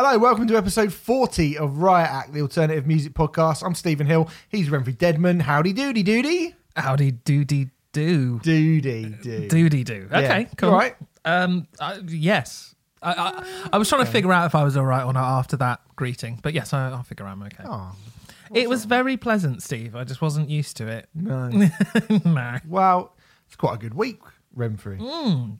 Hello, 0.00 0.16
welcome 0.16 0.46
to 0.46 0.56
episode 0.56 0.92
40 0.92 1.58
of 1.58 1.78
Riot 1.78 2.08
Act, 2.08 2.32
the 2.32 2.40
alternative 2.40 2.86
music 2.86 3.14
podcast. 3.14 3.66
I'm 3.66 3.74
Stephen 3.74 4.06
Hill. 4.06 4.30
He's 4.48 4.68
Renfrey 4.68 4.96
Deadman. 4.96 5.40
Howdy 5.40 5.72
doody 5.72 6.04
doody. 6.04 6.54
Howdy 6.76 7.10
doody 7.10 7.70
do. 7.90 8.38
Doody 8.38 9.06
do. 9.20 9.48
Doody 9.48 9.82
do. 9.82 10.08
Yeah. 10.08 10.18
Okay, 10.18 10.48
cool. 10.56 10.68
You 10.68 10.72
all 10.72 10.78
right? 10.78 10.96
Um, 11.24 11.66
uh, 11.80 11.98
yes. 12.06 12.76
I, 13.02 13.12
I, 13.12 13.68
I 13.72 13.78
was 13.78 13.88
trying 13.88 14.04
to 14.04 14.10
figure 14.12 14.32
out 14.32 14.46
if 14.46 14.54
I 14.54 14.62
was 14.62 14.76
all 14.76 14.84
right 14.84 15.02
or 15.02 15.12
not 15.12 15.36
after 15.36 15.56
that 15.56 15.80
greeting, 15.96 16.38
but 16.44 16.54
yes, 16.54 16.72
I, 16.72 16.90
I'll 16.90 17.02
figure 17.02 17.26
I'm 17.26 17.42
okay. 17.42 17.64
Oh, 17.66 17.90
it 18.54 18.68
was 18.68 18.84
very 18.84 19.16
pleasant, 19.16 19.64
Steve. 19.64 19.96
I 19.96 20.04
just 20.04 20.22
wasn't 20.22 20.48
used 20.48 20.76
to 20.76 20.86
it. 20.86 21.08
no. 21.12 21.48
no. 22.24 22.58
well, 22.68 23.16
it's 23.48 23.56
quite 23.56 23.74
a 23.74 23.78
good 23.78 23.94
week, 23.94 24.20
Renfrey. 24.56 25.00
Mm. 25.00 25.58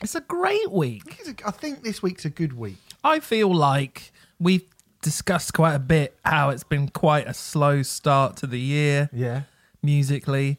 It's 0.00 0.14
a 0.14 0.22
great 0.22 0.72
week. 0.72 1.18
It's 1.20 1.28
a- 1.28 1.46
I 1.46 1.50
think 1.50 1.82
this 1.82 2.02
week's 2.02 2.24
a 2.24 2.30
good 2.30 2.54
week. 2.54 2.78
I 3.04 3.20
feel 3.20 3.54
like 3.54 4.12
we've 4.40 4.64
discussed 5.02 5.52
quite 5.52 5.74
a 5.74 5.78
bit 5.78 6.18
how 6.24 6.48
it's 6.50 6.64
been 6.64 6.88
quite 6.88 7.26
a 7.28 7.34
slow 7.34 7.82
start 7.82 8.36
to 8.38 8.46
the 8.46 8.58
year 8.58 9.10
Yeah. 9.12 9.42
musically, 9.82 10.58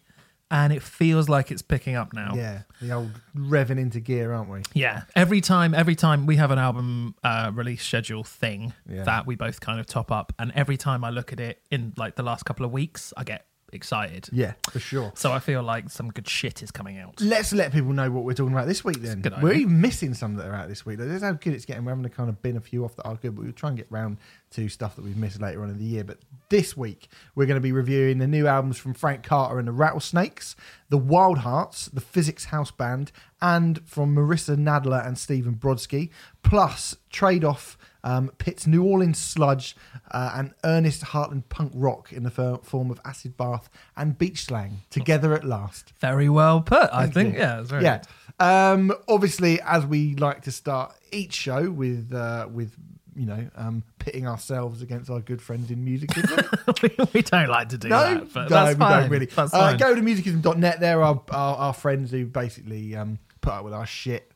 and 0.51 0.71
it 0.71 0.83
feels 0.83 1.27
like 1.27 1.49
it's 1.51 1.63
picking 1.63 1.95
up 1.95 2.13
now. 2.13 2.33
Yeah. 2.35 2.61
The 2.79 2.91
old 2.91 3.11
revving 3.35 3.79
into 3.79 3.99
gear, 3.99 4.31
aren't 4.31 4.49
we? 4.49 4.61
Yeah. 4.73 5.01
Every 5.15 5.41
time, 5.41 5.73
every 5.73 5.95
time 5.95 6.27
we 6.27 6.35
have 6.35 6.51
an 6.51 6.59
album 6.59 7.15
uh, 7.23 7.51
release 7.53 7.83
schedule 7.83 8.23
thing 8.23 8.73
Yeah. 8.87 9.03
that 9.03 9.25
we 9.25 9.35
both 9.35 9.59
kind 9.59 9.79
of 9.79 9.87
top 9.87 10.11
up, 10.11 10.31
and 10.37 10.51
every 10.53 10.77
time 10.77 11.03
I 11.03 11.09
look 11.09 11.33
at 11.33 11.39
it 11.39 11.61
in 11.71 11.93
like 11.97 12.15
the 12.15 12.23
last 12.23 12.43
couple 12.45 12.65
of 12.65 12.71
weeks, 12.71 13.11
I 13.17 13.23
get 13.23 13.47
excited. 13.75 14.29
Yeah, 14.31 14.53
for 14.71 14.79
sure. 14.79 15.11
So 15.15 15.31
I 15.31 15.39
feel 15.39 15.61
like 15.61 15.89
some 15.89 16.09
good 16.09 16.27
shit 16.27 16.63
is 16.63 16.71
coming 16.71 16.97
out. 16.97 17.21
Let's 17.21 17.53
let 17.53 17.71
people 17.71 17.93
know 17.93 18.09
what 18.09 18.23
we're 18.23 18.33
talking 18.33 18.53
about 18.53 18.67
this 18.67 18.83
week 18.83 19.01
then. 19.01 19.23
We're 19.41 19.53
even 19.53 19.81
missing 19.81 20.13
some 20.13 20.35
that 20.35 20.47
are 20.47 20.55
out 20.55 20.67
this 20.67 20.85
week. 20.85 20.97
That's 20.99 21.23
how 21.23 21.33
good 21.33 21.53
it's 21.53 21.65
getting. 21.65 21.85
We're 21.85 21.91
having 21.91 22.03
to 22.03 22.09
kind 22.09 22.29
of 22.29 22.41
bin 22.41 22.57
a 22.57 22.61
few 22.61 22.83
off 22.83 22.95
that 22.95 23.03
are 23.03 23.15
good, 23.15 23.35
but 23.35 23.43
we'll 23.43 23.53
try 23.53 23.69
and 23.69 23.77
get 23.77 23.87
round 23.91 24.17
to 24.51 24.69
stuff 24.69 24.95
that 24.95 25.03
we've 25.03 25.17
missed 25.17 25.41
later 25.41 25.61
on 25.63 25.69
in 25.69 25.77
the 25.77 25.83
year. 25.83 26.03
But 26.03 26.19
this 26.49 26.75
week, 26.75 27.09
we're 27.35 27.45
going 27.45 27.55
to 27.55 27.61
be 27.61 27.71
reviewing 27.71 28.17
the 28.17 28.27
new 28.27 28.47
albums 28.47 28.77
from 28.77 28.93
Frank 28.93 29.23
Carter 29.23 29.59
and 29.59 29.67
the 29.67 29.73
Rattlesnakes, 29.73 30.55
the 30.89 30.97
Wild 30.97 31.39
Hearts, 31.39 31.85
the 31.87 32.01
Physics 32.01 32.45
House 32.45 32.71
Band, 32.71 33.11
and 33.41 33.85
from 33.87 34.15
Marissa 34.15 34.55
Nadler 34.55 35.05
and 35.05 35.17
Stephen 35.17 35.55
Brodsky, 35.55 36.09
plus 36.41 36.95
Trade 37.09 37.43
Off. 37.43 37.77
Um, 38.05 38.31
Pitt's 38.37 38.65
New 38.67 38.83
Orleans 38.83 39.17
sludge 39.17 39.75
uh, 40.11 40.31
and 40.35 40.53
Ernest 40.63 41.01
Heartland 41.05 41.49
punk 41.49 41.71
rock 41.75 42.13
in 42.13 42.21
the 42.23 42.29
fir- 42.29 42.59
form 42.63 42.91
of 42.91 43.01
acid 43.03 43.35
bath 43.35 43.67
and 43.97 44.15
beach 44.17 44.45
slang 44.45 44.81
together 44.89 45.33
at 45.33 45.43
last. 45.43 45.91
Very 45.99 46.29
well 46.29 46.61
put, 46.61 46.87
I 46.93 47.03
Thank 47.03 47.13
think. 47.15 47.33
you. 47.33 47.39
Yeah, 47.39 47.59
it's 47.61 47.69
very 47.71 47.83
yeah. 47.83 48.01
Um, 48.39 48.93
obviously, 49.07 49.59
as 49.61 49.85
we 49.85 50.15
like 50.15 50.43
to 50.43 50.51
start 50.51 50.93
each 51.11 51.33
show 51.33 51.71
with 51.71 52.13
uh, 52.13 52.47
with 52.51 52.73
you 53.15 53.25
know 53.25 53.49
um, 53.55 53.81
pitting 53.97 54.27
ourselves 54.27 54.81
against 54.81 55.09
our 55.09 55.21
good 55.21 55.41
friends 55.41 55.71
in 55.71 55.83
musicism. 55.83 56.45
we 57.13 57.21
don't 57.23 57.49
like 57.49 57.69
to 57.69 57.77
do 57.77 57.87
no, 57.87 57.99
that, 58.15 58.33
but 58.33 58.49
no, 58.49 58.49
that's 58.49 58.75
we 58.75 58.79
fine. 58.79 59.01
don't 59.01 59.09
really. 59.09 59.25
That's 59.27 59.53
Uh, 59.53 59.59
fine. 59.71 59.77
go 59.77 59.95
to 59.95 60.01
musicism.net. 60.01 60.79
They're 60.79 61.01
our, 61.01 61.23
our 61.31 61.55
our 61.57 61.73
friends 61.73 62.11
who 62.11 62.25
basically 62.27 62.95
um, 62.95 63.17
put 63.41 63.53
up 63.53 63.63
with 63.63 63.73
our 63.73 63.85
shit 63.87 64.31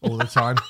all 0.00 0.16
the 0.16 0.24
time. 0.26 0.56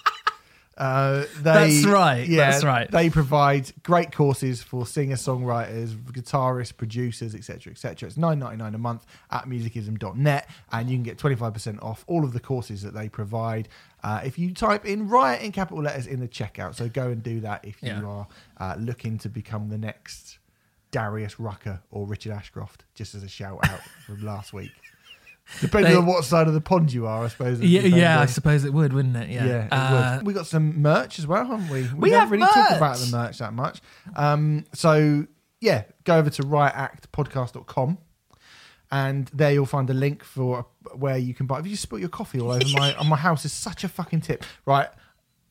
Uh, 0.80 1.26
they, 1.36 1.42
That's 1.42 1.84
right, 1.84 2.26
Yeah, 2.26 2.50
that's 2.50 2.64
right. 2.64 2.90
They 2.90 3.10
provide 3.10 3.70
great 3.82 4.12
courses 4.12 4.62
for 4.62 4.86
singer 4.86 5.16
songwriters, 5.16 5.88
guitarists, 5.94 6.74
producers, 6.74 7.34
etc., 7.34 7.72
etc. 7.72 8.06
It's 8.08 8.16
nine 8.16 8.38
ninety 8.38 8.56
nine 8.56 8.74
a 8.74 8.78
month 8.78 9.04
at 9.30 9.44
musicism.net, 9.46 10.48
and 10.72 10.88
you 10.88 10.96
can 10.96 11.02
get 11.02 11.18
twenty 11.18 11.36
five 11.36 11.52
percent 11.52 11.82
off 11.82 12.02
all 12.06 12.24
of 12.24 12.32
the 12.32 12.40
courses 12.40 12.80
that 12.80 12.94
they 12.94 13.10
provide. 13.10 13.68
Uh, 14.02 14.22
if 14.24 14.38
you 14.38 14.54
type 14.54 14.86
in 14.86 15.06
Riot 15.06 15.42
in 15.42 15.52
capital 15.52 15.82
letters 15.82 16.06
in 16.06 16.18
the 16.18 16.28
checkout, 16.28 16.74
so 16.74 16.88
go 16.88 17.08
and 17.08 17.22
do 17.22 17.40
that 17.40 17.62
if 17.66 17.82
you 17.82 17.90
Yeah. 17.90 18.02
are 18.02 18.26
uh, 18.56 18.76
looking 18.78 19.18
to 19.18 19.28
become 19.28 19.68
the 19.68 19.76
next 19.76 20.38
Darius 20.92 21.38
Rucker 21.38 21.82
or 21.90 22.06
Richard 22.06 22.32
Ashcroft, 22.32 22.84
just 22.94 23.14
as 23.14 23.22
a 23.22 23.28
shout 23.28 23.58
out 23.68 23.80
from 24.06 24.24
last 24.24 24.54
week. 24.54 24.72
Depending 25.60 25.92
They- 25.92 25.98
on 25.98 26.06
what 26.06 26.24
side 26.24 26.46
of 26.48 26.54
the 26.54 26.60
pond 26.60 26.92
you 26.92 27.06
are, 27.06 27.24
I 27.24 27.28
suppose. 27.28 27.60
Yeah, 27.60 27.82
yeah, 27.82 28.20
I 28.20 28.26
suppose 28.26 28.64
it 28.64 28.72
would, 28.72 28.92
wouldn't 28.92 29.16
it? 29.16 29.28
Yeah. 29.30 29.44
yeah, 29.44 29.64
it 29.66 29.72
Uh, 29.72 30.16
would. 30.18 30.26
We 30.26 30.32
got 30.32 30.46
some 30.46 30.80
merch 30.80 31.18
as 31.18 31.26
well, 31.26 31.44
haven't 31.46 31.68
we? 31.68 31.88
We 31.96 32.10
haven't 32.10 32.20
have 32.20 32.30
really 32.30 32.46
talked 32.46 32.76
about 32.76 32.98
the 32.98 33.10
merch 33.16 33.38
that 33.38 33.52
much. 33.52 33.80
Um, 34.16 34.64
so 34.72 35.26
yeah, 35.60 35.82
go 36.04 36.16
over 36.16 36.30
to 36.30 36.42
riotactpodcast.com 36.42 37.98
and 38.92 39.30
there 39.32 39.52
you'll 39.52 39.66
find 39.66 39.88
a 39.90 39.94
link 39.94 40.24
for 40.24 40.66
where 40.94 41.16
you 41.18 41.34
can 41.34 41.46
buy. 41.46 41.58
If 41.60 41.66
you 41.66 41.72
just 41.72 41.82
spilt 41.82 42.00
your 42.00 42.10
coffee 42.10 42.40
all 42.40 42.50
over 42.52 42.64
my 42.74 42.94
on 42.94 43.08
my 43.08 43.16
house, 43.16 43.44
is 43.44 43.52
such 43.52 43.84
a 43.84 43.88
fucking 43.88 44.20
tip. 44.22 44.44
Right, 44.66 44.88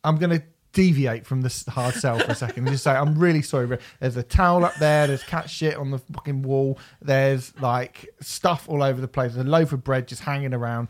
I'm 0.03 0.17
gonna 0.17 0.41
deviate 0.73 1.25
from 1.25 1.41
this 1.41 1.65
hard 1.65 1.95
sell 1.95 2.19
for 2.19 2.31
a 2.31 2.35
second 2.35 2.65
and 2.65 2.71
just 2.73 2.83
say 2.83 2.91
I'm 2.91 3.17
really 3.17 3.41
sorry. 3.41 3.77
There's 3.99 4.17
a 4.17 4.23
towel 4.23 4.63
up 4.65 4.75
there. 4.75 5.07
There's 5.07 5.23
cat 5.23 5.49
shit 5.49 5.75
on 5.75 5.91
the 5.91 5.97
fucking 5.97 6.43
wall. 6.43 6.77
There's 7.01 7.53
like 7.59 8.07
stuff 8.21 8.69
all 8.69 8.83
over 8.83 9.01
the 9.01 9.07
place. 9.07 9.33
There's 9.33 9.45
a 9.47 9.49
loaf 9.49 9.71
of 9.73 9.83
bread 9.83 10.07
just 10.07 10.21
hanging 10.21 10.53
around. 10.53 10.89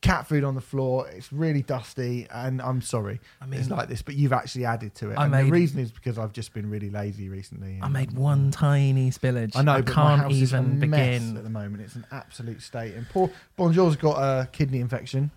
Cat 0.00 0.28
food 0.28 0.44
on 0.44 0.54
the 0.54 0.60
floor. 0.60 1.08
It's 1.08 1.32
really 1.32 1.60
dusty, 1.62 2.28
and 2.30 2.62
I'm 2.62 2.80
sorry. 2.82 3.20
I 3.40 3.46
mean- 3.46 3.58
it's 3.58 3.68
like 3.68 3.88
this, 3.88 4.00
but 4.00 4.14
you've 4.14 4.32
actually 4.32 4.64
added 4.64 4.94
to 4.96 5.10
it. 5.10 5.14
I 5.18 5.24
and 5.24 5.34
the 5.34 5.50
reason 5.50 5.80
is 5.80 5.90
because 5.90 6.18
I've 6.18 6.32
just 6.32 6.54
been 6.54 6.70
really 6.70 6.88
lazy 6.88 7.28
recently. 7.28 7.80
I 7.82 7.88
made 7.88 8.12
one 8.12 8.52
tiny 8.52 9.10
spillage. 9.10 9.56
I 9.56 9.62
know, 9.62 9.72
I 9.72 9.80
but 9.80 9.88
my 9.88 9.94
can't 9.94 10.20
house 10.20 10.32
is 10.34 10.52
a 10.52 10.58
even 10.58 10.78
mess 10.90 11.18
begin. 11.20 11.36
at 11.36 11.42
the 11.42 11.50
moment. 11.50 11.82
It's 11.82 11.96
an 11.96 12.06
absolute 12.12 12.62
state. 12.62 12.94
And 12.94 13.08
poor 13.08 13.28
Bonjour's 13.56 13.96
got 13.96 14.18
a 14.18 14.46
kidney 14.52 14.78
infection. 14.78 15.32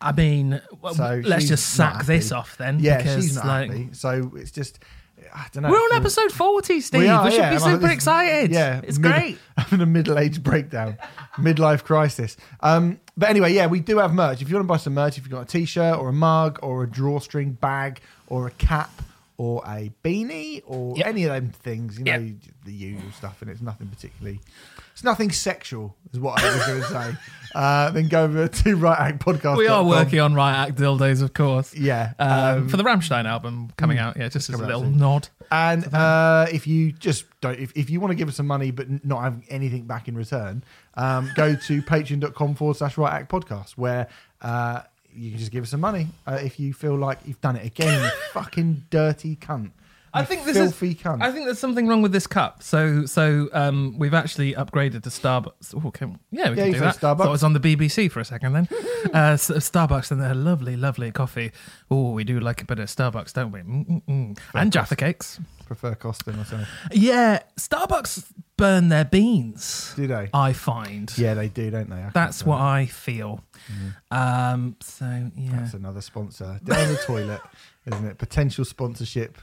I 0.00 0.12
mean, 0.12 0.60
well, 0.80 0.94
So 0.94 1.20
let's 1.24 1.46
just 1.48 1.74
sack 1.74 2.06
this 2.06 2.32
off 2.32 2.56
then. 2.56 2.78
Yeah, 2.80 2.98
because, 2.98 3.22
she's 3.24 3.36
not 3.36 3.44
like, 3.46 3.70
happy. 3.70 3.88
So 3.92 4.32
it's 4.36 4.50
just, 4.50 4.78
I 5.34 5.46
don't 5.52 5.62
know. 5.62 5.70
We're 5.70 5.76
on 5.76 5.92
episode 5.96 6.32
40, 6.32 6.80
Steve. 6.80 7.00
We 7.02 7.08
We, 7.08 7.30
should 7.32 7.38
yeah, 7.40 7.50
be 7.52 7.58
super 7.58 7.76
this- 7.78 7.90
excited. 7.92 8.50
Yeah, 8.50 8.80
It's 8.82 8.98
mid- 8.98 9.12
great. 9.12 9.38
Having 9.58 9.80
a 9.82 9.86
middle-aged 9.86 10.42
breakdown, 10.42 10.96
midlife 11.36 11.84
crisis. 11.84 12.36
Um, 12.60 12.98
but 13.16 13.28
anyway, 13.28 13.52
yeah, 13.52 13.66
we 13.66 13.80
do 13.80 13.98
have 13.98 14.14
merch. 14.14 14.40
If 14.40 14.48
you 14.48 14.54
want 14.56 14.64
to 14.64 14.68
buy 14.68 14.78
some 14.78 14.94
merch, 14.94 15.18
if 15.18 15.24
you've 15.24 15.30
got 15.32 15.42
a 15.42 15.46
t-shirt 15.46 15.98
or 15.98 16.08
a 16.08 16.12
mug 16.14 16.58
or 16.62 16.82
a 16.84 16.88
drawstring 16.88 17.52
bag 17.52 18.00
or 18.28 18.46
a 18.46 18.50
cap 18.52 18.90
or 19.40 19.62
a 19.66 19.90
beanie 20.04 20.60
or 20.66 20.94
Yep. 20.98 21.06
any 21.06 21.24
of 21.24 21.32
them 21.32 21.48
things, 21.50 21.98
you 21.98 22.04
know, 22.04 22.12
Yep. 22.18 22.34
the 22.66 22.72
usual 22.72 23.10
stuff, 23.16 23.40
and 23.40 23.50
it's 23.50 23.62
nothing 23.62 23.86
particularly. 23.88 24.38
It's 24.92 25.02
nothing 25.02 25.30
sexual, 25.30 25.96
is 26.12 26.20
what 26.20 26.42
I 26.42 26.54
was 26.54 26.66
going 26.66 26.80
to 26.82 26.86
say. 26.88 27.18
Uh, 27.52 27.90
then 27.90 28.06
go 28.06 28.22
over 28.22 28.46
to 28.46 28.76
Riot 28.76 29.00
Act 29.00 29.24
Podcast. 29.24 29.56
We 29.56 29.66
are 29.66 29.82
working 29.82 30.20
on 30.20 30.34
Riot 30.34 30.68
Act 30.68 30.78
Dildos, 30.78 31.20
of 31.20 31.34
course. 31.34 31.74
Yeah, 31.74 32.12
Um, 32.20 32.30
um, 32.62 32.68
for 32.68 32.76
the 32.76 32.84
Rammstein 32.84 33.24
album 33.24 33.72
coming 33.76 33.98
out, 33.98 34.16
yeah, 34.16 34.28
just 34.28 34.48
as 34.50 34.60
a 34.60 34.64
little 34.64 34.84
nod. 34.84 35.28
And 35.50 35.92
uh, 35.92 36.46
if 36.52 36.68
you 36.68 36.92
just 36.92 37.24
don't, 37.40 37.58
if, 37.58 37.72
if 37.76 37.90
you 37.90 37.98
want 37.98 38.12
to 38.12 38.14
give 38.14 38.28
us 38.28 38.36
some 38.36 38.46
money 38.46 38.70
but 38.70 39.04
not 39.04 39.22
have 39.24 39.42
anything 39.48 39.82
back 39.84 40.06
in 40.06 40.14
return, 40.16 40.62
um, 40.94 41.28
go 41.34 41.56
to 41.56 41.82
patreon.com 41.92 42.54
forward 42.54 42.76
slash 42.76 42.96
riot 42.96 43.14
act 43.22 43.32
podcast 43.32 43.70
where 43.72 44.06
uh, 44.42 44.82
you 45.20 45.30
can 45.30 45.38
just 45.38 45.52
give 45.52 45.64
us 45.64 45.70
some 45.70 45.80
money 45.80 46.08
uh, 46.26 46.38
if 46.42 46.58
you 46.58 46.72
feel 46.72 46.96
like 46.96 47.18
you've 47.26 47.40
done 47.42 47.56
it 47.56 47.66
again, 47.66 48.02
you 48.02 48.10
fucking 48.32 48.84
dirty 48.88 49.36
cunt. 49.36 49.70
I 50.12 50.24
think 50.24 50.44
this 50.44 50.56
is. 50.56 50.72
cunt. 50.74 51.22
I 51.22 51.30
think 51.32 51.44
there's 51.46 51.58
something 51.58 51.86
wrong 51.86 52.02
with 52.02 52.12
this 52.12 52.26
cup. 52.26 52.62
So, 52.62 53.06
so 53.06 53.48
um, 53.52 53.96
we've 53.98 54.14
actually 54.14 54.54
upgraded 54.54 55.02
to 55.04 55.08
Starbucks. 55.10 55.74
Oh, 55.84 55.90
can, 55.90 56.18
yeah, 56.30 56.50
we 56.50 56.56
Yeah, 56.56 56.64
can 56.64 56.72
do 56.72 56.80
that. 56.80 56.96
Starbucks. 56.96 57.18
Thought 57.18 57.26
it 57.28 57.30
was 57.30 57.44
on 57.44 57.52
the 57.52 57.60
BBC 57.60 58.10
for 58.10 58.20
a 58.20 58.24
second 58.24 58.52
then. 58.52 58.68
uh, 59.14 59.32
S- 59.34 59.50
Starbucks 59.50 60.10
and 60.10 60.20
their 60.20 60.34
lovely, 60.34 60.76
lovely 60.76 61.10
coffee. 61.12 61.52
Oh, 61.90 62.12
we 62.12 62.24
do 62.24 62.40
like 62.40 62.62
a 62.62 62.64
bit 62.64 62.78
of 62.78 62.88
Starbucks, 62.88 63.32
don't 63.32 63.52
we? 63.52 63.60
Mm-mm-mm. 63.60 64.38
And 64.54 64.72
Jaffa 64.72 64.96
cakes. 64.96 65.38
prefer 65.66 65.94
Costin 65.94 66.38
or 66.40 66.44
something. 66.44 66.66
Yeah, 66.92 67.40
Starbucks 67.56 68.32
burn 68.56 68.88
their 68.88 69.04
beans. 69.04 69.92
Do 69.96 70.06
they? 70.06 70.28
I 70.34 70.52
find. 70.52 71.12
yeah, 71.16 71.34
they 71.34 71.48
do, 71.48 71.70
don't 71.70 71.88
they? 71.88 71.96
I 71.96 72.10
That's 72.12 72.44
what 72.44 72.60
I 72.60 72.86
feel. 72.86 73.42
Um, 74.10 74.76
so 74.80 75.30
yeah, 75.36 75.60
That's 75.60 75.74
another 75.74 76.00
sponsor 76.00 76.58
down 76.64 76.88
the 76.88 76.96
toilet, 77.04 77.40
isn't 77.86 78.04
it? 78.06 78.18
Potential 78.18 78.64
sponsorship. 78.64 79.38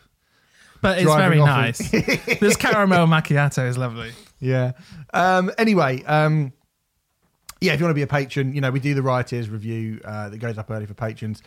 But 0.81 0.97
it's 0.97 1.13
very 1.13 1.39
nice. 1.39 1.77
this 2.39 2.56
caramel 2.56 3.07
macchiato 3.07 3.68
is 3.68 3.77
lovely. 3.77 4.12
Yeah. 4.39 4.74
Um, 5.13 5.51
anyway, 5.57 6.03
um, 6.03 6.53
yeah, 7.62 7.74
if 7.74 7.79
you 7.79 7.85
want 7.85 7.91
to 7.91 7.95
be 7.95 8.03
a 8.03 8.07
patron, 8.07 8.53
you 8.53 8.62
know, 8.62 8.71
we 8.71 8.79
do 8.79 8.94
the 8.94 9.01
writers 9.01 9.50
review 9.50 10.00
uh, 10.06 10.29
that 10.29 10.38
goes 10.38 10.57
up 10.57 10.69
early 10.69 10.85
for 10.85 10.94
patrons. 10.94 11.41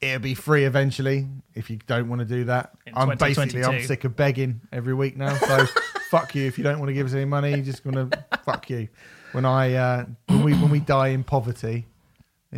It'll 0.00 0.20
be 0.20 0.34
free 0.34 0.64
eventually 0.64 1.26
if 1.54 1.70
you 1.70 1.78
don't 1.86 2.08
want 2.08 2.20
to 2.20 2.26
do 2.26 2.44
that. 2.44 2.72
In 2.86 2.92
I'm 2.96 3.16
basically 3.16 3.64
I'm 3.64 3.82
sick 3.82 4.04
of 4.04 4.14
begging 4.14 4.60
every 4.72 4.94
week 4.94 5.16
now. 5.16 5.34
So 5.36 5.66
fuck 6.10 6.34
you 6.34 6.46
if 6.46 6.58
you 6.58 6.64
don't 6.64 6.78
want 6.78 6.88
to 6.88 6.94
give 6.94 7.06
us 7.06 7.14
any 7.14 7.24
money. 7.24 7.50
You're 7.50 7.64
just 7.64 7.82
gonna 7.82 8.10
fuck 8.44 8.68
you. 8.68 8.88
When 9.32 9.44
I 9.46 9.74
uh, 9.74 10.04
when 10.26 10.42
we 10.42 10.52
when 10.52 10.70
we 10.70 10.80
die 10.80 11.08
in 11.08 11.24
poverty, 11.24 11.86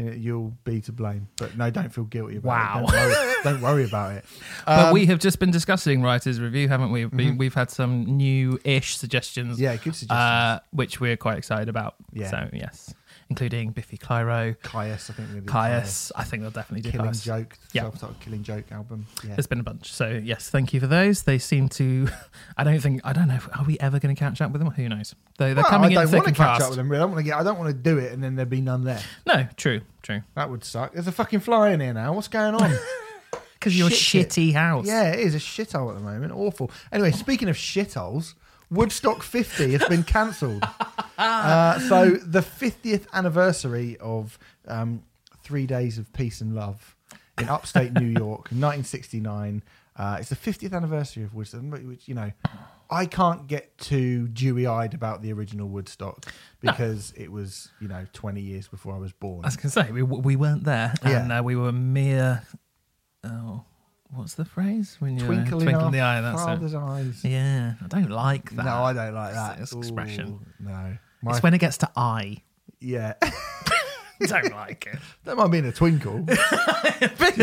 you'll 0.05 0.57
be 0.65 0.81
to 0.83 0.93
blame. 0.93 1.29
But 1.37 1.57
no, 1.57 1.71
don't 1.71 1.93
feel 1.93 2.05
guilty 2.05 2.37
about 2.37 2.85
Wow. 2.85 2.85
it. 2.89 2.93
Don't 2.93 3.11
worry, 3.11 3.35
don't 3.45 3.61
worry 3.63 3.85
about 3.85 4.13
it. 4.17 4.25
But 4.67 4.87
Um, 4.89 4.93
we 4.93 5.07
have 5.07 5.19
just 5.19 5.39
been 5.39 5.51
discussing 5.51 6.03
writers' 6.03 6.41
review, 6.41 6.69
haven't 6.69 6.91
we? 6.93 7.07
we 7.07 7.31
We've 7.33 7.55
had 7.55 7.71
some 7.71 8.05
new-ish 8.17 8.97
suggestions, 8.97 9.61
yeah, 9.61 9.77
good 9.77 9.95
suggestion. 9.95 10.17
uh, 10.17 10.61
which 10.71 11.01
we're 11.01 11.17
quite 11.17 11.39
excited 11.39 11.69
about. 11.69 11.95
Yeah. 12.13 12.31
So 12.31 12.49
yes, 12.53 12.95
including 13.31 13.71
Biffy 13.73 13.99
Clyro, 13.99 14.57
Kyuss, 14.59 15.11
I 15.11 15.13
think 15.13 15.29
we 15.35 15.41
Kyuss. 15.41 16.11
I 16.17 16.25
think 16.25 16.43
they'll 16.43 16.51
definitely 16.51 16.83
do 16.91 16.97
Killing 16.97 17.11
Kyuss. 17.11 17.23
Joke, 17.25 17.59
Yeah. 17.73 17.83
self-titled 17.83 18.21
Killing 18.21 18.43
Joke 18.43 18.65
album. 18.73 19.07
Yeah. 19.25 19.35
There's 19.35 19.47
been 19.47 19.61
a 19.61 19.63
bunch. 19.65 19.93
So 19.93 20.21
yes, 20.23 20.49
thank 20.51 20.73
you 20.73 20.81
for 20.81 20.87
those. 20.87 21.23
They 21.25 21.39
seem 21.39 21.69
to. 21.71 22.09
I 22.57 22.65
don't 22.65 22.81
think. 22.81 23.01
I 23.05 23.13
don't 23.13 23.29
know. 23.29 23.39
Are 23.57 23.65
we 23.65 23.79
ever 23.81 23.99
going 23.99 24.15
to 24.15 24.19
catch 24.19 24.41
up 24.41 24.51
with 24.53 24.61
them? 24.63 24.71
Who 24.71 24.89
knows? 24.89 25.15
They, 25.39 25.55
they're 25.55 25.63
Well, 25.63 25.71
coming 25.71 25.97
I 25.97 26.03
in 26.03 26.07
don't 26.07 26.07
thick 26.09 26.15
want 26.15 26.25
to 26.25 26.29
and 26.29 26.37
catch 26.37 26.47
fast. 26.59 26.63
up 26.63 26.69
with 26.71 26.77
them. 26.79 26.89
Really. 26.89 27.01
I 27.01 27.05
don't 27.05 27.11
want 27.13 27.19
to 27.21 27.25
get. 27.31 27.37
I 27.39 27.43
don't 27.43 27.59
want 27.59 27.69
to 27.71 27.75
do 27.83 27.99
it, 27.99 28.13
and 28.13 28.23
then 28.25 28.37
there'd 28.37 28.49
be 28.51 28.61
none 28.61 28.85
there. 28.85 29.01
No, 29.27 29.47
true, 29.57 29.83
true. 30.03 30.23
That 30.35 30.51
would 30.51 30.65
suck. 30.65 30.93
There's 30.95 31.07
a 31.09 31.13
fucking 31.13 31.41
fly 31.41 31.71
in 31.71 31.81
here 31.81 31.93
now. 31.95 32.13
What's 32.15 32.29
going 32.29 32.55
on? 32.55 32.77
Because 33.59 33.77
your 33.77 33.91
Shit 33.91 34.29
shitty 34.29 34.53
house. 34.53 34.87
yeah, 34.87 35.11
it 35.15 35.19
is 35.19 35.35
a 35.35 35.39
shithole 35.39 35.89
at 35.89 35.97
the 35.97 36.01
moment. 36.01 36.33
Awful. 36.33 36.71
Anyway, 36.93 37.11
speaking 37.11 37.49
of 37.49 37.57
shitholes, 37.57 38.35
Woodstock 38.71 39.23
50 39.23 39.73
has 39.73 39.89
been 39.89 40.03
cancelled. 40.05 40.63
uh, 41.19 41.79
so 41.81 42.11
the 42.11 42.41
50th 42.41 43.07
anniversary 43.13 43.97
of 43.99 44.39
um, 44.67 45.03
Three 45.43 45.67
Days 45.67 45.99
of 45.99 46.13
Peace 46.13 46.41
and 46.41 46.55
Love 46.55 46.97
in 47.39 47.49
upstate 47.49 47.93
New 47.95 48.07
York, 48.07 48.49
1969. 48.51 49.63
Uh, 49.97 50.17
it's 50.21 50.29
the 50.29 50.37
50th 50.37 50.73
anniversary 50.75 51.23
of 51.25 51.35
Woodstock, 51.35 51.63
which 51.63 52.07
you 52.09 52.15
know. 52.15 52.31
I 52.91 53.05
can't 53.05 53.47
get 53.47 53.77
too 53.77 54.29
dewy-eyed 54.29 54.95
about 54.95 55.21
the 55.21 55.31
original 55.35 55.69
Woodstock 55.69 56.25
because 56.61 57.13
it 57.19 57.31
was, 57.31 57.69
you 57.83 57.89
know, 57.89 58.07
20 58.15 58.41
years 58.41 58.67
before 58.67 58.95
I 58.95 58.99
was 58.99 59.13
born. 59.13 59.45
I 59.45 59.49
was 59.49 59.57
going 59.57 59.65
to 59.65 59.69
say 59.71 59.91
we 59.93 60.03
we 60.03 60.37
weren't 60.37 60.65
there, 60.65 60.95
Yeah. 61.05 61.23
and 61.23 61.31
uh, 61.33 61.43
we 61.45 61.55
were 61.55 61.71
mere. 61.73 62.45
Oh, 63.25 63.65
what's 64.11 64.35
the 64.35 64.45
phrase 64.45 64.97
when 64.99 65.19
you 65.19 65.25
Twinkle, 65.27 65.61
twinkle 65.61 65.87
in, 65.87 65.93
the 65.93 66.01
eye? 66.01 66.21
That's 66.21 66.43
father's 66.43 66.75
eyes. 66.75 67.25
Yeah, 67.25 67.75
I 67.83 67.87
don't 67.89 68.11
like 68.11 68.51
that. 68.51 68.65
No, 68.65 68.85
I 68.85 68.93
don't 68.93 69.15
like 69.15 69.35
that. 69.35 69.61
It's 69.61 69.73
expression. 69.73 70.41
Ooh, 70.41 70.65
no. 70.65 70.97
My, 71.23 71.33
It's 71.33 71.43
when 71.43 71.55
it 71.55 71.59
gets 71.59 71.79
to 71.79 71.91
I. 71.97 72.43
yeah. 72.81 73.15
don't 74.27 74.53
like 74.53 74.87
it. 74.87 74.99
that 75.25 75.37
might 75.37 75.49
be 75.49 75.59
in 75.59 75.65
a 75.67 75.73
twinkle. 75.73 76.23
the 76.25 76.37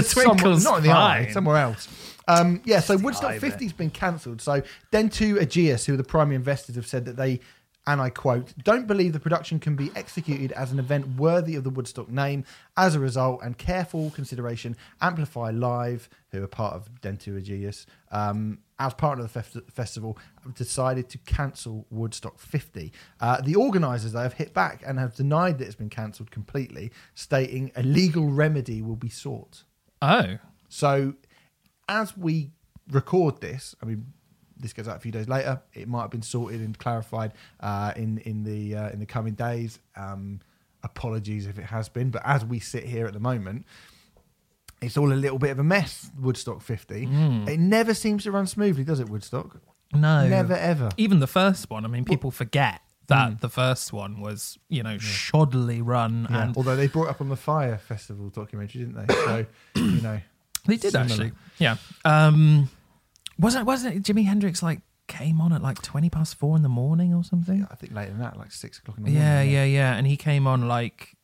Somewhere- 0.05 0.35
twinkle's 0.35 0.63
not 0.63 0.79
in 0.79 0.83
the 0.83 0.91
eye, 0.91 1.29
somewhere 1.31 1.57
else. 1.57 1.87
Um, 2.27 2.61
yeah, 2.65 2.79
so 2.79 2.97
Woodstock 2.97 3.35
50 3.35 3.65
has 3.65 3.73
been 3.73 3.91
cancelled. 3.91 4.41
So 4.41 4.61
Dentsu 4.91 5.41
Aegis, 5.41 5.85
who 5.85 5.93
are 5.93 5.97
the 5.97 6.03
primary 6.03 6.35
investors, 6.35 6.75
have 6.75 6.87
said 6.87 7.05
that 7.05 7.15
they, 7.15 7.39
and 7.87 8.01
I 8.01 8.09
quote, 8.09 8.53
don't 8.63 8.87
believe 8.87 9.13
the 9.13 9.19
production 9.19 9.59
can 9.59 9.75
be 9.75 9.91
executed 9.95 10.51
as 10.53 10.71
an 10.71 10.79
event 10.79 11.17
worthy 11.17 11.55
of 11.55 11.63
the 11.63 11.69
Woodstock 11.69 12.09
name. 12.09 12.43
As 12.75 12.95
a 12.95 12.99
result, 12.99 13.41
and 13.43 13.57
careful 13.57 14.09
consideration, 14.09 14.75
Amplifi 15.01 15.57
Live, 15.57 16.09
who 16.31 16.43
are 16.43 16.47
part 16.47 16.73
of 16.73 16.89
Dentsu 17.01 17.37
Aegis, 17.37 17.85
um, 18.11 18.59
as 18.79 18.93
part 18.95 19.19
of 19.19 19.23
the 19.23 19.29
fest- 19.29 19.69
festival, 19.71 20.17
have 20.43 20.55
decided 20.55 21.09
to 21.09 21.17
cancel 21.19 21.85
Woodstock 21.91 22.39
50. 22.39 22.91
Uh, 23.21 23.41
the 23.41 23.55
organisers, 23.55 24.13
though, 24.13 24.23
have 24.23 24.33
hit 24.33 24.53
back 24.53 24.81
and 24.85 24.97
have 24.97 25.13
denied 25.15 25.59
that 25.59 25.65
it's 25.65 25.75
been 25.75 25.89
cancelled 25.89 26.31
completely, 26.31 26.91
stating 27.13 27.71
a 27.75 27.83
legal 27.83 28.29
remedy 28.29 28.81
will 28.81 28.95
be 28.95 29.09
sought. 29.09 29.63
Oh, 30.01 30.37
So, 30.69 31.13
as 31.87 32.17
we 32.17 32.51
record 32.89 33.41
this, 33.41 33.75
I 33.81 33.85
mean, 33.85 34.13
this 34.65 34.73
goes 34.73 34.87
out 34.87 34.97
a 34.97 34.99
few 34.99 35.11
days 35.11 35.27
later. 35.29 35.61
It 35.73 35.87
might 35.87 36.01
have 36.01 36.11
been 36.11 36.23
sorted 36.23 36.59
and 36.61 36.77
clarified 36.77 37.33
uh, 37.59 37.93
in 37.95 38.17
in 38.19 38.43
the 38.43 38.75
uh, 38.75 38.89
in 38.89 38.99
the 38.99 39.05
coming 39.05 39.33
days. 39.35 39.79
Um, 39.95 40.39
apologies 40.83 41.45
if 41.45 41.59
it 41.59 41.65
has 41.65 41.87
been, 41.87 42.09
but 42.09 42.23
as 42.25 42.43
we 42.43 42.59
sit 42.59 42.83
here 42.83 43.05
at 43.05 43.13
the 43.13 43.19
moment, 43.19 43.65
it's 44.81 44.97
all 44.97 45.11
a 45.11 45.15
little 45.15 45.39
bit 45.39 45.51
of 45.51 45.59
a 45.59 45.63
mess. 45.63 46.09
Woodstock 46.19 46.61
50. 46.61 47.03
It 47.47 47.59
never 47.59 47.93
seems 47.93 48.23
to 48.23 48.31
run 48.31 48.47
smoothly, 48.47 48.83
does 48.83 48.99
it? 48.99 49.09
Woodstock? 49.09 49.61
no. 49.93 50.27
Never 50.27 50.53
ever. 50.55 50.89
Even 50.97 51.19
the 51.19 51.27
first 51.27 51.69
one, 51.69 51.85
I 51.85 51.87
mean, 51.87 52.05
people 52.05 52.31
forget 52.31 52.81
that 53.07 53.41
the 53.41 53.49
first 53.49 53.93
one 53.93 54.19
was, 54.19 54.57
you 54.67 54.83
know, 54.83 54.95
shoddily 54.97 55.81
run. 55.83 56.27
Yeah. 56.29 56.43
And 56.43 56.57
Although 56.57 56.75
they 56.75 56.87
brought 56.87 57.09
up 57.09 57.21
on 57.21 57.29
the 57.29 57.35
Fire 57.35 57.77
Festival 57.77 58.29
documentary, 58.29 58.81
didn't 58.81 59.07
they? 59.07 59.13
So 59.13 59.45
you 59.75 60.01
know, 60.01 60.19
they 60.65 60.77
did 60.77 60.91
similar. 60.91 61.11
actually. 61.11 61.31
Yeah. 61.59 61.77
Um, 62.03 62.69
wasn't, 63.39 63.65
wasn't 63.65 63.95
it 63.95 64.03
Jimi 64.03 64.25
Hendrix 64.25 64.61
like 64.63 64.81
came 65.07 65.39
on 65.41 65.53
at 65.53 65.61
like 65.61 65.81
20 65.81 66.09
past 66.09 66.35
four 66.35 66.55
in 66.55 66.63
the 66.63 66.69
morning 66.69 67.13
or 67.13 67.23
something? 67.23 67.67
I 67.69 67.75
think 67.75 67.93
later 67.93 68.11
than 68.11 68.19
that, 68.21 68.37
like 68.37 68.51
six 68.51 68.79
o'clock 68.79 68.97
in 68.97 69.03
the 69.03 69.11
morning. 69.11 69.27
Yeah, 69.27 69.41
yeah, 69.41 69.63
yeah. 69.65 69.95
And 69.95 70.07
he 70.07 70.17
came 70.17 70.47
on 70.47 70.67
like, 70.67 71.15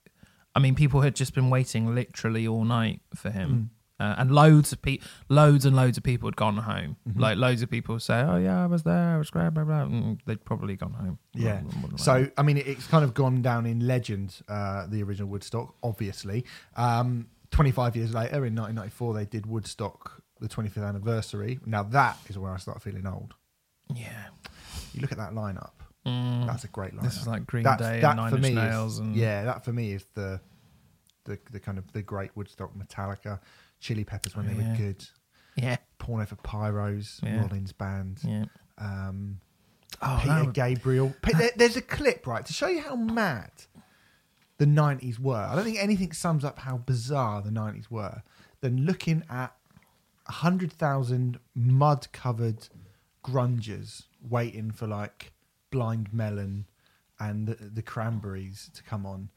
I 0.56 0.60
mean, 0.60 0.75
people 0.75 1.02
had 1.02 1.16
just 1.16 1.34
been 1.34 1.50
waiting 1.50 1.94
literally 1.96 2.48
all 2.48 2.63
night 2.66 3.02
for 3.16 3.30
Mm. 3.30 3.34
him. 3.34 3.69
Uh, 4.00 4.16
and 4.18 4.31
loads 4.31 4.74
of 4.74 4.81
people, 4.81 5.08
loads 5.30 5.63
and 5.63 5.75
loads 5.75 5.96
of 5.96 6.04
people 6.04 6.28
had 6.28 6.36
gone 6.36 6.58
home. 6.58 6.98
Mm-hmm. 7.08 7.19
Like 7.19 7.38
loads 7.38 7.62
of 7.62 7.69
people 7.69 8.00
say, 8.00 8.19
"Oh 8.22 8.38
yeah, 8.38 8.64
I 8.64 8.66
was 8.66 8.81
there. 8.81 9.14
I 9.14 9.18
was 9.19 9.30
great." 9.30 9.54
Blah 9.54 9.64
blah. 9.64 9.86
Mm, 9.86 10.18
they'd 10.25 10.44
probably 10.44 10.75
gone 10.75 10.94
home. 10.94 11.19
Yeah. 11.36 11.62
So. 11.98 12.28
I 12.36 12.42
mean, 12.42 12.57
it's 12.57 12.88
kind 12.88 13.04
of 13.04 13.14
gone 13.14 13.44
down 13.44 13.68
in 13.68 13.86
legend. 13.86 14.42
Uh, 14.50 14.88
the 14.88 15.04
original 15.04 15.30
Woodstock, 15.30 15.75
obviously. 15.84 16.46
Um, 16.75 17.28
Twenty-five 17.52 17.96
years 17.96 18.12
later, 18.12 18.44
in 18.44 18.56
1994, 18.56 19.14
they 19.14 19.25
did 19.25 19.46
Woodstock, 19.46 20.20
the 20.42 20.50
25th 20.50 20.88
anniversary. 20.88 21.60
Now 21.66 21.84
that 21.84 22.18
is 22.28 22.38
where 22.38 22.52
I 22.52 22.58
start 22.58 22.82
feeling 22.82 23.06
old. 23.08 23.34
yeah, 23.94 24.26
You 24.94 25.02
look 25.02 25.12
at 25.12 25.18
that 25.20 25.32
lineup. 25.34 25.72
Mm. 26.06 26.48
That's 26.48 26.64
a 26.64 26.68
great 26.68 26.94
lineup. 26.96 27.04
this 27.04 27.18
is 27.18 27.28
like 27.28 27.46
Green 27.46 27.64
That's- 27.64 27.88
Day 27.88 28.02
that 28.02 28.10
and 28.12 28.18
Nine 28.18 28.34
Inch 28.34 28.56
me 28.56 28.62
is- 28.86 28.98
and 29.00 29.16
yeah, 29.16 29.44
that 29.46 29.64
for 29.64 29.72
me 29.72 29.94
is 29.94 30.06
the, 30.16 30.42
the 31.26 31.38
the 31.52 31.60
kind 31.60 31.78
of 31.78 31.92
the 31.94 32.02
great 32.02 32.32
Woodstock, 32.36 32.74
Metallica, 32.76 33.40
Chili 33.80 34.04
Peppers 34.04 34.36
when 34.36 34.48
they 34.48 34.54
Yeah. 34.56 34.72
were 34.72 34.78
good, 34.78 35.08
yeah, 35.56 35.78
Porno 36.00 36.26
for 36.26 36.38
Pyros, 36.38 37.22
Yeah. 37.24 37.42
Rollins 37.42 37.72
Band. 37.74 38.20
yeah. 38.24 38.46
Um, 38.80 39.40
Oh, 40.02 40.20
Peter 40.24 40.46
would- 40.46 40.54
Gabriel. 40.56 41.14
There- 41.38 41.52
there's 41.56 41.76
a 41.78 41.82
clip, 41.82 42.26
right, 42.26 42.44
to 42.46 42.54
show 42.54 42.68
you 42.68 42.82
how 42.82 42.96
mad 42.96 43.52
the 44.58 44.66
90s 44.66 45.20
were. 45.20 45.36
I 45.36 45.54
don't 45.54 45.66
think 45.66 45.78
anything 45.80 46.14
sums 46.14 46.44
up 46.44 46.60
how 46.60 46.78
bizarre 46.78 47.42
the 47.44 47.52
90s 47.52 47.92
were 47.92 48.24
than 48.62 48.86
looking 48.86 49.24
at 49.30 49.54
100,000 50.31 51.39
mud 51.56 52.07
covered 52.13 52.68
grungers 53.24 54.04
waiting 54.28 54.72
for 54.72 54.88
like 54.88 55.31
Blind 55.72 56.13
Melon 56.13 56.66
and 57.19 57.48
the, 57.48 57.56
the 57.56 57.81
Cranberries 57.81 58.69
to 58.74 58.83
come 58.83 59.06
on. 59.06 59.30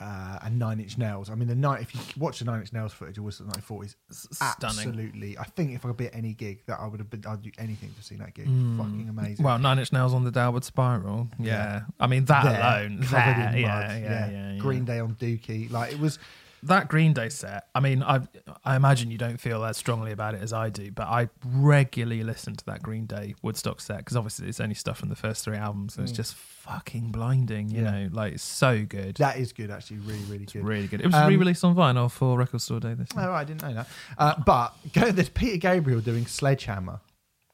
Uh, 0.00 0.36
and 0.42 0.58
Nine 0.58 0.80
Inch 0.80 0.98
Nails. 0.98 1.30
I 1.30 1.36
mean, 1.36 1.46
the 1.46 1.54
night 1.54 1.80
if 1.80 1.94
you 1.94 2.00
watch 2.18 2.40
the 2.40 2.44
Nine 2.44 2.58
Inch 2.58 2.72
Nails 2.72 2.92
footage 2.92 3.18
of 3.18 3.24
'94 3.24 3.84
is 3.84 3.96
stunning. 4.10 4.50
absolutely. 4.60 5.38
I 5.38 5.44
think 5.44 5.74
if 5.74 5.84
I 5.84 5.88
could 5.90 5.96
be 5.96 6.06
at 6.06 6.14
any 6.16 6.32
gig, 6.34 6.66
that 6.66 6.80
I 6.80 6.88
would 6.88 6.98
have 6.98 7.08
been. 7.08 7.22
I'd 7.24 7.40
do 7.42 7.52
anything 7.56 7.94
to 7.96 8.02
see 8.02 8.16
that 8.16 8.34
gig. 8.34 8.48
Mm. 8.48 8.78
Fucking 8.78 9.06
amazing. 9.08 9.44
Well, 9.44 9.60
Nine 9.60 9.78
Inch 9.78 9.92
Nails 9.92 10.12
on 10.12 10.24
the 10.24 10.32
downward 10.32 10.64
spiral. 10.64 11.28
Yeah, 11.38 11.46
Yeah. 11.46 11.80
I 12.00 12.08
mean 12.08 12.24
that 12.24 12.42
There, 12.44 12.60
alone. 12.60 12.98
covered 13.04 13.12
there, 13.42 13.52
in 13.52 13.58
yeah, 13.58 13.68
mud. 13.68 13.90
yeah, 13.90 13.98
yeah, 14.30 14.52
yeah. 14.54 14.58
Green 14.58 14.84
Day 14.84 14.98
on 14.98 15.14
Dookie. 15.14 15.70
Like 15.70 15.92
it 15.92 16.00
was. 16.00 16.18
That 16.64 16.88
Green 16.88 17.12
Day 17.12 17.28
set, 17.28 17.66
I 17.74 17.80
mean, 17.80 18.02
I 18.02 18.20
I 18.64 18.76
imagine 18.76 19.10
you 19.10 19.18
don't 19.18 19.38
feel 19.40 19.64
as 19.64 19.76
strongly 19.76 20.12
about 20.12 20.34
it 20.34 20.42
as 20.42 20.52
I 20.52 20.70
do, 20.70 20.90
but 20.90 21.08
I 21.08 21.28
regularly 21.44 22.22
listen 22.22 22.54
to 22.56 22.64
that 22.66 22.82
Green 22.82 23.06
Day 23.06 23.34
Woodstock 23.42 23.80
set 23.80 23.98
because 23.98 24.16
obviously 24.16 24.48
it's 24.48 24.60
only 24.60 24.74
stuff 24.74 24.98
from 24.98 25.08
the 25.08 25.16
first 25.16 25.44
three 25.44 25.56
albums, 25.56 25.98
it's 25.98 26.12
Mm. 26.12 26.16
just 26.16 26.34
fucking 26.34 27.10
blinding. 27.10 27.68
You 27.70 27.82
Yeah. 27.82 27.90
know, 27.90 28.08
like 28.12 28.34
it's 28.34 28.42
so 28.44 28.84
good. 28.84 29.16
That 29.16 29.38
is 29.38 29.52
good, 29.52 29.70
actually. 29.70 29.98
Really, 29.98 30.22
really 30.28 30.44
It's 30.44 30.52
good. 30.52 30.64
really 30.64 30.86
good. 30.88 31.00
It 31.00 31.06
was 31.06 31.14
Um, 31.14 31.28
re-released 31.28 31.64
on 31.64 31.74
vinyl 31.74 32.10
for 32.10 32.38
Record 32.38 32.60
Store 32.60 32.80
Day 32.80 32.94
this 32.94 33.08
year. 33.14 33.28
Oh, 33.28 33.32
I 33.32 33.44
didn't 33.44 33.62
know 33.62 33.74
that. 33.74 33.88
Uh, 34.18 34.34
but 34.44 34.74
go, 34.92 35.10
there's 35.10 35.28
Peter 35.28 35.56
Gabriel 35.56 36.00
doing 36.00 36.26
Sledgehammer 36.26 37.00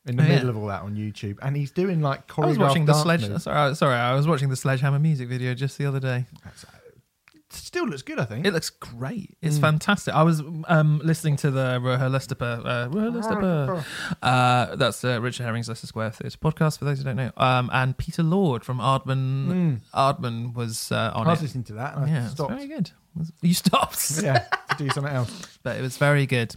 in 0.07 0.17
the 0.17 0.23
Oh, 0.23 0.27
yeah. 0.27 0.35
middle 0.37 0.51
of 0.51 0.57
all 0.57 0.67
that 0.69 0.83
on 0.83 0.97
YouTube, 0.97 1.39
and 1.43 1.57
he's 1.57 1.71
doing 1.71 2.01
like 2.01 2.27
choreographed 2.29 2.45
I 2.45 2.47
was 2.49 2.59
watching 2.59 2.85
the 2.87 2.95
sledge. 2.95 3.43
Sorry, 3.43 3.75
sorry, 3.75 3.95
I 3.97 4.15
was 4.15 4.27
watching 4.29 4.49
the 4.49 4.57
Sledgehammer 4.57 4.99
music 4.99 5.29
video 5.29 5.55
just 5.55 5.77
the 5.79 5.87
other 5.87 6.01
day. 6.01 6.27
That's- 6.45 6.65
still 7.51 7.87
looks 7.87 8.03
good, 8.03 8.19
I 8.19 8.25
think. 8.25 8.47
It 8.47 8.53
looks 8.53 8.71
great. 8.71 9.37
It's 9.43 9.59
Mm. 9.59 9.61
fantastic. 9.63 10.15
I 10.15 10.23
was 10.23 10.41
um, 10.69 11.01
listening 11.05 11.37
to 11.37 11.51
the 11.51 11.79
RHLSTP, 11.81 12.43
uh, 12.43 13.83
uh, 14.23 14.77
that's 14.77 15.05
uh, 15.05 15.21
Richard 15.21 15.45
Herring's 15.45 15.69
Leicester 15.69 15.87
Square 15.87 16.11
Theatre 16.13 16.39
podcast, 16.39 16.79
for 16.79 16.85
those 16.85 16.99
who 16.99 17.05
don't 17.05 17.17
know. 17.17 17.31
Um, 17.37 17.71
and 17.73 17.97
Peter 17.97 18.23
Lord 18.23 18.65
from 18.65 18.79
Aardman 18.79 19.47
Mm. 19.49 19.81
Aardman 19.95 20.55
was 20.55 20.93
uh, 20.93 21.13
I 21.15 21.27
was 21.27 21.41
it. 21.41 21.43
listening 21.45 21.65
to 21.65 21.73
that, 21.75 21.97
and 21.97 22.05
I 22.05 22.09
Yeah, 22.09 22.25
it's 22.25 22.33
stopped. 22.35 22.53
very 22.53 22.67
good. 22.67 22.91
You 23.43 23.55
stopped, 23.55 24.21
yeah, 24.23 24.39
to 24.71 24.77
do 24.77 24.89
something 24.91 25.13
else. 25.13 25.59
but 25.63 25.77
it 25.77 25.83
was 25.83 25.97
very 25.97 26.27
good. 26.27 26.55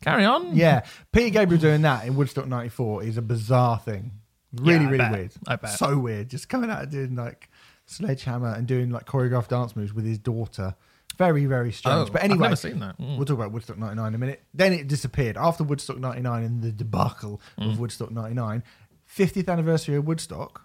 Carry 0.00 0.24
on. 0.24 0.54
Yeah, 0.54 0.82
Peter 1.12 1.30
Gabriel 1.30 1.60
doing 1.60 1.82
that 1.82 2.06
in 2.06 2.14
Woodstock 2.14 2.46
'94 2.46 3.02
is 3.04 3.16
a 3.16 3.22
bizarre 3.22 3.78
thing. 3.78 4.12
Really, 4.52 4.72
Yeah, 4.82 4.86
I 4.86 4.90
really 4.90 4.98
bet. 4.98 5.12
weird. 5.12 5.32
I 5.48 5.56
bet. 5.56 5.70
So 5.78 5.98
weird. 5.98 6.28
Just 6.28 6.48
coming 6.48 6.70
out 6.70 6.82
and 6.82 6.90
doing 6.92 7.16
like 7.16 7.48
sledgehammer 7.86 8.52
and 8.54 8.66
doing 8.66 8.90
like 8.90 9.06
choreographed 9.06 9.48
dance 9.48 9.76
moves 9.76 9.92
with 9.92 10.04
his 10.04 10.18
daughter. 10.18 10.74
Very, 11.16 11.44
very 11.46 11.70
strange. 11.70 12.08
Oh, 12.08 12.12
but 12.12 12.22
anyway, 12.24 12.34
I've 12.38 12.40
never 12.50 12.56
seen 12.56 12.80
that. 12.80 12.98
Mm. 12.98 13.16
We'll 13.16 13.24
talk 13.26 13.36
about 13.38 13.52
Woodstock 13.52 13.78
99 13.78 14.08
in 14.08 14.14
a 14.14 14.18
minute. 14.18 14.42
Then 14.52 14.72
it 14.72 14.88
disappeared. 14.88 15.36
After 15.36 15.62
Woodstock 15.62 15.98
99 15.98 16.42
and 16.42 16.62
the 16.62 16.72
debacle 16.72 17.40
Mm. 17.58 17.70
of 17.72 17.78
Woodstock 17.78 18.10
99, 18.10 18.64
50th 19.06 19.48
anniversary 19.48 19.94
of 19.96 20.06
Woodstock, 20.06 20.62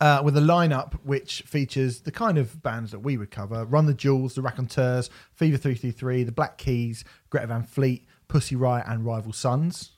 uh, 0.00 0.20
with 0.24 0.36
a 0.36 0.40
lineup 0.40 0.94
which 1.04 1.42
features 1.42 2.00
the 2.00 2.10
kind 2.10 2.38
of 2.38 2.62
bands 2.62 2.90
that 2.92 3.00
we 3.00 3.16
would 3.16 3.30
cover 3.30 3.64
Run 3.66 3.86
the 3.86 3.94
Jewels, 3.94 4.34
the 4.34 4.42
Raconteurs, 4.42 5.10
Fever 5.34 5.56
333, 5.58 6.24
the 6.24 6.32
Black 6.32 6.56
Keys, 6.56 7.04
Greta 7.30 7.46
Van 7.48 7.62
Fleet, 7.62 8.06
Pussy 8.28 8.56
Riot, 8.56 8.86
and 8.88 9.04
Rival 9.04 9.32
Sons. 9.34 9.92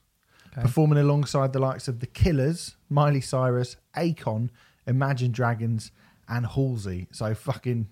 Okay. 0.52 0.62
Performing 0.62 0.98
alongside 0.98 1.52
the 1.52 1.58
likes 1.60 1.86
of 1.88 2.00
The 2.00 2.06
Killers, 2.06 2.76
Miley 2.90 3.20
Cyrus, 3.20 3.76
Akon, 3.96 4.50
Imagine 4.86 5.30
Dragons, 5.32 5.90
and 6.28 6.46
Halsey. 6.46 7.08
So 7.12 7.34
fucking 7.34 7.86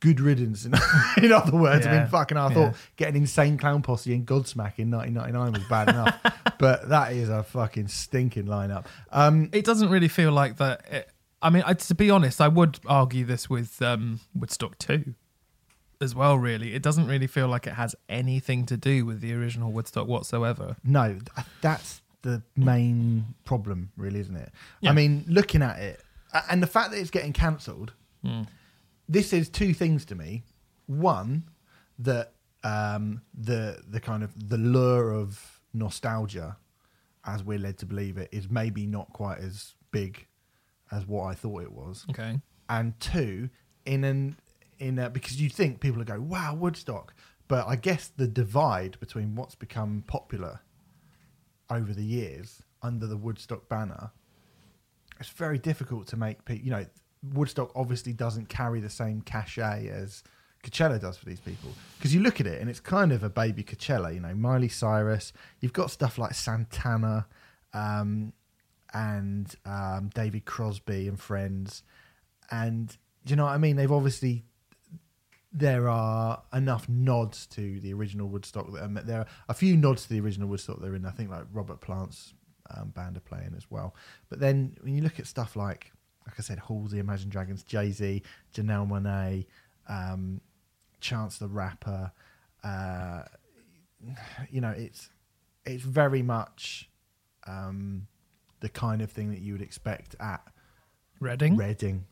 good 0.00 0.20
riddance. 0.20 0.64
In, 0.64 0.74
in 1.22 1.32
other 1.32 1.56
words, 1.56 1.86
I 1.86 1.98
mean, 1.98 2.08
fucking, 2.08 2.36
I 2.36 2.48
Yeah. 2.48 2.54
thought 2.54 2.74
getting 2.96 3.16
insane 3.22 3.56
clown 3.58 3.82
posse 3.82 4.12
and 4.14 4.26
Godsmack 4.26 4.78
in 4.78 4.90
1999 4.90 5.52
was 5.52 5.62
bad 5.68 5.88
enough, 5.90 6.20
but 6.58 6.88
that 6.88 7.12
is 7.12 7.28
a 7.28 7.42
fucking 7.42 7.88
stinking 7.88 8.46
lineup. 8.46 8.86
Um, 9.10 9.48
It 9.52 9.64
doesn't 9.64 9.90
really 9.90 10.08
feel 10.08 10.32
like 10.32 10.56
that. 10.56 10.84
It, 10.90 11.08
I 11.40 11.50
mean, 11.50 11.62
I, 11.66 11.74
to 11.74 11.94
be 11.94 12.10
honest, 12.10 12.40
I 12.40 12.48
would 12.48 12.78
argue 12.86 13.24
this 13.24 13.48
with 13.50 13.80
um, 13.82 14.20
Woodstock 14.34 14.78
2 14.78 15.14
as 16.00 16.14
well, 16.14 16.36
really. 16.36 16.74
It 16.74 16.82
doesn't 16.82 17.06
really 17.06 17.26
feel 17.28 17.46
like 17.48 17.66
it 17.66 17.74
has 17.74 17.94
anything 18.08 18.66
to 18.66 18.76
do 18.76 19.04
with 19.06 19.20
the 19.20 19.32
original 19.34 19.70
Woodstock 19.72 20.06
whatsoever. 20.08 20.76
no, 20.84 21.18
that's 21.60 22.00
the 22.22 22.42
main 22.56 23.34
problem, 23.44 23.90
really, 23.96 24.20
isn't 24.20 24.36
it? 24.36 24.50
Yeah. 24.80 24.90
I 24.90 24.92
mean, 24.94 25.24
looking 25.28 25.62
at 25.62 25.78
it, 25.80 26.00
and 26.50 26.62
the 26.62 26.66
fact 26.66 26.90
that 26.90 26.98
it's 26.98 27.10
getting 27.10 27.32
cancelled, 27.32 27.92
Hmm. 28.24 28.42
this 29.08 29.32
is 29.32 29.48
two 29.48 29.74
things 29.74 30.04
to 30.06 30.14
me. 30.14 30.44
One, 30.86 31.44
that 31.98 32.34
um, 32.64 33.22
the 33.34 33.82
the 33.88 34.00
kind 34.00 34.22
of 34.22 34.48
the 34.48 34.56
lure 34.58 35.12
of 35.12 35.60
nostalgia, 35.74 36.56
as 37.24 37.42
we're 37.42 37.58
led 37.58 37.78
to 37.78 37.86
believe 37.86 38.16
it, 38.18 38.28
is 38.32 38.48
maybe 38.50 38.86
not 38.86 39.12
quite 39.12 39.38
as 39.38 39.74
big 39.90 40.26
as 40.90 41.06
what 41.06 41.24
I 41.24 41.34
thought 41.34 41.62
it 41.62 41.72
was. 41.72 42.04
Okay. 42.10 42.40
And 42.68 42.98
two, 43.00 43.50
in 43.84 44.04
an 44.04 44.36
in 44.78 44.98
a, 44.98 45.10
because 45.10 45.40
you 45.40 45.48
think 45.50 45.80
people 45.80 45.98
would 45.98 46.06
go, 46.06 46.20
"Wow, 46.20 46.54
Woodstock," 46.54 47.14
but 47.48 47.66
I 47.66 47.76
guess 47.76 48.08
the 48.08 48.26
divide 48.28 48.98
between 49.00 49.34
what's 49.34 49.54
become 49.54 50.04
popular 50.06 50.60
over 51.70 51.92
the 51.92 52.04
years 52.04 52.62
under 52.82 53.06
the 53.06 53.16
Woodstock 53.16 53.68
banner, 53.68 54.10
it's 55.22 55.30
very 55.30 55.58
difficult 55.58 56.06
to 56.08 56.16
make 56.16 56.44
people. 56.44 56.64
You 56.64 56.70
know, 56.70 56.86
Woodstock 57.32 57.72
obviously 57.74 58.12
doesn't 58.12 58.48
carry 58.48 58.80
the 58.80 58.90
same 58.90 59.22
cachet 59.22 59.88
as 59.88 60.22
Coachella 60.62 61.00
does 61.00 61.16
for 61.16 61.24
these 61.24 61.40
people 61.40 61.70
because 61.96 62.14
you 62.14 62.20
look 62.20 62.40
at 62.40 62.46
it 62.46 62.60
and 62.60 62.68
it's 62.70 62.80
kind 62.80 63.12
of 63.12 63.22
a 63.22 63.30
baby 63.30 63.62
Coachella. 63.62 64.14
You 64.14 64.20
know, 64.20 64.34
Miley 64.34 64.68
Cyrus. 64.68 65.32
You've 65.60 65.72
got 65.72 65.90
stuff 65.90 66.18
like 66.18 66.34
Santana. 66.34 67.26
Um, 67.74 68.32
and 68.94 69.54
um, 69.64 70.10
David 70.14 70.44
Crosby 70.44 71.08
and 71.08 71.18
friends, 71.18 71.82
and 72.50 72.96
you 73.26 73.36
know 73.36 73.44
what 73.44 73.52
I 73.52 73.58
mean? 73.58 73.76
They've 73.76 73.90
obviously 73.90 74.44
there 75.52 75.88
are 75.88 76.42
enough 76.52 76.88
nods 76.88 77.46
to 77.46 77.78
the 77.80 77.92
original 77.92 78.28
Woodstock. 78.28 78.72
That, 78.72 78.84
um, 78.84 78.98
there 79.04 79.20
are 79.20 79.26
a 79.48 79.54
few 79.54 79.76
nods 79.76 80.04
to 80.04 80.08
the 80.10 80.20
original 80.20 80.48
Woodstock. 80.48 80.80
They're 80.80 80.94
in. 80.94 81.06
I 81.06 81.10
think 81.10 81.30
like 81.30 81.44
Robert 81.52 81.80
Plant's 81.80 82.34
um, 82.76 82.88
band 82.90 83.16
are 83.16 83.20
playing 83.20 83.54
as 83.56 83.70
well. 83.70 83.94
But 84.28 84.40
then 84.40 84.76
when 84.82 84.94
you 84.94 85.02
look 85.02 85.18
at 85.18 85.26
stuff 85.26 85.56
like, 85.56 85.92
like 86.26 86.34
I 86.38 86.42
said, 86.42 86.60
Halsey, 86.68 86.98
Imagine 86.98 87.28
Dragons, 87.28 87.62
Jay 87.62 87.90
Z, 87.90 88.22
Janelle 88.54 88.88
Monae, 88.88 89.46
um, 89.88 90.40
Chance 91.00 91.38
the 91.38 91.48
Rapper, 91.48 92.12
uh, 92.62 93.22
you 94.50 94.60
know, 94.60 94.70
it's 94.70 95.10
it's 95.64 95.82
very 95.82 96.22
much 96.22 96.88
um, 97.46 98.06
the 98.60 98.68
kind 98.68 99.02
of 99.02 99.10
thing 99.10 99.30
that 99.30 99.40
you 99.40 99.52
would 99.52 99.62
expect 99.62 100.16
at 100.20 100.42
Reading? 101.20 101.56
Reading, 101.56 102.06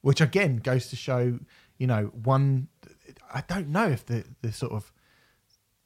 which 0.00 0.20
again 0.20 0.56
goes 0.56 0.88
to 0.88 0.96
show, 0.96 1.38
you 1.78 1.86
know, 1.86 2.06
one. 2.06 2.66
I 3.32 3.42
don't 3.46 3.68
know 3.68 3.86
if 3.86 4.04
the 4.06 4.24
the 4.42 4.52
sort 4.52 4.72
of 4.72 4.92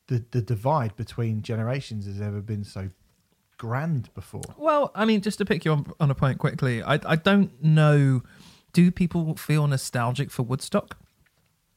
the 0.06 0.24
the 0.30 0.40
divide 0.40 0.96
between 0.96 1.42
generations 1.42 2.06
has 2.06 2.22
ever 2.22 2.40
been 2.40 2.64
so 2.64 2.88
grand 3.58 4.12
before. 4.14 4.42
Well, 4.56 4.90
I 4.94 5.04
mean, 5.04 5.20
just 5.20 5.38
to 5.38 5.44
pick 5.44 5.64
you 5.64 5.72
on, 5.72 5.86
on 6.00 6.10
a 6.10 6.14
point 6.14 6.38
quickly, 6.38 6.82
I, 6.82 6.98
I 7.04 7.16
don't 7.16 7.62
know. 7.62 8.22
Do 8.72 8.90
people 8.90 9.36
feel 9.36 9.66
nostalgic 9.66 10.30
for 10.30 10.42
Woodstock? 10.42 10.96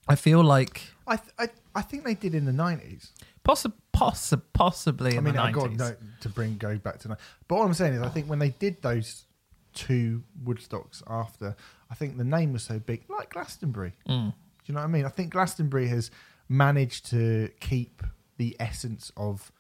I 0.07 0.15
feel 0.15 0.43
like 0.43 0.81
I 1.05 1.17
th- 1.17 1.34
I, 1.38 1.50
I 1.75 1.81
think 1.81 2.03
they 2.05 2.15
did 2.15 2.34
in 2.34 2.46
the 2.46 2.53
nineties. 2.53 3.12
possi- 3.46 3.74
possi- 3.96 4.41
possibly 4.53 5.12
in 5.12 5.17
I 5.17 5.22
mean, 5.22 5.38
I 5.38 5.51
got 5.51 5.69
90s. 5.72 5.77
no, 5.77 5.96
to 6.22 6.29
bring 6.29 6.57
go 6.57 6.77
back 6.77 7.00
to, 7.00 7.10
but 7.10 7.55
what 7.57 7.65
I'm 7.65 7.74
saying 7.74 7.93
is, 7.96 8.01
I 8.01 8.10
think 8.10 8.27
when 8.27 8.39
they 8.39 8.50
did 8.50 8.81
those 8.81 9.25
two 9.74 10.24
Woodstocks 10.43 11.03
after, 11.07 11.55
I 11.91 11.96
think 11.96 12.17
the 12.17 12.24
name 12.24 12.53
was 12.53 12.63
so 12.63 12.79
big, 12.79 13.03
like 13.10 13.29
Glastonbury. 13.31 13.93
Mm. 14.10 14.29
Do 14.31 14.34
you 14.65 14.74
know 14.74 14.79
what 14.81 14.88
I 14.88 14.91
mean? 14.91 15.05
I 15.05 15.10
think 15.10 15.31
Glastonbury 15.31 15.88
has 15.89 16.10
managed 16.50 17.10
to 17.12 17.50
keep 17.60 18.01
the 18.38 18.55
essence 18.60 19.12
of, 19.17 19.51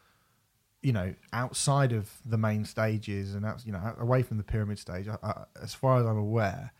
you 0.81 0.93
know, 0.93 1.13
outside 1.33 1.91
of 1.91 2.09
the 2.25 2.37
main 2.37 2.65
stages 2.65 3.33
and 3.33 3.45
out, 3.45 3.65
you 3.65 3.71
know, 3.71 3.95
away 3.99 4.23
from 4.23 4.37
the 4.37 4.43
pyramid 4.43 4.79
stage. 4.79 5.07
I, 5.07 5.17
I, 5.23 5.43
as 5.61 5.73
far 5.73 5.99
as 5.99 6.05
I'm 6.05 6.17
aware, 6.17 6.71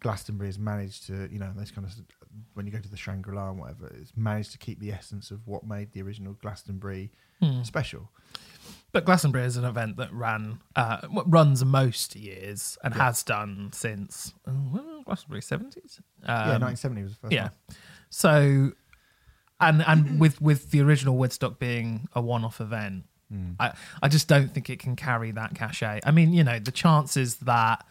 Glastonbury 0.00 0.48
has 0.48 0.58
managed 0.58 1.06
to, 1.06 1.28
you 1.30 1.38
know, 1.38 1.52
those 1.56 1.70
kind 1.70 1.86
of 1.86 1.92
when 2.54 2.66
you 2.66 2.72
go 2.72 2.80
to 2.80 2.88
the 2.90 2.96
Shangri 2.96 3.34
La 3.34 3.50
and 3.50 3.60
whatever, 3.60 3.86
it's 4.00 4.12
managed 4.16 4.50
to 4.52 4.58
keep 4.58 4.80
the 4.80 4.90
essence 4.92 5.30
of 5.30 5.46
what 5.46 5.66
made 5.66 5.92
the 5.92 6.02
original 6.02 6.34
Glastonbury 6.34 7.10
Hmm. 7.40 7.62
special. 7.62 8.10
But 8.92 9.04
Glastonbury 9.04 9.44
is 9.44 9.56
an 9.56 9.64
event 9.64 9.96
that 9.96 10.12
ran 10.12 10.60
uh, 10.76 10.98
runs 11.26 11.64
most 11.64 12.14
years 12.14 12.78
and 12.84 12.94
has 12.94 13.22
done 13.24 13.70
since 13.72 14.32
well, 14.46 15.02
Glastonbury 15.04 15.42
seventies. 15.42 16.00
Um, 16.22 16.28
yeah, 16.28 16.58
1970 16.58 17.02
was 17.02 17.12
the 17.12 17.18
first 17.18 17.32
yeah. 17.32 17.42
one. 17.42 17.52
So, 18.10 18.72
and 19.60 19.82
and 19.82 20.20
with 20.20 20.40
with 20.40 20.70
the 20.70 20.80
original 20.80 21.16
Woodstock 21.16 21.58
being 21.58 22.08
a 22.14 22.20
one 22.20 22.44
off 22.44 22.60
event, 22.60 23.04
Hmm. 23.30 23.52
I 23.58 23.72
I 24.02 24.08
just 24.08 24.28
don't 24.28 24.52
think 24.52 24.68
it 24.70 24.78
can 24.78 24.96
carry 24.96 25.30
that 25.32 25.54
cachet. 25.54 26.00
I 26.04 26.10
mean, 26.10 26.32
you 26.32 26.44
know, 26.44 26.58
the 26.58 26.70
chances 26.72 27.36
that 27.36 27.84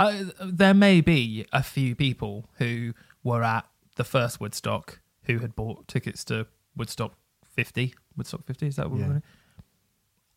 uh, 0.00 0.24
there 0.42 0.74
may 0.74 1.00
be 1.00 1.46
a 1.52 1.62
few 1.62 1.94
people 1.94 2.48
who 2.58 2.94
were 3.22 3.42
at 3.42 3.66
the 3.96 4.04
first 4.04 4.40
Woodstock 4.40 5.00
who 5.24 5.38
had 5.38 5.54
bought 5.54 5.86
tickets 5.88 6.24
to 6.24 6.46
Woodstock 6.76 7.14
fifty. 7.44 7.94
Woodstock 8.16 8.44
fifty 8.46 8.66
is 8.66 8.76
that 8.76 8.90
what 8.90 9.00
Yeah. 9.00 9.08
we're 9.08 9.22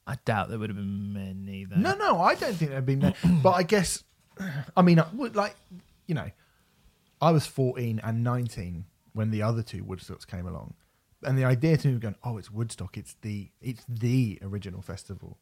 I 0.08 0.18
doubt 0.24 0.50
there 0.50 0.60
would 0.60 0.70
have 0.70 0.78
been 0.78 1.14
many 1.14 1.66
there. 1.66 1.80
No, 1.80 1.96
no, 1.96 2.22
I 2.22 2.36
don't 2.36 2.54
think 2.54 2.70
there'd 2.72 2.86
been 2.86 3.00
there. 3.00 3.16
but 3.42 3.52
I 3.54 3.64
guess, 3.64 4.04
I 4.78 4.84
mean, 4.84 5.00
I 5.00 5.08
would 5.14 5.36
like, 5.36 5.56
you 6.06 6.14
know, 6.14 6.30
I 7.20 7.32
was 7.32 7.48
14 7.48 8.02
and 8.04 8.24
19 8.24 8.86
when 9.14 9.32
the 9.32 9.42
other 9.42 9.64
two 9.64 9.84
Woodstocks 9.84 10.28
came 10.28 10.46
along. 10.46 10.76
And 11.26 11.38
the 11.38 11.46
idea 11.46 11.78
to 11.78 11.88
me 11.88 11.94
was 11.94 12.02
going, 12.02 12.16
oh, 12.24 12.38
it's 12.38 12.52
Woodstock. 12.52 12.98
It's 12.98 13.16
the 13.22 13.50
it's 13.62 13.84
the 13.88 14.40
original 14.42 14.82
festival. 14.82 15.38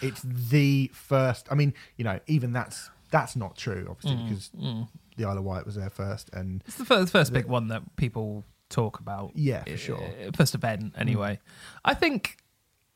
It's 0.00 0.22
the 0.22 0.90
first. 0.92 1.48
I 1.50 1.54
mean, 1.54 1.74
you 1.96 2.04
know, 2.04 2.20
even 2.26 2.52
that's 2.52 2.90
that's 3.10 3.36
not 3.36 3.56
true, 3.56 3.86
obviously, 3.88 4.18
mm, 4.18 4.28
because 4.28 4.50
mm. 4.58 4.88
the 5.16 5.24
Isle 5.24 5.38
of 5.38 5.44
Wight 5.44 5.66
was 5.66 5.76
there 5.76 5.90
first, 5.90 6.30
and 6.32 6.62
It's 6.66 6.76
the 6.76 6.84
first, 6.84 7.12
first 7.12 7.32
big 7.32 7.46
one 7.46 7.68
that 7.68 7.82
people 7.96 8.44
talk 8.68 8.98
about. 8.98 9.32
Yeah, 9.34 9.62
for 9.64 9.76
sure. 9.76 10.10
First 10.34 10.54
event, 10.54 10.94
mm. 10.94 11.00
anyway. 11.00 11.38
I 11.84 11.94
think. 11.94 12.38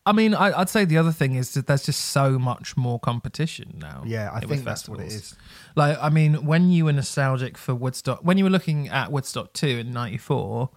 I 0.09 0.13
mean, 0.13 0.35
I, 0.35 0.61
I'd 0.61 0.69
say 0.69 0.85
the 0.85 0.99
other 0.99 1.11
thing 1.11 1.35
is 1.35 1.55
that 1.55 1.67
there's 1.67 1.85
just 1.85 2.01
so 2.01 2.39
much 2.39 2.77
more 2.77 3.01
competition 3.01 3.75
now. 3.81 4.05
yeah, 4.07 4.31
I 4.33 4.39
think 4.39 4.63
that's 4.63 4.89
what 4.89 5.01
it 5.01 5.09
is. 5.09 5.35
Like, 5.75 5.99
I 6.01 6.11
mean, 6.11 6.47
when 6.47 6.71
you 6.71 6.85
were 6.85 6.93
nostalgic 6.93 7.59
for 7.59 7.75
Woodstock, 7.75 8.21
when 8.23 8.39
you 8.39 8.45
were 8.45 8.51
looking 8.51 8.89
at 8.89 9.11
Woodstock 9.11 9.53
two 9.53 9.67
in 9.67 9.93
'94, 9.93 10.71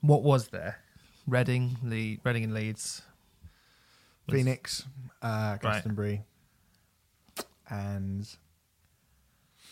what 0.00 0.22
was 0.22 0.48
there? 0.48 0.78
Reading, 1.26 1.76
Le- 1.82 2.18
Reading 2.24 2.44
and 2.44 2.54
Leeds. 2.54 3.02
Was- 4.26 4.34
Phoenix, 4.36 4.84
uh, 5.22 5.56
Glastonbury, 5.58 6.22
and 7.68 8.28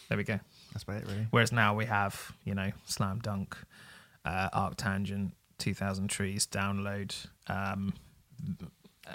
There 0.09 0.19
we 0.19 0.25
go. 0.25 0.38
that's 0.73 0.85
about 0.85 1.02
it, 1.02 1.07
really. 1.09 1.26
Whereas 1.31 1.52
now 1.52 1.75
we 1.75 1.87
have, 1.87 2.33
you 2.45 2.54
know, 2.54 2.71
Slam 2.87 3.19
Dunk, 3.21 3.57
uh, 4.25 4.49
Arc 4.52 4.76
Tangent, 4.76 5.33
2000 5.59 6.09
Trees, 6.09 6.47
Download, 6.47 7.14
um, 7.49 7.95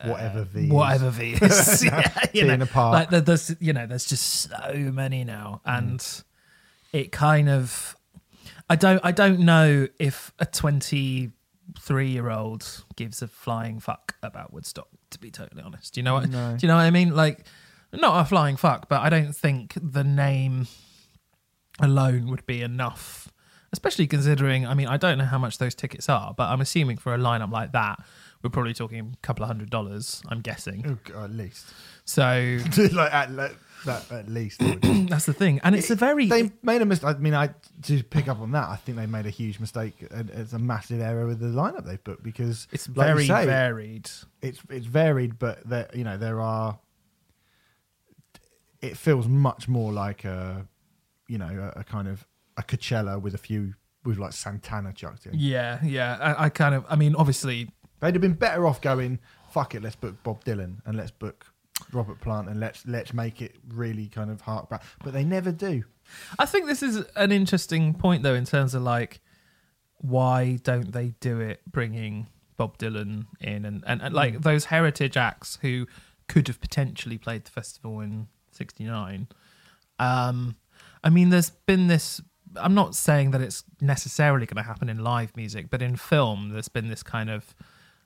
Whatever 0.06 0.44
V 0.44 0.66
is. 0.66 0.70
whatever 0.72 1.10
V 1.10 1.32
is. 1.42 1.84
yeah, 1.86 2.14
you 2.34 2.44
Being 2.46 2.60
know, 2.60 2.64
apart. 2.66 2.94
like 2.94 3.10
there- 3.10 3.22
there's, 3.22 3.56
you 3.60 3.74
know, 3.74 3.86
there's 3.88 4.06
just 4.06 4.24
so 4.50 4.74
many 4.76 5.24
now, 5.24 5.62
and 5.66 6.06
it 6.94 7.12
kind 7.12 7.50
of, 7.50 7.96
I 8.70 8.76
don't, 8.76 9.02
I 9.04 9.12
don't 9.12 9.40
know 9.40 9.88
if 10.00 10.32
a 10.40 10.46
23 10.46 12.08
year 12.10 12.30
old 12.30 12.84
gives 12.96 13.22
a 13.22 13.28
flying 13.28 13.80
fuck 13.80 14.16
about 14.22 14.54
Woodstock. 14.54 14.88
To 15.12 15.20
be 15.20 15.32
totally 15.32 15.64
honest, 15.64 15.96
do 15.96 16.00
you 16.00 16.04
know 16.04 16.14
what? 16.14 16.30
No. 16.30 16.56
Do 16.56 16.58
you 16.66 16.68
know 16.68 16.76
what 16.76 16.84
I 16.84 16.92
mean? 16.92 17.16
Like, 17.16 17.46
not 17.92 18.22
a 18.22 18.26
flying 18.30 18.58
fuck, 18.58 18.88
but 18.90 19.02
I 19.02 19.10
don't 19.10 19.36
think 19.36 19.74
the 19.82 20.04
name 20.04 20.68
alone 21.80 22.30
would 22.30 22.46
be 22.46 22.62
enough. 22.62 23.32
Especially 23.72 24.08
considering, 24.08 24.66
I 24.66 24.74
mean, 24.74 24.88
I 24.88 24.98
don't 24.98 25.18
know 25.18 25.26
how 25.26 25.38
much 25.38 25.58
those 25.60 25.76
tickets 25.76 26.10
are, 26.10 26.34
but 26.36 26.50
I'm 26.50 26.62
assuming 26.62 26.98
for 26.98 27.14
a 27.14 27.18
lineup 27.18 27.52
like 27.52 27.72
that, 27.74 28.00
we're 28.44 28.50
probably 28.50 28.74
talking 28.74 29.00
a 29.00 29.18
couple 29.26 29.44
of 29.44 29.48
hundred 29.48 29.70
dollars. 29.70 30.24
I'm 30.28 30.42
guessing. 30.42 31.00
Oh, 31.16 31.24
at 31.24 31.32
least. 31.32 31.66
So 32.06 32.60
like 32.94 33.14
at, 33.14 33.32
le- 33.32 33.52
that 33.86 34.12
at 34.12 34.30
least. 34.30 34.60
That's 34.82 35.26
the 35.26 35.34
thing, 35.34 35.60
and 35.64 35.76
it's 35.76 35.90
a 35.90 35.96
very 35.96 36.28
they 36.28 36.52
made 36.64 36.82
a 36.82 36.86
mistake. 36.86 37.16
I 37.16 37.20
mean, 37.20 37.34
I 37.34 37.50
to 37.84 38.04
pick 38.04 38.28
up 38.28 38.40
on 38.40 38.52
that, 38.52 38.70
I 38.70 38.76
think 38.76 38.98
they 38.98 39.06
made 39.06 39.26
a 39.26 39.32
huge 39.32 39.60
mistake. 39.60 39.96
and 40.12 40.30
It's 40.30 40.54
a 40.54 40.60
massive 40.60 41.02
error 41.02 41.26
with 41.26 41.40
the 41.40 41.48
lineup 41.48 41.86
they've 41.86 42.04
booked 42.04 42.24
because 42.24 42.68
it's 42.72 42.88
like 42.90 43.08
very 43.08 43.28
say, 43.28 43.46
varied. 43.46 44.10
It's 44.42 44.62
it's 44.70 44.86
varied, 44.86 45.40
but 45.40 45.68
there 45.68 45.90
you 45.94 46.04
know 46.04 46.18
there 46.18 46.42
are. 46.42 46.80
It 48.82 48.96
feels 48.96 49.28
much 49.28 49.68
more 49.68 49.92
like 49.92 50.24
a, 50.24 50.66
you 51.28 51.38
know, 51.38 51.74
a, 51.76 51.82
a 51.82 51.84
kind 51.84 52.08
of 52.08 52.26
a 52.56 52.64
Coachella 52.64 53.22
with 53.22 53.34
a 53.34 53.38
few 53.38 53.74
with 54.06 54.18
like 54.18 54.32
Santana 54.32 54.94
chucked 54.94 55.26
in. 55.26 55.34
Yeah, 55.36 55.80
yeah. 55.84 56.18
I, 56.22 56.46
I 56.46 56.50
kind 56.50 56.74
of, 56.74 56.86
I 56.88 56.96
mean, 56.96 57.14
obviously, 57.14 57.68
They'd 58.00 58.16
have 58.16 58.22
been 58.22 58.34
better 58.34 58.66
off 58.66 58.82
going, 58.82 59.20
fuck 59.52 59.76
it, 59.76 59.84
let's 59.84 59.96
book 59.96 60.22
Bob 60.24 60.44
Dylan 60.44 60.78
and 60.86 60.98
let's 60.98 61.12
book 61.12 61.49
Robert 61.92 62.20
Plant 62.22 62.50
and 62.50 62.60
let's 62.60 62.86
let's 62.86 63.14
make 63.14 63.42
it 63.42 63.56
really 63.70 64.08
kind 64.08 64.30
of 64.30 64.42
hark 64.42 64.70
back. 64.70 64.84
But 65.04 65.14
they 65.14 65.24
never 65.24 65.52
do. 65.52 65.84
I 66.38 66.46
think 66.46 66.66
this 66.68 66.84
is 66.84 67.04
an 67.16 67.32
interesting 67.32 67.94
point 67.94 68.24
though 68.24 68.36
in 68.36 68.46
terms 68.46 68.74
of 68.74 68.82
like 68.82 69.22
why 70.02 70.58
don't 70.64 70.94
they 70.94 71.14
do 71.20 71.40
it 71.40 71.62
bringing 71.70 72.28
Bob 72.58 72.78
Dylan 72.78 73.26
in 73.40 73.66
and, 73.66 73.84
and, 73.86 74.02
and 74.02 74.14
like 74.14 74.42
those 74.42 74.66
heritage 74.66 75.18
acts 75.18 75.58
who 75.62 75.88
could 76.28 76.48
have 76.48 76.62
potentially 76.62 77.18
played 77.18 77.46
the 77.46 77.52
festival 77.52 78.00
in 78.00 78.28
69 78.52 79.28
um 79.98 80.56
I 81.04 81.10
mean 81.10 81.30
there's 81.30 81.50
been 81.50 81.88
this 81.88 82.22
I'm 82.56 82.74
not 82.74 82.96
saying 82.96 83.32
that 83.32 83.42
it's 83.42 83.64
necessarily 83.80 84.46
going 84.46 84.62
to 84.62 84.68
happen 84.68 84.90
in 84.90 85.00
live 85.00 85.36
music 85.36 85.70
but 85.70 85.82
in 85.82 85.96
film 85.96 86.50
there's 86.50 86.70
been 86.70 86.90
this 86.90 87.04
kind 87.04 87.30
of 87.30 87.54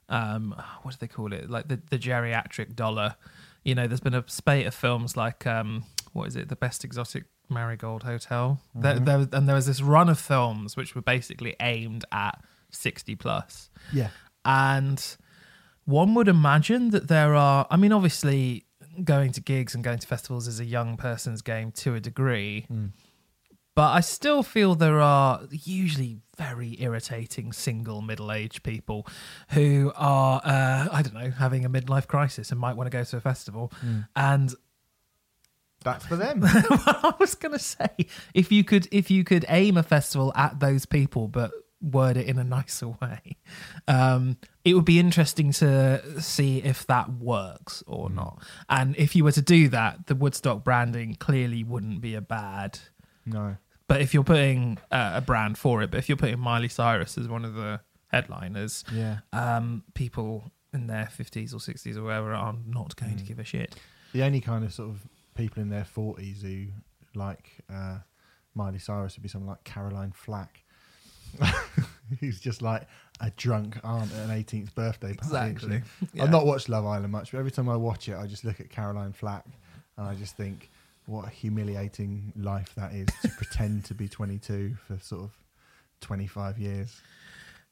um 0.10 0.56
what 0.82 0.92
do 0.92 0.98
they 1.00 1.08
call 1.08 1.32
it 1.32 1.50
like 1.50 1.68
the 1.68 1.80
the 1.90 2.00
geriatric 2.00 2.76
dollar 2.76 3.16
you 3.64 3.76
know 3.76 3.88
there's 3.88 4.00
been 4.00 4.14
a 4.14 4.24
spate 4.28 4.66
of 4.66 4.74
films 4.74 5.16
like 5.18 5.46
um 5.48 5.84
what 6.14 6.28
is 6.28 6.36
it? 6.36 6.50
The 6.50 6.56
best 6.56 6.84
exotic 6.86 7.24
marigold 7.50 8.04
hotel. 8.04 8.62
There, 8.76 9.00
there, 9.00 9.28
and 9.32 9.48
there 9.48 9.56
was 9.56 9.66
this 9.66 9.82
run 9.82 10.10
of 10.10 10.20
films 10.20 10.78
which 10.78 10.94
were 10.96 11.02
basically 11.02 11.56
aimed 11.60 12.06
at 12.12 12.40
60 12.70 13.16
plus. 13.16 13.70
Yeah. 13.92 14.10
and 14.46 15.18
one 15.86 16.14
would 16.16 16.28
imagine 16.28 16.92
that 16.92 17.08
there 17.08 17.36
are 17.36 17.68
i 17.70 17.76
mean 17.78 17.92
obviously 17.92 18.66
going 19.04 19.32
to 19.32 19.42
gigs 19.42 19.74
and 19.76 19.84
going 19.84 20.00
to 20.00 20.08
festivals 20.08 20.48
is 20.48 20.60
a 20.60 20.66
young 20.66 20.96
person's 20.98 21.42
game 21.42 21.72
to 21.72 21.96
a 21.96 22.00
degree 22.00 22.66
but 23.76 23.92
i 23.92 24.00
still 24.00 24.44
feel 24.44 24.76
there 24.76 25.00
are 25.00 25.42
usually 25.52 26.20
very 26.38 26.76
irritating 26.82 27.54
single 27.54 28.02
middle-aged 28.02 28.64
people 28.64 29.06
who 29.50 29.92
are 29.96 30.42
uh, 30.44 30.88
i 30.92 31.02
don't 31.02 31.14
know 31.14 31.30
having 31.32 31.64
a 31.66 31.70
midlife 31.70 32.08
crisis 32.08 32.52
and 32.52 32.60
might 32.60 32.76
want 32.76 32.90
to 32.90 32.96
go 32.98 33.04
to 33.04 33.18
a 33.18 33.22
festival 33.22 33.72
and 34.16 34.54
That's 35.84 36.06
for 36.06 36.16
them. 36.16 36.40
I 36.44 37.14
was 37.20 37.36
gonna 37.36 37.60
say 37.60 37.90
if 38.34 38.52
you 38.52 38.64
could 38.64 38.88
if 38.92 39.12
you 39.12 39.24
could 39.24 39.46
aim 39.50 39.76
a 39.78 39.84
festival 39.84 40.32
at 40.36 40.60
those 40.60 40.86
people 40.86 41.28
but 41.28 41.52
word 41.82 42.16
it 42.16 42.28
in 42.28 42.40
a 42.40 42.44
nicer 42.46 42.88
way, 42.88 43.36
um, 43.90 44.38
it 44.64 44.74
would 44.74 44.86
be 44.86 44.98
interesting 45.00 45.52
to 45.52 46.22
see 46.22 46.60
if 46.60 46.88
that 46.88 47.10
works 47.12 47.84
or 47.86 48.10
not. 48.10 48.42
And 48.70 48.96
if 48.96 49.16
you 49.16 49.26
were 49.26 49.34
to 49.34 49.42
do 49.42 49.68
that, 49.70 50.08
the 50.08 50.16
Woodstock 50.16 50.64
branding 50.64 51.16
clearly 51.16 51.64
wouldn't 51.66 52.00
be 52.00 52.16
a 52.16 52.22
bad. 52.22 52.80
no. 53.26 53.58
But 53.88 54.02
if 54.02 54.14
you're 54.14 54.24
putting 54.24 54.78
uh, 54.92 55.12
a 55.16 55.22
brand 55.22 55.58
for 55.58 55.82
it, 55.82 55.92
but 55.92 55.98
if 55.98 56.08
you're 56.10 56.18
putting 56.18 56.40
Miley 56.40 56.70
Cyrus 56.70 57.18
as 57.18 57.28
one 57.28 57.44
of 57.46 57.54
the 57.56 57.82
headliners, 58.08 58.84
Yeah. 58.94 59.20
um, 59.34 59.84
people 59.94 60.52
in 60.74 60.88
their 60.88 61.06
50s 61.16 61.54
or 61.54 61.58
60s 61.58 61.98
or 61.98 62.04
whatever 62.04 62.34
are 62.34 62.56
not 62.66 62.96
going 62.96 63.18
to 63.18 63.24
give 63.24 63.40
a 63.40 63.44
shit. 63.44 63.76
The 64.14 64.24
only 64.24 64.42
kind 64.42 64.64
of 64.64 64.74
sort 64.74 64.90
of 64.90 65.02
people 65.36 65.62
in 65.62 65.70
their 65.70 65.84
forties 65.86 66.42
who 66.42 66.68
like 67.16 67.52
uh, 67.72 67.98
Miley 68.56 68.80
Cyrus 68.80 69.16
would 69.16 69.24
be 69.24 69.30
someone 69.30 69.50
like 69.50 69.64
Caroline 69.64 70.12
Flack, 70.14 70.64
who's 72.20 72.40
just 72.40 72.62
like 72.62 72.88
a 73.20 73.32
drunk 73.32 73.78
aunt 73.84 74.12
at 74.14 74.30
an 74.30 74.44
18th 74.44 74.74
birthday 74.76 75.14
party. 75.14 75.52
Exactly. 75.52 75.82
she? 76.14 76.22
I've 76.22 76.30
not 76.32 76.46
watched 76.46 76.70
Love 76.70 76.86
Island 76.86 77.12
much, 77.12 77.32
but 77.32 77.40
every 77.40 77.52
time 77.52 77.70
I 77.70 77.76
watch 77.76 78.08
it, 78.10 78.16
I 78.16 78.28
just 78.28 78.44
look 78.46 78.60
at 78.60 78.70
Caroline 78.70 79.14
Flack 79.14 79.46
and 79.98 80.08
I 80.08 80.16
just 80.16 80.36
think, 80.38 80.70
what 81.06 81.26
a 81.28 81.30
humiliating 81.30 82.34
life 82.36 82.74
that 82.76 82.94
is 82.94 83.08
to 83.22 83.30
pretend 83.38 83.86
to 83.86 83.94
be 83.94 84.08
22 84.08 84.76
for 84.88 84.98
sort 85.02 85.24
of 85.24 85.32
25 86.02 86.58
years. 86.58 87.02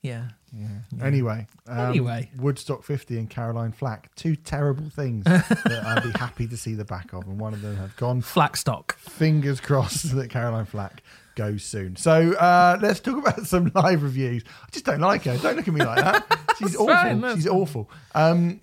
Yeah. 0.01 0.29
Yeah. 0.51 0.67
Yeah. 0.97 1.05
Anyway, 1.05 1.47
um, 1.67 1.77
Anyway. 1.77 2.31
Woodstock 2.37 2.83
50 2.83 3.19
and 3.19 3.29
Caroline 3.29 3.71
Flack, 3.71 4.13
two 4.15 4.35
terrible 4.35 4.89
things 4.89 5.23
that 5.25 5.83
I'd 5.85 6.03
be 6.11 6.17
happy 6.17 6.47
to 6.47 6.57
see 6.57 6.73
the 6.73 6.85
back 6.85 7.13
of, 7.13 7.27
and 7.27 7.39
one 7.39 7.53
of 7.53 7.61
them 7.61 7.75
have 7.77 7.95
gone. 7.97 8.21
Flackstock. 8.21 8.93
Fingers 8.93 9.59
crossed 9.59 10.15
that 10.15 10.29
Caroline 10.31 10.65
Flack 10.65 11.03
goes 11.35 11.63
soon. 11.63 11.95
So 11.95 12.33
uh, 12.33 12.79
let's 12.81 12.99
talk 12.99 13.17
about 13.17 13.45
some 13.45 13.71
live 13.75 14.01
reviews. 14.01 14.43
I 14.63 14.69
just 14.71 14.85
don't 14.85 15.01
like 15.01 15.23
her. 15.25 15.37
Don't 15.37 15.55
look 15.55 15.67
at 15.67 15.73
me 15.73 15.83
like 15.85 16.03
that. 16.03 16.39
She's 16.57 16.75
awful. 16.75 16.87
fine, 16.87 17.35
She's 17.35 17.47
awful. 17.47 17.89
Um, 18.15 18.61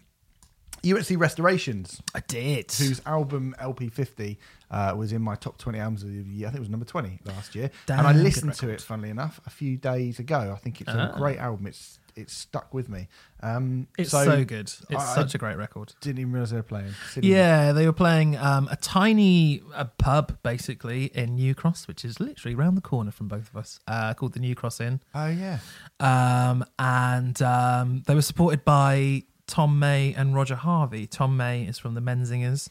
to 0.82 1.16
Restorations, 1.16 2.00
I 2.14 2.20
did. 2.26 2.70
whose 2.72 3.00
album 3.06 3.54
LP50 3.60 4.38
uh, 4.70 4.94
was 4.96 5.12
in 5.12 5.22
my 5.22 5.34
top 5.34 5.58
20 5.58 5.78
albums 5.78 6.02
of 6.02 6.08
the 6.10 6.22
year. 6.22 6.46
I 6.46 6.50
think 6.50 6.56
it 6.58 6.60
was 6.60 6.68
number 6.70 6.86
20 6.86 7.20
last 7.24 7.54
year. 7.54 7.70
Damn 7.86 8.00
and 8.00 8.08
I 8.08 8.12
listened 8.12 8.54
to 8.54 8.68
it, 8.68 8.80
funnily 8.80 9.10
enough, 9.10 9.40
a 9.46 9.50
few 9.50 9.76
days 9.76 10.18
ago. 10.18 10.52
I 10.54 10.58
think 10.58 10.80
it's 10.80 10.90
a 10.90 11.12
Ah. 11.14 11.16
great 11.18 11.38
album. 11.38 11.66
It's 11.66 11.98
it's 12.16 12.32
stuck 12.36 12.74
with 12.74 12.88
me. 12.88 13.06
Um, 13.44 13.86
It's 13.96 14.10
so, 14.10 14.44
good. 14.44 14.62
It's 14.66 14.84
I- 14.92 15.14
such 15.14 15.36
a 15.36 15.38
great 15.38 15.56
record. 15.56 15.92
Didn't 16.00 16.18
even 16.18 16.32
realize 16.32 16.50
they 16.50 16.56
were 16.56 16.64
playing. 16.64 16.92
Sydney. 17.12 17.30
Yeah, 17.30 17.70
they 17.70 17.86
were 17.86 17.92
playing 17.92 18.36
um, 18.36 18.66
a 18.72 18.76
tiny 18.76 19.62
uh 19.72 19.84
pub 19.98 20.36
basically 20.42 21.04
in 21.16 21.36
New 21.36 21.54
Cross, 21.54 21.86
which 21.86 22.04
is 22.04 22.18
literally 22.18 22.56
round 22.56 22.76
the 22.76 22.80
corner 22.80 23.12
from 23.12 23.28
both 23.28 23.48
of 23.50 23.56
us, 23.56 23.78
uh, 23.86 24.14
called 24.14 24.32
the 24.32 24.40
New 24.40 24.56
Cross 24.56 24.80
Inn. 24.80 25.00
Oh 25.14 25.28
yeah. 25.28 25.60
Um, 26.00 26.64
and 26.78 27.40
um, 27.40 28.02
they 28.08 28.16
were 28.16 28.22
supported 28.22 28.64
by 28.64 29.22
Tom 29.46 29.78
May 29.78 30.12
and 30.14 30.34
Roger 30.34 30.56
Harvey. 30.56 31.06
Tom 31.06 31.36
May 31.36 31.62
is 31.66 31.78
from 31.78 31.94
the 31.94 32.02
Menzingers. 32.02 32.68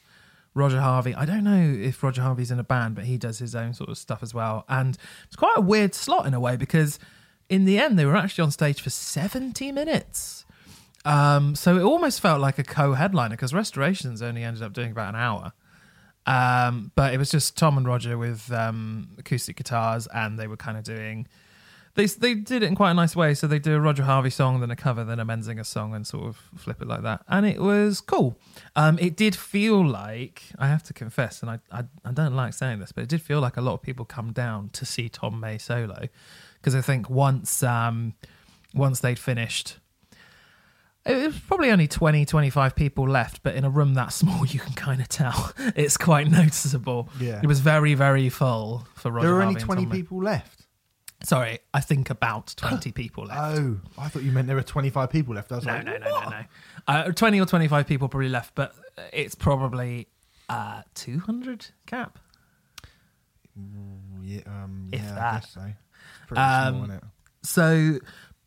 Roger 0.58 0.82
Harvey, 0.82 1.14
I 1.14 1.26
don't 1.26 1.44
know 1.44 1.78
if 1.80 2.02
Roger 2.02 2.22
Harvey's 2.22 2.52
in 2.52 2.60
a 2.60 2.64
band, 2.64 2.96
but 2.96 3.06
he 3.06 3.18
does 3.18 3.40
his 3.40 3.56
own 3.56 3.74
sort 3.74 3.90
of 3.90 3.98
stuff 3.98 4.24
as 4.24 4.34
well. 4.34 4.66
And 4.68 4.98
it's 5.28 5.36
quite 5.36 5.56
a 5.56 5.62
weird 5.62 5.94
slot 5.94 6.26
in 6.26 6.34
a 6.34 6.40
way 6.40 6.58
because 6.58 7.00
in 7.48 7.66
the 7.66 7.78
end 7.78 7.98
they 7.98 8.06
were 8.06 8.16
actually 8.16 8.44
on 8.44 8.52
stage 8.52 8.82
for 8.82 8.90
70 8.90 9.72
minutes. 9.72 10.46
Um, 11.06 11.56
so 11.56 11.78
it 11.78 11.84
almost 11.84 12.20
felt 12.20 12.42
like 12.42 12.60
a 12.60 12.64
co-headliner 12.64 13.36
because 13.36 13.54
Restorations 13.54 14.22
only 14.22 14.44
ended 14.44 14.64
up 14.64 14.74
doing 14.74 14.92
about 14.92 15.14
an 15.14 15.20
hour. 15.20 15.54
Um, 16.26 16.92
but 16.96 17.14
it 17.14 17.18
was 17.18 17.30
just 17.30 17.56
Tom 17.56 17.78
and 17.78 17.88
Roger 17.88 18.18
with 18.18 18.52
um, 18.52 19.12
acoustic 19.18 19.56
guitars, 19.56 20.08
and 20.08 20.38
they 20.38 20.48
were 20.48 20.58
kind 20.58 20.78
of 20.78 20.84
doing. 20.84 21.28
They 21.98 22.06
they 22.06 22.36
did 22.36 22.64
it 22.64 22.68
in 22.68 22.76
quite 22.76 22.92
a 22.92 22.94
nice 22.94 23.16
way. 23.16 23.34
So 23.34 23.48
they 23.48 23.60
do 23.60 23.76
a 23.76 23.80
Roger 23.82 24.04
Harvey 24.04 24.30
song, 24.30 24.60
then 24.62 24.72
a 24.72 24.76
cover, 24.76 25.04
then 25.04 25.20
a 25.20 25.26
Menzinger 25.26 25.66
song, 25.66 25.94
and 25.94 26.08
sort 26.08 26.28
of 26.28 26.38
flip 26.56 26.82
it 26.82 26.88
like 26.88 27.02
that. 27.02 27.24
And 27.28 27.46
it 27.46 27.60
was 27.60 28.00
cool. 28.00 28.38
Um, 28.76 28.98
it 29.00 29.18
did 29.18 29.36
feel 29.36 29.86
like 29.86 30.44
I 30.60 30.68
have 30.68 30.84
to 30.84 30.94
confess, 30.94 31.42
and 31.42 31.50
I, 31.52 31.60
I 31.72 31.84
I 32.06 32.12
don't 32.14 32.36
like 32.36 32.54
saying 32.54 32.80
this, 32.80 32.92
but 32.94 33.02
it 33.04 33.10
did 33.10 33.22
feel 33.22 33.42
like 33.42 33.58
a 33.58 33.62
lot 33.62 33.74
of 33.74 33.82
people 33.82 34.06
come 34.06 34.32
down 34.32 34.70
to 34.74 34.86
see 34.86 35.10
Tom 35.10 35.40
May 35.40 35.58
solo 35.58 36.08
because 36.62 36.76
I 36.76 36.82
think 36.82 37.10
once 37.10 37.64
um 37.64 38.14
once 38.74 39.00
they'd 39.00 39.20
finished 39.20 39.78
it 41.06 41.16
was 41.28 41.40
probably 41.48 41.72
only 41.72 41.88
20 41.88 42.26
25 42.26 42.76
people 42.76 43.08
left 43.08 43.42
but 43.42 43.56
in 43.56 43.64
a 43.64 43.70
room 43.70 43.94
that 43.94 44.12
small 44.22 44.46
you 44.46 44.60
can 44.60 44.74
kind 44.74 45.00
of 45.00 45.08
tell 45.08 45.54
it's 45.76 45.96
quite 45.96 46.30
noticeable 46.42 47.10
Yeah. 47.20 47.40
it 47.42 47.48
was 47.48 47.62
very 47.62 47.94
very 47.94 48.28
full 48.30 48.86
for 48.96 49.10
roger 49.12 49.28
There 49.28 49.36
were 49.36 49.42
Harvey 49.44 49.62
only 49.62 49.62
and 49.82 49.88
20 49.88 50.02
people 50.02 50.22
left. 50.22 50.57
Sorry 51.24 51.60
i 51.74 51.80
think 51.80 52.10
about 52.10 52.54
20 52.58 52.92
people 52.92 53.26
left 53.26 53.58
Oh, 53.60 53.80
I 53.98 54.08
thought 54.10 54.24
you 54.24 54.32
meant 54.32 54.48
there 54.48 54.56
were 54.56 54.62
25 54.64 55.10
people 55.10 55.34
left. 55.36 55.52
I 55.52 55.56
was 55.56 55.66
no 55.66 55.74
like, 55.74 55.86
no 55.86 55.98
no 55.98 56.08
no 56.22 56.30
no 56.30 56.42
uh, 56.88 57.12
20 57.12 57.42
or 57.42 57.46
25 57.46 57.88
people 57.88 58.08
probably 58.08 58.30
left 58.30 58.54
but 58.56 58.76
it's 59.12 59.36
probably 59.36 60.08
uh 60.50 60.82
200 60.96 61.68
cap 61.86 62.20
Yeah, 64.22 64.42
um, 64.46 64.90
If 64.92 65.02
yeah, 65.02 65.16
I 65.32 65.34
guess 65.40 65.52
so. 65.54 65.62
It's 65.62 66.28
pretty 66.28 66.42
Um, 66.42 66.74
small, 66.74 66.84
isn't 66.84 66.96
it? 66.98 67.04
So, 67.44 68.00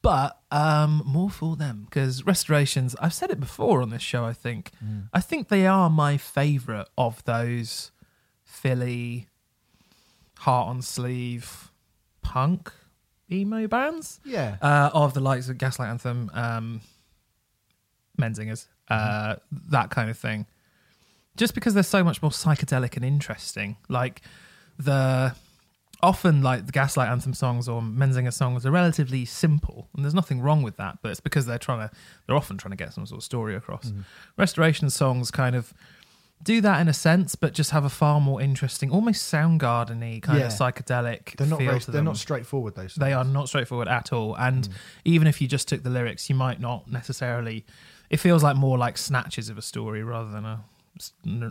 but 0.03 0.39
um, 0.51 1.03
more 1.07 1.31
for 1.31 1.57
them 1.57 1.87
because 1.89 2.25
restorations. 2.27 2.95
I've 3.01 3.15
said 3.15 3.31
it 3.31 3.41
before 3.41 3.81
on 3.83 3.91
this 3.91 4.03
show. 4.03 4.25
I 4.25 4.33
think. 4.33 4.71
Mm. 4.85 5.09
I 5.13 5.21
think 5.21 5.49
they 5.49 5.67
are 5.67 5.89
my 5.91 6.17
favourite 6.17 6.87
of 6.99 7.25
those 7.25 7.91
Philly 8.45 9.29
heart 10.41 10.69
on 10.69 10.83
sleeve 10.83 11.70
punk 12.23 12.73
emo 13.31 13.67
bands 13.69 14.21
Yeah. 14.25 14.57
uh, 14.61 14.91
of 14.93 15.15
the 15.15 15.21
likes 15.21 15.49
of 15.49 15.59
Gaslight 15.59 15.89
Anthem, 15.89 16.31
um, 16.35 16.81
Menzingers, 18.21 18.67
uh, 18.89 19.37
that 19.69 19.91
kind 19.91 20.11
of 20.11 20.19
thing. 20.19 20.47
Just 21.37 21.55
because 21.55 21.75
they're 21.75 21.83
so 21.83 22.03
much 22.05 22.21
more 22.23 22.31
psychedelic 22.33 22.97
and 22.97 23.05
interesting. 23.05 23.77
Like 23.89 24.21
the 24.79 25.35
often 26.03 26.43
like 26.43 26.67
the 26.67 26.73
Gaslight 26.73 27.09
Anthem 27.09 27.35
songs 27.35 27.69
or 27.69 27.81
Menzinger 27.81 28.33
songs 28.33 28.67
are 28.67 28.71
relatively 28.71 29.25
simple, 29.25 29.89
and 29.95 30.05
there's 30.05 30.15
nothing 30.15 30.41
wrong 30.41 30.63
with 30.63 30.77
that. 30.77 30.99
But 31.03 31.13
it's 31.13 31.21
because 31.21 31.47
they're 31.47 31.57
trying 31.59 31.89
to 31.89 31.95
they're 32.27 32.37
often 32.37 32.59
trying 32.59 32.71
to 32.73 32.77
get 32.77 32.93
some 32.93 33.07
sort 33.07 33.21
of 33.21 33.25
story 33.25 33.55
across. 33.55 33.93
Restoration 34.37 34.91
songs 34.91 35.31
kind 35.31 35.55
of 35.55 35.73
do 36.43 36.61
that 36.63 36.81
in 36.81 36.89
a 36.89 36.93
sense, 36.93 37.35
but 37.35 37.53
just 37.53 37.71
have 37.73 37.85
a 37.85 37.91
far 37.91 38.21
more 38.21 38.41
interesting, 38.41 38.91
almost 38.91 39.33
Soundgarden-y 39.33 40.21
kind 40.23 40.39
Yeah. 40.41 40.47
of 40.47 40.53
psychedelic 40.53 41.37
They're 41.37 41.47
not 41.47 41.59
feel 41.59 41.67
very, 41.71 41.79
they're 41.89 42.03
not 42.03 42.17
straightforward 42.17 42.75
those. 42.77 42.95
They 42.95 43.13
are 43.13 43.25
not 43.25 43.49
straightforward 43.49 43.89
at 43.89 44.13
all. 44.13 44.35
And 44.37 44.69
even 45.05 45.27
if 45.29 45.41
you 45.41 45.47
just 45.49 45.69
took 45.69 45.83
the 45.83 45.91
lyrics, 45.91 46.29
you 46.31 46.35
might 46.35 46.61
not 46.61 46.91
necessarily. 46.91 47.65
It 48.09 48.19
feels 48.19 48.43
like 48.43 48.57
more 48.57 48.79
like 48.79 48.97
snatches 48.99 49.49
of 49.51 49.59
a 49.59 49.63
story 49.63 50.03
rather 50.03 50.31
than 50.31 50.45
a 50.45 50.65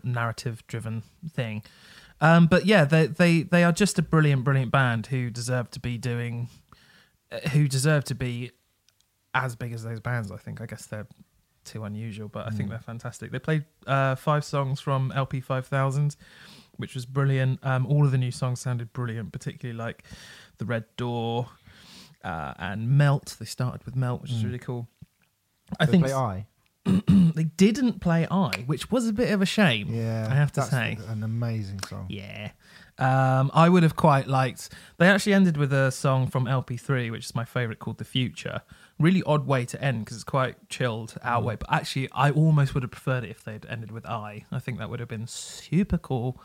narrative 0.04 0.66
driven 0.68 1.04
thing. 1.34 1.64
Um, 2.22 2.48
but 2.48 2.66
yeah, 2.66 2.84
they, 2.84 3.08
they 3.08 3.44
they 3.44 3.64
are 3.64 3.72
just 3.72 3.98
a 3.98 4.02
brilliant, 4.02 4.44
brilliant 4.44 4.72
band 4.72 5.08
who 5.08 5.30
deserve 5.30 5.72
to 5.72 5.80
be 5.80 5.98
doing 5.98 6.50
uh, 7.32 7.48
who 7.50 7.68
deserve 7.68 8.04
to 8.06 8.16
be 8.16 8.52
as 9.34 9.56
big 9.56 9.72
as 9.72 9.84
those 9.84 10.00
bands. 10.02 10.32
I 10.32 10.38
think. 10.38 10.60
I 10.60 10.66
guess 10.66 10.86
they're 10.86 11.08
too 11.66 11.84
unusual, 11.84 12.28
but 12.28 12.48
I 12.48 12.50
think 12.50 12.68
Mm. 12.68 12.72
they're 12.72 12.80
fantastic. 12.80 13.32
They 13.32 13.40
played 13.40 13.66
uh, 13.88 14.16
five 14.16 14.44
songs 14.44 14.80
from 14.80 15.12
LP 15.16 15.40
Five 15.42 15.68
Thousand, 15.68 16.16
which 16.78 16.96
was 16.96 17.06
brilliant. 17.06 17.60
Um, 17.66 17.86
all 17.86 18.06
of 18.06 18.12
the 18.12 18.18
new 18.18 18.32
songs 18.32 18.60
sounded 18.62 18.94
brilliant, 18.94 19.32
particularly 19.32 19.78
like 19.78 20.04
the 20.58 20.66
Red 20.66 20.86
Door 20.98 21.48
uh, 22.24 22.54
and 22.58 22.90
Melt. 22.98 23.36
They 23.40 23.46
started 23.46 23.86
with 23.86 23.96
Melt, 23.96 24.22
which 24.22 24.32
is 24.32 24.42
Mm. 24.42 24.46
really 24.46 24.60
cool. 24.60 24.88
I 25.80 25.86
They 25.86 25.92
think 25.92 26.06
play 26.06 26.14
I. 26.14 26.46
they 27.36 27.44
didn't 27.44 28.00
play 28.02 28.26
I, 28.32 28.64
which 28.66 28.90
was 28.90 29.08
a 29.08 29.14
bit 29.14 29.32
of 29.32 29.42
a 29.42 29.46
shame. 29.46 29.94
Yeah, 29.94 30.28
I 30.30 30.34
have 30.36 30.52
to 30.54 30.62
that's 30.62 30.72
say. 30.72 30.98
an 31.08 31.24
amazing 31.24 31.80
song. 31.88 32.08
Yeah. 32.10 32.52
Um, 33.00 33.50
I 33.54 33.70
would 33.70 33.84
have 33.84 33.96
quite 33.96 34.28
liked. 34.28 34.70
They 34.98 35.08
actually 35.08 35.34
ended 35.34 35.56
with 35.58 35.72
a 35.74 35.90
song 35.92 36.28
from 36.28 36.46
LP3, 36.46 37.10
which 37.12 37.26
is 37.26 37.34
my 37.36 37.46
favorite, 37.46 37.80
called 37.80 37.98
"The 37.98 38.06
Future." 38.06 38.62
Really 39.00 39.24
odd 39.24 39.48
way 39.48 39.64
to 39.66 39.82
end 39.82 40.04
because 40.04 40.18
it's 40.18 40.24
quite 40.26 40.68
chilled 40.70 41.16
out 41.24 41.42
Mm. 41.44 41.46
way. 41.46 41.56
But 41.56 41.72
actually, 41.72 42.10
I 42.12 42.32
almost 42.32 42.74
would 42.74 42.84
have 42.84 42.92
preferred 42.92 43.24
it 43.24 43.30
if 43.30 43.44
they'd 43.44 43.66
ended 43.68 43.92
with 43.92 44.06
"I." 44.06 44.46
I 44.52 44.60
think 44.60 44.78
that 44.80 44.90
would 44.90 45.00
have 45.00 45.10
been 45.10 45.28
super 45.28 45.98
cool. 45.98 46.42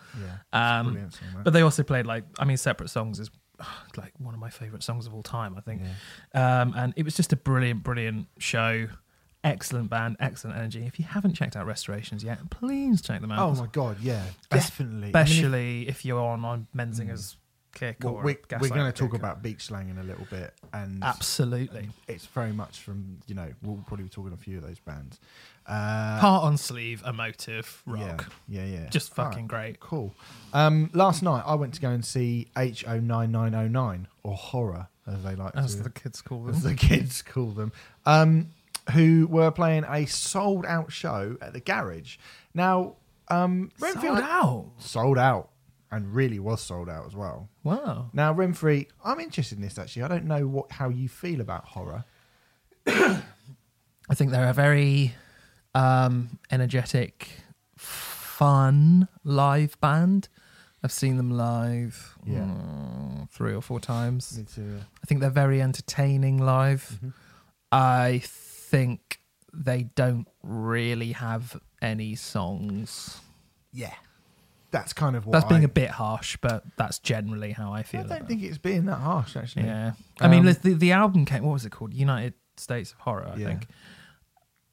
Yeah, 0.53 0.79
Um, 0.79 1.11
song. 1.11 1.43
But 1.43 1.53
they 1.53 1.63
also 1.63 1.83
played 1.83 2.07
like, 2.07 2.25
I 2.39 2.45
mean, 2.45 2.57
"Separate 2.57 2.89
Songs" 2.91 3.19
is 3.19 3.31
like 3.97 4.13
one 4.19 4.35
of 4.35 4.41
my 4.41 4.51
favorite 4.51 4.83
songs 4.83 5.07
of 5.07 5.15
all 5.15 5.23
time. 5.23 5.57
I 5.57 5.61
think. 5.61 5.83
Yeah. 6.35 6.61
Um, 6.63 6.75
and 6.77 6.93
it 6.97 7.05
was 7.05 7.15
just 7.17 7.33
a 7.33 7.37
brilliant, 7.37 7.83
brilliant 7.83 8.29
show. 8.39 8.89
Excellent 9.45 9.91
band, 9.91 10.17
excellent 10.21 10.57
energy. 10.57 10.85
If 10.87 10.99
you 10.99 11.05
haven't 11.05 11.35
checked 11.35 11.55
out 11.55 11.67
Restorations 11.67 12.25
yet, 12.25 12.39
please 12.51 13.03
check 13.03 13.21
them 13.21 13.31
out. 13.31 13.39
Oh 13.47 13.55
my 13.55 13.67
god, 13.67 13.99
yeah, 14.01 14.23
definitely. 14.51 14.95
I 14.97 15.01
mean, 15.01 15.05
if- 15.05 15.15
especially 15.31 15.89
if, 15.89 16.05
you're 16.05 16.21
on 16.21 16.45
on 16.45 16.67
Menzinger's 16.75 17.37
kick 17.75 17.97
well, 18.03 18.15
or 18.15 18.23
we, 18.23 18.37
we're 18.61 18.69
going 18.69 18.91
to 18.91 18.93
talk 18.93 19.15
about 19.15 19.43
beach 19.43 19.65
slang 19.67 19.91
in 19.91 19.99
a 19.99 20.03
little 20.03 20.27
bit, 20.31 20.55
and 20.73 21.03
absolutely 21.05 21.89
it's 22.09 22.25
very 22.27 22.53
much 22.53 22.79
from 22.81 23.19
you 23.27 23.35
know 23.35 23.49
we'll 23.63 23.83
probably 23.87 24.05
be 24.05 24.09
talking 24.11 24.33
a 24.33 24.37
few 24.37 24.57
of 24.57 24.63
those 24.67 24.79
bands. 24.79 25.21
Uh, 25.67 26.19
heart 26.19 26.45
on 26.45 26.57
sleeve, 26.57 27.03
emotive 27.07 27.83
rock, 27.87 28.31
Yeah, 28.49 28.65
yeah, 28.65 28.81
yeah. 28.83 28.89
just 28.91 29.19
All 29.19 29.25
right, 29.25 29.31
fucking 29.33 29.47
great. 29.47 29.81
cool. 29.81 30.15
Um, 30.53 30.91
last 30.95 31.23
night 31.23 31.43
I 31.47 31.55
went 31.55 31.75
to 31.75 31.81
go 31.81 31.89
and 31.91 32.05
see 32.05 32.49
H 32.57 32.87
O 32.87 33.01
nine 33.01 33.33
nine 33.33 33.55
oh 33.55 33.67
nine 33.69 34.07
or 34.23 34.35
horror 34.37 34.89
as 35.07 35.23
they 35.23 35.35
like 35.35 35.57
As 35.57 35.75
to 35.77 35.83
the 35.83 35.91
kids 35.91 36.21
call 36.23 36.49
as 36.49 36.63
them. 36.63 36.73
the 36.73 36.79
kids 36.79 37.23
call 37.23 37.51
them, 37.51 37.73
um, 38.07 38.51
who 38.93 39.27
were 39.31 39.51
playing 39.51 39.85
a 39.89 40.07
sold 40.07 40.67
out 40.67 40.93
show 40.93 41.37
at 41.41 41.53
the 41.53 41.61
garage. 41.61 42.17
Now, 42.53 42.97
um, 43.29 43.71
Renfield 43.81 44.19
Sold 44.19 44.31
out. 44.31 44.71
sold 44.79 45.19
out 45.19 45.51
and 45.91 46.15
really 46.15 46.39
was 46.39 46.61
sold 46.61 46.89
out 46.91 47.07
as 47.07 47.15
well. 47.17 47.49
Wow. 47.63 48.11
Now, 48.13 48.35
Renfrey, 48.35 48.89
I'm 49.05 49.21
interested 49.21 49.57
in 49.59 49.63
this 49.63 49.79
actually. 49.79 50.03
I 50.03 50.09
don't 50.09 50.27
know 50.27 50.47
what 50.47 50.73
how 50.73 50.89
you 50.91 51.09
feel 51.09 51.41
about 51.41 51.65
horror. 51.67 52.05
I 52.87 54.15
think 54.15 54.31
they're 54.33 54.51
a 54.51 54.53
very 54.53 55.15
um, 55.75 56.39
energetic, 56.51 57.29
fun 57.77 59.09
live 59.25 59.81
band. 59.81 60.29
I've 60.83 60.93
seen 60.93 61.17
them 61.17 61.31
live 61.31 62.19
Yeah. 62.27 62.41
mm, 62.41 63.31
three 63.31 63.55
or 63.55 63.63
four 63.63 63.81
times. 63.81 64.37
Me 64.37 64.45
too. 64.45 64.81
I 65.03 65.07
think 65.07 65.21
they're 65.23 65.31
very 65.31 65.63
entertaining 65.63 66.37
live. 66.39 66.99
Mhm. 67.03 67.13
I 67.73 68.19
think 68.77 69.19
they 69.53 69.85
don't 69.95 70.27
really 70.43 71.13
have 71.13 71.57
any 71.81 72.15
songs. 72.15 73.21
Yeah, 73.73 73.95
that's 74.71 74.93
kind 74.93 75.15
of 75.17 75.27
what 75.27 75.33
That's 75.33 75.45
being 75.47 75.63
I, 75.63 75.65
a 75.65 75.69
bit 75.69 75.91
harsh, 75.91 76.37
but 76.41 76.65
that's 76.77 76.99
generally 76.99 77.53
how 77.53 77.73
I 77.73 77.83
feel. 77.83 78.01
I 78.01 78.05
don't 78.05 78.23
it. 78.23 78.29
think 78.29 78.43
it's 78.43 78.59
being 78.59 78.87
that 78.87 78.97
harsh 78.99 79.37
actually. 79.37 79.67
Yeah, 79.67 79.93
I 80.21 80.29
mean, 80.29 80.47
Um, 80.49 80.55
the 80.63 80.75
the 80.75 80.93
album 80.93 81.25
came. 81.25 81.45
What 81.45 81.53
was 81.55 81.65
it 81.65 81.71
called? 81.71 81.95
United 81.95 82.35
States 82.57 82.93
of 82.93 82.99
Horror. 83.01 83.31
I 83.35 83.37
Yeah. 83.37 83.47
think 83.49 83.67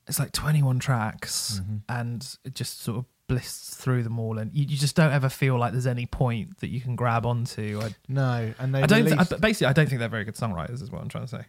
it's 0.07 0.19
like 0.19 0.31
twenty 0.31 0.63
one 0.63 0.79
tracks, 0.79 1.61
Mhm. 1.63 1.81
and 1.89 2.37
it 2.43 2.55
just 2.55 2.81
sort 2.81 2.97
of 2.99 3.05
blists 3.27 3.75
through 3.75 4.03
them 4.03 4.19
all, 4.19 4.37
and 4.39 4.53
you, 4.53 4.65
you 4.65 4.77
just 4.77 4.95
don't 4.95 5.13
ever 5.13 5.29
feel 5.29 5.57
like 5.57 5.71
there's 5.71 5.87
any 5.87 6.05
point 6.05 6.57
that 6.59 6.67
you 6.69 6.81
can 6.81 6.95
grab 6.95 7.25
onto. 7.25 7.79
I, 7.81 7.95
No, 8.07 8.53
and 8.59 8.73
they 8.75 8.81
I 8.83 8.85
don't. 8.87 9.03
Th- 9.05 9.13
released- 9.15 9.33
I, 9.33 9.37
basically, 9.37 9.67
I 9.67 9.73
don't 9.73 9.87
think 9.87 9.99
they're 9.99 10.09
very 10.09 10.25
good 10.25 10.35
songwriters. 10.35 10.81
Is 10.81 10.91
what 10.91 11.01
I'm 11.01 11.07
trying 11.09 11.25
to 11.27 11.29
say. 11.37 11.45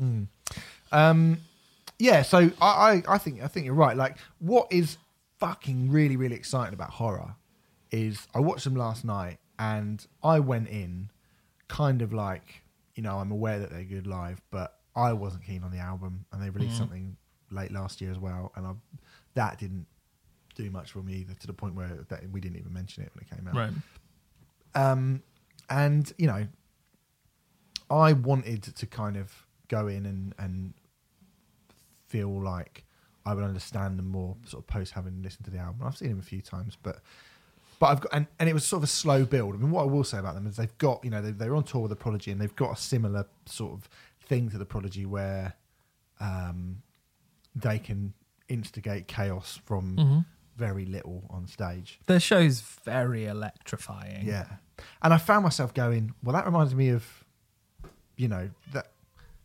Mm. 0.00 0.28
Um, 0.92 1.38
yeah, 1.98 2.22
so 2.22 2.50
I, 2.60 3.02
I, 3.08 3.14
I 3.14 3.18
think 3.18 3.42
I 3.42 3.46
think 3.48 3.66
you're 3.66 3.74
right. 3.74 3.96
Like, 3.96 4.16
what 4.38 4.66
is 4.70 4.98
fucking 5.38 5.90
really 5.90 6.16
really 6.16 6.34
exciting 6.36 6.72
about 6.74 6.90
horror 6.90 7.34
is 7.90 8.26
I 8.34 8.40
watched 8.40 8.64
them 8.64 8.74
last 8.74 9.04
night 9.04 9.38
and 9.58 10.04
I 10.22 10.40
went 10.40 10.68
in 10.68 11.10
kind 11.68 12.00
of 12.02 12.12
like 12.12 12.62
you 12.94 13.02
know 13.02 13.18
I'm 13.18 13.30
aware 13.30 13.58
that 13.58 13.70
they're 13.70 13.84
good 13.84 14.06
live, 14.06 14.40
but 14.50 14.78
I 14.94 15.12
wasn't 15.12 15.44
keen 15.44 15.62
on 15.62 15.70
the 15.70 15.78
album 15.78 16.24
and 16.32 16.42
they 16.42 16.50
released 16.50 16.74
Mhm. 16.76 16.78
something 16.78 17.16
late 17.50 17.70
last 17.70 18.00
year 18.00 18.10
as 18.10 18.18
well, 18.18 18.52
and 18.56 18.66
I, 18.66 18.72
that 19.34 19.58
didn't 19.58 19.86
do 20.54 20.70
much 20.70 20.90
for 20.92 21.02
me 21.02 21.14
either 21.16 21.34
to 21.34 21.46
the 21.46 21.52
point 21.52 21.74
where 21.74 22.06
that 22.08 22.30
we 22.30 22.40
didn't 22.40 22.56
even 22.58 22.72
mention 22.72 23.02
it 23.02 23.12
when 23.14 23.24
it 23.24 23.30
came 23.36 23.46
out. 23.46 23.54
Right. 23.54 23.72
Um, 24.74 25.22
and 25.68 26.10
you 26.18 26.26
know, 26.26 26.46
I 27.90 28.12
wanted 28.14 28.62
to 28.62 28.86
kind 28.86 29.16
of 29.16 29.32
go 29.68 29.86
in 29.86 30.06
and 30.06 30.34
and 30.38 30.74
feel 32.16 32.42
like 32.42 32.84
I 33.24 33.34
would 33.34 33.44
understand 33.44 33.98
them 33.98 34.08
more, 34.08 34.36
sort 34.46 34.62
of 34.62 34.66
post 34.66 34.92
having 34.92 35.22
listened 35.22 35.44
to 35.46 35.50
the 35.50 35.58
album. 35.58 35.82
I've 35.84 35.96
seen 35.96 36.10
them 36.10 36.18
a 36.18 36.22
few 36.22 36.40
times, 36.40 36.76
but 36.82 37.00
but 37.78 37.86
I've 37.86 38.00
got 38.00 38.14
and, 38.14 38.26
and 38.38 38.48
it 38.48 38.54
was 38.54 38.64
sort 38.64 38.80
of 38.80 38.84
a 38.84 38.92
slow 38.92 39.24
build. 39.24 39.54
I 39.54 39.58
mean, 39.58 39.70
what 39.70 39.82
I 39.82 39.86
will 39.86 40.04
say 40.04 40.18
about 40.18 40.34
them 40.34 40.46
is 40.46 40.56
they've 40.56 40.78
got 40.78 41.04
you 41.04 41.10
know 41.10 41.20
they, 41.20 41.32
they're 41.32 41.54
on 41.54 41.64
tour 41.64 41.82
with 41.82 41.90
the 41.90 41.96
Prodigy 41.96 42.30
and 42.30 42.40
they've 42.40 42.56
got 42.56 42.78
a 42.78 42.80
similar 42.80 43.26
sort 43.46 43.74
of 43.74 43.88
thing 44.26 44.48
to 44.50 44.58
the 44.58 44.64
Prodigy 44.64 45.04
where 45.04 45.54
um, 46.20 46.82
they 47.54 47.78
can 47.78 48.14
instigate 48.48 49.08
chaos 49.08 49.60
from 49.64 49.96
hmm 49.96 50.18
very 50.56 50.86
little 50.86 51.22
on 51.28 51.46
stage. 51.46 52.00
Their 52.06 52.18
show's 52.18 52.62
very 52.62 53.26
electrifying. 53.26 54.24
Yeah. 54.24 54.46
And 55.02 55.12
I 55.12 55.18
found 55.18 55.42
myself 55.42 55.74
going, 55.74 56.14
well, 56.22 56.32
that 56.32 56.46
reminds 56.46 56.74
me 56.74 56.88
of, 56.88 57.04
you 58.16 58.28
know, 58.28 58.48
that 58.72 58.92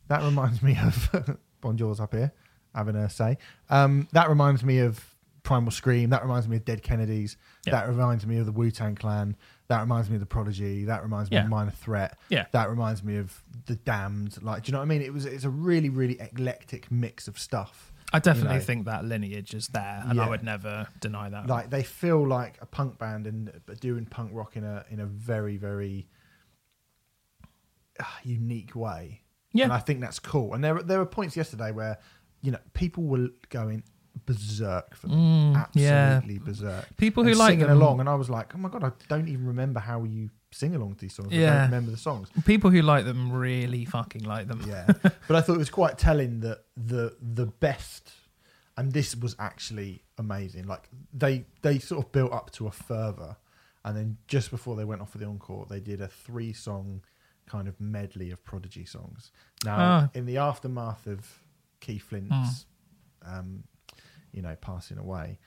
that 0.07 0.23
reminds 0.23 0.63
me 0.63 0.77
of 0.81 1.37
Bonjour's 1.61 1.99
up 1.99 2.13
here 2.13 2.31
having 2.75 2.95
a 2.95 3.09
say. 3.09 3.37
Um, 3.69 4.07
that 4.13 4.29
reminds 4.29 4.63
me 4.63 4.79
of 4.79 5.03
Primal 5.43 5.71
Scream. 5.71 6.11
That 6.11 6.21
reminds 6.21 6.47
me 6.47 6.57
of 6.57 6.65
Dead 6.65 6.83
Kennedys. 6.83 7.35
Yeah. 7.65 7.71
That 7.71 7.87
reminds 7.89 8.25
me 8.27 8.37
of 8.37 8.45
the 8.45 8.51
Wu 8.51 8.69
Tang 8.71 8.95
Clan. 8.95 9.35
That 9.69 9.79
reminds 9.81 10.09
me 10.09 10.15
of 10.15 10.19
the 10.19 10.25
Prodigy. 10.27 10.85
That 10.85 11.01
reminds 11.03 11.31
me 11.31 11.37
Yeah. 11.37 11.43
of 11.45 11.49
Minor 11.49 11.71
Threat. 11.71 12.17
Yeah. 12.29 12.45
That 12.51 12.69
reminds 12.69 13.03
me 13.03 13.17
of 13.17 13.43
the 13.65 13.75
Damned. 13.75 14.41
Like, 14.43 14.63
do 14.63 14.69
you 14.69 14.73
know 14.73 14.79
what 14.79 14.85
I 14.85 14.87
mean? 14.87 15.01
It 15.01 15.13
was 15.13 15.25
it's 15.25 15.43
a 15.45 15.49
really 15.49 15.89
really 15.89 16.19
eclectic 16.19 16.91
mix 16.91 17.27
of 17.27 17.39
stuff. 17.39 17.91
I 18.13 18.19
definitely 18.19 18.55
You 18.55 18.59
know. 18.59 18.65
think 18.65 18.85
that 18.87 19.05
lineage 19.05 19.53
is 19.53 19.69
there, 19.69 20.03
and 20.05 20.17
Yeah. 20.17 20.25
I 20.25 20.29
would 20.29 20.43
never 20.43 20.87
deny 20.99 21.29
that. 21.29 21.47
like 21.47 21.69
they 21.69 21.81
feel 21.83 22.27
like 22.27 22.57
a 22.61 22.65
punk 22.65 22.99
band 22.99 23.25
and 23.25 23.51
doing 23.79 24.05
punk 24.05 24.31
rock 24.33 24.57
in 24.57 24.63
a 24.65 24.83
in 24.89 24.99
a 24.99 25.05
very 25.05 25.55
very 25.57 26.07
uh, 27.99 28.03
unique 28.23 28.75
way. 28.75 29.21
yeah, 29.53 29.65
And 29.65 29.73
I 29.73 29.79
think 29.79 30.01
that's 30.01 30.19
cool. 30.19 30.53
And 30.53 30.63
there 30.63 30.81
there 30.83 30.99
were 30.99 31.05
points 31.05 31.35
yesterday 31.37 31.71
where 31.71 31.97
you 32.41 32.51
know 32.51 32.59
people 32.73 33.03
were 33.03 33.29
going 33.49 33.83
berserk 34.25 34.95
for 34.95 35.07
them, 35.07 35.17
Mm, 35.17 35.67
yeah. 35.73 35.91
absolutely 36.17 36.39
berserk. 36.39 36.85
People 36.97 37.23
who 37.23 37.29
and 37.29 37.39
like 37.39 37.51
singing 37.53 37.67
them, 37.67 37.77
along, 37.77 37.99
and 37.99 38.09
I 38.09 38.15
was 38.15 38.29
like, 38.29 38.53
oh 38.53 38.57
my 38.57 38.69
god, 38.69 38.83
I 38.83 38.91
don't 39.07 39.27
even 39.27 39.45
remember 39.47 39.79
how 39.79 40.03
you 40.03 40.29
sing 40.51 40.75
along 40.75 40.95
to 40.95 41.01
these 41.01 41.13
songs. 41.15 41.29
I 41.33 41.37
don't 41.37 41.61
remember 41.65 41.91
the 41.91 41.97
songs. 41.97 42.27
people 42.45 42.69
who 42.69 42.81
like 42.81 43.05
them 43.05 43.31
really 43.31 43.85
fucking 43.85 44.23
like 44.23 44.47
them. 44.47 44.63
Yeah, 44.67 44.85
but 45.01 45.35
I 45.35 45.41
thought 45.41 45.55
it 45.55 45.59
was 45.59 45.69
quite 45.69 45.97
telling 45.97 46.41
that 46.41 46.59
the 46.75 47.15
the 47.21 47.45
best, 47.45 48.11
and 48.77 48.91
this 48.91 49.15
was 49.15 49.35
actually 49.39 50.03
amazing. 50.17 50.67
Like 50.67 50.89
they 51.13 51.45
they 51.61 51.79
sort 51.79 52.05
of 52.05 52.11
built 52.11 52.33
up 52.33 52.51
to 52.51 52.67
a 52.67 52.71
further, 52.71 53.37
and 53.85 53.95
then 53.97 54.17
just 54.27 54.51
before 54.51 54.75
they 54.75 54.83
went 54.85 55.01
off 55.01 55.11
for 55.11 55.17
the 55.19 55.25
encore, 55.25 55.65
they 55.69 55.79
did 55.79 56.01
a 56.01 56.07
three 56.07 56.53
song 56.53 57.01
kind 57.47 57.67
of 57.67 57.79
medley 57.81 58.29
of 58.31 58.43
Prodigy 58.43 58.85
songs. 58.85 59.31
Now, 59.65 59.77
Ah. 59.79 60.09
in 60.13 60.25
the 60.25 60.37
aftermath 60.37 61.07
of 61.07 61.41
Keith 61.81 62.03
Flint's, 62.03 62.65
um, 63.25 63.63
you 64.31 64.41
know, 64.41 64.55
passing 64.61 64.97
away, 64.97 65.37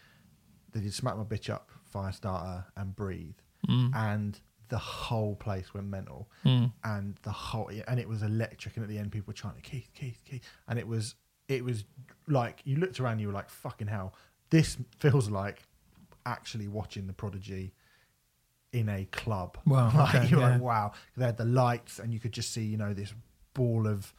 they 0.72 0.80
did 0.80 0.92
"Smack 0.92 1.16
My 1.16 1.24
Bitch 1.24 1.48
Up," 1.48 1.70
"Firestarter," 1.92 2.64
and 2.76 2.94
"Breathe," 2.94 3.36
Mm, 3.68 3.94
and 3.96 4.38
the 4.68 4.76
whole 4.78 5.34
place 5.36 5.72
went 5.72 5.86
mental. 5.86 6.28
Mm. 6.44 6.72
and 6.84 7.16
the 7.22 7.32
whole 7.32 7.70
and 7.88 7.98
it 7.98 8.08
was 8.08 8.22
electric 8.22 8.76
and 8.76 8.82
at 8.84 8.88
the 8.90 8.98
end 8.98 9.10
people 9.12 9.28
were 9.28 9.32
chanting 9.34 9.62
Keith 9.62 9.88
Keith 9.94 10.20
Keith. 10.28 10.42
And 10.68 10.78
it 10.78 10.86
was 10.86 11.14
it 11.48 11.64
was 11.64 11.84
like 12.26 12.60
you 12.64 12.76
looked 12.76 13.00
around 13.00 13.12
and 13.12 13.20
you 13.22 13.28
were 13.28 13.32
like 13.32 13.48
fucking 13.48 13.86
hell 13.86 14.14
this 14.50 14.76
feels 14.98 15.30
like 15.30 15.62
actually 16.26 16.68
watching 16.68 17.06
the 17.06 17.12
prodigy 17.12 17.72
in 18.72 18.88
a 18.88 19.04
club. 19.12 19.56
Wow, 19.66 19.92
like, 19.96 20.14
okay, 20.14 20.28
you're 20.28 20.40
yeah. 20.40 20.52
like 20.52 20.60
wow. 20.60 20.92
They 21.16 21.26
had 21.26 21.36
the 21.36 21.44
lights 21.44 21.98
and 21.98 22.12
you 22.12 22.20
could 22.20 22.32
just 22.32 22.52
see 22.52 22.64
you 22.64 22.76
know 22.76 22.92
this 22.94 23.14
ball 23.54 23.86
of 23.86 24.12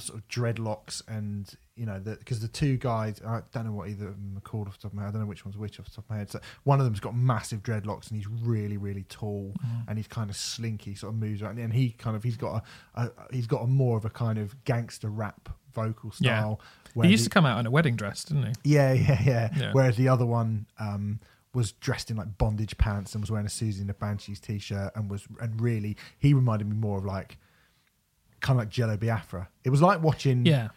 sort 0.00 0.18
of 0.18 0.28
dreadlocks 0.28 1.02
and 1.08 1.54
you 1.76 1.86
know 1.86 2.00
because 2.04 2.40
the, 2.40 2.48
two 2.48 2.76
guys 2.76 3.20
I 3.26 3.40
don't 3.52 3.66
know 3.66 3.72
what 3.72 3.88
either 3.88 4.08
of 4.08 4.14
them 4.14 4.34
are 4.36 4.40
called 4.40 4.66
off 4.68 4.74
the 4.78 4.82
top 4.82 4.92
of 4.92 4.96
my 4.96 5.02
head 5.02 5.08
I 5.08 5.12
don't 5.12 5.20
know 5.22 5.26
which 5.26 5.44
one's 5.44 5.56
which 5.56 5.78
off 5.78 5.86
the 5.86 5.92
top 5.92 6.04
of 6.04 6.10
my 6.10 6.16
head 6.18 6.30
so 6.30 6.40
one 6.64 6.80
of 6.80 6.84
them's 6.86 7.00
got 7.00 7.16
massive 7.16 7.62
dreadlocks 7.62 8.08
and 8.08 8.16
he's 8.16 8.26
really 8.26 8.76
really 8.76 9.04
tall 9.08 9.54
and 9.86 9.98
he's 9.98 10.08
kind 10.08 10.28
of 10.30 10.36
slinky 10.36 10.94
sort 10.94 11.12
of 11.14 11.18
moves 11.20 11.42
around 11.42 11.58
and 11.58 11.72
he 11.72 11.90
kind 11.90 12.16
of 12.16 12.22
he's 12.24 12.36
got 12.36 12.64
a, 12.94 13.02
a 13.02 13.10
he's 13.32 13.46
got 13.46 13.62
a 13.62 13.66
more 13.66 13.96
of 13.96 14.04
a 14.04 14.10
kind 14.10 14.38
of 14.38 14.64
gangster 14.64 15.08
rap 15.08 15.48
vocal 15.74 16.12
Yeah. 16.18 16.40
style 16.40 16.60
He 17.02 17.08
used 17.10 17.24
the- 17.24 17.28
to 17.30 17.34
come 17.34 17.46
out 17.46 17.60
in 17.60 17.66
a 17.66 17.70
wedding 17.70 17.94
dress, 17.96 18.24
didn't 18.24 18.46
he? 18.46 18.52
yeah, 18.74 18.92
yeah, 18.92 19.22
yeah, 19.24 19.50
Yeah. 19.56 19.70
Whereas 19.72 19.96
the 19.96 20.08
other 20.08 20.26
one 20.26 20.66
um, 20.80 21.20
was 21.54 21.72
dressed 21.72 22.10
in 22.10 22.16
like 22.16 22.36
bondage 22.38 22.76
pants 22.78 23.14
and 23.14 23.22
was 23.22 23.30
wearing 23.30 23.46
a 23.46 23.48
Siouxsie 23.50 23.80
and 23.80 23.88
the 23.88 23.94
Banshees 23.94 24.40
t-shirt 24.40 24.90
and 24.96 25.10
was 25.10 25.26
and 25.40 25.60
really 25.60 25.96
he 26.18 26.34
reminded 26.34 26.68
me 26.68 26.74
more 26.76 26.98
of 26.98 27.04
like 27.04 27.38
kind 28.40 28.58
of 28.58 28.62
like 28.66 28.70
Jello 28.70 28.96
Biafra. 28.96 29.48
It 29.64 29.70
was 29.70 29.82
like 29.82 30.02
watching. 30.02 30.44
Yeah. 30.46 30.68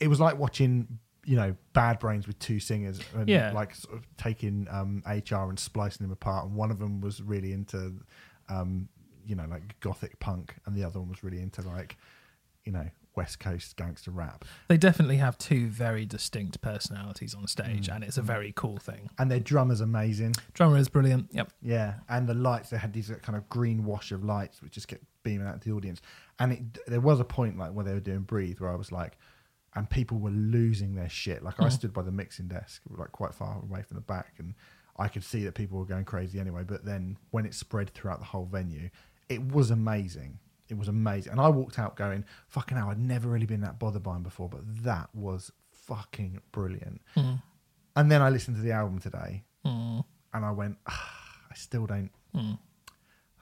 It 0.00 0.08
was 0.08 0.20
like 0.20 0.38
watching 0.38 0.98
you 1.24 1.36
know 1.36 1.54
Bad 1.74 1.98
Brains 1.98 2.26
with 2.26 2.38
two 2.38 2.58
singers 2.60 3.00
and 3.14 3.28
Yeah. 3.28 3.52
like 3.52 3.74
sort 3.74 3.96
of 3.96 4.06
taking 4.16 4.66
um, 4.70 5.02
HR 5.06 5.48
and 5.50 5.58
splicing 5.58 6.04
them 6.06 6.12
apart. 6.12 6.46
And 6.46 6.54
one 6.54 6.70
of 6.70 6.78
them 6.78 7.00
was 7.00 7.20
really 7.20 7.52
into 7.52 7.94
um, 8.48 8.88
you 9.26 9.34
know 9.34 9.44
like 9.50 9.78
gothic 9.80 10.18
punk, 10.20 10.54
and 10.66 10.74
the 10.74 10.84
other 10.84 10.98
one 11.00 11.08
was 11.08 11.22
really 11.22 11.40
into 11.40 11.62
like 11.62 11.96
you 12.64 12.72
know 12.72 12.86
West 13.14 13.40
Coast 13.40 13.76
gangster 13.76 14.10
rap. 14.12 14.44
They 14.68 14.76
definitely 14.78 15.16
have 15.16 15.36
two 15.36 15.66
very 15.68 16.06
distinct 16.06 16.60
personalities 16.60 17.34
on 17.34 17.42
Mm. 17.42 17.48
stage, 17.48 17.88
and 17.88 18.04
it's 18.04 18.16
a 18.16 18.22
very 18.22 18.52
cool 18.54 18.78
thing. 18.78 19.10
And 19.18 19.28
their 19.30 19.40
drummer's 19.40 19.80
amazing. 19.80 20.34
Drummer 20.54 20.78
is 20.78 20.88
brilliant. 20.88 21.28
Yep. 21.32 21.52
Yeah, 21.60 21.94
and 22.08 22.26
the 22.28 22.34
lights 22.34 22.70
they 22.70 22.78
had 22.78 22.92
these 22.92 23.10
kind 23.22 23.36
of 23.36 23.48
green 23.48 23.84
wash 23.84 24.12
of 24.12 24.22
lights 24.24 24.62
which 24.62 24.72
just 24.72 24.86
kept 24.88 25.02
beaming 25.28 25.46
out 25.46 25.60
to 25.60 25.68
the 25.68 25.74
audience. 25.74 26.00
And 26.38 26.52
it, 26.52 26.78
there 26.86 27.00
was 27.00 27.20
a 27.20 27.24
point 27.24 27.58
like 27.58 27.72
where 27.72 27.84
they 27.84 27.92
were 27.94 28.00
doing 28.00 28.20
Breathe 28.20 28.60
where 28.60 28.70
I 28.70 28.76
was 28.76 28.90
like, 28.92 29.16
and 29.74 29.88
people 29.88 30.18
were 30.18 30.30
losing 30.30 30.94
their 30.94 31.08
shit. 31.08 31.42
Like 31.42 31.60
I 31.60 31.64
Mhm. 31.66 31.72
stood 31.72 31.92
by 31.92 32.02
the 32.02 32.10
mixing 32.12 32.48
desk, 32.48 32.82
like 32.88 33.12
quite 33.12 33.34
far 33.34 33.60
away 33.62 33.82
from 33.82 33.96
the 33.96 34.00
back, 34.14 34.34
and 34.38 34.54
I 34.96 35.08
could 35.08 35.22
see 35.24 35.44
that 35.44 35.54
people 35.54 35.78
were 35.78 35.84
going 35.94 36.04
crazy 36.06 36.40
anyway. 36.40 36.64
But 36.64 36.84
then 36.84 37.18
when 37.30 37.44
it 37.46 37.54
spread 37.54 37.90
throughout 37.90 38.18
the 38.20 38.24
whole 38.26 38.46
venue, 38.46 38.88
it 39.28 39.42
was 39.52 39.70
amazing. 39.70 40.38
It 40.68 40.76
was 40.78 40.88
amazing, 40.88 41.32
and 41.32 41.40
I 41.40 41.48
walked 41.48 41.78
out 41.78 41.96
going, 41.96 42.24
"Fucking 42.48 42.76
hell!" 42.76 42.88
I'd 42.90 42.98
never 42.98 43.28
really 43.28 43.46
been 43.46 43.60
that 43.62 43.78
bothered 43.78 44.02
by 44.02 44.16
him 44.16 44.22
before, 44.22 44.48
but 44.48 44.62
that 44.84 45.08
was 45.14 45.50
fucking 45.72 46.40
brilliant. 46.52 47.00
Mm. 47.16 47.42
And 47.96 48.10
then 48.10 48.20
I 48.22 48.28
listened 48.30 48.56
to 48.56 48.62
the 48.62 48.72
album 48.72 48.98
today, 48.98 49.44
Mm. 49.64 50.04
and 50.34 50.44
I 50.44 50.50
went, 50.50 50.76
ah, 50.86 51.10
I 51.50 51.54
still 51.54 51.86
don't, 51.86 52.10
Mm. 52.34 52.58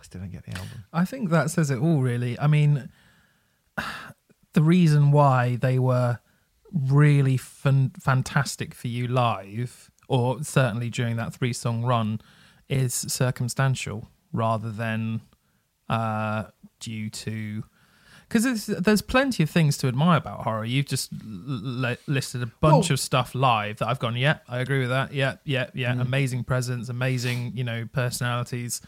Still 0.06 0.20
don't 0.20 0.32
get 0.32 0.44
the 0.44 0.52
album. 0.52 0.84
I 0.92 1.04
think 1.04 1.30
that 1.30 1.50
says 1.50 1.70
it 1.70 1.78
all, 1.78 2.00
really. 2.00 2.38
I 2.38 2.46
mean, 2.46 2.90
the 4.54 4.62
reason 4.62 5.10
why 5.10 5.56
they 5.56 5.78
were 5.78 6.18
really 6.72 7.36
fan- 7.36 7.92
fantastic 8.00 8.74
for 8.74 8.88
you 8.88 9.06
live, 9.08 9.90
or 10.08 10.42
certainly 10.42 10.90
during 10.90 11.16
that 11.16 11.34
three 11.34 11.52
song 11.52 11.84
run, 11.84 12.20
is 12.68 12.94
circumstantial 12.94 14.08
rather 14.32 14.70
than 14.70 15.20
uh, 15.88 16.44
due 16.80 17.10
to. 17.10 17.64
Because 18.28 18.66
there's, 18.66 19.02
plenty 19.02 19.44
of 19.44 19.50
things 19.50 19.78
to 19.78 19.86
admire 19.86 20.18
about 20.18 20.42
horror. 20.42 20.64
You've 20.64 20.86
just 20.86 21.12
l- 21.12 21.86
l- 21.86 21.96
listed 22.08 22.42
a 22.42 22.46
bunch 22.46 22.90
of 22.90 22.98
stuff 22.98 23.36
live 23.36 23.78
that 23.78 23.86
I've 23.86 24.00
gone, 24.00 24.16
yeah, 24.16 24.38
I 24.48 24.58
agree 24.58 24.80
with 24.80 24.88
that. 24.88 25.14
Yeah, 25.14 25.36
yeah, 25.44 25.70
yeah. 25.74 25.92
Mm. 25.92 26.00
Amazing 26.00 26.42
presence, 26.42 26.88
amazing, 26.88 27.52
you 27.54 27.62
know, 27.62 27.86
personalities. 27.92 28.80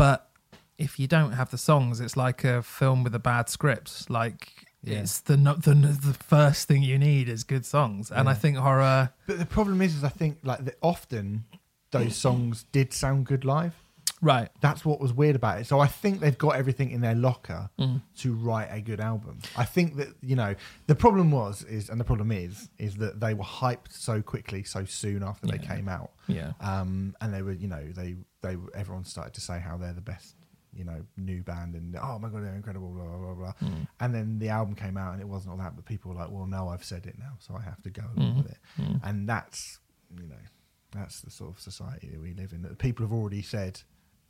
But 0.00 0.30
if 0.78 0.98
you 0.98 1.06
don't 1.06 1.32
have 1.32 1.50
the 1.50 1.58
songs, 1.58 2.00
it's 2.00 2.16
like 2.16 2.42
a 2.42 2.62
film 2.62 3.04
with 3.04 3.14
a 3.14 3.18
bad 3.18 3.50
script. 3.50 4.08
Like 4.08 4.66
Yeah. 4.82 5.00
it's 5.00 5.20
the 5.20 5.36
the 5.36 5.74
the 5.74 6.14
first 6.14 6.66
thing 6.68 6.82
you 6.82 6.98
need 6.98 7.28
is 7.28 7.44
good 7.44 7.66
songs, 7.66 8.10
and 8.10 8.26
I 8.26 8.32
think 8.32 8.56
horror. 8.56 9.12
But 9.26 9.38
the 9.38 9.44
problem 9.44 9.82
is, 9.82 9.94
is 9.96 10.02
I 10.02 10.08
think 10.08 10.38
like 10.42 10.64
that 10.64 10.78
often 10.80 11.44
those 11.90 12.12
mm. 12.12 12.22
songs 12.24 12.64
did 12.72 12.94
sound 12.94 13.26
good 13.26 13.44
live. 13.44 13.79
Right. 14.22 14.48
That's 14.60 14.84
what 14.84 15.00
was 15.00 15.12
weird 15.12 15.36
about 15.36 15.60
it. 15.60 15.66
So 15.66 15.80
I 15.80 15.86
think 15.86 16.20
they've 16.20 16.36
got 16.36 16.56
everything 16.56 16.90
in 16.90 17.00
their 17.00 17.14
locker 17.14 17.70
Mm. 17.78 18.02
to 18.18 18.34
write 18.34 18.68
a 18.70 18.80
good 18.80 19.00
album. 19.00 19.38
I 19.56 19.64
think 19.64 19.96
that 19.96 20.08
you 20.20 20.36
know 20.36 20.54
the 20.86 20.94
problem 20.94 21.30
was 21.30 21.62
is, 21.64 21.88
and 21.88 21.98
the 21.98 22.04
problem 22.04 22.30
is, 22.30 22.68
is 22.78 22.96
that 22.96 23.20
they 23.20 23.32
were 23.34 23.44
hyped 23.44 23.92
so 23.92 24.20
quickly, 24.22 24.62
so 24.62 24.84
soon 24.84 25.22
after 25.22 25.46
they 25.46 25.58
came 25.58 25.88
out, 25.88 26.12
Yeah. 26.26 26.52
um, 26.60 27.16
and 27.20 27.32
they 27.32 27.42
were, 27.42 27.52
you 27.52 27.68
know, 27.68 27.84
they 27.92 28.16
they 28.42 28.56
everyone 28.74 29.04
started 29.04 29.34
to 29.34 29.40
say 29.40 29.58
how 29.58 29.76
they're 29.78 29.92
the 29.94 30.00
best, 30.00 30.34
you 30.72 30.84
know, 30.84 31.04
new 31.16 31.42
band, 31.42 31.74
and 31.74 31.96
oh 31.96 32.18
my 32.18 32.28
god, 32.28 32.42
they're 32.44 32.54
incredible, 32.54 32.90
blah 32.92 33.04
blah 33.04 33.18
blah. 33.18 33.34
blah. 33.34 33.68
Mm. 33.68 33.88
And 34.00 34.14
then 34.14 34.38
the 34.38 34.50
album 34.50 34.74
came 34.74 34.96
out, 34.98 35.12
and 35.14 35.20
it 35.22 35.28
wasn't 35.28 35.52
all 35.52 35.58
that. 35.58 35.76
But 35.76 35.84
people 35.86 36.10
were 36.12 36.18
like, 36.18 36.30
"Well, 36.30 36.46
no, 36.46 36.68
I've 36.68 36.84
said 36.84 37.06
it 37.06 37.18
now, 37.18 37.34
so 37.38 37.54
I 37.56 37.62
have 37.62 37.82
to 37.84 37.90
go 37.90 38.02
along 38.16 38.32
Mhm. 38.34 38.36
with 38.42 38.52
it." 38.52 38.58
Mm. 38.78 39.00
And 39.02 39.28
that's, 39.28 39.80
you 40.20 40.26
know, 40.26 40.44
that's 40.92 41.20
the 41.22 41.30
sort 41.30 41.50
of 41.54 41.60
society 41.60 42.08
that 42.10 42.20
we 42.20 42.34
live 42.34 42.52
in. 42.52 42.62
That 42.62 42.78
people 42.78 43.04
have 43.06 43.12
already 43.12 43.42
said, 43.42 43.82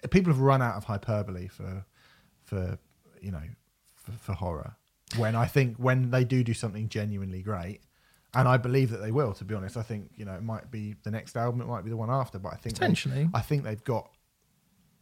people 0.09 0.33
have 0.33 0.41
run 0.41 0.63
out 0.63 0.77
of 0.77 0.85
hyperbole 0.85 1.49
for, 1.49 1.85
for 2.45 2.79
you 3.21 3.31
know, 3.31 3.43
for, 3.95 4.13
for 4.13 4.33
horror. 4.33 4.77
When 5.17 5.35
I 5.37 5.47
think 5.47 5.77
when 5.77 6.11
they 6.11 6.25
do 6.25 6.43
do 6.45 6.55
something 6.55 6.89
genuinely 6.89 7.43
great, 7.43 7.81
and 8.33 8.47
I 8.47 8.57
believe 8.59 8.91
that 8.91 8.99
they 8.99 9.11
will. 9.11 9.33
To 9.35 9.45
be 9.45 9.55
honest, 9.55 9.77
I 9.77 9.83
think 9.83 10.11
you 10.17 10.25
know 10.25 10.35
it 10.35 10.43
might 10.43 10.71
be 10.71 10.95
the 11.03 11.11
next 11.11 11.37
album, 11.37 11.61
it 11.61 11.67
might 11.67 11.83
be 11.85 11.91
the 11.91 11.97
one 11.97 12.11
after, 12.11 12.39
but 12.39 12.53
I 12.53 12.57
think 12.57 12.77
they- 12.77 12.87
Potentially. 12.87 13.29
I 13.35 13.41
think 13.41 13.65
they've 13.65 13.83
got 13.85 14.09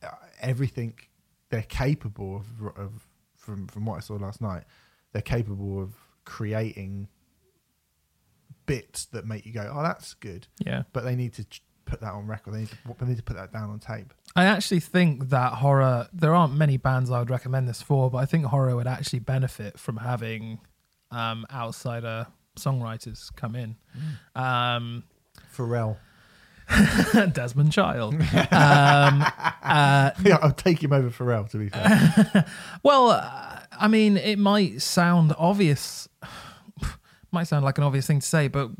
uh, 0.03 0.09
everything 0.41 0.99
they're 1.51 1.63
capable 1.63 2.37
of, 2.37 2.77
of 2.79 3.07
from 3.37 3.67
from 3.69 3.85
what 3.85 3.97
I 3.97 4.01
saw 4.01 4.15
last 4.15 4.41
night. 4.41 4.65
They're 5.13 5.23
capable 5.23 5.81
of 5.83 5.95
creating 6.25 7.09
bits 8.67 9.07
that 9.07 9.27
make 9.27 9.47
you 9.47 9.53
go, 9.53 9.71
"Oh, 9.75 9.83
that's 9.83 10.15
good." 10.15 10.47
Yeah. 10.65 10.85
But 10.93 11.05
they 11.05 11.17
need 11.17 11.35
to 11.35 11.45
ch- 11.45 11.63
put 11.89 12.01
that 12.01 12.13
on 12.13 12.27
record. 12.27 12.55
They 12.55 12.61
need 12.61 12.69
to, 12.69 12.77
they 13.01 13.07
need 13.07 13.17
to 13.17 13.23
put 13.23 13.37
that 13.37 13.53
down 13.53 13.71
on 13.71 13.79
tape. 13.79 14.13
I 14.37 14.45
actually 14.45 14.81
think 14.81 15.31
that 15.31 15.55
horror. 15.55 16.09
There 16.13 16.35
aren't 16.35 16.55
many 16.55 16.77
bands 16.77 17.11
I 17.11 17.19
would 17.19 17.31
recommend 17.31 17.69
this 17.69 17.83
for, 17.83 18.11
but 18.11 18.19
I 18.19 18.27
think 18.27 18.45
horror 18.47 18.77
would 18.77 18.87
actually 18.87 19.21
benefit 19.21 19.79
from 19.79 19.97
having 19.97 20.61
um, 21.11 21.47
outsider 21.53 22.27
songwriters 22.57 23.35
come 23.35 23.55
in. 23.57 23.77
Um, 24.35 25.05
Pharrell, 25.57 25.97
Desmond 27.33 27.73
Child. 27.73 28.15
um, 28.15 28.21
uh, 28.53 30.11
yeah, 30.23 30.39
I'll 30.43 30.53
take 30.53 30.83
him 30.83 30.93
over 30.93 31.11
Pharrell. 31.11 31.49
To 31.51 31.59
be 31.59 31.69
fair, 31.69 32.45
well, 32.83 33.11
uh, 33.11 33.61
I 33.79 33.89
mean, 33.89 34.17
it 34.17 34.39
might 34.39 34.83
sound 34.83 35.35
obvious. 35.39 36.09
Might 37.31 37.45
sound 37.45 37.65
like 37.65 37.77
an 37.79 37.85
obvious 37.85 38.07
thing 38.07 38.21
to 38.21 38.27
say, 38.27 38.49
but 38.49 38.71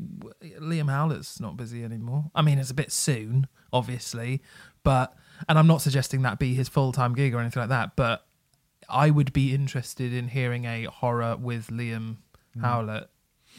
Liam 0.59 0.89
Howlett's 0.89 1.39
not 1.39 1.55
busy 1.55 1.83
anymore. 1.83 2.31
I 2.33 2.41
mean, 2.41 2.57
it's 2.57 2.71
a 2.71 2.73
bit 2.75 2.91
soon, 2.91 3.47
obviously, 3.71 4.41
but 4.83 5.13
and 5.47 5.59
I'm 5.59 5.67
not 5.67 5.81
suggesting 5.81 6.23
that 6.23 6.39
be 6.39 6.53
his 6.55 6.67
full 6.67 6.91
time 6.91 7.13
gig 7.13 7.33
or 7.35 7.39
anything 7.39 7.61
like 7.61 7.69
that. 7.69 7.95
But 7.95 8.25
I 8.89 9.11
would 9.11 9.31
be 9.33 9.53
interested 9.53 10.11
in 10.13 10.29
hearing 10.29 10.65
a 10.65 10.85
horror 10.85 11.37
with 11.37 11.67
Liam 11.67 12.17
Howlett 12.59 13.09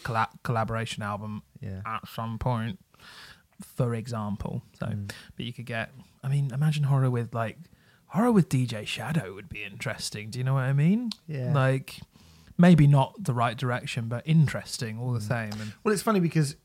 colla- 0.02 0.30
collaboration 0.42 1.02
album 1.04 1.42
yeah. 1.60 1.82
at 1.86 2.08
some 2.08 2.38
point, 2.38 2.80
for 3.62 3.94
example. 3.94 4.62
So, 4.78 4.86
Mm. 4.86 5.12
but 5.36 5.46
you 5.46 5.52
could 5.52 5.66
get. 5.66 5.92
I 6.22 6.28
mean, 6.28 6.50
imagine 6.52 6.84
horror 6.84 7.10
with 7.10 7.32
like 7.34 7.58
horror 8.06 8.32
with 8.32 8.48
DJ 8.48 8.84
Shadow 8.86 9.34
would 9.34 9.48
be 9.48 9.62
interesting. 9.62 10.30
Do 10.30 10.38
you 10.38 10.44
know 10.44 10.54
what 10.54 10.64
I 10.64 10.72
mean? 10.72 11.10
Yeah. 11.28 11.52
Like 11.54 12.00
maybe 12.60 12.86
not 12.86 13.14
the 13.24 13.32
right 13.34 13.56
direction, 13.56 14.08
but 14.08 14.26
interesting 14.26 14.98
all 14.98 15.12
the 15.12 15.20
Mm. 15.20 15.28
same. 15.28 15.60
And 15.60 15.72
Well, 15.82 15.92
it's 15.94 16.02
funny 16.02 16.20
because 16.20 16.56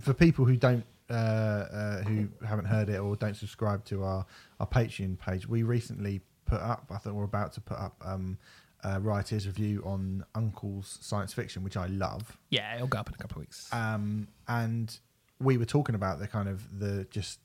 for 0.00 0.12
people 0.12 0.44
who 0.44 0.56
don't, 0.56 0.84
uh, 1.08 1.12
uh, 1.12 2.02
who 2.02 2.28
haven't 2.46 2.66
heard 2.66 2.88
it 2.88 2.98
or 2.98 3.16
don't 3.16 3.36
subscribe 3.36 3.84
to 3.86 4.04
our, 4.04 4.26
our 4.58 4.66
Patreon 4.66 5.18
page, 5.18 5.46
we 5.48 5.62
recently 5.62 6.20
put 6.44 6.60
up, 6.60 6.86
I 6.90 6.98
think 6.98 7.14
we're 7.16 7.24
about 7.24 7.52
to 7.54 7.60
put 7.60 7.78
up 7.78 7.96
um, 8.04 8.38
a 8.84 9.00
writer's 9.00 9.46
review 9.46 9.82
on 9.84 10.24
UNKLE's 10.34 10.98
Psyence 11.00 11.32
Fiction, 11.32 11.62
which 11.62 11.76
I 11.76 11.86
love. 11.86 12.36
yeah, 12.50 12.74
it'll 12.76 12.86
go 12.88 12.98
up 12.98 13.08
in 13.08 13.14
a 13.14 13.18
couple 13.18 13.36
of 13.36 13.40
weeks. 13.46 13.68
Um, 13.72 14.28
and 14.48 14.98
we 15.38 15.56
were 15.58 15.64
talking 15.64 15.94
about 15.94 16.18
the 16.18 16.26
kind 16.28 16.48
of 16.48 16.78
the 16.78 17.06
just 17.10 17.40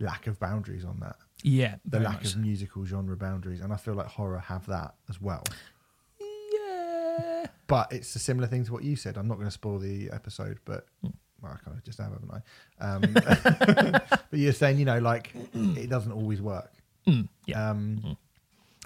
lack 0.00 0.26
of 0.26 0.38
boundaries 0.38 0.84
on 0.84 1.00
that, 1.00 1.16
yeah, 1.42 1.76
the 1.84 1.98
very 1.98 2.04
lack 2.04 2.22
much 2.22 2.34
of 2.34 2.40
musical 2.40 2.84
genre 2.84 3.16
boundaries. 3.16 3.60
And 3.60 3.72
I 3.72 3.76
feel 3.76 3.94
like 3.94 4.06
horror 4.06 4.38
have 4.38 4.66
that 4.66 4.94
as 5.08 5.20
well. 5.20 5.44
But 7.68 7.92
it's 7.92 8.16
a 8.16 8.18
similar 8.18 8.48
thing 8.48 8.64
to 8.64 8.72
what 8.72 8.82
you 8.82 8.96
said. 8.96 9.16
I'm 9.16 9.28
not 9.28 9.34
going 9.36 9.46
to 9.46 9.52
spoil 9.52 9.78
the 9.78 10.10
episode, 10.10 10.58
but 10.64 10.86
Hmm. 11.02 11.10
well, 11.40 11.52
I 11.52 11.64
kind 11.64 11.76
of 11.76 11.84
just 11.84 11.98
have, 11.98 12.12
haven't 12.12 12.32
I? 12.32 12.84
Um, 12.84 13.02
but 14.30 14.38
you're 14.38 14.52
saying, 14.52 14.78
you 14.78 14.84
know, 14.84 14.98
like 14.98 15.30
it 15.54 15.88
doesn't 15.88 16.12
always 16.12 16.42
work. 16.42 16.72
Mm, 17.06 17.28
yeah. 17.46 17.70
Um, 17.70 18.16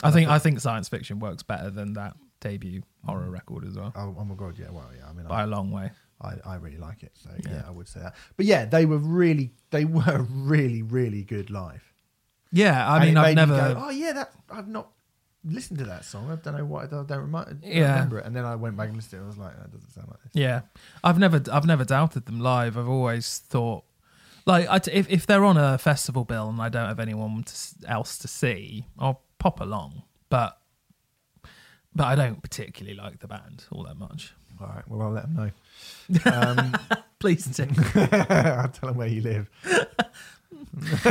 I 0.03 0.11
think 0.11 0.29
I 0.29 0.39
think 0.39 0.61
Psyence 0.61 0.89
Fiction 0.89 1.19
works 1.21 1.43
better 1.43 1.71
than 1.71 1.95
that 1.95 2.15
debut 2.41 2.83
horror 3.07 3.31
record 3.31 3.65
as 3.65 3.77
well 3.77 3.93
oh, 3.95 4.17
oh 4.19 4.25
my 4.25 4.35
god, 4.35 4.59
yeah. 4.59 4.71
Well, 4.71 4.91
yeah. 4.97 5.09
I 5.09 5.13
mean, 5.13 5.27
by 5.27 5.41
I, 5.41 5.45
a 5.45 5.47
long 5.47 5.71
way. 5.71 5.91
I, 6.21 6.35
I 6.45 6.55
really 6.57 6.77
like 6.77 7.03
it. 7.03 7.13
So 7.15 7.31
yeah. 7.45 7.53
Yeah. 7.55 7.63
I 7.67 7.71
would 7.71 7.89
say 7.89 8.01
that. 8.01 8.15
But 8.37 8.47
yeah, 8.47 8.65
they 8.65 8.85
were 8.87 8.99
really, 8.99 9.53
they 9.71 9.85
were 9.97 10.27
really, 10.31 10.83
really 10.83 11.23
good 11.23 11.51
live. 11.51 11.83
Yeah, 12.53 12.87
I 12.87 12.97
And 12.99 13.07
mean, 13.07 13.17
I've 13.17 13.35
never. 13.37 13.57
Go, 13.75 13.83
oh 13.87 13.91
yeah, 13.91 14.13
that 14.13 14.33
I've 14.51 14.69
not. 14.69 14.89
Listened 15.45 15.79
to 15.81 15.85
that 15.87 16.05
song. 16.05 16.31
I 16.31 16.37
don't 16.37 16.57
know 16.57 16.65
why 16.65 16.85
I 16.85 16.87
don't, 16.87 17.07
don't 17.09 17.31
remi- 17.31 17.45
don't 17.47 17.65
Yeah. 17.65 17.93
remember 17.95 18.19
it. 18.19 18.27
And 18.27 18.35
then 18.37 18.45
I 18.45 18.55
went 18.55 18.77
back 18.77 18.89
and 18.89 18.97
listened 18.97 19.11
to 19.13 19.17
it. 19.17 19.21
and 19.21 19.27
I 19.27 19.29
was 19.29 19.39
like, 19.39 19.57
that 19.59 19.73
doesn't 19.73 19.91
sound 19.91 20.09
like 20.09 20.23
this. 20.23 20.33
Yeah, 20.35 20.61
I've 21.03 21.19
never 21.19 21.43
I've 21.53 21.67
never 21.67 21.85
doubted 21.85 22.27
them 22.27 22.41
live. 22.41 22.77
I've 22.79 22.89
always 22.89 23.39
thought 23.39 23.85
like 24.47 24.67
I 24.69 24.79
t 24.79 24.91
if 24.93 25.09
if 25.11 25.27
they're 25.27 25.45
on 25.45 25.57
a 25.57 25.79
festival 25.79 26.25
bill 26.25 26.49
and 26.49 26.61
I 26.61 26.69
don't 26.69 26.87
have 26.89 27.01
anyone 27.01 27.43
to, 27.45 27.55
else 27.89 28.19
to 28.19 28.29
see, 28.29 28.87
I'll 28.99 29.23
pop 29.39 29.61
along. 29.61 30.03
But 30.29 30.59
but 31.95 32.05
I 32.05 32.15
don't 32.15 32.43
particularly 32.43 32.97
like 32.97 33.19
the 33.21 33.29
band 33.29 33.65
all 33.71 33.83
that 33.85 33.97
much. 33.99 34.35
All 34.61 34.69
right. 34.69 34.87
Well, 34.89 35.03
I'll 35.03 35.11
let 35.13 35.25
them 35.25 35.35
know. 35.35 35.51
Um, 36.33 36.75
Please 37.19 37.45
do. 37.47 37.65
I'll 37.95 38.69
tell 38.69 38.89
them 38.89 38.97
where 38.97 39.07
you 39.09 39.21
live. 39.23 39.49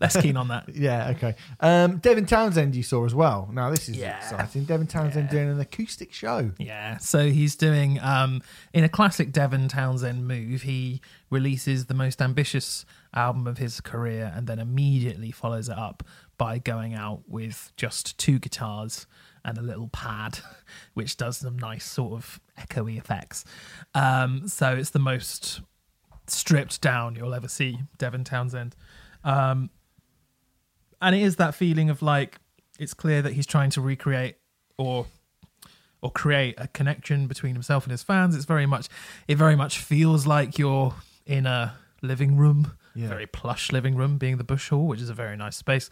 Less 0.00 0.20
keen 0.20 0.36
on 0.36 0.48
that. 0.48 0.68
Yeah. 0.74 1.10
Okay. 1.10 1.34
Um, 1.60 1.98
Devin 1.98 2.26
Townsend 2.26 2.74
you 2.74 2.82
saw 2.82 3.04
as 3.04 3.14
well. 3.14 3.48
Now 3.52 3.70
this 3.70 3.88
is 3.88 3.96
Yeah. 3.96 4.16
exciting. 4.18 4.64
Devin 4.64 4.86
Townsend 4.86 5.26
Yeah. 5.26 5.30
doing 5.30 5.50
an 5.50 5.60
acoustic 5.60 6.12
show. 6.12 6.50
Yeah, 6.58 6.96
so 6.98 7.30
he's 7.30 7.56
doing 7.56 8.00
um, 8.00 8.42
in 8.72 8.84
a 8.84 8.88
classic 8.88 9.32
Devin 9.32 9.68
Townsend 9.68 10.26
move. 10.26 10.62
He 10.62 11.00
releases 11.30 11.86
the 11.86 11.94
most 11.94 12.20
ambitious 12.22 12.84
album 13.14 13.46
of 13.46 13.58
his 13.58 13.80
career, 13.80 14.32
and 14.34 14.46
then 14.46 14.58
immediately 14.58 15.30
follows 15.30 15.68
it 15.68 15.78
up 15.78 16.02
by 16.38 16.58
going 16.58 16.94
out 16.94 17.22
with 17.28 17.72
just 17.76 18.18
two 18.18 18.38
guitars 18.38 19.06
and 19.44 19.56
a 19.58 19.62
little 19.62 19.88
pad, 19.88 20.40
which 20.94 21.16
does 21.16 21.38
some 21.38 21.58
nice 21.58 21.84
sort 21.84 22.12
of 22.14 22.40
echoey 22.58 22.98
effects. 22.98 23.44
Um, 23.94 24.48
so 24.48 24.72
it's 24.74 24.90
the 24.90 24.98
most 24.98 25.60
stripped 26.30 26.80
down 26.80 27.14
you'll 27.16 27.34
ever 27.34 27.48
see 27.48 27.78
Devin 27.98 28.24
Townsend. 28.24 28.74
Um, 29.24 29.70
and 31.00 31.14
it 31.14 31.22
is 31.22 31.36
that 31.36 31.54
feeling 31.54 31.90
of 31.90 32.02
like 32.02 32.38
it's 32.78 32.94
clear 32.94 33.22
that 33.22 33.32
he's 33.34 33.46
trying 33.46 33.70
to 33.70 33.80
recreate 33.80 34.36
or 34.78 35.06
or 36.02 36.10
create 36.10 36.54
a 36.58 36.68
connection 36.68 37.26
between 37.26 37.54
himself 37.54 37.84
and 37.84 37.90
his 37.90 38.02
fans. 38.02 38.34
It's 38.36 38.44
very 38.44 38.66
much 38.66 38.88
it 39.28 39.36
very 39.36 39.56
much 39.56 39.78
feels 39.78 40.26
like 40.26 40.58
you're 40.58 40.94
in 41.26 41.46
a 41.46 41.74
living 42.02 42.36
room, 42.36 42.72
Yeah. 42.94 43.08
very 43.08 43.26
plush 43.26 43.72
living 43.72 43.94
room, 43.96 44.18
being 44.18 44.36
the 44.36 44.44
Bush 44.44 44.68
Hall, 44.68 44.86
which 44.86 45.00
is 45.00 45.08
a 45.10 45.14
very 45.14 45.36
nice 45.36 45.56
space. 45.56 45.90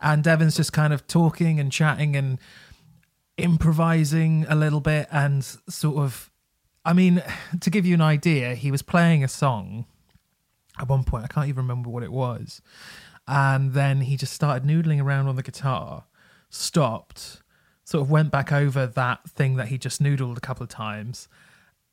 And 0.00 0.22
Devin's 0.22 0.56
just 0.56 0.72
kind 0.72 0.92
of 0.92 1.06
talking 1.06 1.58
and 1.58 1.72
chatting 1.72 2.16
and 2.16 2.38
improvising 3.38 4.46
a 4.48 4.54
little 4.54 4.80
bit 4.80 5.08
and 5.10 5.44
sort 5.68 5.96
of 5.98 6.30
I 6.86 6.92
mean, 6.94 7.22
to 7.60 7.70
give 7.70 7.84
you 7.84 7.94
an 7.94 8.00
idea, 8.00 8.54
he 8.54 8.70
was 8.70 8.82
playing 8.82 9.22
a 9.24 9.28
song 9.28 9.84
at 10.78 10.88
one 10.88 11.04
point, 11.04 11.24
I 11.24 11.26
can't 11.28 11.48
even 11.48 11.64
remember 11.64 11.88
what 11.88 12.02
it 12.02 12.12
was. 12.12 12.60
And 13.26 13.72
then 13.72 14.02
he 14.02 14.16
just 14.16 14.32
started 14.32 14.66
noodling 14.68 15.02
around 15.02 15.26
on 15.26 15.36
the 15.36 15.42
guitar, 15.42 16.04
stopped, 16.50 17.42
sort 17.84 18.02
of 18.02 18.10
went 18.10 18.30
back 18.30 18.52
over 18.52 18.86
that 18.86 19.28
thing 19.30 19.56
that 19.56 19.68
he 19.68 19.78
just 19.78 20.02
noodled 20.02 20.36
a 20.36 20.40
couple 20.40 20.62
of 20.62 20.68
times. 20.68 21.28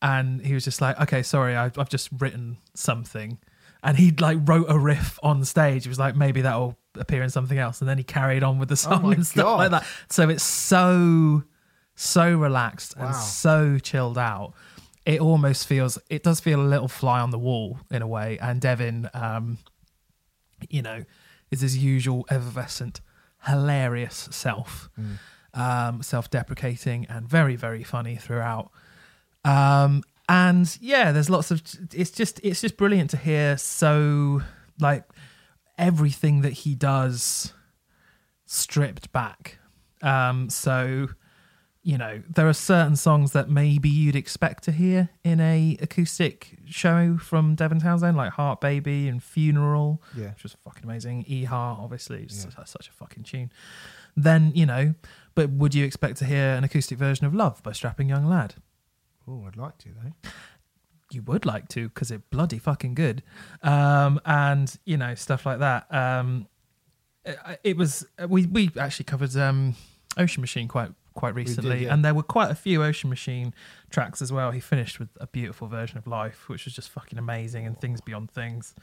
And 0.01 0.45
he 0.45 0.53
was 0.53 0.65
just 0.65 0.81
like, 0.81 0.99
okay, 0.99 1.23
sorry, 1.23 1.55
I, 1.55 1.71
I've 1.77 1.89
just 1.89 2.09
written 2.19 2.57
something. 2.73 3.39
And 3.83 3.97
he 3.97 4.11
like 4.11 4.37
wrote 4.43 4.65
a 4.69 4.77
riff 4.77 5.17
on 5.23 5.43
stage. 5.45 5.83
He 5.83 5.89
was 5.89 5.99
like, 5.99 6.15
maybe 6.15 6.41
that'll 6.41 6.77
appear 6.95 7.23
in 7.23 7.29
something 7.29 7.57
else. 7.57 7.79
And 7.81 7.89
then 7.89 7.97
he 7.97 8.03
carried 8.03 8.43
on 8.43 8.59
with 8.59 8.69
the 8.69 8.73
oh 8.73 8.75
song 8.75 9.03
my 9.03 9.13
and 9.13 9.25
stuff 9.25 9.45
God. 9.45 9.57
like 9.57 9.71
that. 9.71 9.85
So 10.09 10.29
it's 10.29 10.43
so, 10.43 11.43
so 11.95 12.35
relaxed 12.37 12.95
Wow. 12.97 13.07
and 13.07 13.15
so 13.15 13.79
chilled 13.79 14.17
out. 14.17 14.53
It 15.05 15.19
almost 15.19 15.67
feels, 15.67 15.97
it 16.09 16.23
does 16.23 16.39
feel 16.39 16.61
a 16.61 16.63
little 16.63 16.87
fly 16.87 17.19
on 17.19 17.31
the 17.31 17.39
wall 17.39 17.79
in 17.91 18.01
a 18.01 18.07
way. 18.07 18.37
And 18.41 18.61
Devin, 18.61 19.09
um, 19.13 19.57
you 20.69 20.81
know, 20.81 21.03
is 21.51 21.61
his 21.61 21.77
usual 21.77 22.25
effervescent, 22.29 23.01
hilarious 23.45 24.29
self, 24.31 24.89
um, 25.53 26.01
self-deprecating 26.01 27.05
and 27.09 27.27
very, 27.27 27.55
very 27.57 27.83
funny 27.83 28.15
throughout. 28.15 28.71
Um, 29.43 30.03
and 30.29 30.77
yeah, 30.79 31.11
there's 31.11 31.29
lots 31.29 31.51
of. 31.51 31.61
It's 31.93 32.11
just, 32.11 32.39
it's 32.41 32.61
just 32.61 32.77
brilliant 32.77 33.09
to 33.09 33.17
hear. 33.17 33.57
So 33.57 34.41
like 34.79 35.03
everything 35.77 36.41
that 36.41 36.53
he 36.53 36.75
does 36.75 37.53
stripped 38.45 39.11
back. 39.11 39.59
Um, 40.01 40.49
so 40.49 41.09
you 41.85 41.97
know, 41.97 42.21
there 42.33 42.47
are 42.47 42.53
certain 42.53 42.95
songs 42.95 43.33
that 43.33 43.49
maybe 43.49 43.89
you'd 43.89 44.15
expect 44.15 44.63
to 44.63 44.71
hear 44.71 45.09
in 45.23 45.41
a 45.41 45.77
acoustic 45.81 46.57
show 46.65 47.17
from 47.17 47.55
Devin 47.55 47.79
Townsend, 47.79 48.15
like 48.15 48.31
Heart 48.33 48.61
Baby 48.61 49.09
and 49.09 49.21
Funeral, 49.21 50.01
Yeah. 50.15 50.29
which 50.29 50.43
was 50.43 50.55
fucking 50.63 50.83
amazing. 50.85 51.25
E 51.27 51.43
Heart, 51.43 51.79
obviously, 51.81 52.23
it's 52.23 52.45
Yeah. 52.45 52.63
such, 52.63 52.87
a 52.87 52.91
fucking 52.93 53.23
tune. 53.23 53.51
Then, 54.15 54.51
you 54.55 54.65
know, 54.65 54.93
but 55.35 55.49
would 55.49 55.75
you 55.75 55.83
expect 55.83 56.17
to 56.19 56.25
hear 56.25 56.53
an 56.55 56.63
acoustic 56.63 56.97
version 56.97 57.25
of 57.25 57.33
Love 57.35 57.61
by 57.63 57.73
Strapping 57.73 58.07
Young 58.07 58.25
Lad? 58.27 58.55
Oh, 59.27 59.43
I'd 59.45 59.57
like 59.57 59.77
to 59.79 59.89
though. 59.89 60.29
you 61.11 61.21
would 61.23 61.45
like 61.45 61.67
to 61.69 61.89
because 61.89 62.09
it's 62.11 62.23
bloody 62.31 62.57
fucking 62.57 62.95
good 62.95 63.21
um 63.61 64.19
and 64.25 64.79
you 64.83 64.97
know 64.97 65.13
stuff 65.13 65.45
like 65.45 65.59
that 65.59 65.85
um 65.93 66.47
it, 67.23 67.37
it 67.63 67.77
was 67.77 68.03
we 68.27 68.47
we 68.47 68.71
actually 68.79 69.03
covered 69.05 69.35
um 69.37 69.75
ocean 70.17 70.41
machine 70.41 70.67
quite 70.67 70.89
quite 71.13 71.35
recently. 71.35 71.83
yeah. 71.83 71.93
and 71.93 72.03
there 72.03 72.13
were 72.13 72.23
quite 72.23 72.49
a 72.51 72.55
few 72.55 72.83
ocean 72.83 73.09
machine 73.09 73.53
tracks 73.89 74.21
as 74.21 74.31
well. 74.31 74.51
He 74.51 74.59
finished 74.59 74.99
with 74.99 75.09
a 75.19 75.27
beautiful 75.27 75.67
version 75.67 75.97
of 75.97 76.07
life 76.07 76.49
which 76.49 76.65
was 76.65 76.73
just 76.73 76.89
fucking 76.89 77.19
amazing 77.19 77.65
and 77.67 77.79
things 77.79 78.01
beyond 78.01 78.31
things. 78.31 78.73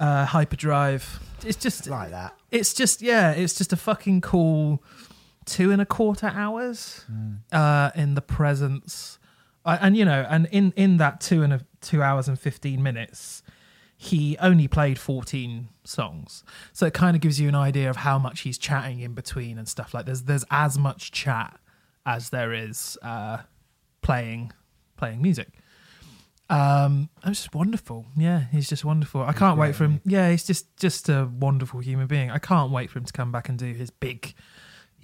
Uh 0.00 0.24
hyperdrive. 0.24 1.20
It's 1.44 1.56
just 1.56 1.86
Like 1.86 2.10
that. 2.10 2.34
it's 2.50 2.74
just 2.74 3.02
yeah 3.02 3.32
it's 3.32 3.54
just 3.54 3.72
a 3.72 3.76
fucking 3.76 4.20
cool 4.22 4.82
two 5.44 5.70
and 5.70 5.82
a 5.82 5.86
quarter 5.86 6.26
hours 6.34 7.04
uh 7.52 7.90
in 7.94 8.14
the 8.14 8.22
presence. 8.22 9.18
I 9.64 9.76
and 9.76 9.96
you 9.96 10.04
know 10.04 10.26
and 10.28 10.46
in 10.50 10.72
in 10.76 10.96
that 10.96 11.20
two 11.20 11.42
and 11.42 11.52
a 11.52 11.60
two 11.80 12.02
hours 12.02 12.28
and 12.28 12.38
15 12.38 12.82
minutes 12.82 13.42
he 14.04 14.36
only 14.40 14.66
played 14.66 14.98
14 14.98 15.68
songs 15.84 16.42
so 16.72 16.86
it 16.86 16.92
kind 16.94 17.14
of 17.14 17.22
gives 17.22 17.38
you 17.40 17.48
an 17.48 17.54
idea 17.54 17.88
of 17.88 17.96
how 17.96 18.18
much 18.18 18.40
he's 18.40 18.58
chatting 18.58 18.98
in 19.00 19.12
between 19.14 19.58
and 19.58 19.68
stuff 19.68 19.94
like 19.94 20.06
there's 20.06 20.22
there's 20.22 20.44
as 20.50 20.76
much 20.76 21.12
chat 21.12 21.58
as 22.04 22.30
there 22.30 22.52
is 22.52 22.98
uh 23.02 23.38
playing 24.00 24.52
playing 24.96 25.22
music 25.22 25.48
um 26.50 27.08
it 27.24 27.28
was 27.28 27.38
just 27.38 27.54
wonderful 27.54 28.04
yeah 28.16 28.44
he's 28.50 28.68
just 28.68 28.84
wonderful 28.84 29.22
i 29.22 29.32
can't 29.32 29.58
wait 29.58 29.74
for 29.74 29.84
him 29.84 30.00
yeah 30.04 30.30
he's 30.30 30.44
just 30.44 30.76
just 30.76 31.08
a 31.08 31.30
wonderful 31.38 31.80
human 31.80 32.06
being 32.06 32.30
i 32.30 32.38
can't 32.38 32.70
wait 32.72 32.90
for 32.90 32.98
him 32.98 33.04
to 33.04 33.12
come 33.12 33.30
back 33.32 33.48
and 33.48 33.58
do 33.58 33.72
his 33.72 33.90
big 33.90 34.34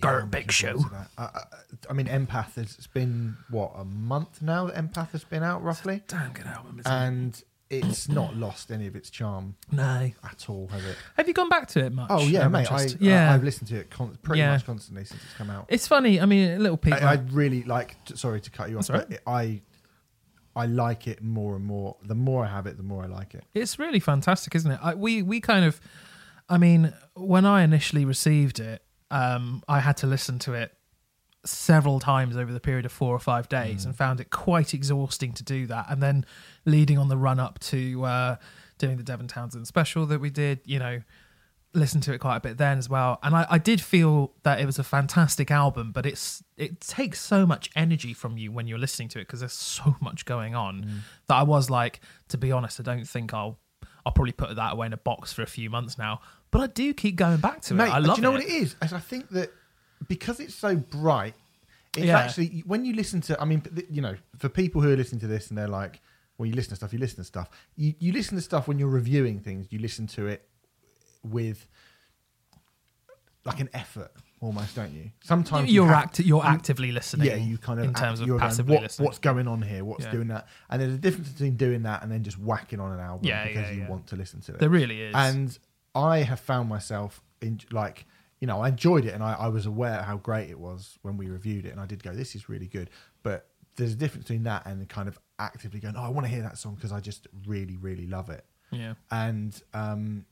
I'm 0.01 0.29
big 0.29 0.53
show. 0.53 0.75
forward 0.75 0.91
to 0.91 0.95
that. 0.95 1.09
I, 1.19 1.23
I, 1.25 1.43
I 1.91 1.93
mean, 1.93 2.07
Empath. 2.07 2.55
has- 2.55 2.77
It's 2.79 2.87
been 2.87 3.37
what 3.51 3.73
a 3.77 3.85
month 3.85 4.41
now 4.41 4.67
that 4.67 4.77
Empath 4.77 5.11
has 5.11 5.25
been 5.25 5.43
out, 5.43 5.61
roughly, 5.65 6.03
damn 6.07 6.33
good 6.33 6.47
album 6.47 6.79
isn't 6.79 6.93
it? 7.35 7.43
It's 7.71 8.09
not 8.09 8.35
lost 8.37 8.71
any 8.71 8.87
of 8.87 8.97
its 8.97 9.11
charm 9.11 9.55
no 9.71 10.11
at 10.25 10.45
all, 10.49 10.69
has 10.69 10.85
it? 10.85 10.97
have 11.17 11.29
you 11.29 11.35
gone 11.35 11.49
back 11.51 11.69
to 11.69 11.85
it 11.85 11.93
much 11.93 12.07
Oh 12.11 12.23
yeah, 12.27 12.47
of 12.47 12.53
mate. 12.53 12.71
I, 12.73 12.87
yeah, 12.99 13.29
I, 13.29 13.33
have 13.33 13.45
listened 13.45 13.69
to 13.69 13.77
it 13.77 13.91
con- 13.91 14.17
pretty 14.23 14.41
Yeah. 14.41 14.53
much 14.53 14.65
constantly 14.65 15.05
since 15.05 15.23
it's 15.23 15.35
come 15.35 15.51
out. 15.51 15.67
It's 15.69 15.87
funny. 15.87 16.21
I 16.21 16.25
mean, 16.27 16.51
a 16.53 16.59
little 16.59 16.79
people. 16.79 17.01
I, 17.07 17.13
I 17.13 17.15
really 17.31 17.63
like. 17.65 17.97
Sorry 18.15 18.41
to 18.41 18.51
cut 18.51 18.71
you 18.71 18.79
off, 18.79 18.89
but 18.89 19.21
I 19.27 19.61
I 20.57 20.67
like 20.67 21.07
it 21.07 21.23
more 21.23 21.57
and 21.57 21.65
more. 21.65 21.97
The 22.03 22.15
more 22.15 22.45
I 22.45 22.49
have 22.49 22.67
it, 22.67 22.77
the 22.79 22.83
more 22.83 23.03
I 23.05 23.07
like 23.07 23.35
it. 23.35 23.45
it's 23.55 23.79
really 23.79 24.01
fantastic, 24.01 24.55
isn't 24.55 24.71
it? 24.71 24.81
I, 24.83 24.95
we 24.95 25.23
we 25.23 25.41
kind 25.41 25.65
of. 25.65 25.81
I 26.49 26.57
mean, 26.57 26.95
when 27.15 27.45
I 27.45 27.63
initially 27.63 28.07
received 28.07 28.59
it, 28.61 28.83
um, 29.11 29.63
I 29.69 29.81
had 29.81 29.99
to 29.99 30.07
listen 30.07 30.39
to 30.41 30.55
it 30.55 30.73
several 31.49 32.01
times 32.01 32.37
over 32.37 32.53
the 32.53 32.61
period 32.61 32.85
of 32.85 32.93
four 32.93 33.15
or 33.15 33.19
five 33.19 33.49
days, 33.49 33.85
and 33.85 33.95
mm. 33.95 33.99
found 33.99 34.21
it 34.21 34.31
quite 34.31 34.75
exhausting 34.75 35.33
to 35.35 35.43
do 35.43 35.67
that. 35.67 35.87
And 35.89 36.03
then, 36.03 36.25
leading 36.65 36.99
on 36.99 37.09
the 37.09 37.17
run 37.17 37.41
up 37.41 37.59
to 37.61 38.05
uh, 38.05 38.37
doing 38.79 38.97
the 38.97 39.03
Devin 39.03 39.29
Townsend 39.29 39.67
special 39.67 40.07
that 40.07 40.21
we 40.21 40.31
did, 40.31 40.61
you 40.65 40.79
know. 40.79 41.03
Listened 41.75 42.03
to 42.05 42.15
it 42.15 42.19
quite 42.19 42.37
a 42.37 42.41
bit 42.41 42.57
then 42.57 42.79
as 42.79 42.89
well, 42.89 43.19
and 43.23 43.37
I, 43.37 43.47
I 43.51 43.59
did 43.59 43.83
feel 43.83 44.33
that 44.43 44.59
it 44.59 44.65
was 44.65 44.79
a 44.79 44.83
fantastic 44.83 45.51
album. 45.51 45.93
But 45.93 46.07
it's 46.07 46.43
it 46.57 46.81
takes 46.81 47.21
so 47.21 47.45
much 47.45 47.71
energy 47.77 48.15
from 48.15 48.39
you 48.39 48.51
when 48.51 48.67
you're 48.67 48.79
listening 48.79 49.09
to 49.11 49.19
it 49.19 49.27
because 49.27 49.41
there's 49.41 49.53
so 49.53 49.95
much 50.01 50.25
going 50.25 50.55
on 50.55 50.83
mm. 50.83 50.99
that 51.27 51.35
I 51.35 51.43
was 51.43 51.69
like, 51.69 52.01
to 52.29 52.39
be 52.39 52.51
honest, 52.53 52.81
I 52.81 52.85
don't 52.85 53.07
think 53.07 53.35
I'll 53.35 53.59
I'll 54.09 54.13
probably 54.13 54.33
put 54.33 54.57
that 54.57 54.73
away 54.73 54.87
in 54.87 54.95
a 54.95 54.99
box 54.99 55.35
for 55.35 55.43
a 55.43 55.47
few 55.47 55.69
months 55.69 55.99
now. 55.99 56.23
But 56.51 56.63
I 56.63 56.67
do 56.69 56.95
keep 56.95 57.17
going 57.17 57.41
back 57.41 57.61
to 57.63 57.75
Mate, 57.75 57.89
it. 57.89 57.91
I 57.91 57.97
uh, 57.99 58.01
love 58.01 58.11
it. 58.11 58.15
do 58.15 58.17
you 58.17 58.23
know 58.23 58.31
it. 58.31 58.45
what 58.45 58.45
it? 58.45 58.51
Is 58.51 58.77
I 58.81 59.01
think 59.01 59.29
that 59.31 59.53
because 60.07 60.39
it's 60.41 60.55
so 60.55 60.77
bright, 60.77 61.35
it's 61.97 62.07
Yeah. 62.07 62.19
actually 62.19 62.63
when 62.67 62.85
you 62.85 62.95
listen 62.95 63.21
to. 63.23 63.41
I 63.41 63.45
mean, 63.45 63.63
you 63.91 64.01
know, 64.03 64.15
for 64.37 64.49
people 64.49 64.81
who 64.83 64.93
are 64.93 64.97
listening 64.97 65.21
to 65.23 65.27
this 65.27 65.49
and 65.49 65.59
they're 65.59 65.67
like, 65.69 66.01
"Well, 66.37 66.47
you 66.47 66.55
listen 66.55 66.71
to 66.71 66.77
stuff. 66.77 66.93
You 66.93 66.99
listen 67.01 67.17
to 67.17 67.25
stuff. 67.25 67.49
You 67.77 67.95
you 67.99 68.13
listen 68.13 68.37
to 68.37 68.43
stuff 68.43 68.69
when 68.69 68.79
you're 68.79 68.89
reviewing 68.89 69.41
things. 69.41 69.67
You 69.71 69.79
listen 69.81 70.07
to 70.09 70.27
it 70.29 70.49
with 71.25 71.67
like 73.45 73.61
an 73.61 73.69
effort 73.73 74.13
almost, 74.41 74.77
don't 74.77 74.93
you? 74.93 75.11
Sometimes 75.25 75.69
you 75.69 75.75
You're 75.77 75.87
have- 75.87 76.05
act- 76.05 76.21
you're 76.21 76.45
actively 76.45 76.93
listening. 76.93 77.27
Yeah, 77.27 77.37
you 77.37 77.59
kind 77.59 77.79
of 77.81 77.85
in 77.85 77.91
act- 77.91 77.99
terms 77.99 78.21
of 78.21 78.27
you're 78.27 78.39
going, 78.39 78.49
passively 78.49 78.75
what- 78.75 78.83
listening. 78.83 79.07
What's 79.07 79.19
going 79.19 79.49
on 79.49 79.63
here? 79.63 79.85
What's 79.85 80.05
Yeah. 80.05 80.13
doing 80.13 80.29
that? 80.29 80.47
And 80.71 80.81
there's 80.83 80.95
a 80.95 80.99
difference 80.99 81.31
between 81.31 81.57
doing 81.57 81.83
that 81.85 82.03
and 82.03 82.13
then 82.13 82.23
just 82.23 82.39
whacking 82.39 82.79
on 82.79 82.93
an 82.93 83.01
album 83.01 83.27
Yeah, 83.27 83.47
because 83.47 83.71
yeah, 83.71 83.85
you 83.85 83.87
want 83.91 84.07
to 84.09 84.17
listen 84.17 84.41
to 84.43 84.53
it. 84.55 84.59
There 84.59 84.69
really 84.69 85.01
is. 85.03 85.15
And 85.15 85.59
I 85.95 86.19
have 86.19 86.39
found 86.41 86.69
myself 86.69 87.23
in 87.41 87.61
like 87.73 88.07
you 88.41 88.47
know, 88.47 88.61
I 88.61 88.69
enjoyed 88.69 89.05
it 89.05 89.15
and 89.15 89.23
I, 89.23 89.33
I 89.35 89.49
was 89.49 89.67
aware 89.67 90.03
how 90.03 90.17
great 90.17 90.49
it 90.51 90.59
was 90.59 90.99
when 91.03 91.17
we 91.17 91.29
reviewed 91.29 91.65
it, 91.67 91.71
and 91.71 91.81
I 91.81 91.87
did 91.87 92.03
go, 92.03 92.13
"This 92.15 92.35
is 92.35 92.49
really 92.49 92.67
good." 92.69 92.91
But 93.23 93.49
there's 93.77 93.93
a 93.93 93.97
difference 93.97 94.25
between 94.25 94.45
that 94.45 94.65
and 94.67 94.89
kind 94.89 95.09
of 95.09 95.19
actively 95.39 95.81
going, 95.81 95.95
"Oh, 95.97 96.03
I 96.03 96.09
want 96.09 96.27
to 96.27 96.33
hear 96.33 96.43
that 96.43 96.59
song 96.59 96.75
because 96.75 96.93
I 96.93 97.01
just 97.01 97.27
really, 97.47 97.77
really 97.77 98.07
love 98.07 98.31
it." 98.31 98.45
Yeah. 98.71 98.95
and 99.11 99.61
um 99.73 100.27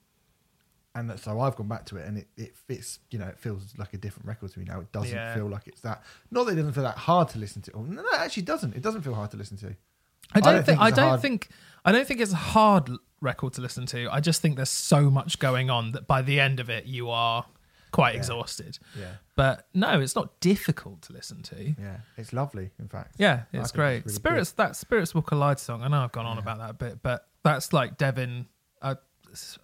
and 0.95 1.19
so 1.21 1.41
I've 1.41 1.57
gone 1.57 1.69
back 1.69 1.85
to 1.87 1.97
it 1.97 2.07
and 2.07 2.19
it, 2.19 2.29
it 2.37 2.57
fits 2.57 2.99
you 3.11 3.19
know 3.19 3.27
it 3.27 3.39
feels 3.39 3.75
like 3.79 3.93
a 3.95 3.99
different 3.99 4.27
record 4.27 4.51
to 4.53 4.59
me 4.59 4.65
now 4.67 4.81
it 4.81 4.93
doesn't 4.93 5.15
Yeah. 5.17 5.35
feel 5.35 5.47
like 5.49 5.67
it's 5.67 5.81
that 5.83 6.03
not 6.31 6.45
that 6.45 6.53
it 6.53 6.57
doesn't 6.57 6.73
feel 6.73 6.83
that 6.85 6.97
hard 6.99 7.29
to 7.31 7.39
listen 7.39 7.63
to 7.63 7.71
no, 7.73 8.03
no 8.03 8.09
it 8.09 8.21
actually 8.21 8.43
doesn't 8.45 8.75
it 8.77 8.83
doesn't 8.83 9.03
feel 9.03 9.15
hard 9.15 9.31
to 9.33 9.37
listen 9.39 9.57
to 9.59 9.75
I 10.35 10.41
don't, 10.41 10.67
think, 10.67 10.81
I 10.81 10.89
it's 10.89 10.99
a 10.99 11.01
don't 11.01 11.09
hard- 11.11 11.23
think 11.23 11.49
I 11.85 11.93
don't 11.93 12.07
think 12.07 12.21
it's 12.21 12.33
a 12.33 12.37
hard 12.37 12.91
record 13.21 13.53
to 13.55 13.61
listen 13.63 13.87
to. 13.87 14.09
I 14.13 14.21
just 14.21 14.43
think 14.43 14.57
there's 14.57 14.69
so 14.69 15.09
much 15.09 15.39
going 15.39 15.71
on 15.71 15.93
that 15.93 16.07
by 16.07 16.21
the 16.21 16.39
end 16.41 16.59
of 16.61 16.69
it 16.69 16.85
you 16.87 17.09
are 17.11 17.47
quite 17.97 18.15
Yeah. 18.15 18.19
exhausted. 18.21 18.79
yeah 19.03 19.15
But 19.37 19.57
no, 19.75 19.91
it's 20.05 20.17
not 20.21 20.29
difficult 20.41 20.99
to 21.07 21.13
listen 21.19 21.43
to. 21.51 21.57
yeah 21.87 21.99
it's 22.17 22.33
lovely 22.33 22.71
in 22.79 22.89
fact 22.89 23.11
Yeah, 23.19 23.39
it's 23.53 23.73
great. 23.73 23.99
it's 23.99 24.07
really 24.07 24.15
Spirits 24.23 24.51
that 24.61 24.77
Spirits 24.77 25.15
Will 25.15 25.23
Collide 25.31 25.59
song. 25.59 25.83
I 25.85 25.89
know 25.89 26.01
I've 26.05 26.13
gone 26.13 26.27
on 26.27 26.37
Yeah. 26.37 26.43
about 26.47 26.59
that 26.63 26.71
a 26.71 26.79
bit, 26.85 27.03
but 27.03 27.19
that's 27.43 27.73
like 27.73 27.91
Devin. 27.97 28.47
Uh, 28.83 28.97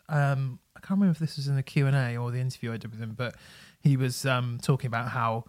um, 0.08 0.58
I 0.76 0.80
can't 0.80 0.98
remember 0.98 1.12
if 1.12 1.18
this 1.18 1.36
was 1.36 1.46
in 1.48 1.56
the 1.56 1.62
Q 1.62 1.86
and 1.86 1.96
A 1.96 2.16
or 2.16 2.30
the 2.30 2.40
interview 2.40 2.72
I 2.72 2.76
did 2.76 2.90
with 2.90 3.00
him, 3.00 3.14
but 3.16 3.36
he 3.80 3.96
was 3.96 4.24
um, 4.26 4.58
talking 4.62 4.88
about 4.88 5.08
how 5.10 5.44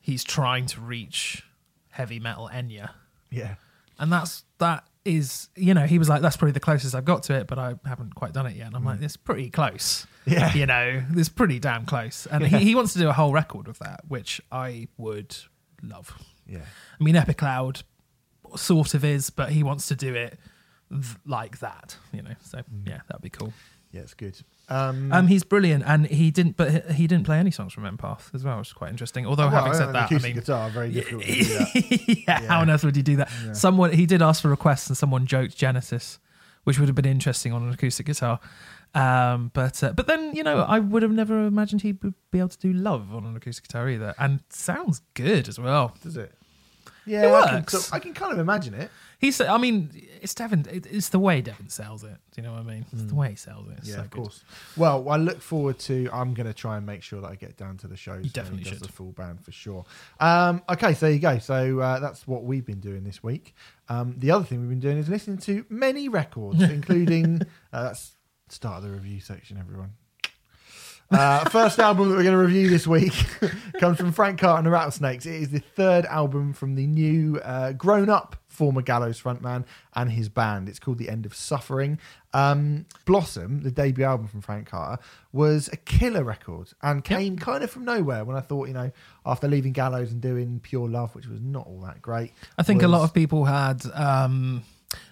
he's 0.00 0.24
trying 0.24 0.66
to 0.66 0.80
reach 0.80 1.44
heavy 1.90 2.18
metal 2.20 2.50
Enya, 2.52 2.90
yeah 3.30 3.54
and 3.98 4.12
that's 4.12 4.44
that 4.58 4.84
is 5.04 5.48
you 5.54 5.74
know 5.74 5.84
he 5.86 5.98
was 5.98 6.08
like 6.08 6.22
that's 6.22 6.36
probably 6.36 6.52
the 6.52 6.60
closest 6.60 6.94
I've 6.94 7.04
got 7.04 7.24
to 7.24 7.34
it, 7.34 7.46
but 7.46 7.58
I 7.58 7.74
haven't 7.84 8.14
quite 8.14 8.32
done 8.32 8.46
it 8.46 8.56
yet. 8.56 8.68
And 8.68 8.76
I'm 8.76 8.84
like, 8.84 9.02
it's 9.02 9.16
pretty 9.16 9.50
close. 9.50 10.06
Mm. 10.26 10.32
yeah 10.32 10.54
You 10.54 10.66
know, 10.66 11.02
it's 11.16 11.28
pretty 11.28 11.58
damn 11.58 11.84
close. 11.84 12.26
And 12.30 12.46
he, 12.46 12.58
he 12.58 12.74
wants 12.74 12.92
to 12.94 12.98
do 12.98 13.08
a 13.08 13.12
whole 13.12 13.32
record 13.32 13.66
with 13.68 13.78
that, 13.80 14.00
which 14.08 14.40
I 14.50 14.88
would 14.96 15.36
love. 15.82 16.16
yeah 16.46 16.60
I 17.00 17.04
mean, 17.04 17.14
Epicloud 17.14 17.82
sort 18.56 18.94
of 18.94 19.04
is, 19.04 19.28
but 19.30 19.50
he 19.50 19.62
wants 19.62 19.86
to 19.88 19.96
do 19.96 20.14
it 20.14 20.38
th- 20.90 21.16
like 21.26 21.58
that, 21.58 21.96
you 22.12 22.22
know. 22.22 22.34
So 22.42 22.58
Mm. 22.58 22.88
yeah, 22.88 23.00
that'd 23.08 23.20
be 23.22 23.30
cool. 23.30 23.52
Yeah 23.94 24.02
it's 24.02 24.14
good 24.14 24.36
um, 24.68 25.12
Um, 25.12 25.26
he's 25.26 25.44
brilliant, 25.44 25.84
and 25.86 26.06
he 26.06 26.30
didn't, 26.30 26.56
but 26.56 26.90
he- 26.92 27.06
didn't 27.06 27.26
play 27.26 27.38
any 27.38 27.50
songs 27.50 27.74
from 27.74 27.84
Empath 27.84 28.34
as 28.34 28.42
well, 28.44 28.56
which 28.58 28.68
is 28.68 28.72
quite 28.72 28.88
interesting. 28.90 29.26
Although 29.26 29.48
well, 29.50 29.56
having 29.62 29.74
said 29.74 29.88
that, 29.88 29.96
I 29.96 30.04
acoustic 30.06 30.22
mean, 30.34 30.40
guitar 30.40 30.70
very 30.70 30.90
difficult 30.90 31.22
to 31.24 31.34
do 31.34 31.44
that 31.44 32.24
yeah, 32.26 32.40
how 32.48 32.60
on 32.62 32.70
earth 32.70 32.82
would 32.82 32.96
you 32.96 33.02
do 33.02 33.16
that? 33.16 33.30
Yeah. 33.44 33.52
Someone 33.52 33.92
he 33.92 34.06
did 34.06 34.22
ask 34.22 34.40
for 34.40 34.48
requests, 34.48 34.86
and 34.88 34.96
someone 34.96 35.26
joked 35.26 35.54
Genesis, 35.54 36.18
which 36.64 36.78
would 36.78 36.88
have 36.88 36.94
been 36.94 37.04
interesting 37.04 37.52
on 37.52 37.62
an 37.62 37.74
acoustic 37.74 38.06
guitar. 38.06 38.40
Um, 38.94 39.50
but 39.52 39.82
uh, 39.84 39.92
but 39.92 40.06
then 40.06 40.34
you 40.34 40.42
know, 40.42 40.60
I 40.60 40.78
would 40.78 41.02
have 41.02 41.12
never 41.12 41.46
imagined 41.46 41.82
he 41.82 41.92
would 42.02 42.14
be 42.30 42.38
able 42.38 42.48
to 42.48 42.58
do 42.58 42.72
Love 42.72 43.14
on 43.14 43.26
an 43.26 43.36
acoustic 43.36 43.68
guitar 43.68 43.86
either, 43.90 44.14
and 44.18 44.40
sounds 44.48 45.02
good 45.12 45.46
as 45.46 45.58
well. 45.58 45.94
does 46.02 46.16
it 46.16 46.32
yeah 47.06 47.20
I 47.34 47.46
can, 47.48 47.54
works. 47.56 47.72
so 47.84 47.94
I 47.96 47.98
can 47.98 48.14
kind 48.14 48.32
of 48.32 48.38
imagine 48.38 48.74
it 48.74 48.90
He 49.18 49.30
said, 49.30 49.46
I 49.46 49.56
mean, 49.56 49.90
it's 50.20 50.34
Devin. 50.34 50.66
It's 50.70 51.08
the 51.08 51.18
way 51.18 51.40
Devin 51.40 51.70
sells 51.70 52.04
it. 52.04 52.16
Do 52.32 52.34
you 52.36 52.42
know 52.42 52.52
what 52.52 52.60
I 52.60 52.64
mean? 52.64 52.84
It's 52.92 53.04
the 53.04 53.14
way 53.14 53.30
he 53.30 53.36
sells 53.36 53.68
it. 53.68 53.78
It's 53.78 53.88
yeah 53.88 53.96
so 53.96 54.00
of 54.02 54.10
good. 54.10 54.22
course 54.22 54.44
well 54.76 55.08
I 55.08 55.16
look 55.16 55.40
forward 55.40 55.78
to 55.80 56.08
I'm 56.12 56.34
going 56.34 56.46
to 56.46 56.52
try 56.54 56.76
and 56.76 56.84
make 56.84 57.02
sure 57.02 57.20
that 57.22 57.30
I 57.30 57.36
get 57.36 57.56
down 57.56 57.76
to 57.78 57.88
the 57.88 57.96
show. 57.96 58.18
he 58.20 58.28
definitely 58.28 58.64
does 58.64 58.74
should. 58.74 58.82
the 58.82 58.92
full 58.92 59.12
band 59.12 59.42
for 59.44 59.52
sure 59.52 59.84
um, 60.20 60.62
okay 60.68 60.92
so 60.94 61.06
there 61.06 61.14
you 61.14 61.20
go 61.20 61.38
so 61.38 61.80
uh, 61.80 62.00
that's 62.00 62.26
what 62.26 62.44
we've 62.44 62.66
been 62.66 62.80
doing 62.80 63.02
this 63.04 63.22
week 63.22 63.54
um, 63.88 64.14
the 64.18 64.30
other 64.30 64.44
thing 64.44 64.60
we've 64.60 64.68
been 64.70 64.80
doing 64.80 64.98
is 64.98 65.08
listening 65.08 65.38
to 65.38 65.64
many 65.70 66.08
records 66.08 66.60
including 66.78 67.40
uh, 67.72 67.84
that's 67.84 68.16
start 68.48 68.78
of 68.78 68.82
the 68.84 68.90
review 68.90 69.20
section 69.20 69.56
everyone 69.58 69.92
uh, 71.10 71.48
first 71.50 71.78
album 71.78 72.08
that 72.08 72.16
we're 72.16 72.22
going 72.22 72.34
to 72.34 72.42
review 72.42 72.68
this 72.68 72.86
week 72.86 73.12
comes 73.78 73.98
from 73.98 74.12
Frank 74.12 74.40
Carter 74.40 74.58
and 74.58 74.66
the 74.66 74.70
Rattlesnakes. 74.70 75.26
It 75.26 75.34
is 75.34 75.50
the 75.50 75.60
third 75.60 76.06
album 76.06 76.52
from 76.52 76.74
the 76.74 76.86
new 76.86 77.38
uh, 77.38 77.72
grown 77.72 78.08
up 78.08 78.36
former 78.54 78.82
Gallows 78.82 79.20
frontman 79.20 79.64
and 79.94 80.12
his 80.12 80.28
band. 80.28 80.68
It's 80.68 80.78
called 80.78 80.98
The 80.98 81.08
End 81.08 81.26
of 81.26 81.34
Suffering. 81.34 81.98
Um, 82.32 82.86
Blossom, 83.04 83.62
the 83.62 83.70
debut 83.70 84.04
album 84.04 84.28
from 84.28 84.40
Frank 84.40 84.68
Carter, 84.68 85.02
was 85.32 85.68
a 85.72 85.76
killer 85.76 86.24
record 86.24 86.70
and 86.82 87.04
came 87.04 87.36
kind 87.36 87.62
of 87.62 87.70
from 87.70 87.84
nowhere 87.84 88.24
when 88.24 88.36
I 88.36 88.40
thought, 88.40 88.68
you 88.68 88.74
know, 88.74 88.90
after 89.26 89.48
leaving 89.48 89.72
Gallows 89.72 90.12
and 90.12 90.20
doing 90.20 90.60
Pure 90.60 90.88
Love, 90.88 91.14
which 91.14 91.26
was 91.26 91.40
not 91.40 91.66
all 91.66 91.80
that 91.80 92.00
great. 92.00 92.32
I 92.56 92.62
think 92.62 92.82
a 92.82 92.88
lot 92.88 93.02
of 93.02 93.12
people 93.12 93.44
had 93.44 93.82
um, 93.92 94.62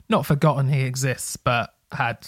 not 0.08 0.24
forgotten 0.24 0.68
he 0.68 0.82
exists, 0.82 1.36
but 1.36 1.74
had. 1.90 2.26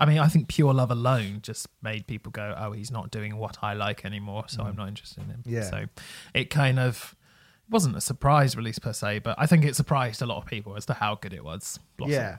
I 0.00 0.06
mean, 0.06 0.18
I 0.18 0.28
think 0.28 0.48
Pure 0.48 0.74
Love 0.74 0.90
alone 0.90 1.40
just 1.42 1.68
made 1.82 2.06
people 2.06 2.32
go, 2.32 2.54
"Oh, 2.56 2.72
he's 2.72 2.90
not 2.90 3.10
doing 3.10 3.36
what 3.36 3.58
I 3.62 3.74
like 3.74 4.04
anymore, 4.04 4.44
so 4.48 4.62
I'm 4.64 4.74
not 4.74 4.88
interested 4.88 5.22
in 5.22 5.30
him." 5.30 5.44
Mm. 5.46 5.52
Yeah. 5.52 5.62
So 5.62 5.84
it 6.34 6.48
kind 6.48 6.78
of 6.80 7.14
wasn't 7.68 7.96
a 7.96 8.00
surprise 8.00 8.56
release 8.56 8.78
per 8.78 8.92
se, 8.92 9.20
but 9.20 9.36
I 9.38 9.46
think 9.46 9.64
it 9.64 9.76
surprised 9.76 10.22
a 10.22 10.26
lot 10.26 10.38
of 10.38 10.46
people 10.46 10.76
as 10.76 10.86
to 10.86 10.94
how 10.94 11.14
good 11.16 11.32
it 11.32 11.44
was. 11.44 11.78
Blossom. 11.98 12.14
Yeah, 12.14 12.38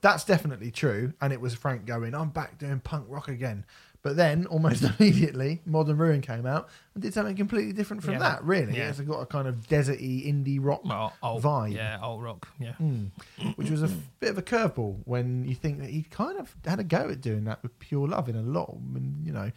that's 0.00 0.24
definitely 0.24 0.70
true. 0.70 1.14
And 1.20 1.32
it 1.32 1.40
was 1.40 1.54
Frank 1.54 1.86
going, 1.86 2.14
I'm 2.14 2.28
back 2.28 2.58
doing 2.58 2.80
punk 2.80 3.06
rock 3.08 3.28
again. 3.28 3.64
But 4.04 4.16
then, 4.16 4.44
almost 4.46 4.84
immediately, 5.00 5.62
Modern 5.64 5.96
Ruin 5.96 6.20
came 6.20 6.44
out 6.46 6.68
and 6.94 7.02
did 7.02 7.12
something 7.14 7.34
completely 7.36 7.72
different 7.72 8.02
from 8.04 8.12
Yeah. 8.12 8.18
that, 8.20 8.44
really. 8.44 8.76
Yeah. 8.76 8.90
It's 8.90 9.00
got 9.00 9.18
a 9.20 9.26
kind 9.26 9.48
of 9.48 9.66
deserty 9.66 10.26
indie 10.28 10.58
rock 10.60 10.84
Well, 10.84 11.14
alt, 11.22 11.42
vibe. 11.42 11.72
Yeah, 11.72 11.98
alt 12.02 12.20
rock. 12.20 12.46
Yeah. 12.60 12.74
Mm. 12.80 13.08
which 13.56 13.70
was 13.70 13.82
a 13.82 13.88
bit 14.20 14.28
of 14.30 14.36
a 14.38 14.42
curveball 14.42 14.98
when 15.06 15.46
you 15.46 15.54
think 15.54 15.80
that 15.80 15.88
he 15.88 16.02
kind 16.02 16.38
of 16.38 16.54
had 16.66 16.78
a 16.80 16.84
go 16.84 17.08
at 17.08 17.22
doing 17.22 17.44
that 17.44 17.62
with 17.62 17.76
Pure 17.78 18.08
Love 18.08 18.28
in 18.28 18.36
a 18.36 18.42
lot. 18.42 18.74
And, 18.94 19.26
you 19.26 19.32
know, 19.32 19.50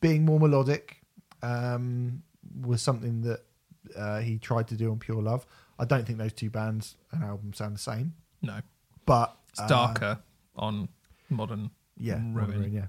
being 0.00 0.24
more 0.24 0.38
melodic 0.38 1.00
um, 1.42 2.22
was 2.64 2.80
something 2.82 3.22
that 3.22 3.40
uh, 3.96 4.20
he 4.20 4.38
tried 4.38 4.68
to 4.68 4.76
do 4.76 4.90
on 4.92 4.98
Pure 5.00 5.22
Love. 5.22 5.44
I 5.78 5.84
don't 5.86 6.06
think 6.06 6.18
those 6.18 6.32
two 6.32 6.50
bands 6.50 6.94
and 7.10 7.24
albums 7.24 7.58
sound 7.58 7.74
the 7.74 7.80
same, 7.80 8.14
No, 8.42 8.60
but 9.06 9.34
it's 9.48 9.60
uh, 9.60 9.66
darker 9.66 10.18
on 10.54 10.88
modern. 11.30 11.70
yeah, 11.96 12.14
Ruin. 12.14 12.34
Modern 12.34 12.58
Ruin, 12.60 12.72
yeah. 12.72 12.86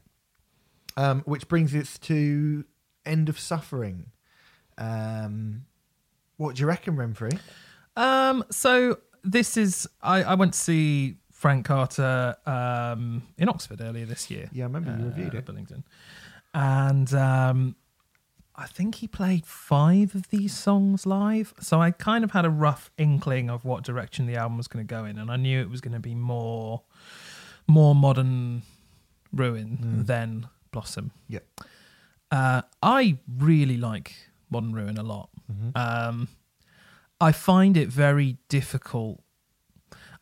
Um, 0.98 1.22
which 1.26 1.48
brings 1.48 1.74
us 1.76 1.98
to 2.00 2.66
End 3.06 3.30
of 3.30 3.40
Suffering. 3.40 4.08
Um, 4.78 5.66
what 6.38 6.56
do 6.56 6.62
you 6.62 6.68
reckon, 6.68 6.96
Renfrey? 6.96 7.40
Um, 7.96 8.44
so 8.52 8.98
this 9.24 9.58
is 9.58 9.88
I, 10.02 10.24
I 10.24 10.36
went 10.36 10.54
to 10.54 10.60
see 10.60 11.18
Frank 11.32 11.66
Carter 11.66 12.36
um, 12.46 13.24
in 13.38 13.48
Oxford 13.50 13.82
earlier 13.82 14.06
this 14.06 14.30
year. 14.30 14.50
Yeah, 14.52 14.64
I 14.64 14.68
remember 14.68 14.96
you 14.98 15.06
uh, 15.06 15.10
reviewed 15.10 15.34
it. 15.36 15.46
Bullingdon, 15.46 15.84
and 16.54 17.14
um, 17.14 17.76
I 18.56 18.66
think 18.68 18.96
he 18.96 19.08
played 19.08 19.46
five 19.46 20.14
of 20.16 20.30
these 20.30 20.56
songs 20.56 21.06
live. 21.06 21.54
So 21.60 21.82
I 21.82 21.92
kind 21.92 22.24
of 22.24 22.32
had 22.32 22.46
a 22.46 22.50
rough 22.50 22.92
inkling 22.98 23.50
of 23.50 23.64
what 23.66 23.84
direction 23.84 24.26
the 24.26 24.36
album 24.36 24.58
was 24.58 24.68
going 24.68 24.86
to 24.86 24.90
go 24.94 25.06
in, 25.06 25.18
and 25.18 25.32
I 25.32 25.36
knew 25.38 25.62
it 25.62 25.70
was 25.70 25.82
going 25.82 25.94
to 25.94 26.00
be 26.00 26.16
more 26.16 26.82
more 27.68 27.94
modern 27.96 28.64
ruin 29.34 29.78
Mm. 29.82 30.06
than 30.08 30.48
Blossom. 30.72 31.12
Yeah. 31.28 31.40
Uh, 32.32 32.62
I 32.82 33.18
really 33.38 33.78
like 33.78 34.14
Modern 34.50 34.74
Ruin 34.74 34.98
a 34.98 35.04
lot. 35.04 35.30
Mhm. 35.52 35.76
Um, 35.78 36.28
I 37.20 37.32
find 37.32 37.78
it 37.78 37.90
very 37.90 38.38
difficult. 38.50 39.22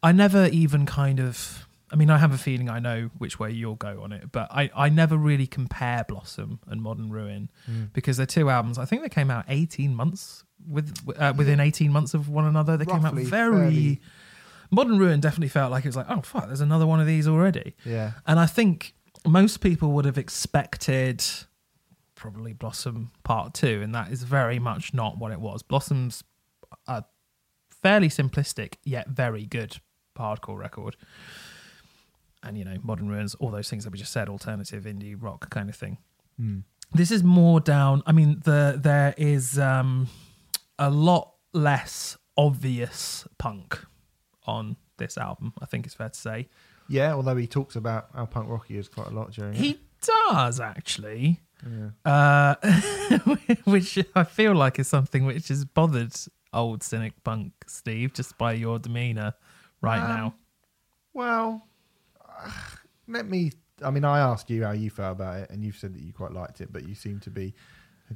I 0.01 0.11
never 0.11 0.47
even 0.47 0.85
kind 0.85 1.19
of. 1.19 1.65
I 1.91 1.95
mean, 1.95 2.11
I 2.11 2.19
have 2.19 2.31
a 2.33 2.37
feeling 2.37 2.69
I 2.69 2.77
know 2.79 3.09
which 3.17 3.39
way 3.39 3.49
you'll 3.51 3.73
go 3.75 4.03
on 4.03 4.11
it, 4.11 4.31
but 4.31 4.47
I, 4.51 4.69
I 4.75 4.89
never 4.89 5.17
really 5.17 5.47
compare 5.47 6.05
Blossom 6.07 6.59
and 6.67 6.83
Modern 6.83 7.09
Ruin 7.09 7.49
Mm. 7.69 7.91
because 7.93 8.17
they're 8.17 8.27
two 8.27 8.49
albums. 8.51 8.77
I 8.77 8.85
think 8.85 9.01
they 9.01 9.09
came 9.09 9.31
out 9.31 9.45
eighteen 9.47 9.95
months 9.95 10.43
with 10.67 10.93
uh, 11.17 11.33
within 11.35 11.59
eighteen 11.59 11.91
months 11.91 12.13
of 12.13 12.29
one 12.29 12.45
another. 12.45 12.77
They 12.77 12.85
came 12.85 13.05
out 13.05 13.13
very. 13.15 13.25
fairly. 13.25 14.01
Modern 14.71 14.99
Ruin 14.99 15.19
definitely 15.19 15.47
felt 15.49 15.71
like 15.71 15.83
it 15.83 15.87
was 15.87 15.95
like, 15.95 16.05
oh 16.09 16.21
fuck, 16.21 16.45
there's 16.45 16.61
another 16.61 16.85
one 16.85 16.99
of 16.99 17.07
these 17.07 17.27
already. 17.27 17.75
Yeah. 17.83 18.11
And 18.27 18.39
I 18.39 18.45
think 18.45 18.93
most 19.27 19.59
people 19.61 19.91
would 19.91 20.05
have 20.05 20.17
expected 20.17 21.23
probably 22.15 22.53
Blossom 22.53 23.11
Part 23.23 23.53
2, 23.53 23.81
and 23.81 23.95
that 23.95 24.11
is 24.11 24.23
very 24.23 24.59
much 24.59 24.93
not 24.93 25.17
what 25.17 25.31
it 25.31 25.39
was. 25.39 25.63
Blossom's 25.63 26.23
a 26.87 27.03
fairly 27.81 28.09
simplistic, 28.09 28.75
yet 28.83 29.07
very 29.07 29.45
good 29.45 29.77
hardcore 30.17 30.57
record. 30.57 30.97
And, 32.43 32.57
you 32.57 32.65
know, 32.65 32.75
Modern 32.83 33.07
Ruins, 33.07 33.35
all 33.35 33.51
those 33.51 33.69
things 33.69 33.83
that 33.85 33.91
we 33.91 33.99
just 33.99 34.11
said, 34.11 34.29
alternative 34.29 34.83
indie 34.83 35.15
rock 35.17 35.49
kind 35.49 35.69
of 35.69 35.75
thing. 35.75 35.97
Mm. 36.39 36.63
This 36.93 37.11
is 37.11 37.23
more 37.23 37.59
down. 37.59 38.01
I 38.05 38.11
mean, 38.11 38.41
the 38.43 38.79
there 38.81 39.13
is 39.17 39.59
um, 39.59 40.07
a 40.77 40.89
lot 40.89 41.33
less 41.53 42.17
obvious 42.37 43.27
punk 43.37 43.79
on 44.47 44.77
this 44.97 45.17
album. 45.17 45.53
I 45.61 45.65
think 45.65 45.85
it's 45.85 45.95
fair 45.95 46.09
to 46.09 46.19
say. 46.19 46.49
Yeah, 46.89 47.13
although 47.13 47.35
he 47.35 47.47
talks 47.47 47.75
about 47.75 48.09
how 48.13 48.25
punk 48.25 48.49
rock 48.49 48.69
is 48.71 48.87
quite 48.89 49.07
a 49.07 49.11
lot 49.11 49.31
during 49.31 49.53
it. 49.53 49.57
He 49.57 49.79
does 50.01 50.59
actually, 50.59 51.39
Yeah. 51.63 51.89
uh, 52.11 52.55
which 53.65 53.99
I 54.15 54.23
feel 54.23 54.53
like 54.55 54.79
is 54.79 54.87
something 54.87 55.25
which 55.25 55.49
has 55.49 55.65
bothered 55.65 56.13
old 56.51 56.81
cynic 56.83 57.13
punk 57.23 57.53
Steve 57.67 58.13
just 58.13 58.37
by 58.37 58.53
your 58.53 58.79
demeanour 58.79 59.33
right 59.81 60.01
Um, 60.01 60.07
now. 60.09 60.33
Well, 61.13 61.67
let 63.07 63.27
me 63.27 63.51
I 63.81 63.91
mean, 63.91 64.03
I 64.03 64.19
asked 64.19 64.49
you 64.49 64.65
how 64.65 64.71
you 64.71 64.89
felt 64.89 65.13
about 65.13 65.37
it, 65.39 65.49
and 65.51 65.63
you've 65.63 65.77
said 65.77 65.93
that 65.93 66.01
you 66.01 66.11
quite 66.11 66.31
liked 66.33 66.59
it, 66.59 66.67
but 66.73 66.85
you 66.85 66.95
seem 66.95 67.21
to 67.21 67.29
be 67.29 67.53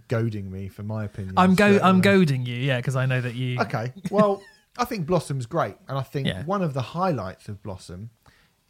goading 0.09 0.51
me 0.51 0.67
for 0.67 0.83
my 0.83 1.05
opinion. 1.05 1.35
I'm 1.37 1.55
go. 1.55 1.79
I'm 1.81 1.97
uh, 1.97 2.01
goading 2.01 2.45
you, 2.45 2.55
yeah, 2.57 2.77
because 2.77 2.97
I 2.97 3.05
know 3.05 3.21
that 3.21 3.35
you. 3.35 3.59
Okay. 3.61 3.93
Well, 4.11 4.41
I 4.77 4.83
think 4.83 5.05
Blossom's 5.05 5.45
great, 5.45 5.75
and 5.87 5.97
I 5.97 6.01
think 6.01 6.27
Yeah. 6.33 6.43
one 6.43 6.61
of 6.61 6.73
the 6.73 6.81
highlights 6.81 7.47
of 7.47 7.63
Blossom 7.63 8.09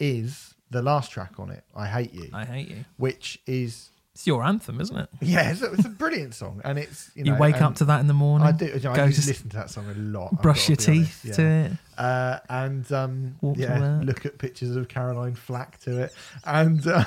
is 0.04 0.54
the 0.70 0.82
last 0.82 1.12
track 1.12 1.40
on 1.40 1.50
it, 1.50 1.64
"I 1.76 1.88
Hate 1.88 2.14
You," 2.14 2.30
I 2.34 2.46
hate 2.46 2.68
you. 2.70 2.86
which 2.98 3.40
is 3.48 3.90
It's 4.14 4.28
your 4.28 4.44
anthem, 4.44 4.80
isn't 4.82 4.98
it? 4.98 5.10
yeah, 5.22 5.52
it's 5.52 5.62
a, 5.62 5.72
it's 5.72 5.86
a 5.86 5.90
brilliant 5.90 6.36
song, 6.36 6.62
and 6.64 6.78
it's 6.78 7.10
you, 7.16 7.26
You, 7.26 7.36
wake 7.36 7.62
up 7.62 7.76
to 7.76 7.86
that 7.86 8.00
in 8.00 8.08
the 8.08 8.14
morning. 8.14 8.48
I 8.48 8.52
do. 8.52 8.66
You 8.66 8.80
know, 8.80 8.92
I 8.92 8.96
go 8.96 9.10
to 9.10 9.28
listen 9.28 9.50
to 9.50 9.58
that 9.58 9.70
song 9.70 9.90
a 9.90 9.94
lot. 9.94 10.42
Brush 10.42 10.70
your 10.70 10.76
honest, 10.76 10.88
teeth 10.88 11.26
yeah. 11.26 11.34
to 11.34 11.46
it. 11.46 11.72
uh, 11.98 12.40
and 12.50 12.92
um, 12.92 13.36
Walk 13.42 13.58
yeah, 13.58 14.02
look 14.04 14.26
at 14.26 14.38
pictures 14.38 14.76
of 14.76 14.88
Caroline 14.88 15.36
Flack 15.36 15.80
to 15.82 16.04
it, 16.04 16.14
and 16.46 16.86
uh, 16.86 17.06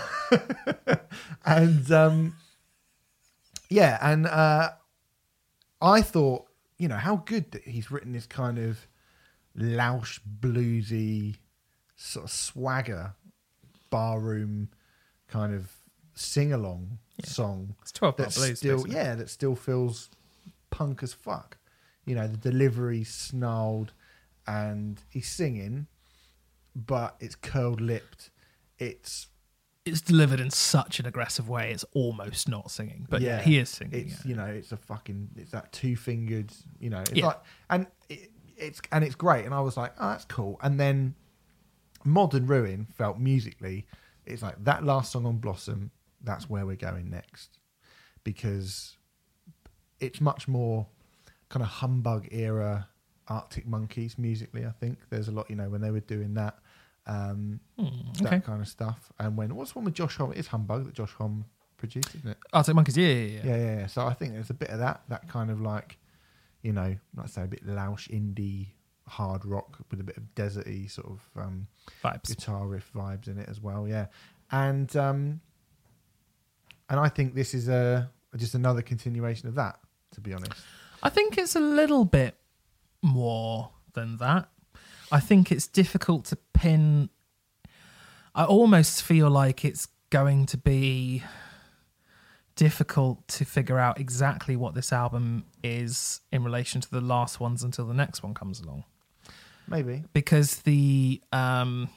and 1.44 1.92
um, 1.92 2.34
yeah, 3.68 3.99
and 4.01 4.26
uh, 4.26 4.70
I 5.80 6.03
thought, 6.03 6.47
you 6.78 6.88
know, 6.88 6.97
how 6.97 7.16
good 7.16 7.51
that 7.53 7.62
he's 7.62 7.90
written 7.90 8.12
this 8.12 8.26
kind 8.26 8.59
of 8.59 8.86
loush 9.59 10.20
bluesy 10.40 11.36
sort 11.97 12.24
of 12.26 12.30
swagger 12.30 13.14
barroom 13.90 14.68
kind 15.28 15.55
of 15.55 15.70
sing 16.14 16.53
along 16.53 16.99
Yeah. 17.18 17.26
song 17.26 17.74
It's 17.82 17.92
twelve 17.92 18.16
bar 18.16 18.26
that 18.26 18.34
blues. 18.34 18.59
still 18.59 18.76
basically. 18.78 18.94
yeah 18.97 19.14
that 19.14 19.30
still 19.30 19.57
feels 19.57 20.11
punk 20.70 21.03
as 21.03 21.12
fuck 21.12 21.59
you 22.05 22.14
know 22.14 22.26
the 22.28 22.36
delivery 22.36 23.05
snarled 23.05 23.92
and 24.47 25.03
he's 25.11 25.28
singing 25.28 25.86
but 26.74 27.16
it's 27.20 27.34
curled 27.34 27.80
lipped 27.80 28.30
it's 28.78 29.28
It's 29.86 30.01
delivered 30.03 30.40
in 30.40 30.51
such 30.51 31.01
an 31.01 31.07
aggressive 31.07 31.49
way. 31.49 31.70
It's 31.70 31.84
almost 31.94 32.49
not 32.49 32.70
singing, 32.70 33.07
but 33.09 33.22
yeah, 33.22 33.36
Yeah, 33.38 33.42
he 33.42 33.59
is 33.59 33.70
singing. 33.70 33.94
it's 34.09 34.24
yeah. 34.24 34.28
you 34.30 34.36
know 34.36 34.44
it's 34.47 34.72
a 34.72 34.76
fucking 34.76 35.30
it's 35.36 35.53
that 35.53 35.72
two 35.72 35.97
fingered 35.97 36.53
you 36.78 36.90
know 36.90 37.01
it's 37.01 37.12
Yeah. 37.12 37.26
like 37.28 37.40
and 37.70 37.86
it, 38.11 38.30
it's 38.59 38.80
and 38.92 39.03
it's 39.05 39.14
great 39.14 39.44
and 39.47 39.55
i 39.55 39.61
was 39.61 39.76
like 39.76 39.92
oh 39.99 40.09
that's 40.11 40.24
cool 40.26 40.59
and 40.62 40.78
then 40.80 41.14
modern 42.07 42.46
ruin 42.46 42.86
felt 42.96 43.18
musically 43.18 43.86
it's 44.24 44.42
like 44.42 44.62
that 44.64 44.84
last 44.84 45.12
song 45.12 45.26
on 45.26 45.36
blossom 45.38 45.90
that's 46.22 46.48
where 46.48 46.64
we're 46.66 46.76
going 46.76 47.11
next 47.11 47.59
because 48.24 48.96
it's 50.00 50.20
much 50.20 50.48
more 50.48 50.86
kind 51.48 51.62
of 51.62 51.68
humbug 51.68 52.26
era 52.30 52.88
arctic 53.28 53.66
monkeys 53.66 54.18
musically 54.18 54.64
i 54.64 54.70
think 54.70 54.98
there's 55.11 55.28
a 55.28 55.32
lot 55.32 55.48
you 55.50 55.57
know 55.57 55.68
when 55.68 55.80
they 55.80 55.90
were 55.90 56.00
doing 56.00 56.34
that 56.34 56.59
um 57.07 57.61
Hmm, 57.78 57.88
that 58.22 58.26
okay. 58.26 58.40
kind 58.40 58.61
of 58.61 58.68
stuff 58.68 59.12
and 59.18 59.36
when 59.36 59.54
what's 59.54 59.74
one 59.74 59.84
with 59.84 59.94
josh 59.94 60.16
homme 60.16 60.32
it's 60.34 60.48
humbug 60.48 60.84
that 60.86 60.94
josh 60.94 61.12
homme 61.12 61.44
produced 61.76 62.14
isn't 62.14 62.30
it 62.30 62.38
Arctic 62.52 62.74
Monkeys. 62.74 62.96
Yeah, 62.96 63.09
yeah, 63.09 63.12
yeah. 63.14 63.40
yeah, 63.44 63.57
yeah, 63.57 63.78
yeah. 63.80 63.86
So 63.86 64.07
I 64.07 64.14
think 64.14 64.32
there's 64.32 64.48
a 64.48 64.54
bit 64.54 64.70
of 64.70 64.78
that, 64.78 65.02
that 65.09 65.28
kind 65.28 65.50
of 65.50 65.61
like, 65.61 65.98
you 66.62 66.72
know, 66.72 66.96
I 67.22 67.26
say, 67.26 67.42
a 67.42 67.46
bit 67.46 67.66
loush 67.66 68.09
indie 68.09 68.68
hard 69.09 69.44
rock 69.44 69.78
with 69.90 70.00
a 70.00 70.04
bit 70.04 70.16
of 70.16 70.24
deserty 70.34 70.90
sort 70.90 71.09
of 71.09 71.20
um, 71.42 71.66
Vibes. 72.04 72.28
guitar 72.28 72.66
riff 72.66 72.90
vibes 72.94 73.28
in 73.28 73.38
it 73.38 73.48
as 73.48 73.61
well. 73.61 73.86
Yeah, 73.86 74.07
and 74.50 74.94
um, 74.96 75.40
and 76.88 77.00
I 77.00 77.09
think 77.09 77.34
this 77.34 77.54
is 77.54 77.68
a 77.68 78.11
just 78.36 78.54
another 78.54 78.82
continuation 78.82 79.48
of 79.48 79.54
that. 79.54 79.78
To 80.14 80.20
be 80.20 80.32
honest, 80.32 80.52
I 81.02 81.09
think 81.11 81.38
it's 81.38 81.57
a 81.57 81.61
little 81.61 82.04
bit 82.04 82.36
more 83.02 83.70
than 83.92 84.16
that. 84.18 84.48
I 85.12 85.20
think 85.20 85.52
it's 85.52 85.66
difficult 85.66 86.24
to 86.26 86.36
pin. 86.54 87.11
I 88.34 88.44
almost 88.44 89.02
feel 89.02 89.30
like 89.30 89.64
it's 89.64 89.88
going 90.11 90.46
to 90.46 90.57
be 90.57 91.22
difficult 92.54 93.26
to 93.28 93.44
figure 93.44 93.78
out 93.78 94.00
exactly 94.00 94.57
what 94.57 94.74
this 94.74 94.92
album 94.92 95.44
is 95.62 96.20
in 96.32 96.42
relation 96.42 96.80
to 96.80 96.90
the 96.90 97.00
last 97.00 97.38
ones 97.38 97.62
until 97.62 97.86
the 97.86 97.94
next 97.94 98.22
one 98.22 98.32
comes 98.32 98.61
along 98.61 98.84
maybe. 99.69 100.05
because 100.12 100.57
the 100.62 101.21
um 101.33 101.89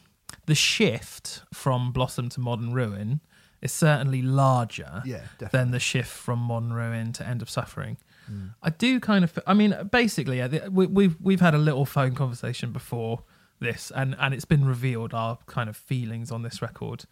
the 0.45 0.55
shift 0.55 1.41
from 1.53 1.91
blossom 1.91 2.29
to 2.29 2.39
modern 2.39 2.73
ruin 2.73 3.19
is 3.61 3.71
certainly 3.71 4.21
larger 4.21 5.01
Yeah, 5.05 5.23
than 5.51 5.71
the 5.71 5.79
shift 5.79 6.09
from 6.09 6.39
modern 6.39 6.73
ruin 6.73 7.13
to 7.13 7.27
end 7.27 7.41
of 7.41 7.49
suffering 7.49 7.97
Mm. 8.31 8.53
I 8.61 8.69
do 8.69 8.99
kind 8.99 9.23
of. 9.23 9.39
I 9.47 9.55
mean, 9.55 9.75
basically, 9.91 10.39
we, 10.69 10.85
we've 10.85 11.17
we've 11.19 11.39
had 11.41 11.55
a 11.55 11.57
little 11.57 11.83
phone 11.83 12.13
conversation 12.13 12.71
before 12.71 13.23
this, 13.59 13.91
and 13.95 14.15
and 14.19 14.35
it's 14.35 14.45
been 14.45 14.65
revealed 14.65 15.15
our 15.15 15.39
kind 15.47 15.67
of 15.67 15.75
feelings 15.75 16.29
on 16.31 16.43
this 16.43 16.61
record. 16.61 17.05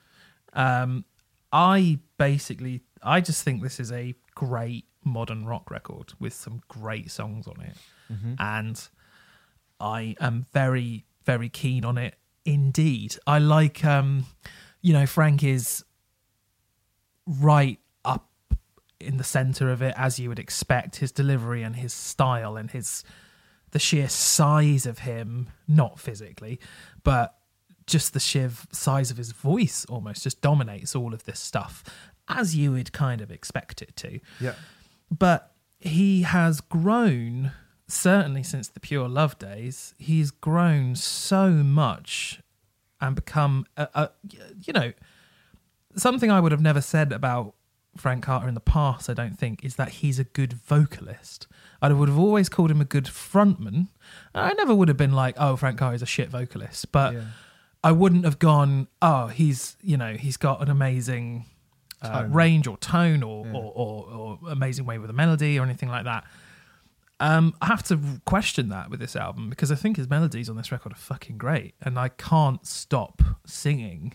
Um, 0.53 1.05
I 1.51 1.97
basically, 2.19 2.81
I 3.01 3.21
just 3.21 3.43
think 3.43 3.63
this 3.63 3.79
is 3.79 3.91
a 3.91 4.13
great 4.35 4.85
modern 5.03 5.47
rock 5.47 5.71
record 5.71 6.13
with 6.19 6.33
some 6.33 6.61
great 6.67 7.09
songs 7.09 7.47
on 7.47 7.61
it, 7.61 7.77
Mm-hmm. 8.13 8.33
and 8.37 8.87
I 9.79 10.15
am 10.19 10.45
very 10.53 11.05
very 11.25 11.49
keen 11.49 11.83
on 11.83 11.97
it 11.97 12.15
indeed. 12.45 13.17
I 13.27 13.39
like, 13.39 13.83
um, 13.83 14.25
you 14.81 14.93
know, 14.93 15.05
Frank 15.05 15.43
is 15.43 15.83
right 17.25 17.79
up 18.05 18.29
in 19.01 19.17
the 19.17 19.25
center 19.25 19.69
of 19.69 19.81
it 19.81 19.93
as 19.97 20.17
you 20.17 20.29
would 20.29 20.39
expect. 20.39 20.97
His 20.97 21.11
delivery 21.11 21.63
and 21.63 21.75
his 21.75 21.93
style 21.93 22.55
and 22.55 22.71
his 22.71 23.03
the 23.71 23.79
sheer 23.79 24.07
size 24.07 24.85
of 24.85 24.99
him 24.99 25.49
not 25.67 25.99
physically 25.99 26.57
but 27.03 27.37
just 27.85 28.13
the 28.13 28.19
sheer 28.19 28.51
size 28.71 29.11
of 29.11 29.17
his 29.17 29.31
voice 29.31 29.85
almost 29.89 30.23
just 30.23 30.41
dominates 30.41 30.95
all 30.95 31.13
of 31.13 31.23
this 31.23 31.39
stuff 31.39 31.83
as 32.27 32.55
you 32.55 32.73
would 32.73 32.91
kind 32.91 33.21
of 33.21 33.31
expect 33.31 33.81
it 33.81 33.95
to. 33.95 34.19
Yeah, 34.39 34.55
but 35.09 35.53
he 35.79 36.23
has 36.23 36.59
grown 36.61 37.53
certainly 37.87 38.43
since 38.43 38.67
the 38.67 38.79
pure 38.79 39.07
love 39.07 39.37
days 39.39 39.93
he's 39.97 40.29
grown 40.31 40.95
so 40.95 41.49
much 41.49 42.41
and 42.99 43.15
become 43.15 43.65
a, 43.77 43.87
a 43.95 44.09
you 44.65 44.73
know 44.73 44.91
something 45.95 46.29
i 46.31 46.39
would 46.39 46.51
have 46.51 46.61
never 46.61 46.81
said 46.81 47.11
about 47.11 47.53
frank 47.95 48.23
carter 48.23 48.47
in 48.47 48.53
the 48.53 48.59
past 48.59 49.09
i 49.09 49.13
don't 49.13 49.39
think 49.39 49.63
is 49.63 49.75
that 49.75 49.89
he's 49.89 50.19
a 50.19 50.23
good 50.23 50.53
vocalist 50.53 51.47
i 51.81 51.91
would 51.91 52.09
have 52.09 52.19
always 52.19 52.49
called 52.49 52.69
him 52.69 52.81
a 52.81 52.85
good 52.85 53.05
frontman 53.05 53.87
i 54.35 54.53
never 54.53 54.75
would 54.75 54.87
have 54.89 54.97
been 54.97 55.13
like 55.13 55.35
oh 55.39 55.55
frank 55.55 55.77
carter 55.79 55.95
is 55.95 56.01
a 56.01 56.05
shit 56.05 56.29
vocalist 56.29 56.91
but 56.91 57.13
yeah. 57.13 57.21
I 57.83 57.91
wouldn't 57.91 58.25
have 58.25 58.39
gone, 58.39 58.87
oh, 59.03 59.27
he's, 59.27 59.77
you 59.81 59.97
know, 59.97 60.13
he's 60.15 60.35
got 60.35 60.63
an 60.63 60.69
amazing 60.69 61.45
uh, 62.01 62.25
range 62.27 62.65
or 62.65 62.75
tone 62.77 63.21
or, 63.21 63.45
Yeah. 63.45 63.53
or, 63.53 63.71
or, 63.75 64.05
or 64.09 64.39
amazing 64.49 64.85
way 64.85 64.97
with 64.97 65.11
a 65.11 65.13
melody 65.13 65.59
or 65.59 65.63
anything 65.63 65.87
like 65.87 66.03
that. 66.05 66.25
Um, 67.19 67.55
I 67.61 67.65
have 67.67 67.81
to 67.83 67.99
question 68.25 68.69
that 68.69 68.89
with 68.91 68.99
this 68.99 69.15
album 69.15 69.49
because 69.49 69.71
I 69.71 69.75
think 69.75 69.97
his 69.97 70.07
melodies 70.09 70.49
on 70.49 70.55
this 70.55 70.71
record 70.71 70.91
are 70.91 70.95
fucking 70.97 71.37
great, 71.39 71.73
and 71.81 71.97
I 71.97 72.09
can't 72.09 72.65
stop 72.65 73.21
singing 73.45 74.13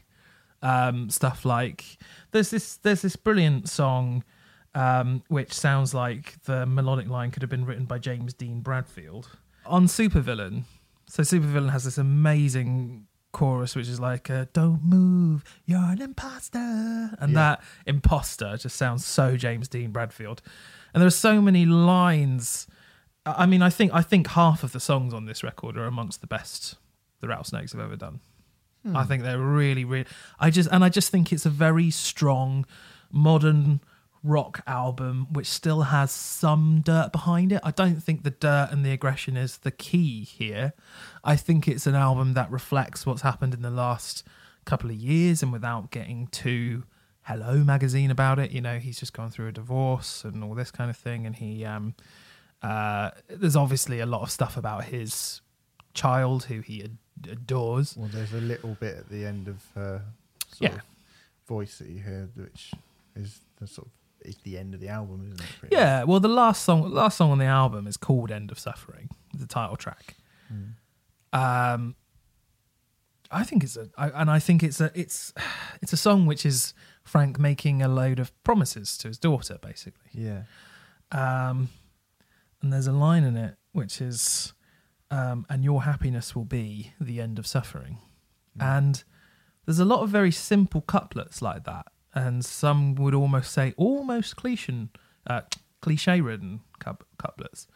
um, 0.62 1.10
stuff 1.10 1.44
like 1.44 1.98
there's 2.30 2.50
this 2.50 2.76
there's 2.76 3.02
this 3.02 3.16
brilliant 3.16 3.68
song 3.68 4.22
um, 4.76 5.22
which 5.28 5.52
sounds 5.52 5.92
like 5.92 6.40
the 6.44 6.64
melodic 6.66 7.08
line 7.08 7.32
could 7.32 7.42
have 7.42 7.50
been 7.50 7.64
written 7.66 7.84
by 7.86 7.98
James 7.98 8.32
Dean 8.34 8.60
Bradfield 8.60 9.28
on 9.66 9.86
Supervillain. 9.86 10.62
So 11.08 11.22
Supervillain 11.24 11.70
has 11.70 11.82
this 11.84 11.98
amazing 11.98 13.06
chorus 13.32 13.74
which 13.74 13.88
is 13.88 13.98
like 13.98 14.30
uh, 14.30 14.46
"Don't 14.52 14.84
move, 14.84 15.42
you're 15.66 15.80
an 15.82 16.00
imposter," 16.00 16.58
and 17.18 17.32
Yeah. 17.32 17.34
that 17.34 17.62
imposter 17.84 18.56
just 18.56 18.76
sounds 18.76 19.04
so 19.04 19.36
James 19.36 19.66
Dean 19.66 19.90
Bradfield. 19.90 20.40
And 20.94 21.00
there 21.00 21.08
are 21.08 21.10
so 21.10 21.42
many 21.42 21.66
lines. 21.66 22.68
I 23.24 23.46
mean, 23.46 23.62
I 23.62 23.70
think 23.70 23.92
I 23.94 24.02
think 24.02 24.28
half 24.28 24.64
of 24.64 24.72
the 24.72 24.80
songs 24.80 25.14
on 25.14 25.26
this 25.26 25.42
record 25.42 25.76
are 25.76 25.86
amongst 25.86 26.20
the 26.20 26.26
best 26.26 26.76
the 27.20 27.28
Rattlesnakes 27.28 27.72
have 27.72 27.80
ever 27.80 27.96
done. 27.96 28.20
I 28.94 29.04
think 29.04 29.22
they're 29.22 29.38
really, 29.38 29.84
really. 29.84 30.06
I 30.40 30.50
just 30.50 30.68
and 30.72 30.84
I 30.84 30.88
just 30.88 31.10
think 31.10 31.32
it's 31.32 31.46
a 31.46 31.50
very 31.50 31.90
strong, 31.90 32.66
modern 33.12 33.80
rock 34.24 34.62
album 34.68 35.26
which 35.32 35.48
still 35.48 35.82
has 35.82 36.10
some 36.10 36.80
dirt 36.84 37.10
behind 37.12 37.52
it. 37.52 37.60
I 37.64 37.70
don't 37.70 38.02
think 38.02 38.22
the 38.22 38.30
dirt 38.30 38.68
and 38.70 38.84
the 38.84 38.92
aggression 38.92 39.36
is 39.36 39.58
the 39.58 39.70
key 39.70 40.24
here. 40.24 40.72
I 41.24 41.36
think 41.36 41.66
it's 41.68 41.86
an 41.86 41.94
album 41.94 42.34
that 42.34 42.50
reflects 42.50 43.04
what's 43.06 43.22
happened 43.22 43.54
in 43.54 43.62
the 43.62 43.70
last 43.70 44.24
couple 44.64 44.90
of 44.90 44.96
years, 44.96 45.42
and 45.42 45.52
without 45.52 45.90
getting 45.90 46.26
too 46.28 46.84
Hello 47.26 47.62
magazine 47.62 48.10
about 48.10 48.40
it. 48.40 48.50
You 48.50 48.60
know, 48.60 48.80
he's 48.80 48.98
just 48.98 49.12
gone 49.12 49.30
through 49.30 49.46
a 49.46 49.52
divorce 49.52 50.24
and 50.24 50.42
all 50.42 50.54
this 50.54 50.72
kind 50.72 50.90
of 50.90 50.96
thing, 50.96 51.24
and 51.24 51.36
he 51.36 51.64
um, 51.64 51.94
uh, 52.62 53.10
there's 53.28 53.56
obviously 53.56 54.00
a 54.00 54.06
lot 54.06 54.22
of 54.22 54.30
stuff 54.30 54.56
about 54.56 54.84
his 54.84 55.40
child 55.94 56.44
who 56.44 56.60
he 56.60 56.82
ad- 56.84 56.98
adores. 57.30 57.96
Well, 57.96 58.08
there's 58.12 58.32
a 58.32 58.40
little 58.40 58.76
bit 58.80 58.96
at 58.96 59.08
the 59.10 59.24
end 59.26 59.48
of 59.48 59.62
her 59.74 60.02
sort 60.48 60.70
Yeah. 60.72 60.76
of 60.78 60.82
voice 61.46 61.78
that 61.78 61.88
you 61.88 62.00
heard, 62.00 62.30
which 62.36 62.72
is 63.16 63.40
the 63.58 63.66
sort 63.66 63.88
of 63.88 63.92
it's 64.24 64.36
the 64.44 64.56
end 64.56 64.72
of 64.72 64.78
the 64.80 64.88
album, 64.88 65.26
isn't 65.26 65.40
it? 65.40 65.72
Yeah, 65.72 66.04
well, 66.04 66.20
the 66.20 66.28
last 66.28 66.62
song, 66.62 66.88
last 66.92 67.16
song 67.16 67.32
on 67.32 67.38
the 67.38 67.44
album 67.46 67.88
is 67.88 67.96
called 67.96 68.30
"End 68.30 68.52
of 68.52 68.58
Suffering," 68.58 69.08
the 69.34 69.46
title 69.46 69.74
track. 69.76 70.14
Mm. 70.52 70.74
Um, 71.36 71.96
I 73.32 73.42
think 73.42 73.64
it's 73.64 73.76
a, 73.76 73.88
I, 73.98 74.10
and 74.10 74.30
I 74.30 74.38
think 74.38 74.62
it's 74.62 74.80
a, 74.80 74.92
it's, 74.94 75.32
it's 75.80 75.92
a 75.92 75.96
song 75.96 76.26
which 76.26 76.46
is 76.46 76.72
Frank 77.02 77.40
making 77.40 77.82
a 77.82 77.88
load 77.88 78.20
of 78.20 78.30
promises 78.44 78.96
to 78.98 79.08
his 79.08 79.18
daughter, 79.18 79.58
basically. 79.60 80.10
Yeah. 80.12 80.42
Um, 81.10 81.70
and 82.62 82.72
there's 82.72 82.86
a 82.86 82.92
line 82.92 83.24
in 83.24 83.36
it 83.36 83.56
which 83.72 84.00
is, 84.00 84.52
um, 85.10 85.44
"And 85.48 85.64
your 85.64 85.82
happiness 85.82 86.34
will 86.36 86.44
be 86.44 86.92
the 87.00 87.20
end 87.20 87.38
of 87.38 87.46
suffering." 87.46 87.98
And 88.60 89.02
there's 89.64 89.78
a 89.78 89.84
lot 89.84 90.02
of 90.02 90.10
very 90.10 90.30
simple 90.30 90.80
couplets 90.82 91.40
like 91.40 91.64
that, 91.64 91.86
and 92.14 92.44
some 92.44 92.94
would 92.96 93.14
almost 93.14 93.52
say 93.52 93.72
almost 93.76 94.36
cliche, 94.36 94.88
uh, 95.26 95.42
cliche-ridden 95.80 96.60
couplets. 97.18 97.66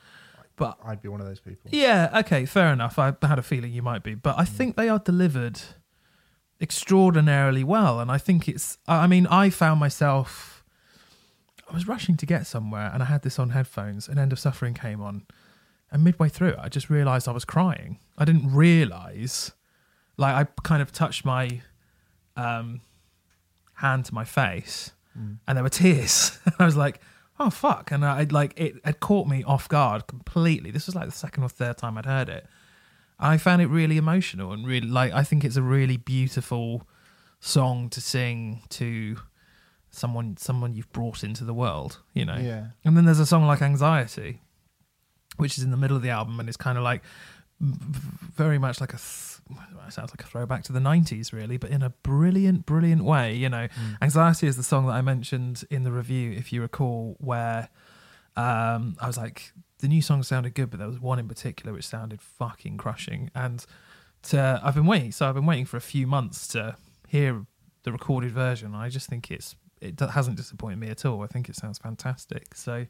But 0.57 0.79
I'd 0.85 1.03
be 1.03 1.09
one 1.09 1.21
of 1.21 1.27
those 1.27 1.41
people. 1.41 1.71
yeah, 1.73 2.11
okay, 2.21 2.47
fair 2.47 2.73
enough. 2.73 2.99
I 2.99 3.15
had 3.23 3.39
a 3.39 3.43
feeling 3.43 3.73
you 3.73 3.83
might 3.83 4.03
be, 4.03 4.15
but 4.15 4.39
I 4.39 4.45
think 4.45 4.77
they 4.77 4.89
are 4.89 4.99
delivered 4.99 5.61
extraordinarily 6.61 7.65
well, 7.65 8.01
and 8.01 8.11
I 8.11 8.19
think 8.19 8.49
it's. 8.49 8.79
I 8.87 9.07
mean, 9.07 9.27
I 9.27 9.51
found 9.51 9.81
myself. 9.81 10.56
I 11.69 11.75
was 11.75 11.89
rushing 11.89 12.17
to 12.19 12.27
get 12.27 12.47
somewhere, 12.47 12.91
and 12.93 13.03
I 13.03 13.07
had 13.07 13.23
this 13.23 13.39
on 13.39 13.51
headphones, 13.51 14.09
and 14.09 14.19
"End 14.19 14.33
of 14.33 14.39
Suffering" 14.39 14.75
came 14.75 15.01
on, 15.01 15.27
and 15.91 16.05
midway 16.05 16.29
through, 16.29 16.51
it, 16.51 16.59
I 16.61 16.69
just 16.69 16.91
realised 16.91 17.29
I 17.29 17.33
was 17.33 17.45
crying. 17.45 17.99
I 18.17 18.25
didn't 18.25 18.55
realise, 18.55 19.53
like, 20.17 20.35
I 20.35 20.45
kind 20.63 20.81
of 20.83 20.93
touched 20.93 21.25
my 21.25 21.63
um, 22.37 22.81
hand 23.75 24.05
to 24.07 24.15
my 24.15 24.25
face, 24.25 24.93
and 25.47 25.57
there 25.57 25.63
were 25.65 25.71
tears. 25.71 26.39
I 26.59 26.65
was 26.65 26.77
like, 26.77 27.01
"Oh 27.41 27.51
fuck!" 27.51 27.91
And 27.91 28.05
I 28.05 28.25
like 28.31 28.53
it 28.57 28.75
had 28.85 29.01
caught 29.01 29.27
me 29.27 29.43
off 29.45 29.69
guard 29.69 30.07
completely. 30.07 30.71
This 30.71 30.87
was 30.87 30.95
like 30.95 31.07
the 31.07 31.13
second 31.13 31.43
or 31.43 31.49
third 31.49 31.79
time 31.79 31.99
I'd 31.99 32.07
heard 32.07 32.29
it. 32.29 32.47
I 33.19 33.39
found 33.39 33.63
it 33.63 33.67
really 33.69 33.97
emotional 33.97 34.53
and 34.53 34.67
really 34.67 34.89
like. 34.89 35.13
I 35.13 35.25
think 35.25 35.45
it's 35.45 35.57
a 35.57 35.63
really 35.63 35.97
beautiful 35.97 36.87
song 37.41 37.89
to 37.91 38.01
sing 38.01 38.63
to 38.71 39.17
someone 39.97 40.37
someone 40.37 40.75
you've 40.75 40.93
brought 40.93 41.25
into 41.25 41.45
the 41.45 41.55
world. 41.55 41.99
You 42.15 42.25
know. 42.25 42.37
Yeah. 42.37 42.69
And 42.85 42.97
then 42.97 43.05
there's 43.05 43.21
a 43.21 43.27
song 43.27 43.47
like 43.47 43.63
Anxiety, 43.63 44.41
which 45.37 45.59
is 45.59 45.65
in 45.65 45.71
the 45.71 45.77
middle 45.77 45.97
of 45.97 46.03
the 46.03 46.11
album 46.11 46.39
and 46.41 46.49
it's 46.49 46.57
kind 46.57 46.79
of 46.79 46.85
like 46.85 47.03
very 47.59 48.59
much 48.59 48.81
like 48.81 48.93
a 48.93 48.99
th- 48.99 49.41
it 49.87 49.93
sounds 49.93 50.11
like 50.11 50.23
a 50.23 50.27
throwback 50.27 50.63
to 50.65 50.73
the 50.73 50.81
90s 50.81 51.33
really 51.33 51.57
but 51.57 51.71
in 51.71 51.83
a 51.83 51.91
brilliant 52.03 52.67
brilliant 52.67 53.03
way 53.03 53.35
you 53.35 53.49
know 53.49 53.67
anxiety 54.03 54.47
is 54.47 54.57
the 54.57 54.63
song 54.63 54.87
that 54.87 54.93
i 54.93 55.01
mentioned 55.01 55.65
in 55.71 55.83
the 55.83 55.93
review 55.93 56.33
if 56.33 56.53
you 56.53 56.61
recall 56.61 57.17
where 57.19 57.69
um, 58.37 58.97
i 59.01 59.07
was 59.07 59.17
like 59.17 59.53
the 59.79 59.89
new 59.89 60.03
song 60.03 60.23
sounded 60.23 60.55
good 60.55 60.69
but 60.69 60.79
there 60.79 60.89
was 60.89 61.01
one 61.01 61.19
in 61.19 61.29
particular 61.29 61.73
which 61.73 61.87
sounded 61.87 62.21
fucking 62.21 62.77
crushing 62.77 63.31
and 63.35 63.65
to, 64.23 64.61
i've 64.63 64.75
been 64.75 64.87
waiting 64.87 65.13
so 65.13 65.27
i've 65.27 65.35
been 65.35 65.47
waiting 65.47 65.65
for 65.65 65.79
a 65.79 65.83
few 65.83 66.07
months 66.07 66.47
to 66.47 66.77
hear 67.09 67.47
the 67.85 67.93
recorded 67.93 68.33
version 68.33 68.75
i 68.75 68.91
just 68.91 69.09
think 69.09 69.31
it's 69.31 69.55
it 69.81 70.01
hasn't 70.01 70.37
disappointed 70.37 70.79
me 70.79 70.89
at 70.89 71.05
all 71.05 71.23
i 71.23 71.27
think 71.27 71.49
it 71.49 71.57
sounds 71.57 71.79
fantastic 71.79 72.55
so 72.55 72.87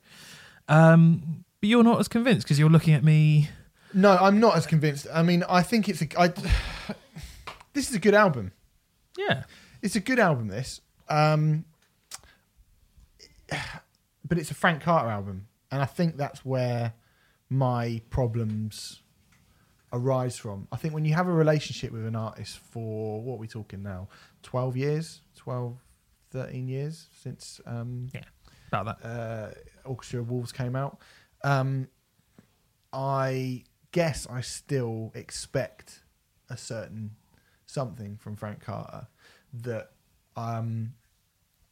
um, 0.68 1.45
but 1.61 1.68
you're 1.68 1.84
not 1.84 2.01
as 2.01 2.09
convinced 2.09 2.47
because 2.47 2.59
you're 2.59 2.70
looking 2.70 2.95
at 2.95 3.05
me. 3.05 3.49
No, 3.95 4.16
I'm 4.16 4.41
not 4.41 4.57
as 4.57 4.66
convinced. 4.66 5.07
I 5.12 5.22
mean, 5.22 5.45
I 5.49 5.62
think 5.62 5.89
it's 5.89 6.03
a. 6.03 6.20
I, 6.20 6.28
this 7.72 7.89
is 7.89 7.95
a 7.95 8.01
good 8.01 8.14
album. 8.14 8.53
Yeah, 9.16 9.45
It's 9.80 9.97
a 9.97 10.01
good 10.01 10.18
album. 10.18 10.49
This, 10.49 10.80
um, 11.09 11.64
but 14.24 14.39
it's 14.39 14.51
a 14.51 14.55
Frank 14.55 14.82
Carter 14.82 15.09
album, 15.09 15.47
and 15.70 15.80
I 15.80 15.87
think 15.87 16.16
that's 16.16 16.45
where 16.45 16.93
my 17.49 18.03
problems 18.11 19.01
arise 19.93 20.37
from. 20.37 20.68
I 20.70 20.76
think 20.76 20.93
when 20.93 21.05
you 21.07 21.14
have 21.14 21.28
a 21.28 21.32
relationship 21.32 21.93
with 21.93 22.05
an 22.05 22.16
artist 22.16 22.59
for 22.59 23.22
what 23.22 23.34
are 23.34 23.39
we 23.39 23.49
talking 23.49 23.82
now, 23.82 24.09
twelve 24.43 24.76
years, 24.76 25.22
12, 25.37 25.78
13 26.31 26.68
years 26.68 27.07
since 27.22 27.61
um, 27.66 28.09
yeah, 28.14 28.20
about 28.72 29.01
that. 29.03 29.09
uh, 29.09 29.89
Orchestra 29.89 30.20
of 30.20 30.31
Wolves 30.31 30.53
came 30.53 30.77
out. 30.77 30.99
Um, 31.45 31.89
I 32.93 33.64
guess 33.93 34.27
I 34.31 34.41
still 34.41 35.12
expect 35.14 36.03
a 36.49 36.57
certain 36.57 37.12
something 37.66 38.16
from 38.16 38.37
Frank 38.37 38.61
Carter 38.64 39.09
that, 39.53 39.91
um, 40.37 40.95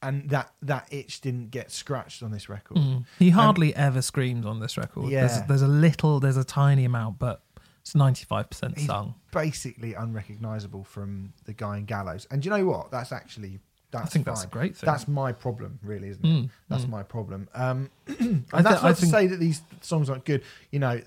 and 0.02 0.28
that 0.30 0.52
that 0.62 0.92
itch 0.92 1.20
didn't 1.20 1.50
get 1.50 1.70
scratched 1.70 2.22
on 2.22 2.30
this 2.30 2.48
record. 2.48 2.76
Mm. 2.76 3.04
He 3.18 3.30
hardly 3.30 3.74
ever 3.74 4.02
screams 4.02 4.44
on 4.44 4.60
this 4.60 4.76
record. 4.76 5.10
Yeah. 5.10 5.26
There's, 5.26 5.42
there's 5.48 5.62
a 5.62 5.68
little, 5.68 6.20
there's 6.20 6.36
a 6.36 6.44
tiny 6.44 6.84
amount, 6.84 7.18
but 7.18 7.42
it's 7.80 7.94
95% 7.94 8.76
He's 8.78 8.86
sung. 8.86 9.14
basically 9.32 9.94
unrecognizable 9.94 10.84
from 10.84 11.32
the 11.44 11.52
guy 11.52 11.78
in 11.78 11.84
Gallows. 11.84 12.26
And 12.30 12.44
you 12.44 12.50
know 12.50 12.64
what? 12.66 12.90
That's 12.90 13.12
actually 13.12 13.60
that's 13.94 14.06
I 14.06 14.08
think 14.10 14.24
fine. 14.26 14.34
that's 14.34 14.44
a 14.44 14.48
great 14.48 14.76
thing. 14.76 14.86
That's 14.86 15.08
my 15.08 15.32
problem, 15.32 15.78
really, 15.82 16.08
isn't 16.08 16.24
it? 16.24 16.28
Mm, 16.28 16.50
That's 16.68 16.84
mm. 16.84 16.90
my 16.90 17.02
problem. 17.02 17.48
Um, 17.54 17.90
and 18.06 18.44
I 18.52 18.62
that's 18.62 18.82
I 18.82 18.88
not 18.88 18.96
to 18.96 19.00
think- 19.00 19.12
say 19.12 19.26
that 19.28 19.38
these 19.40 19.62
songs 19.80 20.10
aren't 20.10 20.24
good. 20.24 20.42
You 20.70 20.78
know, 20.80 21.00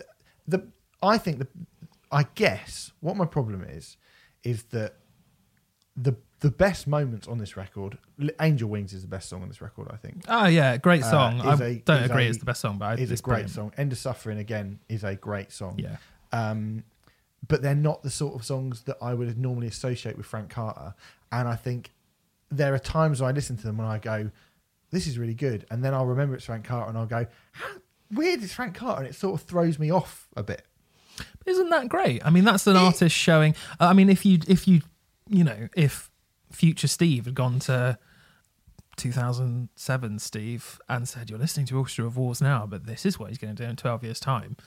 the 0.48 0.66
I 1.04 1.18
think 1.18 1.40
the 1.40 1.48
I 2.12 2.24
guess 2.36 2.92
what 3.02 3.16
my 3.18 3.26
problem 3.26 3.64
is 3.64 3.98
is 4.44 4.64
that 4.72 4.96
the 5.96 6.16
the 6.40 6.52
best 6.52 6.86
moments 6.88 7.28
on 7.28 7.40
this 7.40 7.58
record, 7.58 7.98
Angel 8.40 8.70
Wings 8.70 8.94
is 8.94 9.02
the 9.02 9.08
best 9.08 9.28
song 9.28 9.42
on 9.42 9.48
this 9.48 9.60
record. 9.60 9.88
I 9.92 9.96
think 9.98 10.24
Oh, 10.28 10.46
yeah, 10.46 10.78
great 10.78 11.02
Uh, 11.04 11.10
song. 11.12 11.42
I 11.42 11.54
is 11.54 11.62
a- 11.62 11.76
don't 11.80 12.04
agree 12.04 12.26
a- 12.26 12.30
it's 12.30 12.38
the 12.38 12.46
best 12.46 12.62
song, 12.62 12.78
but 12.78 12.86
I, 12.86 12.94
it's 13.02 13.12
a 13.12 13.16
great 13.16 13.24
brilliant. 13.24 13.52
song. 13.52 13.72
End 13.76 13.92
of 13.92 13.98
Suffering 13.98 14.38
again 14.38 14.80
is 14.88 15.04
a 15.04 15.16
great 15.16 15.52
song. 15.52 15.80
Yeah. 15.80 15.98
um, 16.32 16.84
but 17.48 17.62
they're 17.62 17.76
not 17.76 18.02
the 18.04 18.10
sort 18.10 18.36
of 18.36 18.44
songs 18.46 18.82
that 18.84 18.98
I 19.02 19.14
would 19.14 19.38
normally 19.38 19.68
associate 19.68 20.18
with 20.18 20.26
Frank 20.26 20.50
Carter. 20.50 20.94
And 21.32 21.48
I 21.48 21.56
think 21.56 21.92
there 22.50 22.74
are 22.74 22.80
times 22.80 23.20
where 23.22 23.30
I 23.30 23.34
listen 23.34 23.58
to 23.58 23.64
them 23.64 23.80
and 23.80 23.88
I 23.90 23.98
go, 24.00 24.32
"This 24.92 25.08
is 25.08 25.18
really 25.18 25.34
good," 25.34 25.66
and 25.70 25.84
then 25.84 25.94
I'll 25.94 26.06
remember 26.06 26.36
it's 26.36 26.46
Frank 26.46 26.66
Carter 26.66 26.90
and 26.90 26.98
I'll 26.98 27.06
go, 27.06 27.26
"How 27.52 27.68
weird 28.12 28.42
is 28.42 28.54
Frank 28.54 28.76
Carter?" 28.76 29.02
And 29.02 29.10
it 29.10 29.16
sort 29.16 29.40
of 29.40 29.48
throws 29.48 29.78
me 29.80 29.92
off 29.92 30.28
a 30.36 30.44
bit. 30.44 30.66
Isn't 31.46 31.70
that 31.70 31.90
great? 31.90 32.26
I 32.26 32.30
mean, 32.30 32.44
that's 32.44 32.68
an 32.68 32.76
It- 32.76 32.80
artist 32.80 33.16
showing. 33.16 33.56
I 33.80 33.94
mean, 33.94 34.10
if 34.10 34.26
you, 34.26 34.40
if 34.48 34.68
you, 34.68 34.82
you 35.28 35.44
know, 35.44 35.68
if 35.76 36.10
future 36.52 36.88
Steve 36.88 37.26
had 37.26 37.36
gone 37.36 37.60
to 37.60 37.98
2007 38.98 40.20
Steve 40.20 40.80
and 40.90 41.08
said, 41.08 41.30
"You're 41.30 41.40
listening 41.40 41.66
to 41.68 41.78
Orchestra 41.78 42.06
of 42.06 42.18
Wolves 42.18 42.42
now, 42.42 42.66
but 42.66 42.86
this 42.86 43.06
is 43.06 43.20
what 43.20 43.30
he's 43.30 43.38
going 43.38 43.56
to 43.56 43.64
do 43.64 43.70
in 43.70 43.76
12 43.76 44.04
years' 44.04 44.20
time," 44.20 44.58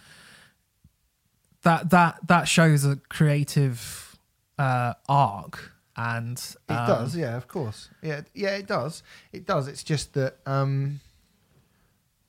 that 1.62 1.91
that 1.91 2.26
that 2.28 2.49
shows 2.49 2.85
a 2.85 2.97
creative 2.97 4.18
uh, 4.59 4.95
arc, 5.09 5.72
and 6.01 6.38
It 6.68 6.72
um, 6.72 6.86
does, 6.86 7.16
yeah, 7.16 7.36
of 7.36 7.46
course, 7.46 7.90
yeah, 8.03 8.22
yeah, 8.34 8.57
it 8.57 8.66
does, 8.66 9.03
it 9.32 9.46
does. 9.46 9.68
It's 9.68 9.82
just 9.82 10.14
that 10.14 10.38
um, 10.46 11.01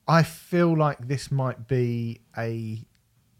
I 0.06 0.22
feel 0.22 0.76
like 0.76 1.08
this 1.08 1.30
might 1.30 1.66
be 1.66 2.20
a. 2.36 2.84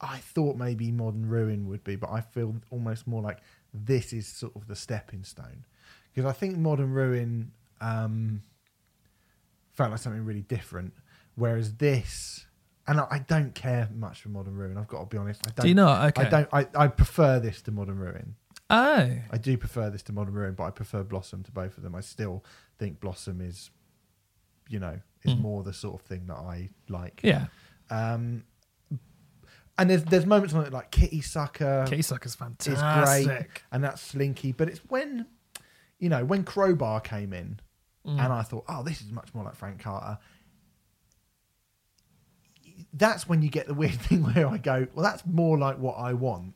I 0.00 0.18
thought 0.18 0.56
maybe 0.56 0.90
Modern 0.90 1.28
Ruin 1.28 1.68
would 1.68 1.84
be, 1.84 1.96
but 1.96 2.10
I 2.10 2.22
feel 2.22 2.56
almost 2.70 3.06
more 3.06 3.20
like 3.20 3.38
this 3.74 4.12
is 4.12 4.26
sort 4.26 4.56
of 4.56 4.66
the 4.66 4.74
stepping 4.74 5.22
stone 5.22 5.64
because 6.12 6.28
I 6.28 6.32
think 6.32 6.56
Modern 6.56 6.92
Ruin 6.92 7.52
um, 7.80 8.42
felt 9.72 9.90
like 9.90 10.00
something 10.00 10.24
really 10.24 10.42
different, 10.42 10.94
whereas 11.34 11.74
this. 11.74 12.46
And 12.88 12.98
I 12.98 13.06
I 13.10 13.18
don't 13.18 13.54
care 13.54 13.88
much 13.94 14.22
for 14.22 14.30
Modern 14.30 14.56
Ruin. 14.56 14.78
I've 14.78 14.88
got 14.88 15.00
to 15.00 15.06
be 15.06 15.18
honest. 15.18 15.42
I 15.46 15.50
don't. 15.50 15.64
Do 15.64 15.68
you 15.68 15.74
not? 15.74 16.08
Okay. 16.08 16.26
I 16.26 16.30
don't. 16.30 16.48
I, 16.52 16.66
I 16.74 16.88
prefer 16.88 17.38
this 17.38 17.60
to 17.62 17.70
Modern 17.70 17.98
Ruin. 17.98 18.34
Oh, 18.74 19.10
I 19.30 19.36
do 19.38 19.56
prefer 19.58 19.90
this 19.90 20.02
to 20.04 20.12
Modern 20.12 20.32
Ruin, 20.34 20.54
but 20.54 20.64
I 20.64 20.70
prefer 20.70 21.02
Blossom 21.04 21.42
to 21.44 21.52
both 21.52 21.76
of 21.76 21.82
them. 21.82 21.94
I 21.94 22.00
still 22.00 22.42
think 22.78 23.00
Blossom 23.00 23.40
is, 23.42 23.70
you 24.68 24.80
know, 24.80 24.98
is 25.24 25.34
Mm. 25.34 25.40
more 25.42 25.62
the 25.62 25.74
sort 25.74 26.00
of 26.00 26.06
thing 26.06 26.26
that 26.28 26.36
I 26.38 26.70
like. 26.88 27.20
yeah. 27.22 27.46
Um, 27.90 28.44
and 29.78 29.88
there's 29.90 30.04
there's 30.04 30.26
moments 30.26 30.54
on 30.54 30.64
it 30.64 30.72
like 30.72 30.90
Kitty 30.90 31.20
Sucker 31.20 31.84
Kitty 31.88 32.02
Sucker's 32.02 32.32
is 32.32 32.36
fantastic. 32.36 33.26
great, 33.26 33.46
and 33.70 33.84
that's 33.84 34.00
Slinky. 34.00 34.52
But 34.52 34.68
it's 34.68 34.80
when, 34.88 35.26
you 35.98 36.08
know, 36.08 36.24
when 36.24 36.42
Crowbar 36.44 37.00
came 37.00 37.32
in, 37.32 37.60
Mm. 38.06 38.18
and 38.24 38.32
I 38.32 38.42
thought, 38.42 38.64
oh, 38.68 38.82
this 38.82 39.00
is 39.00 39.12
much 39.12 39.32
more 39.34 39.44
like 39.44 39.54
Frank 39.54 39.80
Carter. 39.80 40.18
That's 42.92 43.28
when 43.28 43.42
you 43.42 43.48
get 43.48 43.66
the 43.66 43.74
weird 43.74 43.92
thing 44.00 44.22
where 44.22 44.48
I 44.48 44.58
go, 44.58 44.86
well, 44.94 45.04
that's 45.04 45.24
more 45.26 45.58
like 45.58 45.78
what 45.78 45.94
I 45.94 46.12
want, 46.14 46.54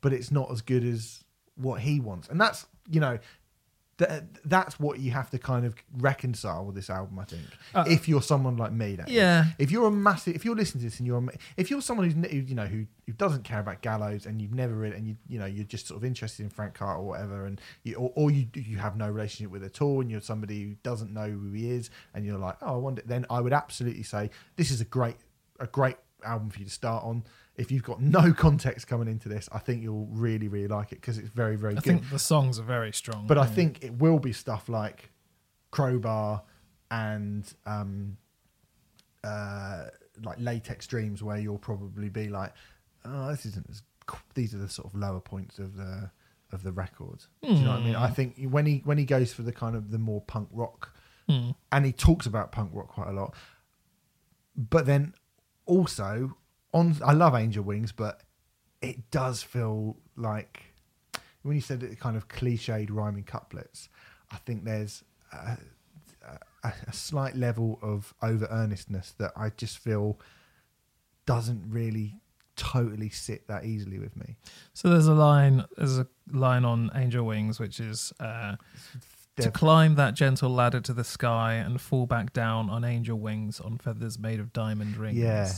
but 0.00 0.12
it's 0.12 0.30
not 0.30 0.50
as 0.50 0.60
good 0.62 0.84
as 0.84 1.24
what 1.58 1.80
he 1.80 2.00
wants, 2.00 2.28
and 2.28 2.40
that's 2.40 2.66
you 2.90 3.00
know, 3.00 3.18
th- 3.98 4.22
that's 4.44 4.80
what 4.80 4.98
you 5.00 5.10
have 5.10 5.28
to 5.30 5.38
kind 5.38 5.66
of 5.66 5.74
reconcile 5.98 6.64
with 6.64 6.74
this 6.74 6.88
album. 6.88 7.18
I 7.18 7.24
think 7.24 7.42
Uh, 7.74 7.84
if 7.86 8.08
you're 8.08 8.22
someone 8.22 8.56
like 8.56 8.72
me, 8.72 8.96
that 8.96 9.08
Yeah. 9.08 9.46
If 9.58 9.70
you're 9.70 9.88
a 9.88 9.90
massive, 9.90 10.34
if 10.34 10.44
you're 10.44 10.56
listening 10.56 10.80
to 10.82 10.86
this 10.86 10.98
and 10.98 11.06
you're, 11.06 11.18
a, 11.18 11.28
if 11.56 11.70
you're 11.70 11.82
someone 11.82 12.08
who's 12.08 12.30
who, 12.30 12.38
you 12.38 12.54
know 12.54 12.66
who, 12.66 12.86
who 13.06 13.12
doesn't 13.12 13.44
care 13.44 13.60
about 13.60 13.82
Gallows 13.82 14.24
and 14.24 14.40
you've 14.40 14.54
never 14.54 14.74
read 14.74 14.92
and 14.92 15.06
you 15.06 15.16
you 15.28 15.38
know 15.38 15.46
you're 15.46 15.64
just 15.64 15.86
sort 15.86 15.98
of 15.98 16.04
interested 16.04 16.44
in 16.44 16.50
Frank 16.50 16.74
Carter 16.74 17.00
or 17.00 17.06
whatever, 17.06 17.44
and 17.44 17.60
you 17.82 17.96
or, 17.96 18.12
or 18.14 18.30
you 18.30 18.46
you 18.54 18.78
have 18.78 18.96
no 18.96 19.10
relationship 19.10 19.50
with 19.50 19.62
it 19.62 19.66
at 19.66 19.82
all, 19.82 20.00
and 20.00 20.10
you're 20.10 20.20
somebody 20.20 20.62
who 20.62 20.74
doesn't 20.82 21.12
know 21.12 21.28
who 21.28 21.52
he 21.52 21.70
is, 21.70 21.90
and 22.14 22.24
you're 22.24 22.38
like, 22.38 22.56
oh, 22.62 22.74
I 22.74 22.76
wonder. 22.76 23.02
Then 23.04 23.26
I 23.28 23.40
would 23.40 23.52
absolutely 23.52 24.04
say 24.04 24.30
this 24.56 24.70
is 24.70 24.80
a 24.80 24.84
great 24.86 25.16
a 25.60 25.66
great 25.66 25.96
album 26.24 26.50
for 26.50 26.60
you 26.60 26.64
to 26.64 26.70
start 26.70 27.04
on. 27.04 27.24
If 27.58 27.70
you've 27.72 27.82
got 27.82 28.00
no 28.00 28.32
context 28.32 28.86
coming 28.86 29.08
into 29.08 29.28
this, 29.28 29.48
I 29.52 29.58
think 29.58 29.82
you'll 29.82 30.06
really, 30.06 30.48
really 30.48 30.68
like 30.68 30.92
it 30.92 31.00
because 31.00 31.18
it's 31.18 31.28
very, 31.28 31.56
very 31.56 31.72
I 31.72 31.76
good. 31.76 31.84
think 31.84 32.10
the 32.10 32.18
songs 32.18 32.58
are 32.58 32.62
very 32.62 32.92
strong. 32.92 33.26
But 33.26 33.36
I 33.36 33.42
yeah. 33.42 33.46
think 33.48 33.84
it 33.84 33.92
will 33.98 34.18
be 34.20 34.32
stuff 34.32 34.68
like 34.68 35.10
Crowbar 35.72 36.42
and 36.90 37.52
um, 37.66 38.16
uh, 39.24 39.86
like 40.22 40.38
Latex 40.40 40.86
Dreams, 40.86 41.22
where 41.22 41.38
you'll 41.38 41.58
probably 41.58 42.08
be 42.08 42.28
like, 42.28 42.52
"Oh, 43.04 43.28
this 43.30 43.44
isn't 43.46 43.66
as." 43.68 43.82
These 44.34 44.54
are 44.54 44.58
the 44.58 44.70
sort 44.70 44.86
of 44.88 44.94
lower 44.98 45.20
points 45.20 45.58
of 45.58 45.76
the 45.76 46.10
of 46.50 46.62
the 46.62 46.72
record. 46.72 47.24
Do 47.42 47.52
you 47.52 47.62
know 47.62 47.70
what 47.72 47.80
I 47.80 47.84
mean? 47.84 47.94
Hmm. 47.94 48.02
I 48.02 48.10
think 48.10 48.36
when 48.48 48.64
he 48.64 48.80
when 48.84 48.96
he 48.96 49.04
goes 49.04 49.34
for 49.34 49.42
the 49.42 49.52
kind 49.52 49.76
of 49.76 49.90
the 49.90 49.98
more 49.98 50.22
punk 50.22 50.48
rock, 50.52 50.94
Hmm. 51.28 51.50
and 51.70 51.84
he 51.84 51.92
talks 51.92 52.24
about 52.24 52.50
punk 52.52 52.70
rock 52.72 52.88
quite 52.88 53.08
a 53.08 53.12
lot, 53.12 53.34
but 54.56 54.86
then 54.86 55.12
also 55.66 56.36
on, 56.72 56.96
I 57.04 57.12
love 57.12 57.34
Angel 57.34 57.62
Wings, 57.62 57.92
but 57.92 58.22
it 58.80 59.10
does 59.10 59.42
feel 59.42 59.96
like 60.16 60.64
when 61.42 61.54
you 61.54 61.60
said 61.60 61.82
it 61.82 61.98
kind 61.98 62.16
of 62.16 62.28
cliched 62.28 62.88
rhyming 62.90 63.24
couplets, 63.24 63.88
I 64.30 64.36
think 64.36 64.64
there's 64.64 65.02
a, 65.32 65.56
a, 66.64 66.72
a 66.86 66.92
slight 66.92 67.36
level 67.36 67.78
of 67.82 68.14
over 68.22 68.46
earnestness 68.50 69.14
that 69.18 69.32
I 69.36 69.50
just 69.50 69.78
feel 69.78 70.18
doesn't 71.26 71.62
really 71.68 72.20
totally 72.56 73.08
sit 73.08 73.46
that 73.48 73.64
easily 73.64 73.98
with 73.98 74.16
me. 74.16 74.36
So 74.74 74.88
there's 74.90 75.06
a 75.06 75.14
line. 75.14 75.64
There's 75.76 75.98
a 75.98 76.06
line 76.32 76.64
on 76.64 76.90
Angel 76.94 77.24
Wings, 77.24 77.60
which 77.60 77.80
is 77.80 78.12
uh, 78.20 78.56
to 79.42 79.50
climb 79.50 79.94
that 79.96 80.14
gentle 80.14 80.50
ladder 80.50 80.80
to 80.80 80.92
the 80.92 81.04
sky 81.04 81.54
and 81.54 81.80
fall 81.80 82.06
back 82.06 82.32
down 82.32 82.70
on 82.70 82.84
angel 82.84 83.18
wings 83.18 83.60
on 83.60 83.78
feathers 83.78 84.18
made 84.18 84.40
of 84.40 84.52
diamond 84.52 84.96
rings. 84.96 85.18
Yeah. 85.18 85.52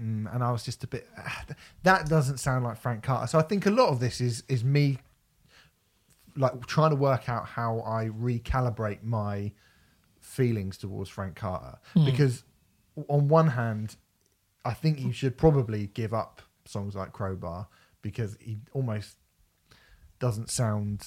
Mm, 0.00 0.32
and 0.34 0.42
I 0.42 0.50
was 0.50 0.64
just 0.64 0.82
a 0.84 0.86
bit. 0.86 1.08
That 1.84 2.08
doesn't 2.08 2.38
sound 2.38 2.64
like 2.64 2.76
Frank 2.78 3.02
Carter. 3.04 3.26
So 3.28 3.38
I 3.38 3.42
think 3.42 3.66
a 3.66 3.70
lot 3.70 3.88
of 3.90 4.00
this 4.00 4.20
is 4.20 4.42
is 4.48 4.64
me 4.64 4.98
like 6.36 6.66
trying 6.66 6.90
to 6.90 6.96
work 6.96 7.28
out 7.28 7.46
how 7.46 7.80
I 7.86 8.06
recalibrate 8.06 9.02
my 9.04 9.52
feelings 10.20 10.76
towards 10.76 11.08
Frank 11.08 11.36
Carter 11.36 11.78
Hmm. 11.92 12.06
because 12.06 12.42
on 13.08 13.28
one 13.28 13.48
hand, 13.48 13.96
I 14.64 14.72
think 14.74 14.98
he 14.98 15.12
should 15.12 15.36
probably 15.36 15.88
give 15.88 16.12
up 16.12 16.42
songs 16.64 16.94
like 16.96 17.12
Crowbar 17.12 17.68
because 18.02 18.36
he 18.40 18.58
almost 18.72 19.16
doesn't 20.18 20.50
sound 20.50 21.06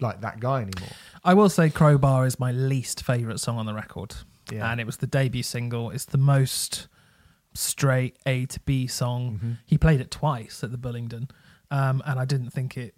like 0.00 0.20
that 0.22 0.40
guy 0.40 0.62
anymore. 0.62 0.90
I 1.24 1.34
will 1.34 1.48
say 1.48 1.70
Crowbar 1.70 2.26
is 2.26 2.40
my 2.40 2.50
least 2.52 3.04
favourite 3.04 3.38
song 3.40 3.58
on 3.58 3.66
the 3.66 3.74
record. 3.74 4.14
Yeah. 4.50 4.70
And 4.70 4.80
it 4.80 4.86
was 4.86 4.96
the 4.96 5.06
debut 5.06 5.42
single. 5.42 5.90
It's 5.90 6.06
the 6.06 6.18
most 6.18 6.88
straight 7.54 8.18
A 8.26 8.46
to 8.46 8.60
B 8.60 8.86
song. 8.86 9.40
Mhm. 9.42 9.58
He 9.66 9.78
played 9.78 10.00
it 10.00 10.10
twice 10.10 10.62
at 10.62 10.70
the 10.70 10.78
Bullingdon. 10.78 11.30
Um, 11.70 12.02
and 12.06 12.18
I 12.18 12.24
didn't 12.24 12.50
think 12.50 12.76
it 12.76 12.94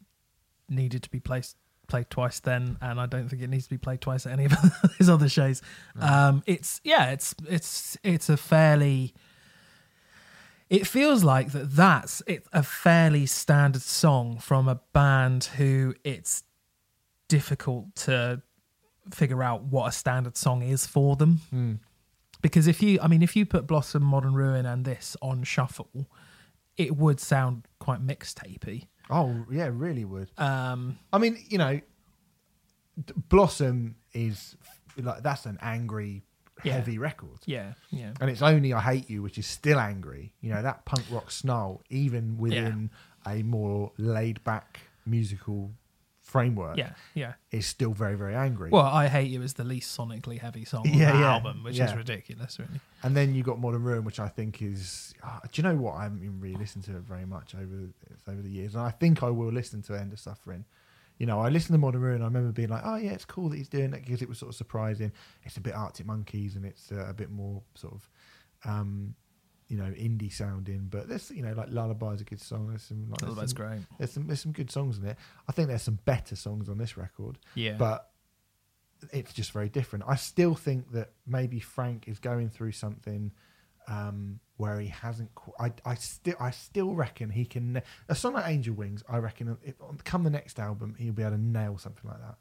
needed 0.69 1.03
to 1.05 1.11
be 1.11 1.21
placed 1.21 1.57
played 1.89 2.09
twice 2.09 2.39
then 2.39 2.77
and 2.81 3.01
I 3.01 3.07
don't 3.07 3.29
think 3.29 3.43
it 3.43 3.49
needs 3.51 3.65
to 3.65 3.71
be 3.71 3.77
played 3.79 4.01
twice 4.01 4.25
at 4.25 4.33
any 4.33 4.45
of 4.45 4.53
his 4.99 5.11
other 5.11 5.29
shows. 5.29 5.61
Um, 5.99 6.45
it's 6.47 6.81
yeah, 6.85 7.11
it's 7.11 7.35
it's 7.49 7.97
it's 8.05 8.29
a 8.29 8.37
fairly 8.37 9.13
it 10.69 10.87
feels 10.87 11.25
like 11.25 11.51
that 11.51 11.73
that's 11.75 12.23
it's 12.29 12.49
a 12.53 12.63
fairly 12.63 13.27
standard 13.27 13.83
song 13.83 14.39
from 14.39 14.69
a 14.69 14.77
band 14.93 15.45
who 15.57 15.95
it's 16.05 16.45
difficult 17.27 17.93
to 17.97 18.41
figure 19.13 19.43
out 19.43 19.65
what 19.65 19.89
a 19.89 19.93
standard 19.93 20.37
song 20.37 20.63
is 20.63 20.87
for 20.87 21.17
them 21.17 21.41
Mm. 21.53 21.79
Because 22.43 22.67
if 22.67 22.83
you 22.83 22.99
i 23.03 23.07
mean 23.09 23.23
if 23.23 23.35
you 23.37 23.45
put 23.47 23.67
blossom 23.67 24.03
modern 24.03 24.35
ruin 24.35 24.65
and 24.67 24.85
this 24.85 25.17
on 25.23 25.43
shuffle 25.43 26.09
it 26.77 26.97
would 26.97 27.21
sound 27.21 27.67
quite 27.79 28.01
mixtapey 28.07 28.87
Oh 29.13 29.45
yeah, 29.51 29.69
really 29.73 30.05
would. 30.05 30.31
um 30.39 30.97
I 31.13 31.19
mean, 31.19 31.37
you 31.49 31.59
know, 31.59 31.81
Blossom 33.29 33.97
is 34.13 34.57
like 34.97 35.23
that's 35.23 35.47
an 35.47 35.59
angry, 35.63 36.23
Yeah. 36.63 36.75
heavy 36.75 36.99
record, 36.99 37.39
yeah 37.47 37.73
yeah 37.91 38.13
and 38.21 38.29
it's 38.31 38.43
only 38.43 38.73
"I 38.75 38.81
Hate 38.81 39.09
You," 39.09 39.23
which 39.23 39.39
is 39.39 39.47
still 39.47 39.79
angry. 39.81 40.33
You 40.41 40.51
know 40.53 40.63
that 40.63 40.85
punk 40.85 41.05
rock 41.11 41.31
snarl, 41.31 41.83
even 41.89 42.37
within 42.39 42.91
a 43.27 43.43
more 43.43 43.93
laid 43.97 44.43
back 44.45 44.81
musical 45.07 45.73
framework, 46.31 46.77
yeah 46.77 46.93
yeah 47.15 47.33
is 47.51 47.67
still 47.67 47.93
very, 47.93 48.17
very 48.17 48.35
angry. 48.35 48.71
well 48.71 48.87
i 49.03 49.07
hate 49.17 49.31
you 49.35 49.43
is 49.43 49.55
the 49.55 49.65
least 49.65 49.89
sonically 49.99 50.39
heavy 50.39 50.65
song 50.65 50.85
on 50.89 50.95
Yeah, 51.01 51.13
the 51.13 51.19
yeah, 51.19 51.35
album 51.35 51.63
which 51.65 51.75
is 51.75 51.91
yeah. 51.91 51.95
ridiculous 52.05 52.59
really 52.59 52.81
and 53.03 53.17
then 53.17 53.35
you 53.35 53.43
got 53.43 53.59
Modern 53.59 53.83
Ruin, 53.83 54.05
which 54.05 54.21
I 54.21 54.29
think 54.29 54.61
is. 54.63 55.15
ah, 55.23 55.41
do 55.51 55.55
you 55.63 55.67
know 55.69 55.75
what? 55.85 55.95
I 56.01 56.03
haven't 56.03 56.23
even 56.23 56.39
really 56.39 56.57
listened 56.65 56.85
to 56.85 56.93
it 56.99 57.03
very 57.15 57.25
much 57.25 57.55
over 57.55 57.79
over 58.31 58.43
the 58.43 58.51
years, 58.51 58.75
and 58.75 58.83
I 58.85 58.91
think 58.91 59.23
I 59.23 59.31
will 59.31 59.51
listen 59.61 59.81
to 59.89 59.95
End 59.95 60.13
of 60.13 60.21
Suffering. 60.21 60.67
You 61.17 61.25
know, 61.27 61.41
I 61.41 61.49
listened 61.49 61.75
to 61.75 61.79
Modern 61.79 62.03
Ruin. 62.03 62.21
I 62.21 62.27
remember 62.27 62.53
being 62.53 62.69
like, 62.69 62.83
"Oh 62.85 62.97
yeah, 62.97 63.13
it's 63.13 63.25
cool 63.25 63.49
that 63.51 63.57
he's 63.57 63.69
doing 63.69 63.91
that," 63.93 64.05
because 64.05 64.21
it 64.21 64.29
was 64.29 64.37
sort 64.39 64.51
of 64.51 64.57
surprising. 64.57 65.13
It's 65.45 65.57
a 65.57 65.63
bit 65.63 65.75
Arctic 65.75 66.05
Monkeys, 66.05 66.57
and 66.57 66.65
it's 66.67 66.93
uh, 66.93 67.07
a 67.09 67.15
bit 67.15 67.31
more 67.31 67.63
sort 67.75 67.95
of, 67.95 68.03
um, 68.71 69.15
you 69.71 69.77
know, 69.79 69.85
indie 69.93 70.31
sounding. 70.33 70.89
But 70.91 71.09
there's, 71.09 71.31
you 71.31 71.43
know, 71.43 71.53
like 71.55 71.69
Lullaby's 71.71 72.21
a 72.21 72.25
good 72.25 72.41
song. 72.43 72.69
There's 72.69 72.83
some, 72.83 73.09
like, 73.09 73.21
there's 73.21 73.37
some, 73.51 73.57
great 73.57 73.81
there's 73.99 74.13
some, 74.13 74.27
there's 74.27 74.41
some 74.41 74.53
good 74.53 74.71
songs 74.71 74.99
in 74.99 75.07
it. 75.07 75.17
I 75.49 75.53
think 75.53 75.69
there's 75.69 75.83
some 75.83 75.99
better 76.05 76.37
songs 76.37 76.69
on 76.69 76.77
this 76.77 76.97
record 76.97 77.39
yeah 77.55 77.75
but 77.79 78.11
it's 79.15 79.33
just 79.33 79.53
very 79.53 79.71
different. 79.71 80.05
I 80.07 80.17
still 80.17 80.55
think 80.55 80.93
that 80.93 81.13
maybe 81.27 81.59
Frank 81.61 82.07
is 82.07 82.19
going 82.19 82.51
through 82.51 82.73
something 82.73 83.33
um, 83.89 84.41
where 84.59 84.79
he 84.79 84.89
hasn't. 84.89 85.35
Qu- 85.35 85.55
I 85.59 85.73
I 85.87 85.95
still 85.95 86.35
I 86.39 86.51
still 86.51 86.93
reckon 86.95 87.31
he 87.31 87.47
can. 87.47 87.81
A 88.11 88.15
song 88.15 88.35
like 88.35 88.47
Angel 88.47 88.75
Wings, 88.75 89.03
I 89.09 89.17
reckon, 89.17 89.57
if, 89.65 89.75
come 90.05 90.23
the 90.23 90.29
next 90.31 90.59
album, 90.61 90.97
he'll 90.99 91.15
be 91.15 91.23
able 91.23 91.33
to 91.37 91.43
nail 91.43 91.79
something 91.79 92.11
like 92.11 92.21
that. 92.21 92.37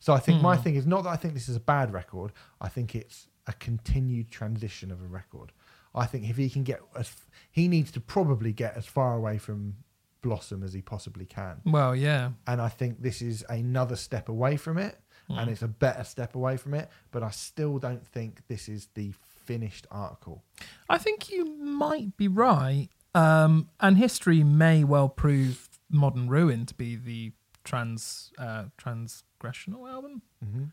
So 0.00 0.12
I 0.12 0.18
think 0.18 0.42
my 0.42 0.56
Hmm. 0.56 0.62
thing 0.62 0.74
is 0.74 0.86
not 0.86 1.04
that 1.04 1.10
I 1.10 1.16
think 1.16 1.32
this 1.32 1.48
is 1.48 1.56
a 1.56 1.60
bad 1.60 1.92
record. 1.94 2.32
I 2.60 2.68
think 2.68 2.94
it's 2.94 3.28
a 3.46 3.54
continued 3.54 4.30
transition 4.30 4.90
of 4.90 5.00
a 5.00 5.06
record. 5.06 5.52
I 5.94 6.06
think 6.06 6.28
if 6.28 6.36
he 6.36 6.48
can 6.50 6.62
get, 6.64 6.80
as, 6.96 7.14
he 7.50 7.68
needs 7.68 7.90
to 7.92 8.00
probably 8.00 8.52
get 8.52 8.76
as 8.76 8.86
far 8.86 9.14
away 9.16 9.38
from 9.38 9.76
Blossom 10.22 10.62
as 10.62 10.72
he 10.72 10.80
possibly 10.82 11.24
can 11.26 11.60
well 11.64 11.96
yeah 11.96 12.30
and 12.46 12.60
I 12.62 12.68
think 12.68 13.02
this 13.02 13.20
is 13.20 13.44
another 13.48 13.96
step 13.96 14.28
away 14.28 14.56
from 14.56 14.78
it, 14.78 14.98
and 15.28 15.48
Mm. 15.48 15.52
it's 15.52 15.62
a 15.62 15.68
better 15.68 16.04
step 16.04 16.34
away 16.36 16.56
from 16.56 16.74
it. 16.74 16.88
But 17.10 17.22
I 17.22 17.30
still 17.30 17.78
don't 17.78 18.06
think 18.06 18.42
this 18.48 18.68
is 18.68 18.88
the 18.94 19.12
finished 19.46 19.86
article. 19.90 20.44
I 20.88 20.98
think 20.98 21.30
you 21.30 21.44
might 21.56 22.16
be 22.16 22.28
right. 22.28 22.88
Um, 23.14 23.68
and 23.80 23.96
history 23.98 24.42
may 24.44 24.84
well 24.84 25.08
prove 25.08 25.68
Modern 25.90 26.28
Ruin 26.28 26.66
to 26.66 26.74
be 26.74 26.96
the 26.96 27.32
trans 27.64 28.32
uh, 28.38 28.64
transgressional 28.78 29.90
album. 29.90 30.22
Mm-hmm. 30.44 30.64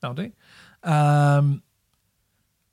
That'll 0.00 0.14
do. 0.14 0.32
Um, 0.82 1.62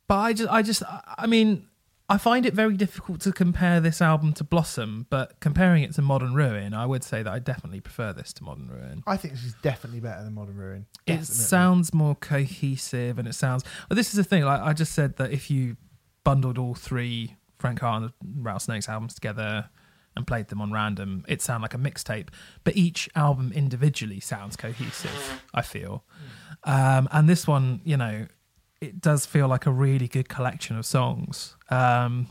but 0.07 0.15
I 0.19 0.33
just, 0.33 0.51
I 0.51 0.61
just, 0.61 0.83
I 1.17 1.27
mean, 1.27 1.67
I 2.09 2.17
find 2.17 2.45
it 2.45 2.53
very 2.53 2.77
difficult 2.77 3.19
to 3.21 3.33
compare 3.33 3.81
this 3.81 4.01
album 4.01 4.31
to 4.33 4.43
Blossom. 4.43 5.07
But 5.09 5.39
comparing 5.39 5.83
it 5.83 5.93
to 5.95 6.01
Modern 6.01 6.33
Ruin, 6.33 6.73
I 6.73 6.85
would 6.85 7.03
say 7.03 7.21
that 7.21 7.31
I 7.31 7.39
definitely 7.39 7.81
prefer 7.81 8.13
this 8.13 8.31
to 8.33 8.43
Modern 8.43 8.69
Ruin. 8.69 9.03
I 9.05 9.17
think 9.17 9.33
this 9.33 9.43
is 9.43 9.55
definitely 9.61 9.99
better 9.99 10.23
than 10.23 10.33
Modern 10.33 10.55
Ruin. 10.55 10.85
It 11.05 11.25
sounds 11.25 11.93
more 11.93 12.15
cohesive, 12.15 13.19
and 13.19 13.27
it 13.27 13.35
sounds. 13.35 13.63
Well, 13.89 13.95
this 13.95 14.07
is 14.09 14.13
the 14.13 14.23
thing. 14.23 14.43
Like 14.43 14.61
I 14.61 14.73
just 14.73 14.93
said 14.93 15.17
that 15.17 15.31
if 15.31 15.51
you 15.51 15.75
bundled 16.23 16.57
all 16.57 16.75
three 16.75 17.35
Frank 17.59 17.79
Carter 17.79 18.11
and 18.21 18.45
Rattlesnakes 18.45 18.87
albums 18.87 19.13
together 19.13 19.69
and 20.15 20.25
played 20.25 20.47
them 20.47 20.61
on 20.61 20.71
random, 20.71 21.25
it 21.27 21.41
sound 21.41 21.61
like 21.61 21.73
a 21.73 21.77
mixtape. 21.77 22.29
But 22.63 22.77
each 22.77 23.09
album 23.15 23.51
individually 23.53 24.19
sounds 24.19 24.55
cohesive. 24.55 25.41
I 25.53 25.61
feel, 25.61 26.05
um, 26.63 27.07
and 27.11 27.27
this 27.27 27.45
one, 27.45 27.81
you 27.83 27.97
know, 27.97 28.27
it 28.81 29.01
does 29.01 29.25
feel 29.25 29.47
like 29.47 29.65
a 29.65 29.71
really 29.71 30.07
good 30.07 30.29
collection 30.29 30.77
of 30.77 30.85
songs. 30.85 31.55
Um, 31.69 32.27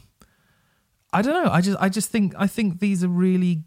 I 1.12 1.22
don't 1.22 1.44
know. 1.44 1.50
I 1.50 1.60
just, 1.60 1.78
I 1.80 1.88
just 1.88 2.10
think, 2.10 2.34
I 2.38 2.46
think 2.46 2.80
these 2.80 3.02
are 3.04 3.08
really. 3.08 3.64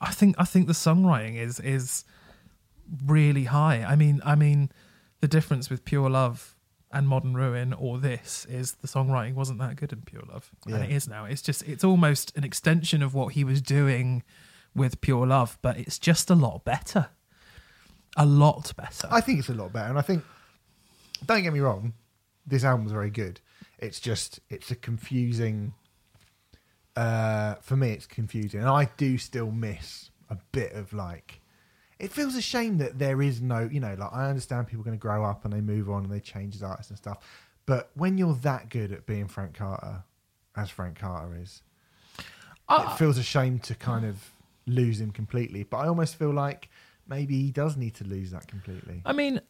I 0.00 0.12
think, 0.12 0.36
I 0.38 0.44
think 0.44 0.68
the 0.68 0.74
songwriting 0.74 1.36
is 1.36 1.58
is 1.60 2.04
really 3.04 3.44
high. 3.44 3.82
I 3.82 3.96
mean, 3.96 4.20
I 4.24 4.34
mean, 4.36 4.70
the 5.20 5.26
difference 5.28 5.70
with 5.70 5.84
Pure 5.84 6.10
Love 6.10 6.54
and 6.92 7.06
Modern 7.08 7.34
Ruin 7.34 7.72
or 7.72 7.98
this 7.98 8.46
is 8.48 8.74
the 8.76 8.86
songwriting 8.88 9.34
wasn't 9.34 9.58
that 9.58 9.74
good 9.76 9.92
in 9.92 10.02
Pure 10.02 10.22
Love, 10.32 10.50
Yeah. 10.66 10.76
and 10.76 10.84
it 10.84 10.90
is 10.92 11.08
now. 11.08 11.24
It's 11.24 11.42
just 11.42 11.62
it's 11.68 11.82
almost 11.84 12.34
an 12.36 12.44
extension 12.44 13.02
of 13.02 13.12
what 13.12 13.32
he 13.34 13.42
was 13.44 13.60
doing 13.60 14.22
with 14.74 15.00
Pure 15.00 15.26
Love, 15.26 15.58
but 15.62 15.76
it's 15.76 15.98
just 15.98 16.30
a 16.30 16.34
lot 16.36 16.64
better, 16.64 17.08
a 18.16 18.24
lot 18.24 18.72
better. 18.76 19.08
I 19.10 19.20
think 19.20 19.40
it's 19.40 19.48
a 19.48 19.54
lot 19.54 19.72
better, 19.72 19.88
and 19.88 19.98
I 19.98 20.02
think. 20.02 20.22
Don't 21.26 21.42
get 21.42 21.52
me 21.52 21.58
wrong, 21.58 21.94
this 22.48 22.64
album's 22.64 22.92
very 22.92 23.10
good. 23.10 23.40
It's 23.78 24.00
just 24.00 24.40
it's 24.48 24.70
a 24.70 24.76
confusing. 24.76 25.74
Uh, 26.96 27.54
for 27.56 27.76
me, 27.76 27.90
it's 27.90 28.06
confusing, 28.06 28.60
and 28.60 28.68
I 28.68 28.88
do 28.96 29.18
still 29.18 29.50
miss 29.50 30.10
a 30.30 30.36
bit 30.52 30.72
of 30.72 30.92
like. 30.92 31.40
It 31.98 32.12
feels 32.12 32.34
a 32.36 32.42
shame 32.42 32.78
that 32.78 32.98
there 32.98 33.20
is 33.22 33.40
no, 33.40 33.68
you 33.70 33.80
know, 33.80 33.94
like 33.98 34.12
I 34.12 34.28
understand 34.28 34.66
people 34.68 34.82
are 34.82 34.84
going 34.84 34.98
to 34.98 35.00
grow 35.02 35.24
up 35.24 35.44
and 35.44 35.52
they 35.52 35.60
move 35.60 35.90
on 35.90 36.04
and 36.04 36.12
they 36.12 36.20
change 36.20 36.54
as 36.54 36.62
artists 36.62 36.90
and 36.90 36.98
stuff, 36.98 37.18
but 37.66 37.90
when 37.94 38.18
you're 38.18 38.34
that 38.42 38.68
good 38.68 38.92
at 38.92 39.04
being 39.06 39.26
Frank 39.26 39.54
Carter, 39.54 40.02
as 40.56 40.70
Frank 40.70 40.98
Carter 40.98 41.36
is. 41.40 41.62
I- 42.68 42.92
it 42.92 42.98
feels 42.98 43.16
a 43.16 43.22
shame 43.22 43.58
to 43.60 43.74
kind 43.74 44.04
of 44.04 44.30
lose 44.66 45.00
him 45.00 45.10
completely, 45.10 45.62
but 45.62 45.78
I 45.78 45.88
almost 45.88 46.16
feel 46.16 46.32
like 46.32 46.68
maybe 47.06 47.40
he 47.40 47.50
does 47.50 47.76
need 47.76 47.94
to 47.96 48.04
lose 48.04 48.30
that 48.32 48.46
completely. 48.46 49.02
I 49.06 49.12
mean, 49.12 49.40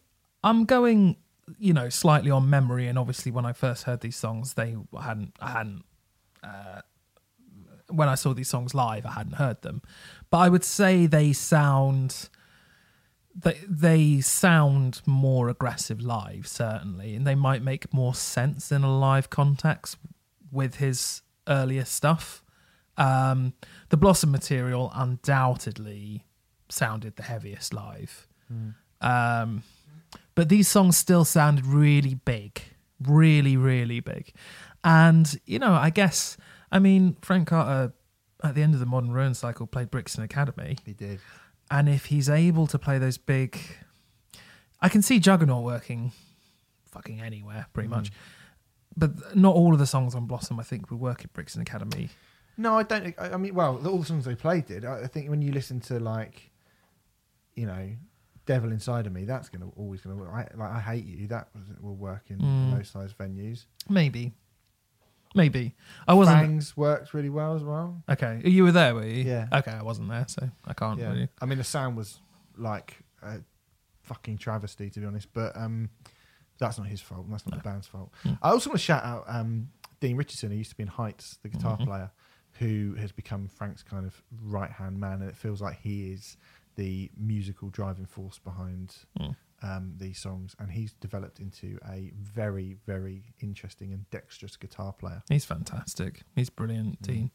I'm 0.44 0.64
going, 0.64 1.16
you 1.58 1.72
know, 1.72 1.88
slightly 1.88 2.30
on 2.30 2.48
memory, 2.50 2.86
and 2.86 2.98
obviously 2.98 3.32
when 3.32 3.46
I 3.46 3.52
first 3.52 3.84
heard 3.84 4.00
these 4.00 4.16
songs, 4.16 4.54
they 4.54 4.76
hadn't, 5.00 5.34
I 5.40 5.50
hadn't. 5.50 5.84
Uh, 6.42 6.80
when 7.90 8.08
I 8.08 8.14
saw 8.16 8.34
these 8.34 8.48
songs 8.48 8.74
live, 8.74 9.06
I 9.06 9.12
hadn't 9.12 9.36
heard 9.36 9.62
them, 9.62 9.82
but 10.30 10.38
I 10.38 10.48
would 10.48 10.64
say 10.64 11.06
they 11.06 11.32
sound. 11.32 12.28
They 13.34 13.58
they 13.68 14.20
sound 14.20 15.00
more 15.06 15.48
aggressive 15.48 16.00
live, 16.00 16.46
certainly, 16.46 17.14
and 17.14 17.26
they 17.26 17.34
might 17.36 17.62
make 17.62 17.92
more 17.94 18.14
sense 18.14 18.72
in 18.72 18.82
a 18.82 18.98
live 18.98 19.30
context 19.30 19.96
with 20.50 20.76
his 20.76 21.22
earlier 21.46 21.84
stuff. 21.84 22.42
Um, 22.96 23.54
the 23.90 23.96
Blossom 23.96 24.32
material 24.32 24.90
undoubtedly 24.94 26.24
sounded 26.68 27.16
the 27.16 27.22
heaviest 27.22 27.72
live. 27.72 28.26
Um, 29.00 29.62
but 30.38 30.48
these 30.48 30.68
songs 30.68 30.96
still 30.96 31.24
sounded 31.24 31.66
really 31.66 32.14
big, 32.14 32.62
really, 33.02 33.56
really 33.56 33.98
big. 33.98 34.32
And, 34.84 35.36
you 35.46 35.58
know, 35.58 35.72
I 35.72 35.90
guess, 35.90 36.36
I 36.70 36.78
mean, 36.78 37.16
Frank 37.22 37.48
Carter 37.48 37.92
at 38.44 38.54
the 38.54 38.62
end 38.62 38.72
of 38.72 38.78
the 38.78 38.86
Modern 38.86 39.10
Ruin 39.10 39.34
cycle 39.34 39.66
played 39.66 39.90
Brixton 39.90 40.22
Academy. 40.22 40.78
He 40.86 40.92
did. 40.92 41.18
And 41.72 41.88
if 41.88 42.04
he's 42.04 42.28
able 42.28 42.68
to 42.68 42.78
play 42.78 42.98
those 42.98 43.18
big. 43.18 43.58
I 44.80 44.88
can 44.88 45.02
see 45.02 45.18
Juggernaut 45.18 45.64
working 45.64 46.12
fucking 46.92 47.20
anywhere, 47.20 47.66
pretty 47.72 47.88
much. 47.88 48.12
Mm. 48.12 48.14
But 48.96 49.36
not 49.36 49.56
all 49.56 49.72
of 49.72 49.80
the 49.80 49.88
songs 49.88 50.14
on 50.14 50.26
Blossom, 50.26 50.60
I 50.60 50.62
think, 50.62 50.88
would 50.92 51.00
work 51.00 51.24
at 51.24 51.32
Brixton 51.32 51.62
Academy. 51.62 52.10
No, 52.56 52.78
I 52.78 52.84
don't. 52.84 53.12
I 53.18 53.36
mean, 53.38 53.56
well, 53.56 53.84
all 53.84 53.98
the 53.98 54.06
songs 54.06 54.24
they 54.24 54.36
played 54.36 54.66
did. 54.66 54.84
I 54.84 55.08
think 55.08 55.30
when 55.30 55.42
you 55.42 55.50
listen 55.50 55.80
to 55.80 55.98
like, 55.98 56.52
you 57.56 57.66
know, 57.66 57.90
"Devil 58.48 58.72
Inside 58.72 59.06
of 59.06 59.12
Me," 59.12 59.24
that's 59.24 59.48
gonna 59.50 59.68
always 59.76 60.00
gonna 60.00 60.16
work. 60.16 60.30
I, 60.32 60.48
like, 60.56 60.70
I 60.72 60.80
hate 60.80 61.04
you. 61.04 61.26
That 61.28 61.48
will 61.80 61.94
work 61.94 62.24
in 62.30 62.38
Mm. 62.38 62.76
those 62.76 62.88
size 62.88 63.12
venues. 63.12 63.66
Maybe. 63.88 64.34
Maybe. 65.34 65.74
I 66.08 66.14
wasn't. 66.14 66.38
Fangs 66.38 66.74
worked 66.76 67.12
really 67.12 67.28
well 67.28 67.54
as 67.54 67.62
well. 67.62 68.02
Okay. 68.08 68.40
You 68.44 68.64
were 68.64 68.72
there, 68.72 68.94
were 68.94 69.06
you? 69.06 69.24
Yeah. 69.24 69.46
Okay, 69.52 69.70
I 69.72 69.82
wasn't 69.82 70.08
there, 70.08 70.24
so 70.26 70.50
I 70.64 70.72
can't 70.72 70.98
Yeah, 70.98 71.10
really. 71.10 71.28
I 71.40 71.44
mean, 71.46 71.58
the 71.58 71.64
sound 71.64 71.96
was 71.96 72.20
like 72.56 72.96
a 73.22 73.40
fucking 74.02 74.38
travesty, 74.38 74.88
to 74.90 75.00
be 75.00 75.04
honest. 75.06 75.28
But 75.34 75.54
um, 75.54 75.90
that's 76.58 76.78
not 76.78 76.86
his 76.86 77.02
fault. 77.02 77.26
That's 77.30 77.46
not 77.46 77.56
the 77.58 77.62
band's 77.62 77.86
fault. 77.86 78.10
Mm. 78.24 78.38
I 78.42 78.48
also 78.50 78.70
want 78.70 78.80
to 78.80 78.84
shout 78.84 79.04
out 79.04 79.24
um, 79.28 79.68
Dean 80.00 80.16
Richardson, 80.16 80.50
who 80.50 80.56
used 80.56 80.70
to 80.70 80.76
be 80.76 80.82
in 80.84 80.88
Heights, 80.88 81.38
the 81.42 81.50
guitar 81.50 81.76
Mhm. 81.76 81.84
player, 81.84 82.10
who 82.58 82.94
has 82.98 83.12
become 83.12 83.48
Frank's 83.48 83.82
kind 83.82 84.06
of 84.06 84.20
right 84.42 84.70
hand 84.70 84.98
man, 84.98 85.20
and 85.20 85.28
it 85.28 85.36
feels 85.36 85.60
like 85.60 85.76
he 85.78 86.10
is 86.10 86.38
the 86.78 87.10
musical 87.16 87.68
driving 87.70 88.06
force 88.06 88.38
behind 88.38 88.94
Mm. 89.20 89.34
um, 89.62 89.94
these 89.98 90.18
songs, 90.20 90.54
and 90.60 90.70
he's 90.70 90.92
developed 90.92 91.40
into 91.40 91.78
a 91.84 92.12
very, 92.14 92.76
very 92.86 93.24
interesting 93.40 93.92
and 93.92 94.08
dexterous 94.10 94.56
guitar 94.56 94.92
player. 94.92 95.22
He's 95.28 95.44
fantastic. 95.44 96.22
He's 96.36 96.48
brilliant, 96.50 97.02
Mm. 97.02 97.06
Dean. 97.06 97.30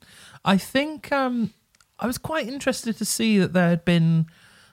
I 0.46 0.58
think 0.58 1.12
um, 1.12 1.54
I 2.00 2.08
was 2.08 2.18
quite 2.18 2.48
interested 2.48 2.96
to 2.98 3.06
see 3.06 3.38
that 3.40 3.52
there 3.52 3.68
had 3.70 3.84
been 3.84 4.28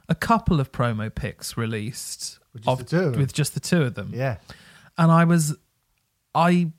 a 0.09 0.15
couple 0.15 0.61
of 0.61 0.71
promo 0.71 1.13
pics 1.13 1.57
released 1.57 2.39
With 2.53 2.63
just 2.65 2.79
the 2.79 2.85
two 2.85 3.05
of 3.09 3.17
with 3.17 3.33
just 3.33 3.55
the 3.55 3.61
two 3.61 3.83
of 3.83 3.95
them. 3.95 4.13
Yeah, 4.15 4.39
and 4.97 5.11
I 5.11 5.25
was, 5.25 5.57
I 6.35 6.71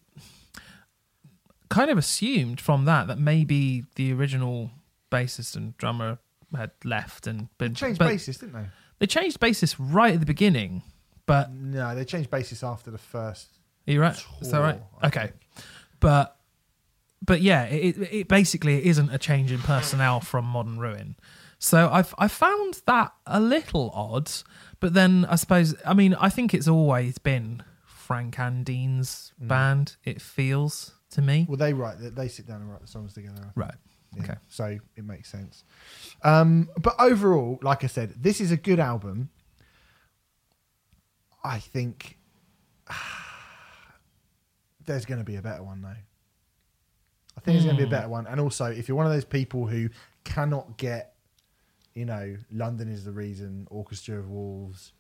kind 1.70 1.90
of 1.92 1.98
assumed 1.98 2.60
from 2.62 2.86
that 2.86 3.08
that 3.08 3.20
maybe 3.20 3.84
the 3.96 4.14
original 4.14 4.72
bassist 5.12 5.56
and 5.58 5.76
drummer 5.78 6.20
had 6.56 6.72
left 6.84 7.28
and 7.28 7.48
been 7.58 7.74
changed 7.76 8.00
but 8.00 8.10
bassist, 8.12 8.40
didn't 8.42 8.54
they? 8.54 8.66
They 9.00 9.08
changed 9.08 9.40
basis 9.40 9.80
right 9.80 10.14
at 10.14 10.20
the 10.20 10.26
beginning, 10.26 10.84
but 11.26 11.52
No, 11.52 11.96
they 11.96 12.06
changed 12.06 12.30
basis 12.30 12.64
after 12.64 12.92
the 12.92 12.98
first. 12.98 13.48
are 13.88 13.92
you 13.94 14.02
right? 14.02 14.24
Is 14.42 14.52
that 14.52 14.60
right? 14.60 14.80
I 15.02 15.08
Okay, 15.08 15.20
think. 15.28 15.66
but 16.00 16.38
but 17.24 17.42
yeah, 17.42 17.64
it, 17.66 17.98
it, 18.12 18.28
basically 18.28 18.86
isn't 18.88 19.10
a 19.12 19.18
change 19.20 19.52
in 19.52 19.60
personnel 19.60 20.20
from 20.22 20.44
Modern 20.46 20.80
Ruin. 20.80 21.16
So 21.60 21.90
I've 21.92 22.14
I 22.18 22.28
found 22.28 22.82
that 22.88 23.14
a 23.28 23.40
little 23.40 23.92
odd, 23.94 24.32
but 24.80 24.94
then 24.96 25.26
I 25.30 25.36
suppose 25.36 25.76
I 25.86 25.94
mean 25.94 26.16
I 26.16 26.30
think 26.30 26.54
it's 26.54 26.68
always 26.68 27.18
been 27.20 27.64
Frank 27.86 28.40
and 28.40 28.66
Dean's 28.66 29.32
Mm. 29.42 29.48
band. 29.48 29.96
It 30.04 30.22
feels 30.22 30.94
to 31.12 31.22
me. 31.22 31.46
Well, 31.48 31.58
they 31.58 31.74
write. 31.74 32.00
They, 32.00 32.10
they 32.10 32.28
sit 32.28 32.48
down 32.48 32.62
and 32.62 32.70
write 32.72 32.82
the 32.82 32.88
songs 32.88 33.14
together. 33.14 33.52
Right. 33.56 33.76
Yeah, 34.16 34.24
Okay. 34.24 34.34
So 34.50 34.78
it 34.96 35.06
makes 35.06 35.30
sense. 35.30 35.64
Um, 36.24 36.70
but 36.82 36.96
overall, 37.00 37.60
like 37.62 37.84
I 37.84 37.88
said, 37.88 38.14
this 38.18 38.42
is 38.42 38.52
a 38.52 38.58
good 38.58 38.80
album. 38.80 39.30
I 41.44 41.60
think 41.60 42.18
there's 44.86 45.06
going 45.06 45.20
to 45.20 45.24
be 45.26 45.36
a 45.36 45.42
better 45.42 45.64
one, 45.64 45.82
though. 45.82 45.90
I 45.90 47.40
think 47.40 47.56
there's 47.56 47.66
going 47.66 47.78
to 47.78 47.80
be 47.80 47.84
a 47.84 47.88
Hmm. 47.88 48.02
better 48.02 48.10
one. 48.10 48.28
And 48.28 48.40
also, 48.40 48.66
if 48.66 48.88
you're 48.88 48.98
one 48.98 49.06
of 49.06 49.12
those 49.14 49.26
people 49.26 49.66
who 49.68 49.90
cannot 50.24 50.78
get, 50.78 51.16
you 51.96 52.06
know, 52.06 52.36
London 52.52 52.90
is 52.90 53.06
the 53.06 53.12
reason, 53.12 53.68
Orchestra 53.72 54.20
of 54.20 54.30
Wolves, 54.30 54.94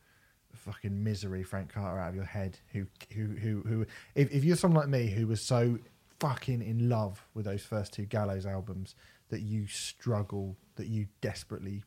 fucking 0.53 1.03
misery, 1.03 1.43
Frank 1.43 1.74
Carter 1.74 1.99
out 1.99 2.09
of 2.09 2.16
your 2.16 2.24
head, 2.26 2.57
who, 2.72 2.86
who, 3.14 3.28
who, 3.28 3.62
who, 3.68 3.86
if, 4.16 4.32
if 4.32 4.43
you're 4.43 4.55
someone 4.55 4.82
like 4.82 4.89
me 4.89 5.09
who 5.09 5.28
was 5.28 5.45
so 5.45 5.78
fucking 6.22 6.61
in 6.61 6.88
love 6.88 7.26
with 7.34 7.45
those 7.45 7.63
first 7.63 7.93
two 7.93 8.05
Gallows 8.05 8.45
albums 8.45 8.93
that 9.30 9.41
you 9.41 9.65
struggle, 9.65 10.55
that 10.76 10.88
you 10.88 11.07
desperately, 11.19 11.84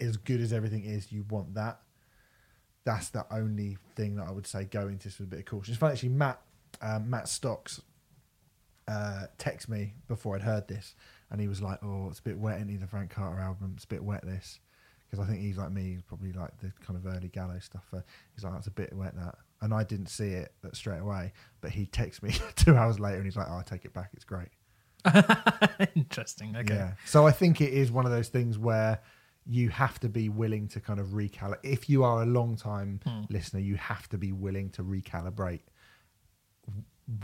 as 0.00 0.16
good 0.16 0.40
as 0.40 0.52
everything 0.52 0.84
is, 0.84 1.12
you 1.12 1.24
want 1.30 1.54
that. 1.54 1.80
That's 2.84 3.10
the 3.10 3.24
only 3.30 3.78
thing 3.94 4.16
that 4.16 4.26
I 4.26 4.32
would 4.32 4.48
say 4.48 4.64
go 4.64 4.88
into 4.88 5.06
this 5.08 5.18
with 5.18 5.28
a 5.28 5.30
bit 5.30 5.38
of 5.40 5.44
caution. 5.44 5.72
It's 5.72 5.78
funny, 5.78 5.92
actually, 5.92 6.08
Matt, 6.08 6.40
um, 6.82 7.08
Matt 7.08 7.28
Stocks 7.28 7.80
uh, 8.88 9.26
text 9.38 9.68
me 9.68 9.94
before 10.08 10.34
I'd 10.34 10.42
heard 10.42 10.66
this, 10.66 10.96
and 11.30 11.40
he 11.40 11.46
was 11.46 11.62
like, 11.62 11.78
"Oh, 11.84 12.08
it's 12.08 12.18
a 12.18 12.22
bit 12.22 12.38
wet, 12.38 12.60
into 12.60 12.78
the 12.78 12.88
Frank 12.88 13.10
Carter 13.10 13.40
album. 13.40 13.74
It's 13.76 13.84
a 13.84 13.88
bit 13.88 14.02
wet, 14.02 14.24
this." 14.26 14.58
Because 15.08 15.24
I 15.24 15.28
think 15.28 15.40
he's 15.40 15.58
like 15.58 15.70
me, 15.70 15.92
he's 15.92 16.02
probably 16.02 16.32
like 16.32 16.58
the 16.58 16.72
kind 16.84 16.96
of 16.96 17.06
early 17.06 17.28
Gallows 17.28 17.64
stuff. 17.64 17.84
He's 18.34 18.42
like, 18.42 18.54
"That's 18.54 18.66
a 18.66 18.72
bit 18.72 18.92
wet, 18.92 19.14
that." 19.14 19.36
And 19.62 19.74
I 19.74 19.84
didn't 19.84 20.06
see 20.08 20.28
it 20.30 20.54
straight 20.72 21.00
away, 21.00 21.32
but 21.60 21.70
he 21.70 21.84
texts 21.86 22.22
me 22.22 22.32
two 22.56 22.76
hours 22.76 22.98
later, 22.98 23.16
and 23.16 23.24
he's 23.26 23.36
like, 23.36 23.46
"Oh, 23.50 23.58
I 23.58 23.62
take 23.62 23.84
it 23.84 23.92
back. 23.92 24.10
It's 24.14 24.24
great." 24.24 24.48
Interesting. 25.94 26.56
Okay. 26.56 26.74
Yeah. 26.74 26.92
So 27.06 27.26
I 27.26 27.30
think 27.32 27.60
it 27.60 27.72
is 27.72 27.90
one 27.92 28.04
of 28.06 28.10
those 28.12 28.28
things 28.28 28.58
where 28.58 29.00
you 29.46 29.68
have 29.70 29.98
to 30.00 30.08
be 30.08 30.28
willing 30.28 30.68
to 30.68 30.80
kind 30.80 31.00
of 31.00 31.08
recalibrate. 31.08 31.58
If 31.62 31.88
you 31.88 32.04
are 32.04 32.22
a 32.22 32.26
long 32.26 32.56
time 32.56 33.00
Hmm. 33.04 33.22
listener, 33.30 33.60
you 33.60 33.76
have 33.76 34.08
to 34.10 34.18
be 34.18 34.32
willing 34.32 34.70
to 34.70 34.82
recalibrate 34.82 35.62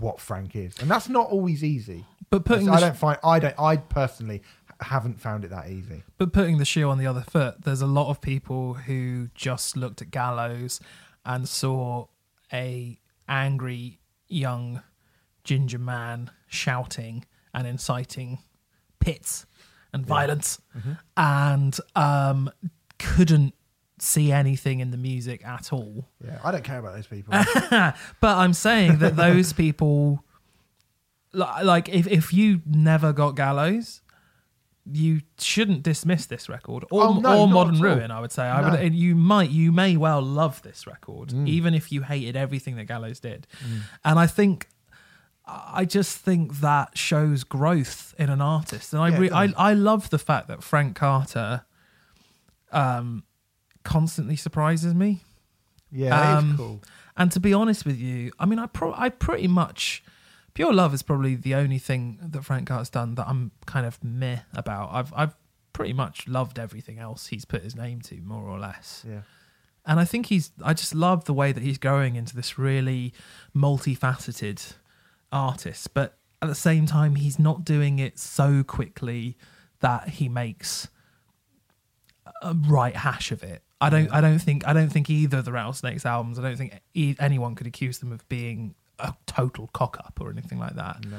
what 0.01 0.20
Frank 0.20 0.57
is, 0.57 0.74
and 0.80 0.91
that's 0.91 1.09
not 1.09 1.28
always 1.28 1.62
easy. 1.62 2.05
But 2.30 2.45
putting 2.45 2.68
I 2.68 2.80
don't 2.80 2.97
find 2.97 3.18
I 3.22 3.39
don't 3.39 3.55
I 3.59 3.76
personally 3.76 4.43
haven't 4.80 5.20
found 5.20 5.45
it 5.45 5.49
that 5.51 5.70
easy. 5.70 6.03
but 6.18 6.32
putting 6.32 6.59
the 6.59 6.64
shoe 6.64 6.89
on 6.91 6.99
the 6.99 7.07
other 7.07 7.22
foot, 7.22 7.62
there's 7.62 7.80
a 7.82 7.87
lot 7.87 8.11
of 8.11 8.20
people 8.20 8.74
who 8.74 9.28
just 9.34 9.76
looked 9.76 10.03
at 10.03 10.11
Gallows 10.11 10.80
and 11.24 11.49
saw 11.49 12.07
a 12.53 12.99
angry 13.28 14.01
young 14.28 14.82
ginger 15.44 15.78
man 15.78 16.30
shouting 16.49 17.24
and 17.55 17.66
inciting 17.66 18.38
pits 19.01 19.47
and 19.92 20.05
violence, 20.05 20.61
and 21.16 21.78
um, 21.94 22.51
couldn't 22.99 23.55
see 23.99 24.30
anything 24.30 24.80
in 24.80 24.90
the 24.90 24.97
music 24.97 25.44
at 25.47 25.72
all. 25.72 26.09
Yeah, 26.22 26.38
I 26.44 26.51
don't 26.53 26.64
care 26.64 26.78
about 26.78 26.94
those 26.94 27.07
people. 27.07 27.32
but 27.70 27.94
I'm 28.22 28.53
saying 28.53 28.99
that 28.99 29.16
those 29.16 29.53
people, 29.64 30.24
like, 31.32 31.88
if 31.88 32.07
if 32.07 32.32
you 32.32 32.61
never 32.66 33.12
got 33.12 33.36
Gallows, 33.36 34.03
you 34.93 35.20
shouldn't 35.39 35.82
dismiss 35.82 36.26
this 36.26 36.49
record 36.49 36.84
or, 36.91 37.03
Oh, 37.03 37.12
no, 37.20 37.41
or 37.41 37.49
Modern. 37.49 37.80
Ruin. 37.80 38.11
I 38.11 38.20
would 38.20 38.30
say 38.32 38.45
I 38.45 38.61
No. 38.61 38.70
would. 38.80 38.95
You 38.95 39.14
might, 39.16 39.51
you 39.51 39.72
may 39.72 39.97
well 39.97 40.22
love 40.22 40.62
this 40.62 40.87
record, 40.87 41.30
Mm. 41.30 41.49
even 41.49 41.74
if 41.74 41.91
you 41.91 42.03
hated 42.03 42.37
everything 42.37 42.76
that 42.76 42.84
Gallows 42.84 43.18
did. 43.20 43.47
And 44.05 44.18
I 44.18 44.26
think. 44.26 44.68
I 45.49 45.84
just 45.84 46.18
think 46.18 46.59
that 46.59 46.99
shows 46.99 47.45
growth 47.45 48.14
in 48.18 48.30
an 48.30 48.41
artist, 48.41 48.93
and 48.93 49.01
I, 49.01 49.11
Yeah, 49.11 49.18
re- 49.18 49.30
I. 49.30 49.45
I 49.57 49.74
love 49.74 50.11
the 50.11 50.18
fact 50.18 50.49
that 50.49 50.64
Frank 50.64 50.97
Carter, 50.97 51.62
um, 52.72 53.22
constantly 53.84 54.34
surprises 54.34 54.93
me. 54.95 55.20
yeah, 55.93 56.39
Um, 56.39 56.57
cool. 56.57 56.82
And 57.16 57.30
to 57.32 57.39
be 57.41 57.55
honest 57.55 57.84
with 57.87 57.97
you, 57.99 58.32
I 58.41 58.45
mean, 58.47 58.59
I 58.59 58.66
pro- 58.66 58.93
I 58.95 59.09
pretty 59.09 59.47
much 59.47 60.03
Pure 60.57 60.72
Love 60.72 60.94
is 60.94 61.02
probably 61.02 61.34
the 61.34 61.54
only 61.54 61.78
thing 61.78 62.18
that 62.22 62.42
Frank 62.42 62.68
Carter's 62.68 62.88
done 62.88 63.14
that 63.16 63.28
I'm 63.28 63.50
kind 63.66 63.84
of 63.84 64.02
meh 64.02 64.38
about. 64.54 64.88
I've 64.90 65.12
I've 65.14 65.36
pretty 65.74 65.92
much 65.92 66.26
loved 66.26 66.59
everything 66.59 66.98
else 66.98 67.26
he's 67.26 67.44
put 67.44 67.62
his 67.62 67.76
name 67.76 68.00
to, 68.00 68.16
more 68.22 68.48
or 68.48 68.59
less. 68.59 69.04
Yeah, 69.07 69.20
And 69.84 70.00
I 70.00 70.07
think 70.07 70.26
he's 70.26 70.52
I 70.64 70.72
just 70.72 70.94
love 70.94 71.26
the 71.26 71.34
way 71.34 71.52
that 71.52 71.62
he's 71.62 71.76
going 71.76 72.16
into 72.16 72.34
this 72.34 72.57
really 72.57 73.12
multifaceted 73.54 74.76
artist. 75.30 75.92
But 75.92 76.16
at 76.40 76.48
the 76.48 76.54
same 76.54 76.86
time, 76.86 77.16
he's 77.16 77.38
not 77.38 77.62
doing 77.62 77.98
it 77.98 78.18
so 78.18 78.64
quickly 78.64 79.36
that 79.80 80.09
he 80.09 80.30
makes 80.30 80.88
a 82.40 82.54
right 82.54 82.96
hash 82.96 83.30
of 83.30 83.42
it. 83.42 83.62
I 83.78 83.90
don't. 83.90 84.11
I 84.11 84.22
don't 84.22 84.38
think. 84.38 84.66
I 84.66 84.72
don't 84.72 84.88
think 84.88 85.11
either 85.11 85.36
of 85.36 85.44
the 85.44 85.52
Rattlesnakes 85.52 86.07
albums. 86.07 86.38
I 86.38 86.42
don't 86.42 86.57
think 86.57 86.80
e- 86.94 87.14
anyone 87.18 87.54
could 87.54 87.66
accuse 87.66 87.98
them 87.98 88.11
of 88.11 88.26
being 88.30 88.74
a 88.99 89.14
total 89.26 89.68
cock 89.72 89.99
up 89.99 90.18
or 90.20 90.30
anything 90.30 90.59
like 90.59 90.74
that. 90.76 91.05
No. 91.05 91.18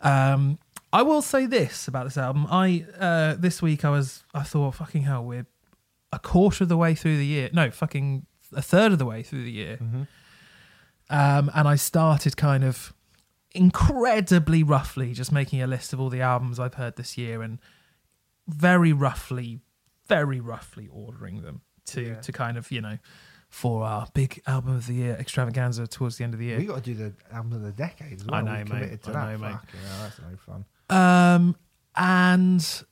Um, 0.00 0.58
I 0.92 1.02
will 1.02 1.22
say 1.22 1.46
this 1.46 1.88
about 1.88 2.04
this 2.04 2.16
album. 2.16 2.46
I 2.50 2.84
uh, 2.98 3.34
this 3.38 3.60
week 3.62 3.84
I 3.84 3.90
was 3.90 4.24
I 4.34 4.42
thought 4.42 4.74
fucking 4.76 5.02
hell 5.02 5.24
we're 5.24 5.46
a 6.12 6.18
quarter 6.18 6.64
of 6.64 6.68
the 6.68 6.76
way 6.76 6.94
through 6.94 7.16
the 7.18 7.26
year. 7.26 7.50
No, 7.52 7.70
fucking 7.70 8.26
a 8.54 8.62
third 8.62 8.92
of 8.92 8.98
the 8.98 9.04
way 9.06 9.22
through 9.22 9.42
the 9.44 9.50
year. 9.50 9.78
Um, 11.08 11.50
and 11.54 11.68
I 11.68 11.76
started 11.76 12.36
kind 12.36 12.64
of 12.64 12.92
incredibly 13.52 14.62
roughly 14.62 15.12
just 15.12 15.32
making 15.32 15.62
a 15.62 15.66
list 15.66 15.92
of 15.92 16.00
all 16.00 16.10
the 16.10 16.20
albums 16.20 16.58
I've 16.60 16.74
heard 16.74 16.96
this 16.96 17.16
year 17.16 17.42
and 17.42 17.58
very 18.48 18.92
roughly, 18.92 19.60
very 20.06 20.40
roughly 20.40 20.88
ordering 20.92 21.42
them 21.42 21.62
to 21.86 22.00
Yeah. 22.02 22.20
to 22.20 22.32
kind 22.32 22.56
of 22.58 22.70
you 22.72 22.80
know 22.80 22.98
for 23.48 23.84
our 23.84 24.06
big 24.12 24.42
album 24.46 24.74
of 24.76 24.86
the 24.86 24.94
year 24.94 25.16
extravaganza 25.18 25.86
towards 25.86 26.18
the 26.18 26.24
end 26.24 26.34
of 26.34 26.40
the 26.40 26.46
year. 26.46 26.58
We 26.58 26.66
got 26.66 26.76
to 26.76 26.80
do 26.82 26.94
the 26.94 27.12
album 27.32 27.52
of 27.54 27.62
the 27.62 27.72
decade 27.72 28.20
as 28.20 28.26
well. 28.26 28.34
I 28.36 28.42
know, 28.42 28.52
We've 28.52 28.58
mate. 28.68 28.74
committed 28.74 29.02
to 29.04 29.10
I 29.10 29.12
that. 29.12 29.32
know, 29.32 29.38
mate. 29.38 29.52
Fucking 29.52 29.80
hell, 29.88 30.02
that's 30.02 30.18
no 30.20 30.36
fun. 30.36 30.64
Um, 30.90 31.56
and 31.96 32.82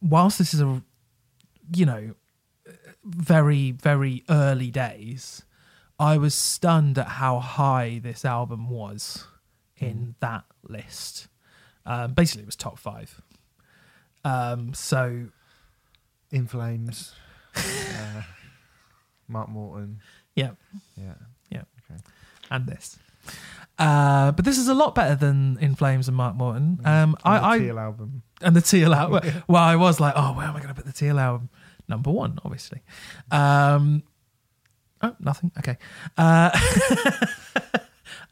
whilst 0.00 0.38
this 0.38 0.54
is 0.54 0.60
a, 0.60 0.82
you 1.74 1.86
know, 1.86 2.14
very 3.04 3.70
very 3.72 4.24
early 4.28 4.70
days, 4.70 5.44
I 5.98 6.18
was 6.18 6.34
stunned 6.34 6.98
at 6.98 7.06
how 7.08 7.38
high 7.38 8.00
this 8.02 8.24
album 8.24 8.68
was 8.70 9.26
in 9.76 10.14
that 10.20 10.44
list. 10.62 11.28
Um, 11.84 12.14
basically, 12.14 12.42
it 12.42 12.46
was 12.46 12.56
top 12.56 12.78
five. 12.78 13.20
Um, 14.24 14.74
so 14.74 15.26
In 16.32 16.46
Flames. 16.48 17.14
uh, 17.56 18.22
Mark 19.28 19.48
Morton. 19.48 20.00
yeah, 20.34 20.50
Yeah. 20.96 21.14
Yeah. 21.50 21.62
Okay. 21.90 22.00
And 22.50 22.66
this. 22.66 22.98
Uh, 23.78 24.32
but 24.32 24.44
this 24.44 24.56
is 24.58 24.68
a 24.68 24.74
lot 24.74 24.94
better 24.94 25.14
than 25.14 25.58
In 25.60 25.74
Flames 25.74 26.08
and 26.08 26.16
Mark 26.16 26.34
Morton. 26.34 26.80
Um, 26.84 26.86
And 26.86 27.14
the 27.14 27.28
I, 27.28 27.56
I 27.56 27.84
album. 27.84 28.22
and 28.40 28.56
the 28.56 28.60
Teal 28.62 28.94
album. 28.94 29.42
well, 29.48 29.62
I 29.62 29.76
was 29.76 30.00
like, 30.00 30.14
oh, 30.16 30.32
where 30.34 30.46
am 30.46 30.56
I 30.56 30.60
going 30.60 30.68
to 30.68 30.74
put 30.74 30.86
the 30.86 30.92
Teal 30.92 31.18
album? 31.18 31.50
Number 31.88 32.10
one, 32.10 32.38
obviously. 32.44 32.82
Um, 33.30 34.02
oh, 35.02 35.14
nothing. 35.20 35.52
Okay. 35.58 35.76
Uh, 36.16 36.50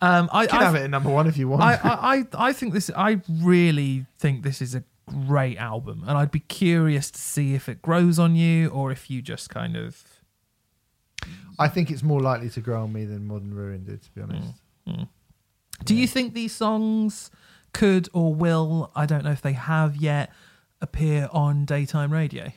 um, 0.01 0.29
I, 0.33 0.43
You 0.43 0.49
can 0.49 0.61
I, 0.61 0.65
have 0.65 0.75
it 0.75 0.83
at 0.85 0.91
number 0.91 1.11
one 1.11 1.27
if 1.27 1.37
you 1.37 1.49
want. 1.49 1.63
I, 1.63 1.75
I, 1.75 2.17
I, 2.17 2.25
I 2.49 2.53
think 2.53 2.73
this. 2.73 2.91
I 2.97 3.21
really 3.29 4.07
think 4.19 4.43
this 4.43 4.61
is 4.63 4.75
a 4.75 4.83
great 5.27 5.59
album, 5.59 6.05
and 6.07 6.17
I'd 6.17 6.31
be 6.31 6.41
curious 6.41 7.11
to 7.11 7.21
see 7.21 7.55
if 7.55 7.69
it 7.69 7.83
grows 7.83 8.19
on 8.19 8.35
you 8.37 8.69
or 8.69 8.91
if 8.91 9.11
you 9.11 9.23
just 9.23 9.51
kind 9.51 9.77
of. 9.77 10.03
I 11.59 11.69
think 11.69 11.91
it's 11.91 12.03
more 12.03 12.21
likely 12.21 12.51
to 12.51 12.61
grow 12.61 12.83
on 12.83 12.93
me 12.93 13.05
than 13.05 13.27
Modern 13.27 13.55
Ruin 13.55 13.85
did, 13.85 14.03
to 14.03 14.11
be 14.13 14.21
honest. 14.23 14.53
Do 15.85 15.95
you 15.95 16.07
think 16.07 16.35
these 16.35 16.53
songs 16.55 17.31
could 17.73 18.09
or 18.13 18.35
will? 18.35 18.91
I 18.95 19.07
don't 19.07 19.25
know 19.25 19.33
if 19.33 19.43
they 19.43 19.53
have 19.53 19.97
yet 19.97 20.33
appear 20.81 21.29
on 21.33 21.65
daytime 21.65 22.13
radio. 22.13 22.53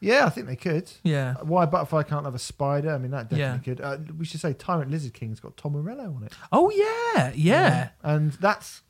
Yeah, 0.00 0.26
I 0.26 0.30
think 0.30 0.48
they 0.48 0.56
could. 0.56 0.90
Yeah. 1.04 1.34
Why 1.42 1.64
Butterfly 1.64 2.02
can't 2.02 2.24
have 2.24 2.34
a 2.34 2.38
spider? 2.38 2.90
I 2.92 2.98
mean, 2.98 3.12
that 3.12 3.30
Yeah. 3.30 3.56
definitely 3.56 3.74
could. 3.76 3.80
Uh, 3.84 3.98
we 4.18 4.24
should 4.24 4.40
say 4.40 4.52
Tyrant 4.52 4.90
Lizard 4.90 5.14
King's 5.14 5.38
got 5.38 5.56
Tom 5.56 5.72
Morello 5.74 6.12
on 6.16 6.24
it. 6.24 6.32
Oh 6.50 6.70
yeah, 6.70 7.30
yeah. 7.36 7.90
And 8.02 8.32
that's, 8.32 8.82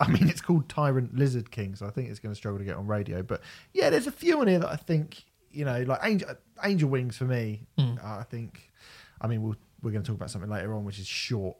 I 0.00 0.08
mean, 0.10 0.26
it's 0.28 0.40
called 0.40 0.68
Tyrant 0.70 1.14
Lizard 1.14 1.50
King, 1.50 1.74
so 1.74 1.86
I 1.86 1.90
think 1.90 2.08
it's 2.08 2.18
going 2.18 2.32
to 2.32 2.36
struggle 2.36 2.58
to 2.58 2.64
get 2.64 2.76
on 2.76 2.86
radio. 2.86 3.22
But 3.22 3.42
yeah, 3.74 3.90
there's 3.90 4.06
a 4.06 4.10
few 4.12 4.40
on 4.40 4.48
here 4.48 4.60
that 4.60 4.70
I 4.70 4.76
think, 4.76 5.24
you 5.50 5.64
know, 5.64 5.82
like 5.82 6.00
Angel, 6.02 6.28
Angel 6.64 6.88
Wings 6.88 7.16
for 7.16 7.24
me, 7.24 7.66
Mm. 7.78 8.02
I 8.04 8.22
think, 8.24 8.72
I 9.20 9.26
mean, 9.26 9.42
we'll, 9.42 9.56
we're 9.82 9.90
going 9.92 10.02
to 10.02 10.06
talk 10.06 10.16
about 10.16 10.30
something 10.30 10.50
later 10.50 10.74
on, 10.74 10.84
which 10.84 10.98
is 10.98 11.06
short. 11.06 11.56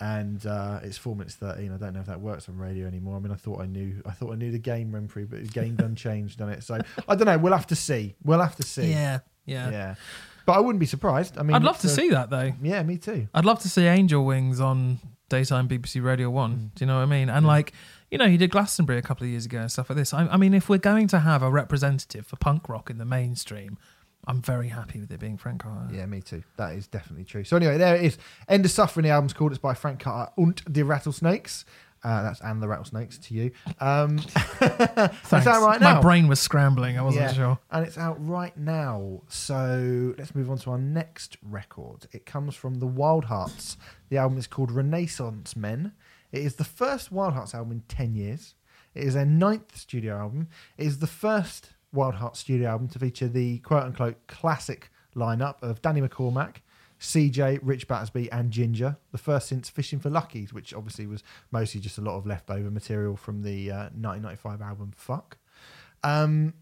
And 0.00 0.44
uh, 0.46 0.80
it's 0.82 0.96
four 0.98 1.14
minutes 1.14 1.36
thirteen. 1.36 1.70
I 1.72 1.76
don't 1.76 1.92
know 1.94 2.00
if 2.00 2.06
that 2.06 2.20
works 2.20 2.48
on 2.48 2.56
radio 2.58 2.88
anymore. 2.88 3.16
I 3.16 3.20
mean, 3.20 3.30
I 3.30 3.36
thought 3.36 3.60
I 3.60 3.66
knew. 3.66 4.02
I 4.04 4.10
thought 4.10 4.32
I 4.32 4.36
knew 4.36 4.50
the 4.50 4.58
game 4.58 4.90
Renfrey, 4.90 5.30
but 5.30 5.42
the 5.44 5.48
game 5.48 5.76
done 5.76 5.94
changed 5.94 6.40
on 6.42 6.48
it. 6.48 6.64
So 6.64 6.78
I 7.06 7.14
don't 7.14 7.26
know. 7.26 7.38
We'll 7.38 7.52
have 7.52 7.68
to 7.68 7.76
see. 7.76 8.16
We'll 8.24 8.40
have 8.40 8.56
to 8.56 8.64
see. 8.64 8.90
Yeah, 8.90 9.20
yeah. 9.46 9.70
Yeah. 9.70 9.94
But 10.44 10.54
I 10.54 10.60
wouldn't 10.60 10.80
be 10.80 10.86
surprised. 10.86 11.38
I 11.38 11.44
mean, 11.44 11.54
I'd 11.54 11.62
love 11.62 11.78
to 11.80 11.86
a- 11.86 11.90
see 11.90 12.08
that 12.10 12.30
though. 12.30 12.52
Yeah, 12.60 12.82
me 12.82 12.96
too. 12.98 13.28
I'd 13.32 13.44
love 13.44 13.60
to 13.60 13.68
see 13.68 13.84
Angel 13.84 14.24
Wings 14.24 14.58
on 14.60 14.98
daytime 15.28 15.68
BBC 15.68 16.02
Radio 16.02 16.30
One. 16.30 16.72
Do 16.74 16.82
you 16.82 16.86
know 16.86 16.96
what 16.96 17.02
I 17.02 17.06
mean? 17.06 17.28
And 17.28 17.46
like, 17.46 17.72
you 18.12 18.18
know, 18.18 18.28
he 18.28 18.36
did 18.36 18.50
Glastonbury 18.50 18.98
a 18.98 19.02
couple 19.02 19.24
of 19.24 19.30
years 19.30 19.46
ago 19.46 19.58
and 19.58 19.72
stuff 19.72 19.88
like 19.90 19.96
this. 19.96 20.12
I, 20.14 20.26
I 20.28 20.36
mean, 20.36 20.54
if 20.54 20.68
we're 20.68 20.78
going 20.78 21.08
to 21.08 21.18
have 21.20 21.42
a 21.42 21.50
representative 21.50 22.26
for 22.26 22.36
punk 22.36 22.68
rock 22.68 22.90
in 22.90 22.98
the 22.98 23.04
mainstream, 23.06 23.78
I'm 24.28 24.40
very 24.42 24.68
happy 24.68 25.00
with 25.00 25.10
it 25.10 25.18
being 25.18 25.36
Frank 25.38 25.62
Carter. 25.62 25.88
Yeah, 25.92 26.06
me 26.06 26.20
too. 26.20 26.44
That 26.56 26.74
is 26.76 26.86
definitely 26.86 27.24
true. 27.24 27.42
So 27.42 27.56
anyway, 27.56 27.78
there 27.78 27.96
it 27.96 28.04
is. 28.04 28.18
End 28.48 28.64
of 28.64 28.70
Suffering, 28.70 29.04
the 29.04 29.10
album's 29.10 29.32
called. 29.32 29.50
It's 29.52 29.58
by 29.60 29.74
Frank 29.74 29.98
Carter 30.00 30.30
und 30.38 30.62
die 30.70 30.82
Rattlesnakes. 30.82 31.64
Uh, 32.04 32.22
that's 32.24 32.40
and 32.40 32.60
the 32.62 32.66
Rattlesnakes 32.68 33.16
to 33.16 33.34
you. 33.34 33.50
Um, 33.80 34.18
Thanks. 34.18 35.32
It's 35.32 35.46
out 35.46 35.62
right 35.62 35.80
now. 35.80 35.94
My 35.94 36.00
brain 36.00 36.28
was 36.28 36.40
scrambling. 36.40 36.98
I 36.98 37.02
wasn't 37.02 37.24
Yeah. 37.26 37.32
sure. 37.32 37.58
and 37.70 37.86
it's 37.86 37.96
out 37.96 38.16
right 38.24 38.56
now. 38.56 39.22
So 39.28 40.14
let's 40.18 40.34
move 40.34 40.50
on 40.50 40.58
to 40.58 40.70
our 40.72 40.78
next 40.78 41.36
record. 41.42 42.06
It 42.12 42.26
comes 42.26 42.54
from 42.56 42.74
the 42.80 42.86
Wild 42.86 43.24
Hearts. 43.26 43.76
The 44.08 44.18
album 44.18 44.36
is 44.36 44.46
called 44.48 44.70
Renaissance 44.72 45.56
Men. 45.56 45.92
It 46.32 46.42
is 46.42 46.56
the 46.56 46.64
first 46.64 47.12
Wild 47.12 47.34
Hearts 47.34 47.54
album 47.54 47.72
in 47.72 47.80
10 47.88 48.14
years. 48.14 48.54
It 48.94 49.04
is 49.04 49.14
their 49.14 49.26
ninth 49.26 49.76
studio 49.76 50.18
album. 50.18 50.48
It 50.76 50.86
is 50.86 50.98
the 50.98 51.06
first 51.06 51.70
Wild 51.92 52.16
Hearts 52.16 52.40
studio 52.40 52.70
album 52.70 52.88
to 52.88 52.98
feature 52.98 53.28
the 53.28 53.58
quote 53.58 53.84
unquote 53.84 54.26
classic 54.26 54.90
lineup 55.14 55.62
of 55.62 55.82
Danny 55.82 56.00
McCormack, 56.00 56.56
CJ, 56.98 57.60
Rich 57.62 57.86
Battersby, 57.86 58.30
and 58.32 58.50
Ginger. 58.50 58.96
The 59.12 59.18
first 59.18 59.48
since 59.48 59.68
Fishing 59.68 60.00
for 60.00 60.10
Luckies, 60.10 60.52
which 60.52 60.72
obviously 60.72 61.06
was 61.06 61.22
mostly 61.50 61.80
just 61.80 61.98
a 61.98 62.02
lot 62.02 62.16
of 62.16 62.26
leftover 62.26 62.70
material 62.70 63.16
from 63.16 63.42
the 63.42 63.70
uh, 63.70 63.90
1995 63.94 64.62
album 64.62 64.92
Fuck. 64.96 65.36
Um, 66.02 66.54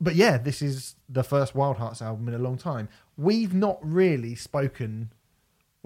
but 0.00 0.14
yeah, 0.14 0.38
this 0.38 0.62
is 0.62 0.94
the 1.08 1.24
first 1.24 1.54
Wild 1.54 1.78
Hearts 1.78 2.02
album 2.02 2.28
in 2.28 2.34
a 2.34 2.38
long 2.38 2.58
time. 2.58 2.88
We've 3.16 3.54
not 3.54 3.78
really 3.82 4.34
spoken. 4.34 5.12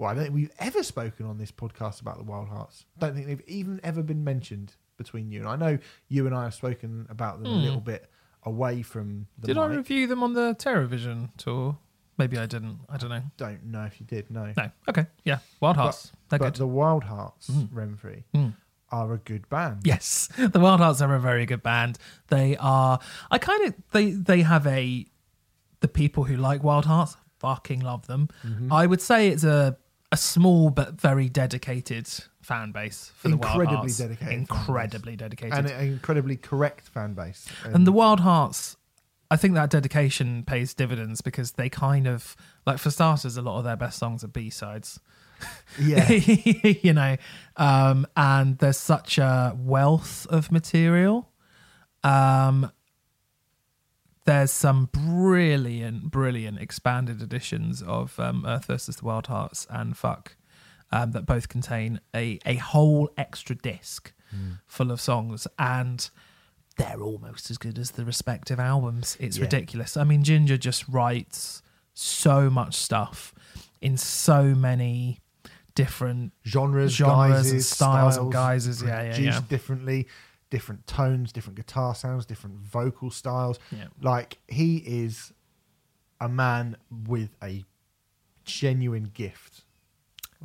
Well, 0.01 0.09
I 0.09 0.13
don't 0.15 0.23
think 0.23 0.33
we've 0.35 0.51
ever 0.57 0.81
spoken 0.81 1.27
on 1.27 1.37
this 1.37 1.51
podcast 1.51 2.01
about 2.01 2.17
the 2.17 2.23
Wild 2.23 2.47
Hearts. 2.49 2.85
don't 2.97 3.13
think 3.13 3.27
they've 3.27 3.43
even 3.47 3.79
ever 3.83 4.01
been 4.01 4.23
mentioned 4.23 4.73
between 4.97 5.31
you 5.31 5.39
and 5.41 5.47
I 5.47 5.55
know 5.55 5.77
you 6.09 6.25
and 6.25 6.35
I 6.35 6.45
have 6.45 6.55
spoken 6.55 7.05
about 7.09 7.37
them 7.41 7.51
a 7.51 7.55
Hmm. 7.55 7.61
little 7.63 7.81
bit 7.81 8.09
away 8.43 8.81
from 8.81 9.27
the 9.37 9.47
Did 9.47 9.59
I 9.59 9.67
review 9.67 10.07
them 10.07 10.23
on 10.23 10.33
the 10.33 10.55
Terrorvision 10.55 11.29
tour? 11.37 11.77
Maybe 12.17 12.37
I 12.39 12.47
didn't. 12.47 12.79
I 12.89 12.97
don't 12.97 13.11
know. 13.11 13.21
Don't 13.37 13.63
know 13.65 13.83
if 13.83 13.99
you 13.99 14.07
did. 14.07 14.31
No, 14.31 14.51
No. 14.57 14.71
Okay. 14.89 15.05
Yeah. 15.23 15.37
Wild 15.59 15.77
Hearts. 15.77 16.11
They're 16.29 16.39
but 16.39 16.45
good. 16.53 16.55
the 16.55 16.67
Wild 16.67 17.03
Hearts, 17.03 17.49
Mm. 17.51 17.69
Renfrey, 17.69 18.23
Mm. 18.33 18.53
are 18.91 19.13
a 19.13 19.17
good 19.19 19.47
band. 19.49 19.81
Yes, 19.85 20.27
the 20.37 20.59
Wild 20.59 20.79
Hearts 20.81 21.01
are 21.01 21.13
a 21.13 21.19
very 21.19 21.45
good 21.45 21.61
band. 21.61 21.99
They 22.29 22.57
are. 22.57 22.99
I 23.29 23.37
kind 23.37 23.67
of 23.67 23.75
they 23.91 24.11
they 24.13 24.41
have 24.41 24.65
a 24.65 25.05
the 25.81 25.87
people 25.87 26.23
who 26.23 26.37
like 26.37 26.63
Wild 26.63 26.85
Hearts 26.85 27.17
fucking 27.37 27.79
love 27.81 28.07
them. 28.07 28.29
Mm-hmm. 28.43 28.73
I 28.73 28.85
would 28.87 29.01
say 29.01 29.29
it's 29.29 29.43
a 29.43 29.77
a 30.11 30.17
small 30.17 30.69
but 30.69 30.99
very 30.99 31.29
dedicated 31.29 32.07
fan 32.41 32.71
base 32.71 33.11
for 33.15 33.29
the 33.29 33.37
Wild 33.37 33.53
Incredibly 33.61 33.77
Hearts. 33.77 33.97
dedicated 33.97 34.33
Incredibly 34.33 35.15
dedicated. 35.15 35.57
and 35.57 35.67
an 35.69 35.87
incredibly 35.87 36.35
correct 36.35 36.87
fan 36.87 37.13
base. 37.13 37.47
And 37.63 37.87
the 37.87 37.91
Wild 37.91 38.19
Hearts, 38.19 38.75
I 39.29 39.37
think 39.37 39.53
that 39.53 39.69
dedication 39.69 40.43
pays 40.43 40.73
dividends 40.73 41.21
because 41.21 41.53
they 41.53 41.69
kind 41.69 42.07
of 42.07 42.35
like 42.65 42.77
for 42.77 42.89
starters, 42.89 43.37
a 43.37 43.41
lot 43.41 43.57
of 43.59 43.63
their 43.63 43.77
best 43.77 43.97
songs 43.99 44.23
are 44.23 44.27
B 44.27 44.49
sides. 44.49 44.99
yeah, 45.79 46.09
you 46.11 46.93
know, 46.93 47.15
um, 47.57 48.05
and 48.17 48.57
there's 48.57 48.77
such 48.77 49.17
a 49.17 49.55
wealth 49.57 50.27
of 50.29 50.51
material. 50.51 51.29
Um, 52.03 52.71
there's 54.25 54.51
some 54.51 54.89
brilliant, 54.91 56.11
brilliant 56.11 56.59
expanded 56.59 57.21
editions 57.21 57.81
of 57.81 58.19
um, 58.19 58.45
Earth 58.45 58.65
versus 58.65 58.97
the 58.97 59.05
Wild 59.05 59.27
Hearts 59.27 59.65
and 59.69 59.95
Fuck 59.97 60.35
um, 60.91 61.11
that 61.11 61.25
both 61.25 61.49
contain 61.49 61.99
a, 62.15 62.39
a 62.45 62.55
whole 62.55 63.09
extra 63.17 63.55
disc 63.55 64.13
full 64.65 64.91
of 64.91 65.01
songs 65.01 65.45
and 65.59 66.09
they're 66.77 67.01
almost 67.01 67.51
as 67.51 67.57
good 67.57 67.77
as 67.77 67.91
the 67.91 68.05
respective 68.05 68.59
albums. 68.61 69.17
It's 69.19 69.37
Yeah. 69.37 69.43
ridiculous. 69.43 69.97
I 69.97 70.05
mean, 70.05 70.23
Ginger 70.23 70.55
just 70.57 70.87
writes 70.87 71.61
so 71.93 72.49
much 72.49 72.75
stuff 72.75 73.33
in 73.81 73.97
so 73.97 74.55
many 74.55 75.19
different 75.75 76.31
genres, 76.47 76.93
Genres 76.93 77.09
and 77.19 77.33
guises, 77.33 77.67
styles 77.69 78.15
and 78.17 78.31
guises, 78.31 78.81
yeah, 78.81 79.03
yeah, 79.03 79.17
yeah. 79.17 79.41
differently, 79.49 80.07
different 80.51 80.85
tones, 80.85 81.31
different 81.31 81.55
guitar 81.57 81.95
sounds, 81.95 82.25
different 82.27 82.57
vocal 82.59 83.09
styles. 83.09 83.57
Yeah. 83.71 83.85
Like 84.01 84.37
he 84.47 84.77
is 84.77 85.33
a 86.19 86.29
man 86.29 86.77
with 87.07 87.31
a 87.43 87.65
genuine 88.45 89.09
gift 89.13 89.63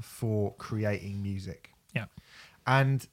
for 0.00 0.54
creating 0.54 1.22
music. 1.22 1.72
Yeah. 1.94 2.06
And 2.66 3.06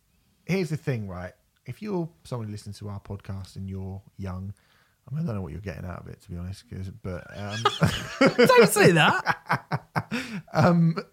here's 0.46 0.70
the 0.70 0.78
thing, 0.78 1.08
right? 1.10 1.34
If 1.66 1.82
you're 1.82 2.08
someone 2.24 2.48
who 2.48 2.52
listens 2.54 2.78
to 2.80 2.88
our 2.90 3.00
podcast 3.02 3.56
and 3.58 3.70
you're 3.70 4.02
young, 4.18 4.54
I 5.10 5.14
mean, 5.16 5.24
I 5.24 5.28
don't 5.28 5.36
know 5.36 5.42
what 5.42 5.52
you're 5.52 5.62
getting 5.62 5.86
out 5.86 6.00
of 6.00 6.08
it, 6.08 6.22
to 6.22 6.32
be 6.32 6.38
honest, 6.38 6.64
'cause- 6.70 6.90
but 7.02 7.26
um, 7.36 7.60
Don't 8.38 8.70
say 8.70 8.92
that. 8.92 9.84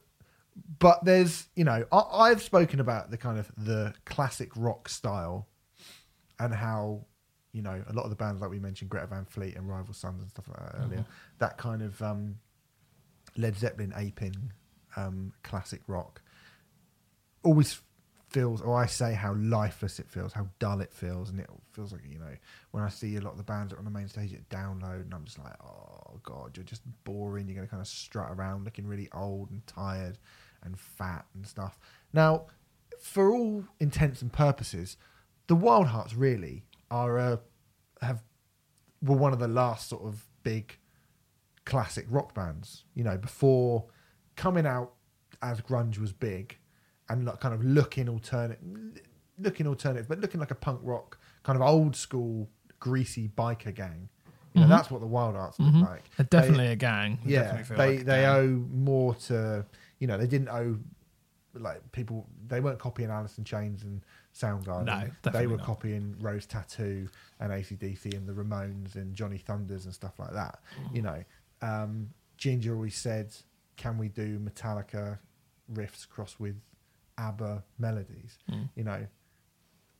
but 0.79 1.05
there's 1.05 1.49
you 1.57 1.65
know 1.65 1.85
I, 1.93 2.03
I've 2.13 2.43
spoken 2.43 2.81
about 2.81 3.11
the 3.11 3.17
kind 3.17 3.39
of 3.39 3.51
the 3.57 3.95
classic 4.05 4.51
rock 4.57 4.89
style 4.89 5.47
and 6.41 6.55
how 6.55 7.05
you 7.53 7.63
know 7.63 7.83
a 7.89 7.93
lot 7.93 8.05
of 8.05 8.11
the 8.11 8.17
bands 8.17 8.41
like 8.41 8.51
we 8.51 8.59
mentioned 8.59 8.91
Greta 8.91 9.07
Van 9.07 9.25
Fleet 9.25 9.57
and 9.57 9.69
Rival 9.69 9.95
Sons 9.95 10.23
and 10.23 10.31
stuff 10.31 10.49
like 10.49 10.59
that 10.59 10.81
earlier 10.83 11.05
that 11.39 11.59
kind 11.59 11.83
of 11.83 12.01
um, 12.03 12.37
Led 13.37 13.57
Zeppelin 13.57 13.93
aping 13.97 14.53
um, 14.97 15.33
classic 15.43 15.83
rock 15.87 16.23
always 17.45 17.81
feels 18.29 18.61
or 18.61 18.81
I 18.81 18.87
say 18.87 19.13
how 19.13 19.35
lifeless 19.35 19.99
it 19.99 20.09
feels 20.09 20.33
how 20.33 20.49
dull 20.61 20.81
it 20.81 20.93
feels 20.93 21.31
and 21.31 21.41
it 21.41 21.51
feels 21.73 21.93
like 21.93 22.03
you 22.09 22.19
know 22.19 22.37
when 22.71 22.83
I 22.85 22.89
see 22.89 23.17
a 23.17 23.21
lot 23.21 23.33
of 23.33 23.39
the 23.39 23.45
bands 23.45 23.71
that 23.71 23.77
are 23.77 23.81
on 23.81 23.85
the 23.85 23.91
main 23.91 24.09
stage 24.09 24.33
at 24.33 24.49
download 24.49 25.03
and 25.03 25.13
I'm 25.13 25.25
just 25.25 25.39
like 25.39 25.55
oh 25.63 26.21
god 26.23 26.57
you're 26.57 26.65
just 26.65 26.83
boring. 27.05 27.49
You're 27.49 27.57
going 27.57 27.67
to 27.67 27.71
kind 27.71 27.81
of 27.81 27.89
strut 27.89 28.31
around 28.31 28.65
looking 28.65 28.87
really 28.87 29.09
old 29.13 29.51
and 29.51 29.67
tired 29.67 30.19
and 30.63 30.79
fat 30.79 31.27
and 31.35 31.47
stuff. 31.47 31.79
Now 32.13 32.47
for 33.01 33.33
all 33.33 33.65
intents 33.81 34.23
and 34.23 34.33
purposes 34.33 34.97
the 35.51 35.57
Wild 35.57 35.89
Hearts 35.89 36.15
really 36.15 36.63
are 36.93 37.19
a 37.19 37.41
have 38.03 38.23
were 39.03 39.17
one 39.17 39.33
of 39.33 39.41
the 39.41 39.49
last 39.49 39.89
sort 39.89 40.03
of 40.05 40.25
big 40.45 40.77
classic 41.65 42.07
rock 42.09 42.35
bands 42.35 42.85
you 42.95 43.05
know 43.05 43.17
before 43.19 43.85
coming 44.37 44.67
out 44.67 44.93
as 45.43 45.61
grunge 45.61 45.99
was 45.99 46.13
big 46.13 46.57
and 47.09 47.25
like 47.25 47.41
kind 47.41 47.55
of 47.55 47.65
looking 47.65 48.09
alternate 48.09 48.61
looking 49.39 49.67
alternative 49.67 50.07
but 50.09 50.21
looking 50.21 50.41
like 50.41 50.51
a 50.51 50.55
punk 50.67 50.81
rock 50.83 51.19
kind 51.43 51.57
of 51.61 51.63
old 51.63 51.95
school 51.97 52.49
greasy 52.79 53.29
biker 53.37 53.75
gang 53.75 54.09
you 54.55 54.61
know 54.61 54.67
Mhm. 54.67 54.71
that's 54.71 54.91
what 54.91 55.01
the 55.01 55.07
Wild 55.07 55.35
Hearts 55.37 55.59
look 55.61 55.75
Mhm. 55.75 55.83
like 55.83 56.05
They're 56.17 56.27
definitely 56.27 56.69
a 56.69 56.77
gang. 56.77 57.19
They 57.25 57.33
yeah 57.35 57.63
they 57.63 57.77
like 57.77 58.07
they 58.07 58.23
gang. 58.23 58.37
owe 58.37 58.49
more 58.73 59.15
to 59.29 59.65
you 59.99 60.07
know 60.07 60.17
they 60.17 60.27
didn't 60.27 60.49
owe 60.49 60.79
like 61.55 61.81
people 61.93 62.27
they 62.49 62.61
weren't 62.61 62.79
copying 62.79 63.11
Alice 63.11 63.37
in 63.39 63.45
Chains 63.45 63.83
and 63.83 64.01
Soundgarden 64.35 64.85
No, 65.25 65.31
they 65.33 65.47
were 65.47 65.57
not. 65.57 65.67
copying 65.67 66.17
Rose 66.21 66.47
Tattoo 66.47 67.09
and 67.41 67.53
ACDC 67.53 68.15
and 68.17 68.27
the 68.29 68.33
Ramones 68.33 68.95
and 68.95 69.15
Johnny 69.15 69.39
Thunders 69.39 69.85
and 69.87 69.95
stuff 69.95 70.19
like 70.19 70.33
that 70.33 70.61
Mm. 70.79 70.95
you 70.97 71.03
know 71.03 71.25
um, 71.63 72.11
Ginger 72.37 72.75
always 72.75 72.97
said 72.97 73.35
can 73.77 73.99
we 73.99 74.09
do 74.09 74.39
Metallica 74.39 75.19
riffs 75.73 76.09
crossed 76.09 76.39
with 76.41 76.57
ABBA 77.19 77.63
melodies 77.79 78.39
Mm. 78.51 78.69
you 78.77 78.85
know 78.85 79.07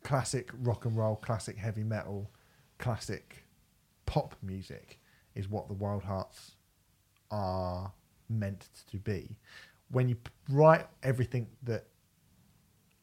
classic 0.03 0.51
rock 0.63 0.85
and 0.87 0.97
roll 0.97 1.17
classic 1.17 1.57
heavy 1.59 1.85
metal 1.85 2.31
classic 2.79 3.45
pop 4.07 4.35
music 4.43 4.99
is 5.35 5.49
what 5.49 5.69
the 5.69 5.75
Wild 5.75 6.03
Hearts 6.03 6.53
are 7.31 7.93
meant 8.29 8.69
to 8.91 8.97
be. 8.99 9.37
When 9.91 10.09
you 10.09 10.17
write 10.49 10.87
everything 11.03 11.47
that 11.65 11.87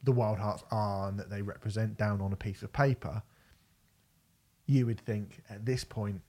the 0.07 0.13
Wild 0.13 0.39
Hearts 0.39 0.63
are 0.71 1.09
and 1.09 1.19
that 1.19 1.29
they 1.29 1.41
represent 1.41 1.97
down 1.97 2.21
on 2.21 2.31
a 2.31 2.37
piece 2.37 2.63
of 2.63 2.71
paper, 2.71 3.21
you 4.65 4.85
would 4.85 5.01
think 5.01 5.43
at 5.49 5.65
this 5.65 5.83
point, 5.83 6.21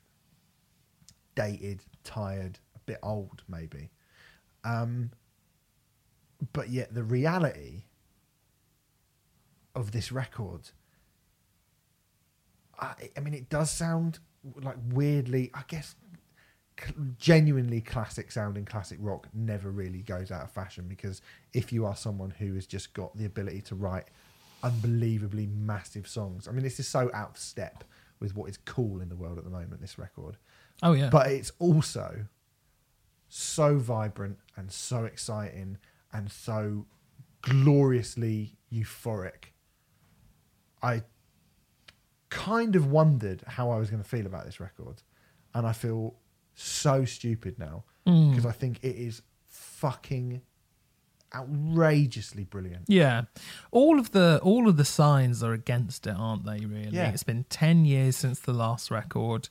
dated, 1.37 1.85
tired, 2.03 2.59
a 2.75 2.81
bit 2.87 2.99
old, 3.05 3.45
maybe. 3.49 3.91
Um, 4.65 5.13
but 6.53 6.71
yet 6.71 6.93
the 6.93 7.05
reality 7.05 7.85
of 9.77 9.93
this 9.93 10.11
record, 10.11 10.71
I, 12.81 13.11
I 13.17 13.21
mean, 13.21 13.35
it 13.35 13.49
does 13.49 13.71
sound 13.71 14.19
like 14.61 14.77
weirdly, 14.89 15.53
I 15.55 15.63
guess, 15.69 15.95
genuinely 17.19 17.81
classic 17.81 18.31
sounding 18.31 18.65
classic 18.65 18.99
rock 19.01 19.29
never 19.35 19.71
really 19.71 20.03
goes 20.03 20.31
out 20.31 20.43
of 20.43 20.51
fashion 20.51 20.87
because 20.89 21.23
if 21.53 21.73
you 21.73 21.85
are 21.87 21.97
someone 21.97 22.31
who 22.31 22.55
has 22.55 22.67
just 22.67 22.93
got 22.95 23.17
the 23.17 23.25
ability 23.25 23.61
to 23.63 23.75
write 23.75 24.07
unbelievably 24.63 25.47
massive 25.47 26.07
songs, 26.09 26.47
I 26.49 26.53
mean, 26.53 26.63
this 26.63 26.79
is 26.81 26.89
so 26.89 27.11
out 27.15 27.31
of 27.31 27.37
step 27.39 27.85
with 28.21 28.35
what 28.37 28.51
is 28.51 28.57
cool 28.59 29.01
in 29.01 29.09
the 29.09 29.17
world 29.17 29.39
at 29.39 29.45
the 29.45 29.51
moment. 29.51 29.81
This 29.81 29.99
record, 29.99 30.37
Oh 30.83 30.93
yeah. 30.93 31.09
but 31.11 31.29
it's 31.31 31.53
also 31.59 32.27
so 33.29 33.77
vibrant 33.79 34.39
and 34.57 34.71
so 34.73 35.05
exciting 35.05 35.79
and 36.13 36.31
so 36.31 36.87
gloriously 37.43 38.57
euphoric. 38.73 39.53
I 40.83 41.03
kind 42.31 42.77
of 42.77 42.91
wondered 42.91 43.43
how 43.47 43.71
I 43.71 43.79
was 43.79 43.91
going 43.91 44.03
to 44.03 44.09
feel 44.09 44.27
about 44.27 44.45
this 44.45 44.61
record, 44.61 45.03
and 45.55 45.67
I 45.67 45.73
feel 45.73 46.15
so 46.63 47.05
stupid 47.05 47.59
now 47.59 47.85
Mm. 48.07 48.31
because 48.31 48.47
I 48.47 48.53
think 48.53 48.79
it 48.83 48.97
is 48.97 49.23
fucking 49.47 50.41
outrageously 51.35 52.45
brilliant. 52.45 52.85
Yeah, 52.89 53.23
all 53.71 53.99
of 53.99 54.13
the 54.13 54.41
all 54.43 54.69
of 54.69 54.77
the 54.77 54.85
signs 54.85 55.43
are 55.43 55.53
against 55.53 56.07
it, 56.07 56.15
aren't 56.17 56.45
they? 56.45 56.61
Really, 56.65 56.91
Yeah. 56.91 57.11
it's 57.11 57.23
been 57.23 57.45
ten 57.45 57.85
years 57.85 58.17
since 58.17 58.41
the 58.41 58.53
last 58.53 58.91
record. 58.91 59.49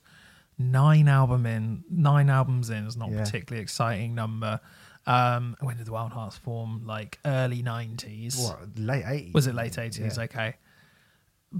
Nine 0.58 1.06
album 1.06 1.46
in, 1.46 1.84
nine 1.88 2.28
albums 2.28 2.68
in 2.68 2.84
is 2.84 2.96
not 2.96 3.10
a 3.10 3.12
Yeah. 3.12 3.24
particularly 3.24 3.62
exciting 3.62 4.14
number. 4.14 4.60
Um, 5.06 5.56
when 5.60 5.76
did 5.76 5.86
the 5.86 5.92
Wild 5.92 6.12
Hearts 6.12 6.36
form? 6.36 6.84
Like 6.84 7.20
early 7.24 7.62
nineties. 7.62 8.36
What 8.36 8.76
late 8.76 9.04
eighties? 9.06 9.34
Was 9.34 9.46
it 9.46 9.54
late 9.54 9.78
eighties? 9.78 10.16
Yeah. 10.16 10.24
Okay. 10.24 10.56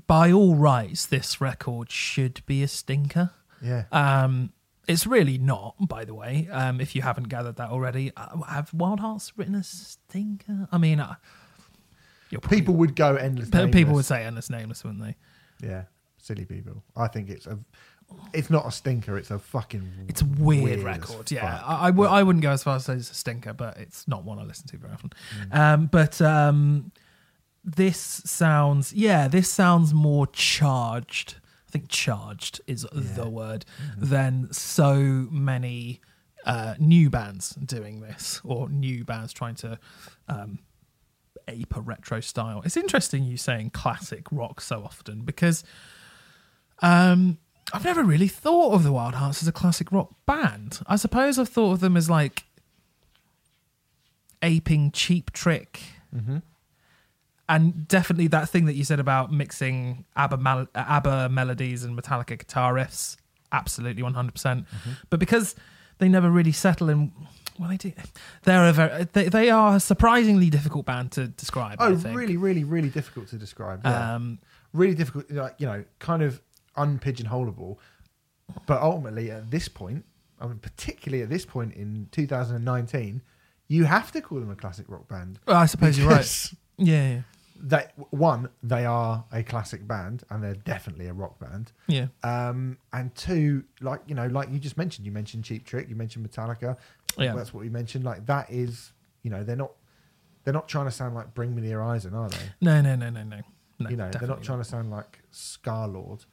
By 0.09 0.33
all 0.33 0.57
rights, 0.57 1.07
this 1.07 1.41
record 1.41 1.91
should 1.93 2.45
be 2.45 2.63
a 2.65 2.69
stinker. 2.69 3.31
Yeah. 3.63 3.85
Um, 3.93 4.53
it's 4.89 5.07
really 5.07 5.39
not, 5.39 5.75
by 5.87 6.05
the 6.05 6.15
way. 6.15 6.49
Um, 6.51 6.81
if 6.81 6.97
you 6.97 7.03
haven't 7.03 7.29
gathered 7.29 7.57
that 7.57 7.71
already, 7.71 8.11
uh, 8.17 8.41
have 8.43 8.73
Wild 8.75 9.01
Hearts 9.01 9.33
written 9.37 9.55
a 9.55 9.63
stinker? 9.63 10.69
I 10.73 10.79
mean, 10.79 10.99
uh, 11.01 11.17
People 12.51 12.75
would 12.75 12.95
go 12.95 13.17
endless. 13.17 13.49
Pe- 13.49 13.71
People 13.71 13.95
would 13.95 14.05
say 14.05 14.25
endless 14.25 14.51
nameless, 14.51 14.85
wouldn't 14.85 15.03
they? 15.03 15.17
Yeah, 15.67 15.85
silly 16.19 16.45
people. 16.45 16.83
I 16.97 17.09
think 17.09 17.31
it's 17.31 17.47
a. 17.47 17.59
It's 18.33 18.51
not 18.51 18.67
a 18.67 18.71
stinker. 18.71 19.17
It's 19.19 19.31
a 19.31 19.39
fucking. 19.39 20.07
It's 20.09 20.23
a 20.23 20.25
weird, 20.25 20.81
record. 20.81 21.31
Yeah, 21.31 21.63
I, 21.65 21.89
I, 21.89 21.91
w- 21.91 22.09
I 22.09 22.23
wouldn't 22.23 22.43
go 22.43 22.51
as 22.51 22.63
far 22.63 22.77
as 22.77 22.85
say 22.85 22.95
it's 22.95 23.11
a 23.11 23.15
stinker, 23.15 23.53
but 23.53 23.77
it's 23.79 24.07
not 24.09 24.25
one 24.25 24.39
I 24.39 24.45
listen 24.45 24.67
to 24.69 24.77
very 24.79 24.93
often. 24.93 25.11
Mm. 25.51 25.59
Um, 25.59 25.87
but 25.87 26.21
um, 26.21 26.93
this 27.65 27.99
sounds, 27.99 28.93
yeah, 28.93 29.29
this 29.29 29.51
sounds 29.51 29.93
more 29.93 30.27
charged. 30.27 31.37
I 31.69 31.71
think 31.71 31.89
charged 31.89 32.61
is 32.67 32.87
the 32.93 33.29
word 33.29 33.65
Mm-hmm. 33.83 34.07
than 34.07 34.53
so 34.53 34.95
many 35.31 36.01
uh, 36.47 36.75
new 36.79 37.11
bands 37.11 37.51
doing 37.57 38.01
this 38.01 38.41
or 38.45 38.69
new 38.71 39.05
bands 39.05 39.33
trying 39.33 39.55
to 39.57 39.79
um, 40.29 40.61
ape 41.47 41.77
a 41.77 41.81
retro 41.81 42.21
style. 42.21 42.63
It's 42.65 42.77
interesting 42.77 43.25
you 43.25 43.37
saying 43.37 43.71
classic 43.71 44.27
rock 44.33 44.61
so 44.61 44.83
often 44.85 45.23
because 45.23 45.63
um, 46.81 47.39
I've 47.73 47.85
never 47.85 48.03
really 48.03 48.29
thought 48.29 48.73
of 48.73 48.83
the 48.83 48.93
Wild 48.93 49.15
Hearts 49.15 49.43
as 49.43 49.49
a 49.49 49.53
classic 49.53 49.93
rock 49.93 50.15
band. 50.25 50.81
I 50.87 50.97
suppose 50.97 51.39
I've 51.39 51.49
thought 51.51 51.73
of 51.73 51.81
them 51.81 51.97
as 51.97 52.09
like 52.09 52.45
aping 54.43 54.91
Cheap 54.93 55.33
Trick. 55.33 55.81
Mm-hmm. 56.15 56.39
And 57.49 57.89
definitely 57.89 58.27
that 58.29 58.49
thing 58.51 58.67
that 58.67 58.75
you 58.75 58.85
said 58.85 59.01
about 59.01 59.33
mixing 59.33 60.05
ABBA, 60.17 60.37
mal- 60.37 60.69
uh, 60.75 60.85
ABBA 60.87 61.31
melodies 61.31 61.83
and 61.83 61.99
Metallica 61.99 62.39
guitar 62.39 62.75
riffs, 62.75 63.17
absolutely 63.53 64.03
100%. 64.03 64.33
percent 64.33 64.67
Mm-hmm. 64.67 64.91
But 65.09 65.19
because 65.19 65.55
they 65.99 66.09
never 66.09 66.31
really 66.31 66.53
settle 66.53 66.91
in, 66.91 67.13
well, 67.59 67.71
they 67.71 67.77
do. 67.77 67.93
They're 68.43 68.69
a 68.69 68.73
very, 68.73 69.05
they, 69.13 69.29
they 69.29 69.51
are 69.51 69.77
a 69.77 69.81
surprisingly 69.81 70.51
difficult 70.51 70.87
band 70.87 71.13
to 71.13 71.29
describe. 71.29 71.79
Oh, 71.81 71.93
I 71.93 71.97
think. 71.97 72.17
really, 72.17 72.37
really, 72.37 72.65
really 72.65 72.91
difficult 72.91 73.29
to 73.29 73.37
describe. 73.37 73.81
Yeah. 73.85 74.15
Um, 74.15 74.39
really 74.73 74.95
difficult. 74.95 75.31
Like 75.31 75.55
you 75.59 75.67
know, 75.67 75.85
kind 75.99 76.23
of 76.23 76.41
unpigeonholable. 76.77 77.79
But 78.67 78.81
ultimately, 78.81 79.31
at 79.31 79.51
this 79.51 79.69
point, 79.69 80.05
I 80.41 80.47
mean, 80.47 80.59
particularly 80.59 81.23
at 81.23 81.29
this 81.31 81.45
point 81.45 81.75
in 81.75 82.09
2019, 82.13 83.23
you 83.67 83.85
have 83.85 84.13
to 84.13 84.21
call 84.21 84.41
them 84.41 84.51
a 84.51 84.57
classic 84.57 84.87
rock 84.89 85.09
band. 85.09 85.39
well, 85.47 85.57
I 85.57 85.67
suppose 85.67 85.99
you're 85.99 86.09
right. 86.09 86.51
Yeah, 86.79 87.09
yeah, 87.09 87.21
That 87.61 87.93
one, 88.11 88.51
they 88.63 88.87
are 88.87 89.25
a 89.33 89.43
classic 89.43 89.87
band, 89.87 90.23
and 90.31 90.43
they're 90.43 90.55
definitely 90.55 91.09
a 91.09 91.13
rock 91.13 91.41
band. 91.41 91.73
yeah. 91.89 92.07
Um, 92.23 92.79
and 92.93 93.13
two, 93.15 93.65
like 93.81 94.01
you 94.07 94.15
know, 94.15 94.27
like 94.29 94.51
you 94.51 94.59
just 94.59 94.77
mentioned, 94.77 95.05
you 95.07 95.13
mentioned 95.13 95.45
Cheap 95.45 95.65
Trick, 95.65 95.89
you 95.89 95.97
mentioned 95.97 96.29
Metallica. 96.31 96.77
Yeah. 97.17 97.35
That's 97.35 97.53
what 97.53 97.63
we 97.63 97.69
mentioned. 97.69 98.05
Like 98.05 98.27
that 98.27 98.51
is, 98.51 98.93
you 99.23 99.31
know, 99.31 99.43
they're 99.43 99.57
not, 99.57 99.73
they're 100.45 100.55
not 100.55 100.69
trying 100.69 100.87
to 100.87 100.93
sound 100.93 101.15
like 101.17 101.35
Bring 101.35 101.55
Me 101.55 101.63
the 101.63 101.71
Horizon, 101.71 102.15
are 102.15 102.29
they? 102.29 102.37
No, 102.61 102.81
no, 102.81 102.95
no, 102.95 103.11
no, 103.11 103.25
no. 103.25 103.41
no 103.81 103.91
you 103.91 103.97
know, 103.97 104.09
they're 104.11 104.29
not 104.29 104.43
trying 104.43 104.59
to 104.59 104.65
sound 104.65 104.91
like 104.91 105.19
Scar 105.31 105.89
Lord. 105.89 106.25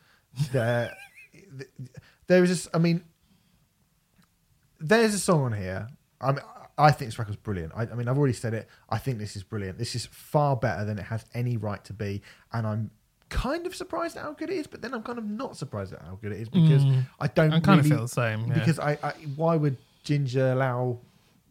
They're, 0.52 0.96
there 2.28 2.44
is, 2.44 2.50
just, 2.50 2.68
I 2.74 2.78
mean, 2.78 3.04
there's 4.80 5.14
a 5.14 5.20
song 5.20 5.46
on 5.46 5.54
here. 5.54 5.88
I 6.22 6.32
mean, 6.34 6.42
I 6.78 6.92
think 6.92 7.10
this 7.10 7.18
record's 7.20 7.38
brilliant. 7.38 7.72
I, 7.76 7.84
I 7.84 7.96
mean, 7.96 8.08
I've 8.08 8.18
already 8.18 8.34
said 8.34 8.54
it. 8.54 8.68
I 8.90 8.98
think 8.98 9.18
this 9.18 9.36
is 9.36 9.44
brilliant. 9.44 9.78
This 9.78 9.96
is 9.96 10.06
far 10.08 10.56
better 10.56 10.84
than 10.86 11.00
it 11.00 11.04
has 11.04 11.24
any 11.34 11.56
right 11.58 11.84
to 11.86 11.94
be, 11.94 12.22
and 12.52 12.68
I'm 12.68 12.92
kind 13.30 13.66
of 13.66 13.76
surprised 13.76 14.18
at 14.18 14.24
how 14.24 14.34
good 14.34 14.50
it 14.50 14.58
is. 14.58 14.68
But 14.68 14.82
then 14.82 14.94
I'm 14.94 15.02
kind 15.04 15.18
of 15.18 15.26
not 15.26 15.56
surprised 15.58 15.94
at 15.94 16.02
how 16.02 16.18
good 16.22 16.32
it 16.32 16.40
is 16.42 16.50
because 16.50 16.84
Mm. 16.84 17.04
I 17.20 17.28
don't 17.28 17.54
I 17.54 17.60
kind 17.60 17.78
really, 17.78 17.92
of 17.92 17.98
feel 17.98 18.02
the 18.02 18.08
same. 18.10 18.48
Yeah. 18.48 18.54
because 18.56 18.80
I, 18.80 18.98
I 19.02 19.12
why 19.36 19.56
would 19.56 19.78
Ginger 20.04 20.52
allow 20.52 21.00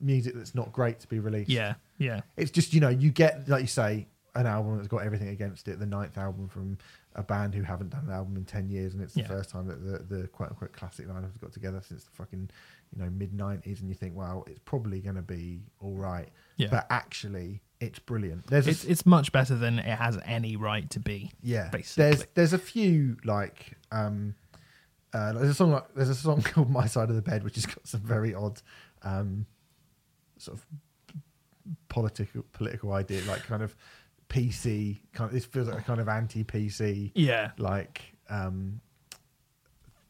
music 0.00 0.34
that's 0.34 0.54
not 0.54 0.72
great 0.72 1.00
to 1.00 1.08
be 1.08 1.18
released? 1.18 1.48
yeah, 1.50 1.74
yeah, 1.98 2.20
It's 2.36 2.50
just 2.50 2.74
you 2.74 2.80
know 2.80 2.90
you 2.90 3.10
get 3.10 3.48
like 3.48 3.62
you 3.62 3.66
say 3.68 4.06
an 4.34 4.46
album 4.46 4.76
that's 4.76 4.88
got 4.88 4.98
everything 5.04 5.28
against 5.28 5.68
it. 5.68 5.78
The 5.78 5.86
ninth 5.86 6.18
album 6.18 6.48
from 6.48 6.76
a 7.14 7.22
band 7.22 7.54
who 7.54 7.62
haven't 7.62 7.90
done 7.90 8.04
an 8.06 8.12
album 8.12 8.36
in 8.36 8.44
ten 8.44 8.68
years, 8.68 8.92
and 8.94 9.02
it's 9.02 9.14
the 9.14 9.20
Yeah. 9.20 9.28
first 9.28 9.48
time 9.50 9.66
that 9.68 10.08
the, 10.08 10.16
the 10.16 10.26
quote 10.28 10.50
unquote 10.50 10.72
classic 10.72 11.06
lineup 11.08 11.30
has 11.30 11.36
got 11.40 11.52
together 11.52 11.80
since 11.86 12.02
the 12.04 12.10
fucking 12.10 12.50
you 12.94 13.02
know 13.02 13.10
mid 13.10 13.34
nineties. 13.34 13.80
And 13.80 13.88
you 13.88 13.94
think, 13.94 14.14
well, 14.14 14.44
it's 14.46 14.60
probably 14.64 15.00
going 15.00 15.16
to 15.16 15.22
be 15.22 15.62
all 15.80 15.94
right, 15.94 16.28
yeah. 16.56 16.68
but 16.70 16.86
actually, 16.90 17.62
it's 17.80 17.98
brilliant. 17.98 18.46
There's 18.46 18.66
a, 18.66 18.70
it's 18.70 18.84
it's 18.84 19.06
much 19.06 19.32
better 19.32 19.56
than 19.56 19.78
it 19.78 19.98
has 19.98 20.18
any 20.24 20.56
right 20.56 20.88
to 20.90 21.00
be. 21.00 21.30
yeah, 21.42 21.68
basically. 21.70 22.04
there's 22.04 22.26
there's 22.34 22.52
a 22.52 22.58
few 22.58 23.16
like 23.24 23.76
um 23.90 24.34
uh, 25.12 25.32
there's 25.32 25.50
a 25.50 25.54
song 25.54 25.72
like 25.72 25.94
there's 25.94 26.08
a 26.08 26.14
song 26.14 26.42
called 26.44 26.70
My 26.70 26.86
Side 26.86 27.08
of 27.10 27.16
the 27.16 27.22
Bed, 27.22 27.44
which 27.44 27.56
has 27.56 27.66
got 27.66 27.86
some 27.86 28.00
very 28.00 28.34
odd 28.34 28.60
um 29.02 29.46
sort 30.38 30.58
of 30.58 30.66
political 31.88 32.44
political 32.52 32.92
idea, 32.92 33.22
like 33.24 33.42
kind 33.44 33.62
of 33.62 33.74
PC 34.28 35.00
kind 35.12 35.28
of 35.28 35.34
this 35.34 35.44
feels 35.44 35.68
like 35.68 35.78
a 35.78 35.82
kind 35.82 36.00
of 36.00 36.08
anti 36.08 36.44
PC 36.44 37.12
Yeah, 37.14 37.50
like 37.58 38.02
um 38.28 38.80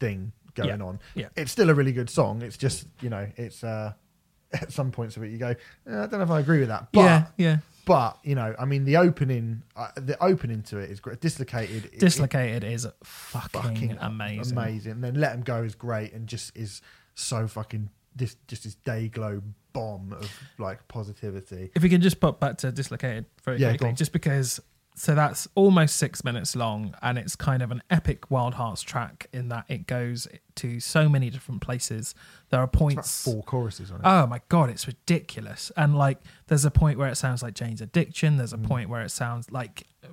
thing 0.00 0.32
going 0.54 0.80
Yeah, 0.80 0.86
on. 0.86 0.98
yeah. 1.14 1.28
It's 1.36 1.52
still 1.52 1.70
a 1.70 1.74
really 1.74 1.92
good 1.92 2.10
song. 2.10 2.42
It's 2.42 2.56
just, 2.56 2.86
you 3.00 3.10
know, 3.10 3.26
it's 3.36 3.62
uh 3.64 3.92
at 4.52 4.72
some 4.72 4.90
points 4.92 5.16
of 5.16 5.22
it 5.24 5.30
you 5.30 5.38
go, 5.38 5.48
"Eh, 5.48 5.54
I 5.86 6.06
don't 6.06 6.12
know 6.12 6.22
if 6.22 6.30
I 6.30 6.40
agree 6.40 6.60
with 6.60 6.68
that. 6.68 6.88
But 6.92 7.00
yeah, 7.00 7.26
yeah. 7.36 7.56
but 7.86 8.18
you 8.22 8.34
know, 8.36 8.54
I 8.58 8.64
mean, 8.66 8.84
the 8.84 8.96
opening, 8.98 9.62
uh, 9.76 9.88
the 9.96 10.22
opening 10.22 10.62
to 10.64 10.78
it 10.78 10.90
is 10.90 11.00
great. 11.00 11.20
Dislocated, 11.20 11.86
it- 11.86 11.98
Dislocated 11.98 12.62
is 12.62 12.84
it- 12.84 12.94
fucking, 13.02 13.60
fucking 13.62 13.98
amazing. 14.00 14.56
amazing. 14.56 14.92
And 14.92 15.02
then 15.04 15.14
Let 15.16 15.32
'Em 15.32 15.42
Go 15.42 15.62
is 15.64 15.74
great, 15.74 16.12
and 16.12 16.28
just 16.28 16.56
is 16.56 16.82
so 17.14 17.46
fucking 17.48 17.90
this 18.14 18.36
just 18.46 18.62
this 18.62 18.76
day 18.76 19.08
glow 19.08 19.42
bomb 19.72 20.12
of 20.12 20.30
like 20.58 20.86
positivity. 20.86 21.72
If 21.74 21.82
we 21.82 21.88
can 21.88 22.00
just 22.00 22.20
pop 22.20 22.38
back 22.38 22.58
to 22.58 22.70
Dislocated 22.70 23.26
very 23.44 23.58
Yeah, 23.58 23.70
quickly, 23.70 23.92
just 23.94 24.12
because. 24.12 24.60
So 24.96 25.16
that's 25.16 25.48
almost 25.56 25.96
six 25.96 26.22
minutes 26.22 26.54
long, 26.54 26.94
and 27.02 27.18
it's 27.18 27.34
kind 27.34 27.62
of 27.62 27.72
an 27.72 27.82
epic 27.90 28.30
Wild 28.30 28.54
Hearts 28.54 28.80
track 28.80 29.26
in 29.32 29.48
that 29.48 29.64
it 29.68 29.88
goes 29.88 30.28
to 30.54 30.78
so 30.78 31.08
many 31.08 31.30
different 31.30 31.60
places. 31.62 32.14
There 32.50 32.60
are 32.60 32.68
points. 32.68 33.24
four 33.24 33.42
choruses 33.42 33.90
on 33.90 33.96
it. 33.96 34.02
Oh 34.04 34.28
my 34.28 34.40
god, 34.48 34.70
it's 34.70 34.86
ridiculous. 34.86 35.72
And 35.76 35.96
like, 35.98 36.18
there's 36.46 36.64
a 36.64 36.70
point 36.70 36.96
where 36.98 37.08
it 37.08 37.16
sounds 37.16 37.42
like 37.42 37.54
Jane's 37.54 37.80
Addiction. 37.80 38.36
There's 38.36 38.52
a 38.52 38.56
Mm. 38.56 38.68
point 38.68 38.88
where 38.88 39.02
it 39.02 39.10
sounds 39.10 39.50
like 39.50 39.84
uh, 40.04 40.08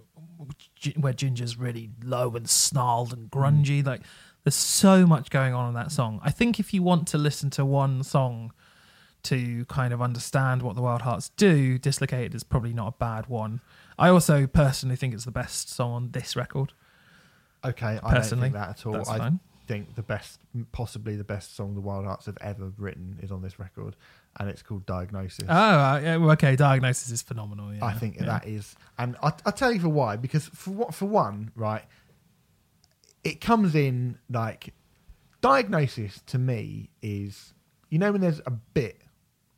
where 0.99 1.13
Ginger's 1.13 1.57
really 1.57 1.91
low 2.03 2.31
and 2.35 2.49
snarled 2.49 3.13
and 3.13 3.29
Mm. 3.29 3.39
grungy. 3.39 3.85
Like, 3.85 4.01
there's 4.43 4.55
so 4.55 5.05
much 5.05 5.29
going 5.29 5.53
on 5.53 5.67
in 5.67 5.75
that 5.75 5.91
song. 5.91 6.19
I 6.23 6.31
think 6.31 6.59
if 6.59 6.73
you 6.73 6.81
want 6.81 7.07
to 7.09 7.19
listen 7.19 7.51
to 7.51 7.63
one 7.63 8.01
song 8.01 8.51
to 9.23 9.65
kind 9.65 9.93
of 9.93 10.01
understand 10.01 10.63
what 10.63 10.73
the 10.75 10.81
Wild 10.81 11.03
Hearts 11.03 11.29
do, 11.37 11.77
Dislocated 11.77 12.33
is 12.33 12.43
probably 12.43 12.73
not 12.73 12.87
a 12.87 12.97
bad 12.97 13.27
one. 13.27 13.61
I 13.97 14.09
also 14.09 14.47
personally 14.47 14.95
think 14.95 15.13
it's 15.13 15.25
the 15.25 15.31
best 15.31 15.69
song 15.69 15.93
on 15.93 16.11
this 16.11 16.35
record. 16.35 16.73
okay, 17.63 17.99
I 18.03 18.13
don't 18.13 18.23
think 18.23 18.53
that 18.53 18.69
at 18.69 18.85
all. 18.85 18.93
That's 18.93 19.09
I 19.09 19.17
fine. 19.17 19.39
think 19.67 19.95
the 19.95 20.01
best, 20.03 20.39
possibly 20.71 21.15
the 21.15 21.23
best 21.23 21.55
song 21.55 21.75
the 21.75 21.81
Wild 21.81 22.05
Hearts 22.05 22.25
have 22.25 22.37
ever 22.41 22.71
written 22.77 23.19
is 23.21 23.31
on 23.31 23.41
this 23.41 23.59
record, 23.59 23.95
and 24.39 24.49
it's 24.49 24.61
called 24.61 24.85
Diagnosis. 24.85 25.45
Oh, 25.47 25.53
uh, 25.53 25.99
yeah, 26.03 26.17
well, 26.17 26.31
okay. 26.31 26.55
Diagnosis 26.55 27.11
is 27.11 27.21
phenomenal. 27.21 27.73
Yeah, 27.73 27.85
I 27.85 27.93
think 27.93 28.15
yeah. 28.17 28.25
that 28.25 28.47
is, 28.47 28.75
and 28.97 29.15
I, 29.21 29.33
I'll 29.45 29.51
tell 29.51 29.71
you 29.71 29.79
for 29.79 29.89
why. 29.89 30.15
Because 30.15 30.47
for 30.47 30.71
what, 30.71 30.93
for 30.93 31.05
one, 31.05 31.51
right, 31.55 31.83
it 33.23 33.41
comes 33.41 33.75
in 33.75 34.17
like 34.29 34.73
diagnosis 35.41 36.21
to 36.27 36.37
me 36.37 36.89
is, 37.01 37.53
you 37.89 37.99
know, 37.99 38.11
when 38.11 38.21
there's 38.21 38.41
a 38.45 38.51
bit 38.51 39.01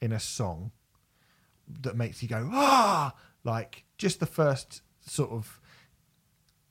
in 0.02 0.12
a 0.12 0.20
song 0.20 0.72
that 1.82 1.96
makes 1.96 2.22
you 2.22 2.30
go 2.30 2.50
ah, 2.52 3.14
like 3.44 3.83
just 3.98 4.20
the 4.20 4.26
first 4.26 4.82
sort 5.02 5.32
of 5.32 5.60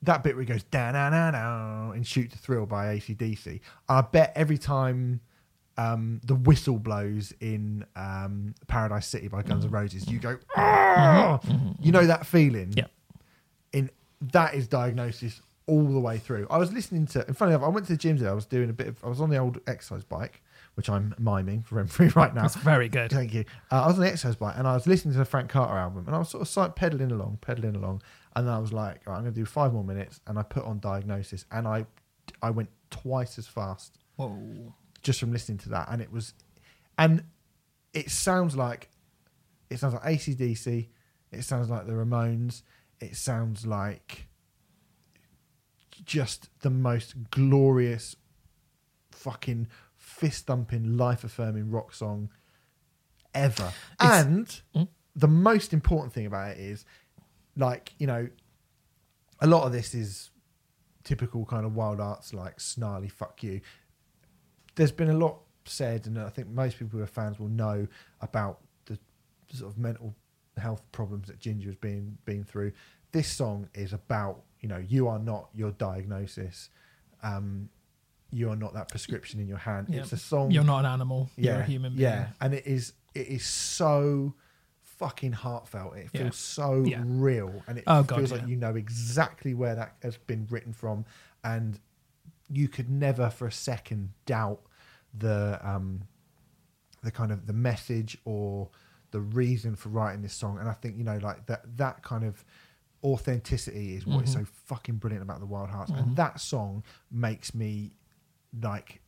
that 0.01 0.23
bit 0.23 0.35
where 0.35 0.43
it 0.43 0.47
goes 0.47 0.63
da 0.63 0.91
na 0.91 1.09
na 1.09 1.31
na 1.31 1.91
and 1.91 2.05
Shoot 2.05 2.31
to 2.31 2.37
Thrill 2.37 2.65
by 2.65 2.97
ACDC. 2.97 3.61
I 3.87 4.01
bet 4.01 4.33
every 4.35 4.57
time 4.57 5.21
um, 5.77 6.21
the 6.23 6.35
whistle 6.35 6.77
blows 6.77 7.33
in 7.39 7.85
um, 7.95 8.53
Paradise 8.67 9.07
City 9.07 9.27
by 9.27 9.41
Guns 9.41 9.65
N' 9.65 9.71
Roses, 9.71 10.07
you 10.07 10.19
go, 10.19 10.37
"Ah!" 10.55 11.39
you 11.79 11.91
know 11.91 12.05
that 12.05 12.25
feeling. 12.25 12.73
Yep. 12.75 12.91
In 13.71 13.89
that 14.21 14.53
is 14.53 14.67
diagnosis 14.67 15.41
all 15.65 15.87
the 15.87 15.99
way 15.99 16.17
through. 16.17 16.47
I 16.49 16.57
was 16.57 16.71
listening 16.71 17.07
to. 17.07 17.25
And 17.25 17.35
funny 17.35 17.53
enough, 17.53 17.63
I 17.63 17.69
went 17.69 17.87
to 17.87 17.93
the 17.93 17.97
gym 17.97 18.17
today. 18.17 18.29
I 18.29 18.33
was 18.33 18.45
doing 18.45 18.69
a 18.69 18.73
bit 18.73 18.87
of. 18.87 19.03
I 19.03 19.07
was 19.07 19.21
on 19.21 19.29
the 19.29 19.37
old 19.37 19.59
exercise 19.65 20.03
bike, 20.03 20.42
which 20.75 20.89
I'm 20.89 21.13
miming 21.19 21.63
for 21.63 21.83
M3 21.83 22.15
right 22.15 22.33
now. 22.33 22.43
That's 22.43 22.55
very 22.55 22.89
good. 22.89 23.11
Thank 23.11 23.33
you. 23.33 23.45
Uh, 23.71 23.83
I 23.83 23.87
was 23.87 23.95
on 23.95 24.01
the 24.01 24.07
exercise 24.07 24.35
bike 24.35 24.55
and 24.57 24.67
I 24.67 24.73
was 24.73 24.87
listening 24.87 25.13
to 25.13 25.19
the 25.19 25.25
Frank 25.25 25.49
Carter 25.49 25.77
album 25.77 26.05
and 26.07 26.15
I 26.15 26.19
was 26.19 26.29
sort 26.29 26.41
of 26.41 26.47
side 26.47 26.75
pedaling 26.75 27.11
along, 27.11 27.39
pedaling 27.41 27.75
along, 27.75 28.01
and 28.35 28.47
then 28.47 28.53
I 28.53 28.59
was 28.59 28.73
like, 28.73 29.05
right, 29.05 29.15
I'm 29.15 29.21
going 29.21 29.33
to 29.33 29.39
do 29.39 29.45
five 29.45 29.73
more 29.73 29.83
minutes, 29.83 30.19
and 30.27 30.39
I 30.39 30.43
put 30.43 30.63
on 30.65 30.79
Diagnosis, 30.79 31.45
and 31.51 31.67
I, 31.67 31.85
I 32.41 32.49
went 32.49 32.69
twice 32.89 33.37
as 33.37 33.47
fast 33.47 33.99
Whoa. 34.15 34.73
just 35.01 35.19
from 35.19 35.31
listening 35.31 35.59
to 35.59 35.69
that, 35.69 35.87
and 35.91 36.01
it 36.01 36.11
was, 36.11 36.33
and 36.97 37.23
it 37.93 38.09
sounds 38.09 38.55
like, 38.55 38.89
it 39.69 39.79
sounds 39.79 39.93
like 39.93 40.03
ACDC, 40.03 40.87
it 41.31 41.43
sounds 41.43 41.69
like 41.69 41.85
the 41.85 41.93
Ramones, 41.93 42.63
it 42.99 43.15
sounds 43.15 43.67
like 43.67 44.27
just 46.03 46.49
the 46.61 46.71
most 46.71 47.29
glorious, 47.29 48.15
fucking 49.11 49.67
fist 50.13 50.45
thumping, 50.45 50.95
life 50.97 51.23
affirming 51.23 51.71
rock 51.71 51.93
song 51.93 52.29
ever. 53.33 53.71
It's- 53.99 54.25
and 54.25 54.61
Mm. 54.75 54.87
the 55.15 55.27
most 55.27 55.73
important 55.73 56.13
thing 56.13 56.25
about 56.25 56.51
it 56.51 56.59
is, 56.59 56.85
like, 57.55 57.93
you 57.97 58.07
know, 58.07 58.29
a 59.39 59.47
lot 59.47 59.65
of 59.65 59.71
this 59.71 59.93
is 59.95 60.29
typical 61.03 61.45
kind 61.45 61.65
of 61.65 61.75
Wild 61.75 61.99
Hearts, 61.99 62.33
like 62.33 62.59
snarly 62.59 63.09
fuck 63.09 63.43
you. 63.43 63.61
There's 64.75 64.91
been 64.91 65.09
a 65.09 65.17
lot 65.17 65.41
said, 65.65 66.07
and 66.07 66.19
I 66.19 66.29
think 66.29 66.47
most 66.49 66.77
people 66.77 66.97
who 66.99 67.03
are 67.03 67.07
fans 67.07 67.39
will 67.39 67.49
know 67.49 67.87
about 68.21 68.61
the 68.85 68.99
sort 69.49 69.71
of 69.71 69.77
mental 69.77 70.15
health 70.57 70.83
problems 70.91 71.27
that 71.27 71.39
Ginger 71.39 71.69
has 71.69 71.75
been 71.75 72.17
been 72.25 72.43
through. 72.43 72.71
This 73.11 73.31
song 73.31 73.69
is 73.73 73.93
about, 73.93 74.43
you 74.59 74.69
know, 74.69 74.77
you 74.77 75.07
are 75.07 75.19
not 75.19 75.49
your 75.53 75.71
diagnosis. 75.71 76.69
Um, 77.21 77.69
you 78.33 78.49
are 78.49 78.55
not 78.55 78.73
that 78.73 78.89
prescription 78.89 79.39
in 79.39 79.47
your 79.47 79.57
hand. 79.59 79.87
Yeah. 79.89 80.01
It's 80.01 80.11
a 80.13 80.17
song 80.17 80.51
You're 80.51 80.63
not 80.63 80.79
an 80.79 80.85
animal. 80.87 81.29
You're 81.37 81.53
yeah, 81.55 81.59
a 81.61 81.63
human 81.63 81.93
being. 81.93 82.01
Yeah, 82.09 82.27
and 82.41 82.53
it 82.53 82.65
is 82.65 82.93
it 83.13 83.27
is 83.27 83.45
so 83.45 84.33
fucking 84.81 85.33
heartfelt. 85.33 85.95
It 85.97 86.09
feels 86.09 86.23
Yeah. 86.23 86.29
so 86.31 86.83
Yeah. 86.83 87.03
real, 87.05 87.63
and 87.67 87.77
it 87.77 87.83
Oh, 87.87 88.03
God, 88.03 88.17
feels 88.17 88.31
yeah. 88.31 88.37
like 88.37 88.47
you 88.47 88.55
know 88.57 88.75
exactly 88.75 89.53
where 89.53 89.75
that 89.75 89.95
has 90.01 90.17
been 90.17 90.47
written 90.49 90.73
from, 90.73 91.05
and 91.43 91.79
you 92.49 92.67
could 92.67 92.89
never 92.89 93.29
for 93.29 93.47
a 93.47 93.51
second 93.51 94.13
doubt 94.25 94.61
the 95.13 95.59
um 95.63 96.03
the 97.03 97.11
kind 97.11 97.31
of 97.31 97.45
the 97.47 97.53
message 97.53 98.17
or 98.25 98.69
the 99.11 99.19
reason 99.19 99.75
for 99.75 99.89
writing 99.89 100.21
this 100.21 100.33
song. 100.33 100.57
And 100.57 100.67
I 100.69 100.73
think 100.73 100.97
you 100.97 101.03
know 101.03 101.17
like 101.17 101.45
that 101.47 101.77
that 101.77 102.01
kind 102.03 102.23
of 102.23 102.43
authenticity 103.03 103.95
is 103.95 104.07
what 104.07 104.23
is 104.23 104.29
Mhm. 104.29 104.39
so 104.39 104.45
fucking 104.45 104.95
brilliant 104.95 105.23
about 105.23 105.39
the 105.41 105.45
Wild 105.45 105.69
Hearts, 105.69 105.91
Mhm. 105.91 105.99
and 105.99 106.15
that 106.15 106.39
song 106.39 106.83
makes 107.11 107.53
me 107.53 107.91
like 108.61 109.01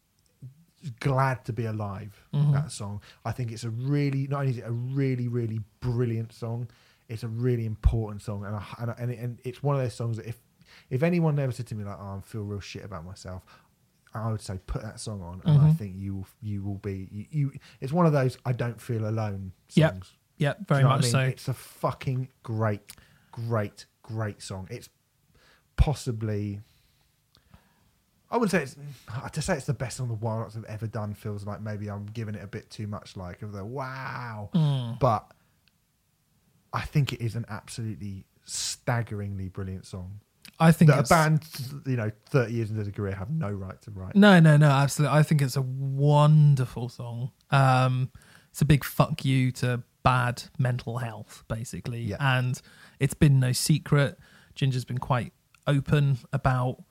glad 1.00 1.44
to 1.46 1.54
be 1.54 1.66
alive 1.66 2.14
Mhm. 2.34 2.52
that 2.54 2.72
song 2.72 3.02
i 3.26 3.32
think 3.32 3.52
it's 3.52 3.64
a 3.64 3.70
really 3.72 4.28
not 4.28 4.42
only 4.42 4.52
is 4.52 4.58
it 4.60 4.66
a 4.68 4.72
really 4.72 5.28
really 5.28 5.60
brilliant 5.80 6.32
song 6.32 6.68
it's 7.08 7.24
a 7.24 7.28
really 7.28 7.66
important 7.66 8.22
song 8.22 8.46
and 8.46 8.56
I, 8.56 8.64
and, 8.80 8.92
I, 8.92 8.96
and, 9.00 9.12
it, 9.12 9.20
and 9.20 9.40
it's 9.44 9.64
one 9.64 9.76
of 9.76 9.82
those 9.82 9.94
songs 9.96 10.18
that 10.18 10.28
if 10.28 10.38
if 10.92 11.02
anyone 11.02 11.40
ever 11.40 11.52
said 11.52 11.66
to 11.68 11.76
me 11.76 11.84
like 11.84 11.98
oh 12.00 12.18
i 12.18 12.22
feel 12.22 12.44
real 12.44 12.60
shit 12.60 12.84
about 12.86 13.04
myself 13.04 13.44
i 14.14 14.30
would 14.30 14.42
say 14.42 14.60
put 14.68 14.82
that 14.84 15.00
song 15.00 15.22
on 15.24 15.42
and 15.46 15.60
i 15.60 15.68
Mhm. 15.70 15.78
think 15.78 15.96
you 15.98 16.16
will 16.18 16.28
you 16.42 16.62
will 16.64 16.78
be 16.78 17.08
you, 17.12 17.26
you 17.32 17.52
it's 17.82 17.92
one 17.94 18.06
of 18.06 18.14
those 18.14 18.38
i 18.46 18.52
don't 18.52 18.80
feel 18.80 19.08
alone 19.10 19.54
Yep, 19.74 19.92
songs 19.94 20.14
Yeah, 20.38 20.54
you 20.60 20.66
very 20.68 20.84
know 20.84 20.90
much 20.90 21.00
I 21.00 21.02
mean? 21.04 21.12
so. 21.12 21.20
it's 21.22 21.48
a 21.48 21.54
fucking 21.54 22.30
great 22.44 22.92
great 23.32 23.86
great 24.04 24.42
song 24.44 24.68
it's 24.70 24.90
possibly 25.78 26.62
I 28.32 28.38
wouldn't 28.38 28.52
say 28.52 28.64
it's 28.64 28.76
to 29.34 29.42
say 29.42 29.56
it's 29.56 29.66
the 29.66 29.74
best 29.74 29.98
song 29.98 30.08
the 30.08 30.16
Wild 30.16 30.54
have 30.54 30.66
ever 30.66 30.88
done 30.88 31.14
feels 31.14 31.46
like 31.46 31.62
maybe 31.62 31.90
I'm 31.90 32.06
giving 32.08 32.36
it 32.36 32.44
a 32.44 32.48
bit 32.48 32.70
too 32.70 32.88
much 32.88 33.16
like 33.16 33.42
of 33.42 33.52
the 33.52 33.64
wow. 33.64 34.50
Mm. 34.54 35.00
But 35.00 35.32
I 36.74 36.82
think 36.82 37.14
it 37.14 37.22
is 37.22 37.36
an 37.36 37.46
absolutely 37.50 38.26
staggeringly 38.46 39.50
brilliant 39.50 39.86
song. 39.86 40.20
I 40.60 40.72
think 40.72 40.90
That 40.90 41.06
a 41.06 41.08
band, 41.08 41.44
you 41.86 41.98
know, 41.98 42.12
30 42.30 42.54
years 42.54 42.70
into 42.70 42.84
their 42.84 42.92
career 42.92 43.16
have 43.16 43.30
no 43.30 43.52
right 43.52 43.82
to 43.84 43.92
write. 43.92 44.16
No, 44.16 44.40
no, 44.40 44.58
no, 44.58 44.70
absolutely. 44.70 45.18
I 45.18 45.24
think 45.24 45.42
it's 45.42 45.58
a 45.58 45.62
wonderful 45.62 46.90
song. 46.90 47.32
Um, 47.52 48.12
It's 48.52 48.62
a 48.62 48.66
big 48.66 48.86
fuck 48.86 49.26
you 49.26 49.52
to 49.54 49.84
bad 50.04 50.44
mental 50.58 51.00
health, 51.00 51.44
basically. 51.50 52.02
Yeah. 52.02 52.18
And 52.20 52.62
it's 53.02 53.14
been 53.14 53.38
no 53.40 53.52
secret. 53.52 54.18
Ginger's 54.54 54.86
been 54.86 55.00
quite 55.00 55.34
open 55.68 56.20
about 56.32 56.82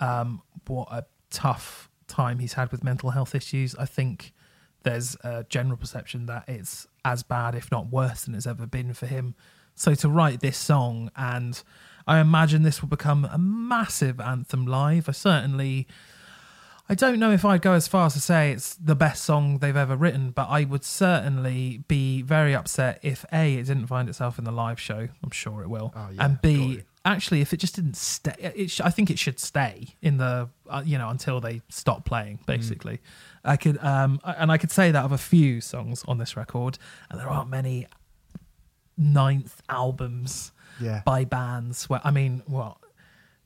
um, 0.00 0.42
what 0.66 0.88
a 0.90 1.06
tough 1.30 1.88
time 2.08 2.38
he's 2.40 2.54
had 2.54 2.72
with 2.72 2.82
mental 2.82 3.10
health 3.10 3.34
issues. 3.34 3.74
I 3.76 3.86
think 3.86 4.32
there's 4.82 5.16
a 5.22 5.44
general 5.48 5.76
perception 5.76 6.26
that 6.26 6.44
it's 6.48 6.86
as 7.04 7.22
bad, 7.22 7.54
if 7.54 7.70
not 7.70 7.90
worse, 7.90 8.24
than 8.24 8.34
it's 8.34 8.46
ever 8.46 8.66
been 8.66 8.92
for 8.94 9.06
him. 9.06 9.34
So 9.74 9.94
to 9.94 10.08
write 10.08 10.40
this 10.40 10.58
song, 10.58 11.10
and 11.16 11.62
I 12.06 12.18
imagine 12.18 12.62
this 12.62 12.82
will 12.82 12.88
become 12.88 13.24
a 13.24 13.38
massive 13.38 14.20
anthem 14.20 14.66
live. 14.66 15.08
I 15.08 15.12
certainly. 15.12 15.86
I 16.88 16.94
don't 16.96 17.20
know 17.20 17.30
if 17.30 17.44
I'd 17.44 17.62
go 17.62 17.74
as 17.74 17.86
far 17.86 18.06
as 18.06 18.14
to 18.14 18.20
say 18.20 18.50
it's 18.50 18.74
the 18.74 18.96
best 18.96 19.22
song 19.22 19.58
they've 19.58 19.76
ever 19.76 19.94
written, 19.94 20.32
but 20.32 20.48
I 20.48 20.64
would 20.64 20.82
certainly 20.82 21.84
be 21.86 22.20
very 22.22 22.52
upset 22.52 22.98
if 23.02 23.24
A, 23.32 23.54
it 23.54 23.66
didn't 23.66 23.86
find 23.86 24.08
itself 24.08 24.40
in 24.40 24.44
the 24.44 24.50
live 24.50 24.80
show. 24.80 25.06
I'm 25.22 25.30
sure 25.30 25.62
it 25.62 25.68
will. 25.68 25.92
Oh, 25.94 26.08
yeah, 26.12 26.24
and 26.24 26.42
B. 26.42 26.82
actually, 27.04 27.40
if 27.40 27.52
it 27.52 27.56
just 27.58 27.74
didn't 27.76 27.96
stay, 27.96 28.34
it 28.38 28.70
sh- 28.70 28.80
I 28.82 28.90
think 28.90 29.10
it 29.10 29.18
should 29.18 29.38
stay 29.40 29.94
in 30.02 30.16
the, 30.18 30.48
uh, 30.68 30.82
you 30.84 30.98
know, 30.98 31.08
until 31.08 31.40
they 31.40 31.62
stop 31.68 32.04
playing, 32.04 32.40
basically. 32.46 33.00
I 33.44 33.56
could, 33.56 33.78
um, 33.82 34.20
and 34.24 34.52
I 34.52 34.58
could 34.58 34.70
say 34.70 34.90
that 34.90 35.04
of 35.04 35.12
a 35.12 35.18
few 35.18 35.60
songs 35.60 36.04
on 36.06 36.18
this 36.18 36.36
record, 36.36 36.78
and 37.10 37.18
there 37.18 37.28
aren't 37.28 37.48
many 37.50 37.86
ninth 38.96 39.62
albums 39.68 40.52
Yeah. 40.80 41.02
by 41.04 41.24
bands 41.24 41.88
where, 41.88 42.00
I 42.04 42.10
mean, 42.10 42.42
what? 42.46 42.76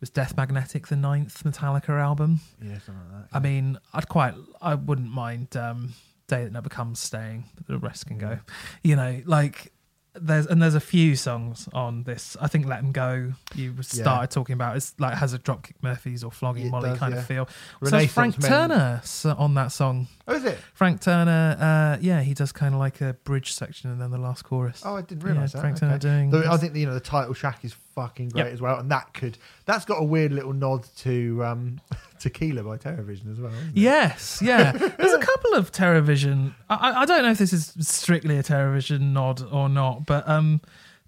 Was 0.00 0.10
Death 0.10 0.36
Magnetic 0.36 0.88
the 0.88 0.96
ninth 0.96 1.44
Metallica 1.44 1.90
album? 2.00 2.40
Yeah, 2.60 2.78
something 2.80 3.02
like 3.12 3.30
that. 3.30 3.36
I 3.36 3.40
mean, 3.40 3.78
I'd 3.94 4.08
quite, 4.08 4.34
I 4.60 4.74
wouldn't 4.74 5.10
mind 5.10 5.56
um, 5.56 5.94
Day 6.26 6.44
That 6.44 6.52
Never 6.52 6.68
Comes 6.68 6.98
staying, 6.98 7.44
but 7.54 7.66
the 7.66 7.78
rest 7.78 8.06
can 8.06 8.18
go. 8.18 8.38
You 8.82 8.96
know, 8.96 9.22
like 9.24 9.72
there's 10.14 10.46
and 10.46 10.62
there's 10.62 10.74
a 10.76 10.80
few 10.80 11.16
songs 11.16 11.68
on 11.72 12.04
this. 12.04 12.36
I 12.40 12.46
think 12.48 12.66
Let 12.66 12.78
'Em 12.78 12.92
Go. 12.92 13.32
You 13.54 13.74
started 13.82 14.30
talking 14.30 14.54
about 14.54 14.76
it's 14.76 14.94
like 14.98 15.14
has 15.14 15.32
a 15.34 15.38
Dropkick 15.38 15.72
Murphys 15.82 16.22
or 16.22 16.30
Flogging 16.30 16.66
It 16.66 16.70
Molly 16.70 16.90
does, 16.90 16.98
kind 16.98 17.14
yeah. 17.14 17.20
of 17.20 17.26
feel. 17.26 17.48
So 17.84 18.06
Frank. 18.06 18.40
Turner 18.40 19.02
on 19.36 19.54
that 19.54 19.72
song. 19.72 20.06
Oh, 20.28 20.34
is 20.34 20.44
it? 20.44 20.58
Frank 20.74 21.00
Turner, 21.00 21.56
uh, 21.58 21.98
yeah, 22.00 22.22
he 22.22 22.32
does 22.32 22.52
kind 22.52 22.74
of 22.74 22.80
like 22.80 23.00
a 23.00 23.14
bridge 23.24 23.52
section 23.52 23.90
and 23.90 24.00
then 24.00 24.10
the 24.10 24.18
last 24.18 24.42
chorus. 24.44 24.82
Oh, 24.84 24.96
I 24.96 25.02
didn't 25.02 25.22
Yeah, 25.22 25.32
realise 25.32 25.52
that. 25.52 25.60
Frank 25.60 25.76
okay. 25.76 25.86
Turner 25.86 25.98
doing. 25.98 26.30
The- 26.30 26.50
I 26.50 26.56
think 26.56 26.74
you 26.76 26.86
know 26.86 26.94
the 26.94 27.00
title 27.00 27.34
track 27.34 27.64
is 27.64 27.74
fucking 27.94 28.30
great 28.30 28.44
Yep. 28.44 28.52
as 28.54 28.60
well, 28.60 28.78
and 28.78 28.90
that 28.90 29.12
could 29.14 29.38
that's 29.64 29.84
got 29.84 29.96
a 30.00 30.04
weird 30.04 30.32
little 30.32 30.52
nod 30.52 30.86
to 30.98 31.44
um, 31.44 31.80
Tequila 32.18 32.62
by 32.62 32.76
Terrorvision 32.76 33.30
as 33.32 33.40
well. 33.40 33.52
isn't 33.52 33.68
it? 33.68 33.76
Yes, 33.76 34.40
yeah. 34.42 34.72
There's 34.98 35.12
a 35.12 35.18
couple 35.18 35.54
of 35.54 35.72
Terrorvision. 35.72 36.54
I, 36.68 37.02
I- 37.02 37.06
don't 37.06 37.22
know 37.22 37.30
if 37.30 37.38
this 37.38 37.52
is 37.52 37.72
strictly 37.80 38.36
a 38.38 38.42
Terrorvision 38.42 39.12
nod 39.12 39.42
or 39.50 39.68
not, 39.68 40.06
but 40.06 40.28
um, 40.28 40.60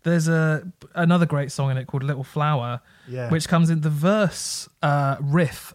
there's 0.02 0.28
a 0.28 0.62
another 0.94 1.26
great 1.26 1.50
song 1.52 1.70
in 1.70 1.76
it 1.76 1.86
called 1.86 2.02
"Little 2.04 2.24
Flower," 2.24 2.80
yeah. 3.08 3.28
which 3.30 3.48
comes 3.48 3.70
in 3.70 3.80
the 3.80 3.90
verse 3.90 4.68
uh, 4.82 5.16
riff. 5.20 5.74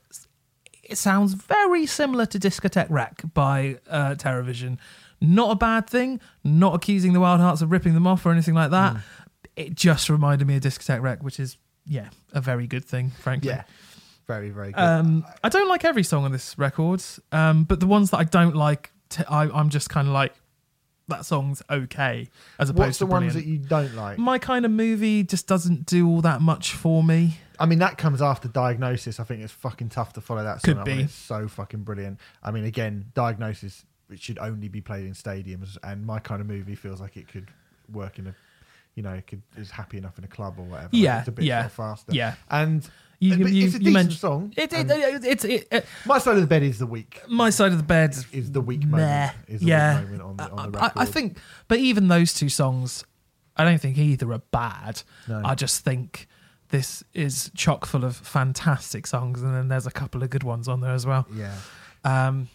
It 0.83 0.97
sounds 0.97 1.33
very 1.33 1.85
similar 1.85 2.25
to 2.27 2.39
Discotheque 2.39 2.89
Wreck 2.89 3.21
by 3.33 3.77
uh, 3.89 4.15
Terrorvision. 4.15 4.77
Not 5.23 5.51
a 5.51 5.55
bad 5.55 5.87
thing. 5.89 6.19
Not 6.43 6.73
accusing 6.75 7.13
the 7.13 7.19
Wild 7.19 7.39
Hearts 7.39 7.61
of 7.61 7.71
ripping 7.71 7.93
them 7.93 8.07
off 8.07 8.25
or 8.25 8.31
anything 8.31 8.55
like 8.55 8.71
that. 8.71 8.97
It 9.55 9.75
just 9.75 10.09
reminded 10.09 10.47
me 10.47 10.55
of 10.55 10.61
Discotheque 10.63 11.01
Wreck, 11.01 11.23
which 11.23 11.39
is 11.39 11.57
yeah 11.85 12.09
a 12.33 12.41
very 12.41 12.67
good 12.67 12.85
thing, 12.85 13.09
frankly. 13.09 13.49
yeah, 13.49 13.63
very 14.27 14.49
very 14.49 14.71
good. 14.71 14.79
Um, 14.81 15.25
I 15.43 15.49
don't 15.49 15.67
like 15.67 15.83
every 15.85 16.03
song 16.03 16.23
on 16.25 16.31
this 16.31 16.57
record, 16.57 17.03
um, 17.31 17.63
but 17.65 17.79
the 17.79 17.87
ones 17.87 18.11
that 18.11 18.17
I 18.17 18.23
don't 18.23 18.55
like, 18.55 18.91
t- 19.09 19.23
I, 19.29 19.43
I'm 19.49 19.69
just 19.69 19.89
kind 19.89 20.07
of 20.07 20.13
like, 20.13 20.33
that 21.07 21.25
song's 21.25 21.61
okay, 21.69 22.29
as 22.59 22.69
opposed 22.69 22.79
What's 22.79 22.97
to 22.99 23.05
the 23.05 23.11
ones 23.11 23.33
brilliant. 23.33 23.45
that 23.45 23.51
you 23.51 23.69
don't 23.69 23.95
like? 23.95 24.17
My 24.17 24.37
kind 24.39 24.63
of 24.65 24.71
movie 24.71 25.23
just 25.23 25.47
doesn't 25.47 25.85
do 25.85 26.07
all 26.07 26.21
that 26.21 26.41
much 26.41 26.71
for 26.73 27.03
me. 27.03 27.37
I 27.59 27.65
mean, 27.65 27.79
that 27.79 27.97
comes 27.97 28.21
after 28.21 28.47
Diagnosis. 28.47 29.19
I 29.19 29.23
think 29.23 29.43
it's 29.43 29.51
fucking 29.53 29.89
tough 29.89 30.13
to 30.13 30.21
follow 30.21 30.43
that 30.43 30.61
song 30.61 30.75
Could 30.75 30.77
up. 30.81 30.87
and 30.87 30.97
be. 30.99 31.03
It's 31.03 31.13
so 31.13 31.47
fucking 31.47 31.83
brilliant. 31.83 32.19
I 32.41 32.51
mean, 32.51 32.63
again, 32.63 33.05
Diagnosis 33.13 33.85
it 34.09 34.19
should 34.21 34.39
only 34.39 34.67
be 34.67 34.81
played 34.81 35.05
in 35.05 35.13
stadiums, 35.13 35.77
and 35.83 36.05
my 36.05 36.19
kind 36.19 36.41
of 36.41 36.47
movie 36.47 36.75
feels 36.75 36.99
like 37.01 37.17
it 37.17 37.27
could 37.27 37.49
work 37.91 38.17
in 38.19 38.27
a, 38.27 38.35
you 38.95 39.03
know, 39.03 39.13
it 39.13 39.27
could 39.27 39.41
is 39.57 39.71
happy 39.71 39.97
enough 39.97 40.17
in 40.17 40.23
a 40.23 40.27
club 40.27 40.55
or 40.57 40.63
whatever. 40.63 40.89
Yeah, 40.91 41.19
it's 41.19 41.27
a 41.27 41.31
bit 41.31 41.45
yeah, 41.45 41.67
faster. 41.67 42.11
Yeah, 42.13 42.35
and 42.49 42.87
you, 43.19 43.35
you, 43.35 43.65
it's 43.65 43.75
a 43.75 43.77
you 43.77 43.79
decent 43.79 43.93
mentioned 43.93 44.13
song. 44.19 44.53
it. 44.57 44.73
and 44.73 44.89
it, 44.91 45.23
it's 45.25 45.45
it, 45.45 45.67
it, 45.71 45.85
my 46.05 46.17
side 46.17 46.35
of 46.35 46.41
the 46.41 46.47
bed 46.47 46.63
is 46.63 46.79
the 46.79 46.85
weak. 46.87 47.21
my 47.29 47.49
side 47.51 47.71
of 47.71 47.77
the 47.77 47.83
bed. 47.83 48.15
Is 48.31 48.51
the 48.51 48.61
weak 48.61 48.83
moment? 48.85 49.33
Is 49.47 49.61
the 49.61 49.67
Yeah. 49.67 49.99
weak 50.01 50.09
moment 50.09 50.21
on 50.23 50.37
the, 50.37 50.49
on 50.51 50.71
the 50.71 50.79
I, 50.79 50.81
record? 50.87 51.01
I 51.01 51.05
think, 51.05 51.37
but 51.67 51.77
even 51.79 52.07
those 52.07 52.33
two 52.33 52.49
songs, 52.49 53.03
I 53.55 53.63
don't 53.63 53.79
think 53.79 53.97
either 53.97 54.31
are 54.33 54.39
bad. 54.51 55.03
No. 55.27 55.41
I 55.45 55.55
just 55.55 55.83
think 55.83 56.27
this 56.69 57.03
is 57.13 57.51
chock 57.55 57.85
full 57.85 58.03
of 58.03 58.15
fantastic 58.17 59.05
songs, 59.05 59.41
and 59.43 59.53
then 59.53 59.67
there's 59.67 59.85
a 59.87 59.91
couple 59.91 60.23
of 60.23 60.29
good 60.29 60.43
ones 60.43 60.67
on 60.67 60.81
there 60.81 60.93
as 60.93 61.05
well. 61.05 61.27
Yeah. 61.35 61.55
Um, 62.03 62.47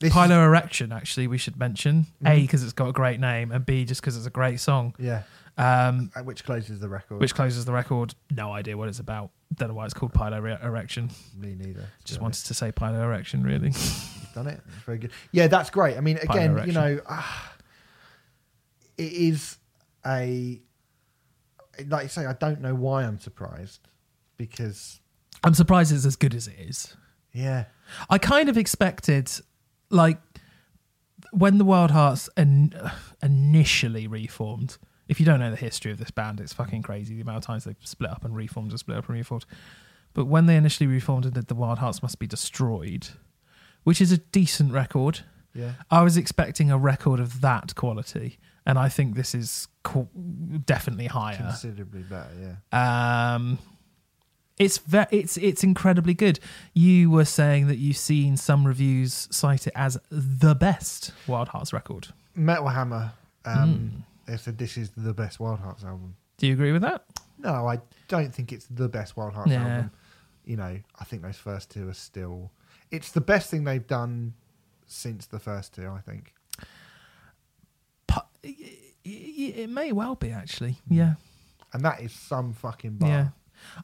This 0.00 0.10
is- 0.10 0.16
Pyloerection, 0.16 0.94
actually, 0.94 1.26
we 1.26 1.38
should 1.38 1.58
mention. 1.58 2.06
A, 2.24 2.30
Mhm. 2.30 2.40
because 2.42 2.62
it's 2.64 2.72
got 2.72 2.88
a 2.88 2.92
great 2.92 3.20
name, 3.20 3.52
and 3.52 3.64
B, 3.66 3.84
just 3.84 4.00
because 4.00 4.16
it's 4.16 4.26
a 4.26 4.30
great 4.30 4.58
song. 4.60 4.94
yeah. 4.98 5.22
Um, 5.58 6.10
Uh, 6.14 6.22
Which 6.22 6.44
closes 6.44 6.78
the 6.80 6.88
record. 6.88 7.20
which 7.20 7.34
closes 7.34 7.64
the 7.64 7.72
record. 7.72 8.14
No 8.30 8.52
idea 8.52 8.76
what 8.76 8.88
it's 8.88 9.00
about. 9.00 9.30
Don't 9.54 9.68
know 9.68 9.74
why 9.74 9.84
it's 9.86 9.94
called 9.94 10.12
Pylo 10.12 10.40
Re- 10.40 10.58
Erection. 10.62 11.10
me 11.36 11.54
neither. 11.54 11.86
Just 12.04 12.20
wanted 12.20 12.44
to 12.46 12.54
say 12.54 12.70
Pyloerection, 12.70 13.44
really. 13.44 13.68
You've 13.70 14.30
done 14.34 14.46
it. 14.46 14.60
It's 14.66 14.84
very 14.84 14.98
good. 14.98 15.10
Yeah, 15.32 15.48
that's 15.48 15.70
great. 15.70 15.96
I 15.96 16.00
mean, 16.00 16.18
again, 16.18 16.62
you 16.66 16.72
know, 16.72 17.00
ah, 17.08 17.52
it 18.96 19.12
is 19.12 19.58
a 20.06 20.60
like 21.86 22.04
you 22.04 22.08
say. 22.08 22.26
I 22.26 22.34
don't 22.34 22.60
know 22.60 22.74
why 22.74 23.04
I'm 23.04 23.18
surprised 23.18 23.80
because 24.36 25.00
I'm 25.42 25.54
surprised 25.54 25.92
it's 25.92 26.04
as 26.06 26.16
good 26.16 26.34
as 26.34 26.46
it 26.46 26.56
is. 26.58 26.94
yeah, 27.32 27.64
I 28.10 28.18
kind 28.18 28.48
of 28.48 28.56
expected, 28.58 29.30
like, 29.90 30.18
when 31.32 31.58
the 31.58 31.64
Wild 31.64 31.90
Hearts 31.90 32.28
in, 32.36 32.72
initially 33.22 34.06
reformed. 34.06 34.76
If 35.08 35.18
you 35.20 35.26
don't 35.26 35.40
know 35.40 35.50
the 35.50 35.56
history 35.56 35.90
of 35.90 35.98
this 35.98 36.10
band, 36.10 36.38
it's 36.40 36.52
fucking 36.52 36.82
crazy 36.82 37.14
the 37.14 37.22
amount 37.22 37.38
of 37.38 37.44
times 37.44 37.64
they've 37.64 37.76
split 37.82 38.10
up 38.10 38.24
and 38.24 38.36
reformed 38.36 38.70
and 38.70 38.78
split 38.78 38.98
up 38.98 39.08
and 39.08 39.16
reformed. 39.16 39.46
But 40.14 40.26
when 40.26 40.46
they 40.46 40.56
initially 40.56 40.86
reformed 40.86 41.24
and 41.24 41.34
did 41.34 41.46
The 41.48 41.54
Wild 41.54 41.78
Hearts 41.78 42.02
Must 42.02 42.18
Be 42.18 42.26
Destroyed, 42.26 43.08
which 43.84 44.00
is 44.00 44.12
a 44.12 44.18
decent 44.18 44.72
record, 44.72 45.20
yeah, 45.54 45.72
I 45.90 46.02
was 46.02 46.16
expecting 46.16 46.70
a 46.70 46.76
record 46.78 47.20
of 47.20 47.40
that 47.40 47.74
quality. 47.74 48.38
And 48.66 48.78
I 48.78 48.90
think 48.90 49.14
this 49.16 49.34
is 49.34 49.66
co- 49.82 50.10
definitely 50.66 51.06
higher. 51.06 51.36
considerably 51.38 52.02
better. 52.02 52.28
Yeah, 52.72 53.34
Um, 53.34 53.58
it's 54.58 54.76
ve- 54.78 55.06
it's 55.10 55.38
it's 55.38 55.64
incredibly 55.64 56.12
good. 56.12 56.38
You 56.74 57.10
were 57.10 57.24
saying 57.24 57.68
that 57.68 57.78
you've 57.78 57.96
seen 57.96 58.36
some 58.36 58.66
reviews 58.66 59.26
cite 59.30 59.66
it 59.66 59.72
as 59.74 59.96
the 60.10 60.54
best 60.54 61.12
Wild 61.26 61.48
Hearts 61.48 61.72
record. 61.72 62.08
Metal 62.34 62.68
Hammer. 62.68 63.12
Um, 63.46 63.54
Mm. 63.54 64.02
They 64.28 64.36
said 64.36 64.58
this 64.58 64.76
is 64.76 64.90
the 64.90 65.14
best 65.14 65.40
Wild 65.40 65.58
Hearts 65.58 65.82
album. 65.82 66.14
Do 66.36 66.46
you 66.46 66.52
agree 66.52 66.70
with 66.72 66.82
that? 66.82 67.04
No, 67.38 67.66
I 67.66 67.80
don't 68.08 68.32
think 68.34 68.52
it's 68.52 68.66
the 68.66 68.88
best 68.88 69.16
Wild 69.16 69.32
Hearts 69.32 69.50
Yeah. 69.50 69.64
album. 69.66 69.90
You 70.44 70.56
know, 70.56 70.78
I 71.00 71.04
think 71.04 71.22
those 71.22 71.36
first 71.38 71.70
two 71.70 71.88
are 71.88 71.94
still. 71.94 72.52
It's 72.90 73.10
the 73.10 73.20
best 73.20 73.50
thing 73.50 73.64
they've 73.64 73.86
done 73.86 74.34
since 74.86 75.26
the 75.26 75.38
first 75.38 75.74
two. 75.74 75.88
I 75.88 76.00
think. 76.00 76.34
It 78.42 78.84
it 79.04 79.70
may 79.70 79.92
well 79.92 80.14
be 80.14 80.30
actually. 80.30 80.76
Yeah, 80.88 81.14
and 81.72 81.82
that 81.84 82.00
is 82.00 82.12
some 82.12 82.52
fucking 82.52 82.96
bar. 82.98 83.08
yeah. 83.08 83.28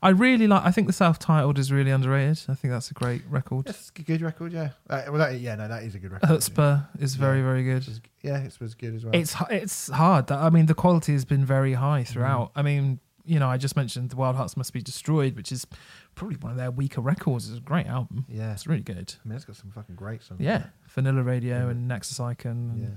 I 0.03 0.09
really 0.11 0.47
like. 0.47 0.65
I 0.65 0.71
think 0.71 0.87
the 0.87 0.93
self-titled 0.93 1.59
is 1.59 1.71
really 1.73 1.91
underrated. 1.91 2.45
I 2.49 2.55
think 2.55 2.73
that's 2.73 2.91
a 2.91 2.95
great 2.95 3.23
record. 3.29 3.69
It's 3.69 3.91
a 3.97 4.03
good 4.03 4.23
record, 4.23 4.53
yeah. 4.53 4.71
Uh, 4.91 5.03
well, 5.09 5.19
that, 5.19 5.39
yeah, 5.41 5.55
no, 5.55 5.69
that 5.69 5.83
is 5.85 5.95
a 5.95 5.99
good 5.99 6.13
record. 6.13 6.29
Chutzpah 6.29 6.87
is 7.01 7.15
very 7.17 7.39
Yeah. 7.39 7.45
very 7.45 7.65
good. 7.65 7.87
Yeah, 8.23 8.39
it 8.39 8.57
was 8.61 8.75
good 8.75 8.95
as 8.95 9.05
well. 9.05 9.15
It's 9.15 9.35
it's 9.51 9.89
hard. 9.89 10.31
I 10.31 10.51
mean, 10.51 10.67
the 10.67 10.75
quality 10.75 11.13
has 11.13 11.25
been 11.25 11.45
very 11.45 11.75
high 11.75 12.05
throughout. 12.05 12.51
I 12.57 12.63
mean, 12.63 13.01
you 13.27 13.39
know, 13.39 13.49
I 13.49 13.57
just 13.57 13.77
mentioned 13.77 14.11
the 14.11 14.17
Wild 14.17 14.37
Hearts 14.37 14.57
Must 14.57 14.73
Be 14.73 14.83
Destroyed, 14.83 15.35
which 15.37 15.51
is 15.53 15.67
probably 16.15 16.37
one 16.37 16.53
of 16.53 16.59
their 16.59 16.71
weaker 16.71 17.01
records. 17.01 17.49
It's 17.49 17.59
a 17.59 17.61
great 17.63 17.87
album. 17.87 18.27
yeah, 18.29 18.53
It's 18.53 18.67
really 18.67 18.83
good. 18.83 19.15
I 19.25 19.29
mean, 19.29 19.37
it's 19.37 19.45
got 19.47 19.57
some 19.57 19.71
fucking 19.71 19.95
great 19.95 20.23
songs. 20.23 20.41
Yeah, 20.41 20.65
Vanilla 20.89 21.23
Radio 21.23 21.65
Yeah. 21.65 21.71
and 21.71 21.89
Nexus 21.89 22.21
Icon. 22.21 22.51
and- 22.53 22.79
yeah. 22.83 22.89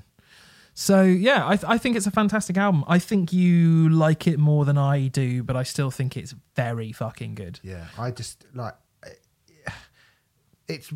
So 0.79 1.01
yeah, 1.01 1.47
I, 1.47 1.55
th- 1.55 1.67
I 1.67 1.79
think 1.79 1.95
it's 1.97 2.05
a 2.05 2.11
fantastic 2.11 2.55
album. 2.55 2.83
I 2.87 2.99
think 2.99 3.33
you 3.33 3.89
like 3.89 4.27
it 4.27 4.37
more 4.37 4.63
than 4.63 4.77
I 4.77 5.07
do, 5.07 5.41
but 5.41 5.55
I 5.55 5.63
still 5.63 5.89
think 5.89 6.15
it's 6.15 6.35
very 6.55 6.91
fucking 6.91 7.33
good. 7.33 7.59
Yeah, 7.63 7.87
I 7.97 8.11
just 8.11 8.45
like 8.53 8.75
it's. 10.67 10.93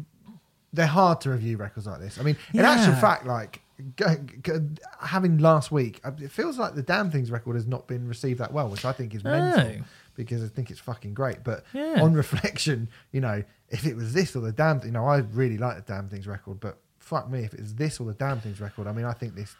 They're 0.73 0.85
hard 0.85 1.19
to 1.21 1.31
review 1.31 1.57
records 1.57 1.87
like 1.87 1.99
this. 1.99 2.19
I 2.19 2.21
mean, 2.23 2.37
in 2.53 2.59
Yeah. 2.61 2.69
actual 2.69 2.93
fact, 2.95 3.25
like 3.25 3.61
go, 3.95 4.15
go, 4.43 4.69
having 5.01 5.39
last 5.39 5.71
week, 5.71 5.99
uh, 6.03 6.11
it 6.21 6.31
feels 6.31 6.59
like 6.59 6.75
the 6.75 6.83
Damn 6.83 7.09
Things 7.11 7.31
record 7.31 7.55
has 7.55 7.65
not 7.67 7.87
been 7.87 8.07
received 8.07 8.39
that 8.39 8.53
well, 8.53 8.69
which 8.69 8.85
I 8.85 8.91
think 8.93 9.13
is 9.15 9.23
mental 9.23 9.83
because 10.15 10.43
I 10.43 10.47
think 10.47 10.69
it's 10.69 10.79
fucking 10.79 11.13
great. 11.15 11.43
But 11.43 11.65
Yeah. 11.73 12.01
on 12.01 12.13
reflection, 12.13 12.87
you 13.11 13.19
know, 13.19 13.43
if 13.69 13.85
it 13.87 13.95
was 13.95 14.13
this 14.13 14.35
or 14.35 14.41
the 14.41 14.51
Damn, 14.51 14.79
you 14.85 14.91
know, 14.91 15.05
I 15.07 15.17
really 15.17 15.57
like 15.57 15.75
the 15.75 15.91
Damn 15.93 16.07
Things 16.07 16.27
record, 16.27 16.59
but 16.59 16.77
fuck 16.99 17.29
me, 17.29 17.39
if 17.43 17.53
it's 17.55 17.73
this 17.73 17.99
or 17.99 18.05
the 18.05 18.13
Damn 18.13 18.39
Things 18.39 18.61
record, 18.61 18.85
I 18.87 18.93
mean, 18.93 19.05
I 19.05 19.13
think 19.13 19.35
this 19.35 19.53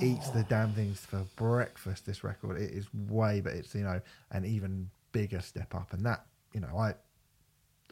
eats 0.00 0.30
the 0.30 0.44
damn 0.44 0.72
things 0.72 1.00
for 1.00 1.24
breakfast. 1.36 2.06
This 2.06 2.22
record, 2.24 2.60
it 2.60 2.70
is 2.70 2.86
way, 3.08 3.40
but 3.40 3.52
it's 3.52 3.74
you 3.74 3.82
know 3.82 4.00
an 4.30 4.44
even 4.44 4.90
bigger 5.12 5.40
step 5.40 5.74
up, 5.74 5.92
and 5.92 6.04
that 6.06 6.24
you 6.52 6.60
know 6.60 6.76
I 6.76 6.94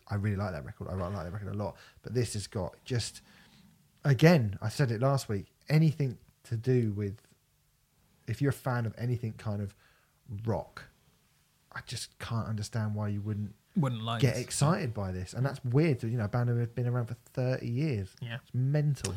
I 0.09 0.17
really 0.17 0.37
like 0.37 0.53
that 0.53 0.65
record. 0.65 0.89
I 0.89 0.95
really 0.95 1.15
like 1.15 1.25
that 1.25 1.33
record 1.33 1.55
a 1.55 1.57
lot, 1.57 1.77
but 2.03 2.15
this 2.15 2.35
has 2.35 2.47
got 2.47 2.75
just 2.85 3.23
again. 4.05 4.59
I 4.61 4.69
said 4.69 4.91
it 4.91 5.01
last 5.01 5.29
week. 5.29 5.47
Anything 5.69 6.19
to 6.45 6.57
do 6.57 6.93
with 6.93 7.19
if 8.27 8.41
you're 8.41 8.51
a 8.51 8.53
fan 8.53 8.87
of 8.87 8.95
anything 8.99 9.35
kind 9.39 9.61
of 9.63 9.75
rock, 10.45 10.85
I 11.73 11.81
just 11.87 12.19
can't 12.19 12.47
understand 12.47 12.95
why 12.95 13.09
you 13.09 13.21
wouldn't 13.21 13.55
Wouldn't 13.77 14.03
like 14.03 14.21
get 14.21 14.37
excited 14.37 14.95
by 14.95 15.13
this. 15.13 15.33
And 15.33 15.45
that's 15.45 15.63
weird. 15.65 16.03
You 16.03 16.19
know, 16.19 16.25
a 16.25 16.29
band 16.29 16.49
who 16.49 16.57
have 16.57 16.75
been 16.75 16.87
around 16.87 17.07
for 17.07 17.17
30 17.35 17.67
years. 17.69 18.15
Yeah. 18.21 18.37
It's 18.43 18.55
mental. 18.55 19.15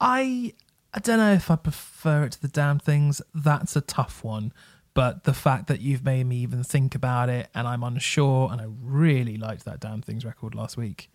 I 0.00 0.54
I 0.94 1.00
don't 1.00 1.18
know 1.18 1.32
if 1.32 1.50
I 1.50 1.56
prefer 1.56 2.22
it 2.24 2.32
to 2.32 2.40
the 2.40 2.48
damn 2.48 2.78
things. 2.78 3.20
That's 3.34 3.74
a 3.74 3.80
tough 3.80 4.22
one. 4.22 4.52
But 4.94 5.24
the 5.24 5.34
fact 5.34 5.66
that 5.66 5.80
you've 5.80 6.04
made 6.04 6.24
me 6.24 6.36
even 6.36 6.62
think 6.62 6.94
about 6.94 7.28
it 7.28 7.48
and 7.52 7.66
I'm 7.66 7.82
unsure 7.82 8.50
and 8.52 8.60
I 8.60 8.66
really 8.80 9.36
liked 9.36 9.64
that 9.64 9.80
damn 9.80 10.02
things 10.02 10.24
record 10.24 10.54
last 10.54 10.76
week. 10.76 11.10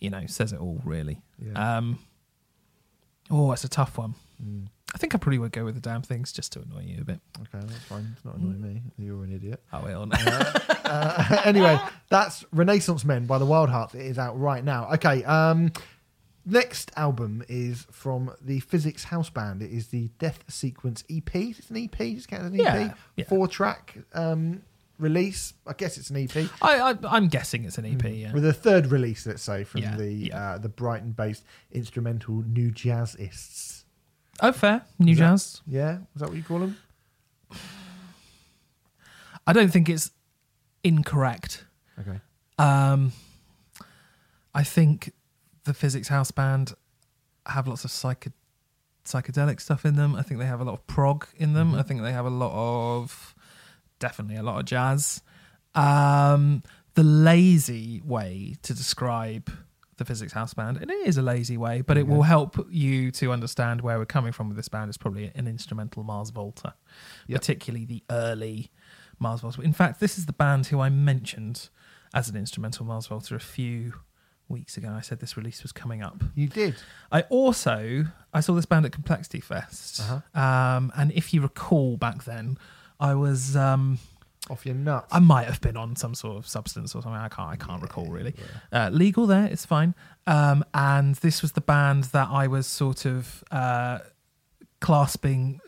You 0.00 0.10
know, 0.10 0.26
says 0.26 0.52
it 0.52 0.58
all 0.60 0.80
really. 0.84 1.20
Yeah. 1.38 1.76
Um 1.76 2.00
Oh, 3.30 3.52
it's 3.52 3.62
a 3.62 3.68
tough 3.68 3.96
one. 3.96 4.16
Mm. 4.44 4.66
I 4.92 4.98
think 4.98 5.14
I 5.14 5.18
probably 5.18 5.38
would 5.38 5.52
go 5.52 5.64
with 5.64 5.76
the 5.76 5.80
damn 5.80 6.02
things 6.02 6.32
just 6.32 6.52
to 6.54 6.62
annoy 6.62 6.82
you 6.82 6.98
a 7.00 7.04
bit. 7.04 7.20
Okay, 7.38 7.64
that's 7.64 7.84
fine. 7.84 8.10
It's 8.16 8.24
not 8.24 8.34
annoying 8.36 8.60
me. 8.60 8.82
You're 8.98 9.22
an 9.22 9.32
idiot. 9.32 9.62
Oh 9.72 9.82
well. 9.84 10.08
Uh, 10.12 11.42
anyway, 11.44 11.78
that's 12.08 12.44
Renaissance 12.50 13.04
Men 13.04 13.26
by 13.26 13.38
the 13.38 13.46
Wild 13.46 13.70
Hearts. 13.70 13.94
It 13.94 14.04
is 14.04 14.18
out 14.18 14.36
right 14.40 14.64
now. 14.64 14.88
Okay, 14.94 15.22
um, 15.22 15.70
next 16.50 16.90
album 16.96 17.42
is 17.48 17.86
from 17.90 18.34
the 18.40 18.60
Physics 18.60 19.04
House 19.04 19.30
Band. 19.30 19.62
It 19.62 19.70
is 19.72 19.88
the 19.88 20.08
Death 20.18 20.44
Sequence 20.48 21.04
EP. 21.10 21.34
It's 21.34 21.70
an 21.70 21.76
EP? 21.76 21.96
Just 21.96 22.28
count 22.28 22.42
as 22.42 22.48
an 22.52 22.60
EP. 22.60 22.64
Yeah, 22.64 22.94
yeah. 23.16 23.24
Four 23.26 23.48
track 23.48 23.96
um, 24.14 24.62
release. 24.98 25.54
I 25.66 25.72
guess 25.72 25.96
it's 25.98 26.10
an 26.10 26.16
EP. 26.16 26.50
I, 26.60 26.80
I 26.92 26.94
I'm 27.08 27.28
guessing 27.28 27.64
it's 27.64 27.78
an 27.78 27.86
EP, 27.86 28.02
yeah. 28.12 28.32
With 28.32 28.44
a 28.44 28.52
third 28.52 28.86
release, 28.88 29.26
let's 29.26 29.42
say, 29.42 29.64
from 29.64 29.82
Yeah, 29.82 29.96
the. 29.96 30.32
Uh, 30.32 30.58
the 30.58 30.68
Brighton 30.68 31.12
based 31.12 31.44
instrumental 31.72 32.42
New 32.46 32.70
Jazzists. 32.70 33.84
Oh 34.42 34.52
fair. 34.52 34.82
New 34.98 35.12
Is 35.12 35.18
that- 35.18 35.24
jazz. 35.30 35.62
Yeah? 35.66 35.98
Is 36.14 36.20
that 36.20 36.28
what 36.28 36.36
you 36.36 36.42
call 36.42 36.58
them? 36.60 36.76
I 39.46 39.52
don't 39.52 39.70
think 39.72 39.88
it's 39.88 40.10
incorrect. 40.84 41.64
Okay. 41.98 42.20
Um, 42.58 43.12
I 44.54 44.62
think 44.64 45.12
the 45.64 45.74
Physics 45.74 46.08
House 46.08 46.30
Band 46.30 46.74
have 47.46 47.66
lots 47.68 47.84
of 47.84 47.90
psycho- 47.90 48.32
psychedelic 49.04 49.60
stuff 49.60 49.84
in 49.84 49.96
them. 49.96 50.14
I 50.14 50.22
think 50.22 50.40
they 50.40 50.46
have 50.46 50.60
a 50.60 50.64
lot 50.64 50.74
of 50.74 50.86
prog 50.86 51.26
in 51.36 51.52
them. 51.54 51.74
I 51.74 51.82
think 51.82 52.02
they 52.02 52.12
have 52.12 52.26
a 52.26 52.30
lot 52.30 52.52
of, 52.52 53.34
definitely 53.98 54.36
a 54.36 54.42
lot 54.42 54.58
of 54.60 54.66
jazz. 54.66 55.22
Um, 55.74 56.62
the 56.94 57.02
lazy 57.02 58.02
way 58.04 58.56
to 58.62 58.74
describe 58.74 59.50
the 59.96 60.04
Physics 60.04 60.32
House 60.32 60.54
Band, 60.54 60.78
and 60.78 60.90
it 60.90 61.06
is 61.06 61.18
a 61.18 61.22
lazy 61.22 61.56
way, 61.58 61.82
but 61.82 61.98
it 61.98 62.06
will 62.06 62.22
help 62.22 62.56
you 62.70 63.10
to 63.12 63.32
understand 63.32 63.82
where 63.82 63.98
we're 63.98 64.06
coming 64.06 64.32
from 64.32 64.48
with 64.48 64.56
this 64.56 64.68
band. 64.68 64.88
Is 64.88 64.96
probably 64.96 65.30
an 65.34 65.46
instrumental 65.46 66.02
Mars 66.04 66.30
Volta, 66.30 66.74
Yep. 67.26 67.40
particularly 67.40 67.84
the 67.84 68.02
early 68.10 68.70
Mars 69.18 69.42
Volta. 69.42 69.60
In 69.60 69.74
fact, 69.74 70.00
this 70.00 70.16
is 70.16 70.24
the 70.24 70.32
band 70.32 70.68
who 70.68 70.80
I 70.80 70.88
mentioned 70.88 71.68
as 72.14 72.30
an 72.30 72.36
instrumental 72.36 72.86
Mars 72.86 73.06
Volta 73.08 73.34
a 73.34 73.38
few 73.38 73.92
weeks 74.50 74.76
ago. 74.76 74.92
I 74.96 75.00
said 75.00 75.20
this 75.20 75.36
release 75.36 75.62
was 75.62 75.72
coming 75.72 76.02
up. 76.02 76.22
You 76.34 76.48
did. 76.48 76.74
I 77.10 77.22
also 77.30 78.04
I 78.34 78.40
saw 78.40 78.52
this 78.54 78.66
band 78.66 78.84
at 78.86 78.92
Complexity 78.92 79.40
Fest, 79.40 80.00
Uh-huh. 80.00 80.40
um, 80.40 80.92
and 80.96 81.12
if 81.12 81.32
you 81.32 81.40
recall 81.40 81.96
back 81.96 82.24
then, 82.24 82.58
I 82.98 83.14
was 83.14 83.56
um, 83.56 83.98
Off 84.50 84.66
your 84.66 84.74
nuts. 84.74 85.06
I 85.12 85.18
might 85.20 85.46
have 85.46 85.60
been 85.60 85.76
on 85.76 85.96
some 85.96 86.14
sort 86.14 86.36
of 86.36 86.46
substance 86.46 86.94
or 86.94 87.02
something. 87.02 87.20
I 87.20 87.28
can't 87.28 87.50
I 87.50 87.56
can't 87.56 87.80
recall 87.82 88.06
really. 88.06 88.34
Uh, 88.72 88.90
legal 88.92 89.26
there, 89.26 89.46
it's 89.46 89.64
fine. 89.66 89.94
Um, 90.26 90.64
and 90.74 91.14
this 91.16 91.40
was 91.42 91.52
the 91.52 91.60
band 91.60 92.04
that 92.04 92.28
I 92.30 92.46
was 92.46 92.66
sort 92.66 93.04
of 93.06 93.42
uh, 93.50 93.98
clasping 94.80 95.60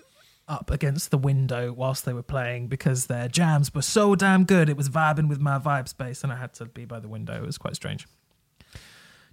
up 0.49 0.71
against 0.71 1.11
the 1.11 1.19
window 1.19 1.73
whilst 1.73 2.05
they 2.05 2.13
were 2.13 2.23
playing 2.23 2.67
because 2.69 3.07
their 3.07 3.29
jams 3.29 3.73
were 3.75 3.83
so 3.83 4.15
damn 4.15 4.45
good. 4.45 4.69
It 4.69 4.77
was 4.77 4.89
vibing 4.89 5.29
with 5.29 5.41
my 5.41 5.59
vibe 5.59 5.89
space, 5.89 6.23
and 6.23 6.33
I 6.33 6.37
had 6.37 6.53
to 6.55 6.65
be 6.67 6.85
by 6.85 7.01
the 7.01 7.09
window. 7.09 7.43
It 7.43 7.47
was 7.47 7.59
quite 7.59 7.77
strange. 7.77 8.07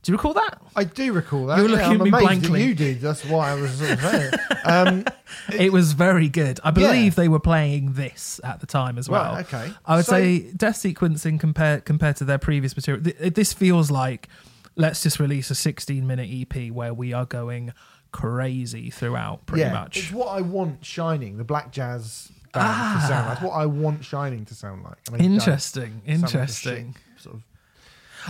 Do 0.02 0.12
you 0.14 0.18
recall 0.18 0.34
that? 0.34 0.62
I 0.76 0.86
do 0.86 1.12
recall 1.12 1.48
that. 1.48 1.58
You 1.58 1.64
were 1.64 1.70
yeah, 1.70 1.76
looking 1.90 2.02
I'm 2.02 2.02
at 2.02 2.04
me 2.04 2.10
amazed 2.10 2.24
blankly. 2.42 2.62
That 2.62 2.68
you 2.68 2.74
did. 2.76 3.02
That's 3.02 3.26
why 3.26 3.52
I 3.52 3.56
was 3.56 3.72
sort 3.74 3.92
of 3.92 4.00
saying. 4.02 4.34
it. 4.34 4.66
Um, 4.66 5.06
It 5.54 5.72
was 5.74 5.94
very 5.94 6.28
good. 6.30 6.60
I 6.64 6.72
believe 6.72 7.14
Yeah. 7.14 7.22
they 7.24 7.28
were 7.28 7.40
playing 7.40 7.94
this 7.94 8.40
at 8.44 8.60
the 8.62 8.66
time 8.68 8.98
as 8.98 9.08
well. 9.10 9.36
Right, 9.36 9.46
okay. 9.54 9.74
I 9.86 9.96
would 9.98 10.06
So- 10.06 10.14
say 10.14 10.52
death 10.54 10.78
sequencing 10.78 11.40
compared 11.40 11.86
compared 11.86 12.16
to 12.18 12.26
their 12.26 12.38
previous 12.40 12.76
material. 12.76 13.04
th- 13.04 13.34
This 13.34 13.52
feels 13.54 13.92
like 13.92 14.28
let's 14.76 15.04
just 15.04 15.20
release 15.20 15.50
a 15.52 15.56
16 15.56 16.06
minute 16.08 16.30
EP 16.32 16.72
where 16.72 16.94
we 16.94 17.14
are 17.14 17.26
going 17.26 17.74
crazy 18.12 18.90
throughout, 18.90 19.46
pretty 19.46 19.62
yeah, 19.62 19.74
much. 19.74 19.98
It's 19.98 20.12
what 20.12 20.28
I 20.30 20.42
want 20.42 20.84
Shining, 20.86 21.38
the 21.38 21.44
black 21.44 21.72
jazz 21.72 22.32
band 22.54 23.02
to 23.02 23.08
sound 23.08 23.28
like. 23.28 23.38
It's 23.38 23.42
what 23.44 23.54
I 23.54 23.66
want 23.66 24.04
Shining 24.04 24.46
to 24.46 24.56
sound 24.56 24.84
like. 24.84 25.04
They 25.06 25.18
don't. 25.18 25.22
Ah. 25.22 25.34
Interesting, 25.34 26.02
like 26.06 26.16
interesting. 26.16 26.96
Sort 27.18 27.36
of, 27.36 27.42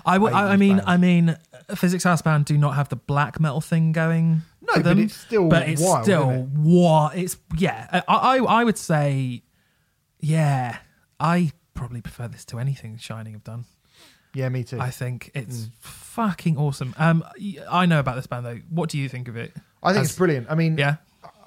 I, 0.06 0.16
w- 0.16 0.34
I, 0.34 0.54
I 0.54 0.56
80s 0.56 0.60
mean, 0.60 0.78
band. 0.78 0.88
I 0.90 0.98
mean, 0.98 1.30
uh, 1.70 1.76
Physics 1.76 2.04
House 2.04 2.22
Band 2.22 2.46
do 2.46 2.58
not 2.58 2.76
have 2.76 2.90
the 2.90 2.96
black 2.96 3.40
metal 3.40 3.62
thing 3.62 3.92
going. 3.92 4.42
No, 4.62 4.74
for 4.76 4.84
but 4.84 4.98
it's 5.00 5.16
still 5.16 5.48
but 5.50 5.68
it's 5.70 5.82
wild, 5.82 6.04
still 6.04 6.30
isn't 6.30 6.64
what 6.64 7.18
it's 7.18 7.38
yeah. 7.58 8.02
I, 8.08 8.14
I 8.16 8.38
I 8.38 8.64
would 8.64 8.78
say, 8.78 9.42
yeah, 10.20 10.78
I 11.20 11.52
probably 11.74 12.02
prefer 12.02 12.28
this 12.28 12.46
to 12.46 12.60
anything 12.60 12.98
Shining 12.98 13.34
have 13.34 13.44
done. 13.44 13.66
yeah, 14.34 14.50
me 14.50 14.64
too. 14.64 14.80
I 14.80 14.90
think 14.92 15.32
it's 15.34 15.62
Mm. 15.66 15.70
fucking 15.80 16.58
awesome. 16.58 16.94
Um, 16.98 17.24
I 17.70 17.86
know 17.86 18.00
about 18.00 18.16
this 18.16 18.28
band 18.28 18.46
though. 18.46 18.60
What 18.70 18.90
do 18.90 18.98
you 18.98 19.10
think 19.10 19.28
of 19.28 19.38
it? 19.38 19.54
I 19.82 19.94
think 19.94 20.02
As- 20.04 20.10
it's 20.10 20.18
brilliant. 20.18 20.48
I 20.50 20.56
mean, 20.56 20.78
Yeah, 20.78 20.98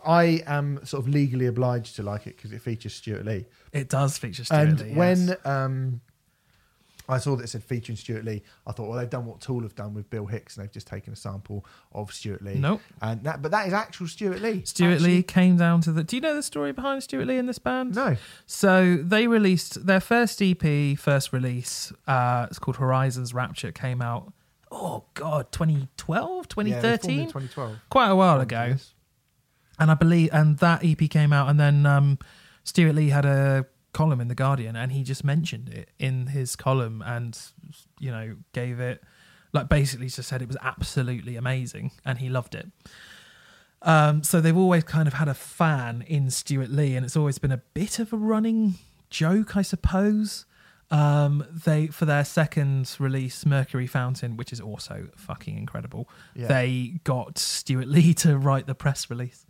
I 0.04 0.42
am 0.46 0.80
sort 0.84 1.04
of 1.04 1.08
legally 1.12 1.46
obliged 1.46 1.96
to 1.96 2.02
like 2.02 2.26
it 2.26 2.36
because 2.36 2.52
it 2.52 2.62
features 2.62 2.94
Stewart 2.94 3.24
Lee. 3.24 3.46
it 3.72 3.88
does 3.88 4.18
feature 4.18 4.44
Stewart 4.44 4.60
and 4.68 4.80
Lee, 4.80 4.88
yes. 4.88 4.96
when 4.96 5.36
um, 5.44 6.00
I 7.12 7.18
saw 7.18 7.36
that 7.36 7.44
it 7.44 7.48
said 7.48 7.62
featuring 7.62 7.96
Stewart 7.96 8.24
Lee, 8.24 8.42
I 8.66 8.72
thought, 8.72 8.88
well, 8.88 8.98
they've 8.98 9.08
done 9.10 9.26
what 9.26 9.40
Tool 9.40 9.62
have 9.62 9.74
done 9.74 9.94
with 9.94 10.08
Bill 10.10 10.26
Hicks, 10.26 10.56
and 10.56 10.64
they've 10.64 10.72
just 10.72 10.86
taken 10.86 11.12
a 11.12 11.16
sample 11.16 11.64
of 11.92 12.12
Stewart 12.12 12.42
Lee. 12.42 12.54
Nope. 12.54 12.80
and 13.00 13.22
that, 13.24 13.42
but 13.42 13.50
that 13.50 13.66
is 13.68 13.72
actual 13.72 14.08
Stewart 14.08 14.40
Lee. 14.40 14.62
Stewart 14.64 14.94
Actually- 14.94 15.16
Lee 15.16 15.22
came 15.22 15.56
down 15.56 15.80
to 15.82 15.92
the. 15.92 16.02
Do 16.04 16.16
you 16.16 16.22
know 16.22 16.34
the 16.34 16.42
story 16.42 16.72
behind 16.72 17.02
Stewart 17.02 17.26
Lee 17.26 17.38
in 17.38 17.46
this 17.46 17.58
band? 17.58 17.94
No, 17.94 18.16
So 18.46 18.96
they 18.96 19.26
released 19.26 19.86
their 19.86 20.00
first 20.00 20.40
EP, 20.42 20.96
first 20.98 21.32
release. 21.32 21.92
Uh, 22.06 22.46
it's 22.50 22.58
called 22.58 22.76
Horizons 22.76 23.32
Rapture. 23.34 23.72
Came 23.72 24.02
out. 24.02 24.32
Oh 24.70 25.04
God, 25.14 25.52
2012, 25.52 26.46
Yeah, 26.56 26.64
they 26.64 26.70
in 26.70 26.74
2013, 26.80 27.18
2012. 27.26 27.76
quite 27.90 28.08
a 28.08 28.16
while 28.16 28.40
ago. 28.40 28.76
And 29.78 29.90
I 29.90 29.94
believe, 29.94 30.30
and 30.32 30.58
that 30.58 30.84
EP 30.84 31.08
came 31.10 31.32
out, 31.32 31.48
and 31.48 31.58
then 31.58 31.84
um, 31.86 32.18
Stewart 32.64 32.94
Lee 32.94 33.08
had 33.08 33.24
a 33.24 33.66
column 33.92 34.20
in 34.20 34.28
the 34.28 34.34
Guardian, 34.34 34.76
and 34.76 34.92
he 34.92 35.02
just 35.02 35.24
mentioned 35.24 35.68
it 35.68 35.90
in 35.98 36.28
his 36.28 36.56
column, 36.56 37.02
and 37.04 37.38
you 37.98 38.10
know, 38.10 38.36
gave 38.52 38.80
it 38.80 39.02
like 39.52 39.68
basically 39.68 40.08
just 40.08 40.28
said 40.28 40.42
it 40.42 40.48
was 40.48 40.56
absolutely 40.62 41.36
amazing, 41.36 41.92
and 42.04 42.18
he 42.18 42.28
loved 42.28 42.54
it. 42.54 42.68
Um, 43.82 44.22
so 44.22 44.40
they've 44.40 44.56
always 44.56 44.84
kind 44.84 45.08
of 45.08 45.14
had 45.14 45.28
a 45.28 45.34
fan 45.34 46.04
in 46.06 46.30
Stewart 46.30 46.70
Lee, 46.70 46.96
and 46.96 47.04
it's 47.04 47.16
always 47.16 47.38
been 47.38 47.52
a 47.52 47.62
bit 47.74 47.98
of 47.98 48.12
a 48.12 48.16
running 48.16 48.74
joke, 49.10 49.56
I 49.56 49.62
suppose. 49.62 50.46
Um, 50.90 51.46
they 51.64 51.86
for 51.86 52.04
their 52.04 52.24
second 52.24 52.94
release, 52.98 53.46
Mercury 53.46 53.86
Fountain, 53.86 54.36
which 54.36 54.52
is 54.52 54.60
also 54.60 55.08
fucking 55.16 55.56
incredible. 55.56 56.08
Yeah. 56.34 56.48
They 56.48 57.00
got 57.04 57.38
Stewart 57.38 57.88
Lee 57.88 58.14
to 58.24 58.36
write 58.36 58.66
the 58.66 58.74
press 58.74 59.10
release, 59.10 59.46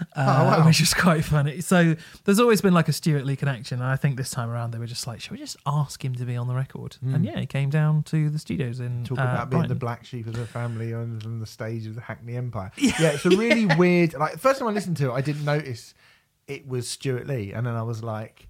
uh, 0.00 0.04
Oh, 0.16 0.44
wow. 0.60 0.66
which 0.66 0.80
is 0.80 0.92
quite 0.94 1.24
funny. 1.24 1.60
So 1.60 1.94
there's 2.24 2.40
always 2.40 2.60
been 2.60 2.74
like 2.74 2.88
a 2.88 2.92
Stewart 2.92 3.24
Lee 3.24 3.36
connection, 3.36 3.80
and 3.80 3.88
I 3.88 3.96
think 3.96 4.16
this 4.16 4.30
time 4.30 4.50
around 4.50 4.72
they 4.72 4.78
were 4.78 4.86
just 4.86 5.06
like, 5.06 5.20
should 5.20 5.32
we 5.32 5.38
just 5.38 5.56
ask 5.66 6.04
him 6.04 6.14
to 6.16 6.24
be 6.24 6.36
on 6.36 6.48
the 6.48 6.54
record? 6.54 6.96
And 7.02 7.24
yeah, 7.24 7.38
he 7.40 7.46
came 7.46 7.70
down 7.70 8.02
to 8.04 8.28
the 8.30 8.38
studios 8.38 8.80
in. 8.80 9.04
Talk 9.04 9.18
uh, 9.18 9.22
about 9.22 9.50
being 9.50 9.66
the 9.68 9.74
black 9.74 10.04
sheep 10.04 10.26
of 10.26 10.34
the 10.34 10.46
family 10.46 10.92
on, 10.94 11.20
on 11.24 11.38
the 11.40 11.46
stage 11.46 11.86
of 11.86 11.94
the 11.94 12.00
Hackney 12.00 12.36
Empire. 12.36 12.72
Yeah, 12.78 13.12
it's 13.12 13.24
a 13.26 13.30
really 13.30 13.66
weird. 13.76 14.14
Like 14.14 14.32
the 14.32 14.38
first 14.38 14.58
time 14.58 14.68
I 14.68 14.72
listened 14.72 14.96
to 14.98 15.10
it, 15.10 15.12
I 15.12 15.20
didn't 15.20 15.44
notice 15.44 15.94
it 16.48 16.66
was 16.68 16.88
Stewart 16.88 17.26
Lee, 17.26 17.52
and 17.52 17.66
then 17.66 17.74
I 17.74 17.82
was 17.82 18.02
like, 18.02 18.48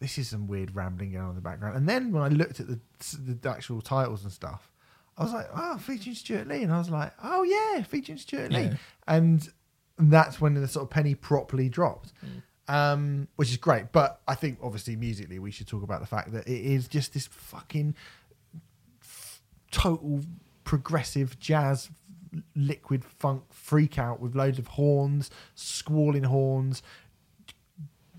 "This 0.00 0.18
is 0.18 0.28
some 0.28 0.46
weird 0.48 0.74
rambling 0.74 1.12
going 1.12 1.24
on 1.24 1.30
in 1.30 1.36
the 1.36 1.40
background." 1.42 1.76
And 1.76 1.88
then 1.88 2.10
when 2.12 2.22
I 2.22 2.28
looked 2.28 2.58
at 2.60 2.66
the 2.68 2.80
the 3.18 3.48
actual 3.48 3.80
titles 3.80 4.24
and 4.24 4.32
stuff, 4.32 4.70
I 5.16 5.22
was 5.24 5.32
like, 5.32 5.46
"Oh, 5.54 5.76
featuring 5.78 6.16
Stewart 6.16 6.48
Lee," 6.48 6.62
and 6.62 6.72
I 6.72 6.78
was 6.78 6.90
like, 6.90 7.12
"Oh 7.22 7.42
yeah, 7.44 7.82
featuring 7.84 8.18
Stewart 8.18 8.50
Lee," 8.50 8.62
Yeah. 8.62 8.74
And 10.00 10.10
that's 10.12 10.40
when 10.40 10.54
the 10.54 10.66
sort 10.66 10.82
of 10.84 10.90
penny 10.90 11.14
properly 11.14 11.68
dropped. 11.68 12.12
Um, 12.68 13.26
which 13.36 13.50
is 13.50 13.56
great, 13.56 13.90
but 13.90 14.20
I 14.28 14.34
think 14.36 14.58
obviously 14.62 14.94
musically 14.94 15.38
we 15.40 15.50
should 15.50 15.66
talk 15.66 15.82
about 15.82 16.00
the 16.00 16.06
fact 16.06 16.32
that 16.32 16.46
it 16.46 16.60
is 16.64 16.86
just 16.86 17.14
this 17.14 17.26
fucking 17.26 17.94
total 19.70 20.22
progressive 20.64 21.38
jazz 21.38 21.90
liquid 22.54 23.04
funk 23.04 23.42
freak 23.50 23.98
out 23.98 24.20
with 24.20 24.36
loads 24.36 24.58
of 24.58 24.68
horns, 24.68 25.30
squalling 25.56 26.22
horns, 26.24 26.82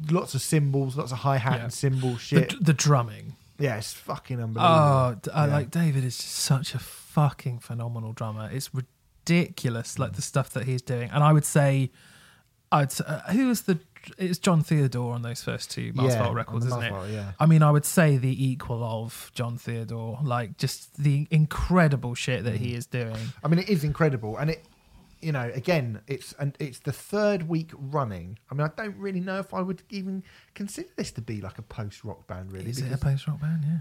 lots 0.09 0.35
of 0.35 0.41
cymbals, 0.41 0.97
lots 0.97 1.11
of 1.13 1.19
hi 1.19 1.37
hat 1.37 1.57
Yeah. 1.59 1.63
and 1.63 1.73
cymbal 1.73 2.13
The, 2.13 2.19
shit. 2.19 2.55
the 2.65 2.73
drumming. 2.73 3.35
yeah, 3.57 3.77
it's 3.77 3.93
fucking 3.93 4.41
unbelievable. 4.41 4.65
Oh, 4.75 5.15
d- 5.21 5.31
I 5.31 5.45
Yeah. 5.47 5.53
like 5.53 5.71
David 5.71 6.03
is 6.03 6.15
such 6.15 6.75
a 6.75 6.79
fucking 6.79 7.59
phenomenal 7.59 8.11
drummer. 8.11 8.49
It's 8.51 8.69
ridiculous, 8.73 8.91
like 9.27 10.13
the 10.13 10.21
stuff 10.21 10.49
that 10.51 10.65
he's 10.65 10.81
doing. 10.81 11.09
And 11.11 11.23
I 11.23 11.33
would 11.33 11.45
say, 11.45 11.91
I'd 12.71 12.93
uh, 13.05 13.21
who 13.31 13.47
was 13.47 13.63
the? 13.63 13.79
It's 14.17 14.39
Jon 14.39 14.63
Theodore 14.63 15.13
on 15.13 15.21
those 15.21 15.43
first 15.43 15.69
two 15.69 15.91
Mars 15.93 16.15
Yeah, 16.15 16.33
records, 16.33 16.65
isn't 16.65 16.83
it? 16.83 16.93
Yeah. 17.11 17.33
I 17.39 17.45
mean, 17.45 17.61
I 17.61 17.69
would 17.69 17.85
say 17.85 18.17
the 18.17 18.45
equal 18.51 18.83
of 18.83 19.31
Jon 19.35 19.57
Theodore, 19.59 20.17
like 20.23 20.57
just 20.57 20.95
the 20.97 21.27
incredible 21.29 22.15
shit 22.15 22.43
that 22.45 22.55
Mm. 22.55 22.57
he 22.57 22.73
is 22.73 22.87
doing. 22.87 23.15
I 23.43 23.47
mean, 23.47 23.59
it 23.59 23.69
is 23.69 23.83
incredible, 23.83 24.37
and 24.37 24.49
it, 24.49 24.65
you 25.21 25.31
know, 25.31 25.51
again, 25.53 26.01
it's 26.07 26.33
and 26.39 26.55
it's 26.59 26.79
the 26.79 26.91
third 26.91 27.47
week 27.47 27.71
running. 27.77 28.39
I 28.49 28.55
mean, 28.55 28.65
I 28.65 28.71
don't 28.81 28.97
really 28.97 29.19
know 29.19 29.37
if 29.37 29.53
I 29.53 29.61
would 29.61 29.83
even 29.91 30.23
consider 30.55 30.89
this 30.95 31.11
to 31.11 31.21
be 31.21 31.39
like 31.41 31.59
a 31.59 31.63
post 31.63 32.03
rock 32.03 32.25
band, 32.25 32.51
really. 32.51 32.71
Is 32.71 32.79
it 32.81 32.91
a 32.91 32.97
post 32.97 33.27
rock 33.27 33.39
band? 33.39 33.63
Yeah. 33.65 33.79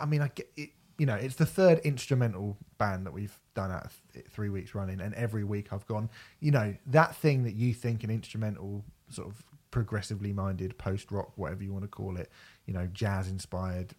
I 0.00 0.04
mean, 0.06 0.20
I 0.20 0.28
get 0.28 0.50
it. 0.56 0.70
You 0.98 1.06
know, 1.06 1.14
it's 1.14 1.36
the 1.36 1.46
third 1.46 1.78
instrumental 1.80 2.56
band 2.76 3.06
that 3.06 3.12
we've 3.12 3.38
done 3.54 3.70
out 3.70 3.84
of 3.84 4.00
th- 4.12 4.26
three 4.26 4.48
weeks 4.48 4.74
running, 4.74 5.00
and 5.00 5.14
every 5.14 5.44
week 5.44 5.72
I've 5.72 5.86
gone. 5.86 6.10
You 6.40 6.50
know, 6.50 6.74
that 6.86 7.14
thing 7.16 7.44
that 7.44 7.54
you 7.54 7.72
think 7.72 8.02
an 8.04 8.10
instrumental 8.10 8.84
sort 9.08 9.28
of 9.28 9.44
progressively 9.70 10.32
minded 10.32 10.76
post 10.76 11.10
rock, 11.12 11.32
whatever 11.36 11.62
you 11.62 11.72
want 11.72 11.84
to 11.84 11.88
call 11.88 12.16
it, 12.16 12.30
you 12.66 12.74
know, 12.74 12.86
jazz 12.92 13.28
inspired 13.28 13.94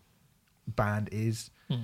band 0.67 1.09
is 1.11 1.49
Hmm. 1.69 1.83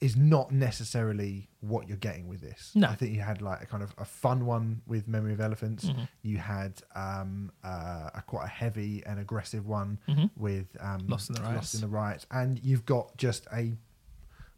is 0.00 0.16
not 0.16 0.50
necessarily 0.50 1.48
what 1.60 1.86
you're 1.88 1.96
getting 1.96 2.26
with 2.26 2.40
this. 2.40 2.72
No. 2.74 2.88
I 2.88 2.96
think 2.96 3.14
you 3.14 3.20
had 3.20 3.40
like 3.40 3.62
a 3.62 3.66
kind 3.66 3.82
of 3.82 3.94
a 3.96 4.04
fun 4.04 4.44
one 4.44 4.82
with 4.88 5.06
Memory 5.06 5.32
of 5.32 5.40
Elephants. 5.40 5.84
Mhm. 5.84 6.08
You 6.22 6.38
had 6.38 6.82
um, 6.96 7.52
uh, 7.62 8.10
a 8.12 8.22
quite 8.26 8.44
a 8.46 8.48
heavy 8.48 9.06
and 9.06 9.20
aggressive 9.20 9.64
one 9.66 9.98
Mhm. 10.08 10.30
with 10.36 10.66
um, 10.80 11.06
Lost 11.06 11.30
in 11.30 11.36
the 11.36 11.42
Lost 11.42 11.74
in 11.76 11.80
the 11.80 11.86
Riots, 11.88 12.26
and 12.32 12.58
you've 12.64 12.84
got 12.84 13.16
just 13.16 13.46
a 13.52 13.76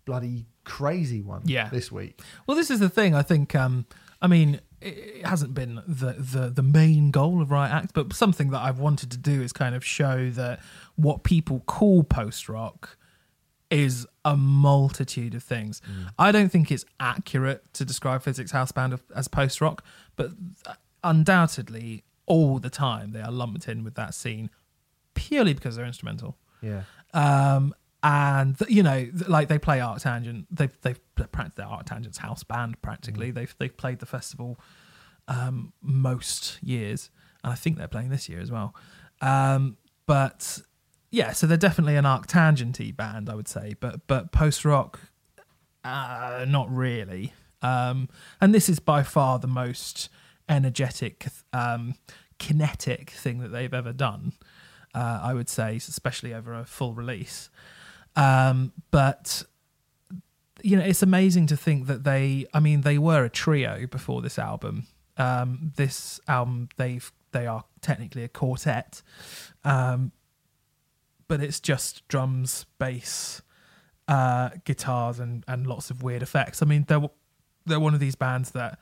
bloody 0.05 0.47
crazy 0.65 1.23
one. 1.23 1.43
Yeah. 1.45 1.69
this 1.69 1.91
week. 1.93 2.21
Well, 2.47 2.57
this 2.57 2.71
is 2.71 2.81
the 2.81 2.89
thing. 2.89 3.15
I 3.15 3.23
think. 3.23 3.55
Um, 3.55 3.87
I 4.23 4.27
mean, 4.27 4.61
it, 4.81 5.25
hasn't 5.27 5.55
been 5.55 5.83
the, 5.87 6.13
the 6.19 6.51
the 6.51 6.63
main 6.63 7.11
goal 7.11 7.43
of 7.43 7.51
Riot 7.51 7.73
Act, 7.73 7.93
but 7.95 8.13
something 8.15 8.51
that 8.51 8.61
I've 8.61 8.79
wanted 8.79 9.11
to 9.11 9.19
do 9.19 9.43
is 9.43 9.53
kind 9.53 9.75
of 9.75 9.85
show 9.85 10.31
that 10.31 10.61
what 10.97 11.25
people 11.25 11.61
call 11.61 12.05
post 12.05 12.49
rock 12.49 12.97
is 13.71 14.07
a 14.25 14.37
multitude 14.37 15.35
of 15.35 15.43
things. 15.43 15.83
I 16.19 16.33
don't 16.33 16.49
think 16.49 16.71
it's 16.71 16.85
accurate 17.01 17.73
to 17.75 17.85
describe 17.85 18.23
Physics 18.23 18.53
House 18.53 18.73
Band 18.73 18.99
as 19.15 19.27
post 19.27 19.61
rock, 19.61 19.85
but 20.17 20.31
undoubtedly, 21.03 22.05
all 22.27 22.59
the 22.59 22.71
time 22.71 23.13
they 23.13 23.21
are 23.21 23.33
lumped 23.33 23.69
in 23.69 23.85
with 23.85 23.95
that 23.97 24.15
scene 24.15 24.51
purely 25.15 25.55
because 25.55 25.77
they're 25.77 25.85
instrumental. 25.85 26.37
Yeah, 26.63 26.83
Um, 27.13 27.75
and 28.05 28.59
th- 28.59 28.71
you 28.71 28.83
know, 28.83 29.07
th- 29.07 29.29
like 29.29 29.49
they 29.49 29.59
play 29.59 29.81
art 29.81 29.99
Arctangent. 30.03 30.45
They've 30.51 30.77
they've 30.83 31.01
practiced 31.33 31.57
their 31.57 31.67
art 31.67 31.87
Arctangent's 31.87 32.19
house 32.19 32.45
band 32.45 32.81
practically. 32.83 33.31
They've 33.31 33.53
they've 33.59 33.77
played 33.77 33.99
the 33.99 34.07
festival 34.07 34.61
um, 35.27 35.73
most 35.81 36.63
years, 36.63 37.11
and 37.43 37.53
I 37.53 37.57
think 37.57 37.79
they're 37.79 37.89
playing 37.89 38.11
this 38.11 38.29
year 38.29 38.41
as 38.41 38.53
well. 38.53 38.75
Um, 39.23 39.79
but 40.07 40.61
yeah, 41.11 41.33
so 41.33 41.47
they're 41.47 41.57
definitely 41.57 41.97
an 41.97 42.05
Arctangenty 42.05 42.95
band, 42.95 43.31
I 43.31 43.35
would 43.35 43.49
say. 43.49 43.75
But 43.81 44.07
but 44.07 44.33
post 44.33 44.67
rock, 44.67 45.01
uh, 45.83 46.45
not 46.47 46.71
really. 46.71 47.33
Um, 47.63 48.11
and 48.39 48.55
this 48.55 48.69
is 48.69 48.81
by 48.81 49.03
far 49.03 49.39
the 49.39 49.47
most 49.47 50.11
energetic, 50.47 51.29
um, 51.55 51.95
kinetic 52.39 53.09
thing 53.09 53.39
that 53.39 53.49
they've 53.49 53.73
ever 53.73 53.95
done. 53.95 54.35
Uh, 54.95 55.21
I 55.23 55.33
would 55.33 55.49
say, 55.49 55.77
especially 55.77 56.35
over 56.35 56.53
a 56.53 56.67
full 56.67 56.93
release. 56.93 57.49
Um, 58.16 58.73
but 58.91 59.45
you 60.62 60.77
know, 60.77 60.85
it's 60.85 61.03
amazing 61.03 61.47
to 61.49 61.57
think 61.57 61.86
that 61.86 62.05
they. 62.05 62.47
I 62.55 62.61
mean, 62.61 62.82
they 62.82 62.99
were 62.99 63.24
a 63.24 63.31
trio 63.31 63.86
before 63.86 64.23
this 64.23 64.39
album. 64.39 64.86
Um, 65.16 65.73
this 65.77 66.20
album, 66.27 66.69
they've 66.77 67.12
they 67.32 67.47
are 67.47 67.65
technically 67.81 68.24
a 68.24 68.28
quartet, 68.28 69.03
um, 69.65 70.12
but 71.28 71.41
it's 71.41 71.61
just 71.61 72.07
drums, 72.09 72.66
bass, 72.78 73.43
uh, 74.09 74.51
guitars, 74.65 75.19
and 75.19 75.45
and 75.47 75.66
lots 75.66 75.91
of 75.91 76.03
weird 76.03 76.23
effects. 76.23 76.62
I 76.62 76.66
mean, 76.66 76.85
they're 76.89 77.11
they're 77.66 77.81
one 77.81 77.95
of 77.95 78.01
these 78.01 78.15
bands 78.15 78.53
that 78.53 78.78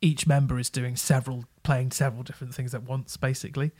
each 0.00 0.26
member 0.26 0.58
is 0.58 0.68
doing 0.68 0.96
several 0.96 1.44
playing 1.62 1.92
several 1.92 2.22
different 2.24 2.54
things 2.54 2.74
at 2.74 2.82
once 2.82 3.16
basically 3.16 3.70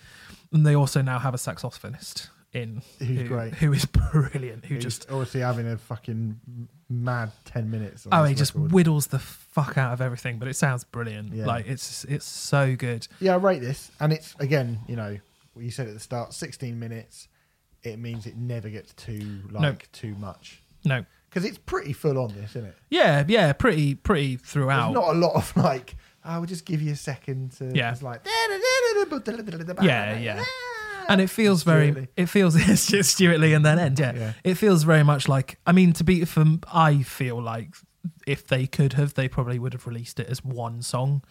and 0.52 0.64
they 0.64 0.74
also 0.74 1.02
now 1.02 1.18
have 1.18 1.34
a 1.34 1.36
saxophonist 1.36 2.28
in 2.52 2.82
Who's 2.98 3.08
who, 3.08 3.28
great. 3.28 3.54
who 3.54 3.72
is 3.72 3.84
brilliant 4.12 4.66
who 4.66 4.74
He's 4.74 4.82
just 4.84 5.10
obviously 5.10 5.40
having 5.40 5.66
a 5.66 5.78
fucking 5.78 6.38
mad 6.90 7.32
ten 7.44 7.70
minutes. 7.70 8.06
On 8.06 8.12
oh 8.12 8.24
he 8.24 8.34
just 8.34 8.54
record. 8.54 8.72
whittles 8.72 9.06
the 9.06 9.18
fuck 9.18 9.78
out 9.78 9.92
of 9.94 10.00
everything 10.00 10.38
but 10.38 10.48
it 10.48 10.54
sounds 10.56 10.84
brilliant 10.84 11.32
Yeah. 11.32 11.46
like 11.46 11.66
it's 11.66 12.04
it's 12.04 12.26
so 12.26 12.76
good 12.76 13.08
Yeah, 13.20 13.34
I 13.34 13.36
rate 13.36 13.60
this, 13.62 13.90
and 14.00 14.12
it's 14.12 14.34
again, 14.38 14.80
you 14.86 14.96
know, 14.96 15.16
what 15.54 15.64
you 15.64 15.70
said 15.70 15.88
at 15.88 15.94
the 15.94 16.00
start, 16.00 16.34
sixteen 16.34 16.78
minutes. 16.78 17.28
It 17.82 17.98
means 17.98 18.26
it 18.26 18.36
never 18.36 18.68
gets 18.68 18.92
too 18.94 19.40
like 19.50 19.90
too 19.92 20.14
much 20.14 20.62
no 20.84 21.04
because 21.28 21.44
it's 21.44 21.58
pretty 21.58 21.92
full 21.92 22.18
on 22.18 22.32
this, 22.34 22.50
isn't 22.50 22.66
it? 22.66 22.76
yeah 22.90 23.24
yeah 23.26 23.52
pretty 23.54 23.94
pretty 23.94 24.36
throughout 24.36 24.92
There's 24.92 25.04
not 25.06 25.16
a 25.16 25.18
lot 25.18 25.34
of 25.34 25.56
like, 25.56 25.96
oh, 26.24 26.30
I 26.30 26.38
will 26.38 26.46
just 26.46 26.64
give 26.66 26.80
you 26.82 26.92
a 26.92 26.96
second 26.96 27.52
to. 27.52 27.72
Yeah. 27.74 27.90
It's 27.92 28.02
like. 28.02 28.20
Yeah, 29.82 30.18
yeah. 30.18 30.44
And 31.08 31.20
it 31.20 31.28
feels 31.30 31.62
very 31.62 32.08
it 32.16 32.26
feels 32.26 32.54
it's 32.70 32.86
just 32.86 33.14
Stewart 33.14 33.40
Lee 33.40 33.54
and 33.54 33.64
then 33.64 33.78
end 33.78 33.98
yeah. 33.98 34.12
Yeah. 34.14 34.32
it 34.44 34.54
feels 34.54 34.82
very 34.84 35.02
much 35.02 35.28
like 35.28 35.58
I 35.66 35.72
mean 35.72 35.92
to 35.94 36.04
be 36.04 36.24
from 36.24 36.60
I 36.72 37.02
feel 37.02 37.40
like 37.40 37.74
if 38.26 38.46
they 38.46 38.66
could 38.66 38.94
have 38.94 39.14
they 39.14 39.28
probably 39.28 39.58
would 39.58 39.72
have 39.72 39.86
released 39.86 40.18
it 40.20 40.28
as 40.28 40.44
one 40.44 40.82
song 40.82 41.22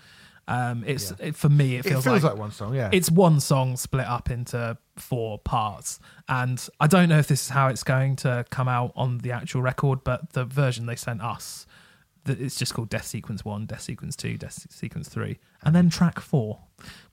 um 0.48 0.84
it's 0.88 1.12
Yeah. 1.20 1.28
it, 1.28 1.36
for 1.36 1.50
me 1.50 1.76
it 1.76 1.80
It 1.86 1.90
feels, 1.90 2.04
feels, 2.04 2.24
like, 2.24 2.34
like, 2.34 2.40
one 2.40 2.52
song, 2.52 2.74
yeah. 2.74 2.90
it's 2.92 3.12
one 3.12 3.40
song 3.40 3.78
split 3.78 4.06
up 4.08 4.30
into 4.32 4.78
four 4.98 5.38
parts 5.40 6.00
and 6.28 6.68
i 6.80 6.88
don't 6.88 7.10
know 7.10 7.20
if 7.20 7.28
this 7.28 7.44
is 7.44 7.50
how 7.50 7.68
it's 7.68 7.84
going 7.84 8.16
to 8.18 8.46
come 8.50 8.68
out 8.68 8.92
on 8.96 9.20
the 9.20 9.32
actual 9.32 9.62
record 9.62 10.04
but 10.04 10.34
the 10.34 10.44
version 10.46 10.86
they 10.88 10.96
sent 10.96 11.22
us 11.22 11.66
it's 12.26 12.56
just 12.58 12.74
called 12.74 12.90
death 12.90 13.06
sequence 13.06 13.44
1 13.44 13.66
death 13.66 13.82
sequence 13.82 14.16
2 14.16 14.38
death 14.38 14.66
sequence 14.72 15.10
3 15.10 15.40
and 15.64 15.76
then 15.76 15.90
track 15.90 16.20
4 16.20 16.60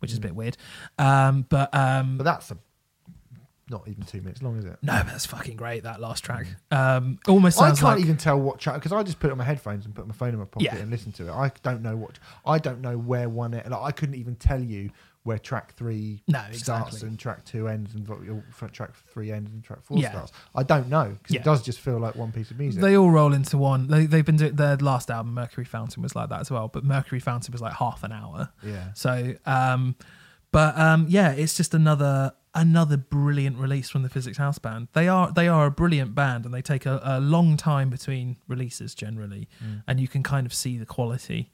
which 0.00 0.10
is 0.12 0.18
a 0.18 0.20
bit 0.20 0.34
weird 0.34 0.56
um 0.98 1.46
but 1.48 1.74
um 1.74 2.18
but 2.18 2.24
that's 2.24 2.50
a, 2.50 2.58
not 3.70 3.86
even 3.86 4.02
two 4.04 4.22
minutes 4.22 4.42
long, 4.42 4.56
is 4.56 4.64
it? 4.64 4.78
no 4.82 4.94
but 4.94 5.06
that's 5.08 5.26
fucking 5.26 5.54
great 5.56 5.82
that 5.82 6.00
last 6.00 6.24
track 6.24 6.46
um 6.70 7.18
almost 7.28 7.60
I 7.60 7.66
sounds 7.66 7.80
can't 7.80 7.96
like 7.96 8.00
even 8.04 8.16
tell 8.16 8.40
what 8.40 8.58
track 8.58 8.76
because 8.76 8.92
I 8.92 9.02
just 9.02 9.20
put 9.20 9.28
it 9.28 9.32
on 9.32 9.38
my 9.38 9.44
headphones 9.44 9.84
and 9.84 9.94
put 9.94 10.06
my 10.06 10.14
phone 10.14 10.30
in 10.30 10.38
my 10.38 10.46
pocket 10.46 10.64
Yeah. 10.72 10.76
and 10.76 10.90
listen 10.90 11.12
to 11.12 11.28
it. 11.28 11.32
I 11.32 11.50
don't 11.62 11.82
know 11.82 11.94
what 11.96 12.18
I 12.46 12.58
don't 12.58 12.80
know 12.80 12.96
where 12.96 13.28
one 13.28 13.50
like 13.52 13.66
I 13.70 13.90
couldn't 13.92 14.14
even 14.14 14.36
tell 14.36 14.62
you 14.62 14.90
where 15.24 15.38
track 15.38 15.74
three 15.74 16.22
No, 16.26 16.38
starts 16.52 16.88
exactly. 16.94 17.08
and 17.08 17.18
track 17.18 17.44
two 17.44 17.68
ends 17.68 17.94
and 17.94 18.06
track 18.72 18.92
three 19.12 19.30
ends 19.30 19.50
and 19.52 19.62
track 19.62 19.82
four 19.82 19.98
Yeah. 19.98 20.10
starts. 20.12 20.32
I 20.54 20.62
don't 20.62 20.88
know 20.88 21.16
because 21.20 21.34
Yeah. 21.34 21.40
it 21.40 21.44
does 21.44 21.62
just 21.62 21.80
feel 21.80 21.98
like 21.98 22.14
one 22.14 22.32
piece 22.32 22.50
of 22.50 22.58
music. 22.58 22.80
They 22.80 22.96
all 22.96 23.10
roll 23.10 23.34
into 23.34 23.58
one. 23.58 23.88
They, 23.88 24.06
they've 24.06 24.24
been 24.24 24.36
doing 24.36 24.56
their 24.56 24.76
last 24.78 25.10
album, 25.10 25.34
Mercury 25.34 25.64
Fountain, 25.66 26.02
was 26.02 26.16
like 26.16 26.30
that 26.30 26.40
as 26.40 26.50
well. 26.50 26.68
But 26.68 26.84
Mercury 26.84 27.20
Fountain 27.20 27.52
was 27.52 27.60
like 27.60 27.74
half 27.74 28.02
an 28.04 28.12
hour. 28.12 28.50
yeah, 28.62 28.92
So, 28.94 29.34
um, 29.44 29.96
but 30.50 30.78
um, 30.78 31.06
yeah, 31.08 31.32
it's 31.32 31.56
just 31.56 31.74
another 31.74 32.32
another 32.54 32.96
brilliant 32.96 33.58
release 33.58 33.90
from 33.90 34.02
the 34.02 34.08
Physics 34.08 34.38
House 34.38 34.58
Band. 34.58 34.88
They 34.94 35.06
are 35.08 35.30
they 35.30 35.46
are 35.46 35.66
a 35.66 35.70
brilliant 35.70 36.14
band, 36.14 36.46
and 36.46 36.54
they 36.54 36.62
take 36.62 36.86
a, 36.86 37.00
a 37.04 37.20
long 37.20 37.58
time 37.58 37.90
between 37.90 38.36
releases 38.48 38.94
generally, 38.94 39.48
Mm. 39.62 39.82
and 39.86 40.00
you 40.00 40.08
can 40.08 40.22
kind 40.22 40.46
of 40.46 40.54
see 40.54 40.78
the 40.78 40.86
quality 40.86 41.52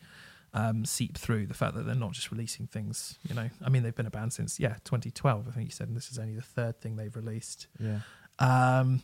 um, 0.55 0.85
seep 0.85 1.19
through. 1.19 1.47
The 1.47 1.55
fact 1.55 1.75
that 1.75 1.85
they're 1.85 1.95
not 1.95 2.13
just 2.13 2.31
releasing 2.31 2.67
things, 2.67 3.19
you 3.29 3.35
know. 3.35 3.51
I 3.63 3.69
mean, 3.69 3.83
they've 3.83 3.95
been 3.95 4.07
a 4.07 4.11
band 4.11 4.33
since 4.33 4.59
yeah 4.59 4.77
2012, 4.85 5.49
I 5.49 5.51
think 5.51 5.67
you 5.67 5.73
said, 5.73 5.89
and 5.89 5.97
this 5.97 6.11
is 6.11 6.19
only 6.19 6.35
the 6.35 6.43
third 6.43 6.81
thing 6.81 6.97
they've 6.97 7.15
released. 7.15 7.67
yeah. 7.79 8.01
Um, 8.39 9.03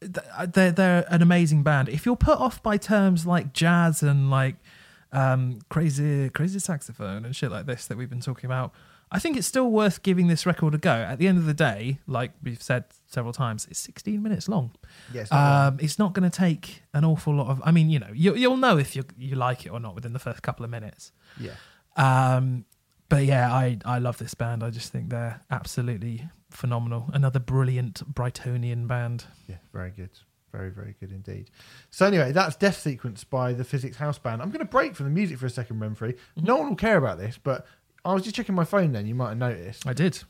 th- 0.00 0.52
they're 0.52 0.72
they're 0.72 1.04
an 1.08 1.22
amazing 1.22 1.62
band. 1.62 1.88
If 1.88 2.04
you're 2.04 2.16
put 2.16 2.38
off 2.38 2.62
by 2.62 2.76
terms 2.76 3.26
like 3.26 3.52
jazz 3.52 4.02
and 4.02 4.30
like 4.30 4.56
um, 5.12 5.60
crazy 5.68 6.28
crazy 6.30 6.58
saxophone 6.58 7.24
and 7.24 7.34
shit 7.34 7.50
like 7.50 7.66
this 7.66 7.86
that 7.86 7.96
we've 7.96 8.10
been 8.10 8.20
talking 8.20 8.46
about, 8.46 8.72
I 9.10 9.18
think 9.18 9.36
it's 9.36 9.46
still 9.46 9.70
worth 9.70 10.02
giving 10.02 10.26
this 10.26 10.46
record 10.46 10.74
a 10.74 10.78
go. 10.78 10.92
At 10.92 11.18
the 11.18 11.28
end 11.28 11.38
of 11.38 11.46
the 11.46 11.54
day, 11.54 11.98
like 12.06 12.32
we've 12.42 12.62
said 12.62 12.84
several 13.14 13.32
times, 13.32 13.66
it's 13.70 13.78
16 13.80 14.22
minutes 14.22 14.48
long. 14.48 14.72
yeah 15.12 15.24
not. 15.30 15.66
Um, 15.68 15.78
it's 15.80 15.98
not 15.98 16.12
going 16.12 16.28
to 16.30 16.36
take 16.36 16.82
an 16.92 17.04
awful 17.04 17.34
lot 17.34 17.48
of. 17.48 17.62
I 17.64 17.70
mean, 17.70 17.88
you 17.88 17.98
know, 17.98 18.10
you, 18.12 18.34
you'll 18.34 18.58
know 18.58 18.76
if 18.76 18.94
you 18.96 19.04
you 19.16 19.36
like 19.36 19.64
it 19.66 19.70
or 19.70 19.80
not 19.80 19.94
within 19.94 20.12
the 20.12 20.18
first 20.18 20.42
couple 20.42 20.64
of 20.64 20.70
minutes. 20.70 21.12
yeah. 21.40 21.54
Um, 21.96 22.64
but 23.08 23.24
yeah, 23.24 23.52
I 23.52 23.78
I 23.84 23.98
love 23.98 24.18
this 24.18 24.34
band. 24.34 24.62
I 24.62 24.70
just 24.70 24.90
think 24.92 25.10
they're 25.10 25.40
absolutely 25.50 26.28
phenomenal. 26.50 27.10
Another 27.12 27.38
brilliant 27.38 28.02
Brightonian 28.12 28.86
band. 28.88 29.24
Yeah, 29.48 29.56
very 29.72 29.90
good. 29.90 30.10
very, 30.52 30.70
very 30.70 30.94
good 31.00 31.10
indeed. 31.12 31.50
So 31.90 32.06
anyway, 32.06 32.32
that's 32.32 32.56
Death 32.56 32.78
Sequence 32.80 33.24
by 33.24 33.52
the 33.52 33.64
Physics 33.64 33.96
House 33.96 34.18
Band. 34.18 34.40
I'm 34.40 34.50
going 34.50 34.64
to 34.66 34.70
break 34.78 34.94
from 34.96 35.06
the 35.06 35.12
music 35.12 35.38
for 35.38 35.46
a 35.46 35.50
second, 35.50 35.80
Renfrey. 35.80 36.16
No 36.36 36.56
one 36.56 36.68
will 36.68 36.76
care 36.76 36.96
about 36.96 37.18
this, 37.18 37.38
but 37.42 37.66
I 38.04 38.12
was 38.14 38.22
just 38.22 38.36
checking 38.36 38.54
my 38.54 38.64
phone. 38.64 38.92
Then 38.92 39.06
you 39.06 39.14
might 39.16 39.30
have 39.30 39.38
noticed. 39.38 39.86
I 39.86 39.92
did. 39.92 40.22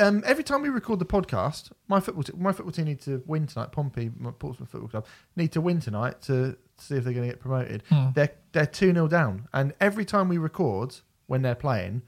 Um, 0.00 0.22
every 0.26 0.44
time 0.44 0.62
we 0.62 0.68
record 0.68 0.98
the 0.98 1.04
podcast, 1.04 1.70
my 1.88 2.00
football 2.00 2.22
te- 2.24 2.32
my 2.36 2.52
football 2.52 2.72
team 2.72 2.86
need 2.86 3.00
to 3.02 3.22
win 3.26 3.46
tonight. 3.46 3.72
Pompey, 3.72 4.10
my 4.18 4.30
Portsmouth 4.30 4.70
Football 4.70 4.88
Club, 4.88 5.06
need 5.36 5.52
to 5.52 5.60
win 5.60 5.80
tonight 5.80 6.20
to 6.22 6.56
see 6.78 6.96
if 6.96 7.04
they're 7.04 7.12
going 7.12 7.26
to 7.26 7.32
get 7.32 7.40
promoted. 7.40 7.82
Hmm. 7.88 8.06
They're 8.14 8.32
they're 8.52 8.66
two 8.66 8.92
0 8.92 9.08
down, 9.08 9.48
and 9.52 9.74
every 9.80 10.04
time 10.04 10.28
we 10.28 10.38
record 10.38 10.96
when 11.26 11.42
they're 11.42 11.54
playing, 11.54 12.02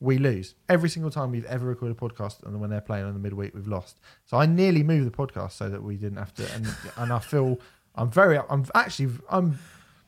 we 0.00 0.18
lose. 0.18 0.54
Every 0.68 0.88
single 0.88 1.10
time 1.10 1.30
we've 1.30 1.44
ever 1.46 1.66
recorded 1.66 1.96
a 1.96 2.00
podcast, 2.00 2.42
and 2.44 2.60
when 2.60 2.70
they're 2.70 2.80
playing 2.80 3.06
on 3.06 3.14
the 3.14 3.20
midweek, 3.20 3.54
we've 3.54 3.68
lost. 3.68 4.00
So 4.24 4.36
I 4.36 4.46
nearly 4.46 4.82
moved 4.82 5.06
the 5.06 5.16
podcast 5.16 5.52
so 5.52 5.68
that 5.68 5.82
we 5.82 5.96
didn't 5.96 6.18
have 6.18 6.34
to. 6.34 6.54
And 6.54 6.66
and 6.96 7.12
I 7.12 7.18
feel 7.18 7.58
I'm 7.94 8.10
very 8.10 8.38
I'm 8.50 8.66
actually 8.74 9.10
I'm 9.30 9.58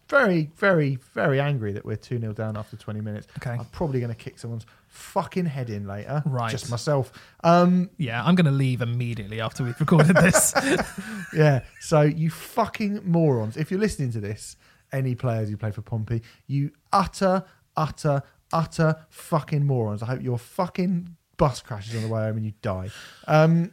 very 0.09 0.51
very 0.57 0.99
very 1.13 1.41
angry 1.41 1.73
that 1.73 1.85
we're 1.85 1.97
two 1.97 2.19
0 2.19 2.33
down 2.33 2.57
after 2.57 2.77
20 2.77 3.01
minutes. 3.01 3.27
Okay. 3.39 3.51
I'm 3.51 3.65
probably 3.67 4.01
going 4.01 4.13
to 4.13 4.19
kick 4.19 4.39
someone's 4.39 4.67
fucking 4.89 5.47
head 5.47 5.71
in 5.71 5.87
later. 5.87 6.23
Right. 6.27 6.51
Just 6.51 6.71
myself. 6.71 7.13
Um, 7.43 7.91
Yeah, 7.99 8.25
I'm 8.25 8.35
going 8.35 8.47
to 8.47 8.53
leave 8.53 8.81
immediately 8.81 9.41
after 9.41 9.65
we've 9.65 9.79
recorded 9.81 10.17
this. 10.17 10.55
yeah. 11.35 11.65
So 11.81 12.03
you 12.03 12.31
fucking 12.31 13.01
morons. 13.05 13.57
If 13.57 13.71
you're 13.71 13.81
listening 13.81 14.13
to 14.13 14.21
this, 14.21 14.57
any 14.93 15.15
players 15.15 15.49
who 15.49 15.57
play 15.57 15.71
for 15.73 15.83
Pompey, 15.83 16.23
you 16.47 16.71
utter, 16.93 17.45
utter, 17.77 18.23
utter 18.53 18.97
fucking 19.09 19.67
morons. 19.67 20.03
I 20.03 20.07
hope 20.07 20.23
your 20.23 20.39
fucking 20.39 21.17
bus 21.37 21.61
crashes 21.61 21.95
on 21.97 22.03
the 22.03 22.09
way 22.09 22.23
home 22.23 22.37
and 22.37 22.47
you 22.47 22.53
die. 22.63 22.91
Um, 23.27 23.73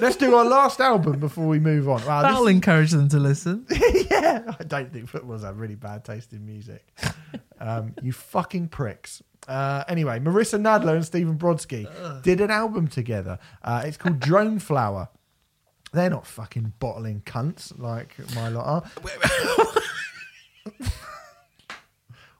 let's 0.00 0.16
do 0.16 0.34
our 0.34 0.44
last 0.44 0.80
album 0.80 1.18
before 1.18 1.46
we 1.46 1.58
move 1.58 1.88
on. 1.88 2.04
Wow, 2.06 2.22
That'll 2.22 2.48
encourage 2.48 2.90
them 2.90 3.08
to 3.10 3.18
listen. 3.18 3.66
yeah, 4.10 4.54
I 4.58 4.64
don't 4.64 4.92
think 4.92 5.08
footballers 5.08 5.42
have 5.42 5.58
really 5.58 5.74
bad 5.74 6.04
taste 6.04 6.32
in 6.32 6.44
music. 6.46 6.86
Um, 7.60 7.94
you 8.02 8.12
fucking 8.12 8.68
pricks. 8.68 9.22
Uh, 9.46 9.84
anyway, 9.88 10.18
Marissa 10.18 10.60
Nadler 10.60 10.94
and 10.94 11.04
Stephen 11.04 11.38
Brodsky 11.38 12.22
did 12.22 12.40
an 12.40 12.50
album 12.50 12.88
together. 12.88 13.38
Uh, 13.62 13.82
it's 13.84 13.96
called 13.96 14.20
Drone 14.20 14.58
Flower. 14.58 15.08
They're 15.92 16.10
not 16.10 16.26
fucking 16.26 16.74
bottling 16.78 17.22
cunts 17.22 17.78
like 17.78 18.14
my 18.34 18.48
lot 18.48 18.66
are. 18.66 18.84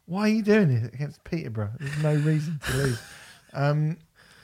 Why 0.05 0.21
are 0.23 0.29
you 0.29 0.43
doing 0.43 0.71
it 0.71 0.93
against 0.95 1.25
Peterborough? 1.25 1.73
There's 1.79 2.03
no 2.03 2.15
reason 2.15 2.61
to 2.67 2.77
lose. 2.77 3.01
Um, 3.53 3.99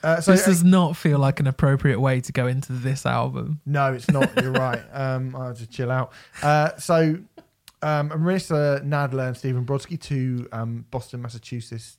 uh, 0.05 0.21
so 0.21 0.31
this 0.31 0.45
does 0.45 0.63
not 0.63 0.95
feel 0.95 1.19
like 1.19 1.39
an 1.39 1.47
appropriate 1.47 1.99
way 1.99 2.21
to 2.21 2.31
go 2.31 2.47
into 2.47 2.71
this 2.73 3.05
album. 3.05 3.59
No, 3.65 3.91
it's 3.93 4.09
not. 4.09 4.31
You're 4.41 4.51
right. 4.67 4.81
Um, 4.93 5.35
I'll 5.35 5.53
just 5.53 5.71
chill 5.71 5.91
out. 5.91 6.13
Uh, 6.41 6.75
so, 6.77 7.17
um, 7.81 8.09
Marissa 8.11 8.81
Nadler 8.85 9.27
and 9.27 9.35
Stephen 9.37 9.65
Brodsky, 9.65 9.99
two 9.99 10.47
um, 10.51 10.85
Boston, 10.91 11.21
Massachusetts, 11.21 11.97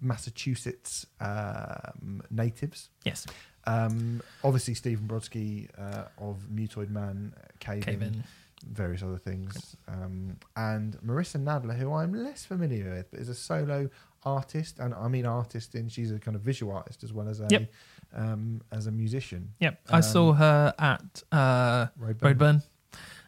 Massachusetts 0.00 1.06
um, 1.20 2.22
natives. 2.30 2.88
Yes, 3.04 3.26
Um, 3.66 4.22
obviously, 4.42 4.74
Stephen 4.74 5.06
Brodsky 5.08 5.68
uh, 5.78 6.04
of 6.18 6.46
Mutoid 6.52 6.90
Man, 6.90 7.34
Cave, 7.60 7.84
cave 7.84 8.02
In, 8.02 8.08
in. 8.08 8.24
various 8.70 9.02
other 9.02 9.18
things, 9.18 9.76
um, 9.88 10.36
and 10.56 10.96
Marissa 11.04 11.42
Nadler, 11.42 11.76
who 11.78 11.92
I'm 11.92 12.12
less 12.12 12.44
familiar 12.44 12.90
with, 12.90 13.10
but 13.10 13.20
is 13.20 13.28
a 13.28 13.34
solo 13.34 13.88
artist, 14.24 14.78
and 14.78 14.94
I 14.94 15.08
mean 15.08 15.26
artist 15.26 15.74
in 15.74 15.88
she's 15.88 16.10
a 16.12 16.18
kind 16.18 16.34
of 16.36 16.42
visual 16.42 16.72
artist 16.72 17.04
as 17.04 17.12
well 17.12 17.28
as 17.28 17.40
a 17.40 17.46
Yep. 17.50 17.72
um, 18.14 18.60
as 18.72 18.86
a 18.86 18.90
musician. 18.92 19.52
Yep, 19.60 19.80
I 19.90 19.96
Um, 19.96 20.02
saw 20.02 20.32
her 20.34 20.74
at 20.78 21.22
uh, 21.32 21.86
Roadburn. 22.00 22.34
Roadburn. 22.38 22.62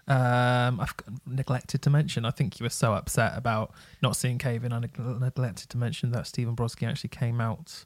Um, 0.09 0.79
I've 0.81 0.95
neglected 1.27 1.83
to 1.83 1.91
mention. 1.91 2.25
I 2.25 2.31
think 2.31 2.61
you 2.61 2.65
were 2.65 2.71
so 2.71 2.95
upset 2.95 3.33
about 3.37 3.73
not 4.03 4.15
seeing 4.17 4.39
Cave 4.39 4.63
in. 4.65 4.73
I 4.73 4.79
neg- 4.79 4.97
neglected 4.99 5.69
to 5.71 5.77
mention 5.79 6.13
that 6.13 6.27
Stephen 6.29 6.55
Brodsky 6.55 6.87
actually 6.89 7.09
came 7.11 7.41
out 7.41 7.85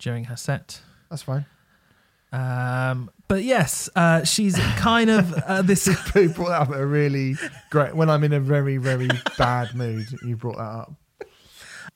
during 0.00 0.24
her 0.24 0.36
set. 0.36 0.80
That's 1.10 1.22
fine. 1.22 1.46
Um, 2.32 3.10
but 3.28 3.42
yes, 3.44 3.88
uh, 3.96 4.24
she's 4.24 4.56
kind 4.76 5.10
of 5.10 5.32
uh, 5.34 5.62
this. 5.70 5.86
Who 5.86 6.28
brought 6.28 6.48
that 6.50 6.62
up 6.62 6.70
a 6.70 6.84
really 6.86 7.34
great 7.70 7.94
when 7.94 8.08
I'm 8.10 8.22
in 8.24 8.32
a 8.32 8.40
very 8.40 8.76
very 8.76 9.08
bad 9.38 9.74
mood. 9.74 10.06
You 10.24 10.36
brought 10.36 10.56
that 10.56 10.62
up. 10.62 10.94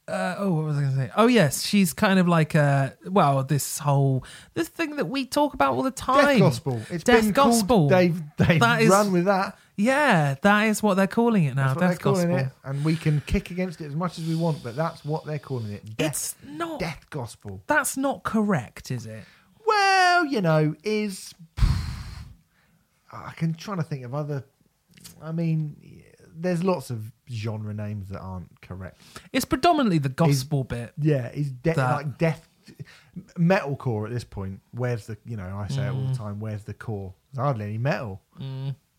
Uh, 0.07 0.35
oh, 0.39 0.53
what 0.53 0.65
was 0.67 0.77
I 0.77 0.81
going 0.83 0.93
to 0.93 0.99
say? 0.99 1.11
Oh, 1.17 1.27
yes, 1.27 1.63
she's 1.65 1.95
kind 1.95 2.19
of 2.19 2.29
like 2.29 2.55
uh 2.55 2.91
well, 3.07 3.43
this 3.43 3.79
whole 3.79 4.23
this 4.53 4.69
thing 4.69 4.97
that 4.97 5.07
we 5.07 5.25
talk 5.25 5.55
about 5.55 5.73
all 5.73 5.83
the 5.83 5.91
time. 5.91 6.27
Death 6.27 6.39
gospel. 6.41 6.83
It's 6.91 7.05
Death 7.05 7.23
been 7.25 7.33
called- 7.33 7.53
gospel. 7.53 7.89
They've 7.89 8.23
they've 8.37 8.61
That 8.61 8.83
is- 8.83 8.91
run 8.91 9.13
with 9.13 9.25
that. 9.25 9.57
Yeah, 9.77 10.37
that 10.43 10.69
is 10.69 10.83
what 10.85 10.95
they're 10.95 11.07
calling 11.09 11.45
it 11.45 11.57
now. 11.57 11.69
That's 11.69 11.75
what 11.77 11.81
Death 11.81 11.91
they're 11.91 11.99
calling 12.13 12.31
gospel. 12.31 12.47
it, 12.47 12.69
and 12.69 12.85
we 12.85 12.95
can 12.97 13.23
kick 13.27 13.51
against 13.51 13.81
it 13.81 13.87
as 13.87 13.95
much 13.97 14.19
as 14.21 14.25
we 14.27 14.37
want, 14.37 14.63
but 14.63 14.77
that's 14.77 15.05
what 15.05 15.25
they're 15.25 15.39
calling 15.41 15.73
it. 15.73 15.97
Death, 15.97 16.11
It's 16.11 16.37
not. 16.47 16.79
death 16.79 17.07
gospel. 17.11 17.61
That's 17.67 17.97
not 17.97 18.23
correct, 18.23 18.91
is 18.93 19.07
it? 19.07 19.25
Well, 19.67 20.27
you 20.27 20.43
know, 20.43 20.77
is 20.85 21.35
I 23.13 23.33
can 23.37 23.55
trying 23.55 23.79
to 23.79 23.83
think 23.83 24.05
of 24.05 24.15
other. 24.15 24.45
I 25.23 25.33
mean, 25.33 26.03
there's 26.35 26.63
lots 26.65 26.91
of 26.91 27.11
genre 27.31 27.73
names 27.75 28.09
that 28.11 28.21
aren't 28.21 28.61
correct. 28.61 29.01
It's 29.33 29.45
predominantly 29.45 29.99
the 29.99 30.09
gospel 30.09 30.65
bit. 30.65 30.93
Yeah, 30.99 31.29
is 31.31 31.51
de- 31.51 31.75
That- 31.75 31.91
like 31.93 32.19
death 32.19 32.49
metalcore 33.39 34.07
at 34.07 34.13
this 34.13 34.25
point? 34.25 34.61
Where's 34.73 35.07
the 35.07 35.17
you 35.25 35.37
know 35.37 35.57
I 35.57 35.69
say 35.69 35.87
it 35.87 35.91
all 35.91 35.97
Mm. 36.03 36.13
the 36.13 36.19
time. 36.19 36.41
Where's 36.41 36.65
the 36.65 36.75
core? 36.75 37.15
There's 37.33 37.45
hardly 37.45 37.67
any 37.67 37.79
metal 37.79 38.21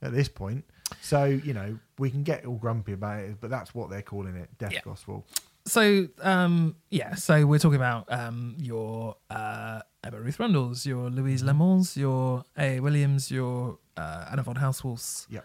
at 0.02 0.12
this 0.14 0.28
point. 0.30 0.66
So 1.02 1.26
you 1.26 1.54
know 1.54 1.78
we 1.98 2.10
can 2.10 2.24
get 2.24 2.46
all 2.46 2.56
grumpy 2.58 2.94
about 2.94 3.22
it, 3.22 3.38
but 3.42 3.50
that's 3.50 3.74
what 3.74 3.90
they're 3.90 4.02
calling 4.02 4.36
it, 4.36 4.50
death 4.58 4.74
Yeah. 4.74 4.82
gospel. 4.84 5.26
So, 5.68 6.08
um, 6.22 6.76
yeah, 6.92 7.16
so 7.16 7.44
we're 7.48 7.58
talking 7.58 7.78
about 7.78 8.06
um, 8.14 8.56
your 8.60 9.16
uh, 9.32 9.82
Emma 10.04 10.20
Ruth 10.22 10.40
Rundles, 10.40 10.86
your 10.86 11.10
Louise 11.10 11.40
Mm-hmm. 11.40 11.48
Lemons, 11.48 11.98
your 11.98 12.44
A. 12.56 12.80
Williams, 12.82 13.32
your 13.32 13.80
uh, 13.98 14.28
Anna 14.32 14.44
von 14.44 14.58
Hausswolffs, 14.58 15.26
Yeah, 15.28 15.40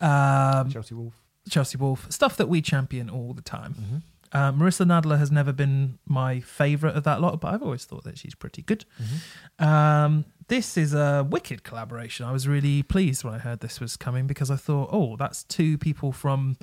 um, 0.00 0.68
Chelsea 0.70 0.96
Wolfe. 0.96 1.14
Chelsea 1.48 1.76
Wolfe, 1.78 2.10
stuff 2.10 2.36
that 2.36 2.48
we 2.48 2.60
champion 2.62 3.08
all 3.10 3.32
the 3.34 3.42
time. 3.42 3.74
Mm-hmm. 3.74 3.96
Uh, 4.32 4.52
Marissa 4.52 4.84
Nadler 4.84 5.18
has 5.18 5.30
never 5.30 5.52
been 5.52 5.98
my 6.06 6.40
favourite 6.40 6.96
of 6.96 7.04
that 7.04 7.20
lot, 7.20 7.40
but 7.40 7.54
I've 7.54 7.62
always 7.62 7.84
thought 7.84 8.04
that 8.04 8.18
she's 8.18 8.34
pretty 8.34 8.62
good. 8.62 8.84
Mm-hmm. 9.00 9.64
Um, 9.64 10.24
this 10.48 10.76
is 10.76 10.92
a 10.94 11.26
wicked 11.28 11.62
collaboration. 11.62 12.26
I 12.26 12.32
was 12.32 12.46
really 12.48 12.82
pleased 12.82 13.22
when 13.24 13.34
I 13.34 13.38
heard 13.38 13.60
this 13.60 13.80
was 13.80 13.96
coming 13.96 14.26
because 14.26 14.50
I 14.50 14.56
thought, 14.56 14.90
oh, 14.92 15.16
that's 15.16 15.44
two 15.44 15.78
people 15.78 16.12
from 16.12 16.56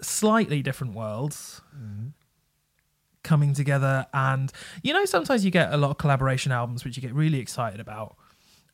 slightly 0.00 0.62
different 0.62 0.94
worlds 0.94 1.60
Mm-hmm. 1.76 2.08
coming 3.22 3.52
together. 3.54 4.06
And 4.14 4.50
you 4.82 4.92
know, 4.94 5.04
sometimes 5.04 5.44
you 5.44 5.50
get 5.50 5.72
a 5.72 5.76
lot 5.76 5.90
of 5.90 5.98
collaboration 5.98 6.50
albums 6.52 6.84
which 6.84 6.96
you 6.96 7.02
get 7.02 7.14
really 7.14 7.38
excited 7.38 7.78
about, 7.80 8.16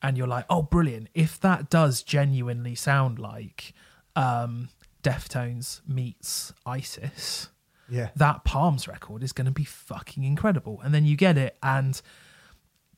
and 0.02 0.16
you're 0.16 0.26
like, 0.28 0.44
oh, 0.48 0.62
brilliant! 0.62 1.08
If 1.14 1.40
that 1.40 1.70
does 1.70 2.02
genuinely 2.02 2.74
sound 2.76 3.18
like 3.18 3.74
um, 4.14 4.68
Deftones 5.06 5.80
meets 5.86 6.52
ISIS 6.66 7.50
Yeah, 7.88 8.08
that 8.16 8.42
Palms 8.42 8.88
record 8.88 9.22
is 9.22 9.32
going 9.32 9.44
to 9.44 9.52
be 9.52 9.62
fucking 9.64 10.24
incredible. 10.24 10.80
And 10.82 10.92
then 10.92 11.04
you 11.04 11.16
get 11.16 11.38
it, 11.38 11.56
and 11.62 12.02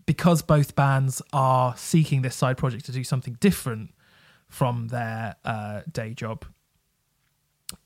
because 0.07 0.41
both 0.41 0.75
bands 0.75 1.21
are 1.35 1.77
seeking 1.77 2.23
this 2.23 2.35
side 2.35 2.57
project 2.57 2.87
to 2.87 2.93
do 2.93 3.05
something 3.05 3.37
different 3.41 3.91
from 4.49 4.89
their 4.89 5.37
uh, 5.45 5.83
day 5.93 6.15
job, 6.15 6.47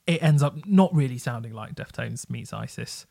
it 0.07 0.23
ends 0.23 0.40
up 0.40 0.65
not 0.66 0.94
really 0.94 1.19
sounding 1.19 1.53
like 1.53 1.74
Deftones 1.74 2.31
meets 2.31 2.53
ISIS, 2.53 3.07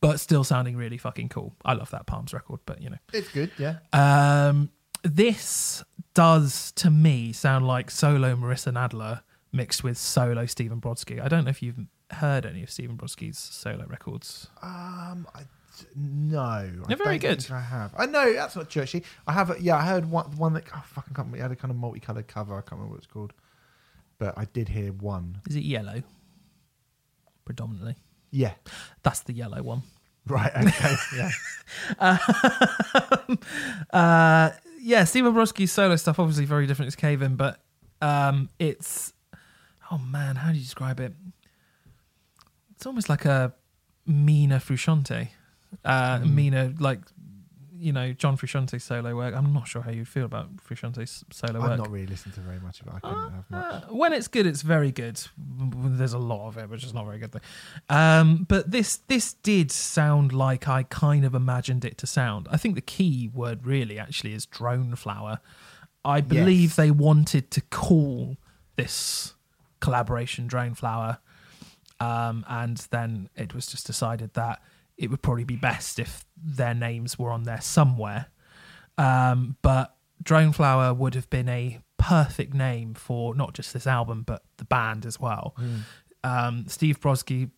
but 0.00 0.18
still 0.18 0.42
sounding 0.42 0.76
really 0.76 0.98
fucking 0.98 1.28
cool. 1.28 1.54
I 1.64 1.74
love 1.74 1.90
that 1.92 2.06
Palms 2.06 2.34
record, 2.34 2.58
but 2.66 2.82
you 2.82 2.90
know. 2.90 2.98
it's 3.12 3.28
good. 3.28 3.52
Yeah, 3.56 3.76
Um, 3.92 4.70
this 5.04 5.84
does 6.14 6.72
to 6.72 6.90
me 6.90 7.32
sound 7.32 7.68
like 7.68 7.88
solo 7.88 8.34
Marissa 8.34 8.72
Nadler 8.72 9.20
mixed 9.56 9.82
with 9.82 9.98
solo 9.98 10.46
Stephen 10.46 10.80
Brodsky. 10.80 11.20
I 11.20 11.28
don't 11.28 11.44
know 11.44 11.50
if 11.50 11.62
you've 11.62 11.78
heard 12.12 12.46
any 12.46 12.62
of 12.62 12.70
Stephen 12.70 12.96
Brodsky's 12.96 13.38
solo 13.38 13.86
records. 13.86 14.48
um, 14.62 15.26
I, 15.34 15.42
no, 15.94 16.40
I 16.40 16.70
They're 16.88 16.96
very 16.96 17.18
good. 17.18 17.46
I 17.50 17.60
have. 17.60 17.94
I 17.98 18.06
know 18.06 18.32
that's 18.32 18.56
not 18.56 18.68
churchy. 18.68 19.02
I 19.26 19.32
have. 19.32 19.50
A, 19.50 19.56
yeah, 19.60 19.76
I 19.76 19.82
heard 19.82 20.10
one. 20.10 20.24
One 20.36 20.54
that 20.54 20.64
oh, 20.74 20.82
fucking 20.86 21.14
can't 21.14 21.26
remember. 21.26 21.38
It 21.38 21.42
had 21.42 21.52
a 21.52 21.56
kind 21.56 21.70
of 21.70 21.76
multicolored 21.76 22.28
cover. 22.28 22.54
I 22.54 22.60
can't 22.60 22.72
remember 22.72 22.92
what 22.92 22.98
it's 22.98 23.06
called, 23.06 23.32
but 24.18 24.38
I 24.38 24.46
did 24.46 24.68
hear 24.68 24.92
one. 24.92 25.42
Is 25.48 25.56
it 25.56 25.64
yellow? 25.64 26.02
Predominantly. 27.44 27.96
Yeah, 28.30 28.52
That's 29.02 29.20
the 29.20 29.32
yellow 29.32 29.62
one. 29.62 29.82
right. 30.26 30.50
Okay. 30.56 30.94
yeah. 31.16 31.30
Uh, 33.90 34.50
yeah, 34.80 35.04
Stephen 35.04 35.32
Brodsky's 35.34 35.72
solo 35.72 35.96
stuff 35.96 36.18
obviously 36.18 36.44
very 36.44 36.66
different 36.66 36.90
to 36.90 36.96
Cave 36.96 37.22
In, 37.22 37.36
but 37.36 37.60
um, 38.02 38.48
it's 38.58 39.12
oh 39.90 39.98
man, 39.98 40.36
how 40.36 40.50
do 40.50 40.56
you 40.58 40.62
describe 40.64 41.00
it? 41.00 41.12
It's 42.74 42.86
almost 42.86 43.08
like 43.08 43.24
a 43.24 43.54
Mina 44.06 44.56
Frusciante. 44.56 45.28
Uh, 45.84 46.20
Mina 46.24 46.72
like 46.78 47.00
you 47.78 47.92
know 47.92 48.12
John 48.12 48.36
Frusciante's 48.38 48.84
solo 48.84 49.14
work. 49.16 49.34
I'm 49.34 49.52
not 49.52 49.68
sure 49.68 49.82
how 49.82 49.90
you 49.90 50.04
feel 50.04 50.24
about 50.24 50.56
Frusciante's 50.58 51.24
solo 51.30 51.60
work. 51.60 51.70
I've 51.72 51.78
not 51.78 51.90
really 51.90 52.06
listened 52.06 52.34
to 52.34 52.40
very 52.40 52.60
much 52.60 52.80
of 52.80 52.86
it. 52.88 52.94
I 52.96 53.00
couldn't 53.00 53.32
have 53.32 53.50
much. 53.50 53.74
Uh, 53.84 53.94
when 53.94 54.12
it's 54.12 54.28
good, 54.28 54.46
it's 54.46 54.62
very 54.62 54.92
good. 54.92 55.20
There's 55.38 56.12
a 56.14 56.18
lot 56.18 56.48
of 56.48 56.58
it, 56.58 56.68
which 56.70 56.84
is 56.84 56.94
not 56.94 57.04
very 57.04 57.18
good. 57.18 57.32
Though. 57.32 57.94
Um, 57.94 58.46
but 58.48 58.70
this 58.70 58.96
this 59.08 59.32
did 59.34 59.70
sound 59.70 60.32
like 60.32 60.68
I 60.68 60.84
kind 60.84 61.24
of 61.24 61.34
imagined 61.34 61.84
it 61.84 61.98
to 61.98 62.06
sound. 62.06 62.46
I 62.50 62.56
think 62.56 62.74
the 62.74 62.80
key 62.80 63.30
word 63.32 63.66
really 63.66 63.98
actually 63.98 64.32
is 64.34 64.46
drone 64.46 64.94
flower. 64.96 65.40
I 66.04 66.20
believe 66.20 66.70
Yes. 66.70 66.76
they 66.76 66.90
wanted 66.92 67.50
to 67.50 67.60
call 67.62 68.36
this 68.76 69.34
collaboration 69.86 70.48
drone 70.48 70.74
flower, 70.74 71.18
um, 72.00 72.44
and 72.48 72.76
then 72.90 73.28
it 73.36 73.54
was 73.54 73.66
just 73.66 73.86
decided 73.86 74.34
that 74.34 74.60
it 74.96 75.10
would 75.10 75.22
probably 75.22 75.44
be 75.44 75.56
best 75.56 75.98
if 75.98 76.24
their 76.36 76.74
names 76.74 77.18
were 77.18 77.30
on 77.30 77.44
there 77.44 77.60
somewhere. 77.60 78.26
Um, 78.98 79.56
but 79.62 79.94
Drone 80.22 80.52
Flower 80.52 80.92
would 80.94 81.14
have 81.14 81.28
been 81.30 81.48
a 81.48 81.78
perfect 81.98 82.54
name 82.54 82.94
for 82.94 83.34
not 83.34 83.54
just 83.54 83.72
this 83.72 83.86
album, 83.86 84.22
but 84.26 84.42
the 84.56 84.64
band 84.64 85.06
as 85.06 85.20
well. 85.20 85.54
Um, 86.24 86.64
Steve 86.66 86.98
Brodsky 86.98 87.50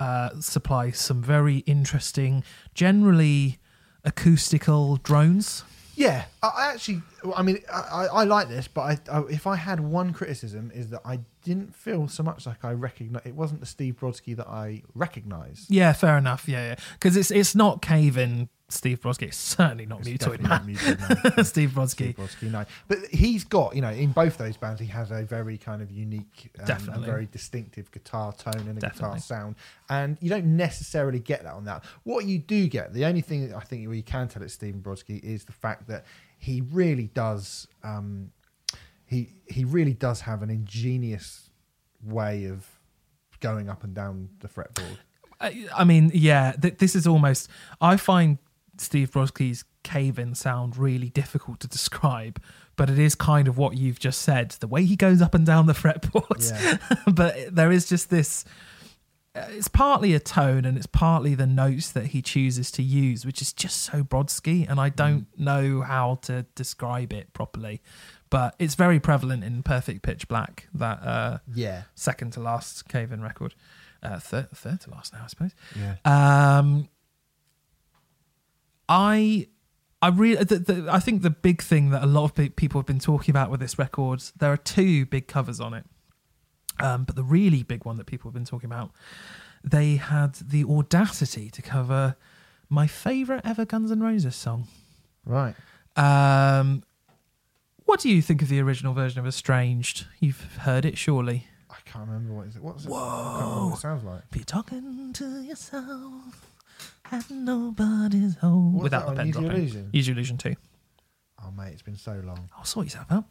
uh, 0.00 0.30
supplies 0.40 0.98
some 0.98 1.22
very 1.22 1.58
interesting, 1.58 2.42
generally 2.74 3.58
acoustical 4.04 4.96
drones. 4.96 5.64
Yeah, 5.96 6.24
I, 6.42 6.72
actually, 6.72 7.02
I 7.34 7.42
mean, 7.42 7.58
I, 7.72 8.06
I, 8.12 8.24
like 8.24 8.48
this, 8.48 8.68
but 8.68 8.80
I, 8.80 9.18
I, 9.18 9.22
if 9.30 9.46
I 9.46 9.56
had 9.56 9.80
one 9.80 10.12
criticism, 10.12 10.70
is 10.74 10.90
that 10.90 11.02
I 11.04 11.20
didn't 11.42 11.74
feel 11.74 12.08
so 12.08 12.22
much 12.22 12.46
like 12.46 12.64
I 12.64 12.72
recognize. 12.72 13.22
It 13.24 13.34
wasn't 13.34 13.60
the 13.60 13.66
Steve 13.66 13.96
Brodsky 14.00 14.36
that 14.36 14.48
I 14.48 14.82
recognised. 14.94 15.70
Yeah, 15.70 15.92
fair 15.92 16.18
enough. 16.18 16.48
Yeah, 16.48 16.68
yeah, 16.70 16.74
because 16.94 17.16
it's 17.16 17.30
it's 17.30 17.54
not 17.54 17.82
Cave 17.82 18.18
in 18.18 18.48
Steve 18.74 19.00
Brodsky. 19.00 19.22
It's 19.28 19.36
certainly 19.56 19.86
not 19.86 20.00
It's 20.06 20.08
Mutoid 20.08 20.42
definitely 20.42 20.74
Man. 20.74 20.96
Mutoid 20.96 21.36
Man. 21.36 21.44
Steve 21.44 21.70
Brodsky. 21.70 21.92
Steve 21.94 22.16
Brodsky, 22.16 22.50
no. 22.50 22.64
But 22.88 22.98
he's 23.06 23.44
got, 23.44 23.74
you 23.74 23.82
know, 23.82 23.90
in 23.90 24.12
both 24.12 24.36
those 24.38 24.56
bands, 24.56 24.80
he 24.80 24.86
has 24.88 25.10
a 25.10 25.22
very 25.22 25.58
kind 25.58 25.82
of 25.82 25.90
unique 25.90 26.50
um, 26.60 26.88
and 26.92 27.04
very 27.04 27.26
distinctive 27.26 27.90
guitar 27.92 28.32
tone 28.32 28.68
and 28.68 28.82
a 28.82 28.90
guitar 28.90 29.18
sound. 29.18 29.56
And 29.88 30.18
you 30.20 30.28
don't 30.30 30.56
necessarily 30.56 31.20
get 31.20 31.44
that 31.44 31.54
on 31.54 31.64
that. 31.64 31.84
What 32.04 32.26
you 32.26 32.38
do 32.38 32.68
get, 32.68 32.92
the 32.92 33.04
only 33.04 33.20
thing 33.20 33.48
that 33.48 33.56
I 33.56 33.60
think 33.60 33.82
you 33.82 34.02
can 34.02 34.28
tell 34.28 34.42
it's 34.42 34.54
Stephen 34.54 34.80
Brodsky 34.80 35.22
is 35.22 35.44
the 35.44 35.52
fact 35.52 35.88
that 35.88 36.04
he 36.38 36.60
really 36.60 37.08
does, 37.14 37.68
um, 37.82 38.30
he 39.06 39.28
he 39.46 39.64
really 39.64 39.94
does 39.94 40.22
have 40.22 40.42
an 40.42 40.50
ingenious 40.50 41.50
way 42.02 42.46
of 42.46 42.66
going 43.40 43.68
up 43.68 43.84
and 43.84 43.94
down 43.94 44.28
the 44.40 44.48
fretboard. 44.48 44.98
I, 45.40 45.66
I 45.74 45.84
mean, 45.84 46.10
yeah, 46.14 46.52
th- 46.52 46.78
this 46.78 46.94
is 46.94 47.06
almost. 47.06 47.48
I 47.80 47.96
find 47.96 48.38
Steve 48.78 49.10
Brodsky's 49.10 49.64
cave 49.82 50.18
in 50.18 50.34
sound 50.34 50.76
really 50.76 51.10
difficult 51.10 51.60
to 51.60 51.68
describe, 51.68 52.40
but 52.76 52.88
it 52.90 52.98
is 52.98 53.14
kind 53.14 53.48
of 53.48 53.56
what 53.58 53.76
you've 53.76 53.98
just 53.98 54.22
said 54.22 54.50
the 54.60 54.66
way 54.66 54.84
he 54.84 54.96
goes 54.96 55.20
up 55.22 55.34
and 55.34 55.44
down 55.46 55.66
the 55.66 55.72
fretboard. 55.74 56.50
Yeah. 56.50 56.96
but 57.12 57.54
there 57.54 57.70
is 57.70 57.88
just 57.88 58.08
this. 58.10 58.44
uh, 59.34 59.46
It's 59.50 59.68
partly 59.68 60.14
a 60.14 60.20
tone 60.20 60.64
and 60.64 60.76
it's 60.76 60.86
partly 60.86 61.34
the 61.34 61.46
notes 61.46 61.92
that 61.92 62.06
he 62.06 62.22
chooses 62.22 62.70
to 62.72 62.82
use, 62.82 63.26
which 63.26 63.42
is 63.42 63.52
just 63.52 63.80
so 63.82 64.02
Brodsky, 64.02 64.68
and 64.68 64.80
I 64.80 64.88
don't 64.88 65.26
know 65.38 65.82
how 65.82 66.16
to 66.22 66.46
describe 66.54 67.12
it 67.12 67.32
properly. 67.32 67.82
But 68.30 68.56
it's 68.58 68.74
very 68.74 68.98
prevalent 68.98 69.44
in 69.44 69.62
Perfect 69.62 70.02
Pitch 70.02 70.26
Black, 70.26 70.66
that 70.74 71.02
uh, 71.02 71.38
Yeah. 71.54 71.82
second 71.94 72.32
to 72.32 72.40
last 72.40 72.88
cave 72.88 73.12
in 73.12 73.22
record. 73.22 73.54
Uh, 74.02 74.18
third, 74.18 74.50
third 74.50 74.80
to 74.82 74.90
last 74.90 75.12
now, 75.12 75.20
I 75.24 75.26
suppose. 75.28 75.52
Yeah. 75.78 75.96
Um, 76.58 76.88
I, 78.88 79.48
I 80.02 80.08
really, 80.08 80.44
the, 80.44 80.58
the, 80.58 80.88
I 80.90 80.98
think 80.98 81.22
the 81.22 81.30
big 81.30 81.62
thing 81.62 81.90
that 81.90 82.02
a 82.02 82.06
lot 82.06 82.24
of 82.24 82.56
people 82.56 82.80
have 82.80 82.86
been 82.86 82.98
talking 82.98 83.32
about 83.32 83.50
with 83.50 83.60
this 83.60 83.78
record, 83.78 84.22
there 84.38 84.52
are 84.52 84.56
two 84.56 85.06
big 85.06 85.28
covers 85.28 85.60
on 85.60 85.74
it. 85.74 85.84
Um, 86.80 87.04
but 87.04 87.16
the 87.16 87.24
really 87.24 87.62
big 87.62 87.84
one 87.84 87.96
that 87.98 88.06
people 88.06 88.28
have 88.28 88.34
been 88.34 88.44
talking 88.44 88.68
about, 88.68 88.90
they 89.62 89.96
had 89.96 90.34
the 90.34 90.64
audacity 90.64 91.48
to 91.50 91.62
cover 91.62 92.16
my 92.68 92.86
favorite 92.86 93.42
ever 93.44 93.64
Guns 93.64 93.92
N' 93.92 94.00
Roses 94.00 94.34
song. 94.34 94.66
Right. 95.24 95.54
Um, 95.96 96.82
what 97.84 98.00
do 98.00 98.10
you 98.10 98.20
think 98.20 98.42
of 98.42 98.48
the 98.48 98.60
original 98.60 98.92
version 98.92 99.20
of 99.20 99.26
Estranged? 99.26 100.06
You've 100.18 100.42
heard 100.60 100.84
it, 100.84 100.98
surely. 100.98 101.46
I 101.70 101.76
can't 101.84 102.06
remember 102.08 102.34
what 102.34 102.46
is 102.48 102.56
it. 102.56 102.62
What's 102.62 102.84
it? 102.84 102.88
Can't 102.88 103.64
what 103.64 103.74
it 103.74 103.80
sounds 103.80 104.04
like. 104.04 104.30
Be 104.30 104.40
talking 104.40 105.12
to 105.14 105.42
yourself 105.42 106.53
and 107.10 107.44
nobody's 107.44 108.36
home. 108.36 108.74
What's 108.74 108.84
Without 108.84 109.06
that 109.06 109.06
the 109.06 109.10
on? 109.10 109.16
pen 109.16 109.26
Use 109.26 109.34
Your 109.36 109.42
dropping. 109.44 109.60
Illusion? 109.60 109.90
Use 109.92 110.08
Your 110.08 110.14
Illusion 110.16 110.38
2. 110.38 110.54
Oh 111.46 111.50
mate, 111.50 111.72
it's 111.72 111.82
been 111.82 111.96
so 111.96 112.20
long. 112.24 112.48
I'll 112.56 112.64
sort 112.64 112.86
yourself 112.86 113.06
out. 113.10 113.24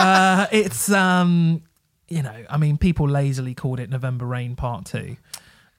uh, 0.00 0.46
it's, 0.50 0.90
um, 0.90 1.62
you 2.08 2.22
know, 2.22 2.44
I 2.50 2.56
mean, 2.56 2.76
people 2.76 3.08
lazily 3.08 3.54
called 3.54 3.78
it 3.80 3.88
November 3.90 4.26
Rain 4.26 4.56
Part 4.56 4.84
2. 4.86 5.16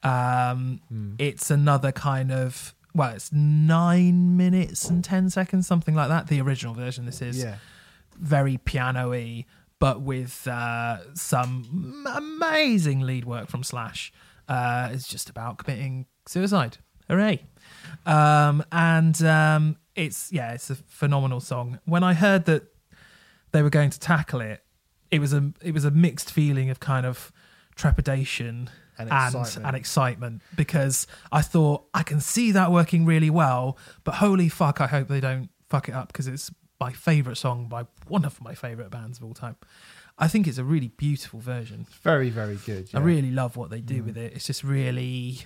Um, 0.04 0.82
Hmm. 0.90 1.14
It's 1.20 1.52
another 1.52 1.92
kind 1.92 2.32
of, 2.32 2.74
well, 2.94 3.14
it's 3.14 3.32
nine 3.32 4.38
minutes 4.38 4.90
and 4.90 5.04
10 5.04 5.30
seconds, 5.30 5.68
something 5.68 5.96
like 5.96 6.10
that. 6.10 6.28
The 6.28 6.42
original 6.42 6.74
version, 6.74 7.06
this 7.06 7.22
is 7.22 7.38
Yeah. 7.44 7.58
very 8.18 8.58
piano-y, 8.58 9.46
but 9.80 10.02
with 10.02 10.48
uh, 10.48 11.14
some 11.16 11.66
m- 12.06 12.08
amazing 12.16 13.02
lead 13.02 13.26
work 13.26 13.50
from 13.50 13.64
Slash. 13.64 14.14
Uh, 14.48 14.90
it's 14.92 15.08
just 15.08 15.30
about 15.30 15.58
committing 15.58 16.06
suicide. 16.28 16.78
Hooray! 17.10 17.44
Um, 18.06 18.64
and 18.72 19.22
um, 19.24 19.78
it's 19.96 20.32
yeah, 20.32 20.54
it's 20.54 20.70
a 20.70 20.76
phenomenal 20.76 21.40
song. 21.40 21.80
When 21.86 22.04
I 22.04 22.14
heard 22.14 22.46
that 22.46 22.64
they 23.52 23.62
were 23.62 23.70
going 23.70 23.90
to 23.92 24.00
tackle 24.00 24.42
it, 24.42 24.64
it 25.12 25.20
was 25.20 25.34
a 25.34 25.52
it 25.62 25.74
was 25.74 25.86
a 25.86 25.92
mixed 25.92 26.32
feeling 26.32 26.70
of 26.70 26.80
kind 26.80 27.06
of 27.06 27.32
trepidation 27.76 28.70
And 28.98 29.12
and 29.12 29.36
excitement. 29.36 29.68
and 29.68 29.76
excitement 29.76 30.42
because 30.56 31.08
I 31.32 31.42
thought 31.42 31.86
I 31.94 32.04
can 32.04 32.20
see 32.20 32.52
that 32.52 32.72
working 32.72 33.06
really 33.06 33.30
well, 33.30 33.78
but 34.04 34.16
holy 34.16 34.50
fuck, 34.50 34.80
I 34.82 34.88
hope 34.88 35.08
they 35.08 35.20
don't 35.22 35.50
fuck 35.70 35.90
it 35.90 35.96
up 35.96 36.08
because 36.08 36.28
it's 36.28 36.52
my 36.80 36.92
favorite 36.92 37.38
song 37.38 37.68
by 37.68 37.86
one 38.08 38.26
of 38.26 38.42
my 38.42 38.54
favorite 38.54 38.92
bands 38.92 39.18
of 39.18 39.24
all 39.24 39.34
time. 39.34 39.56
I 40.20 40.28
think 40.28 40.48
it's 40.48 40.60
a 40.60 40.64
really 40.64 40.90
beautiful 40.90 41.40
version. 41.40 41.88
It's 41.90 41.98
very, 42.00 42.30
very 42.30 42.58
good. 42.58 42.90
I 42.94 43.00
really 43.00 43.32
love 43.32 43.58
what 43.58 43.72
they 43.72 43.82
do 43.82 44.04
with 44.04 44.16
it. 44.18 44.34
It's 44.36 44.46
just 44.46 44.64
really 44.64 45.40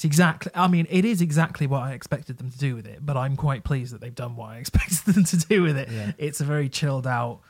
it's 0.00 0.04
exactly 0.06 0.50
I 0.54 0.66
mean, 0.66 0.86
it 0.88 1.04
is 1.04 1.20
exactly 1.20 1.66
what 1.66 1.82
I 1.82 1.92
expected 1.92 2.38
them 2.38 2.50
to 2.50 2.56
do 2.56 2.74
with 2.74 2.86
it, 2.86 3.04
but 3.04 3.18
I'm 3.18 3.36
quite 3.36 3.64
pleased 3.64 3.92
that 3.92 4.00
they've 4.00 4.14
done 4.14 4.34
what 4.34 4.48
I 4.48 4.56
expected 4.64 5.12
them 5.12 5.24
to 5.24 5.36
do 5.36 5.62
with 5.62 5.76
it. 5.76 5.90
Yeah. 5.90 6.12
It's 6.16 6.40
a 6.40 6.44
very 6.44 6.70
chilled 6.70 7.06
out, 7.06 7.40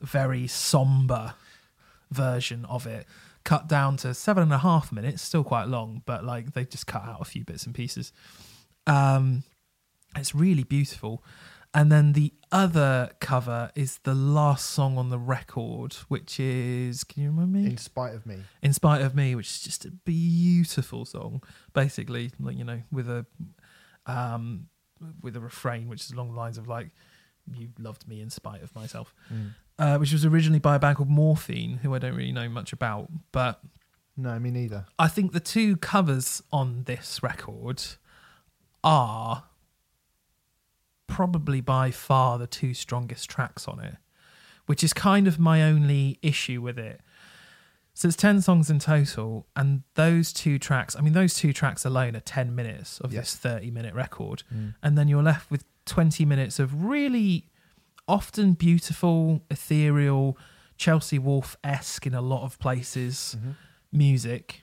very 0.00 0.46
somber 0.46 1.34
version 2.10 2.64
of 2.64 2.86
it. 2.86 3.06
Cut 3.44 3.68
down 3.68 3.98
to 3.98 4.14
seven 4.14 4.44
and 4.44 4.52
a 4.54 4.58
half 4.58 4.90
minutes, 4.90 5.20
still 5.20 5.44
quite 5.44 5.68
long, 5.68 6.00
but 6.06 6.24
like 6.24 6.54
they 6.54 6.64
just 6.64 6.86
cut 6.86 7.04
out 7.04 7.20
a 7.20 7.26
few 7.26 7.44
bits 7.44 7.66
and 7.66 7.74
pieces. 7.74 8.10
Um 8.86 9.42
it's 10.16 10.34
really 10.34 10.64
beautiful. 10.64 11.22
And 11.74 11.92
then 11.92 12.12
the 12.14 12.32
other 12.50 13.10
cover 13.20 13.70
is 13.74 13.98
the 14.04 14.14
last 14.14 14.70
song 14.70 14.96
on 14.96 15.10
the 15.10 15.18
record, 15.18 15.92
which 16.08 16.40
is 16.40 17.04
can 17.04 17.22
you 17.22 17.30
remember 17.30 17.58
me? 17.58 17.66
In 17.66 17.76
spite 17.76 18.14
of 18.14 18.24
me. 18.26 18.36
in 18.62 18.72
spite 18.72 19.02
of 19.02 19.14
me 19.14 19.34
which 19.34 19.46
is 19.48 19.60
just 19.60 19.84
a 19.84 19.90
beautiful 19.90 21.04
song 21.04 21.42
basically 21.74 22.30
like 22.40 22.56
you 22.56 22.64
know 22.64 22.80
with 22.90 23.08
a 23.08 23.26
um 24.06 24.68
with 25.20 25.36
a 25.36 25.40
refrain 25.40 25.88
which 25.88 26.00
is 26.04 26.10
along 26.12 26.30
the 26.30 26.36
lines 26.36 26.56
of 26.58 26.66
like 26.68 26.88
you 27.54 27.68
loved 27.78 28.08
me 28.08 28.20
in 28.20 28.30
spite 28.30 28.62
of 28.62 28.74
myself 28.74 29.14
Mm. 29.32 29.50
uh, 29.78 29.98
which 29.98 30.12
was 30.12 30.24
originally 30.24 30.58
by 30.58 30.74
a 30.76 30.78
band 30.78 30.96
called 30.96 31.10
morphine 31.10 31.78
who 31.82 31.94
i 31.94 31.98
don't 31.98 32.14
really 32.16 32.32
know 32.32 32.48
much 32.48 32.72
about 32.72 33.08
but 33.30 33.60
No, 34.16 34.38
me 34.38 34.50
neither. 34.50 34.86
i 34.98 35.06
think 35.08 35.32
the 35.32 35.40
two 35.40 35.76
covers 35.76 36.42
on 36.50 36.84
this 36.84 37.22
record 37.22 37.82
are 38.82 39.44
probably 41.08 41.60
by 41.60 41.90
far 41.90 42.38
the 42.38 42.46
two 42.46 42.72
strongest 42.74 43.28
tracks 43.28 43.66
on 43.66 43.80
it 43.80 43.96
which 44.66 44.84
is 44.84 44.92
kind 44.92 45.26
of 45.26 45.38
my 45.38 45.62
only 45.62 46.18
issue 46.22 46.60
with 46.62 46.78
it 46.78 47.00
so 47.94 48.06
it's 48.06 48.16
10 48.16 48.42
songs 48.42 48.70
in 48.70 48.78
total, 48.78 49.48
and 49.56 49.82
those 49.94 50.32
two 50.32 50.56
tracks, 50.60 50.94
I 50.94 51.00
mean, 51.00 51.14
those 51.14 51.34
two 51.34 51.52
tracks 51.52 51.84
alone 51.84 52.14
are 52.14 52.20
10 52.20 52.54
minutes 52.54 53.00
of 53.00 53.12
Yeah. 53.12 53.22
this 53.22 53.34
30 53.34 53.72
minute 53.72 53.92
record. 53.92 54.44
Mm. 54.54 54.74
And 54.84 54.96
then 54.96 55.08
you're 55.08 55.20
left 55.20 55.50
with 55.50 55.64
20 55.84 56.24
minutes 56.24 56.60
of 56.60 56.84
really 56.84 57.48
often 58.06 58.52
beautiful, 58.52 59.42
ethereal, 59.50 60.38
Chelsea 60.76 61.18
Wolfe 61.18 61.56
esque 61.64 62.06
in 62.06 62.14
a 62.14 62.20
lot 62.20 62.44
of 62.44 62.60
places 62.60 63.34
Mhm. 63.36 63.56
music, 63.90 64.62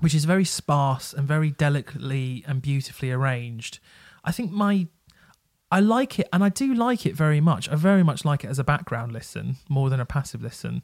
which 0.00 0.14
is 0.14 0.24
very 0.24 0.44
sparse 0.46 1.12
and 1.12 1.28
very 1.28 1.50
delicately 1.50 2.42
and 2.46 2.62
beautifully 2.62 3.10
arranged. 3.10 3.78
I 4.24 4.32
think 4.32 4.50
my. 4.50 4.88
I 5.76 5.80
like 5.80 6.18
it, 6.18 6.26
and 6.32 6.42
I 6.42 6.48
do 6.48 6.72
like 6.72 7.04
it 7.04 7.14
very 7.14 7.38
much. 7.38 7.68
I 7.68 7.74
very 7.74 8.02
much 8.02 8.24
like 8.24 8.44
it 8.44 8.46
as 8.46 8.58
a 8.58 8.64
background 8.64 9.12
listen 9.12 9.56
more 9.68 9.90
than 9.90 10.00
a 10.00 10.06
passive 10.06 10.40
listen 10.40 10.82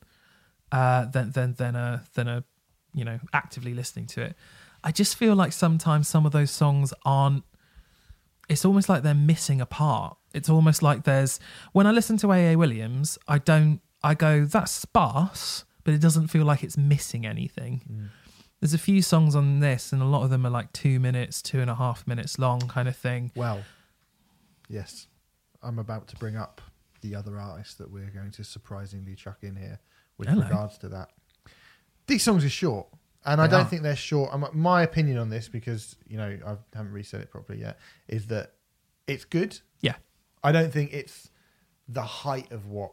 uh, 0.70 1.06
than 1.06 1.31
than 1.31 1.55
than 1.55 1.74
a 1.77 2.05
than 2.12 2.28
a 2.28 2.44
you 2.93 3.02
know 3.02 3.19
actively 3.32 3.73
listening 3.73 4.05
to 4.09 4.20
it. 4.20 4.36
I 4.85 4.93
just 4.93 5.16
feel 5.16 5.35
like 5.35 5.55
sometimes 5.55 6.09
some 6.09 6.27
of 6.27 6.32
those 6.32 6.51
songs 6.51 6.93
aren't 7.06 7.43
it's 8.51 8.66
almost 8.66 8.90
like 8.90 9.02
they're 9.02 9.14
missing 9.14 9.62
a 9.62 9.66
part. 9.66 10.19
It's 10.35 10.51
almost 10.51 10.82
like 10.82 11.05
there's 11.05 11.40
when 11.73 11.86
I 11.86 11.90
listen 11.90 12.19
to 12.19 12.31
AA 12.31 12.52
Williams, 12.52 13.19
I 13.27 13.39
don't 13.39 13.81
I 14.02 14.12
go 14.12 14.44
that's 14.44 14.73
sparse, 14.73 15.64
but 15.85 15.94
it 15.94 16.02
doesn't 16.02 16.28
feel 16.28 16.44
like 16.44 16.62
it's 16.62 16.77
missing 16.77 17.24
anything. 17.24 17.81
Mm. 17.90 18.09
There's 18.60 18.74
a 18.74 18.78
few 18.78 19.01
songs 19.01 19.35
on 19.35 19.60
this, 19.60 19.90
and 19.90 20.02
a 20.02 20.05
lot 20.05 20.23
of 20.23 20.28
them 20.28 20.44
are 20.44 20.51
like 20.51 20.70
two 20.74 21.01
minutes, 21.01 21.40
two 21.40 21.60
and 21.60 21.70
a 21.70 21.77
half 21.77 22.06
minutes 22.06 22.39
long, 22.39 22.60
kind 22.69 22.89
of 22.89 22.94
thing. 22.94 23.32
Well, 23.35 23.62
yes, 24.72 25.06
I'm 25.62 25.78
about 25.78 26.08
to 26.08 26.16
bring 26.16 26.36
up 26.36 26.60
the 27.02 27.14
other 27.14 27.38
artist 27.38 27.78
that 27.78 27.90
we're 27.90 28.10
going 28.10 28.30
to 28.32 28.42
surprisingly 28.44 29.14
chuck 29.14 29.38
in 29.42 29.54
here 29.56 29.78
with 30.18 30.28
Hello. 30.28 30.42
regards 30.42 30.78
to 30.78 30.88
that. 30.88 31.10
These 32.06 32.22
songs 32.22 32.44
are 32.44 32.48
short, 32.50 32.86
and 33.24 33.40
I 33.40 33.46
They 33.46 33.50
don't 33.52 33.66
are. 33.66 33.68
think 33.68 33.82
they're 33.82 33.94
short. 33.96 34.32
Um, 34.32 34.48
My 34.52 34.82
opinion 34.82 35.18
on 35.18 35.28
this, 35.30 35.48
because 35.48 35.94
you 36.08 36.16
know 36.16 36.38
I 36.46 36.56
haven't 36.76 36.92
reset 36.92 37.20
it 37.20 37.30
properly 37.30 37.60
yet, 37.60 37.78
is 38.08 38.26
that 38.28 38.54
it's 39.06 39.24
good. 39.24 39.60
Yeah, 39.80 39.94
I 40.42 40.50
don't 40.52 40.72
think 40.72 40.92
it's 40.92 41.30
the 41.88 42.02
height 42.02 42.50
of 42.50 42.66
what 42.66 42.92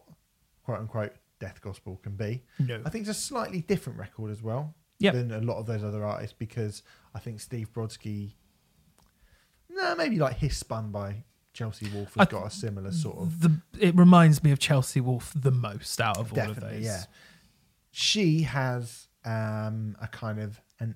quote 0.64 0.80
unquote 0.80 1.14
death 1.40 1.62
gospel 1.62 1.98
can 2.04 2.16
be. 2.16 2.44
no, 2.60 2.82
I 2.86 2.90
think 2.90 3.08
it's 3.08 3.18
a 3.18 3.22
slightly 3.22 3.62
different 3.62 3.98
record 3.98 4.30
as 4.32 4.42
well 4.44 4.76
Yep. 5.00 5.14
than 5.14 5.32
a 5.32 5.40
lot 5.40 5.58
of 5.58 5.66
those 5.66 5.84
other 5.84 6.04
artists 6.04 6.36
because 6.38 6.84
I 7.16 7.20
think 7.20 7.40
Steve 7.40 7.72
Brodsky, 7.72 8.34
no, 9.70 9.96
maybe 9.96 10.18
like 10.20 10.38
His 10.38 10.58
Spun 10.58 10.92
by 10.92 11.24
Chelsea 11.60 11.90
Wolfe 11.94 12.14
has 12.16 12.28
I- 12.28 12.32
got 12.32 12.48
a 12.48 12.50
similar 12.52 12.92
sort 12.92 13.18
of 13.18 13.42
the 13.42 13.52
it 13.80 13.94
reminds 13.96 14.44
me 14.44 14.52
of 14.52 14.60
Chelsea 14.60 15.02
Wolfe 15.02 15.32
the 15.36 15.52
most 15.52 16.00
out 16.02 16.18
of 16.18 16.32
all 16.34 16.50
of 16.52 16.60
those. 16.60 16.82
yeah. 16.84 17.04
She 17.92 18.44
has 18.44 19.08
um, 19.26 19.98
a 20.02 20.08
kind 20.08 20.40
of 20.40 20.62
an, 20.80 20.96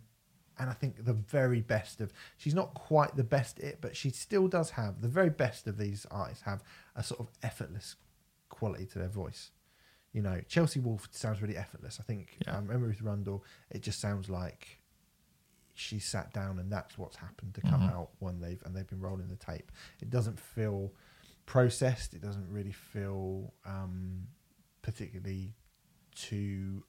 and 0.60 0.70
I 0.70 0.74
think 0.74 1.04
the 1.04 1.14
very 1.14 1.62
best 1.62 2.00
of. 2.02 2.14
She's 2.38 2.54
not 2.54 2.74
quite 2.76 3.16
the 3.16 3.24
best 3.24 3.60
it, 3.60 3.80
but 3.82 3.96
she 3.96 4.10
still 4.12 4.48
does 4.48 4.70
have 4.72 5.02
the 5.02 5.08
very 5.08 5.30
best 5.30 5.68
of 5.68 5.78
these 5.78 6.06
artists 6.12 6.44
have 6.44 6.64
a 6.96 7.04
sort 7.04 7.20
of 7.20 7.30
effortless 7.42 7.96
quality 8.50 8.86
to 8.86 9.00
their 9.00 9.08
voice. 9.10 9.52
You 10.14 10.22
know, 10.22 10.40
Chelsea 10.48 10.80
Wolfe 10.80 11.08
sounds 11.12 11.42
really 11.42 11.58
effortless. 11.58 11.98
I 12.00 12.04
think 12.04 12.38
Yeah. 12.46 12.58
um, 12.58 12.68
Ruth 12.68 13.02
Rundle, 13.02 13.44
it 13.72 13.82
just 13.82 14.00
sounds 14.00 14.30
like 14.30 14.80
she 15.76 15.98
sat 16.00 16.32
down 16.34 16.60
and 16.60 16.72
that's 16.72 16.98
what's 16.98 17.16
happened 17.18 17.54
to 17.56 17.62
come 17.62 17.82
Mhm. 17.82 17.92
out 17.94 18.10
when 18.20 18.40
they've 18.40 18.62
and 18.66 18.76
they've 18.76 18.88
been 18.88 19.00
rolling 19.02 19.28
the 19.30 19.36
tape. 19.36 19.72
It 20.02 20.10
doesn't 20.10 20.40
feel 20.40 20.92
processed. 21.46 22.14
It 22.14 22.22
doesn't 22.22 22.48
really 22.50 22.72
feel 22.72 23.54
um, 23.66 24.28
particularly 24.82 25.54
too 26.16 26.84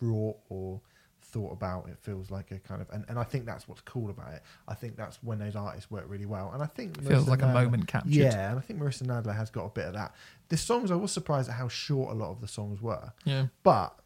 overwrought 0.00 0.36
or 0.48 0.80
thought 1.20 1.52
about. 1.52 1.88
It 1.88 1.98
feels 1.98 2.30
like 2.30 2.50
a 2.52 2.58
kind 2.58 2.80
of 2.80 2.88
and, 2.90 3.04
and 3.08 3.18
I 3.18 3.24
think 3.24 3.44
that's 3.44 3.68
what's 3.68 3.82
cool 3.82 4.08
about 4.10 4.32
it. 4.32 4.42
I 4.66 4.74
think 4.74 4.96
that's 4.96 5.22
when 5.22 5.38
those 5.38 5.56
artists 5.56 5.90
work 5.90 6.04
really 6.08 6.26
well. 6.26 6.50
And 6.54 6.62
I 6.62 6.66
think 6.66 6.96
it 6.98 7.04
feels 7.04 7.24
Marissa 7.24 7.28
like 7.28 7.42
a 7.42 7.48
moment 7.52 7.86
captured. 7.86 8.12
Yeah, 8.14 8.50
and 8.50 8.58
I 8.58 8.62
think 8.62 8.80
Marissa 8.80 9.02
Nadler 9.02 9.36
has 9.36 9.50
got 9.50 9.64
a 9.66 9.70
bit 9.70 9.86
of 9.86 9.92
that. 9.94 10.14
The 10.48 10.56
songs 10.56 10.90
I 10.90 10.94
was 10.94 11.12
surprised 11.12 11.48
at 11.50 11.56
how 11.56 11.68
short 11.68 12.10
a 12.10 12.14
lot 12.14 12.30
of 12.30 12.40
the 12.40 12.48
songs 12.48 12.80
were. 12.80 13.12
yeah. 13.24 13.48
But 13.62 13.98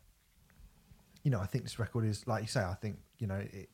you 1.22 1.30
know, 1.30 1.40
I 1.40 1.46
think 1.46 1.64
this 1.64 1.78
record 1.78 2.04
is 2.04 2.26
like 2.26 2.42
you 2.42 2.48
say. 2.48 2.60
I 2.62 2.74
think 2.74 2.98
you 3.18 3.26
know 3.26 3.36
it, 3.36 3.68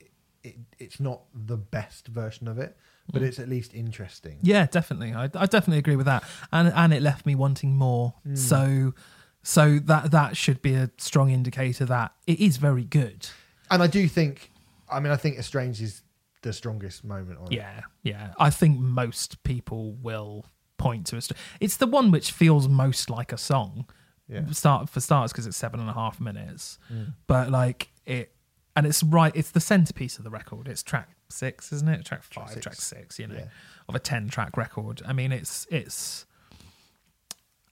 it 0.44 0.56
it's 0.78 1.00
not 1.00 1.22
the 1.34 1.56
best 1.56 2.08
version 2.08 2.48
of 2.48 2.58
it, 2.58 2.76
but 3.12 3.22
Mm. 3.22 3.26
it's 3.26 3.38
at 3.38 3.48
least 3.48 3.74
interesting. 3.74 4.38
Yeah, 4.42 4.66
definitely. 4.66 5.12
I, 5.14 5.24
I 5.24 5.46
definitely 5.46 5.78
agree 5.78 5.96
with 5.96 6.06
that, 6.06 6.24
and 6.52 6.72
and 6.74 6.92
it 6.92 7.02
left 7.02 7.26
me 7.26 7.34
wanting 7.34 7.74
more. 7.76 8.14
Mm. 8.26 8.38
So, 8.38 8.94
so 9.42 9.78
that 9.80 10.10
that 10.10 10.36
should 10.36 10.62
be 10.62 10.74
a 10.74 10.90
strong 10.98 11.30
indicator 11.30 11.84
that 11.86 12.12
it 12.26 12.38
is 12.40 12.56
very 12.58 12.84
good. 12.84 13.28
And 13.70 13.82
I 13.82 13.86
do 13.86 14.08
think, 14.08 14.52
I 14.90 15.00
mean, 15.00 15.12
I 15.12 15.16
think 15.16 15.38
"Estranged" 15.38 15.82
is 15.82 16.02
the 16.42 16.52
strongest 16.52 17.04
moment 17.04 17.38
on 17.40 17.46
it. 17.52 17.56
Yeah, 17.56 17.80
yeah. 18.02 18.32
I 18.38 18.50
think 18.50 18.78
most 18.78 19.42
people 19.42 19.92
will 19.94 20.46
point 20.76 21.06
to 21.08 21.16
it. 21.16 21.28
It's 21.60 21.76
the 21.76 21.86
one 21.88 22.10
which 22.12 22.30
feels 22.30 22.68
most 22.68 23.10
like 23.10 23.32
a 23.32 23.38
song. 23.38 23.86
Yeah. 24.28 24.42
Start 24.50 24.88
for 24.90 25.00
starters 25.00 25.32
because 25.32 25.46
it's 25.46 25.56
seven 25.56 25.80
and 25.80 25.88
a 25.88 25.94
half 25.94 26.20
minutes, 26.20 26.78
Mm. 26.92 27.14
but 27.26 27.50
like 27.50 27.88
it, 28.04 28.34
and 28.76 28.86
it's 28.86 29.02
right. 29.02 29.32
It's 29.34 29.50
the 29.50 29.60
centerpiece 29.60 30.18
of 30.18 30.24
the 30.24 30.30
record. 30.30 30.68
It's 30.68 30.82
track 30.82 31.08
six, 31.30 31.72
isn't 31.72 31.88
it? 31.88 32.04
Track 32.04 32.22
five, 32.22 32.50
six. 32.50 32.60
track 32.62 32.74
six. 32.76 33.18
You 33.18 33.26
know, 33.28 33.34
Yeah. 33.36 33.46
of 33.88 33.94
a 33.94 33.98
ten 33.98 34.28
track 34.28 34.56
record. 34.56 35.00
I 35.06 35.12
mean, 35.12 35.32
it's 35.32 35.66
it's. 35.70 36.26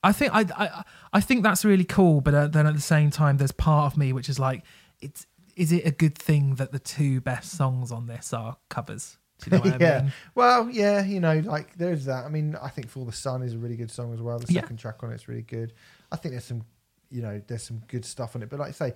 I 0.02 0.12
think 0.12 0.32
I, 0.34 0.44
I 0.56 0.84
I 1.14 1.20
think 1.20 1.42
that's 1.42 1.64
really 1.64 1.84
cool, 1.84 2.20
but 2.20 2.34
uh, 2.34 2.46
then 2.46 2.66
at 2.66 2.74
the 2.74 2.80
same 2.80 3.10
time, 3.10 3.36
there's 3.38 3.52
part 3.52 3.92
of 3.92 3.98
me 3.98 4.12
which 4.12 4.28
is 4.28 4.38
like, 4.38 4.62
it's 5.00 5.26
is 5.56 5.72
it 5.72 5.86
a 5.86 5.90
good 5.90 6.16
thing 6.16 6.54
that 6.56 6.70
the 6.72 6.78
two 6.78 7.20
best 7.20 7.50
songs 7.52 7.90
on 7.90 8.06
this 8.06 8.32
are 8.32 8.56
covers? 8.68 9.18
Do 9.42 9.50
you 9.50 9.56
know 9.58 9.64
what 9.64 9.74
I 9.74 9.76
yeah. 9.84 10.00
mean? 10.02 10.12
Well, 10.34 10.70
yeah, 10.70 11.04
you 11.04 11.20
know, 11.20 11.38
like 11.40 11.76
there's 11.76 12.04
that. 12.06 12.24
I 12.24 12.28
mean, 12.28 12.56
I 12.60 12.68
think 12.68 12.88
"For 12.88 13.04
the 13.04 13.12
Sun" 13.12 13.42
is 13.42 13.54
a 13.54 13.58
really 13.58 13.76
good 13.76 13.90
song 13.90 14.12
as 14.14 14.20
well. 14.22 14.38
The 14.38 14.52
Yeah. 14.52 14.62
second 14.62 14.78
track 14.78 15.02
on 15.02 15.12
it's 15.12 15.28
really 15.28 15.42
good. 15.42 15.72
I 16.10 16.16
think 16.16 16.32
there's 16.32 16.44
some, 16.44 16.64
you 17.10 17.22
know, 17.22 17.40
there's 17.46 17.62
some 17.62 17.82
good 17.88 18.04
stuff 18.04 18.34
on 18.36 18.42
it. 18.42 18.48
But 18.50 18.58
like 18.60 18.68
I 18.68 18.72
say, 18.72 18.94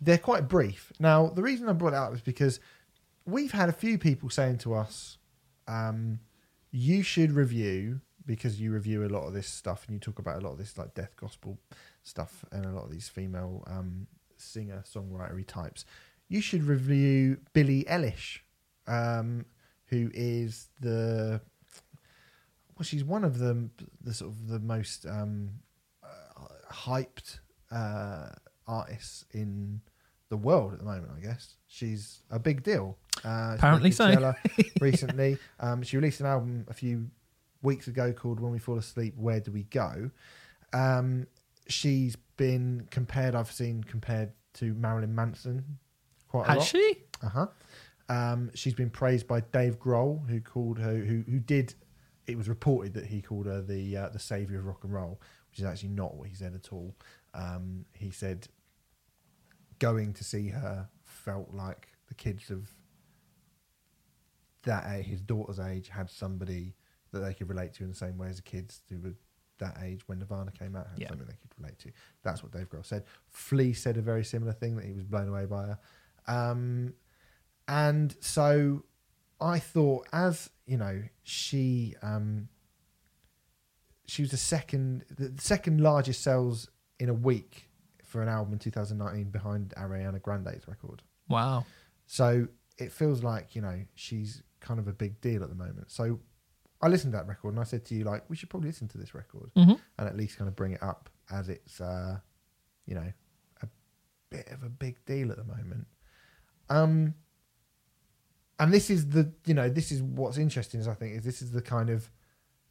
they're 0.00 0.18
quite 0.18 0.48
brief. 0.48 0.92
Now, 0.98 1.26
the 1.28 1.42
reason 1.42 1.68
I 1.68 1.72
brought 1.72 1.92
it 1.92 1.96
up 1.96 2.14
is 2.14 2.20
because 2.20 2.60
we've 3.26 3.52
had 3.52 3.68
a 3.68 3.72
few 3.72 3.98
people 3.98 4.30
saying 4.30 4.58
to 4.58 4.74
us, 4.74 5.18
um, 5.68 6.20
"You 6.70 7.02
should 7.02 7.32
review." 7.32 8.00
Because 8.26 8.60
you 8.60 8.70
review 8.70 9.04
a 9.04 9.08
lot 9.08 9.26
of 9.26 9.32
this 9.32 9.48
stuff 9.48 9.86
and 9.88 9.94
you 9.94 9.98
talk 9.98 10.20
about 10.20 10.40
a 10.40 10.44
lot 10.44 10.52
of 10.52 10.58
this 10.58 10.78
like 10.78 10.94
death 10.94 11.16
gospel 11.16 11.58
stuff 12.04 12.44
and 12.52 12.64
a 12.64 12.70
lot 12.70 12.84
of 12.84 12.90
these 12.92 13.08
female 13.08 13.64
um, 13.66 14.06
singer 14.36 14.84
songwritery 14.86 15.44
types. 15.44 15.84
You 16.28 16.40
should 16.40 16.62
review 16.62 17.38
Billie 17.54 17.84
Eilish, 17.90 18.40
um, 18.86 19.46
who 19.90 20.10
is 20.14 20.68
the 20.80 21.40
well, 22.76 22.84
she's 22.84 23.04
one 23.04 23.24
of 23.24 23.38
the 23.38 23.68
the 24.02 24.14
sort 24.14 24.30
of 24.30 24.48
the 24.48 24.58
most 24.60 25.04
um, 25.06 25.50
uh, 26.02 26.44
hyped 26.72 27.40
uh, 27.70 28.30
artists 28.66 29.24
in 29.32 29.80
the 30.30 30.36
world 30.36 30.72
at 30.72 30.78
the 30.78 30.84
moment. 30.84 31.12
I 31.16 31.20
guess 31.20 31.56
she's 31.66 32.20
a 32.30 32.38
big 32.38 32.62
deal. 32.62 32.96
Uh, 33.24 33.52
Apparently 33.56 33.90
so. 33.90 34.34
Recently, 34.80 35.36
um, 35.58 35.82
she 35.82 35.96
released 35.96 36.20
an 36.20 36.26
album 36.26 36.64
a 36.68 36.72
few 36.72 37.10
weeks 37.62 37.86
ago 37.88 38.12
called 38.12 38.40
"When 38.40 38.52
We 38.52 38.58
Fall 38.58 38.78
Asleep, 38.78 39.14
Where 39.16 39.40
Do 39.40 39.50
We 39.52 39.64
Go." 39.64 40.10
Um, 40.72 41.26
she's 41.68 42.16
been 42.36 42.86
compared. 42.90 43.34
I've 43.34 43.50
seen 43.52 43.82
compared 43.84 44.32
to 44.54 44.72
Marilyn 44.74 45.14
Manson 45.14 45.78
quite 46.28 46.44
a 46.46 46.48
Has 46.52 46.58
lot. 46.58 46.66
she? 46.66 46.94
Uh 47.22 47.28
huh. 47.28 47.46
Um, 48.10 48.50
she's 48.54 48.74
been 48.74 48.90
praised 48.90 49.26
by 49.28 49.40
Dave 49.40 49.78
Grohl, 49.78 50.28
who 50.28 50.40
called 50.40 50.78
her, 50.78 50.94
who 50.96 51.22
who 51.30 51.38
did. 51.38 51.74
It 52.26 52.36
was 52.36 52.48
reported 52.48 52.92
that 52.94 53.06
he 53.06 53.22
called 53.22 53.46
her 53.46 53.62
the 53.62 53.96
uh, 53.96 54.08
the 54.10 54.18
savior 54.18 54.58
of 54.58 54.66
rock 54.66 54.84
and 54.84 54.92
roll, 54.92 55.20
which 55.48 55.58
is 55.60 55.64
actually 55.64 55.90
not 55.90 56.16
what 56.16 56.28
he 56.28 56.34
said 56.34 56.54
at 56.54 56.72
all. 56.72 56.94
Um, 57.34 57.84
he 57.94 58.10
said 58.10 58.48
going 59.78 60.12
to 60.14 60.24
see 60.24 60.48
her 60.48 60.88
felt 61.04 61.54
like 61.54 61.88
the 62.08 62.14
kids 62.14 62.50
of 62.50 62.68
that 64.64 64.84
age, 64.94 65.06
his 65.06 65.20
daughter's 65.20 65.58
age, 65.60 65.88
had 65.88 66.10
somebody 66.10 66.74
that 67.12 67.20
they 67.20 67.32
could 67.32 67.48
relate 67.48 67.72
to 67.74 67.82
in 67.84 67.88
the 67.88 67.96
same 67.96 68.18
way 68.18 68.28
as 68.28 68.36
the 68.36 68.42
kids 68.42 68.82
who 68.90 68.98
were 68.98 69.14
that 69.58 69.78
age 69.82 70.02
when 70.06 70.18
Nirvana 70.18 70.50
came 70.52 70.76
out 70.76 70.86
had 70.88 70.98
Yeah. 71.00 71.08
something 71.08 71.26
they 71.26 71.34
could 71.40 71.50
relate 71.58 71.78
to. 71.80 71.90
That's 72.22 72.42
what 72.42 72.52
Dave 72.52 72.68
Grohl 72.68 72.84
said. 72.84 73.04
Flea 73.28 73.72
said 73.72 73.96
a 73.96 74.02
very 74.02 74.24
similar 74.24 74.52
thing 74.52 74.76
that 74.76 74.84
he 74.84 74.92
was 74.92 75.04
blown 75.04 75.28
away 75.28 75.46
by 75.46 75.62
her. 75.66 75.78
Um, 76.26 76.94
and 77.70 78.16
so 78.18 78.82
I 79.40 79.60
thought, 79.60 80.08
as 80.12 80.50
you 80.66 80.76
know, 80.76 81.02
she 81.22 81.94
um, 82.02 82.48
she 84.06 84.22
was 84.22 84.32
the 84.32 84.36
second 84.36 85.04
the 85.08 85.40
second 85.40 85.80
largest 85.80 86.22
sales 86.22 86.68
in 86.98 87.08
a 87.08 87.14
week 87.14 87.70
for 88.04 88.22
an 88.22 88.28
album 88.28 88.54
in 88.54 88.58
2019 88.58 89.30
behind 89.30 89.72
Ariana 89.78 90.20
Grande's 90.20 90.66
record. 90.66 91.02
Wow. 91.28 91.64
So 92.06 92.48
it 92.76 92.90
feels 92.90 93.22
like 93.22 93.54
you 93.54 93.62
know 93.62 93.84
she's 93.94 94.42
kind 94.58 94.80
of 94.80 94.88
a 94.88 94.92
big 94.92 95.20
deal 95.20 95.44
at 95.44 95.48
the 95.48 95.54
moment. 95.54 95.92
So 95.92 96.18
I 96.82 96.88
listened 96.88 97.12
to 97.12 97.18
that 97.18 97.28
record 97.28 97.54
and 97.54 97.60
I 97.60 97.64
said 97.64 97.84
to 97.86 97.94
you 97.94 98.02
like 98.02 98.28
we 98.28 98.34
should 98.34 98.50
probably 98.50 98.70
listen 98.70 98.88
to 98.88 98.98
this 98.98 99.14
record 99.14 99.52
hmm 99.54 99.74
and 99.96 100.08
at 100.08 100.16
least 100.16 100.38
kind 100.38 100.48
of 100.48 100.56
bring 100.56 100.72
it 100.72 100.82
up 100.82 101.08
as 101.30 101.48
it's 101.48 101.80
uh, 101.80 102.18
you 102.84 102.96
know 102.96 103.12
a 103.62 103.68
bit 104.28 104.48
of 104.48 104.64
a 104.64 104.68
big 104.68 104.96
deal 105.04 105.30
at 105.30 105.36
the 105.36 105.44
moment. 105.44 105.86
Um, 106.68 107.14
and 108.60 108.72
this 108.72 108.90
is 108.90 109.08
the 109.08 109.32
you 109.46 109.54
know 109.54 109.68
this 109.68 109.90
is 109.90 110.00
what's 110.02 110.38
interesting 110.38 110.78
is 110.80 110.86
I 110.86 110.94
think 110.94 111.16
is 111.16 111.24
this 111.24 111.42
is 111.42 111.50
the 111.50 111.62
kind 111.62 111.90
of 111.90 112.08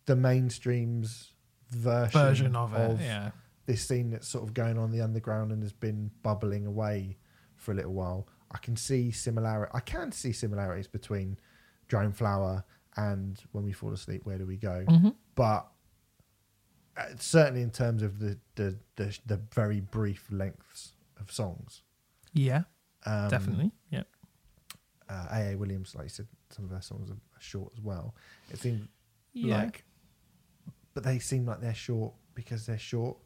the 0.06 0.16
mainstream's 0.16 1.34
version, 1.72 2.12
Version 2.22 2.56
of 2.56 2.74
it. 2.74 3.00
yeah. 3.02 3.32
this 3.66 3.82
scene 3.86 4.10
that's 4.12 4.28
sort 4.28 4.44
of 4.44 4.54
going 4.54 4.78
on 4.78 4.92
the 4.92 5.02
underground 5.02 5.52
and 5.52 5.62
has 5.62 5.74
been 5.74 6.10
bubbling 6.24 6.66
away 6.66 7.18
for 7.58 7.72
a 7.74 7.76
little 7.76 7.94
while. 7.94 8.28
I 8.52 8.58
can 8.58 8.76
see 8.76 9.12
similarity. 9.12 9.72
I 9.76 9.82
can 9.82 10.12
see 10.12 10.32
similarities 10.32 10.88
between 10.88 11.38
Drone 11.88 12.12
Flower 12.14 12.64
and 12.98 13.40
When 13.52 13.64
We 13.66 13.72
Fall 13.74 13.94
Asleep. 13.94 14.22
Where 14.24 14.38
do 14.38 14.46
we 14.46 14.58
go? 14.58 14.86
hmm 14.88 15.10
but 15.36 15.68
uh, 16.98 17.04
certainly 17.18 17.62
in 17.62 17.70
terms 17.72 18.02
of 18.02 18.20
the 18.20 18.38
the 18.56 18.78
the, 18.96 19.18
the 19.26 19.38
very 19.54 19.80
brief 19.80 20.28
lengths 20.32 20.94
of 21.20 21.32
songs, 21.32 21.84
Yeah. 22.34 22.64
um, 23.06 23.30
definitely. 23.30 23.72
Yeah. 23.92 24.04
Uh, 25.10 25.26
A.A. 25.32 25.56
Williams, 25.56 25.96
like 25.96 26.06
you 26.06 26.10
said, 26.10 26.28
some 26.52 26.66
of 26.66 26.72
her 26.72 26.82
songs 26.82 27.10
are, 27.10 27.18
short 27.40 27.72
as 27.76 27.82
well. 27.82 28.14
It 28.52 28.60
seemed 28.60 28.88
Yeah. 29.34 29.58
like, 29.64 29.84
but 30.94 31.04
they 31.04 31.18
seem 31.20 31.46
like 31.46 31.62
they're 31.62 31.74
short 31.74 32.14
because 32.36 32.66
they're 32.66 32.78
short. 32.78 33.18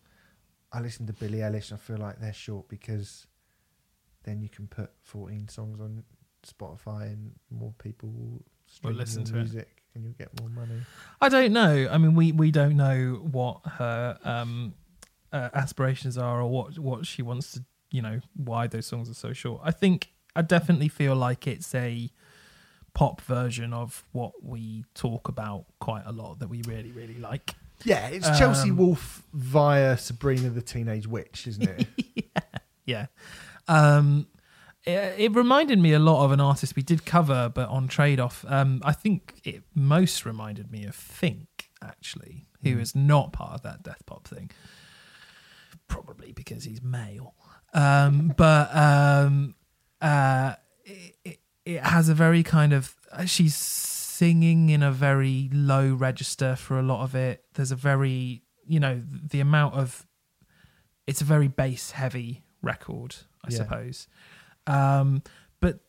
I 0.71 0.79
listen 0.79 1.05
to 1.07 1.13
Billie 1.13 1.39
Eilish 1.39 1.71
and 1.71 1.79
I 1.79 1.81
feel 1.81 1.97
like 1.97 2.19
they're 2.19 2.31
short 2.33 2.69
because 2.69 3.27
then 4.23 4.41
you 4.41 4.49
can 4.49 4.67
put 4.67 4.91
14 5.01 5.47
songs 5.49 5.79
on 5.81 6.03
Spotify 6.47 7.07
and 7.07 7.31
more 7.49 7.73
people 7.79 8.09
will 8.09 8.45
stream 8.67 8.95
listen 8.95 9.21
your 9.23 9.33
to 9.33 9.37
it. 9.37 9.39
music 9.39 9.83
and 9.95 10.03
you'll 10.03 10.13
get 10.13 10.39
more 10.39 10.49
money. 10.49 10.81
I 11.19 11.29
don't 11.29 11.51
know. 11.53 11.87
I 11.91 11.97
mean, 11.97 12.15
we 12.15 12.31
we 12.31 12.49
don't 12.51 12.77
know 12.77 13.15
what 13.31 13.59
her 13.65 14.17
um, 14.23 14.73
uh, 15.31 15.49
aspirations 15.53 16.17
are 16.17 16.41
or 16.41 16.49
what 16.49 16.79
what 16.79 17.05
she 17.05 17.21
wants 17.21 17.51
to. 17.53 17.65
You 17.91 18.01
know, 18.01 18.21
why 18.35 18.67
those 18.67 18.87
songs 18.87 19.09
are 19.09 19.13
so 19.13 19.33
short. 19.33 19.61
I 19.63 19.71
think 19.71 20.12
I 20.35 20.41
definitely 20.41 20.87
feel 20.89 21.15
like 21.15 21.47
it's 21.47 21.73
a 21.75 22.09
pop 22.93 23.21
version 23.21 23.73
of 23.73 24.03
what 24.11 24.43
we 24.43 24.85
talk 24.93 25.27
about 25.27 25.65
quite 25.79 26.03
a 26.05 26.11
lot 26.11 26.39
that 26.39 26.47
we 26.49 26.61
really 26.67 26.91
really 26.91 27.17
like. 27.19 27.55
Yeah, 27.85 28.07
it's 28.07 28.27
Chelsea 28.39 28.69
Um, 28.69 28.77
Wolfe 28.77 29.23
via 29.33 29.97
Sabrina 29.97 30.49
the 30.49 30.61
Teenage 30.61 31.07
Witch, 31.07 31.47
isn't 31.47 31.63
it? 31.69 31.87
Yeah. 32.85 33.05
Um, 33.69 34.27
it, 34.85 35.15
it 35.17 35.35
reminded 35.35 35.79
me 35.79 35.93
a 35.93 35.99
lot 35.99 36.25
of 36.25 36.31
an 36.33 36.41
artist 36.41 36.75
we 36.75 36.83
did 36.83 37.05
cover, 37.05 37.49
but 37.53 37.69
on 37.69 37.87
trade 37.87 38.19
off. 38.19 38.43
Um, 38.47 38.81
I 38.83 38.91
think 38.91 39.39
it 39.45 39.63
most 39.73 40.25
reminded 40.25 40.69
me 40.69 40.83
of 40.83 40.93
Fink, 40.93 41.69
actually, 41.81 42.45
who 42.61 42.75
Mm. 42.75 42.81
is 42.81 42.93
not 42.93 43.31
part 43.31 43.53
of 43.53 43.61
that 43.61 43.83
death 43.83 44.05
pop 44.05 44.27
thing. 44.27 44.51
Probably 45.87 46.31
because 46.31 46.63
he's 46.65 46.81
male. 46.81 47.35
Um, 47.73 48.33
but 48.37 48.75
um, 48.75 49.55
uh, 50.03 50.55
it, 50.83 51.39
it, 51.65 51.81
has 51.81 52.09
a 52.09 52.13
very 52.13 52.43
kind 52.43 52.73
of. 52.73 52.95
She's 53.25 53.55
singing 53.55 54.69
in 54.69 54.83
a 54.83 54.91
very 54.91 55.49
low 55.53 55.93
register 55.93 56.55
for 56.55 56.77
a 56.77 56.83
lot 56.83 57.03
of 57.03 57.15
it. 57.15 57.45
There's 57.53 57.71
a 57.71 57.75
very, 57.75 58.43
you 58.67 58.79
know, 58.79 59.01
the 59.01 59.39
amount 59.39 59.75
of. 59.75 60.05
It's 61.07 61.21
a 61.21 61.25
very 61.25 61.47
bass 61.47 61.91
heavy 61.91 62.43
record, 62.61 63.15
I 63.43 63.49
Yeah. 63.49 63.57
suppose. 63.57 64.07
Um, 64.67 65.23
but 65.59 65.79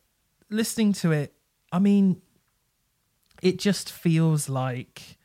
listening 0.49 0.93
to 0.93 1.11
it, 1.11 1.33
I 1.71 1.79
mean, 1.79 2.21
it 3.41 3.59
just 3.59 3.91
feels 3.91 4.49
like 4.49 5.17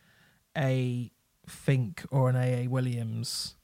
a 0.57 1.13
Fink 1.47 2.05
or 2.11 2.29
an 2.29 2.37
AA 2.37 2.69
Williams, 2.69 3.55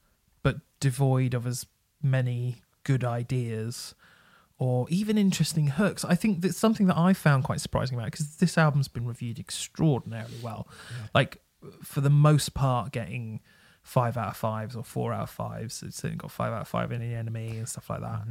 but 0.42 0.58
devoid 0.80 1.34
of 1.34 1.46
as 1.46 1.66
many 2.02 2.62
good 2.84 3.04
ideas 3.04 3.94
or 4.58 4.86
even 4.88 5.18
interesting 5.18 5.68
hooks. 5.68 6.04
I 6.04 6.14
think 6.14 6.40
that's 6.40 6.56
something 6.56 6.86
that 6.86 6.96
I 6.96 7.12
found 7.12 7.44
quite 7.44 7.60
surprising 7.60 7.98
about 7.98 8.10
because 8.10 8.36
this 8.36 8.56
album's 8.56 8.88
been 8.88 9.06
reviewed 9.06 9.38
extraordinarily 9.38 10.38
well. 10.42 10.66
Like 11.14 11.42
for 11.82 12.00
the 12.00 12.10
most 12.10 12.54
part, 12.54 12.92
getting 12.92 13.40
five 13.82 14.16
out 14.16 14.28
of 14.28 14.36
fives 14.36 14.74
or 14.74 14.82
four 14.82 15.12
out 15.12 15.24
of 15.24 15.30
fives. 15.30 15.82
It's 15.82 15.96
certainly 15.96 16.16
got 16.16 16.30
five 16.30 16.52
out 16.52 16.62
of 16.62 16.68
five 16.68 16.90
in 16.90 17.00
the 17.00 17.30
NME 17.30 17.58
and 17.58 17.68
stuff 17.68 17.90
like 17.90 18.00
that. 18.00 18.22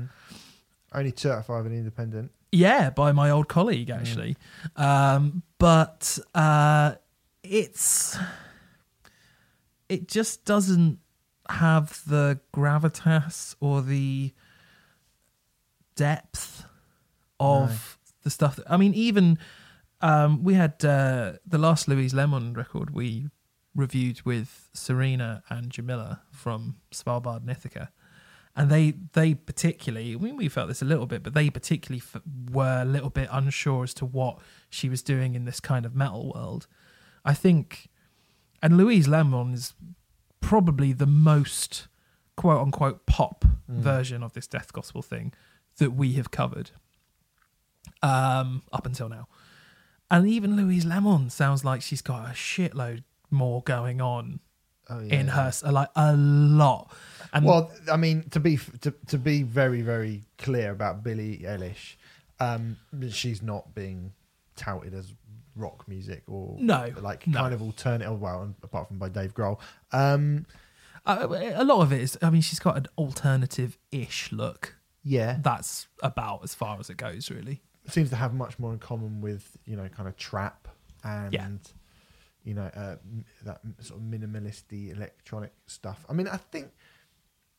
Only 0.93 1.11
two 1.11 1.31
out 1.31 1.39
of 1.39 1.45
five 1.45 1.65
in 1.65 1.73
independent. 1.73 2.31
Yeah, 2.51 2.89
by 2.89 3.11
my 3.11 3.29
old 3.29 3.47
colleague 3.47 3.89
actually. 3.89 4.37
Um, 4.75 5.43
but 5.59 6.17
uh, 6.33 6.95
it's 7.43 8.17
it 9.89 10.07
just 10.07 10.45
doesn't 10.45 10.99
have 11.49 12.01
the 12.07 12.39
gravitas 12.53 13.55
or 13.59 13.81
the 13.81 14.33
depth 15.95 16.65
of 17.39 17.97
the 18.23 18.29
stuff. 18.29 18.57
That, 18.57 18.65
I 18.69 18.77
mean, 18.77 18.93
even 18.93 19.37
um, 20.01 20.43
we 20.43 20.53
had 20.53 20.83
uh, 20.83 21.33
the 21.45 21.57
last 21.57 21.87
Louise 21.87 22.13
Lemon 22.13 22.53
record 22.53 22.93
we 22.93 23.29
reviewed 23.75 24.21
with 24.21 24.69
Serena 24.73 25.43
and 25.49 25.69
Djamila 25.69 26.19
from 26.31 26.77
Svalbard 26.91 27.41
and 27.41 27.49
Ithaca. 27.49 27.91
And 28.55 28.69
they 28.69 28.93
they 29.11 29.33
particularly 29.33 30.15
I 30.15 30.17
mean 30.17 30.37
we 30.37 30.47
felt 30.47 30.69
this 30.69 30.81
a 30.81 30.85
little 30.85 31.05
bit 31.05 31.23
but 31.23 31.33
they 31.33 31.49
particularly 31.49 32.01
f- 32.01 32.21
were 32.49 32.83
a 32.83 32.85
little 32.85 33.09
bit 33.09 33.27
unsure 33.29 33.83
as 33.83 33.93
to 33.95 34.05
what 34.05 34.39
she 34.69 34.87
was 34.87 35.01
doing 35.01 35.35
in 35.35 35.43
this 35.43 35.59
kind 35.59 35.85
of 35.85 35.93
metal 35.93 36.31
world. 36.33 36.65
I 37.25 37.33
think 37.33 37.89
and 38.63 38.77
louise 38.77 39.09
lemon 39.09 39.55
is 39.55 39.73
probably 40.39 40.93
the 40.93 41.05
most 41.05 41.89
quote 42.37 42.61
unquote 42.61 43.05
pop 43.05 43.43
version 43.67 44.23
of 44.23 44.31
this 44.31 44.47
death 44.47 44.71
gospel 44.71 45.01
thing 45.01 45.33
that 45.77 45.91
we 45.91 46.13
have 46.13 46.31
covered 46.31 46.71
um 48.01 48.63
up 48.71 48.85
until 48.85 49.09
now 49.09 49.27
and 50.11 50.27
even 50.27 50.55
louise 50.55 50.85
lemon 50.85 51.29
sounds 51.29 51.63
like 51.63 51.81
she's 51.81 52.01
got 52.01 52.25
a 52.29 52.33
shitload 52.33 53.03
more 53.31 53.61
going 53.63 54.01
on 54.01 54.39
Oh, 54.87 54.99
yeah. 54.99 55.15
in 55.19 55.27
her 55.29 55.51
like 55.71 55.89
a 55.95 56.15
lot 56.15 56.93
and 57.33 57.43
Well, 57.43 57.71
I 57.91 57.97
mean, 57.97 58.29
to 58.29 58.39
be 58.39 58.59
to, 58.81 58.93
to 59.07 59.17
be 59.17 59.41
very 59.41 59.81
very 59.81 60.21
clear 60.37 60.69
about 60.71 61.03
Billie 61.03 61.39
Eilish, 61.39 61.95
um, 62.39 62.77
she's 63.09 63.41
not 63.41 63.73
being 63.73 64.13
touted 64.55 64.93
as 64.93 65.11
rock 65.55 65.87
music 65.87 66.21
or 66.27 66.55
No, 66.59 66.93
like 67.01 67.25
no. 67.25 67.39
kind 67.39 67.53
of 67.55 67.63
alternative. 67.63 68.21
Well, 68.21 68.53
apart 68.61 68.87
from 68.87 68.99
by 68.99 69.09
Dave 69.09 69.33
Grohl. 69.33 69.59
Um, 69.91 70.45
Uh, 71.03 71.27
a 71.55 71.63
lot 71.63 71.81
of 71.81 71.91
it 71.91 72.01
is. 72.01 72.15
I 72.21 72.29
mean, 72.29 72.41
she's 72.43 72.59
got 72.59 72.77
an 72.77 72.85
alternative-ish 72.95 74.31
look. 74.31 74.75
Yeah, 75.07 75.37
That's 75.41 75.87
about 76.01 76.43
as 76.43 76.53
far 76.55 76.79
as 76.79 76.89
it 76.89 76.97
goes, 76.97 77.29
really. 77.31 77.61
It 77.85 77.91
seems 77.91 78.09
to 78.09 78.15
have 78.15 78.33
much 78.33 78.57
more 78.59 78.73
in 78.73 78.79
common 78.79 79.21
with 79.21 79.55
you 79.65 79.75
know 79.77 79.87
kind 79.87 80.09
of 80.09 80.17
trap 80.17 80.67
and 81.03 81.31
Yeah. 81.33 81.47
you 82.43 82.53
know 82.55 82.69
uh, 82.75 82.95
that 83.43 83.61
sort 83.79 83.99
of 84.01 84.05
minimalisty 84.07 84.91
electronic 84.95 85.53
stuff. 85.67 86.03
I 86.09 86.13
mean, 86.13 86.27
I 86.27 86.37
think 86.37 86.71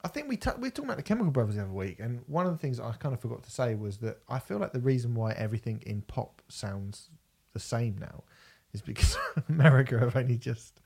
I 0.05 0.09
think 0.09 0.28
we 0.28 0.36
t- 0.36 0.51
we 0.59 0.62
were 0.68 0.70
talking 0.70 0.86
about 0.86 0.97
the 0.98 1.02
Chemical 1.05 1.31
Brothers 1.31 1.55
the 1.56 1.62
other 1.62 1.73
week, 1.73 2.01
and 2.01 2.23
one 2.27 2.44
of 2.47 2.52
the 2.52 2.59
things 2.59 2.81
I 2.81 2.93
kind 2.93 3.14
of 3.14 3.20
forgot 3.20 3.43
to 3.44 3.51
say 3.51 3.74
was 3.77 3.98
that 3.98 4.18
I 4.28 4.39
feel 4.40 4.59
like 4.59 4.73
the 4.73 4.81
reason 4.81 5.14
why 5.14 5.32
everything 5.32 5.82
in 5.86 6.02
pop 6.02 6.43
sounds 6.48 7.10
the 7.52 7.60
same 7.60 7.97
now 7.98 8.24
is 8.73 8.82
because 8.82 9.16
America 9.48 9.98
have 9.98 10.16
only 10.16 10.36
just 10.36 10.81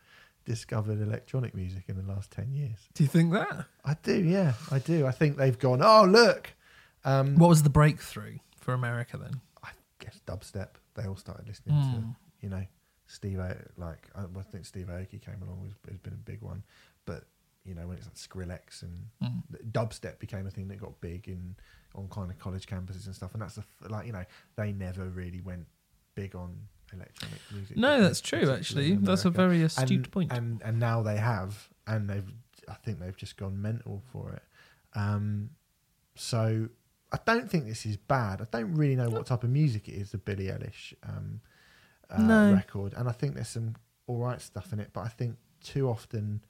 discovered 0.44 1.00
electronic 1.00 1.54
music 1.54 1.84
in 1.88 1.96
the 1.96 2.12
last 2.12 2.30
ten 2.30 2.52
years. 2.52 2.78
Do 2.94 3.02
you 3.04 3.08
think 3.08 3.32
that? 3.32 3.66
I 3.84 3.94
do, 4.02 4.16
yeah, 4.22 4.54
I 4.70 4.78
do. 4.78 5.06
I 5.06 5.10
think 5.12 5.36
they've 5.36 5.58
gone. 5.58 5.80
Oh, 5.82 6.04
look. 6.04 6.50
Um, 7.04 7.36
What 7.36 7.48
was 7.48 7.62
the 7.62 7.70
breakthrough 7.70 8.38
for 8.56 8.74
America 8.74 9.16
then? 9.16 9.40
I 9.62 9.70
guess 9.98 10.20
dubstep. 10.26 10.70
They 10.94 11.04
all 11.06 11.16
started 11.16 11.46
listening 11.48 11.76
Mm. 11.76 11.90
to, 11.90 12.16
you 12.40 12.48
know, 12.50 12.64
Steve. 13.06 13.38
Aoki, 13.38 13.66
Like 13.76 14.08
I, 14.14 14.22
I 14.38 14.42
think 14.42 14.66
Steve 14.66 14.86
Aoki 14.88 15.20
came 15.20 15.42
along 15.42 15.60
was 15.62 15.72
has 15.88 15.98
been 15.98 16.12
a 16.12 16.16
big 16.16 16.42
one, 16.42 16.62
but 17.06 17.24
you 17.64 17.74
know 17.74 17.86
when 17.86 17.96
it's 17.98 18.06
like 18.06 18.16
Skrillex 18.16 18.82
and 18.82 19.08
Mm. 19.22 19.42
dubstep 19.72 20.18
became 20.18 20.46
a 20.46 20.50
thing 20.50 20.68
that 20.68 20.78
got 20.80 21.00
big 21.00 21.28
in 21.28 21.56
on 21.94 22.08
kind 22.08 22.30
of 22.30 22.38
college 22.38 22.66
campuses 22.66 23.06
and 23.06 23.14
stuff, 23.14 23.32
and 23.32 23.42
that's 23.42 23.54
the 23.56 23.64
like 23.88 24.06
you 24.06 24.12
know 24.12 24.24
they 24.56 24.72
never 24.72 25.06
really 25.08 25.40
went 25.40 25.66
big 26.14 26.34
on 26.36 26.68
electronic 26.92 27.40
music. 27.52 27.76
No, 27.76 28.00
that's 28.02 28.20
true. 28.20 28.50
Actually, 28.50 28.96
that's 28.96 29.24
a 29.24 29.30
very 29.30 29.62
astute 29.62 29.90
and, 29.90 30.10
point. 30.10 30.32
And 30.32 30.62
and 30.62 30.78
now 30.78 31.02
they 31.02 31.16
have, 31.16 31.68
and 31.86 32.08
they've. 32.08 32.30
I 32.68 32.74
think 32.74 33.00
they've 33.00 33.16
just 33.16 33.36
gone 33.36 33.60
mental 33.60 34.02
for 34.12 34.32
it. 34.32 34.42
Um, 34.94 35.50
so 36.14 36.68
I 37.12 37.18
don't 37.24 37.50
think 37.50 37.66
this 37.66 37.84
is 37.84 37.96
bad. 37.96 38.40
I 38.40 38.46
don't 38.50 38.74
really 38.74 38.94
know 38.94 39.10
what 39.10 39.26
type 39.26 39.42
of 39.42 39.50
music 39.50 39.88
it 39.88 39.92
is, 39.92 40.12
the 40.12 40.18
Billie 40.18 40.46
Eilish 40.46 40.94
um, 41.02 41.40
uh, 42.08 42.22
No. 42.22 42.52
record, 42.52 42.94
and 42.96 43.08
I 43.08 43.12
think 43.12 43.34
there's 43.34 43.48
some 43.48 43.74
all 44.06 44.18
right 44.18 44.40
stuff 44.40 44.72
in 44.72 44.80
it. 44.80 44.90
But 44.92 45.00
I 45.00 45.08
think 45.08 45.36
too 45.62 45.88
often 45.88 46.42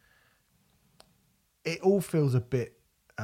it 1.65 1.81
all 1.81 2.01
feels 2.01 2.35
a 2.35 2.41
bit 2.41 2.81
uh, 3.19 3.23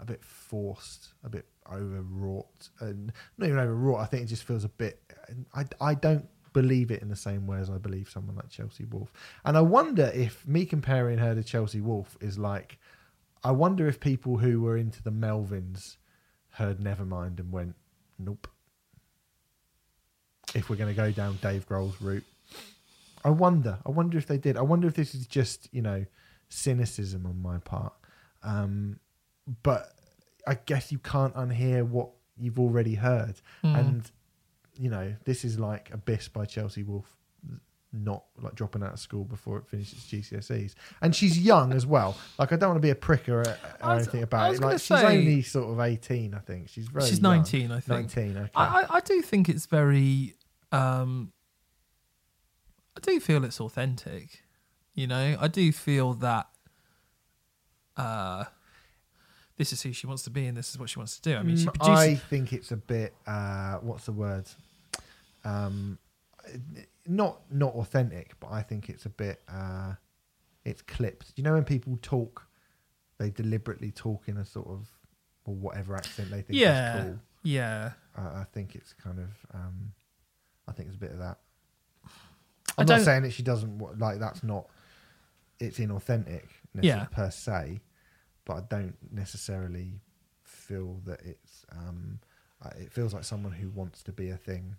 a 0.00 0.04
bit 0.06 0.24
forced, 0.24 1.14
a 1.24 1.28
bit 1.28 1.46
overwrought, 1.72 2.68
and 2.80 3.12
not 3.38 3.48
even 3.48 3.58
overwrought. 3.58 4.00
I 4.00 4.06
think 4.06 4.24
it 4.24 4.26
just 4.26 4.44
feels 4.44 4.64
a 4.64 4.68
bit. 4.68 5.00
I 5.54 5.64
I 5.80 5.94
don't 5.94 6.28
believe 6.52 6.90
it 6.90 7.00
in 7.00 7.08
the 7.08 7.16
same 7.16 7.46
way 7.46 7.58
as 7.58 7.70
I 7.70 7.78
believe 7.78 8.10
someone 8.10 8.36
like 8.36 8.50
Chelsea 8.50 8.84
Wolfe, 8.84 9.12
and 9.44 9.56
I 9.56 9.60
wonder 9.60 10.10
if 10.14 10.46
me 10.46 10.64
comparing 10.64 11.18
her 11.18 11.34
to 11.34 11.42
Chelsea 11.42 11.80
Wolfe 11.80 12.16
is 12.20 12.38
like. 12.38 12.78
I 13.42 13.52
wonder 13.52 13.88
if 13.88 14.00
people 14.00 14.36
who 14.36 14.60
were 14.60 14.76
into 14.76 15.02
the 15.02 15.10
Melvins 15.10 15.96
heard 16.50 16.78
Nevermind 16.78 17.40
and 17.40 17.50
went, 17.50 17.74
nope. 18.18 18.46
If 20.54 20.68
we're 20.68 20.76
going 20.76 20.94
to 20.94 20.96
go 20.96 21.10
down 21.10 21.38
Dave 21.40 21.66
Grohl's 21.66 22.00
route, 22.02 22.26
I 23.24 23.30
wonder. 23.30 23.78
I 23.86 23.90
wonder 23.90 24.18
if 24.18 24.26
they 24.26 24.38
did. 24.38 24.56
I 24.56 24.62
wonder 24.62 24.88
if 24.88 24.94
this 24.94 25.14
is 25.14 25.26
just 25.26 25.68
you 25.72 25.82
know 25.82 26.04
cynicism 26.48 27.26
on 27.26 27.40
my 27.40 27.58
part. 27.58 27.92
Um, 28.42 28.98
but 29.62 29.92
I 30.46 30.54
guess 30.54 30.90
you 30.92 30.98
can't 30.98 31.34
unhear 31.34 31.86
what 31.86 32.10
you've 32.36 32.58
already 32.58 32.94
heard, 32.94 33.40
Mm. 33.64 33.78
and 33.78 34.10
you 34.74 34.88
know 34.90 35.14
this 35.24 35.44
is 35.44 35.58
like 35.58 35.90
Abyss 35.92 36.28
by 36.28 36.44
Chelsea 36.46 36.82
Wolfe, 36.82 37.16
not 37.92 38.24
like 38.40 38.54
dropping 38.54 38.82
out 38.82 38.92
of 38.94 38.98
school 38.98 39.24
before 39.24 39.58
it 39.58 39.66
finishes 39.66 39.98
GCSEs, 40.04 40.74
and 41.02 41.14
she's 41.14 41.38
young 41.38 41.72
as 41.72 41.84
well. 41.86 42.16
Like 42.38 42.52
I 42.52 42.56
don't 42.56 42.70
want 42.70 42.78
to 42.78 42.86
be 42.86 42.90
a 42.90 42.94
prick 42.94 43.28
or, 43.28 43.40
or 43.42 43.56
was- 43.82 44.04
anything 44.06 44.22
about 44.22 44.54
it. 44.54 44.60
Like 44.60 44.80
she's 44.80 44.90
only 45.02 45.42
sort 45.42 45.70
of 45.72 45.80
eighteen, 45.80 46.32
I 46.34 46.38
think. 46.38 46.68
She's 46.68 46.86
very. 46.88 47.04
She's 47.06 47.20
young. 47.20 47.36
19, 47.38 47.70
I 47.72 47.80
think. 47.80 47.88
Nineteen. 47.88 48.36
Okay. 48.38 48.50
I, 48.54 48.82
I, 48.82 48.86
I 48.96 49.00
do 49.00 49.20
think 49.22 49.48
it's 49.48 49.66
very 49.66 50.34
um, 50.72 51.32
I 52.96 53.00
do 53.00 53.18
feel 53.20 53.44
it's 53.44 53.60
authentic. 53.60 54.42
You 54.94 55.06
know, 55.06 55.36
I 55.40 55.48
do 55.48 55.70
feel 55.72 56.14
that 56.14 56.48
uh, 57.96 58.44
this 59.60 59.74
is 59.74 59.82
who 59.82 59.92
she 59.92 60.06
wants 60.06 60.22
to 60.22 60.30
be 60.30 60.46
and 60.46 60.56
this 60.56 60.70
is 60.70 60.78
what 60.78 60.88
she 60.88 60.98
wants 60.98 61.18
to 61.18 61.22
do. 61.30 61.36
I 61.36 61.42
mean, 61.42 61.56
she 61.56 61.66
Mm, 61.66 61.74
produces. 61.74 61.98
I 61.98 62.14
think 62.14 62.54
it's 62.54 62.72
a 62.72 62.76
bit. 62.78 63.14
Uh, 63.26 63.74
what's 63.82 64.06
the 64.06 64.12
word? 64.12 64.46
Um, 65.44 65.98
not 67.06 67.40
not 67.52 67.74
authentic, 67.74 68.38
but 68.40 68.50
I 68.50 68.62
think 68.62 68.88
it's 68.88 69.04
a 69.04 69.10
bit. 69.10 69.42
Uh, 69.48 69.94
it's 70.64 70.80
clipped. 70.82 71.32
You 71.36 71.42
know 71.44 71.52
when 71.52 71.64
people 71.64 71.98
talk, 72.00 72.46
they 73.18 73.28
deliberately 73.30 73.90
talk 73.90 74.28
in 74.28 74.38
a 74.38 74.44
sort 74.46 74.68
of 74.68 74.88
or 75.44 75.54
whatever 75.54 75.94
accent 75.94 76.30
they 76.30 76.40
think 76.42 76.58
Yeah. 76.58 76.96
is 76.96 77.02
cool. 77.04 77.18
yeah, 77.42 77.92
I, 78.16 78.22
I 78.22 78.44
think 78.52 78.74
it's 78.74 78.94
kind 78.94 79.18
of. 79.18 79.28
Um, 79.54 79.92
I 80.68 80.72
think 80.72 80.88
it's 80.88 80.96
a 80.96 81.00
bit 81.00 81.10
of 81.12 81.18
that. 81.18 81.38
I'm 82.78 82.86
not 82.86 83.02
saying 83.02 83.22
that 83.24 83.32
she 83.34 83.42
doesn't 83.42 83.98
like. 83.98 84.18
That's 84.20 84.42
not. 84.42 84.68
It's 85.58 85.78
inauthentic, 85.78 86.44
Yeah. 86.80 87.04
per 87.10 87.30
se, 87.30 87.80
but 88.44 88.56
I 88.56 88.60
don't 88.68 88.96
necessarily 89.12 90.00
feel 90.42 91.00
that 91.06 91.20
it's. 91.24 91.64
Um, 91.72 92.20
uh, 92.62 92.70
it 92.78 92.92
feels 92.92 93.14
like 93.14 93.24
someone 93.24 93.52
who 93.52 93.70
wants 93.70 94.02
to 94.02 94.12
be 94.12 94.28
a 94.28 94.36
thing. 94.36 94.76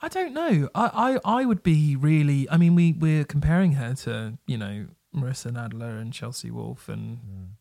I 0.00 0.08
don't 0.08 0.32
know. 0.32 0.68
I, 0.74 1.18
I, 1.24 1.40
I 1.40 1.44
would 1.44 1.62
be 1.62 1.96
really. 1.96 2.48
I 2.50 2.56
mean, 2.56 2.74
we 2.74 2.92
we're 2.92 3.24
comparing 3.24 3.72
her 3.72 3.94
to 3.94 4.38
you 4.46 4.58
know 4.58 4.86
Marissa 5.14 5.52
Nadler 5.52 6.00
and 6.00 6.12
Chelsea 6.12 6.50
Wolfe 6.50 6.88
and 6.88 7.18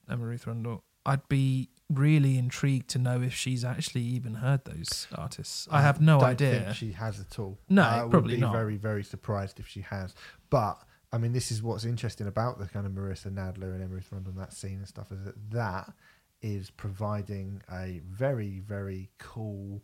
Emma 0.10 0.26
Ruth 0.26 0.48
Rundle. 0.48 0.84
I'd 1.06 1.28
be 1.28 1.70
really 1.90 2.38
intrigued 2.38 2.90
to 2.92 3.00
know 3.00 3.22
if 3.22 3.34
she's 3.34 3.64
actually 3.66 4.02
even 4.02 4.36
heard 4.36 4.66
those 4.66 5.08
artists. 5.16 5.68
I 5.70 5.82
have 5.82 6.02
no 6.02 6.20
don't 6.20 6.30
idea. 6.30 6.60
Think 6.62 6.76
she 6.76 6.92
has 6.94 7.20
at 7.20 7.38
all. 7.40 7.60
No, 7.70 7.84
I 7.84 8.00
probably 8.10 8.20
would 8.22 8.28
be 8.36 8.38
not. 8.38 8.54
Very, 8.54 8.78
very 8.78 9.04
surprised 9.04 9.60
if 9.60 9.68
she 9.68 9.82
has. 9.82 10.16
But 10.50 10.82
I 11.14 11.18
mean, 11.20 11.32
this 11.32 11.52
is 11.52 11.62
what's 11.62 11.86
interesting 11.86 12.28
about 12.28 12.58
the 12.60 12.68
kind 12.68 12.86
of 12.88 12.92
Marissa 12.92 13.32
Nadler 13.32 13.76
and 13.76 13.90
Ruth 13.92 14.12
Rundle 14.12 14.32
and 14.32 14.42
that 14.42 14.52
scene 14.52 14.78
and 14.80 14.88
stuff 14.88 15.12
is 15.12 15.24
that 15.26 15.52
that 15.52 15.94
is 16.42 16.72
providing 16.72 17.62
a 17.72 18.02
very, 18.10 18.60
very 18.60 19.10
cool, 19.20 19.82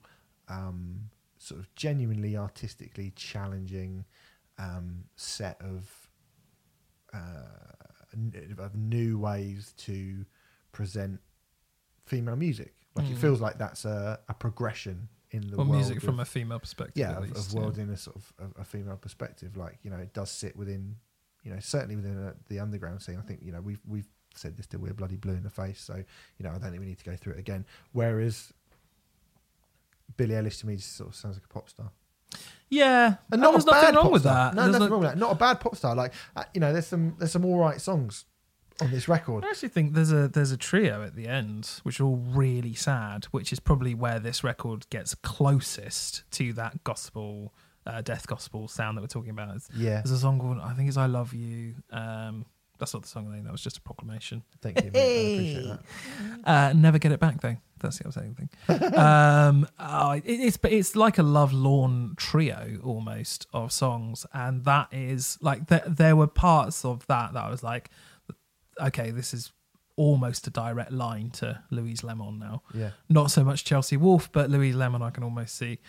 um, 0.50 1.10
sort 1.38 1.60
of 1.62 1.74
genuinely 1.76 2.36
artistically 2.36 3.12
challenging 3.16 4.06
um, 4.58 5.06
set 5.16 5.62
of 5.62 6.10
uh, 7.14 7.18
n- 8.14 8.56
of 8.60 8.76
new 8.76 9.18
ways 9.18 9.74
to 9.78 10.26
present 10.72 11.20
female 12.06 12.36
music. 12.36 12.74
Like 12.96 13.10
it 13.10 13.16
Mm. 13.18 13.22
feels 13.22 13.40
like 13.42 13.58
that's 13.58 13.86
a, 13.86 14.20
a 14.28 14.34
progression 14.34 15.10
in 15.32 15.48
the 15.48 15.58
Well, 15.58 15.68
music 15.68 15.98
of, 15.98 16.04
from 16.04 16.20
a 16.20 16.26
female 16.26 16.60
perspective. 16.60 16.98
yeah 16.98 17.18
of, 17.18 17.24
least, 17.30 17.48
of 17.50 17.54
world 17.54 17.78
in 17.78 17.90
a 17.90 17.98
sort 17.98 18.16
of 18.18 18.34
a, 18.58 18.62
a 18.62 18.64
female 18.64 18.98
perspective. 18.98 19.56
Like 19.58 19.78
you 19.84 19.90
know, 19.92 19.98
it 19.98 20.14
does 20.14 20.32
sit 20.32 20.56
within 20.56 20.96
you 21.44 21.52
know 21.52 21.60
certainly 21.60 21.96
within 21.96 22.18
uh 22.18 22.34
the 22.50 22.60
underground 22.60 23.02
scene. 23.02 23.18
I 23.18 23.22
think 23.26 23.40
you 23.44 23.52
know 23.52 23.62
we've 23.62 23.80
we've 23.88 24.08
said 24.36 24.56
this 24.58 24.68
till 24.68 24.80
we're 24.80 24.94
bloody 24.94 25.16
blue 25.16 25.34
in 25.34 25.44
the 25.44 25.50
face. 25.50 25.80
So 25.82 25.96
you 25.96 26.44
know 26.44 26.50
I 26.50 26.54
don't 26.60 26.70
think 26.72 26.80
we 26.80 26.86
need 26.88 27.00
to 27.00 27.06
go 27.06 27.16
through 27.16 27.34
it 27.34 27.40
again. 27.40 27.66
Whereas 27.94 28.54
Billie 30.18 30.34
Eilish 30.36 30.60
to 30.62 30.68
me 30.68 30.76
just 30.76 30.96
sort 30.96 31.10
of 31.10 31.16
sounds 31.16 31.36
like 31.38 31.46
a 31.46 31.54
pop 31.54 31.70
star. 31.70 31.92
Yeah, 32.70 33.16
And 33.32 33.42
not 33.42 33.52
there's 33.54 33.64
a 33.64 33.68
bad 33.68 33.82
nothing 33.82 33.96
wrong 33.96 34.04
pop 34.04 34.12
with 34.12 34.22
star. 34.22 34.52
that. 34.52 34.56
No, 34.56 34.62
There's 34.64 34.74
nothing 34.74 34.86
no- 34.90 34.92
wrong 34.94 35.02
with 35.02 35.10
that. 35.12 35.18
Not 35.18 35.32
a 35.32 35.36
bad 35.36 35.60
pop 35.60 35.76
star. 35.76 35.96
Like 35.96 36.14
uh, 36.36 36.44
you 36.54 36.60
know, 36.62 36.72
there's 36.72 36.86
some 36.88 37.16
there's 37.18 37.32
some 37.32 37.46
all 37.46 37.58
right 37.58 37.82
songs 37.82 38.26
on 38.82 38.92
this 38.92 39.08
record. 39.08 39.44
I 39.44 39.50
actually 39.50 39.70
think 39.70 39.94
there's 39.94 40.12
a 40.12 40.28
there's 40.28 40.52
a 40.52 40.58
trio 40.58 41.04
at 41.04 41.16
the 41.16 41.28
end, 41.28 41.70
which 41.84 42.00
are 42.00 42.04
all 42.04 42.18
really 42.18 42.76
sad, 42.76 43.26
which 43.32 43.52
is 43.52 43.60
probably 43.60 43.96
where 43.96 44.20
this 44.20 44.44
record 44.44 44.88
gets 44.92 45.16
closest 45.16 46.30
to 46.32 46.54
that 46.54 46.84
gospel, 46.84 47.54
uh, 47.86 48.02
death 48.02 48.28
gospel 48.28 48.68
sound 48.68 48.98
that 48.98 49.02
we're 49.02 49.08
talking 49.08 49.32
about. 49.32 49.50
There's, 49.50 49.70
Yeah, 49.76 50.02
there's 50.02 50.12
a 50.12 50.20
song 50.20 50.40
called 50.40 50.60
I 50.62 50.74
think 50.74 50.88
it's 50.88 50.98
"I 50.98 51.06
Love 51.06 51.34
You." 51.34 51.76
Um, 51.92 52.46
that's 52.80 52.94
not 52.94 53.04
the 53.04 53.10
song 53.10 53.32
name. 53.32 53.44
That 53.44 53.52
was 53.52 53.62
just 53.62 53.78
a 53.78 53.82
proclamation. 53.82 54.44
thank 54.62 54.84
you. 54.84 54.92
Mate. 54.92 55.00
I 55.00 55.34
appreciate 55.34 55.64
that. 55.68 55.80
Uh, 56.46 56.74
never 56.74 56.98
get 56.98 57.12
it 57.12 57.20
back 57.20 57.42
though. 57.42 57.58
That's 57.80 58.00
the 58.00 58.08
upsetting 58.08 58.36
thing. 58.36 58.94
um, 58.98 59.68
oh, 59.78 60.12
it, 60.12 60.24
it's 60.26 60.58
but 60.58 60.72
it's 60.72 60.96
like 60.96 61.18
a 61.18 61.24
love 61.24 61.54
lawn 61.54 62.14
trio 62.18 62.80
almost 62.84 63.48
of 63.54 63.72
songs, 63.72 64.26
and 64.34 64.64
that 64.66 64.88
is 64.92 65.38
like 65.42 65.68
there, 65.68 65.84
there 65.86 66.16
were 66.16 66.28
parts 66.28 66.86
of 66.86 67.06
that 67.08 67.34
that 67.34 67.44
I 67.44 67.50
was 67.50 67.64
like, 67.64 67.90
okay, 68.82 69.12
this 69.12 69.34
is 69.34 69.52
almost 69.96 70.48
a 70.48 70.50
direct 70.50 70.94
line 70.94 71.30
to 71.30 71.62
Louise 71.72 72.04
Lemon 72.06 72.40
now. 72.40 72.62
Yeah, 72.74 72.92
Not 73.10 73.32
so 73.32 73.44
much 73.44 73.66
Chelsea 73.66 73.98
Wolfe, 73.98 74.32
but 74.32 74.50
Louise 74.50 74.76
Lemon 74.76 75.02
I 75.02 75.10
can 75.10 75.24
almost 75.24 75.56
see. 75.56 75.80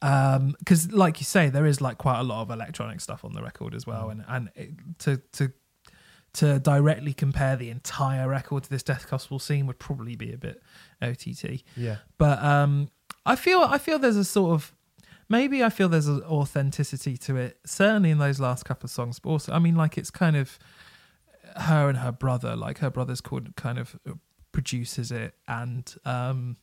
Because, 0.00 0.92
like 0.92 1.20
you 1.20 1.24
say, 1.24 1.50
there 1.50 1.66
is 1.66 1.80
like 1.80 1.98
quite 1.98 2.20
a 2.20 2.22
lot 2.22 2.42
of 2.42 2.50
electronic 2.50 3.00
stuff 3.00 3.24
on 3.24 3.32
the 3.34 3.42
record 3.42 3.74
as 3.74 3.86
well, 3.86 4.10
and 4.10 4.24
and 4.28 4.50
it, 4.54 4.70
to 5.00 5.18
to 5.32 5.52
to 6.32 6.58
directly 6.60 7.12
compare 7.12 7.56
the 7.56 7.70
entire 7.70 8.28
record 8.28 8.62
to 8.64 8.70
this 8.70 8.82
Death 8.82 9.10
Gospel 9.10 9.38
scene 9.38 9.66
would 9.66 9.78
probably 9.78 10.16
be 10.16 10.32
a 10.32 10.38
bit 10.38 10.62
OTT. 11.02 11.64
yeah, 11.76 11.96
But 12.18 12.42
um, 12.42 12.88
I 13.26 13.36
feel 13.36 13.60
I 13.60 13.78
feel 13.78 13.98
there's 13.98 14.16
a 14.16 14.24
sort 14.24 14.52
of 14.52 14.72
maybe 15.28 15.62
I 15.62 15.70
feel 15.70 15.88
there's 15.88 16.06
an 16.06 16.22
authenticity 16.22 17.16
to 17.18 17.36
it. 17.36 17.58
Certainly 17.66 18.10
in 18.10 18.18
those 18.18 18.40
last 18.40 18.64
couple 18.64 18.86
of 18.86 18.90
songs, 18.90 19.18
but 19.18 19.30
also 19.30 19.52
I 19.52 19.58
mean 19.58 19.74
like 19.74 19.98
it's 19.98 20.10
kind 20.10 20.36
of 20.36 20.58
her 21.56 21.88
and 21.88 21.98
her 21.98 22.12
brother. 22.12 22.56
Like 22.56 22.78
her 22.78 22.90
brother's 22.90 23.20
called 23.20 23.56
kind 23.56 23.78
of 23.78 23.98
produces 24.52 25.12
it 25.12 25.34
and 25.46 25.94
um, 26.04 26.56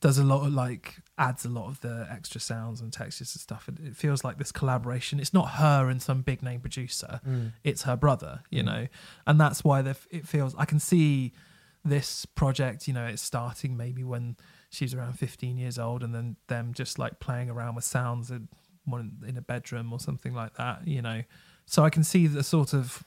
does 0.00 0.18
a 0.18 0.24
lot 0.24 0.46
of 0.46 0.52
like 0.52 0.96
adds 1.16 1.44
a 1.44 1.48
lot 1.48 1.66
of 1.68 1.80
the 1.80 2.06
extra 2.10 2.40
sounds 2.40 2.80
and 2.80 2.92
textures 2.92 3.34
and 3.34 3.40
stuff. 3.40 3.68
It, 3.68 3.78
it 3.86 3.96
feels 3.96 4.22
like 4.24 4.36
this 4.38 4.52
collaboration. 4.52 5.18
It's 5.20 5.32
not 5.32 5.50
her 5.52 5.88
and 5.88 6.02
some 6.02 6.22
big 6.22 6.42
name 6.42 6.60
producer 6.60 7.20
Mm. 7.26 7.52
it's 7.62 7.82
her 7.82 7.96
brother, 7.96 8.42
you 8.50 8.62
Mm. 8.62 8.66
know, 8.66 8.86
and 9.26 9.40
that's 9.40 9.64
why 9.64 9.80
the 9.82 9.96
it 10.10 10.26
feels. 10.28 10.54
I 10.56 10.64
can 10.66 10.78
see 10.80 11.32
this 11.86 12.24
project, 12.26 12.88
you 12.88 12.94
know, 12.94 13.06
it's 13.06 13.22
starting 13.22 13.76
maybe 13.76 14.02
when 14.04 14.36
she's 14.70 14.94
around 14.94 15.18
15 15.18 15.56
years 15.58 15.78
old, 15.78 16.02
and 16.02 16.14
then 16.14 16.36
them 16.48 16.72
just 16.74 16.98
like 16.98 17.20
playing 17.20 17.48
around 17.50 17.74
with 17.74 17.84
sounds 17.84 18.30
in 18.30 18.48
one 18.86 19.18
in 19.26 19.36
a 19.36 19.42
bedroom 19.42 19.92
or 19.92 20.00
something 20.00 20.34
like 20.34 20.54
that, 20.54 20.86
you 20.88 21.00
know. 21.02 21.22
So 21.66 21.84
I 21.84 21.90
can 21.90 22.02
see 22.04 22.26
the 22.26 22.42
sort 22.42 22.74
of 22.74 23.04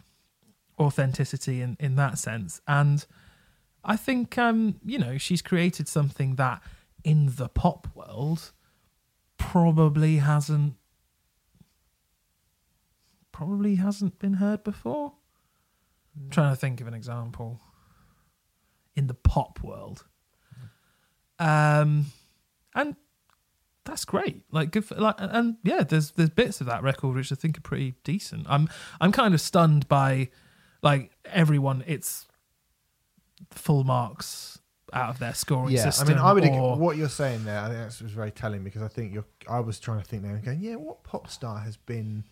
authenticity 0.80 1.62
in 1.62 1.76
in 1.80 1.96
that 1.96 2.18
sense, 2.18 2.62
and 2.68 3.06
I 3.84 3.96
think 3.96 4.38
um, 4.38 4.80
you 4.86 5.00
know 5.00 5.18
she's 5.18 5.42
created 5.42 5.88
something 5.88 6.36
that 6.36 6.62
in 7.08 7.32
the 7.38 7.48
pop 7.48 7.88
world 7.96 8.52
probably 9.38 10.18
hasn't 10.18 10.74
probably 13.32 13.76
hasn't 13.76 14.20
been 14.20 14.34
heard 14.34 14.62
before. 14.62 15.14
I'm 16.20 16.30
trying 16.30 16.52
to 16.52 16.60
think 16.60 16.82
of 16.82 16.88
an 16.88 16.94
example 16.94 17.62
in 18.94 19.08
the 19.08 19.14
pop 19.14 19.64
world. 19.64 20.04
Um, 21.40 22.08
and 22.76 22.98
that's 23.86 24.04
great. 24.04 24.42
Like 24.52 24.72
good 24.72 24.84
for 24.84 24.96
like 24.96 25.16
and 25.18 25.56
yeah, 25.64 25.84
there's 25.84 26.12
there's 26.12 26.30
bits 26.30 26.60
of 26.60 26.68
that 26.68 26.84
record 26.84 27.16
which 27.16 27.32
I 27.32 27.36
think 27.36 27.58
are 27.58 27.62
pretty 27.62 27.94
decent. 28.04 28.48
I'm 28.50 28.68
I'm 29.00 29.14
kind 29.14 29.34
of 29.34 29.40
stunned 29.40 29.88
by 29.88 30.30
like 30.82 31.12
everyone 31.24 31.86
it's 31.88 32.28
full 33.52 33.86
marks 33.86 34.60
out 34.94 35.10
of 35.10 35.20
their 35.20 35.34
scoring 35.34 35.76
yeah. 35.76 35.84
system. 35.90 36.08
I 36.08 36.12
mean, 36.12 36.20
I 36.20 36.34
would. 36.34 36.44
ag- 36.46 36.52
or- 36.54 36.78
what 36.78 36.98
you're 36.98 37.10
saying 37.10 37.44
there, 37.46 37.60
I 37.60 37.68
think 37.68 37.80
that's 37.80 38.02
was 38.02 38.12
very 38.14 38.32
telling 38.32 38.64
because 38.64 38.82
I 38.82 38.88
think 38.88 39.14
you're. 39.14 39.26
I 39.50 39.60
was 39.60 39.80
trying 39.80 40.00
to 40.00 40.06
think 40.06 40.24
there 40.24 40.34
and 40.36 40.44
going, 40.44 40.60
yeah, 40.62 40.76
what 40.76 41.04
pop 41.04 41.30
star 41.30 41.60
has 41.60 41.78
been 41.78 42.24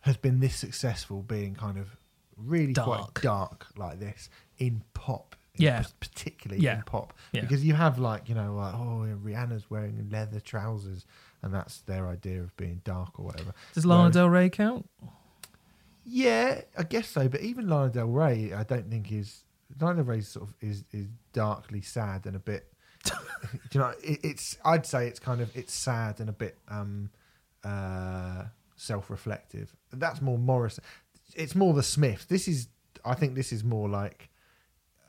has 0.00 0.16
been 0.16 0.40
this 0.40 0.56
successful, 0.56 1.22
being 1.22 1.54
kind 1.54 1.78
of 1.78 1.96
really 2.36 2.72
Dark. 2.72 2.86
quite 2.86 3.22
dark 3.22 3.66
like 3.76 3.98
this 4.00 4.30
in 4.58 4.82
pop. 4.94 5.36
in 5.56 5.64
Yeah. 5.64 5.82
p- 5.82 5.88
particularly 6.00 6.62
Yeah. 6.62 6.76
in 6.76 6.82
pop 6.84 7.12
Yeah. 7.32 7.42
because 7.42 7.62
you 7.64 7.74
have 7.74 7.98
like 7.98 8.28
you 8.28 8.34
know 8.34 8.54
like 8.54 8.72
oh 8.74 9.06
Rihanna's 9.22 9.68
wearing 9.68 10.08
leather 10.10 10.40
trousers 10.40 11.04
and 11.42 11.52
that's 11.52 11.80
their 11.82 12.06
idea 12.08 12.40
of 12.40 12.56
being 12.56 12.80
dark 12.84 13.18
or 13.20 13.26
whatever. 13.26 13.52
Does 13.74 13.84
Lana 13.84 14.02
Whereas- 14.04 14.14
Del 14.14 14.28
Rey 14.30 14.48
count? 14.48 14.88
Yeah, 16.04 16.62
I 16.78 16.82
guess 16.84 17.08
so. 17.08 17.28
But 17.28 17.42
even 17.42 17.68
Lana 17.68 17.90
Del 17.90 18.06
Rey, 18.06 18.52
I 18.54 18.62
don't 18.64 18.90
think 18.90 19.12
is 19.12 19.44
Lana 19.80 20.02
Rey 20.02 20.20
sort 20.20 20.48
of 20.48 20.54
is 20.60 20.84
is 20.92 21.06
darkly 21.32 21.80
sad 21.82 22.26
and 22.26 22.36
a 22.36 22.40
bit. 22.40 22.72
you 23.72 23.80
know? 23.80 23.92
It, 24.02 24.20
it's 24.22 24.58
I'd 24.64 24.86
say 24.86 25.06
it's 25.06 25.18
kind 25.20 25.40
of 25.40 25.54
it's 25.56 25.72
sad 25.72 26.20
and 26.20 26.28
a 26.28 26.32
bit 26.32 26.56
um 26.68 27.10
uh 27.64 28.44
self-reflective. 28.76 29.74
That's 29.92 30.20
more 30.22 30.38
Morris. 30.38 30.80
It's 31.34 31.54
more 31.54 31.74
the 31.74 31.82
Smiths. 31.82 32.24
This 32.26 32.48
is 32.48 32.68
I 33.04 33.14
think 33.14 33.34
this 33.34 33.52
is 33.52 33.62
more 33.64 33.88
like 33.88 34.28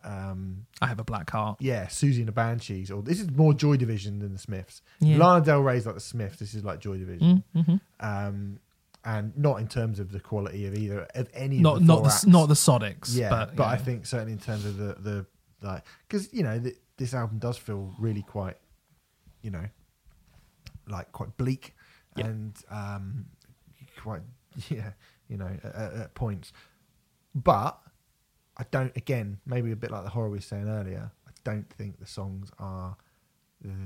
um 0.04 0.66
I 0.82 0.88
have 0.88 1.00
a 1.00 1.04
black 1.04 1.30
heart. 1.30 1.58
yeah 1.60 1.86
Siouxsie 1.86 2.18
and 2.20 2.28
the 2.28 2.32
Banshees 2.32 2.90
or 2.90 3.02
this 3.04 3.20
is 3.20 3.30
more 3.32 3.54
Joy 3.54 3.78
Division 3.78 4.20
than 4.20 4.34
the 4.34 4.40
Smiths. 4.40 4.82
Yeah. 5.00 5.18
Lana 5.18 5.46
Del 5.46 5.62
Rey's 5.62 5.86
like 5.86 5.96
the 5.96 6.02
Smiths. 6.02 6.38
This 6.38 6.54
is 6.54 6.64
like 6.64 6.80
Joy 6.80 6.98
Division. 6.98 7.44
Mm, 7.56 7.66
mhm. 7.66 7.82
Um, 8.00 8.60
and 9.04 9.36
not 9.38 9.60
in 9.60 9.68
terms 9.68 10.00
of 10.00 10.12
the 10.12 10.20
quality 10.20 10.66
of 10.68 10.76
either 10.76 11.08
of 11.16 11.30
any 11.34 11.58
Not 11.60 11.78
of 11.78 11.80
the 11.82 11.94
not 11.94 12.04
the 12.04 12.30
not 12.30 12.46
the 12.48 12.54
Sonics. 12.54 13.16
yeah, 13.16 13.30
but, 13.30 13.56
but, 13.56 13.64
you 13.64 13.70
I 13.70 13.78
think 13.78 14.06
certainly 14.06 14.34
in 14.34 14.40
terms 14.40 14.66
of 14.66 14.78
the 14.78 14.96
the 15.00 15.26
like 15.62 15.84
because 16.08 16.32
you 16.34 16.44
know 16.44 16.60
th 16.60 16.76
this 16.98 17.14
album 17.14 17.40
does 17.40 17.58
feel 17.58 17.94
really 18.00 18.22
quite 18.22 18.58
you 19.42 19.50
know 19.52 19.66
like 20.88 21.12
quite 21.12 21.36
bleak 21.38 21.76
Yeah. 22.16 22.26
and 22.28 22.56
um 22.70 23.26
quite 24.02 24.22
yeah, 24.70 24.92
you 25.30 25.38
know, 25.38 25.50
at, 25.64 25.94
at- 25.94 26.14
points. 26.14 26.52
But 27.34 27.80
I 28.58 28.66
don't. 28.70 28.96
Again, 28.98 29.40
maybe 29.46 29.72
a 29.72 29.76
bit 29.78 29.92
like 29.92 30.04
the 30.04 30.10
horror 30.10 30.30
we 30.30 30.38
were 30.38 30.42
saying 30.42 30.68
earlier. 30.68 31.10
I 31.28 31.32
don't 31.46 31.70
think 31.70 32.00
the 32.00 32.06
songs 32.06 32.52
are 32.60 32.98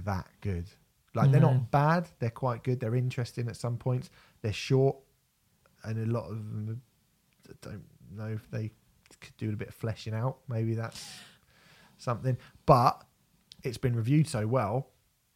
that 0.05 0.27
good. 0.41 0.65
Like 1.13 1.31
they're 1.31 1.39
not 1.39 1.69
bad. 1.71 2.09
They're 2.19 2.29
quite 2.31 2.63
good. 2.63 2.79
They're 2.79 2.95
interesting 2.95 3.47
at 3.47 3.55
some 3.55 3.77
points. 3.77 4.09
They're 4.41 4.51
short, 4.51 4.97
and 5.87 5.97
a 5.99 6.11
lot 6.11 6.25
of 6.29 6.37
them. 6.37 6.81
Don't 7.61 7.83
know 8.11 8.27
if 8.27 8.49
they 8.49 8.71
could 9.19 9.37
do 9.37 9.49
a 9.51 9.55
bit 9.55 9.69
of 9.69 9.75
fleshing 9.75 10.13
out. 10.13 10.37
Maybe 10.47 10.73
that's 10.73 11.05
something. 11.97 12.37
But 12.65 13.03
it's 13.63 13.77
been 13.77 13.95
reviewed 13.95 14.27
so 14.27 14.47
well. 14.47 14.89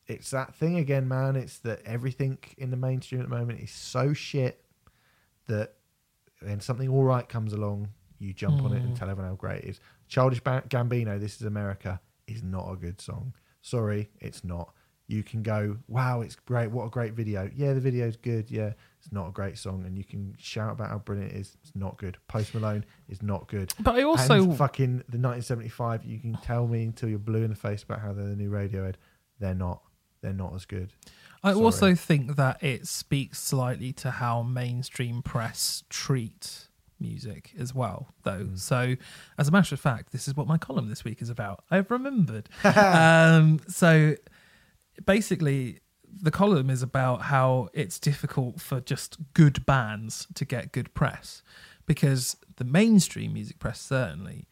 It's 0.08 0.32
that 0.32 0.56
thing 0.56 0.78
again, 0.78 1.08
man. 1.08 1.36
It's 1.36 1.60
that 1.60 1.82
everything 1.86 2.40
in 2.58 2.72
the 2.72 2.78
mainstream 2.78 3.22
at 3.22 3.30
the 3.30 3.36
moment 3.36 3.60
is 3.60 3.72
so 3.72 4.14
shit 4.14 4.66
that 5.48 5.76
when 6.42 6.60
something 6.62 6.90
all 6.90 7.04
right 7.04 7.28
comes 7.28 7.54
along, 7.54 7.90
you 8.18 8.34
jump 8.34 8.64
on 8.64 8.74
it 8.74 8.82
and 8.82 8.94
Mm. 8.94 8.98
tell 9.00 9.10
everyone 9.10 9.30
how 9.32 9.36
great 9.36 9.64
it 9.64 9.70
is. 9.70 9.80
Childish 10.08 10.42
Gambino, 10.42 11.20
"This 11.20 11.36
Is 11.40 11.44
America," 11.44 12.02
is 12.28 12.42
not 12.44 12.72
a 12.72 12.76
good 12.76 13.00
song. 13.00 13.34
Sorry, 13.62 14.10
it's 14.20 14.44
not. 14.44 14.74
You 15.08 15.24
can 15.24 15.42
go, 15.44 15.78
"Wow, 15.88 16.22
it's 16.22 16.36
great! 16.36 16.72
What 16.72 16.86
a 16.86 16.90
great 16.90 17.14
video!" 17.14 17.50
Yeah, 17.56 17.74
the 17.74 17.80
video's 17.80 18.18
good. 18.18 18.50
Yeah, 18.50 18.74
it's 19.00 19.12
not 19.14 19.30
a 19.30 19.32
great 19.32 19.58
song, 19.58 19.86
and 19.86 19.98
you 19.98 20.04
can 20.04 20.36
shout 20.38 20.74
about 20.74 20.90
how 20.90 20.98
brilliant 21.00 21.32
it 21.32 21.38
is. 21.40 21.58
It's 21.64 21.76
not 21.76 21.98
good. 21.98 22.18
Post 22.28 22.54
Malone 22.54 22.84
is 23.08 23.22
not 23.22 23.48
good. 23.48 23.74
But 23.80 23.96
I 23.96 24.04
also 24.04 24.44
and 24.44 24.58
fucking 24.58 24.98
the 25.10 25.18
1975. 25.18 26.04
You 26.04 26.20
can 26.20 26.34
tell 26.44 26.68
me 26.68 26.84
until 26.84 27.10
you're 27.10 27.18
blue 27.18 27.44
in 27.44 27.50
the 27.50 27.56
face 27.56 27.84
about 27.84 28.02
how 28.02 28.12
they're 28.12 28.28
the 28.28 28.36
new 28.36 28.52
Radiohead. 28.52 28.96
They're 29.40 29.56
not. 29.56 29.82
They're 30.22 30.34
not 30.34 30.54
as 30.54 30.66
good. 30.66 30.92
I 31.44 31.54
Sorry. 31.54 31.64
also 31.64 31.96
think 31.96 32.36
that 32.36 32.62
it 32.62 32.88
speaks 32.88 33.40
slightly 33.40 33.94
to 33.94 34.12
how 34.12 34.44
mainstream 34.44 35.22
press 35.22 35.84
treat 35.90 36.68
music 37.00 37.54
as 37.58 37.74
well, 37.74 38.10
though. 38.24 38.44
Mm. 38.44 38.60
So, 38.60 38.96
as 39.38 39.48
a 39.48 39.52
matter 39.52 39.76
of 39.76 39.80
fact, 39.80 40.12
this 40.12 40.28
is 40.28 40.36
what 40.36 40.48
my 40.48 40.58
column 40.58 40.90
this 40.90 41.06
week 41.06 41.22
is 41.22 41.30
about. 41.30 41.64
I've 41.72 41.90
remembered. 41.90 42.50
um, 42.66 43.60
so, 43.70 44.16
basically, 45.06 45.80
the 46.22 46.32
column 46.32 46.70
is 46.70 46.82
about 46.82 47.24
how 47.24 47.70
it's 47.74 48.00
difficult 48.00 48.60
for 48.60 48.82
just 48.82 49.18
good 49.34 49.66
bands 49.66 50.28
to 50.36 50.46
get 50.46 50.72
good 50.72 50.94
press 50.94 51.42
because 51.86 52.38
the 52.58 52.64
mainstream 52.64 53.34
music 53.34 53.60
press 53.60 53.82
certainly 53.82 54.48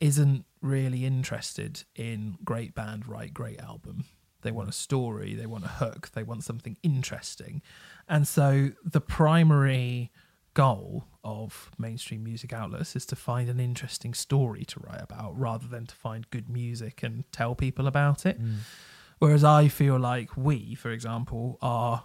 isn't 0.00 0.44
really 0.60 1.04
interested 1.04 1.84
in 1.94 2.36
great 2.44 2.74
band 2.74 3.06
write 3.06 3.32
great 3.32 3.60
album. 3.60 4.04
They 4.42 4.50
want 4.50 4.68
a 4.68 4.72
story, 4.72 5.34
they 5.34 5.46
want 5.46 5.64
a 5.64 5.68
hook, 5.68 6.10
they 6.12 6.22
want 6.22 6.44
something 6.44 6.76
interesting. 6.82 7.62
And 8.08 8.28
so 8.28 8.70
the 8.84 9.00
primary 9.00 10.10
goal 10.52 11.04
of 11.22 11.70
mainstream 11.78 12.22
music 12.22 12.52
outlets 12.52 12.94
is 12.94 13.06
to 13.06 13.16
find 13.16 13.48
an 13.48 13.58
interesting 13.58 14.14
story 14.14 14.64
to 14.66 14.80
write 14.80 15.02
about 15.02 15.38
rather 15.38 15.66
than 15.66 15.86
to 15.86 15.94
find 15.94 16.28
good 16.30 16.48
music 16.48 17.02
and 17.02 17.24
tell 17.32 17.54
people 17.54 17.86
about 17.86 18.26
it. 18.26 18.40
Mm. 18.40 18.58
Whereas 19.18 19.44
I 19.44 19.68
feel 19.68 19.98
like 19.98 20.36
we, 20.36 20.74
for 20.74 20.90
example, 20.90 21.58
are 21.62 22.04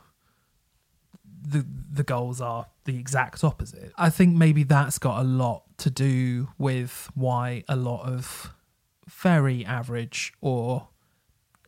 the 1.42 1.66
the 1.92 2.04
goals 2.04 2.42
are 2.42 2.68
the 2.86 2.98
exact 2.98 3.44
opposite. 3.44 3.94
I 3.98 4.10
think 4.10 4.36
maybe 4.36 4.64
that's 4.64 5.00
got 5.00 5.20
a 5.20 5.24
lot 5.24 5.64
to 5.80 5.90
do 5.90 6.50
with 6.58 7.10
why 7.16 7.64
a 7.68 7.76
lot 7.76 8.06
of 8.06 8.54
very 9.08 9.66
average 9.66 10.34
or 10.42 10.90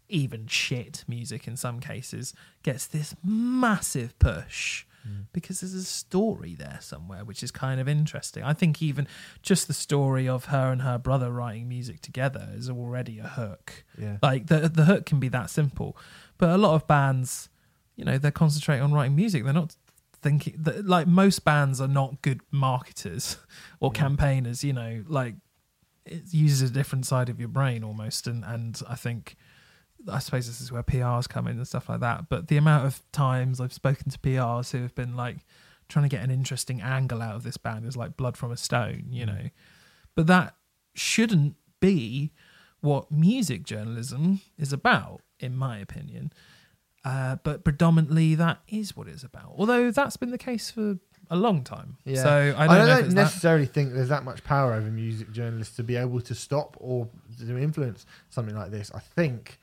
even 0.09 0.45
shit 0.45 1.03
music 1.07 1.47
in 1.47 1.55
some 1.55 1.79
cases 1.79 2.33
gets 2.63 2.85
this 2.85 3.15
massive 3.23 4.17
push 4.19 4.85
Mm. 5.07 5.25
because 5.33 5.61
there's 5.61 5.73
a 5.73 5.83
story 5.83 6.53
there 6.53 6.77
somewhere 6.79 7.25
which 7.25 7.41
is 7.41 7.49
kind 7.49 7.81
of 7.81 7.87
interesting. 7.87 8.43
I 8.43 8.53
think 8.53 8.81
even 8.83 9.07
just 9.41 9.67
the 9.67 9.73
story 9.73 10.29
of 10.29 10.45
her 10.45 10.71
and 10.71 10.83
her 10.83 10.97
brother 10.99 11.31
writing 11.31 11.67
music 11.67 12.01
together 12.01 12.49
is 12.53 12.69
already 12.69 13.17
a 13.17 13.27
hook. 13.27 13.83
Yeah. 13.97 14.17
Like 14.21 14.47
the 14.47 14.69
the 14.69 14.85
hook 14.85 15.05
can 15.07 15.19
be 15.19 15.27
that 15.29 15.49
simple, 15.49 15.97
but 16.37 16.49
a 16.49 16.57
lot 16.57 16.75
of 16.75 16.85
bands, 16.85 17.49
you 17.95 18.05
know, 18.05 18.17
they're 18.19 18.29
concentrating 18.31 18.83
on 18.83 18.91
writing 18.93 19.15
music. 19.15 19.43
They're 19.43 19.53
not 19.53 19.75
thinking 20.21 20.55
that 20.59 20.85
like 20.85 21.07
most 21.07 21.43
bands 21.43 21.81
are 21.81 21.87
not 21.87 22.21
good 22.21 22.41
marketers 22.51 23.37
or 23.79 23.91
Yeah. 23.93 24.01
campaigners. 24.01 24.63
You 24.63 24.73
know, 24.73 25.03
like 25.07 25.33
it 26.05 26.31
uses 26.31 26.69
a 26.69 26.73
different 26.73 27.07
side 27.07 27.29
of 27.29 27.39
your 27.39 27.49
brain 27.49 27.83
almost, 27.83 28.27
and 28.27 28.43
and 28.45 28.79
I 28.87 28.95
think. 28.95 29.35
I 30.09 30.19
suppose 30.19 30.47
this 30.47 30.61
is 30.61 30.71
where 30.71 30.83
PRs 30.83 31.27
come 31.27 31.47
in 31.47 31.57
and 31.57 31.67
stuff 31.67 31.89
like 31.89 31.99
that. 31.99 32.29
But 32.29 32.47
the 32.47 32.57
amount 32.57 32.85
of 32.85 33.01
times 33.11 33.59
I've 33.59 33.73
spoken 33.73 34.09
to 34.11 34.19
PRs 34.19 34.71
who 34.71 34.81
have 34.81 34.95
been 34.95 35.15
like 35.15 35.37
trying 35.89 36.03
to 36.03 36.09
get 36.09 36.23
an 36.23 36.31
interesting 36.31 36.81
angle 36.81 37.21
out 37.21 37.35
of 37.35 37.43
this 37.43 37.57
band 37.57 37.85
is 37.85 37.97
like 37.97 38.17
blood 38.17 38.37
from 38.37 38.51
a 38.51 38.57
stone, 38.57 39.07
you 39.09 39.25
know. 39.25 39.49
But 40.15 40.27
that 40.27 40.55
shouldn't 40.93 41.55
be 41.79 42.31
what 42.81 43.11
music 43.11 43.63
journalism 43.63 44.41
is 44.57 44.73
about, 44.73 45.21
in 45.39 45.55
my 45.55 45.77
opinion. 45.77 46.33
Uh, 47.03 47.37
but 47.43 47.63
predominantly, 47.63 48.35
that 48.35 48.59
is 48.67 48.95
what 48.95 49.07
it's 49.07 49.23
about. 49.23 49.53
Although 49.57 49.91
that's 49.91 50.17
been 50.17 50.31
the 50.31 50.37
case 50.37 50.69
for 50.69 50.97
a 51.29 51.35
long 51.35 51.63
time. 51.63 51.97
Yeah. 52.05 52.23
So 52.23 52.55
I 52.57 52.67
don't, 52.67 52.77
know 52.77 52.85
don't 52.87 53.05
it's 53.05 53.13
that. 53.13 53.21
necessarily 53.21 53.65
think 53.65 53.93
there's 53.93 54.09
that 54.09 54.23
much 54.23 54.43
power 54.43 54.73
over 54.73 54.87
music 54.87 55.31
journalists 55.31 55.75
to 55.77 55.83
be 55.83 55.95
able 55.95 56.21
to 56.21 56.35
stop 56.35 56.75
or 56.79 57.07
to 57.39 57.57
influence 57.57 58.05
something 58.29 58.55
like 58.55 58.71
this. 58.71 58.91
I 58.93 58.99
think. 58.99 59.59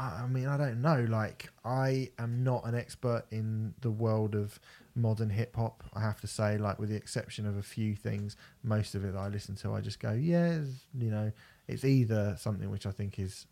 I 0.00 0.26
mean, 0.26 0.46
I 0.46 0.56
don't 0.56 0.80
know. 0.80 1.06
Like, 1.08 1.50
I 1.64 2.10
am 2.18 2.42
not 2.42 2.64
an 2.64 2.74
expert 2.74 3.24
in 3.30 3.74
the 3.82 3.90
world 3.90 4.34
of 4.34 4.58
modern 4.94 5.28
hip 5.30 5.56
hop. 5.56 5.84
I 5.92 6.00
have 6.00 6.20
to 6.22 6.26
say, 6.26 6.56
like, 6.56 6.78
with 6.78 6.88
the 6.88 6.96
exception 6.96 7.46
of 7.46 7.56
a 7.56 7.62
few 7.62 7.94
things, 7.94 8.36
most 8.62 8.94
of 8.94 9.04
it 9.04 9.12
that 9.12 9.18
I 9.18 9.28
listen 9.28 9.56
to, 9.56 9.74
I 9.74 9.80
just 9.80 10.00
go, 10.00 10.12
yeah, 10.12 10.60
you 10.98 11.10
know, 11.10 11.32
it's 11.68 11.84
either 11.84 12.34
something 12.38 12.70
which 12.70 12.86
I 12.86 12.90
think 12.90 13.18
is 13.18 13.46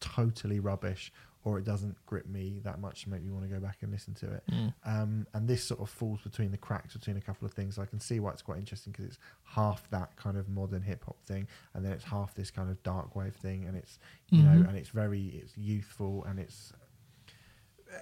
totally 0.00 0.60
rubbish 0.60 1.12
or 1.48 1.58
it 1.58 1.64
doesn't 1.64 1.96
grip 2.06 2.26
me 2.26 2.60
that 2.64 2.78
much 2.80 3.04
to 3.04 3.10
make 3.10 3.22
me 3.22 3.30
want 3.30 3.44
to 3.44 3.48
go 3.48 3.58
back 3.60 3.78
and 3.82 3.90
listen 3.90 4.14
to 4.14 4.26
it. 4.34 4.42
Mm. 4.52 4.74
Um, 4.84 5.26
and 5.34 5.48
this 5.48 5.64
sort 5.64 5.80
of 5.80 5.88
falls 5.88 6.20
between 6.22 6.50
the 6.50 6.58
cracks 6.58 6.92
between 6.94 7.16
a 7.16 7.20
couple 7.20 7.46
of 7.46 7.52
things. 7.52 7.78
I 7.78 7.86
can 7.86 8.00
see 8.00 8.20
why 8.20 8.30
it's 8.32 8.42
quite 8.42 8.58
interesting 8.58 8.92
because 8.92 9.06
it's 9.06 9.18
half 9.44 9.88
that 9.90 10.16
kind 10.16 10.36
of 10.36 10.48
modern 10.48 10.82
hip 10.82 11.04
hop 11.04 11.22
thing, 11.24 11.48
and 11.74 11.84
then 11.84 11.92
it's 11.92 12.04
half 12.04 12.34
this 12.34 12.50
kind 12.50 12.70
of 12.70 12.82
dark 12.82 13.16
wave 13.16 13.34
thing, 13.34 13.64
and 13.66 13.76
it's 13.76 13.98
you 14.30 14.42
know, 14.42 14.50
Mhm. 14.62 14.68
and 14.68 14.76
it's 14.76 14.90
very 14.90 15.26
it's 15.28 15.56
youthful 15.56 16.24
and 16.24 16.38
it's 16.38 16.72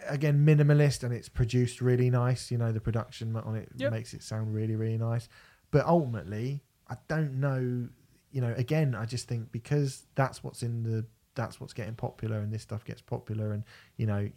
again 0.09 0.44
minimalist 0.44 1.05
and 1.05 1.12
it's 1.14 1.28
produced 1.28 1.81
really 1.81 2.10
nice. 2.10 2.51
You 2.51 2.59
know, 2.59 2.73
the 2.73 2.81
production 2.81 3.36
on 3.36 3.55
it 3.56 3.68
Yep. 3.77 3.93
makes 3.93 4.14
it 4.14 4.23
sound 4.23 4.52
really 4.55 4.74
really 4.77 4.98
nice. 4.98 5.28
But 5.70 5.86
ultimately, 5.86 6.62
I 6.89 6.97
don't 7.09 7.35
know. 7.40 7.89
You 8.32 8.40
know, 8.40 8.52
again, 8.56 8.94
I 8.94 9.05
just 9.06 9.28
think 9.28 9.51
because 9.52 10.06
that's 10.14 10.43
what's 10.44 10.62
in 10.62 10.82
the 10.82 11.06
that's 11.36 11.60
what's 11.60 11.72
getting 11.72 11.94
popular, 11.94 12.38
and 12.38 12.52
this 12.52 12.62
stuff 12.62 12.84
gets 12.84 13.00
popular, 13.00 13.52
and 13.52 13.62
you 13.96 14.06
know, 14.06 14.28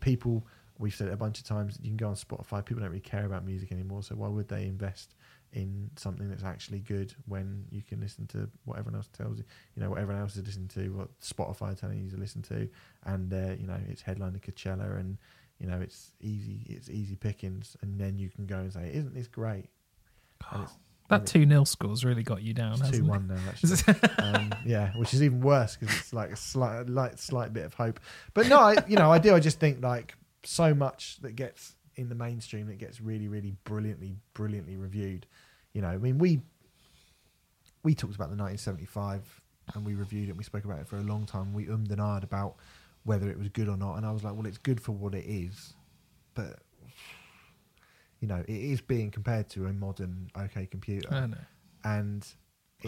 people. 0.00 0.46
We've 0.80 0.94
said 0.94 1.08
it 1.08 1.12
a 1.12 1.16
bunch 1.16 1.40
of 1.40 1.44
times. 1.44 1.76
You 1.82 1.88
can 1.88 1.96
go 1.96 2.06
on 2.06 2.14
Spotify. 2.14 2.64
People 2.64 2.82
don't 2.82 2.90
really 2.90 3.00
care 3.00 3.26
about 3.26 3.44
music 3.44 3.72
anymore. 3.72 4.04
So 4.04 4.14
why 4.14 4.28
would 4.28 4.46
they 4.46 4.62
invest 4.62 5.16
in 5.52 5.90
something 5.96 6.28
that's 6.28 6.44
actually 6.44 6.78
good 6.78 7.12
when 7.26 7.64
you 7.68 7.82
can 7.82 8.00
listen 8.00 8.28
to 8.28 8.48
what 8.64 8.78
everyone 8.78 8.94
else 8.94 9.08
tells 9.08 9.38
you? 9.38 9.44
You 9.74 9.82
know, 9.82 9.90
what 9.90 9.98
everyone 9.98 10.22
else 10.22 10.36
is 10.36 10.46
listening 10.46 10.68
to, 10.68 10.90
what 10.90 11.18
Spotify 11.20 11.76
telling 11.76 11.98
you 12.04 12.10
to 12.10 12.16
listen 12.16 12.42
to, 12.42 12.68
and 13.06 13.32
you 13.58 13.66
know, 13.66 13.80
it's 13.88 14.02
headline 14.02 14.34
to 14.34 14.38
Coachella, 14.38 15.00
and 15.00 15.18
you 15.58 15.66
know, 15.66 15.80
it's 15.80 16.12
easy. 16.20 16.60
It's 16.68 16.88
easy 16.88 17.16
pickings, 17.16 17.76
and 17.80 17.98
then 17.98 18.16
you 18.16 18.30
can 18.30 18.46
go 18.46 18.58
and 18.58 18.72
say, 18.72 18.88
"Isn't 18.94 19.14
this 19.14 19.26
great?" 19.26 19.70
And 20.52 20.62
it's, 20.62 20.78
That 21.08 21.20
and 21.20 21.26
two 21.26 21.48
0 21.48 21.64
score's 21.64 22.04
really 22.04 22.22
got 22.22 22.42
you 22.42 22.52
down, 22.54 22.74
it's 22.80 22.90
two 22.90 23.04
one 23.04 23.26
now. 23.26 23.38
Actually, 23.48 23.94
um, 24.18 24.52
yeah, 24.66 24.92
which 24.96 25.14
is 25.14 25.22
even 25.22 25.40
worse 25.40 25.76
because 25.76 25.96
it's 25.96 26.12
like 26.12 26.30
a 26.30 26.36
slight, 26.36 26.88
light, 26.88 27.18
slight 27.18 27.52
bit 27.52 27.64
of 27.64 27.74
hope. 27.74 27.98
But 28.34 28.48
no, 28.48 28.58
I, 28.58 28.76
you 28.86 28.96
know, 28.96 29.10
I 29.10 29.18
do. 29.18 29.34
I 29.34 29.40
just 29.40 29.58
think 29.58 29.82
like 29.82 30.14
so 30.44 30.74
much 30.74 31.16
that 31.22 31.34
gets 31.34 31.74
in 31.96 32.08
the 32.08 32.14
mainstream 32.14 32.66
that 32.68 32.78
gets 32.78 33.00
really, 33.00 33.26
really 33.26 33.54
brilliantly, 33.64 34.16
brilliantly 34.34 34.76
reviewed. 34.76 35.26
You 35.72 35.82
know, 35.82 35.88
I 35.88 35.98
mean, 35.98 36.18
we 36.18 36.42
we 37.82 37.94
talked 37.94 38.14
about 38.14 38.28
the 38.28 38.36
1975 38.36 39.40
and 39.74 39.86
we 39.86 39.94
reviewed 39.94 40.28
it. 40.28 40.32
and 40.32 40.38
We 40.38 40.44
spoke 40.44 40.64
about 40.64 40.80
it 40.80 40.88
for 40.88 40.96
a 40.96 41.02
long 41.02 41.24
time. 41.26 41.52
We 41.54 41.66
ummed 41.66 41.90
and 41.90 42.00
ahed 42.00 42.22
about 42.22 42.56
whether 43.04 43.30
it 43.30 43.38
was 43.38 43.48
good 43.48 43.68
or 43.68 43.76
not, 43.76 43.96
and 43.96 44.04
I 44.04 44.12
was 44.12 44.22
like, 44.22 44.34
well, 44.34 44.46
it's 44.46 44.58
good 44.58 44.80
for 44.80 44.92
what 44.92 45.14
it 45.14 45.24
is, 45.24 45.72
but 46.34 46.60
you 48.20 48.28
know, 48.28 48.42
it 48.46 48.50
is 48.50 48.80
being 48.80 49.10
compared 49.10 49.48
to 49.50 49.66
a 49.66 49.72
modern 49.72 50.30
OK 50.36 50.66
computer, 50.66 51.12
I 51.14 51.26
know. 51.26 51.36
and 51.84 52.26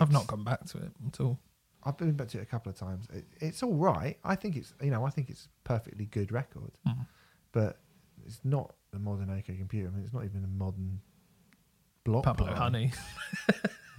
I've 0.00 0.10
not 0.12 0.26
gone 0.26 0.44
back 0.44 0.64
to 0.66 0.78
it 0.78 0.90
at 1.06 1.20
all. 1.20 1.38
I've 1.84 1.96
been 1.96 2.12
back 2.12 2.28
to 2.28 2.38
it 2.38 2.42
a 2.42 2.46
couple 2.46 2.70
of 2.70 2.76
times. 2.76 3.06
It, 3.12 3.24
it's 3.40 3.62
all 3.62 3.74
right. 3.74 4.18
I 4.24 4.34
think 4.36 4.56
it's 4.56 4.74
you 4.82 4.90
know 4.90 5.04
I 5.04 5.10
think 5.10 5.30
it's 5.30 5.46
a 5.46 5.68
perfectly 5.68 6.06
good 6.06 6.30
record, 6.32 6.72
Mhm. 6.86 7.06
but 7.52 7.80
it's 8.26 8.40
not 8.44 8.74
a 8.92 8.98
modern 8.98 9.30
OK 9.30 9.56
computer. 9.56 9.88
I 9.88 9.90
mean, 9.92 10.04
it's 10.04 10.12
not 10.12 10.24
even 10.24 10.44
a 10.44 10.48
modern 10.48 11.00
block 12.04 12.24
Pablo 12.24 12.46
party. 12.46 12.58
Honey. 12.58 12.92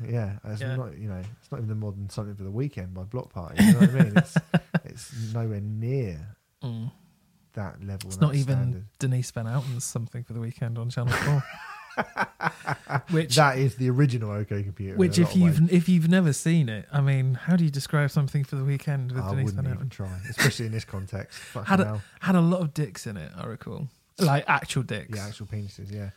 Yeah, 0.03 0.39
it's 0.45 0.61
Yeah. 0.61 0.75
not 0.77 0.97
you 0.97 1.07
know 1.07 1.21
it's 1.39 1.51
not 1.51 1.57
even 1.57 1.69
the 1.69 1.75
modern 1.75 2.09
something 2.09 2.33
for 2.35 2.41
the 2.43 2.49
weekend 2.49 2.91
by 2.95 3.03
Bloc 3.03 3.31
Party. 3.31 3.63
You 3.63 3.73
know 3.73 3.79
what 3.81 3.89
I 3.89 3.93
mean? 4.03 4.13
It's 4.17 4.37
it's 4.85 5.33
nowhere 5.33 5.61
near. 5.61 6.35
Mm. 6.63 6.91
That 7.53 7.83
level. 7.83 8.07
It's 8.09 8.19
not 8.21 8.35
even 8.35 8.55
standard. 8.57 8.85
Denise 8.99 9.31
Van 9.31 9.47
Outen's 9.47 9.83
something 9.83 10.23
for 10.23 10.33
the 10.33 10.39
weekend 10.39 10.77
on 10.77 10.89
Channel 10.89 11.13
Four. 11.13 11.43
which, 13.11 13.35
That 13.35 13.57
is 13.57 13.75
the 13.75 13.89
original 13.89 14.31
OK 14.31 14.63
Computer. 14.63 14.95
which, 14.97 15.19
if 15.19 15.35
you've 15.35 15.71
if 15.71 15.89
you've 15.89 16.09
never 16.09 16.33
seen 16.33 16.69
it, 16.69 16.85
I 16.91 17.01
mean, 17.01 17.33
how 17.35 17.55
do 17.55 17.63
you 17.63 17.69
describe 17.69 18.11
something 18.11 18.43
for 18.43 18.55
the 18.55 18.63
weekend 18.63 19.11
with 19.11 19.23
I 19.23 19.31
Denise 19.31 19.51
Van 19.51 19.65
Outen? 19.67 19.89
try, 19.89 20.09
especially 20.29 20.67
in 20.67 20.71
this 20.71 20.85
context. 20.85 21.39
Had 21.65 21.79
hell. 21.79 22.01
a, 22.21 22.25
had 22.25 22.35
a 22.35 22.41
lot 22.41 22.61
of 22.61 22.73
dicks 22.73 23.07
in 23.07 23.17
it. 23.17 23.31
I 23.37 23.45
recall, 23.45 23.87
like 24.19 24.45
actual 24.47 24.83
dicks. 24.83 25.17
Yeah, 25.17 25.27
actual 25.27 25.47
penises. 25.47 25.91
Yeah. 25.91 26.09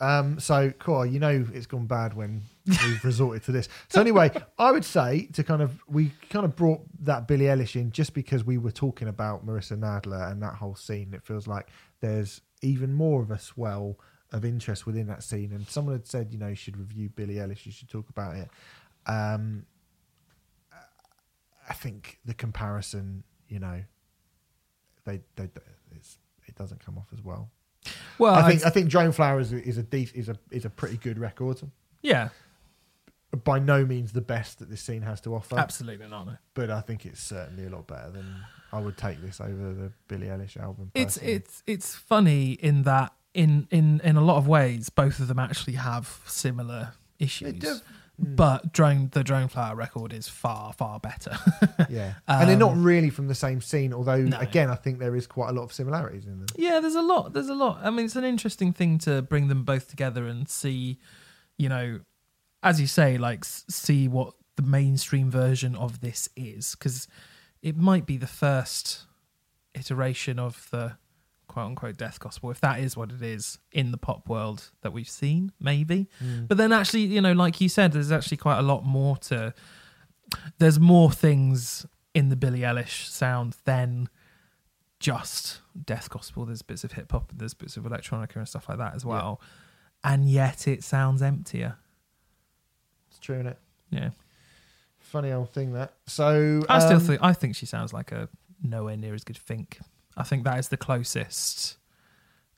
Um, 0.00 0.40
so, 0.40 0.72
cool. 0.78 1.06
You 1.06 1.20
know, 1.20 1.46
it's 1.52 1.66
gone 1.66 1.86
bad 1.86 2.14
when 2.14 2.42
we've 2.66 3.04
resorted 3.04 3.42
to 3.44 3.52
this. 3.52 3.68
So, 3.88 4.00
anyway, 4.00 4.30
I 4.58 4.70
would 4.72 4.84
say 4.84 5.26
to 5.32 5.42
kind 5.44 5.62
of 5.62 5.82
we 5.88 6.12
kind 6.30 6.44
of 6.44 6.54
brought 6.56 6.80
that 7.04 7.26
Billie 7.26 7.46
Eilish 7.46 7.74
in 7.80 7.90
just 7.92 8.14
because 8.14 8.44
we 8.44 8.58
were 8.58 8.70
talking 8.70 9.08
about 9.08 9.46
Marissa 9.46 9.76
Nadler 9.78 10.30
and 10.30 10.42
that 10.42 10.54
whole 10.54 10.74
scene. 10.74 11.12
It 11.14 11.24
feels 11.24 11.46
like 11.46 11.68
there's 12.00 12.40
even 12.62 12.92
more 12.94 13.20
of 13.22 13.30
a 13.30 13.38
swell 13.38 13.98
of 14.32 14.44
interest 14.44 14.86
within 14.86 15.06
that 15.08 15.22
scene. 15.22 15.52
And 15.52 15.66
someone 15.68 15.94
had 15.94 16.06
said, 16.06 16.32
you 16.32 16.38
know, 16.38 16.48
you 16.48 16.54
should 16.54 16.76
review 16.76 17.08
Billie 17.08 17.34
Eilish. 17.34 17.66
You 17.66 17.72
should 17.72 17.88
talk 17.90 18.08
about 18.08 18.36
it. 18.36 18.48
Um, 19.06 19.66
I 21.68 21.74
think 21.74 22.18
the 22.24 22.34
comparison, 22.34 23.24
you 23.48 23.58
know, 23.58 23.82
they 25.04 25.20
they 25.36 25.48
it's, 25.96 26.18
it 26.46 26.54
doesn't 26.56 26.84
come 26.84 26.98
off 26.98 27.08
as 27.12 27.22
well. 27.22 27.50
Well, 28.18 28.34
I 28.34 28.48
think 28.48 28.64
I- 28.64 28.68
I 28.68 28.70
think 28.70 28.88
Drone 28.88 29.12
Flower 29.12 29.40
is 29.40 29.52
a, 29.52 29.62
is 29.62 29.78
a 29.78 29.82
dec- 29.82 30.14
is 30.14 30.28
a 30.28 30.36
is 30.50 30.64
a 30.64 30.70
pretty 30.70 30.96
good 30.96 31.18
record. 31.18 31.60
yeah, 32.02 32.28
By 33.44 33.58
no 33.58 33.86
means 33.86 34.12
the 34.12 34.20
best 34.20 34.58
that 34.58 34.68
this 34.68 34.82
scene 34.82 35.02
has 35.02 35.20
to 35.22 35.34
offer, 35.34 35.58
absolutely 35.58 36.06
not. 36.06 36.26
No. 36.26 36.36
but 36.54 36.70
I 36.70 36.80
think 36.82 37.06
it's 37.06 37.22
certainly 37.22 37.64
a 37.66 37.70
lot 37.70 37.86
better 37.86 38.10
than 38.10 38.26
I 38.72 38.80
would 38.80 38.96
take 38.98 39.22
this 39.22 39.40
over 39.40 39.72
the 39.72 39.90
Billie 40.08 40.26
Eilish 40.26 40.56
album. 40.58 40.90
It's 40.94 41.14
personally. 41.16 41.34
it's 41.36 41.62
it's 41.66 41.94
funny 41.94 42.52
in 42.52 42.82
that 42.82 43.12
in 43.32 43.68
in 43.70 44.00
in 44.04 44.16
a 44.16 44.20
lot 44.20 44.36
of 44.36 44.46
ways 44.46 44.90
both 44.90 45.18
of 45.18 45.28
them 45.28 45.38
actually 45.38 45.74
have 45.74 46.20
similar 46.26 46.92
issues. 47.18 47.52
They 47.54 47.58
do. 47.58 47.74
Mm. 48.22 48.36
But 48.36 48.72
drone 48.74 49.08
the 49.12 49.24
drone 49.24 49.48
flower 49.48 49.74
record 49.74 50.12
is 50.12 50.28
far 50.28 50.74
far 50.74 51.00
better. 51.00 51.34
yeah, 51.88 52.14
and 52.28 52.50
they're 52.50 52.56
not 52.58 52.72
Um, 52.72 52.84
really 52.84 53.08
from 53.08 53.28
the 53.28 53.34
same 53.34 53.62
scene. 53.62 53.94
Although 53.94 54.18
No. 54.24 54.38
again, 54.38 54.68
I 54.68 54.74
think 54.74 54.98
there 54.98 55.16
is 55.16 55.26
quite 55.26 55.48
a 55.48 55.52
lot 55.52 55.62
of 55.62 55.72
similarities 55.72 56.26
in 56.26 56.38
them. 56.40 56.48
yeah, 56.54 56.78
there's 56.80 56.94
a 56.94 57.00
lot. 57.00 57.32
There's 57.32 57.48
a 57.48 57.54
lot. 57.54 57.80
I 57.82 57.88
mean, 57.88 58.04
it's 58.04 58.16
an 58.16 58.24
interesting 58.24 58.74
thing 58.74 58.98
to 58.98 59.22
bring 59.22 59.48
them 59.48 59.64
both 59.64 59.88
together 59.88 60.26
and 60.26 60.46
see, 60.46 60.98
you 61.56 61.70
know, 61.70 62.00
as 62.62 62.80
you 62.80 62.86
say, 62.86 63.18
like 63.18 63.44
see 63.44 64.08
what 64.08 64.34
the 64.56 64.62
mainstream 64.62 65.30
version 65.30 65.74
of 65.74 66.00
this 66.00 66.28
is 66.36 66.74
because 66.76 67.08
it 67.62 67.76
might 67.76 68.06
be 68.06 68.16
the 68.16 68.26
first 68.26 69.04
iteration 69.74 70.38
of 70.38 70.68
the 70.70 70.96
quote 71.48 71.66
unquote 71.66 71.96
death 71.96 72.18
gospel 72.18 72.50
if 72.50 72.60
that 72.60 72.78
is 72.78 72.96
what 72.96 73.10
it 73.10 73.22
is 73.22 73.58
in 73.72 73.90
the 73.90 73.98
pop 73.98 74.28
world 74.28 74.70
that 74.82 74.92
we've 74.92 75.08
seen 75.08 75.52
maybe. 75.60 76.08
Mm. 76.22 76.48
But 76.48 76.58
then 76.58 76.72
actually 76.72 77.02
you 77.02 77.20
know 77.20 77.32
like 77.32 77.60
you 77.60 77.68
said 77.68 77.92
there's 77.92 78.12
actually 78.12 78.36
quite 78.36 78.58
a 78.58 78.62
lot 78.62 78.84
more 78.84 79.16
to 79.18 79.54
there's 80.58 80.78
more 80.78 81.10
things 81.10 81.86
in 82.14 82.28
the 82.28 82.36
billie 82.36 82.60
eilish 82.60 83.06
sound 83.06 83.56
than 83.64 84.08
just 85.00 85.60
death 85.84 86.08
gospel. 86.08 86.44
There's 86.46 86.62
bits 86.62 86.84
of 86.84 86.92
hip 86.92 87.10
hop 87.12 87.30
and 87.30 87.40
there's 87.40 87.54
bits 87.54 87.76
of 87.76 87.84
electronica 87.84 88.36
and 88.36 88.48
stuff 88.48 88.68
like 88.68 88.78
that 88.78 88.94
as 88.94 89.04
well. 89.04 89.40
And 90.04 90.28
yet 90.28 90.68
it 90.68 90.84
sounds 90.84 91.22
emptier 91.22 91.76
true, 93.22 93.40
is 93.40 93.46
it? 93.46 93.58
yeah 93.90 94.10
Funny 95.00 95.32
old 95.32 95.50
thing 95.52 95.72
that. 95.74 95.92
So 96.06 96.62
i 96.68 96.78
still 96.78 96.96
um, 96.96 97.02
think 97.02 97.20
i 97.22 97.32
think 97.32 97.56
she 97.56 97.66
sounds 97.66 97.92
like 97.92 98.12
a 98.12 98.28
nowhere 98.62 98.96
near 98.96 99.14
as 99.14 99.24
good 99.24 99.36
fink 99.38 99.78
i 100.16 100.22
think 100.22 100.44
that 100.44 100.58
is 100.58 100.68
the 100.68 100.76
closest 100.76 101.76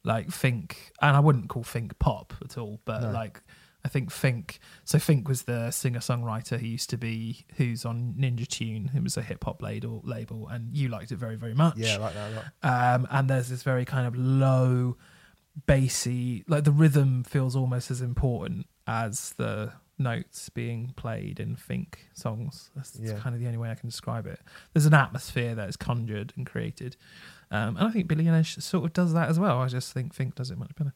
like 0.05 0.31
fink 0.31 0.93
and 1.01 1.17
i 1.17 1.21
wouldn't 1.21 1.49
call 1.49 1.65
fink 1.65 1.99
pop 1.99 2.35
at 2.45 2.59
all 2.59 2.79
but 2.85 3.01
No. 3.01 3.11
like 3.11 3.41
i 3.85 3.89
think 3.89 4.11
fink 4.11 4.61
so 4.85 4.99
fink 4.99 5.27
was 5.27 5.43
the 5.45 5.71
singer 5.71 6.01
songwriter 6.01 6.61
who 6.61 6.67
used 6.67 6.91
to 6.91 6.99
be 6.99 7.47
who's 7.57 7.85
on 7.87 8.15
ninja 8.19 8.47
tune 8.47 8.89
who 8.89 9.01
was 9.03 9.17
a 9.17 9.23
hip-hop 9.23 9.63
label 9.63 10.03
label 10.05 10.47
and 10.49 10.77
you 10.77 10.89
liked 10.89 11.11
it 11.11 11.17
very 11.17 11.37
very 11.37 11.55
much 11.55 11.77
yeah, 11.79 11.95
I 11.95 11.99
like 11.99 12.15
that 12.15 12.31
a 12.31 12.35
lot. 12.37 12.95
um, 12.95 13.09
and 13.11 13.31
there's 13.31 13.49
this 13.49 13.63
very 13.63 13.85
kind 13.87 14.07
of 14.07 14.15
low, 14.17 14.97
bassy, 15.67 16.45
like 16.49 16.65
the 16.65 16.73
rhythm 16.73 17.25
feels 17.25 17.57
almost 17.57 17.91
as 17.91 18.01
important 18.01 18.67
as 18.87 19.33
the 19.39 19.73
notes 19.99 20.49
being 20.49 20.93
played 20.97 21.39
in 21.41 21.57
Fink 21.57 22.09
songs. 22.15 22.71
That's, 22.75 22.91
that's 22.93 23.13
Yeah. 23.13 23.19
kind 23.19 23.35
of 23.35 23.41
the 23.41 23.47
only 23.47 23.59
way 23.59 23.71
I 23.71 23.75
can 23.75 23.89
describe 23.89 24.27
it. 24.27 24.41
There's 24.73 24.87
an 24.87 24.95
atmosphere 24.95 25.55
that 25.55 25.69
is 25.69 25.77
conjured 25.77 26.33
and 26.37 26.45
created, 26.47 26.97
um, 27.51 27.77
and 27.77 27.87
I 27.87 27.91
think 27.91 28.09
Billie 28.09 28.25
Eilish 28.25 28.61
sort 28.63 28.85
of 28.85 28.93
does 28.93 29.13
that 29.15 29.29
as 29.29 29.39
well. 29.39 29.61
I 29.61 29.69
just 29.69 29.93
think 29.93 30.13
Fink 30.15 30.35
does 30.35 30.51
it 30.51 30.59
much 30.59 30.75
better. 30.75 30.93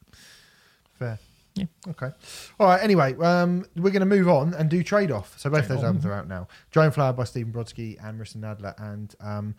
Fair. 0.99 1.19
Yeah. 1.55 1.65
Okay. 1.89 2.11
All 2.61 2.67
right. 2.69 2.83
Anyway, 2.83 3.17
um, 3.17 3.65
we're 3.77 3.91
going 3.91 4.01
to 4.01 4.07
move 4.07 4.29
on 4.29 4.55
and 4.55 4.69
do 4.71 4.83
trade 4.85 5.11
off. 5.11 5.39
So 5.39 5.51
both 5.51 5.67
Trade 5.67 5.71
those 5.71 5.79
on. 5.81 5.87
albums 5.87 6.07
are 6.07 6.13
out 6.13 6.29
now. 6.29 6.47
Drone 6.71 6.91
Flower 6.93 7.13
by 7.13 7.25
Stephen 7.25 7.53
Brodsky 7.53 7.97
and 8.05 8.21
Marissa 8.21 8.37
Nadler, 8.37 8.75
and 8.81 9.13
um, 9.21 9.55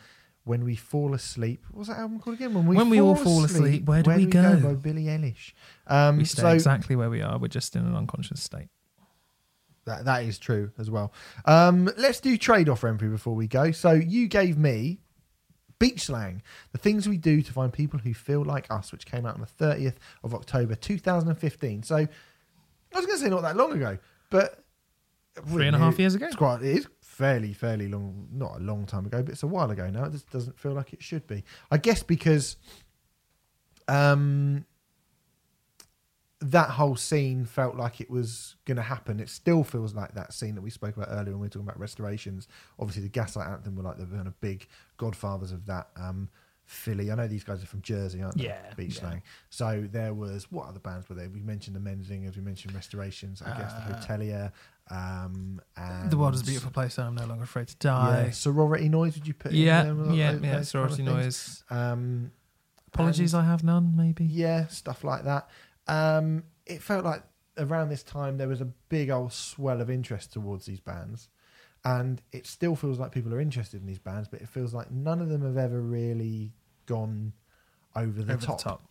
When 0.45 0.63
We 0.63 0.75
Fall 0.75 1.13
Asleep. 1.13 1.65
What 1.71 1.79
was 1.79 1.87
that 1.89 1.97
album 1.97 2.19
called 2.19 2.35
again? 2.37 2.53
When 2.53 2.65
we 2.67 2.77
When 2.77 2.89
We 2.89 3.01
All 3.01 3.15
Fall 3.15 3.43
Asleep, 3.43 3.83
Where 3.85 4.01
Do 4.01 4.11
We 4.11 4.25
Go? 4.27 4.59
by 4.61 4.73
Billie 4.75 5.05
Eilish. 5.05 5.51
Um, 5.87 6.17
we 6.17 6.25
stay 6.25 6.41
so 6.41 6.49
exactly 6.49 6.95
where 6.95 7.09
we 7.09 7.21
are. 7.21 7.37
We're 7.37 7.47
just 7.49 7.75
in 7.75 7.85
an 7.85 7.95
unconscious 7.95 8.41
state. 8.41 8.69
That 9.89 10.05
that 10.05 10.23
is 10.23 10.39
true 10.39 10.71
as 10.77 10.89
well. 10.89 11.13
Um, 11.45 11.89
let's 11.97 12.19
do 12.19 12.37
trade 12.37 12.69
off, 12.69 12.83
Renfrew, 12.83 13.09
before 13.09 13.35
we 13.35 13.47
go. 13.47 13.71
So 13.71 13.91
you 13.91 14.27
gave 14.27 14.57
me 14.57 14.99
Beach 15.79 16.03
Slang, 16.03 16.41
the 16.71 16.77
things 16.77 17.07
we 17.07 17.17
do 17.17 17.41
to 17.41 17.51
find 17.53 17.71
people 17.71 17.99
who 17.99 18.13
feel 18.13 18.43
like 18.43 18.67
us, 18.69 18.91
which 18.91 19.05
came 19.05 19.25
out 19.25 19.35
on 19.35 19.41
the 19.41 19.65
30th 19.65 19.95
of 20.23 20.33
October 20.33 20.75
2015. 20.75 21.83
So 21.83 21.95
I 21.95 22.07
was 22.95 23.05
going 23.05 23.17
to 23.17 23.23
say 23.23 23.29
not 23.29 23.41
that 23.43 23.55
long 23.55 23.73
ago, 23.73 23.97
but 24.29 24.63
Three 25.47 25.67
and 25.67 25.75
a 25.75 25.79
half 25.79 25.99
years 25.99 26.15
ago. 26.15 26.25
It's 26.25 26.35
quite. 26.35 26.61
It 26.61 26.77
is 26.77 26.87
fairly, 27.01 27.53
fairly 27.53 27.87
long. 27.87 28.27
Not 28.31 28.57
a 28.57 28.59
long 28.59 28.85
time 28.85 29.05
ago, 29.05 29.21
but 29.23 29.31
it's 29.31 29.43
a 29.43 29.47
while 29.47 29.71
ago 29.71 29.89
now. 29.89 30.05
It 30.05 30.11
just 30.11 30.29
doesn't 30.29 30.59
feel 30.59 30.73
like 30.73 30.93
it 30.93 31.01
should 31.01 31.25
be. 31.27 31.43
I 31.71 31.77
guess 31.77 32.03
because, 32.03 32.57
um, 33.87 34.65
that 36.41 36.69
whole 36.71 36.95
scene 36.95 37.43
felt 37.45 37.75
like 37.75 37.99
it 37.99 38.09
was 38.09 38.55
going 38.65 38.77
to 38.77 38.81
happen. 38.83 39.19
It 39.19 39.27
still 39.29 39.63
feels 39.63 39.93
like 39.93 40.13
that 40.15 40.31
scene 40.33 40.55
that 40.55 40.61
we 40.61 40.69
spoke 40.69 40.95
about 40.95 41.09
earlier 41.11 41.31
when 41.33 41.39
we 41.41 41.45
were 41.45 41.49
talking 41.49 41.67
about 41.67 41.79
restorations. 41.79 42.47
Obviously, 42.79 43.03
the 43.03 43.09
Gaslight 43.09 43.47
Anthem 43.49 43.75
were 43.75 43.83
like 43.83 43.97
the 43.97 44.05
kind 44.05 44.25
of 44.27 44.39
big 44.39 44.67
godfathers 44.97 45.51
of 45.51 45.65
that. 45.65 45.89
Um, 45.97 46.29
Philly. 46.65 47.11
I 47.11 47.15
know 47.15 47.27
these 47.27 47.43
guys 47.43 47.63
are 47.63 47.65
from 47.65 47.81
Jersey, 47.81 48.21
aren't 48.21 48.37
they? 48.37 48.43
Yeah, 48.43 48.59
Beach 48.77 48.93
yeah. 48.95 48.99
Slang. 49.01 49.21
So 49.49 49.87
there 49.91 50.13
was 50.13 50.51
what 50.51 50.67
other 50.67 50.79
bands 50.79 51.09
were 51.09 51.15
there? 51.15 51.27
We 51.27 51.41
mentioned 51.41 51.75
the 51.75 51.79
Menzingers. 51.79 52.35
We 52.35 52.43
mentioned 52.43 52.75
Restorations. 52.75 53.41
I 53.41 53.57
guess 53.57 53.73
the 53.73 53.79
Uh, 53.95 53.99
Hotelier. 53.99 54.51
Um, 54.91 55.59
and 55.75 56.11
The 56.11 56.17
world 56.17 56.35
is 56.35 56.41
a 56.41 56.45
beautiful 56.45 56.69
place. 56.71 56.99
and 56.99 57.07
I'm 57.07 57.15
no 57.15 57.25
longer 57.25 57.43
afraid 57.45 57.69
to 57.69 57.75
die. 57.77 58.25
yeah, 58.25 58.31
sorority 58.31 58.87
noise. 58.87 59.15
Would 59.15 59.27
you 59.27 59.33
put? 59.33 59.51
Yeah, 59.51 59.81
in 59.89 60.03
there? 60.03 60.13
yeah, 60.15 60.31
Those- 60.31 60.41
yeah. 60.41 60.47
those 60.47 60.51
kind 60.57 60.67
Sorority 60.67 61.01
of 61.01 61.07
noise. 61.07 61.63
Um, 61.71 62.31
Apologies, 62.93 63.33
I 63.33 63.43
have 63.45 63.63
none. 63.63 63.95
Maybe. 63.95 64.25
yeah, 64.25 64.67
stuff 64.67 65.03
like 65.03 65.23
that. 65.23 65.49
Um, 65.89 66.43
it 66.65 66.81
felt 66.81 67.03
like 67.03 67.23
around 67.57 67.89
this 67.89 68.03
time 68.03 68.37
there 68.37 68.47
was 68.47 68.61
a 68.61 68.65
big 68.89 69.09
old 69.09 69.33
swell 69.33 69.81
of 69.81 69.89
interest 69.89 70.31
towards 70.33 70.65
these 70.65 70.79
bands, 70.79 71.29
and 71.83 72.21
it 72.31 72.45
still 72.45 72.75
feels 72.75 72.99
like 72.99 73.11
people 73.11 73.33
are 73.33 73.41
interested 73.41 73.81
in 73.81 73.87
these 73.87 73.99
bands, 73.99 74.27
but 74.27 74.41
it 74.41 74.47
feels 74.47 74.73
like 74.73 74.91
none 74.91 75.19
of 75.21 75.29
them 75.29 75.41
have 75.41 75.57
ever 75.57 75.81
really 75.81 76.53
gone 76.85 77.33
over 77.95 78.21
the 78.23 78.33
Over 78.33 78.45
top. 78.45 78.57
the 78.59 78.63
top. 78.63 78.81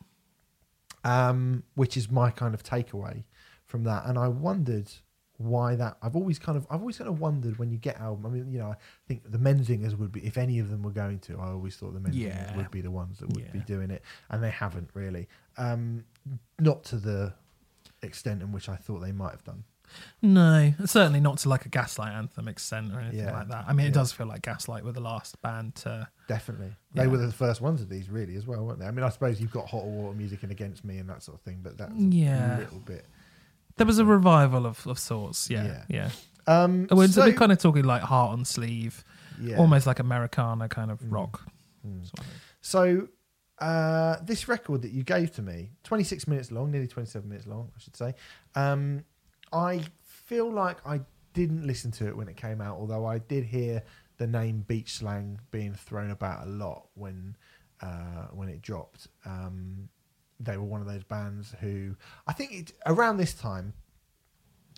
um, 1.04 1.62
which 1.74 1.96
is 1.96 2.10
my 2.10 2.30
kind 2.30 2.52
of 2.54 2.62
takeaway 2.62 3.24
from 3.64 3.84
that. 3.84 4.04
And 4.06 4.18
I 4.18 4.28
wondered 4.28 4.90
why 5.38 5.74
that. 5.76 5.96
I've 6.02 6.14
always 6.16 6.38
kind 6.38 6.56
of, 6.58 6.66
I've 6.70 6.80
always 6.80 6.98
kind 6.98 7.08
of 7.08 7.20
wondered 7.20 7.58
when 7.58 7.70
you 7.70 7.78
get 7.78 7.98
album. 8.00 8.26
I 8.26 8.28
mean, 8.28 8.52
you 8.52 8.58
know, 8.58 8.68
I 8.72 8.76
think 9.06 9.22
the 9.30 9.38
Menzingers 9.38 9.96
would 9.96 10.12
be, 10.12 10.20
if 10.26 10.36
any 10.36 10.58
of 10.58 10.68
them 10.70 10.82
were 10.82 10.90
going 10.90 11.20
to, 11.20 11.38
I 11.38 11.46
always 11.48 11.76
thought 11.76 11.94
the 11.94 12.00
Menzingers 12.00 12.14
Yeah. 12.16 12.56
would 12.56 12.70
be 12.70 12.80
the 12.80 12.90
ones 12.90 13.18
that 13.20 13.32
would 13.32 13.52
be 13.52 13.60
doing 13.60 13.90
it, 13.90 14.02
and 14.30 14.42
they 14.42 14.50
haven't 14.50 14.90
really. 14.94 15.28
Um, 15.56 16.04
not 16.58 16.84
to 16.84 16.96
the 16.96 17.32
extent 18.02 18.42
in 18.42 18.52
which 18.52 18.68
I 18.68 18.76
thought 18.76 19.00
they 19.00 19.12
might 19.12 19.30
have 19.30 19.44
done. 19.44 19.64
No, 20.20 20.74
certainly 20.84 21.18
not 21.20 21.38
to 21.38 21.48
like 21.48 21.64
a 21.64 21.70
Gaslight 21.70 22.12
anthem 22.12 22.46
extent 22.46 22.92
or 22.92 23.00
anything 23.00 23.20
Yeah, 23.20 23.32
like 23.32 23.48
that. 23.48 23.64
I 23.66 23.72
mean, 23.72 23.86
it 23.86 23.88
yeah. 23.90 23.94
does 23.94 24.12
feel 24.12 24.26
like 24.26 24.42
Gaslight 24.42 24.84
were 24.84 24.92
the 24.92 25.00
last 25.00 25.40
band 25.40 25.76
to. 25.76 26.08
Definitely, 26.28 26.76
Yeah. 26.92 27.02
they 27.04 27.08
were 27.08 27.16
the 27.16 27.32
first 27.32 27.60
ones 27.62 27.80
of 27.80 27.88
these, 27.88 28.10
really, 28.10 28.36
as 28.36 28.46
well, 28.46 28.66
weren't 28.66 28.80
they? 28.80 28.86
I 28.86 28.90
mean, 28.90 29.04
I 29.04 29.08
suppose 29.08 29.40
you've 29.40 29.50
got 29.52 29.66
Hot 29.68 29.84
Water 29.84 30.14
Music 30.14 30.42
and 30.42 30.52
Against 30.52 30.84
Me 30.84 30.98
and 30.98 31.08
that 31.08 31.22
sort 31.22 31.38
of 31.38 31.42
thing, 31.42 31.60
but 31.62 31.78
that's 31.78 31.94
Yeah. 31.94 32.58
a 32.58 32.60
little 32.60 32.80
bit. 32.80 33.06
There 33.78 33.86
was 33.86 33.98
a 33.98 34.04
revival 34.04 34.66
of, 34.66 34.86
of 34.86 34.98
sorts. 34.98 35.48
Yeah, 35.50 35.84
Yeah. 35.88 36.10
Um, 36.46 36.86
and 36.90 36.98
so, 36.98 37.06
so- 37.06 37.24
we're 37.26 37.32
kind 37.34 37.52
of 37.52 37.58
talking 37.58 37.84
like 37.84 38.02
heart 38.02 38.32
on 38.32 38.44
sleeve, 38.44 39.04
yeah. 39.40 39.56
almost 39.58 39.86
like 39.86 39.98
Americana 39.98 40.68
kind 40.68 40.90
of 40.90 41.00
Mm. 41.00 41.12
rock. 41.12 41.42
Mm. 41.86 42.02
sort 42.04 42.20
of. 42.20 42.26
So 42.60 43.08
uh, 43.58 44.16
this 44.22 44.46
record 44.48 44.82
that 44.82 44.92
you 44.92 45.02
gave 45.02 45.32
to 45.34 45.42
me, 45.42 45.70
26 45.84 46.26
minutes 46.28 46.50
long, 46.52 46.70
nearly 46.70 46.86
27 46.86 47.28
minutes 47.28 47.46
long, 47.46 47.70
I 47.76 47.78
should 47.80 47.96
say. 47.96 48.14
Um, 48.54 49.04
I 49.52 49.82
feel 50.02 50.50
like 50.50 50.78
I 50.86 51.00
didn't 51.34 51.66
listen 51.66 51.90
to 51.92 52.06
it 52.08 52.16
when 52.16 52.28
it 52.28 52.36
came 52.36 52.60
out, 52.60 52.78
although 52.78 53.04
I 53.06 53.18
did 53.18 53.44
hear 53.44 53.82
the 54.18 54.26
name 54.26 54.64
Beach 54.66 54.94
Slang 54.94 55.38
being 55.50 55.74
thrown 55.74 56.10
about 56.10 56.46
a 56.46 56.50
lot 56.50 56.88
when 56.94 57.36
uh, 57.80 58.26
when 58.32 58.48
it 58.48 58.60
dropped. 58.62 59.08
Um, 59.24 59.88
they 60.40 60.56
were 60.56 60.64
one 60.64 60.80
of 60.80 60.86
those 60.86 61.04
bands 61.04 61.54
who 61.60 61.96
I 62.26 62.32
think 62.32 62.52
it, 62.52 62.72
around 62.86 63.16
this 63.16 63.34
time 63.34 63.72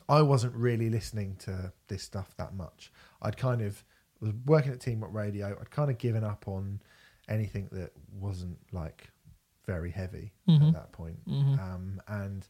I 0.08 0.22
wasn't 0.22 0.54
really 0.54 0.90
listening 0.90 1.36
to 1.40 1.72
this 1.88 2.02
stuff 2.02 2.34
that 2.36 2.54
much. 2.54 2.90
I'd 3.22 3.36
kind 3.36 3.60
of 3.62 3.84
was 4.20 4.32
working 4.44 4.72
at 4.72 4.80
Team 4.80 5.00
Rock 5.00 5.14
Radio. 5.14 5.56
I'd 5.60 5.70
kind 5.70 5.90
of 5.90 5.98
given 5.98 6.24
up 6.24 6.48
on 6.48 6.80
anything 7.28 7.68
that 7.72 7.92
wasn't 8.12 8.58
like 8.72 9.10
very 9.66 9.90
heavy 9.92 10.32
Mhm. 10.48 10.68
at 10.68 10.74
that 10.74 10.92
point. 10.92 11.24
Mhm. 11.28 11.58
Um, 11.60 12.02
and 12.08 12.48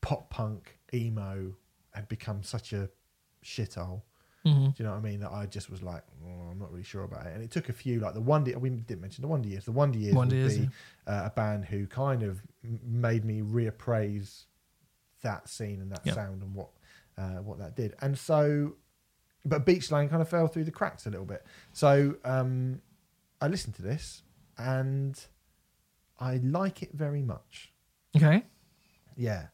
pop 0.00 0.30
punk 0.30 0.78
emo 0.94 1.54
had 1.92 2.08
become 2.08 2.42
such 2.42 2.72
a 2.72 2.88
shithole. 3.44 4.02
Mhm. 4.44 4.74
Do 4.74 4.82
you 4.82 4.84
know 4.84 4.92
what 4.94 4.98
I 4.98 5.02
mean? 5.10 5.20
That 5.20 5.32
I 5.32 5.46
just 5.46 5.70
was 5.70 5.82
like, 5.82 6.04
oh, 6.24 6.50
I'm 6.50 6.58
not 6.58 6.70
really 6.70 6.84
sure 6.84 7.04
about 7.04 7.26
it. 7.26 7.34
And 7.34 7.42
it 7.42 7.50
took 7.50 7.68
a 7.68 7.72
few, 7.72 8.00
like 8.00 8.14
the 8.14 8.20
Wonder. 8.20 8.58
We 8.58 8.70
didn't 8.70 9.00
mention 9.00 9.22
the 9.22 9.28
Wonder 9.28 9.48
Years. 9.48 9.64
The 9.64 9.72
Wonder 9.72 9.98
Years 9.98 10.14
Wonder 10.14 10.36
would 10.36 10.42
Years, 10.52 10.58
be 10.58 10.68
uh, 11.06 11.22
a 11.26 11.30
band 11.30 11.64
who 11.66 11.86
kind 11.86 12.22
of 12.22 12.40
made 12.62 13.24
me 13.24 13.40
reappraise 13.42 14.44
that 15.22 15.48
scene 15.48 15.80
and 15.80 15.90
that 15.92 16.06
Yep. 16.06 16.14
sound 16.14 16.42
and 16.42 16.54
what 16.54 16.70
uh, 17.16 17.38
what 17.42 17.58
that 17.58 17.74
did. 17.74 17.94
And 18.00 18.16
so, 18.16 18.76
but 19.44 19.66
Beach 19.66 19.88
Slang 19.88 20.08
kind 20.08 20.22
of 20.22 20.28
fell 20.28 20.46
through 20.46 20.64
the 20.64 20.70
cracks 20.70 21.04
a 21.06 21.10
little 21.10 21.26
bit. 21.26 21.44
So 21.72 22.14
um, 22.24 22.80
I 23.40 23.48
listened 23.48 23.74
to 23.76 23.82
this 23.82 24.22
and 24.56 25.18
I 26.20 26.36
like 26.36 26.82
it 26.82 26.92
very 26.92 27.22
much. 27.22 27.72
Okay. 28.16 28.44
Yeah, 29.16 29.48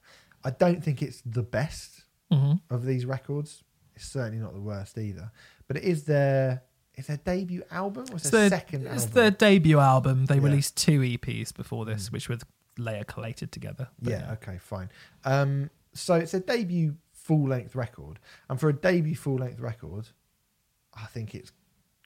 I 0.44 0.50
don't 0.50 0.84
think 0.84 1.00
it's 1.02 1.22
the 1.24 1.42
best 1.42 2.04
hmm 2.30 2.54
of 2.68 2.84
these 2.84 3.06
records. 3.06 3.62
It's 3.96 4.06
certainly 4.06 4.38
not 4.38 4.52
the 4.54 4.60
worst 4.60 4.98
either. 4.98 5.30
But 5.68 5.76
it 5.78 5.84
is 5.84 6.04
their 6.04 6.62
is 6.96 7.06
their 7.08 7.16
debut 7.16 7.62
album 7.72 8.04
or 8.12 8.16
is 8.16 8.22
It's 8.22 8.30
their 8.30 8.48
second 8.48 8.86
it's 8.86 9.02
album? 9.04 9.14
their 9.14 9.30
debut 9.32 9.78
album. 9.80 10.26
They 10.26 10.36
Yeah. 10.36 10.42
released 10.42 10.76
two 10.76 11.00
EPs 11.02 11.52
before 11.52 11.84
this, 11.84 12.08
Mm. 12.08 12.12
which 12.12 12.28
were 12.28 12.38
layer 12.78 13.04
collated 13.04 13.50
together. 13.50 13.88
But 14.00 14.10
yeah, 14.10 14.32
okay, 14.34 14.58
fine. 14.58 14.90
Um, 15.24 15.70
so 15.92 16.14
it's 16.14 16.34
a 16.34 16.40
debut 16.40 16.96
full 17.12 17.48
length 17.48 17.74
record, 17.74 18.20
and 18.48 18.60
for 18.60 18.68
a 18.68 18.72
debut 18.72 19.16
full 19.16 19.36
length 19.36 19.58
record, 19.60 20.08
I 20.92 21.06
think 21.06 21.34
it's 21.34 21.52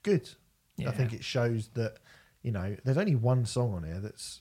good. 0.02 0.31
yeah. 0.77 0.89
I 0.89 0.93
think 0.93 1.12
it 1.12 1.24
shows 1.24 1.69
that 1.74 1.98
you 2.43 2.52
know 2.52 2.77
there's 2.85 2.97
only 2.98 3.15
one 3.16 3.44
song 3.44 3.74
on 3.74 3.82
here 3.82 4.01
that's 4.01 4.40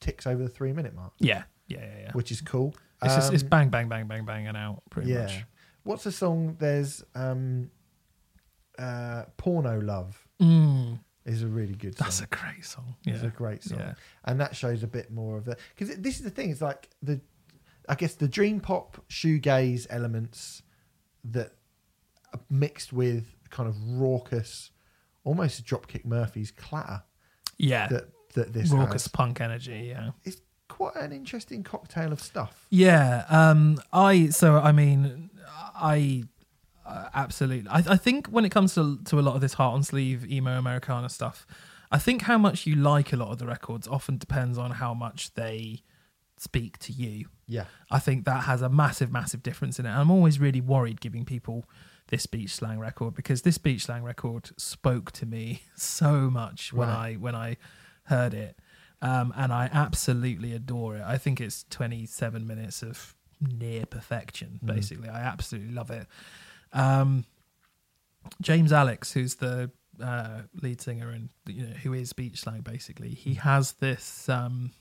ticks 0.00 0.26
over 0.26 0.42
the 0.42 0.48
three 0.48 0.72
minute 0.72 0.94
mark, 0.94 1.12
Yeah, 1.18 1.44
yeah, 1.68 1.78
yeah, 1.80 1.98
yeah. 2.00 2.12
which 2.12 2.30
is 2.32 2.40
cool. 2.40 2.74
It's 3.02 3.14
just 3.14 3.32
it's 3.32 3.42
Um, 3.42 3.48
bang, 3.48 3.68
bang, 3.70 3.88
bang, 3.88 4.06
bang, 4.08 4.24
bang, 4.24 4.46
and 4.46 4.56
out 4.56 4.82
pretty 4.90 5.10
yeah. 5.12 5.22
much. 5.22 5.44
What's 5.84 6.06
a 6.06 6.12
song? 6.12 6.56
There's 6.58 7.04
um, 7.14 7.70
uh, 8.78 9.24
"Porno 9.36 9.80
Love" 9.80 10.18
Mm, 10.40 10.98
is 11.24 11.42
a 11.42 11.46
really 11.48 11.74
good 11.74 11.96
song. 11.96 12.06
that's 12.06 12.20
a 12.20 12.26
great 12.26 12.64
song. 12.64 12.96
It's 13.06 13.22
a 13.22 13.28
great 13.28 13.62
song, 13.62 13.78
yeah, 13.78 13.94
and 14.24 14.40
that 14.40 14.56
shows 14.56 14.82
a 14.82 14.86
bit 14.86 15.10
more 15.10 15.36
of 15.36 15.44
the 15.44 15.56
because 15.76 15.96
this 15.96 16.16
is 16.16 16.22
the 16.22 16.30
thing. 16.30 16.50
It's 16.50 16.62
like 16.62 16.88
the, 17.02 17.20
I 17.88 17.94
guess 17.94 18.14
the 18.14 18.28
dream 18.28 18.60
pop 18.60 18.98
shoegaze 19.08 19.86
elements 19.90 20.62
that 21.24 21.52
are 22.34 22.40
mixed 22.50 22.92
with 22.92 23.26
kind 23.50 23.68
of 23.68 23.76
raucous, 23.86 24.70
almost 25.24 25.64
Dropkick 25.64 26.04
Murphys 26.04 26.50
clatter 26.50 27.02
yeah. 27.58 27.86
that 27.88 28.08
that 28.34 28.52
this 28.52 28.70
Raucous 28.70 29.04
has. 29.04 29.08
punk 29.08 29.40
energy. 29.40 29.88
Yeah. 29.90 30.10
It's 30.24 30.40
quite 30.68 30.96
an 30.96 31.12
interesting 31.12 31.62
cocktail 31.62 32.12
of 32.12 32.20
stuff. 32.20 32.66
Yeah, 32.70 33.24
um, 33.28 33.78
I 33.92 34.28
so 34.28 34.56
I 34.58 34.72
mean, 34.72 35.30
I 35.74 36.24
uh, 36.86 37.08
absolutely. 37.14 37.68
I, 37.70 37.78
I 37.78 37.96
think 37.96 38.28
when 38.28 38.44
it 38.44 38.50
comes 38.50 38.74
to 38.74 38.98
to 39.04 39.18
a 39.18 39.22
lot 39.22 39.34
of 39.34 39.40
this 39.40 39.54
heart 39.54 39.74
on 39.74 39.82
sleeve 39.82 40.30
emo 40.30 40.58
Americana 40.58 41.08
stuff, 41.08 41.46
I 41.90 41.98
think 41.98 42.22
how 42.22 42.38
much 42.38 42.66
you 42.66 42.74
like 42.74 43.12
a 43.12 43.16
lot 43.16 43.30
of 43.30 43.38
the 43.38 43.46
records 43.46 43.86
often 43.88 44.18
depends 44.18 44.58
on 44.58 44.72
how 44.72 44.94
much 44.94 45.34
they 45.34 45.82
speak 46.38 46.78
to 46.78 46.92
you. 46.92 47.26
Yeah, 47.46 47.64
I 47.90 47.98
think 47.98 48.24
that 48.24 48.44
has 48.44 48.62
a 48.62 48.68
massive, 48.68 49.12
massive 49.12 49.42
difference 49.42 49.78
in 49.78 49.86
it. 49.86 49.90
I'm 49.90 50.10
always 50.10 50.40
really 50.40 50.60
worried 50.60 51.00
giving 51.00 51.24
people 51.24 51.64
this 52.08 52.26
beach 52.26 52.50
slang 52.50 52.78
record 52.78 53.14
because 53.14 53.42
this 53.42 53.58
beach 53.58 53.84
slang 53.86 54.02
record 54.02 54.50
spoke 54.58 55.12
to 55.12 55.24
me 55.26 55.62
so 55.76 56.28
much 56.30 56.72
when 56.72 56.88
Right. 56.88 57.12
I 57.12 57.14
when 57.14 57.34
I 57.34 57.56
heard 58.04 58.34
it, 58.34 58.58
um, 59.00 59.32
and 59.36 59.52
I 59.52 59.70
absolutely 59.72 60.52
adore 60.52 60.96
it. 60.96 61.02
I 61.02 61.16
think 61.18 61.40
it's 61.40 61.64
27 61.70 62.46
minutes 62.46 62.82
of 62.82 63.14
near 63.42 63.84
perfection. 63.86 64.60
Mm. 64.64 64.74
Basically, 64.74 65.08
I 65.08 65.20
absolutely 65.20 65.74
love 65.74 65.90
it. 65.90 66.06
Um, 66.72 67.24
James 68.40 68.72
Alex, 68.72 69.12
who's 69.12 69.34
the 69.34 69.70
uh, 70.02 70.42
lead 70.62 70.80
singer 70.80 71.10
and 71.10 71.28
you 71.46 71.66
know 71.66 71.74
who 71.82 71.92
is 71.92 72.12
beach 72.12 72.40
slang, 72.40 72.60
basically, 72.62 73.10
he 73.10 73.34
has 73.34 73.72
this. 73.72 74.28
Um, 74.28 74.72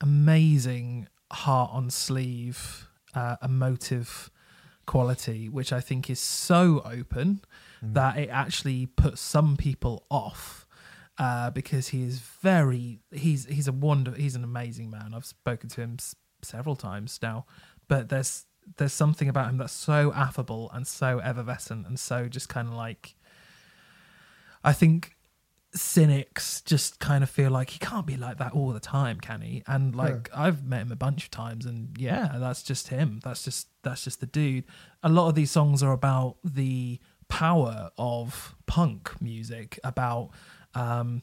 amazing 0.00 1.08
heart 1.30 1.70
on 1.72 1.90
sleeve, 1.90 2.88
uh, 3.14 3.36
emotive 3.42 4.30
quality, 4.86 5.48
which 5.48 5.72
I 5.72 5.80
think 5.80 6.10
is 6.10 6.20
so 6.20 6.82
open 6.84 7.40
Mm. 7.84 7.94
that 7.94 8.16
it 8.16 8.28
actually 8.28 8.86
puts 8.86 9.20
some 9.20 9.56
people 9.56 10.04
off. 10.10 10.66
Uh, 11.18 11.50
because 11.50 11.88
he 11.88 12.02
is 12.04 12.20
very 12.20 13.00
he's 13.12 13.44
he's 13.46 13.68
a 13.68 13.72
wonder 13.72 14.12
he's 14.12 14.34
an 14.34 14.42
amazing 14.42 14.90
man. 14.90 15.12
I've 15.14 15.26
spoken 15.26 15.68
to 15.70 15.80
him 15.82 15.98
several 16.42 16.76
times 16.76 17.18
now, 17.22 17.46
but 17.88 18.08
there's 18.08 18.44
there's 18.76 18.92
something 18.92 19.28
about 19.28 19.50
him 19.50 19.56
that's 19.56 19.72
so 19.72 20.12
affable 20.12 20.70
and 20.72 20.86
so 20.86 21.18
effervescent 21.18 21.84
and 21.84 21.98
so 21.98 22.28
just 22.28 22.48
kind 22.48 22.68
of 22.68 22.74
like 22.74 23.16
I 24.62 24.72
think 24.72 25.16
cynics 25.74 26.60
just 26.60 27.00
kind 27.00 27.24
of 27.24 27.30
feel 27.30 27.50
like 27.50 27.70
he 27.70 27.78
can't 27.78 28.06
be 28.06 28.16
like 28.16 28.38
that 28.38 28.52
all 28.52 28.70
the 28.70 28.80
time, 28.80 29.18
can 29.20 29.40
he? 29.40 29.62
And 29.66 29.94
like 29.94 30.28
I've 30.34 30.64
met 30.64 30.82
him 30.82 30.92
a 30.92 30.96
bunch 30.96 31.24
of 31.24 31.30
times, 31.30 31.66
and 31.66 31.96
yeah, 31.98 32.36
that's 32.38 32.62
just 32.62 32.88
him. 32.88 33.20
That's 33.24 33.42
just 33.42 33.68
that's 33.82 34.04
just 34.04 34.20
the 34.20 34.26
dude. 34.26 34.64
A 35.02 35.08
lot 35.08 35.28
of 35.28 35.34
these 35.34 35.50
songs 35.50 35.82
are 35.82 35.92
about 35.92 36.36
the 36.44 37.00
power 37.28 37.90
of 37.96 38.54
punk 38.66 39.20
music, 39.20 39.78
about 39.82 40.30
um 40.74 41.22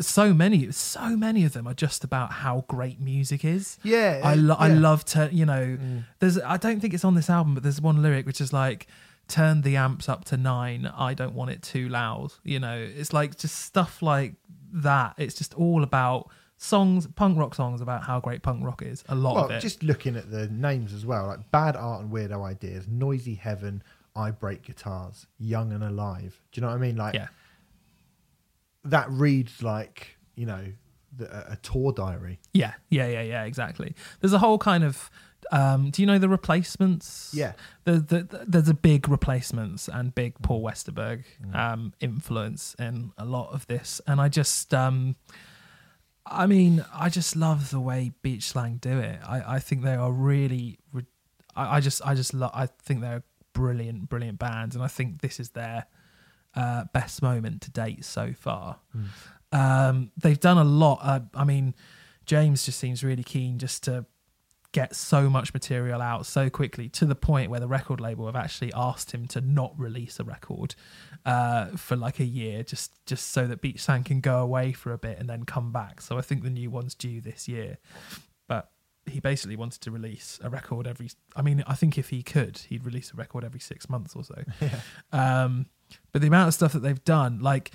so 0.00 0.34
many 0.34 0.70
so 0.72 1.16
many 1.16 1.44
of 1.44 1.52
them 1.52 1.66
are 1.66 1.74
just 1.74 2.04
about 2.04 2.32
how 2.32 2.64
great 2.68 3.00
music 3.00 3.44
is. 3.44 3.78
yeah. 3.82 4.20
I, 4.24 4.34
lo- 4.34 4.56
I 4.58 4.68
love 4.68 5.04
to 5.06 5.28
you 5.32 5.46
know 5.46 5.76
Mm. 5.80 6.04
there's 6.18 6.38
I 6.40 6.56
don't 6.56 6.80
think 6.80 6.94
it's 6.94 7.04
on 7.04 7.14
this 7.14 7.28
album, 7.30 7.54
but 7.54 7.62
there's 7.62 7.80
one 7.80 8.02
lyric 8.02 8.26
which 8.26 8.40
is 8.40 8.52
like 8.52 8.86
turn 9.28 9.62
the 9.62 9.76
amps 9.76 10.08
up 10.08 10.24
to 10.26 10.36
nine. 10.36 10.86
I 10.96 11.14
don't 11.14 11.34
want 11.34 11.50
it 11.50 11.62
too 11.62 11.88
loud. 11.88 12.32
You 12.42 12.60
know, 12.60 12.76
it's 12.76 13.12
like 13.12 13.38
just 13.38 13.56
stuff 13.62 14.02
like 14.02 14.34
that. 14.72 15.14
It's 15.18 15.34
just 15.34 15.54
all 15.54 15.82
about 15.82 16.28
songs, 16.56 17.06
punk 17.06 17.38
rock 17.38 17.54
songs 17.54 17.80
about 17.80 18.02
how 18.04 18.20
great 18.20 18.42
punk 18.42 18.64
rock 18.64 18.82
is. 18.82 19.02
A 19.08 19.14
lot 19.14 19.34
Well, 19.34 19.44
of 19.46 19.50
it. 19.52 19.60
just 19.60 19.82
looking 19.82 20.16
at 20.16 20.30
the 20.30 20.48
names 20.48 20.92
as 20.92 21.04
well, 21.06 21.26
like 21.26 21.50
Bad 21.50 21.76
Art 21.76 22.02
and 22.02 22.12
Weirdo 22.12 22.42
Ideas, 22.44 22.86
Noisy 22.88 23.34
Heaven, 23.34 23.82
I 24.14 24.30
Break 24.30 24.62
Guitars, 24.62 25.26
Young 25.38 25.72
and 25.72 25.82
Alive. 25.82 26.40
Do 26.52 26.60
you 26.60 26.62
know 26.62 26.68
what 26.68 26.76
I 26.76 26.78
mean? 26.78 26.96
Like 26.96 27.14
yeah, 27.14 27.28
that 28.84 29.10
reads 29.10 29.62
like 29.62 30.16
you 30.36 30.46
know 30.46 30.64
the, 31.16 31.52
a, 31.52 31.56
tour 31.56 31.92
diary. 31.92 32.40
yeah, 32.52 32.74
yeah, 32.90 33.06
yeah, 33.06 33.22
yeah. 33.22 33.44
Exactly. 33.44 33.94
There's 34.20 34.32
a 34.32 34.38
whole 34.38 34.58
kind 34.58 34.84
of. 34.84 35.10
Um, 35.52 35.90
do 35.90 36.00
you 36.00 36.06
know 36.06 36.18
the 36.18 36.28
replacements? 36.28 37.30
Yeah. 37.34 37.52
the, 37.84 37.98
the, 38.00 38.44
there's 38.48 38.70
a 38.70 38.74
big 38.74 39.08
replacements 39.10 39.88
and 39.88 40.14
big 40.14 40.34
Paul 40.42 40.62
Westerberg 40.62 41.24
Mm. 41.44 41.54
um, 41.54 41.92
influence 42.00 42.74
in 42.78 43.12
a 43.18 43.26
lot 43.26 43.52
of 43.52 43.66
this, 43.66 44.00
and 44.06 44.22
I 44.22 44.28
just, 44.30 44.72
um, 44.72 45.16
I 46.26 46.46
mean, 46.46 46.82
I 46.94 47.10
just 47.10 47.36
love 47.36 47.70
the 47.70 47.78
way 47.80 48.12
Beach 48.22 48.44
Slang 48.44 48.78
do 48.78 48.98
it. 48.98 49.18
I, 49.26 49.56
I 49.56 49.58
think 49.58 49.82
they 49.82 49.94
are 49.94 50.10
really, 50.10 50.78
re- 50.92 51.04
I, 51.54 51.76
I 51.76 51.80
just, 51.80 52.00
I 52.04 52.14
just 52.14 52.32
love. 52.32 52.50
I 52.54 52.66
think 52.82 53.02
they're 53.02 53.18
a 53.18 53.22
brilliant, 53.52 54.08
brilliant 54.08 54.38
bands, 54.38 54.74
and 54.74 54.82
I 54.82 54.88
think 54.88 55.20
this 55.20 55.38
is 55.38 55.50
their 55.50 55.84
uh, 56.56 56.84
best 56.92 57.22
moment 57.22 57.62
to 57.62 57.70
date 57.70 58.04
so 58.04 58.32
far. 58.32 58.78
Um, 59.52 60.10
they've 60.16 60.40
done 60.40 60.58
a 60.58 60.64
lot. 60.64 61.00
Uh, 61.02 61.20
I 61.34 61.44
mean, 61.44 61.74
James 62.26 62.64
just 62.64 62.78
seems 62.78 63.04
really 63.04 63.22
keen 63.22 63.58
just 63.58 63.84
to 63.84 64.06
get 64.74 64.96
so 64.96 65.30
much 65.30 65.54
material 65.54 66.02
out 66.02 66.26
so 66.26 66.50
quickly 66.50 66.88
to 66.88 67.06
the 67.06 67.14
point 67.14 67.48
where 67.48 67.60
the 67.60 67.68
record 67.68 68.00
label 68.00 68.26
have 68.26 68.34
actually 68.34 68.72
asked 68.74 69.12
him 69.12 69.24
to 69.28 69.40
not 69.40 69.72
release 69.78 70.18
a 70.18 70.24
record 70.24 70.74
uh, 71.24 71.66
for 71.76 71.94
like 71.94 72.18
a 72.18 72.24
year, 72.24 72.64
just 72.64 72.92
just 73.06 73.30
so 73.30 73.46
that 73.46 73.60
Beach 73.60 73.80
Slang 73.80 74.02
can 74.02 74.20
go 74.20 74.40
away 74.40 74.72
for 74.72 74.92
a 74.92 74.98
bit 74.98 75.18
and 75.18 75.28
then 75.30 75.44
come 75.44 75.70
back. 75.70 76.00
So 76.00 76.18
I 76.18 76.22
think 76.22 76.42
the 76.42 76.50
new 76.50 76.70
one's 76.70 76.94
due 76.94 77.20
this 77.20 77.46
year, 77.46 77.78
but 78.48 78.70
he 79.06 79.20
basically 79.20 79.54
wanted 79.54 79.80
to 79.82 79.92
release 79.92 80.40
a 80.42 80.50
record 80.50 80.88
every. 80.88 81.08
I 81.36 81.42
mean, 81.42 81.62
I 81.68 81.74
think 81.74 81.96
if 81.96 82.08
he 82.10 82.24
could, 82.24 82.58
he'd 82.68 82.84
release 82.84 83.12
a 83.12 83.16
record 83.16 83.44
every 83.44 83.60
six 83.60 83.88
months 83.88 84.16
or 84.16 84.24
so. 84.24 84.42
Um, 85.12 85.66
but 86.12 86.20
the 86.20 86.28
amount 86.28 86.48
of 86.48 86.54
stuff 86.54 86.72
that 86.72 86.80
they've 86.80 87.04
done, 87.04 87.40
like 87.40 87.70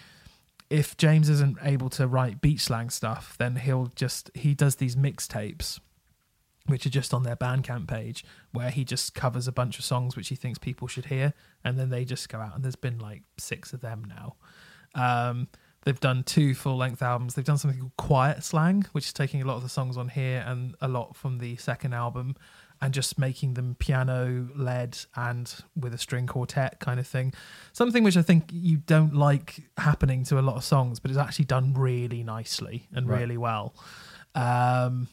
if 0.69 0.95
James 0.97 1.29
isn't 1.29 1.57
able 1.63 1.89
to 1.89 2.07
write 2.07 2.41
beach 2.41 2.61
slang 2.61 2.89
stuff, 2.89 3.35
then 3.37 3.55
he'll 3.55 3.87
just 3.95 4.29
he 4.35 4.53
does 4.53 4.75
these 4.75 4.95
mixtapes, 4.95 5.79
which 6.67 6.85
are 6.85 6.91
just 6.91 7.13
on 7.13 7.23
their 7.23 7.35
Bandcamp 7.35 7.87
page, 7.87 8.23
where 8.51 8.69
he 8.69 8.83
just 8.83 9.15
covers 9.15 9.47
a 9.47 9.51
bunch 9.51 9.79
of 9.79 9.85
songs 9.85 10.15
which 10.15 10.29
he 10.29 10.35
thinks 10.35 10.59
people 10.59 10.87
should 10.87 11.05
hear, 11.05 11.33
and 11.63 11.77
then 11.77 11.89
they 11.89 12.05
just 12.05 12.29
go 12.29 12.39
out. 12.39 12.55
And 12.55 12.63
there's 12.63 12.75
been 12.75 12.99
like 12.99 13.23
six 13.37 13.73
of 13.73 13.81
them 13.81 14.05
now. 14.07 14.35
Um, 14.95 15.47
they've 15.85 15.99
done 15.99 16.23
two 16.23 16.53
full 16.53 16.77
length 16.77 17.01
albums. 17.01 17.33
They've 17.33 17.45
done 17.45 17.57
something 17.57 17.79
called 17.79 17.97
Quiet 17.97 18.43
Slang, 18.43 18.85
which 18.91 19.05
is 19.05 19.13
taking 19.13 19.41
a 19.41 19.45
lot 19.45 19.57
of 19.57 19.63
the 19.63 19.69
songs 19.69 19.97
on 19.97 20.09
here 20.09 20.43
and 20.45 20.75
a 20.81 20.87
lot 20.87 21.15
from 21.15 21.39
the 21.39 21.57
second 21.57 21.93
album 21.93 22.35
and 22.81 22.93
just 22.93 23.17
making 23.19 23.55
them 23.55 23.75
piano 23.77 24.47
led 24.55 24.97
and 25.15 25.53
with 25.75 25.93
a 25.93 25.97
string 25.97 26.27
quartet 26.27 26.79
kind 26.79 26.99
of 26.99 27.05
thing. 27.07 27.33
Something 27.73 28.03
which 28.03 28.15
I 28.15 28.21
think 28.21 28.49
you 28.53 28.77
don't 28.77 29.13
like 29.13 29.61
happening 29.77 30.23
to 30.25 30.39
a 30.39 30.41
lot 30.41 30.55
of 30.55 30.63
songs, 30.63 30.99
but 30.99 31.11
it's 31.11 31.17
actually 31.19 31.45
done 31.45 31.73
really 31.73 32.23
nicely 32.23 32.87
and 32.93 33.07
Right. 33.09 33.19
really 33.21 33.37
well. 33.37 33.75
Um, 34.35 35.09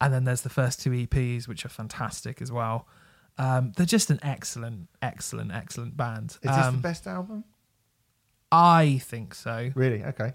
and 0.00 0.12
then 0.14 0.24
there's 0.24 0.42
the 0.42 0.48
first 0.50 0.80
two 0.80 0.90
EPs, 0.90 1.48
which 1.48 1.64
are 1.64 1.68
fantastic 1.70 2.40
as 2.40 2.52
well. 2.52 2.86
Um, 3.38 3.72
they're 3.76 3.84
just 3.86 4.10
an 4.10 4.20
excellent, 4.22 4.88
excellent, 5.02 5.52
excellent 5.52 5.96
band. 5.96 6.32
Is 6.32 6.38
this 6.42 6.56
the 6.56 6.62
Um, 6.68 6.80
best 6.80 7.06
album? 7.06 7.44
I 8.52 8.98
think 9.02 9.34
so. 9.34 9.70
Really? 9.74 10.04
Okay. 10.04 10.34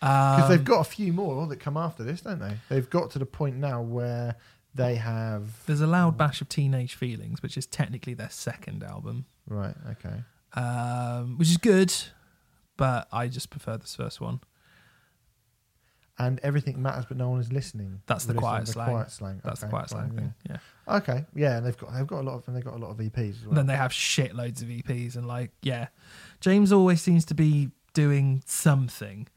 Because 0.00 0.42
Um, 0.44 0.48
they've 0.50 0.64
got 0.64 0.80
a 0.80 0.84
few 0.84 1.12
more 1.12 1.46
that 1.46 1.56
come 1.60 1.76
after 1.76 2.04
this, 2.04 2.20
don't 2.20 2.38
they? 2.40 2.58
They've 2.68 2.88
got 2.90 3.10
to 3.12 3.18
the 3.18 3.24
point 3.26 3.56
now 3.56 3.80
where 3.80 4.36
they 4.76 4.96
have. 4.96 5.64
there's 5.66 5.80
a 5.80 5.86
loud 5.86 6.16
bash 6.16 6.40
of 6.40 6.48
Teenage 6.48 6.94
Feelings, 6.94 7.42
which 7.42 7.56
is 7.56 7.66
technically 7.66 8.14
their 8.14 8.30
second 8.30 8.82
album, 8.82 9.26
Right. 9.48 9.74
Okay. 9.92 10.22
um, 10.60 11.38
which 11.38 11.48
is 11.50 11.56
good, 11.56 11.92
but 12.76 13.08
I 13.12 13.28
just 13.28 13.50
prefer 13.50 13.76
this 13.76 13.94
first 13.94 14.20
one. 14.20 14.40
And 16.18 16.40
everything 16.42 16.80
matters, 16.80 17.04
but 17.06 17.18
no 17.18 17.28
one 17.28 17.40
is 17.40 17.52
listening. 17.52 18.00
That's 18.06 18.24
the 18.24 18.32
quiet 18.32 18.66
slang. 18.68 18.88
Quiet 18.88 19.10
slang. 19.10 19.40
That's 19.44 19.60
the 19.60 19.66
Okay, 19.66 19.70
quiet 19.70 19.90
slang 19.90 20.08
fine, 20.08 20.16
thing. 20.16 20.34
Yeah. 20.48 20.56
yeah. 20.88 20.96
Okay. 20.96 21.24
Yeah, 21.34 21.56
and 21.58 21.66
they've 21.66 21.76
got 21.76 21.92
they've 21.92 22.06
got 22.06 22.20
a 22.20 22.22
lot 22.22 22.36
of 22.36 22.48
and 22.48 22.56
they've 22.56 22.64
got 22.64 22.72
a 22.72 22.78
lot 22.78 22.90
of 22.90 22.96
EPs 22.96 23.40
as 23.40 23.46
well. 23.46 23.54
Then 23.54 23.66
they 23.66 23.76
have 23.76 23.90
shitloads 23.90 24.62
of 24.62 24.68
EPs 24.68 25.16
and 25.16 25.26
like 25.28 25.50
yeah, 25.60 25.88
James 26.40 26.72
always 26.72 27.02
seems 27.02 27.26
to 27.26 27.34
be 27.34 27.70
doing 27.92 28.42
something, 28.46 29.28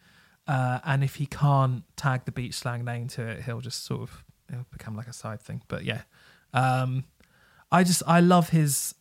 uh, 0.47 0.79
and 0.85 1.03
if 1.03 1.15
he 1.15 1.25
can't 1.25 1.83
tag 1.97 2.23
the 2.23 2.31
beach 2.31 2.53
slang 2.53 2.85
name 2.85 3.07
to 3.09 3.23
it, 3.27 3.43
he'll 3.43 3.59
just 3.59 3.83
sort 3.83 4.01
of 4.03 4.23
it'll 4.49 4.65
become 4.71 4.95
like 4.95 5.07
a 5.07 5.13
side 5.13 5.41
thing. 5.41 5.61
But 5.67 5.83
yeah, 5.85 6.01
um, 6.53 7.05
I 7.71 7.83
just 7.83 8.03
I 8.07 8.19
love 8.19 8.49
his, 8.49 8.95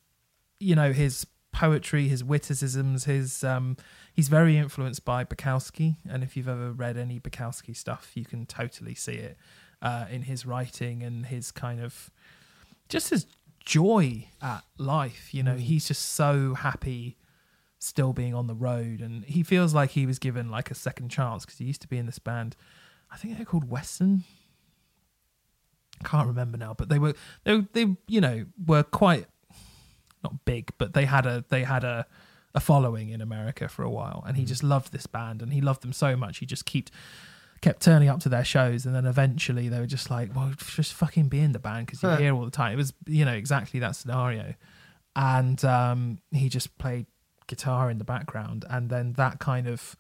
you 0.61 0.75
know, 0.75 0.93
his 0.93 1.27
poetry, 1.53 2.09
his 2.09 2.23
witticisms, 2.23 3.05
his 3.05 3.43
um, 3.45 3.77
he's 4.15 4.29
very 4.29 4.57
influenced 4.57 5.05
by 5.05 5.25
Bukowski, 5.25 5.97
and 6.09 6.23
if 6.23 6.37
you've 6.37 6.49
ever 6.49 6.73
read 6.73 6.97
any 6.97 7.19
Bukowski 7.21 7.77
stuff, 7.77 8.13
you 8.15 8.25
can 8.25 8.47
totally 8.47 8.95
see 8.95 9.15
it 9.15 9.37
uh, 9.83 10.07
in 10.11 10.23
his 10.23 10.45
writing 10.47 11.03
and 11.03 11.27
his 11.27 11.51
kind 11.51 11.81
of 11.81 12.11
just 12.89 13.11
his 13.11 13.27
joy 13.65 14.27
at 14.41 14.65
life. 14.77 15.33
You 15.35 15.43
know, 15.43 15.55
Mm. 15.57 15.61
he's 15.61 15.89
just 15.89 16.03
so 16.13 16.55
happy 16.55 17.17
still 17.81 18.13
being 18.13 18.35
on 18.35 18.47
the 18.49 18.55
road, 18.55 19.01
and 19.01 19.25
he 19.25 19.43
feels 19.43 19.73
like 19.75 19.91
he 19.91 20.05
was 20.05 20.19
given 20.19 20.51
like 20.51 20.71
a 20.71 20.75
second 20.75 21.09
chance 21.11 21.45
because 21.45 21.59
he 21.59 21.65
used 21.65 21.81
to 21.83 21.89
be 21.89 21.97
in 21.97 22.07
this 22.07 22.19
band. 22.19 22.57
I 23.11 23.17
think 23.17 23.37
they're 23.37 23.47
called 23.47 23.71
Weston. 23.71 24.25
Can't 26.05 26.27
remember 26.29 26.57
now, 26.59 26.75
but 26.75 26.89
they 26.89 26.99
were 26.99 27.15
they 27.45 27.61
they 27.73 27.97
you 28.07 28.21
know 28.21 28.47
were 28.67 28.83
quite 28.83 29.27
not 30.25 30.45
big, 30.45 30.71
but 30.79 30.95
they 30.95 31.05
had 31.05 31.27
a 31.27 31.45
they 31.49 31.65
had 31.65 31.85
a 31.85 32.07
a 32.55 32.61
following 32.61 33.11
in 33.11 33.21
America 33.21 33.69
for 33.69 33.83
a 33.83 33.91
while, 33.91 34.25
and 34.27 34.37
he 34.37 34.45
Mm. 34.45 34.49
just 34.49 34.63
loved 34.63 34.93
this 34.93 35.07
band, 35.07 35.43
and 35.43 35.53
he 35.53 35.61
loved 35.61 35.83
them 35.83 35.93
so 35.93 36.17
much 36.17 36.39
he 36.39 36.47
just 36.47 36.65
kept 36.67 36.91
kept 37.61 37.83
turning 37.83 38.09
up 38.09 38.21
to 38.21 38.29
their 38.29 38.45
shows, 38.45 38.87
and 38.87 38.95
then 38.95 39.05
eventually 39.05 39.69
they 39.69 39.81
were 39.81 39.87
just 39.87 40.11
like, 40.11 40.35
well, 40.35 40.53
just 40.57 40.95
fucking 40.95 41.29
be 41.29 41.41
in 41.41 41.53
the 41.53 41.59
band 41.59 41.87
because 41.87 42.03
you're 42.03 42.13
Huh. 42.13 42.19
here 42.19 42.35
all 42.35 42.45
the 42.45 42.51
time. 42.53 42.73
It 42.73 42.77
was 42.77 42.93
you 43.07 43.25
know 43.25 43.33
exactly 43.35 43.81
that 43.81 43.97
scenario, 43.97 44.55
and 45.17 45.63
um, 45.65 46.19
he 46.31 46.49
just 46.49 46.79
played 46.79 47.07
guitar 47.49 47.91
in 47.91 47.99
the 47.99 48.05
background, 48.05 48.65
and 48.71 48.89
then 48.91 49.13
that 49.15 49.41
kind 49.41 49.67
of 49.67 49.97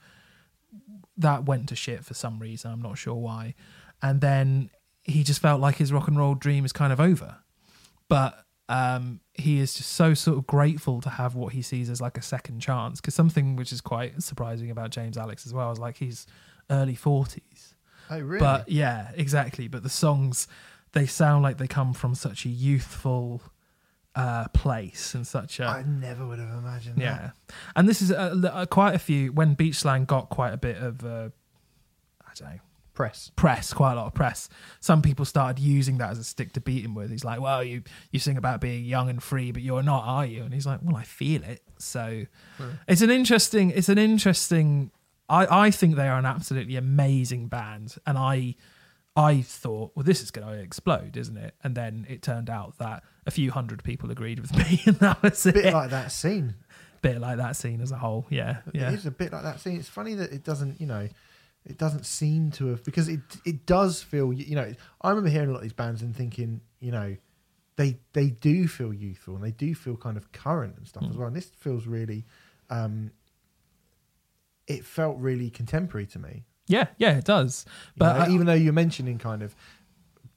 that 1.17 1.45
went 1.47 1.69
to 1.69 1.77
shit 1.77 2.05
for 2.05 2.15
some 2.15 2.39
reason. 2.39 2.71
I'm 2.71 2.83
not 2.83 2.99
sure 2.99 3.15
why, 3.15 3.55
and 4.03 4.21
then 4.21 4.71
he 5.09 5.25
just 5.25 5.41
felt 5.41 5.61
like 5.61 5.77
his 5.77 5.93
rock 5.93 6.07
and 6.07 6.19
roll 6.19 6.35
dream 6.35 6.65
is 6.65 6.73
kind 6.73 6.93
of 6.93 7.01
over, 7.01 7.39
but 8.09 8.45
um, 8.69 9.21
he 9.33 9.59
is 9.59 9.75
just 9.75 9.91
so 9.93 10.13
sort 10.13 10.37
of 10.39 10.47
grateful 10.47 11.01
to 11.01 11.09
have 11.09 11.35
what 11.35 11.55
he 11.55 11.63
sees 11.63 11.89
as 11.89 12.01
like 12.01 12.19
a 12.19 12.23
second 12.23 12.61
chance. 12.61 13.01
Because 13.01 13.15
something 13.15 13.57
which 13.57 13.73
is 13.73 13.81
quite 13.81 14.23
surprising 14.23 14.71
about 14.71 14.91
James 14.91 15.17
Alex 15.17 15.47
as 15.47 15.55
well 15.55 15.73
is 15.73 15.79
like 15.79 15.97
he's 15.97 16.27
early 16.71 16.95
forties. 16.95 17.75
oh 18.11 18.21
really? 18.21 18.41
But 18.41 18.69
yeah, 18.69 19.11
exactly. 19.17 19.69
But 19.69 19.83
the 19.83 19.89
songs 19.89 20.47
they 20.93 21.07
sound 21.07 21.43
like 21.43 21.59
they 21.59 21.67
come 21.67 21.95
from 21.95 22.15
such 22.15 22.45
a 22.45 22.49
youthful 22.49 23.43
uh, 24.15 24.49
place 24.49 25.15
and 25.15 25.27
such 25.27 25.61
a 25.61 25.65
I 25.65 25.83
never 25.83 26.27
would 26.27 26.39
have 26.39 26.51
imagined. 26.51 27.01
yeah. 27.01 27.31
And 27.75 27.89
this 27.89 28.03
is 28.03 28.13
uh, 28.13 28.35
uh, 28.53 28.67
quite 28.67 28.95
a 28.95 28.99
few 28.99 29.33
when 29.33 29.55
Beach 29.55 29.77
Slang 29.77 30.05
got 30.05 30.29
quite 30.29 30.53
a 30.53 30.59
bit 30.59 30.77
of 30.77 31.05
uh, 31.05 31.31
I 32.27 32.35
don't 32.35 32.51
know 32.51 32.61
Press. 32.99 33.31
press, 33.37 33.73
quite 33.73 33.93
a 33.93 33.95
lot 33.95 34.07
of 34.09 34.15
press. 34.15 34.49
Some 34.81 35.03
people 35.03 35.25
started 35.25 35.63
using 35.63 35.99
that 35.99 36.11
as 36.11 36.19
a 36.19 36.25
stick 36.25 36.53
to 36.55 36.61
beat 36.61 36.85
him 36.85 36.97
with. 36.97 37.13
He's 37.13 37.25
like, 37.25 37.41
"Well, 37.41 37.63
you 37.63 37.83
you 38.11 38.19
sing 38.19 38.37
about 38.37 38.61
being 38.61 38.85
young 38.85 39.09
and 39.09 39.23
free, 39.23 39.53
but 39.53 39.63
you're 39.63 39.85
not, 39.85 40.03
are 40.05 40.27
you?" 40.27 40.43
And 40.43 40.53
he's 40.53 40.67
like, 40.67 40.81
"Well, 40.83 40.97
I 40.97 41.05
feel 41.05 41.45
it." 41.45 41.63
So 41.79 42.25
hmm. 42.57 42.71
it's 42.89 43.01
an 43.01 43.11
interesting. 43.11 43.71
It's 43.71 43.89
an 43.89 43.99
interesting. 43.99 44.91
I 45.29 45.67
I 45.67 45.71
think 45.71 45.95
they 45.95 46.09
are 46.09 46.19
an 46.19 46.27
absolutely 46.27 46.75
amazing 46.75 47.47
band, 47.47 47.95
and 48.05 48.19
I 48.19 48.57
I 49.15 49.43
thought, 49.43 49.93
well, 49.95 50.05
this 50.05 50.21
is 50.21 50.31
going 50.33 50.47
to 50.47 50.55
explode, 50.55 51.17
isn't 51.17 51.37
it? 51.37 51.55
And 51.63 51.77
then 51.77 52.05
it 52.09 52.23
turned 52.23 52.51
out 52.51 52.79
that 52.79 53.05
a 53.27 53.31
few 53.31 53.53
hundred 53.53 53.85
people 53.85 54.11
agreed 54.11 54.41
with 54.41 54.57
me, 54.57 54.83
and 54.87 54.97
that 54.97 55.23
was 55.23 55.47
A 55.47 55.51
it. 55.51 55.55
bit 55.55 55.73
like 55.73 55.91
that 55.91 56.11
scene. 56.11 56.57
bit 57.01 57.21
like 57.21 57.37
that 57.37 57.55
scene 57.57 57.81
as 57.81 57.93
a 57.93 57.97
whole. 57.97 58.27
Yeah, 58.29 58.59
yeah. 58.73 58.89
It 58.89 58.95
is 58.95 59.07
a 59.07 59.13
bit 59.13 59.33
like 59.33 59.45
that 59.45 59.61
scene. 59.61 59.77
It's 59.77 59.89
funny 59.89 60.15
that 60.15 60.33
it 60.33 60.43
doesn't, 60.43 60.81
you 60.81 60.87
know, 60.87 61.09
it 61.69 61.79
doesn't 61.79 62.07
seem 62.07 62.51
to 62.53 62.69
have 62.69 62.83
because 62.85 63.09
it 63.09 63.21
it 63.45 63.67
does 63.67 64.03
feel, 64.03 64.33
you 64.33 64.57
know. 64.57 64.75
I 65.03 65.09
remember 65.11 65.31
hearing 65.31 65.49
a 65.51 65.53
lot 65.53 65.59
of 65.59 65.63
these 65.63 65.73
bands 65.73 66.03
and 66.03 66.15
thinking, 66.17 66.61
you 66.81 66.91
know, 66.91 67.17
they 67.77 67.99
they 68.13 68.31
do 68.31 68.67
feel 68.69 68.93
youthful 68.93 69.35
and 69.37 69.45
they 69.45 69.51
do 69.53 69.75
feel 69.75 69.97
kind 69.97 70.17
of 70.17 70.33
current 70.33 70.77
and 70.79 70.87
stuff 70.89 71.05
as 71.05 71.11
Mm. 71.15 71.19
well. 71.19 71.27
And 71.29 71.37
this 71.37 71.51
feels 71.57 71.87
really, 71.87 72.25
um, 72.71 73.11
it 74.67 74.85
felt 74.85 75.19
really 75.19 75.51
contemporary 75.51 76.07
to 76.07 76.19
me. 76.19 76.45
Yeah, 76.67 76.89
yeah, 76.99 77.17
it 77.17 77.25
does. 77.25 77.65
You 77.67 77.73
But 77.99 78.17
know, 78.19 78.25
I- 78.25 78.29
even 78.31 78.47
though 78.47 78.53
you're 78.55 78.73
mentioning 78.75 79.19
kind 79.19 79.43
of 79.43 79.57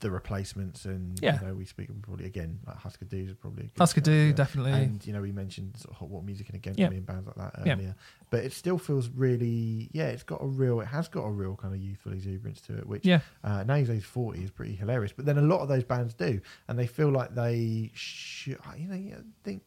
the 0.01 0.11
replacements 0.11 0.85
and 0.85 1.17
Yeah. 1.21 1.39
you 1.39 1.47
know 1.47 1.53
we 1.53 1.65
speak 1.65 1.87
probably 2.01 2.25
again 2.25 2.59
like 2.67 2.75
Husker 2.77 3.05
Du 3.05 3.17
is 3.17 3.33
probably 3.35 3.63
a 3.65 3.67
good 3.67 3.77
Husker 3.79 4.01
Du, 4.01 4.33
definitely. 4.33 4.73
and 4.73 5.05
you 5.07 5.13
know 5.13 5.21
we 5.21 5.31
mentioned 5.31 5.77
sort 5.77 5.91
of 5.93 5.97
Hot 5.99 6.09
Water 6.09 6.25
Music 6.25 6.47
and 6.49 6.55
Against 6.55 6.79
Yeah. 6.79 6.89
Me 6.89 6.97
and 6.97 7.05
bands 7.05 7.25
like 7.27 7.35
that 7.37 7.53
earlier 7.61 7.95
but 8.29 8.43
it 8.43 8.51
still 8.53 8.77
feels 8.77 9.09
really 9.09 9.89
yeah 9.93 10.07
it's 10.07 10.23
got 10.23 10.41
a 10.43 10.45
real 10.47 10.81
it 10.81 10.87
has 10.87 11.07
got 11.07 11.21
a 11.23 11.31
real 11.31 11.55
kind 11.55 11.73
of 11.73 11.79
youthful 11.79 12.11
exuberance 12.13 12.59
to 12.61 12.77
it 12.77 12.87
which 12.87 13.05
yeah, 13.05 13.19
uh, 13.43 13.63
now 13.63 13.75
he's 13.75 13.89
age 13.89 14.03
40 14.03 14.43
is 14.43 14.51
pretty 14.51 14.75
hilarious 14.75 15.11
but 15.13 15.25
then 15.25 15.37
a 15.37 15.41
lot 15.41 15.59
of 15.61 15.67
those 15.69 15.83
bands 15.83 16.13
do 16.13 16.41
and 16.67 16.77
they 16.77 16.87
feel 16.87 17.09
like 17.09 17.33
they 17.35 17.91
should 17.93 18.57
you 18.77 18.87
know 18.87 18.95
you 18.95 19.23
think 19.43 19.63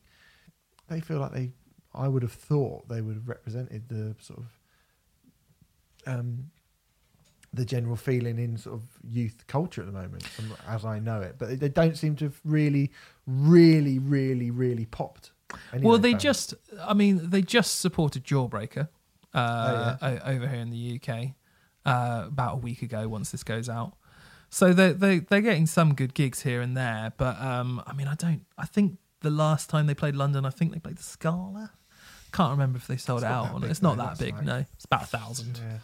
they 0.88 1.00
feel 1.00 1.18
like 1.18 1.32
they 1.32 1.52
I 1.94 2.08
would 2.08 2.22
have 2.22 2.32
thought 2.32 2.88
they 2.88 3.00
would 3.00 3.14
have 3.14 3.28
represented 3.28 3.88
the 3.88 4.16
sort 4.20 4.40
of 4.40 4.46
um 6.06 6.50
the 7.54 7.64
general 7.64 7.96
feeling 7.96 8.38
in 8.38 8.56
sort 8.56 8.74
of 8.76 8.82
youth 9.08 9.46
culture 9.46 9.80
at 9.80 9.86
the 9.86 9.92
moment 9.92 10.24
as 10.66 10.84
I 10.84 10.98
know 10.98 11.20
it 11.20 11.36
but 11.38 11.60
they 11.60 11.68
don't 11.68 11.96
seem 11.96 12.16
to 12.16 12.24
have 12.26 12.40
really 12.44 12.90
really 13.26 13.98
really 13.98 14.50
really 14.50 14.86
popped 14.86 15.30
any 15.72 15.82
of 15.82 15.84
well, 15.84 15.98
they 15.98 16.14
just, 16.14 16.54
I 16.80 16.94
mean, 16.94 17.30
they 17.30 17.42
just 17.42 17.78
supported 17.78 18.24
Jawbreaker 18.24 18.88
uh, 19.34 19.96
Oh, 20.02 20.06
o- 20.08 20.20
over 20.32 20.48
here 20.48 20.60
in 20.60 20.70
the 20.70 20.98
UK 21.00 21.28
uh, 21.86 22.24
about 22.26 22.54
a 22.54 22.56
week 22.56 22.82
ago. 22.82 23.06
Once 23.08 23.30
this 23.30 23.44
goes 23.44 23.68
out, 23.68 23.92
so 24.50 24.72
they 24.72 24.92
they 24.92 25.18
they're 25.20 25.42
getting 25.42 25.66
some 25.66 25.94
good 25.94 26.14
gigs 26.14 26.42
here 26.42 26.60
and 26.60 26.76
there. 26.76 27.12
But 27.16 27.40
um, 27.40 27.82
I 27.86 27.92
mean, 27.92 28.08
I 28.08 28.14
don't. 28.14 28.44
I 28.58 28.66
think 28.66 28.98
the 29.20 29.30
last 29.30 29.70
time 29.70 29.86
they 29.86 29.94
played 29.94 30.16
London, 30.16 30.44
I 30.44 30.50
think 30.50 30.72
they 30.72 30.80
played 30.80 30.96
the 30.96 31.02
Scala. 31.04 31.72
Can't 32.34 32.50
remember 32.50 32.76
if 32.78 32.86
they 32.88 32.96
sold 32.98 33.20
It's 33.20 33.24
out. 33.24 33.46
or 33.46 33.52
not. 33.52 33.60
big, 33.62 33.70
It's 33.70 33.80
not 33.82 33.96
no, 33.96 34.04
that 34.06 34.18
big. 34.18 34.34
like- 34.34 34.44
No, 34.44 34.56
it's 34.74 34.84
about 34.84 35.02
a 35.04 35.06
thousand. 35.06 35.58
yeah. 35.62 35.78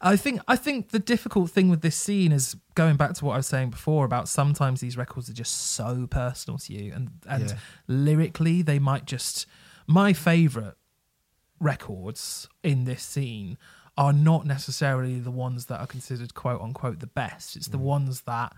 I 0.00 0.16
think 0.16 0.40
I 0.48 0.56
think 0.56 0.88
the 0.90 0.98
difficult 0.98 1.50
thing 1.50 1.68
with 1.68 1.82
this 1.82 1.94
scene 1.96 2.32
is 2.32 2.56
going 2.74 2.96
back 2.96 3.12
to 3.14 3.24
what 3.24 3.34
I 3.34 3.36
was 3.36 3.46
saying 3.46 3.70
before 3.70 4.04
about 4.04 4.26
sometimes 4.28 4.80
these 4.80 4.96
records 4.96 5.28
are 5.30 5.34
just 5.34 5.54
so 5.54 6.06
personal 6.10 6.58
to 6.58 6.72
you 6.72 6.92
and 6.94 7.10
and 7.28 7.50
Yeah. 7.50 7.58
lyrically 7.86 8.62
they 8.62 8.78
might 8.80 9.04
just 9.04 9.46
my 9.86 10.12
favorite 10.12 10.76
records 11.60 12.48
in 12.62 12.84
this 12.84 13.02
scene 13.02 13.58
are 13.96 14.12
not 14.12 14.46
necessarily 14.46 15.20
the 15.20 15.30
ones 15.30 15.66
that 15.66 15.78
are 15.78 15.86
considered 15.86 16.34
quote 16.34 16.60
unquote 16.60 16.98
the 17.00 17.06
best 17.06 17.56
it's 17.56 17.68
the 17.68 17.78
Mm. 17.78 17.82
ones 17.82 18.22
that 18.22 18.52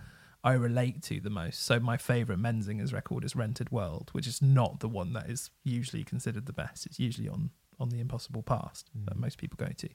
I 0.44 0.52
relate 0.52 1.02
to 1.04 1.20
the 1.20 1.30
most. 1.30 1.62
So 1.64 1.80
my 1.80 1.96
favorite 1.96 2.38
Menzingers 2.38 2.92
record 2.92 3.24
is 3.24 3.34
Rented 3.34 3.70
World, 3.72 4.10
which 4.12 4.26
is 4.26 4.40
not 4.42 4.80
the 4.80 4.88
one 4.88 5.12
that 5.14 5.28
is 5.30 5.50
usually 5.64 6.04
considered 6.04 6.44
the 6.46 6.52
best. 6.52 6.86
It's 6.86 7.00
usually 7.00 7.28
on 7.28 7.50
on 7.80 7.88
the 7.88 7.98
Impossible 7.98 8.42
Past 8.42 8.88
that 9.06 9.16
Mm. 9.16 9.20
most 9.20 9.36
people 9.38 9.56
go 9.56 9.72
to. 9.76 9.88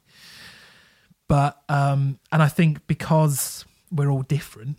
But 1.28 1.62
um, 1.70 2.20
and 2.32 2.42
I 2.42 2.48
think 2.48 2.88
because 2.88 3.64
we're 3.92 4.10
all 4.10 4.24
different, 4.24 4.78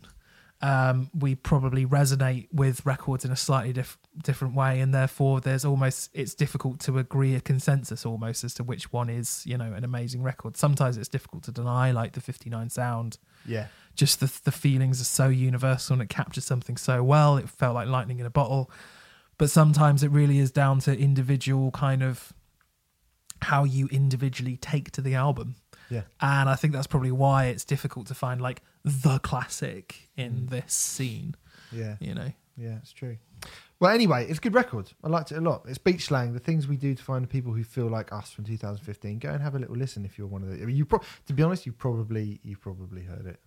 um, 0.60 1.08
we 1.18 1.34
probably 1.36 1.86
resonate 1.86 2.48
with 2.52 2.84
records 2.84 3.24
in 3.24 3.30
a 3.30 3.36
slightly 3.36 3.72
diff- 3.72 3.96
different 4.24 4.54
way, 4.54 4.80
and 4.80 4.92
therefore 4.92 5.40
there's 5.40 5.64
almost 5.64 6.10
it's 6.12 6.34
difficult 6.34 6.80
to 6.80 6.98
agree 6.98 7.34
a 7.36 7.40
consensus 7.40 8.04
almost 8.04 8.42
as 8.44 8.52
to 8.54 8.64
which 8.64 8.92
one 8.92 9.08
is 9.08 9.44
you 9.46 9.56
know 9.56 9.72
an 9.72 9.84
amazing 9.84 10.22
record. 10.22 10.56
Sometimes 10.56 10.96
it's 10.98 11.08
difficult 11.08 11.44
to 11.44 11.52
deny, 11.52 11.92
like 11.92 12.12
the 12.12 12.20
'59 12.20 12.68
sound. 12.70 13.18
Yeah. 13.46 13.68
Just 13.94 14.20
the 14.20 14.32
the 14.44 14.52
feelings 14.52 15.00
are 15.00 15.04
so 15.04 15.28
universal 15.28 15.94
and 15.94 16.02
it 16.02 16.08
captures 16.08 16.44
something 16.44 16.76
so 16.76 17.02
well. 17.02 17.36
It 17.36 17.48
felt 17.48 17.74
like 17.74 17.88
lightning 17.88 18.18
in 18.20 18.26
a 18.26 18.30
bottle. 18.30 18.70
But 19.38 19.50
sometimes 19.50 20.02
it 20.02 20.10
really 20.10 20.38
is 20.38 20.50
down 20.50 20.80
to 20.80 20.96
individual 20.98 21.70
kind 21.70 22.02
of 22.02 22.32
how 23.42 23.64
you 23.64 23.86
individually 23.88 24.56
take 24.56 24.90
to 24.92 25.00
the 25.00 25.14
album. 25.14 25.56
Yeah. 25.88 26.02
And 26.20 26.48
I 26.48 26.54
think 26.56 26.72
that's 26.74 26.86
probably 26.86 27.10
why 27.10 27.46
it's 27.46 27.64
difficult 27.64 28.06
to 28.08 28.14
find 28.14 28.40
like 28.40 28.62
the 28.84 29.18
classic 29.18 30.08
in 30.16 30.32
Mm. 30.42 30.50
this 30.50 30.72
scene, 30.74 31.34
Yeah. 31.72 31.96
you 32.00 32.14
know. 32.14 32.32
Yeah, 32.56 32.76
it's 32.82 32.92
true. 32.92 33.16
Well, 33.80 33.90
anyway, 33.90 34.26
it's 34.28 34.38
a 34.38 34.42
good 34.42 34.54
record. 34.54 34.92
I 35.02 35.08
liked 35.08 35.32
it 35.32 35.38
a 35.38 35.40
lot. 35.40 35.64
It's 35.66 35.78
beach 35.78 36.04
slang, 36.04 36.34
the 36.34 36.38
things 36.38 36.68
we 36.68 36.76
do 36.76 36.94
to 36.94 37.02
find 37.02 37.24
the 37.24 37.28
people 37.28 37.54
who 37.54 37.64
feel 37.64 37.86
like 37.86 38.12
us 38.12 38.30
from 38.30 38.44
2015. 38.44 39.18
Go 39.18 39.30
and 39.30 39.42
have 39.42 39.54
a 39.54 39.58
little 39.58 39.74
listen 39.76 40.04
if 40.04 40.18
you're 40.18 40.26
one 40.26 40.42
of 40.42 40.50
the. 40.50 40.60
I 40.62 40.66
mean, 40.66 40.76
you 40.76 40.84
pro- 40.84 41.00
to 41.26 41.32
be 41.32 41.42
honest, 41.42 41.64
you 41.64 41.72
probably 41.72 42.40
you 42.42 42.58
probably 42.58 43.04
heard 43.04 43.24
it. 43.26 43.40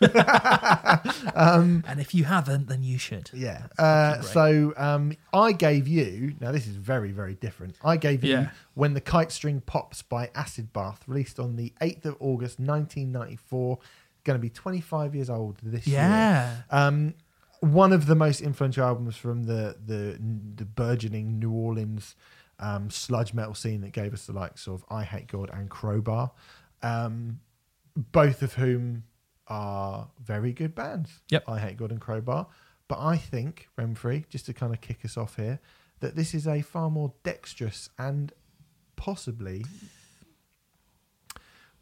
um, 1.34 1.84
And 1.86 2.00
if 2.00 2.14
you 2.14 2.24
haven't, 2.24 2.68
then 2.68 2.82
you 2.82 2.98
should. 2.98 3.30
yeah. 3.34 3.66
Uh, 3.78 4.20
so 4.22 4.72
um, 4.76 5.12
I 5.32 5.52
gave 5.52 5.86
you. 5.88 6.34
Now 6.40 6.52
this 6.52 6.66
is 6.66 6.76
very 6.76 7.12
very 7.12 7.34
different. 7.34 7.76
I 7.84 7.96
gave 7.96 8.24
you 8.24 8.32
Yeah. 8.32 8.50
when 8.74 8.94
the 8.94 9.00
kite 9.00 9.32
string 9.32 9.60
pops 9.64 10.02
by 10.02 10.30
Acid 10.34 10.72
Bath, 10.72 11.02
released 11.06 11.38
on 11.38 11.56
the 11.56 11.72
8th 11.80 12.04
of 12.06 12.16
August 12.20 12.58
1994. 12.58 13.78
Going 14.24 14.38
to 14.38 14.40
be 14.42 14.50
25 14.50 15.14
years 15.16 15.28
old 15.28 15.58
this 15.62 15.86
year. 15.86 15.98
Yeah. 16.00 16.56
Um, 16.70 17.14
one 17.60 17.92
of 17.92 18.06
the 18.06 18.14
most 18.14 18.40
influential 18.40 18.84
albums 18.84 19.16
from 19.16 19.44
the 19.44 19.76
the 19.84 20.18
the 20.56 20.64
burgeoning 20.64 21.38
New 21.38 21.52
Orleans 21.52 22.14
um, 22.58 22.90
sludge 22.90 23.34
metal 23.34 23.54
scene 23.54 23.80
that 23.82 23.92
gave 23.92 24.12
us 24.12 24.26
the 24.26 24.32
likes 24.32 24.66
of 24.68 24.84
I 24.90 25.02
Hate 25.04 25.26
God 25.26 25.50
and 25.52 25.68
Crowbar, 25.70 26.30
um, 26.82 27.40
both 27.96 28.42
of 28.42 28.54
whom 28.54 29.04
are 29.52 30.08
very 30.24 30.52
good 30.52 30.74
bands. 30.74 31.10
Yep. 31.30 31.44
I 31.48 31.58
Hate 31.58 31.76
God 31.76 31.90
and 31.90 32.00
Crowbar, 32.00 32.46
but 32.88 32.98
I 32.98 33.16
think 33.18 33.68
Remfree, 33.78 34.28
just 34.28 34.46
to 34.46 34.54
kind 34.54 34.72
of 34.72 34.80
kick 34.80 35.04
us 35.04 35.16
off 35.16 35.36
here, 35.36 35.60
that 36.00 36.16
this 36.16 36.32
is 36.34 36.46
a 36.46 36.62
far 36.62 36.88
more 36.90 37.12
dexterous 37.22 37.88
and 37.98 38.32
possibly 38.96 39.64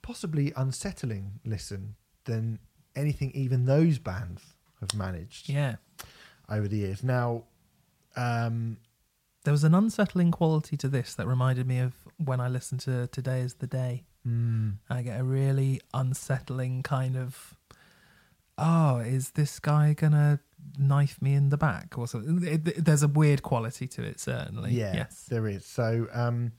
possibly 0.03 0.53
unsettling 0.57 1.41
listen 1.45 1.95
than 2.25 2.59
anything 2.97 3.31
even 3.33 3.67
those 3.67 3.99
bands 3.99 4.55
have 4.81 4.95
managed 4.95 5.49
Yeah. 5.49 5.77
over 6.49 6.67
the 6.69 6.79
years. 6.79 7.03
Now, 7.05 7.45
um, 8.17 8.79
There 9.45 9.53
was 9.53 9.65
an 9.65 9.75
unsettling 9.75 10.31
quality 10.33 10.77
to 10.77 10.89
this 10.89 11.15
that 11.15 11.27
reminded 11.27 11.67
me 11.67 11.79
of 11.79 11.95
when 12.19 12.41
I 12.41 12.49
listened 12.49 12.81
to 12.83 13.07
Today 13.07 13.41
is 13.41 13.55
the 13.55 13.67
Day. 13.67 14.05
mm, 14.27 14.77
I 14.91 15.01
get 15.03 15.19
a 15.21 15.25
really 15.25 15.81
unsettling 15.95 16.83
kind 16.83 17.17
of, 17.17 17.57
oh, 18.61 18.99
is 18.99 19.31
this 19.31 19.59
guy 19.59 19.95
gonna 19.95 20.41
knife 20.79 21.21
me 21.23 21.35
in 21.35 21.49
the 21.49 21.57
back 21.57 21.99
or 21.99 22.07
something? 22.07 22.43
It- 22.47 22.69
it- 22.69 22.85
there's 22.85 23.03
a 23.03 23.09
weird 23.09 23.43
quality 23.43 23.87
to 23.89 24.03
it, 24.03 24.21
certainly. 24.21 24.73
yeah, 24.73 24.95
Yes. 24.95 25.25
there 25.29 25.47
is. 25.49 25.65
So 25.65 26.07
um, 26.13 26.53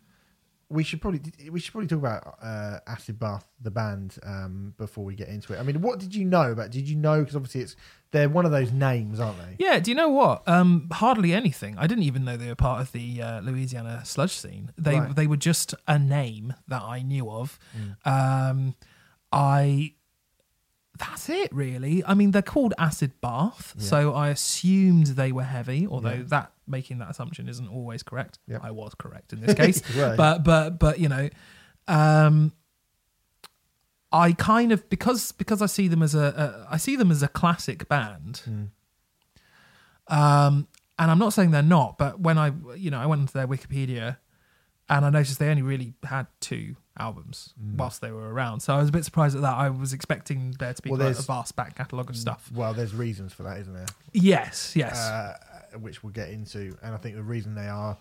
we 0.69 0.83
should 0.83 1.01
probably 1.01 1.21
we 1.51 1.59
should 1.59 1.73
probably 1.73 1.87
talk 1.87 1.99
about 1.99 2.37
uh, 2.41 2.79
Acid 2.87 3.19
Bath, 3.19 3.45
the 3.61 3.71
band, 3.71 4.17
um, 4.23 4.73
before 4.77 5.03
we 5.03 5.15
get 5.15 5.27
into 5.27 5.53
it. 5.53 5.59
I 5.59 5.63
mean, 5.63 5.81
what 5.81 5.99
did 5.99 6.15
you 6.15 6.23
know 6.25 6.51
about? 6.51 6.71
Did 6.71 6.87
you 6.89 6.95
know? 6.95 7.19
Because 7.19 7.35
obviously, 7.35 7.61
it's 7.61 7.75
they're 8.11 8.29
one 8.29 8.45
of 8.45 8.51
those 8.51 8.71
names, 8.71 9.19
aren't 9.19 9.37
they? 9.37 9.55
Yeah, 9.59 9.79
do 9.79 9.91
you 9.91 9.95
know 9.95 10.09
what? 10.09 10.47
Um, 10.47 10.87
hardly 10.93 11.33
anything. 11.33 11.77
I 11.77 11.87
didn't 11.87 12.03
even 12.05 12.23
know 12.25 12.37
they 12.37 12.47
were 12.47 12.55
part 12.55 12.79
of 12.81 12.91
the 12.93 13.21
uh, 13.21 13.41
Louisiana 13.41 14.01
sludge 14.05 14.31
scene. 14.31 14.71
They 14.77 14.97
Right. 14.99 15.13
they 15.15 15.27
were 15.27 15.37
just 15.37 15.73
a 15.89 15.99
name 15.99 16.53
that 16.69 16.81
I 16.81 17.01
knew 17.01 17.29
of. 17.29 17.59
Mm. 17.77 18.49
Um, 18.49 18.75
I 19.33 19.93
that's 21.01 21.29
it 21.29 21.51
really. 21.53 22.03
I 22.05 22.13
mean, 22.13 22.31
they're 22.31 22.41
called 22.55 22.73
Acid 22.77 23.11
Bath, 23.21 23.73
Yeah. 23.77 23.83
so 23.83 24.13
I 24.13 24.29
assumed 24.29 25.07
they 25.07 25.31
were 25.31 25.43
heavy. 25.43 25.87
Although 25.87 26.13
Yeah. 26.13 26.23
that 26.27 26.51
making 26.67 26.99
that 26.99 27.09
assumption 27.09 27.49
isn't 27.49 27.67
always 27.67 28.03
correct. 28.03 28.39
Yep. 28.47 28.61
I 28.63 28.71
was 28.71 28.93
correct 28.95 29.33
in 29.33 29.41
this 29.41 29.55
case, 29.63 29.81
Right. 29.95 30.15
but 30.15 30.43
but 30.43 30.79
but 30.79 30.99
you 30.99 31.09
know, 31.09 31.29
um, 31.87 32.53
I 34.11 34.33
kind 34.33 34.71
of 34.71 34.87
because 34.89 35.31
because 35.31 35.61
I 35.61 35.65
see 35.67 35.87
them 35.87 36.03
as 36.03 36.13
a, 36.15 36.65
a 36.69 36.73
I 36.73 36.77
see 36.77 36.95
them 36.95 37.11
as 37.11 37.23
a 37.23 37.27
classic 37.27 37.87
band. 37.89 38.41
Mm. 38.47 38.67
Um, 40.07 40.67
and 40.99 41.09
I'm 41.09 41.19
not 41.19 41.33
saying 41.33 41.51
they're 41.51 41.61
not, 41.63 41.97
but 41.97 42.19
when 42.19 42.37
I, 42.37 42.51
you 42.75 42.91
know, 42.91 42.99
I 42.99 43.05
went 43.05 43.21
into 43.21 43.33
their 43.33 43.47
Wikipedia 43.47 44.17
and 44.89 45.05
I 45.05 45.09
noticed 45.09 45.39
they 45.39 45.49
only 45.49 45.61
really 45.63 45.93
had 46.03 46.27
two 46.41 46.75
albums 46.99 47.53
Mm. 47.61 47.77
whilst 47.77 48.01
they 48.01 48.11
were 48.11 48.33
around. 48.33 48.59
So 48.59 48.75
I 48.75 48.79
was 48.79 48.89
a 48.89 48.91
bit 48.91 49.05
surprised 49.05 49.35
at 49.35 49.41
that. 49.41 49.55
I 49.55 49.69
was 49.69 49.93
expecting 49.93 50.51
there 50.59 50.73
to 50.73 50.81
be 50.81 50.89
Well, 50.89 50.99
quite 50.99 51.17
a 51.17 51.21
vast 51.21 51.55
back 51.55 51.75
catalogue 51.75 52.09
of 52.09 52.17
stuff. 52.17 52.51
Well, 52.53 52.73
there's 52.73 52.93
reasons 52.93 53.33
for 53.33 53.43
that, 53.43 53.57
isn't 53.59 53.73
there? 53.73 53.85
Yes, 54.13 54.75
yes. 54.75 54.97
uh, 54.99 55.37
which 55.79 56.03
we'll 56.03 56.11
get 56.13 56.29
into. 56.29 56.77
And 56.83 56.93
I 56.93 56.97
think 56.97 57.15
the 57.15 57.23
reason 57.23 57.55
they 57.55 57.67
are 57.69 57.97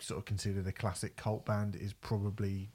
sort 0.00 0.18
of 0.18 0.24
considered 0.24 0.66
a 0.66 0.72
classic 0.72 1.16
cult 1.16 1.44
band 1.46 1.76
is 1.76 1.92
probably 1.92 2.70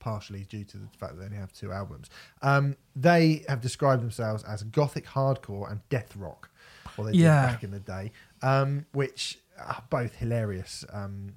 partially 0.00 0.44
due 0.44 0.64
to 0.64 0.76
the 0.78 0.88
fact 0.98 1.12
that 1.14 1.20
they 1.20 1.26
only 1.26 1.36
have 1.38 1.52
two 1.52 1.70
albums. 1.72 2.10
Um, 2.42 2.76
they 2.96 3.44
have 3.48 3.60
described 3.60 4.02
themselves 4.02 4.42
as 4.42 4.64
gothic 4.64 5.06
hardcore 5.06 5.70
and 5.70 5.80
death 5.90 6.16
rock, 6.16 6.50
or 6.96 7.04
they 7.04 7.12
Yeah. 7.12 7.46
did 7.46 7.52
back 7.52 7.64
in 7.64 7.70
the 7.70 7.78
day, 7.80 8.10
um, 8.42 8.86
which 8.92 9.38
are 9.58 9.84
both 9.90 10.16
hilarious. 10.16 10.84
Um, 10.92 11.34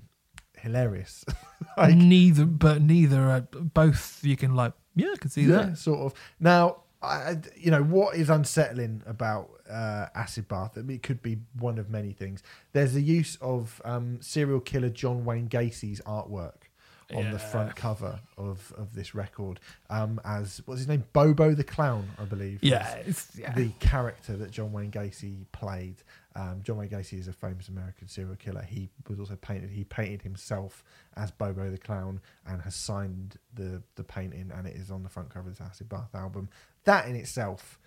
hilarious. 0.59 1.25
like, 1.77 1.95
neither, 1.95 2.45
but 2.45 2.81
neither 2.81 3.21
are 3.21 3.41
both. 3.41 4.23
You 4.23 4.37
can 4.37 4.55
like, 4.55 4.73
yeah, 4.95 5.11
I 5.13 5.17
can 5.17 5.29
see 5.29 5.43
yeah, 5.43 5.57
that. 5.57 5.77
sort 5.77 5.99
of. 5.99 6.13
Now, 6.39 6.83
I, 7.01 7.37
you 7.55 7.71
know, 7.71 7.83
what 7.83 8.15
is 8.15 8.29
unsettling 8.29 9.03
about 9.05 9.49
uh, 9.69 10.07
Acid 10.15 10.47
Bath? 10.47 10.77
I 10.77 10.81
mean, 10.81 10.95
it 10.95 11.03
could 11.03 11.21
be 11.21 11.37
one 11.59 11.77
of 11.77 11.89
many 11.89 12.13
things. 12.13 12.41
There's 12.73 12.93
the 12.93 13.03
use 13.03 13.37
of 13.41 13.81
um, 13.85 14.19
serial 14.21 14.59
killer 14.59 14.89
John 14.89 15.25
Wayne 15.25 15.47
Gacy's 15.47 16.01
artwork 16.01 16.65
on 17.13 17.31
the 17.31 17.39
front 17.39 17.75
cover 17.75 18.19
of, 18.37 18.73
of 18.77 18.95
this 18.95 19.13
record 19.13 19.59
um, 19.89 20.19
as, 20.25 20.61
what's 20.65 20.79
his 20.79 20.87
name? 20.87 21.03
Bobo 21.13 21.53
the 21.53 21.63
Clown, 21.63 22.09
I 22.19 22.23
believe. 22.23 22.63
Yeah, 22.63 22.95
it's, 23.05 23.31
yeah. 23.37 23.53
The 23.53 23.69
character 23.79 24.35
that 24.37 24.51
John 24.51 24.71
Wayne 24.71 24.91
Gacy 24.91 25.45
played. 25.51 25.97
Um, 26.37 26.61
John 26.63 26.77
Wayne 26.77 26.89
Gacy 26.89 27.17
is 27.17 27.27
a 27.29 27.33
famous 27.33 27.69
American 27.69 28.07
serial 28.09 28.35
killer. 28.35 28.61
He 28.61 28.89
was 29.07 29.19
also 29.19 29.35
painted. 29.37 29.69
He 29.69 29.85
painted 29.85 30.21
himself 30.21 30.83
as 31.15 31.31
Bobo 31.31 31.71
the 31.71 31.77
Clown 31.77 32.19
and 32.45 32.61
has 32.63 32.75
signed 32.75 33.37
the 33.53 33.81
the 33.95 34.03
painting, 34.03 34.51
and 34.53 34.67
it 34.67 34.75
is 34.75 34.91
on 34.91 35.03
the 35.03 35.09
front 35.09 35.29
cover 35.29 35.49
of 35.49 35.57
this 35.57 35.65
Acid 35.65 35.87
Bath 35.89 36.13
album. 36.13 36.49
That 36.83 37.07
in 37.07 37.15
itself 37.15 37.79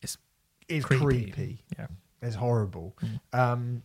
It's 0.00 0.16
is 0.68 0.84
creepy. 0.84 1.04
creepy. 1.32 1.64
yeah. 1.78 1.88
It's 2.22 2.36
horrible. 2.36 2.96
Mm. 3.02 3.38
Um, 3.38 3.82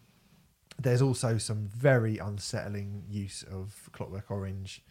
there's 0.79 1.01
also 1.01 1.37
some 1.37 1.67
very 1.67 2.17
unsettling 2.19 3.03
use 3.09 3.43
of 3.51 3.89
Clockwork 3.93 4.29
Orange 4.29 4.83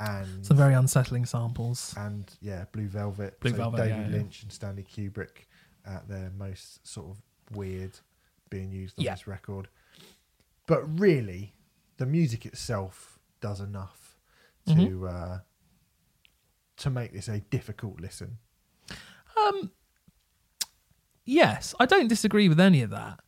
and 0.00 0.44
Some 0.44 0.56
very 0.56 0.74
unsettling 0.74 1.24
samples. 1.26 1.94
and 1.96 2.28
yeah, 2.40 2.64
Blue 2.72 2.88
Velvet. 2.88 3.38
Blue 3.40 3.50
so 3.52 3.56
Velvet, 3.56 3.76
David 3.78 3.96
yeah, 3.96 4.02
yeah. 4.08 4.12
Lynch 4.16 4.42
and 4.42 4.52
Stanley 4.52 4.82
Kubrick 4.84 5.46
at 5.86 6.08
their 6.08 6.30
most 6.36 6.86
sort 6.86 7.08
of 7.10 7.22
weird 7.56 7.98
being 8.50 8.70
used 8.72 8.98
on 8.98 9.04
Yeah. 9.04 9.14
this 9.14 9.26
record. 9.26 9.68
But 10.66 10.82
really, 10.98 11.54
the 11.96 12.06
music 12.06 12.44
itself 12.46 13.18
does 13.40 13.60
enough 13.60 14.18
to 14.66 14.72
Mhm. 14.74 15.12
uh, 15.12 15.40
to 16.76 16.90
make 16.90 17.12
this 17.12 17.26
a 17.28 17.40
difficult 17.40 17.98
listen. 18.00 18.38
Um, 19.36 19.72
yes, 21.24 21.74
I 21.80 21.86
don't 21.86 22.08
disagree 22.08 22.48
with 22.48 22.60
any 22.60 22.82
of 22.82 22.90
that, 22.90 23.20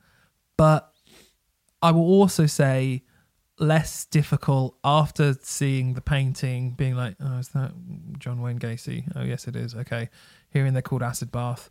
but 0.57 0.95
I 1.83 1.91
will 1.91 2.05
also 2.05 2.47
say 2.47 3.05
less 3.59 4.05
difficult 4.07 4.79
after 4.85 5.35
seeing 5.43 5.95
the 5.95 6.01
painting, 6.01 6.73
being 6.73 6.95
like, 6.95 7.17
"Oh, 7.21 7.39
is 7.39 7.49
that 7.49 7.73
John 8.19 8.41
Wayne 8.41 8.59
Gacy?" 8.59 9.11
Oh, 9.15 9.23
yes, 9.23 9.47
it 9.49 9.57
is. 9.57 9.75
Okay, 9.75 10.09
hearing 10.51 10.73
they're 10.73 10.83
called 10.83 11.03
Acid 11.03 11.31
Bath, 11.33 11.71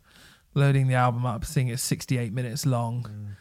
loading 0.54 0.88
the 0.88 0.94
album 0.94 1.24
up, 1.26 1.44
seeing 1.44 1.68
it's 1.68 1.82
sixty-eight 1.82 2.32
minutes 2.32 2.66
long. 2.66 3.34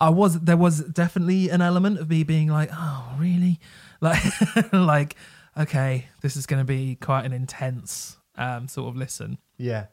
I 0.00 0.08
was 0.10 0.40
there 0.40 0.56
was 0.56 0.80
definitely 0.80 1.48
an 1.50 1.60
element 1.62 1.98
of 2.00 2.08
me 2.10 2.22
being 2.24 2.48
like, 2.48 2.70
"Oh, 2.72 3.14
really?" 3.18 3.58
Like, 4.02 4.72
like, 4.72 5.14
okay, 5.56 6.08
this 6.22 6.36
is 6.36 6.44
going 6.46 6.58
to 6.60 6.64
be 6.66 6.96
quite 6.96 7.24
an 7.24 7.32
intense 7.32 8.16
um, 8.34 8.66
sort 8.66 8.88
of 8.88 8.96
listen. 8.96 9.38
Yeah, 9.58 9.86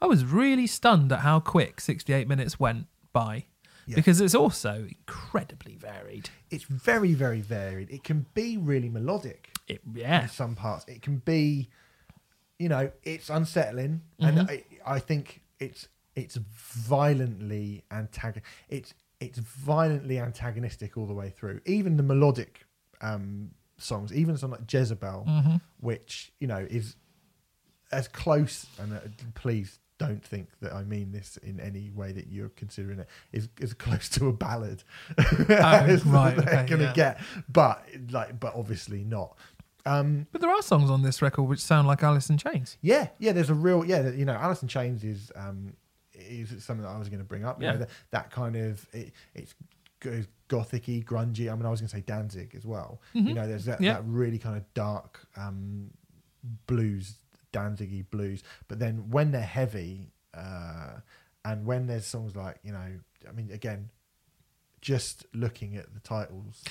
I 0.00 0.06
was 0.06 0.24
really 0.24 0.68
stunned 0.68 1.10
at 1.10 1.18
how 1.20 1.40
quick 1.40 1.80
68 1.80 2.28
minutes 2.28 2.60
went 2.60 2.86
by 3.12 3.46
Yeah. 3.88 3.96
because 3.96 4.20
it's 4.20 4.36
also 4.36 4.86
incredibly 4.88 5.74
varied. 5.74 6.30
it's 6.48 6.62
very 6.62 7.12
very 7.14 7.40
varied. 7.40 7.90
It 7.90 8.04
can 8.04 8.26
be 8.34 8.56
really 8.56 8.88
melodic. 8.88 9.50
It, 9.66 9.80
in 9.84 9.96
yeah. 9.96 10.26
some 10.26 10.54
parts. 10.54 10.84
It 10.86 11.02
can 11.02 11.16
be, 11.18 11.70
you 12.60 12.68
know, 12.68 12.92
it's 13.02 13.30
unsettling, 13.30 14.02
Mhm. 14.20 14.28
and 14.28 14.40
I, 14.50 14.64
I 14.86 14.98
think 14.98 15.40
it's 15.58 15.88
it's 16.14 16.36
violently 16.36 17.84
antag- 17.90 18.42
it's 18.68 18.94
it's 19.20 19.38
violently 19.38 20.18
antagonistic 20.18 20.96
all 20.96 21.06
the 21.06 21.14
way 21.14 21.30
through. 21.30 21.60
Even 21.64 21.96
the 21.96 22.02
melodic 22.02 22.66
um, 23.00 23.50
songs, 23.78 24.12
even 24.12 24.36
something 24.36 24.60
like 24.60 24.72
Jezebel, 24.72 25.24
Mm-hmm. 25.28 25.56
which 25.80 26.32
you 26.40 26.46
know 26.46 26.66
is 26.70 26.96
as 27.90 28.08
close 28.08 28.66
and 28.78 28.94
uh, 28.94 29.00
please 29.34 29.78
don't 29.98 30.24
think 30.24 30.48
that 30.60 30.72
I 30.72 30.82
mean 30.82 31.12
this 31.12 31.36
in 31.36 31.60
any 31.60 31.90
way 31.90 32.10
that 32.12 32.26
you're 32.26 32.48
considering 32.48 32.98
it 32.98 33.08
is 33.32 33.48
as 33.60 33.72
close 33.74 34.08
to 34.10 34.28
a 34.28 34.32
ballad 34.32 34.82
as 35.18 36.04
Oh, 36.06 36.10
right, 36.10 36.34
they're 36.36 36.60
okay, 36.60 36.66
gonna 36.66 36.84
yeah. 36.84 36.92
get, 36.94 37.20
but 37.48 37.86
like, 38.10 38.40
but 38.40 38.54
obviously 38.56 39.04
not. 39.04 39.36
Um, 39.84 40.26
But 40.32 40.40
there 40.40 40.50
are 40.50 40.62
songs 40.62 40.90
on 40.90 41.02
this 41.02 41.20
record 41.22 41.44
which 41.44 41.60
sound 41.60 41.88
like 41.88 42.02
Alice 42.02 42.30
in 42.30 42.38
Chains. 42.38 42.76
yeah, 42.82 43.08
yeah. 43.18 43.32
There's 43.32 43.50
a 43.50 43.54
real 43.54 43.84
yeah. 43.84 44.10
You 44.10 44.24
know, 44.24 44.34
Alice 44.34 44.62
in 44.62 44.68
Chains 44.68 45.02
is 45.04 45.32
um, 45.36 45.72
is 46.14 46.50
something 46.64 46.82
that 46.84 46.90
I 46.92 46.98
was 46.98 47.08
going 47.08 47.18
to 47.20 47.24
bring 47.24 47.44
up. 47.44 47.60
You 47.60 47.66
Yeah. 47.66 47.72
know, 47.72 47.78
that, 47.80 47.88
that 48.10 48.30
kind 48.30 48.54
of 48.56 48.86
it, 48.92 49.12
it's 49.34 49.54
gothicy, 50.48 51.04
grungy. 51.04 51.50
I 51.50 51.54
mean, 51.56 51.64
I 51.66 51.70
was 51.70 51.80
going 51.80 51.88
to 51.88 51.96
say 51.96 52.02
Danzig 52.02 52.54
as 52.56 52.64
well. 52.66 53.00
You 53.12 53.34
know, 53.34 53.46
there's 53.46 53.64
that, 53.66 53.74
Mm-hmm. 53.76 53.84
Yeah. 53.84 53.92
that 53.94 54.04
really 54.04 54.38
kind 54.38 54.56
of 54.56 54.64
dark 54.74 55.26
um, 55.36 55.90
blues, 56.66 57.14
Danziggy 57.52 58.04
blues. 58.10 58.42
But 58.68 58.78
then 58.78 59.10
when 59.10 59.30
they're 59.30 59.40
heavy, 59.42 60.12
uh, 60.34 61.00
and 61.44 61.64
when 61.66 61.86
there's 61.86 62.06
songs 62.06 62.36
like 62.36 62.58
you 62.62 62.72
know, 62.72 63.00
I 63.28 63.32
mean, 63.32 63.50
again, 63.52 63.90
just 64.80 65.26
looking 65.32 65.76
at 65.76 65.92
the 65.94 66.00
titles, 66.00 66.62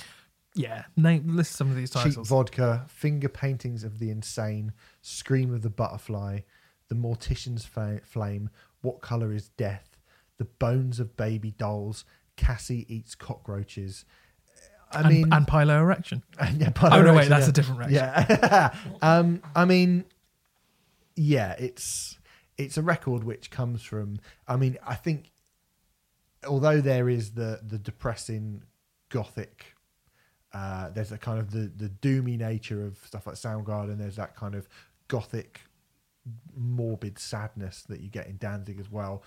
Yeah, 0.54 0.84
name 0.98 1.36
list 1.36 1.54
some 1.54 1.70
of 1.70 1.76
these 1.76 1.92
titles. 1.92 2.16
cheap 2.16 2.26
vodka, 2.26 2.86
finger 2.88 3.30
paintings 3.30 3.84
of 3.84 4.00
the 4.00 4.10
insane, 4.10 4.74
scream 5.02 5.54
of 5.54 5.62
the 5.62 5.70
butterfly, 5.70 6.42
the 6.90 6.96
mortician's 6.96 7.66
fa- 7.66 8.02
flame, 8.04 8.50
what 8.82 9.02
color 9.02 9.32
is 9.32 9.50
death, 9.50 9.98
the 10.38 10.46
bones 10.46 11.00
of 11.00 11.16
baby 11.16 11.52
dolls, 11.52 12.04
Cassie 12.36 12.86
eats 12.94 13.16
cockroaches. 13.16 14.04
I 14.92 15.00
and, 15.00 15.10
mean, 15.10 15.34
and 15.34 15.48
Pylo 15.48 15.80
Erection. 15.80 16.22
yeah, 16.58 16.72
pilo 16.72 16.98
Oh 16.98 17.02
no, 17.02 17.14
wait, 17.14 17.30
that's 17.30 17.46
yeah. 17.46 17.50
a 17.50 17.54
different 17.54 17.80
reaction. 17.80 18.40
Yeah. 18.42 18.74
um, 19.02 19.42
I 19.56 19.64
mean, 19.64 20.04
yeah, 21.16 21.56
it's 21.58 22.18
it's 22.58 22.78
a 22.78 22.82
record 22.82 23.24
which 23.24 23.52
comes 23.52 23.84
from. 23.84 24.20
I 24.48 24.58
mean, 24.58 24.78
I 24.86 24.96
think 24.96 25.32
although 26.46 26.82
there 26.82 27.08
is 27.10 27.32
the 27.32 27.62
the 27.64 27.78
depressing 27.78 28.64
gothic, 29.10 29.76
uh, 30.54 30.90
there's 30.90 31.12
a 31.12 31.18
kind 31.18 31.40
of 31.40 31.52
the 31.52 31.72
the 31.76 31.90
doomy 31.90 32.38
nature 32.38 32.86
of 32.86 32.98
stuff 33.06 33.26
like 33.28 33.36
Soundgarden. 33.36 33.98
There's 33.98 34.18
that 34.18 34.36
kind 34.36 34.56
of 34.56 34.68
gothic, 35.08 35.62
morbid 36.56 37.18
sadness 37.20 37.84
that 37.90 38.02
you 38.02 38.10
get 38.10 38.28
in 38.28 38.38
Danzig 38.38 38.80
as 38.80 38.92
well. 38.92 39.24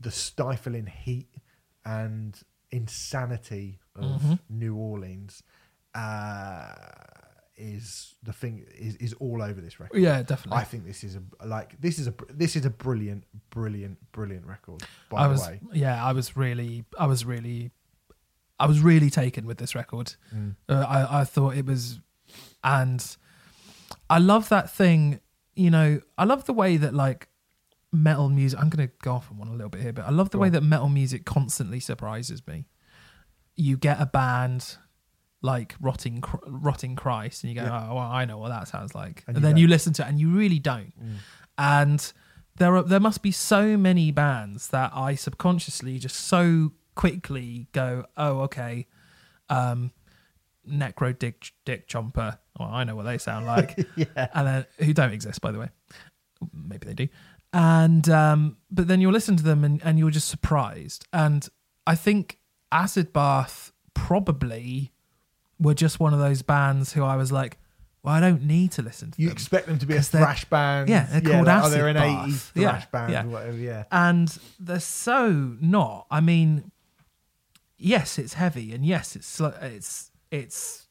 The 0.00 0.10
stifling 0.10 0.86
heat 0.86 1.28
and 1.84 2.38
insanity 2.70 3.78
of 3.94 4.20
Mhm. 4.22 4.38
New 4.48 4.74
Orleans 4.76 5.42
uh, 5.94 6.74
is 7.56 8.14
the 8.22 8.32
thing 8.32 8.64
is, 8.74 8.96
is 8.96 9.12
all 9.14 9.40
over 9.42 9.60
this 9.60 9.78
record. 9.78 10.00
Yeah, 10.00 10.22
definitely. 10.22 10.60
I 10.60 10.64
think 10.64 10.84
this 10.86 11.04
is 11.04 11.16
a 11.16 11.46
like 11.46 11.80
this 11.80 11.98
is 11.98 12.08
a 12.08 12.14
this 12.28 12.56
is 12.56 12.64
a 12.64 12.70
brilliant, 12.70 13.24
brilliant, 13.50 13.98
brilliant 14.12 14.46
record. 14.46 14.82
By 15.08 15.18
I 15.20 15.22
the 15.24 15.32
was 15.32 15.46
way, 15.46 15.60
yeah, 15.72 16.04
I 16.04 16.12
was 16.12 16.36
really, 16.36 16.84
I 16.98 17.06
was 17.06 17.24
really, 17.24 17.70
I 18.58 18.66
was 18.66 18.80
really 18.80 19.10
taken 19.10 19.46
with 19.46 19.58
this 19.58 19.74
record. 19.74 20.14
Mm. 20.34 20.54
Uh, 20.68 20.84
I 20.88 21.20
I 21.20 21.24
thought 21.24 21.56
it 21.56 21.66
was, 21.66 22.00
and 22.62 23.04
I 24.08 24.18
love 24.18 24.48
that 24.50 24.70
thing. 24.70 25.20
You 25.56 25.70
know, 25.70 26.00
I 26.18 26.24
love 26.24 26.44
the 26.44 26.52
way 26.52 26.76
that 26.76 26.94
like 26.94 27.28
metal 27.92 28.28
music. 28.28 28.58
I'm 28.60 28.68
going 28.70 28.88
to 28.88 28.92
go 29.02 29.12
off 29.12 29.30
on 29.30 29.38
one 29.38 29.48
a 29.48 29.52
little 29.52 29.68
bit 29.68 29.82
here, 29.82 29.92
but 29.92 30.04
I 30.06 30.10
love 30.10 30.30
the 30.30 30.38
Go 30.38 30.42
way 30.42 30.48
on. 30.48 30.52
that 30.54 30.62
metal 30.62 30.88
music 30.88 31.24
constantly 31.24 31.80
surprises 31.80 32.42
me. 32.46 32.66
You 33.56 33.76
get 33.76 34.00
a 34.00 34.06
band 34.06 34.76
like 35.42 35.74
rotting 35.78 36.22
rotting 36.46 36.96
christ 36.96 37.44
and 37.44 37.52
you 37.52 37.60
go 37.60 37.66
Yeah. 37.66 37.88
oh 37.90 37.96
well, 37.96 38.10
i 38.10 38.24
know 38.24 38.38
what 38.38 38.48
that 38.48 38.66
sounds 38.66 38.94
like 38.94 39.24
And 39.26 39.36
and, 39.36 39.36
you 39.36 39.42
then 39.42 39.50
don't. 39.52 39.60
you 39.60 39.68
listen 39.68 39.92
to 39.92 40.02
it 40.02 40.08
and 40.08 40.18
you 40.18 40.30
really 40.30 40.58
don't 40.58 40.94
Mm. 40.98 41.16
and 41.58 42.12
there 42.56 42.74
are 42.76 42.82
there 42.82 42.98
must 42.98 43.20
be 43.20 43.30
so 43.30 43.76
many 43.76 44.10
bands 44.10 44.68
that 44.68 44.92
I 44.94 45.16
subconsciously 45.16 45.98
just 45.98 46.16
so 46.16 46.72
quickly 46.94 47.68
go, 47.72 48.04
oh 48.16 48.40
okay, 48.42 48.86
um, 49.48 49.92
Necro 50.68 51.16
Dick 51.18 51.52
Dick 51.64 51.88
Chomper. 51.88 52.38
Well, 52.58 52.68
I 52.70 52.84
know 52.84 52.96
what 52.96 53.04
they 53.04 53.18
sound 53.18 53.46
like, 53.46 53.76
yeah, 53.96 54.28
and 54.34 54.46
then 54.46 54.66
who 54.78 54.92
don't 54.92 55.12
exist 55.12 55.40
by 55.40 55.50
the 55.52 55.58
way, 55.58 55.68
maybe 56.52 56.86
they 56.86 56.94
do. 56.94 57.08
And 57.52 58.08
um, 58.08 58.56
but 58.70 58.88
then 58.88 59.00
you'll 59.00 59.12
listen 59.12 59.36
to 59.36 59.44
them 59.44 59.62
and, 59.64 59.80
and 59.84 59.98
you're 59.98 60.10
just 60.10 60.28
surprised. 60.28 61.06
And 61.12 61.48
I 61.86 61.94
think 61.94 62.38
Acid 62.72 63.12
Bath 63.12 63.72
probably 63.94 64.92
were 65.60 65.74
just 65.74 66.00
one 66.00 66.12
of 66.12 66.18
those 66.18 66.42
bands 66.42 66.92
who 66.94 67.04
I 67.04 67.14
was 67.16 67.30
like, 67.30 67.58
well, 68.02 68.12
I 68.12 68.20
don't 68.20 68.42
need 68.42 68.72
to 68.72 68.82
listen 68.82 69.12
to 69.12 69.22
you 69.22 69.28
them. 69.28 69.32
expect 69.32 69.66
them 69.66 69.78
to 69.78 69.86
be 69.86 69.94
a 69.94 70.00
they're- 70.00 70.20
thrash 70.20 70.44
band. 70.46 70.88
yeah, 70.88 71.06
they're 71.10 71.20
called 71.20 71.46
like, 71.46 71.64
oh, 71.64 71.68
they're 71.70 71.88
an 71.88 71.96
Acid 71.96 72.20
eighties 72.22 72.44
Bath. 72.50 72.52
Yeah, 72.56 72.70
thrash 72.70 72.90
band, 72.90 73.12
yeah. 73.12 73.24
or 73.24 73.28
whatever. 73.28 73.56
Yeah, 73.56 73.84
and 73.92 74.38
they're 74.58 74.80
so 74.80 75.56
not. 75.60 76.06
I 76.10 76.20
mean, 76.20 76.70
yes, 77.76 78.18
it's 78.18 78.34
heavy, 78.34 78.72
and 78.74 78.84
yes, 78.84 79.16
it's 79.16 79.26
sl- 79.26 79.46
it's 79.60 80.10
it's 80.30 80.86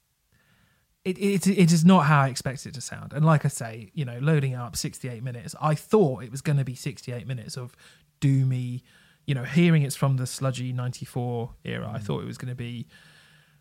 it, 1.06 1.18
it 1.18 1.48
it 1.48 1.72
is 1.72 1.84
not 1.84 2.06
how 2.06 2.22
I 2.22 2.30
expected 2.30 2.70
it 2.70 2.76
to 2.76 2.82
sound. 2.82 3.14
And 3.14 3.26
like 3.26 3.46
I 3.46 3.50
say, 3.50 3.92
you 3.94 4.06
know, 4.06 4.20
loading 4.22 4.56
up 4.56 4.76
sixty 4.76 5.10
eight 5.10 5.24
minutes, 5.24 5.56
I 5.62 5.76
thought 5.76 6.24
it 6.24 6.32
was 6.32 6.42
going 6.42 6.58
to 6.58 6.66
be 6.66 6.76
sixty 6.76 7.12
eight 7.12 7.28
minutes 7.28 7.58
of 7.58 7.76
doomy. 8.22 8.82
You 9.26 9.36
know, 9.36 9.44
hearing 9.44 9.84
it's 9.84 9.96
from 9.96 10.18
the 10.18 10.26
sludgy 10.28 10.74
ninety 10.74 11.06
four 11.06 11.56
era, 11.64 11.90
I 11.94 12.00
mm. 12.00 12.04
thought 12.04 12.22
it 12.22 12.28
was 12.28 12.38
going 12.38 12.50
to 12.50 12.56
be 12.56 12.88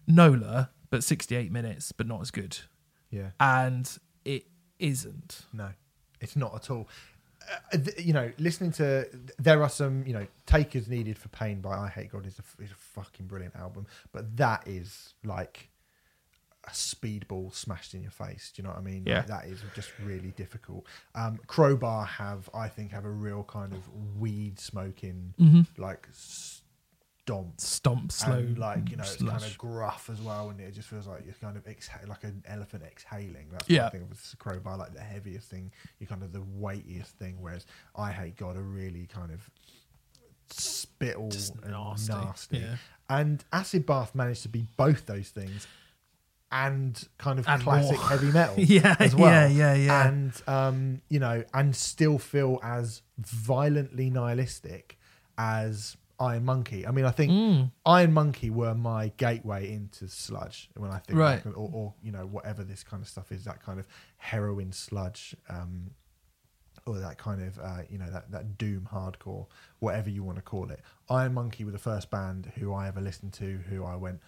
Nola, 0.06 0.70
but 0.90 1.04
sixty 1.04 1.36
eight 1.36 1.52
minutes, 1.52 1.92
but 1.92 2.06
not 2.06 2.20
as 2.20 2.30
good, 2.30 2.58
yeah. 3.10 3.30
and 3.40 3.90
it 4.24 4.46
isn't. 4.78 5.42
No, 5.52 5.70
it's 6.20 6.36
not 6.36 6.54
at 6.54 6.70
all. 6.70 6.88
Uh, 7.72 7.76
th- 7.78 8.00
you 8.04 8.12
know, 8.12 8.30
listening 8.38 8.72
to 8.72 9.06
there 9.38 9.62
are 9.62 9.68
some 9.68 10.06
you 10.06 10.12
know 10.12 10.26
takers 10.46 10.88
needed 10.88 11.18
for 11.18 11.28
pain 11.28 11.60
by 11.60 11.76
I 11.76 11.88
Hate 11.88 12.10
God 12.12 12.26
is 12.26 12.38
a, 12.38 12.62
is 12.62 12.70
a 12.70 12.74
fucking 12.74 13.26
brilliant 13.26 13.56
album, 13.56 13.86
but 14.12 14.36
that 14.36 14.66
is 14.66 15.14
like 15.24 15.68
a 16.66 16.70
speedball 16.70 17.52
smashed 17.52 17.92
in 17.94 18.02
your 18.02 18.12
face. 18.12 18.52
Do 18.54 18.62
you 18.62 18.68
know 18.68 18.72
what 18.74 18.78
I 18.78 18.82
mean? 18.82 19.02
Yeah. 19.04 19.18
Like, 19.18 19.26
that 19.28 19.44
is 19.46 19.60
just 19.74 19.90
really 20.04 20.30
difficult. 20.36 20.86
Um, 21.14 21.40
Crowbar 21.48 22.04
have 22.04 22.48
I 22.54 22.68
think 22.68 22.92
have 22.92 23.04
a 23.04 23.10
real 23.10 23.42
kind 23.44 23.72
of 23.72 23.82
weed 24.18 24.60
smoking 24.60 25.34
Mm-hmm. 25.40 25.82
like 25.82 26.06
stomp. 27.26 27.60
Stomp 27.60 28.12
slow, 28.12 28.32
and 28.38 28.58
like 28.58 28.90
you 28.90 28.96
know, 28.96 29.02
it's 29.04 29.16
kind 29.16 29.42
of 29.42 29.56
gruff 29.58 30.08
as 30.12 30.20
well, 30.20 30.50
and 30.50 30.60
it 30.60 30.72
just 30.74 30.88
feels 30.88 31.06
like 31.06 31.24
you're 31.24 31.34
kind 31.40 31.56
of 31.56 31.64
exha- 31.64 32.06
like 32.08 32.24
an 32.24 32.42
elephant 32.46 32.82
exhaling. 32.84 33.46
That's 33.50 33.68
Yeah. 33.68 33.86
I 33.86 33.90
think 33.90 34.04
of 34.04 34.10
with 34.10 34.34
crowbar, 34.38 34.76
like 34.76 34.94
the 34.94 35.00
heaviest 35.00 35.48
thing, 35.48 35.70
you're 35.98 36.08
kind 36.08 36.22
of 36.22 36.32
the 36.32 36.42
weightiest 36.42 37.16
thing. 37.18 37.36
Whereas 37.40 37.64
I 37.96 38.10
hate 38.12 38.36
God 38.36 38.56
are 38.56 38.62
really 38.62 39.06
kind 39.06 39.30
of 39.32 39.48
spittle 40.50 41.30
Just 41.30 41.54
and 41.62 41.70
nasty, 41.72 42.12
nasty. 42.12 42.58
yeah. 42.58 42.76
And 43.08 43.44
Acid 43.52 43.86
Bath 43.86 44.14
managed 44.14 44.42
to 44.42 44.48
be 44.48 44.66
both 44.76 45.06
those 45.06 45.28
things 45.30 45.66
and 46.50 47.08
kind 47.18 47.38
of 47.38 47.48
And 47.48 47.62
classic 47.62 47.96
more. 47.98 48.08
heavy 48.08 48.26
metal 48.32 48.54
Yeah, 48.58 48.96
as 48.98 49.14
well. 49.14 49.30
yeah, 49.30 49.46
yeah, 49.48 49.74
yeah. 49.74 50.08
And 50.08 50.32
um, 50.46 51.02
you 51.08 51.18
know, 51.18 51.44
and 51.54 51.74
still 51.74 52.18
feel 52.18 52.58
as 52.62 53.02
violently 53.18 54.10
nihilistic 54.10 54.98
as 55.38 55.96
Iron 56.22 56.44
Monkey. 56.44 56.86
I 56.86 56.90
mean, 56.92 57.04
I 57.04 57.10
think 57.10 57.32
Mm. 57.32 57.72
Iron 57.84 58.12
Monkey 58.12 58.48
were 58.50 58.74
my 58.74 59.08
gateway 59.16 59.72
into 59.72 60.06
sludge 60.08 60.70
when 60.76 60.90
I 60.90 60.98
think, 60.98 61.18
Right. 61.18 61.44
like, 61.44 61.56
or, 61.56 61.68
or 61.72 61.94
you 62.02 62.12
know, 62.12 62.26
whatever 62.26 62.62
this 62.64 62.82
kind 62.84 63.02
of 63.02 63.08
stuff 63.08 63.32
is, 63.32 63.44
that 63.44 63.62
kind 63.62 63.78
of 63.80 63.86
heroin 64.18 64.72
sludge, 64.72 65.34
um, 65.48 65.90
or 66.86 66.98
that 66.98 67.18
kind 67.18 67.42
of, 67.42 67.58
uh, 67.58 67.82
you 67.90 67.98
know, 67.98 68.10
that 68.10 68.30
that 68.30 68.56
doom 68.58 68.88
hardcore, 68.92 69.46
whatever 69.80 70.10
you 70.10 70.22
want 70.24 70.36
to 70.36 70.42
call 70.42 70.70
it. 70.70 70.80
Iron 71.08 71.34
Monkey 71.34 71.64
were 71.64 71.70
the 71.72 71.78
first 71.78 72.10
band 72.10 72.52
who 72.56 72.72
I 72.72 72.88
ever 72.88 73.00
listened 73.00 73.32
to, 73.34 73.58
who 73.68 73.84
I 73.84 73.96
went, 73.96 74.20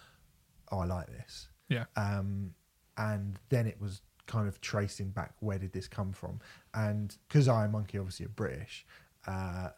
oh, 0.71 0.79
I 0.79 0.85
like 0.85 1.07
this. 1.07 1.49
Yeah. 1.69 1.85
Um, 1.95 2.53
and 2.97 3.39
then 3.49 3.67
it 3.67 3.79
was 3.81 4.01
kind 4.27 4.47
of 4.47 4.59
tracing 4.61 5.09
back 5.11 5.33
where 5.39 5.59
did 5.59 5.71
this 5.73 5.87
come 5.87 6.11
from, 6.13 6.39
and 6.73 7.15
because 7.27 7.47
Iron 7.47 7.71
Monkey 7.71 7.97
obviously 7.99 8.25
are 8.25 8.29
British. 8.29 8.85
Uh, 9.27 9.69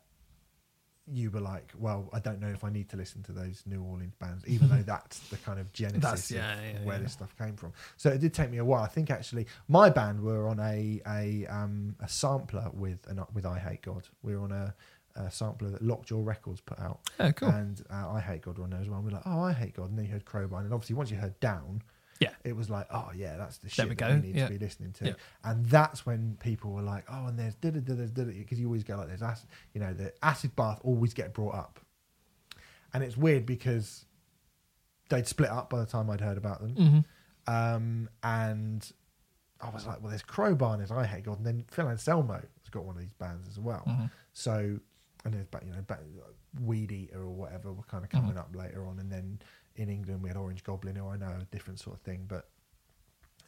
you 1.11 1.31
were 1.31 1.39
like, 1.39 1.71
well, 1.77 2.09
I 2.11 2.19
don't 2.19 2.39
know 2.41 2.49
if 2.49 2.63
I 2.63 2.69
need 2.69 2.89
to 2.89 2.97
listen 2.97 3.23
to 3.23 3.31
those 3.31 3.63
New 3.65 3.81
Orleans 3.81 4.13
bands, 4.19 4.43
even 4.47 4.69
though 4.69 4.81
that's 4.85 5.19
the 5.29 5.37
kind 5.37 5.59
of 5.59 5.71
genesis 5.71 6.31
of 6.31 6.37
yeah, 6.37 6.55
where 6.83 6.97
yeah. 6.97 7.03
this 7.03 7.13
stuff 7.13 7.35
came 7.37 7.55
from. 7.55 7.73
So 7.95 8.09
it 8.09 8.19
did 8.19 8.33
take 8.33 8.51
me 8.51 8.57
a 8.57 8.65
while. 8.65 8.83
I 8.83 8.87
think 8.87 9.09
actually 9.09 9.47
my 9.67 9.89
band 9.89 10.21
were 10.21 10.47
on 10.47 10.59
a 10.59 11.01
a 11.07 11.45
um, 11.47 11.95
a 12.01 12.09
sampler 12.09 12.69
with 12.73 12.99
an, 13.07 13.21
with 13.33 13.45
I 13.45 13.57
Hate 13.59 13.81
God. 13.83 14.07
We 14.21 14.35
were 14.35 14.43
on 14.43 14.51
a, 14.51 14.75
a 15.15 15.31
sampler 15.31 15.69
that 15.69 15.81
Lockjaw 15.81 16.21
Records 16.23 16.61
put 16.61 16.79
out, 16.79 16.99
Oh, 17.19 17.31
cool. 17.31 17.49
and 17.49 17.81
uh, 17.89 18.09
I 18.11 18.19
Hate 18.19 18.41
God 18.41 18.57
were 18.57 18.65
on 18.65 18.71
there 18.71 18.81
as 18.81 18.89
well. 18.89 18.99
And 18.99 19.07
we 19.07 19.13
are 19.13 19.15
like, 19.15 19.27
oh, 19.27 19.41
I 19.41 19.53
Hate 19.53 19.75
God, 19.75 19.89
and 19.89 19.97
then 19.97 20.05
you 20.05 20.11
heard 20.11 20.25
Crowbar, 20.25 20.59
and 20.61 20.73
obviously 20.73 20.95
once 20.95 21.09
you 21.09 21.17
heard 21.17 21.39
Down, 21.39 21.81
Yeah. 22.19 22.31
it 22.43 22.55
was 22.55 22.69
like, 22.69 22.87
oh 22.91 23.11
yeah, 23.15 23.37
that's 23.37 23.57
the 23.59 23.69
shit 23.69 23.87
we 23.89 23.95
that 23.95 24.09
we 24.21 24.27
need 24.27 24.35
Yeah. 24.35 24.47
to 24.47 24.53
be 24.53 24.59
listening 24.59 24.91
to. 24.93 25.05
Yeah. 25.07 25.13
And 25.43 25.65
that's 25.65 26.05
when 26.05 26.37
people 26.39 26.71
were 26.71 26.81
like, 26.81 27.05
oh, 27.11 27.27
and 27.27 27.37
there's 27.37 27.55
because 27.55 28.59
you 28.59 28.65
always 28.67 28.83
go 28.83 28.97
like, 28.97 29.07
there's 29.07 29.21
acid, 29.23 29.47
you 29.73 29.79
know, 29.81 29.93
the 29.93 30.13
acid 30.23 30.55
bath 30.55 30.79
always 30.83 31.13
get 31.13 31.33
brought 31.33 31.55
up, 31.55 31.79
and 32.93 33.03
it's 33.03 33.17
weird 33.17 33.45
because 33.45 34.05
they'd 35.09 35.27
split 35.27 35.49
up 35.49 35.69
by 35.69 35.79
the 35.79 35.85
time 35.85 36.09
I'd 36.09 36.21
heard 36.21 36.37
about 36.37 36.61
them, 36.61 36.75
hmm 36.75 36.99
um, 37.53 38.09
and 38.23 38.91
I 39.61 39.69
was 39.69 39.87
like, 39.87 40.01
well, 40.01 40.09
there's 40.09 40.21
Crowbar 40.21 40.71
and 40.73 40.81
there's 40.81 40.91
I 40.91 41.05
Hate 41.05 41.23
God, 41.23 41.37
and 41.37 41.45
then 41.47 41.63
Phil 41.71 41.87
Anselmo 41.87 42.33
has 42.35 42.69
got 42.71 42.83
one 42.83 42.95
of 42.95 43.01
these 43.01 43.13
bands 43.13 43.47
as 43.47 43.57
well. 43.57 43.83
hmm 43.87 44.05
So, 44.33 44.79
and 45.23 45.33
there's 45.33 45.47
you 45.65 45.71
know, 45.71 45.81
ba- 45.87 45.99
Weed 46.61 46.91
Eater 46.91 47.21
or 47.21 47.29
whatever 47.33 47.71
were 47.71 47.83
kind 47.83 48.03
of 48.03 48.09
coming 48.09 48.37
up 48.37 48.53
later 48.55 48.85
on, 48.85 48.99
and 48.99 49.11
then 49.11 49.39
in 49.77 49.89
England 49.89 50.21
we 50.21 50.29
had 50.29 50.37
Orange 50.37 50.63
Goblin, 50.63 50.95
who 50.95 51.07
I 51.07 51.17
know 51.17 51.33
a 51.39 51.45
different 51.55 51.79
sort 51.79 51.95
of 51.95 52.01
thing, 52.01 52.25
but 52.27 52.49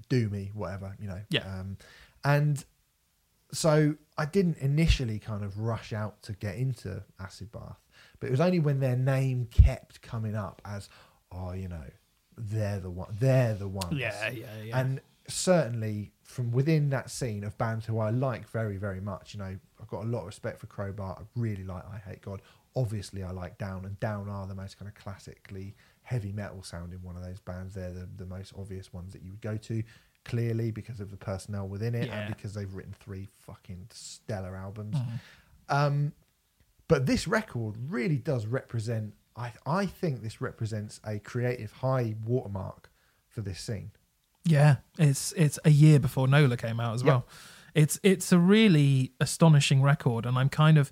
Doomy, 0.09 0.53
whatever, 0.53 0.95
you 0.99 1.07
know. 1.07 1.21
Yeah. 1.29 1.41
Um, 1.41 1.77
and 2.23 2.63
so 3.51 3.95
I 4.17 4.25
didn't 4.25 4.57
initially 4.57 5.19
kind 5.19 5.43
of 5.43 5.59
rush 5.59 5.91
out 5.91 6.21
to 6.23 6.33
get 6.33 6.55
into 6.55 7.03
Acid 7.19 7.51
Bath, 7.51 7.79
but 8.19 8.27
it 8.27 8.31
was 8.31 8.41
only 8.41 8.59
when 8.59 8.79
their 8.79 8.95
name 8.95 9.47
kept 9.51 10.01
coming 10.01 10.35
up 10.35 10.61
as, 10.65 10.89
oh, 11.31 11.53
you 11.53 11.67
know, 11.67 11.85
they're 12.37 12.79
the 12.79 12.89
one, 12.89 13.15
they're 13.19 13.55
the 13.55 13.67
ones. 13.67 13.93
Yeah, 13.93 14.29
yeah, 14.29 14.45
yeah. 14.63 14.79
And 14.79 15.01
certainly 15.27 16.11
from 16.23 16.51
within 16.51 16.89
that 16.91 17.09
scene 17.09 17.43
of 17.43 17.57
bands 17.57 17.85
who 17.85 17.99
I 17.99 18.11
like 18.11 18.47
very, 18.49 18.77
very 18.77 19.01
much, 19.01 19.33
you 19.33 19.39
know, 19.39 19.57
I've 19.81 19.87
got 19.87 20.03
a 20.03 20.07
lot 20.07 20.21
of 20.21 20.27
respect 20.27 20.59
for 20.59 20.67
Crowbar. 20.67 21.17
I 21.19 21.23
really 21.35 21.63
like 21.63 21.83
I 21.91 21.97
Hate 21.97 22.21
God. 22.21 22.41
Obviously, 22.75 23.23
I 23.23 23.31
like 23.31 23.57
Down, 23.57 23.83
and 23.85 23.99
Down 23.99 24.29
are 24.29 24.45
the 24.45 24.55
most 24.55 24.77
kind 24.77 24.87
of 24.87 24.95
classically 24.95 25.75
heavy 26.09 26.31
metal 26.31 26.63
sounding 26.63 26.99
one 27.03 27.15
of 27.15 27.23
those 27.23 27.39
bands. 27.39 27.75
They're 27.75 27.93
the, 27.93 28.07
the 28.17 28.25
most 28.25 28.53
obvious 28.57 28.91
ones 28.91 29.13
that 29.13 29.21
you 29.21 29.29
would 29.31 29.41
go 29.41 29.57
to, 29.57 29.83
clearly 30.25 30.71
because 30.71 30.99
of 30.99 31.11
the 31.11 31.17
personnel 31.17 31.67
within 31.67 31.93
it 31.93 32.07
Yeah. 32.07 32.21
and 32.21 32.35
because 32.35 32.53
they've 32.55 32.73
written 32.73 32.95
three 32.99 33.27
fucking 33.45 33.87
stellar 33.91 34.55
albums. 34.55 34.97
Mhm. 34.97 35.19
Um, 35.69 36.13
but 36.87 37.05
this 37.05 37.27
record 37.27 37.75
really 37.89 38.17
does 38.17 38.47
represent. 38.47 39.13
I 39.35 39.53
I 39.65 39.85
think 39.85 40.23
this 40.23 40.41
represents 40.41 40.99
a 41.05 41.19
creative 41.19 41.71
high 41.71 42.15
watermark 42.25 42.89
for 43.27 43.41
this 43.41 43.59
scene. 43.61 43.91
Yeah, 44.45 44.77
it's 44.97 45.31
it's 45.33 45.59
a 45.63 45.69
year 45.69 45.99
before 45.99 46.27
Nola 46.27 46.57
came 46.57 46.79
out 46.79 46.95
as 46.95 47.03
Yeah. 47.03 47.07
well. 47.09 47.27
It's 47.75 47.99
it's 48.01 48.31
a 48.31 48.39
really 48.39 49.13
astonishing 49.19 49.83
record, 49.83 50.25
and 50.25 50.37
I'm 50.39 50.49
kind 50.49 50.79
of 50.79 50.89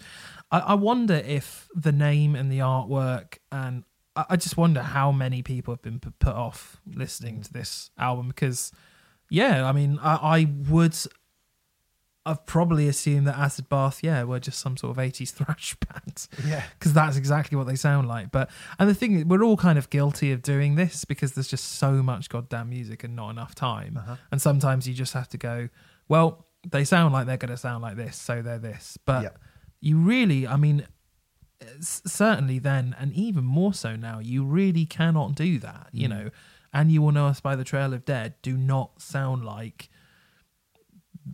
I, 0.52 0.60
I 0.60 0.74
wonder 0.76 1.16
if 1.16 1.68
the 1.76 1.92
name 1.92 2.36
and 2.36 2.52
the 2.52 2.60
artwork, 2.60 3.40
and 3.52 3.84
I, 4.30 4.36
just 4.36 4.58
wonder 4.58 4.82
how 4.82 5.12
many 5.12 5.42
people 5.44 5.74
have 5.74 5.82
been 5.82 6.00
put 6.00 6.34
off 6.34 6.80
listening 6.86 7.42
to 7.42 7.54
this 7.54 7.92
album 7.98 8.28
because, 8.30 8.72
yeah, 9.30 9.68
I 9.68 9.72
mean, 9.72 10.00
I, 10.02 10.16
I 10.16 10.48
would. 10.70 10.96
I've 12.26 12.46
probably 12.46 12.90
assumed 12.90 13.26
that 13.28 13.38
Acid 13.38 13.70
Bath, 13.70 14.00
yeah, 14.04 14.22
were 14.24 14.40
just 14.42 14.60
some 14.60 14.76
sort 14.76 14.98
of 14.98 15.02
80s 15.02 15.30
thrash 15.34 15.76
band 15.76 16.28
Yeah. 16.46 16.64
because 16.78 16.92
that's 16.92 17.16
exactly 17.16 17.58
what 17.58 17.68
they 17.68 17.78
sound 17.78 18.10
like. 18.10 18.32
But 18.32 18.50
and 18.80 18.90
the 18.90 18.94
thing 18.94 19.14
is, 19.20 19.26
we're 19.26 19.44
all 19.44 19.56
kind 19.56 19.78
of 19.78 19.90
guilty 19.90 20.34
of 20.34 20.42
doing 20.42 20.76
this 20.76 21.06
because 21.06 21.32
there's 21.34 21.48
just 21.48 21.74
so 21.74 22.04
much 22.04 22.28
goddamn 22.28 22.70
music 22.70 23.06
and 23.06 23.16
not 23.16 23.30
enough 23.30 23.56
time. 23.56 23.96
Uh-huh. 23.98 24.16
And 24.32 24.42
sometimes 24.42 24.88
you 24.90 24.94
just 24.94 25.14
have 25.14 25.30
to 25.30 25.38
go, 25.38 25.70
well, 26.10 26.46
they 26.70 26.84
sound 26.84 27.14
like 27.14 27.28
they're 27.28 27.38
going 27.38 27.52
to 27.52 27.56
sound 27.58 27.82
like 27.82 27.96
this, 27.96 28.18
so 28.18 28.42
they're 28.42 28.60
this. 28.60 28.98
But 29.06 29.24
Yep. 29.24 29.40
you 29.80 29.98
really, 29.98 30.46
I 30.46 30.58
mean, 30.58 30.86
certainly 31.82 32.60
then, 32.60 32.96
and 33.00 33.14
even 33.14 33.44
more 33.44 33.74
so 33.74 33.96
now, 33.96 34.20
you 34.20 34.44
really 34.46 34.86
cannot 34.86 35.36
do 35.36 35.60
that. 35.60 35.88
You 35.92 36.08
Mm. 36.08 36.12
know, 36.12 36.30
and 36.74 36.92
you 36.92 37.02
will 37.02 37.12
know 37.12 37.28
us 37.28 37.40
by 37.40 37.56
the 37.56 37.64
Trail 37.64 37.94
of 37.94 38.06
Dead. 38.06 38.36
Do 38.42 38.58
not 38.58 39.02
sound 39.02 39.44
like 39.46 39.90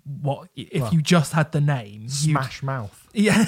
what 0.05 0.49
if 0.55 0.81
Well, 0.81 0.93
you 0.93 1.01
just 1.01 1.33
had 1.33 1.51
the 1.51 1.61
name. 1.61 2.01
you'd- 2.03 2.09
Smash 2.31 2.63
Mouth. 2.63 3.07
yeah. 3.13 3.45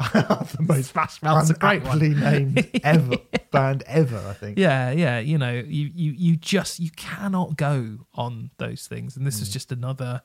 the 0.12 0.56
most 0.60 0.90
Smash 0.90 1.22
Mouth's 1.22 1.50
a 1.50 1.54
great 1.54 1.84
one. 1.84 1.98
named 1.98 2.68
ever 2.82 3.16
band 3.52 3.84
ever, 3.86 4.18
I 4.18 4.32
think. 4.32 4.58
Yeah, 4.58 4.90
yeah, 4.90 5.20
you 5.20 5.38
know, 5.38 5.52
you 5.52 5.90
you 5.94 6.12
you 6.12 6.36
just 6.36 6.80
you 6.80 6.90
cannot 6.96 7.56
go 7.56 7.98
on 8.14 8.50
those 8.58 8.86
things, 8.88 9.16
and 9.16 9.24
this 9.26 9.40
is 9.40 9.48
just 9.48 9.70
another 9.70 10.22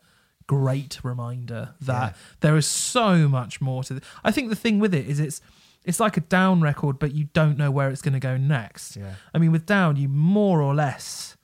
great 0.47 0.99
reminder 1.03 1.75
that 1.81 2.11
Yeah. 2.13 2.17
there 2.39 2.57
is 2.57 2.65
so 2.65 3.27
much 3.27 3.61
more 3.61 3.83
to. 3.83 3.95
The, 3.95 4.01
I 4.23 4.31
think 4.31 4.49
the 4.49 4.55
thing 4.55 4.79
with 4.79 4.93
it 4.93 5.07
is 5.07 5.19
it's 5.19 5.41
it's 5.83 5.99
like 6.01 6.17
a 6.17 6.21
down 6.21 6.59
record, 6.61 6.99
but 6.99 7.13
you 7.13 7.25
don't 7.33 7.57
know 7.57 7.71
where 7.71 7.89
it's 7.89 8.01
going 8.01 8.13
to 8.13 8.19
go 8.19 8.35
next. 8.35 8.97
Yeah. 8.97 9.13
I 9.33 9.37
mean, 9.37 9.51
with 9.53 9.65
down, 9.65 9.95
you 9.95 10.09
more 10.09 10.61
or 10.61 10.73
less 10.75 11.35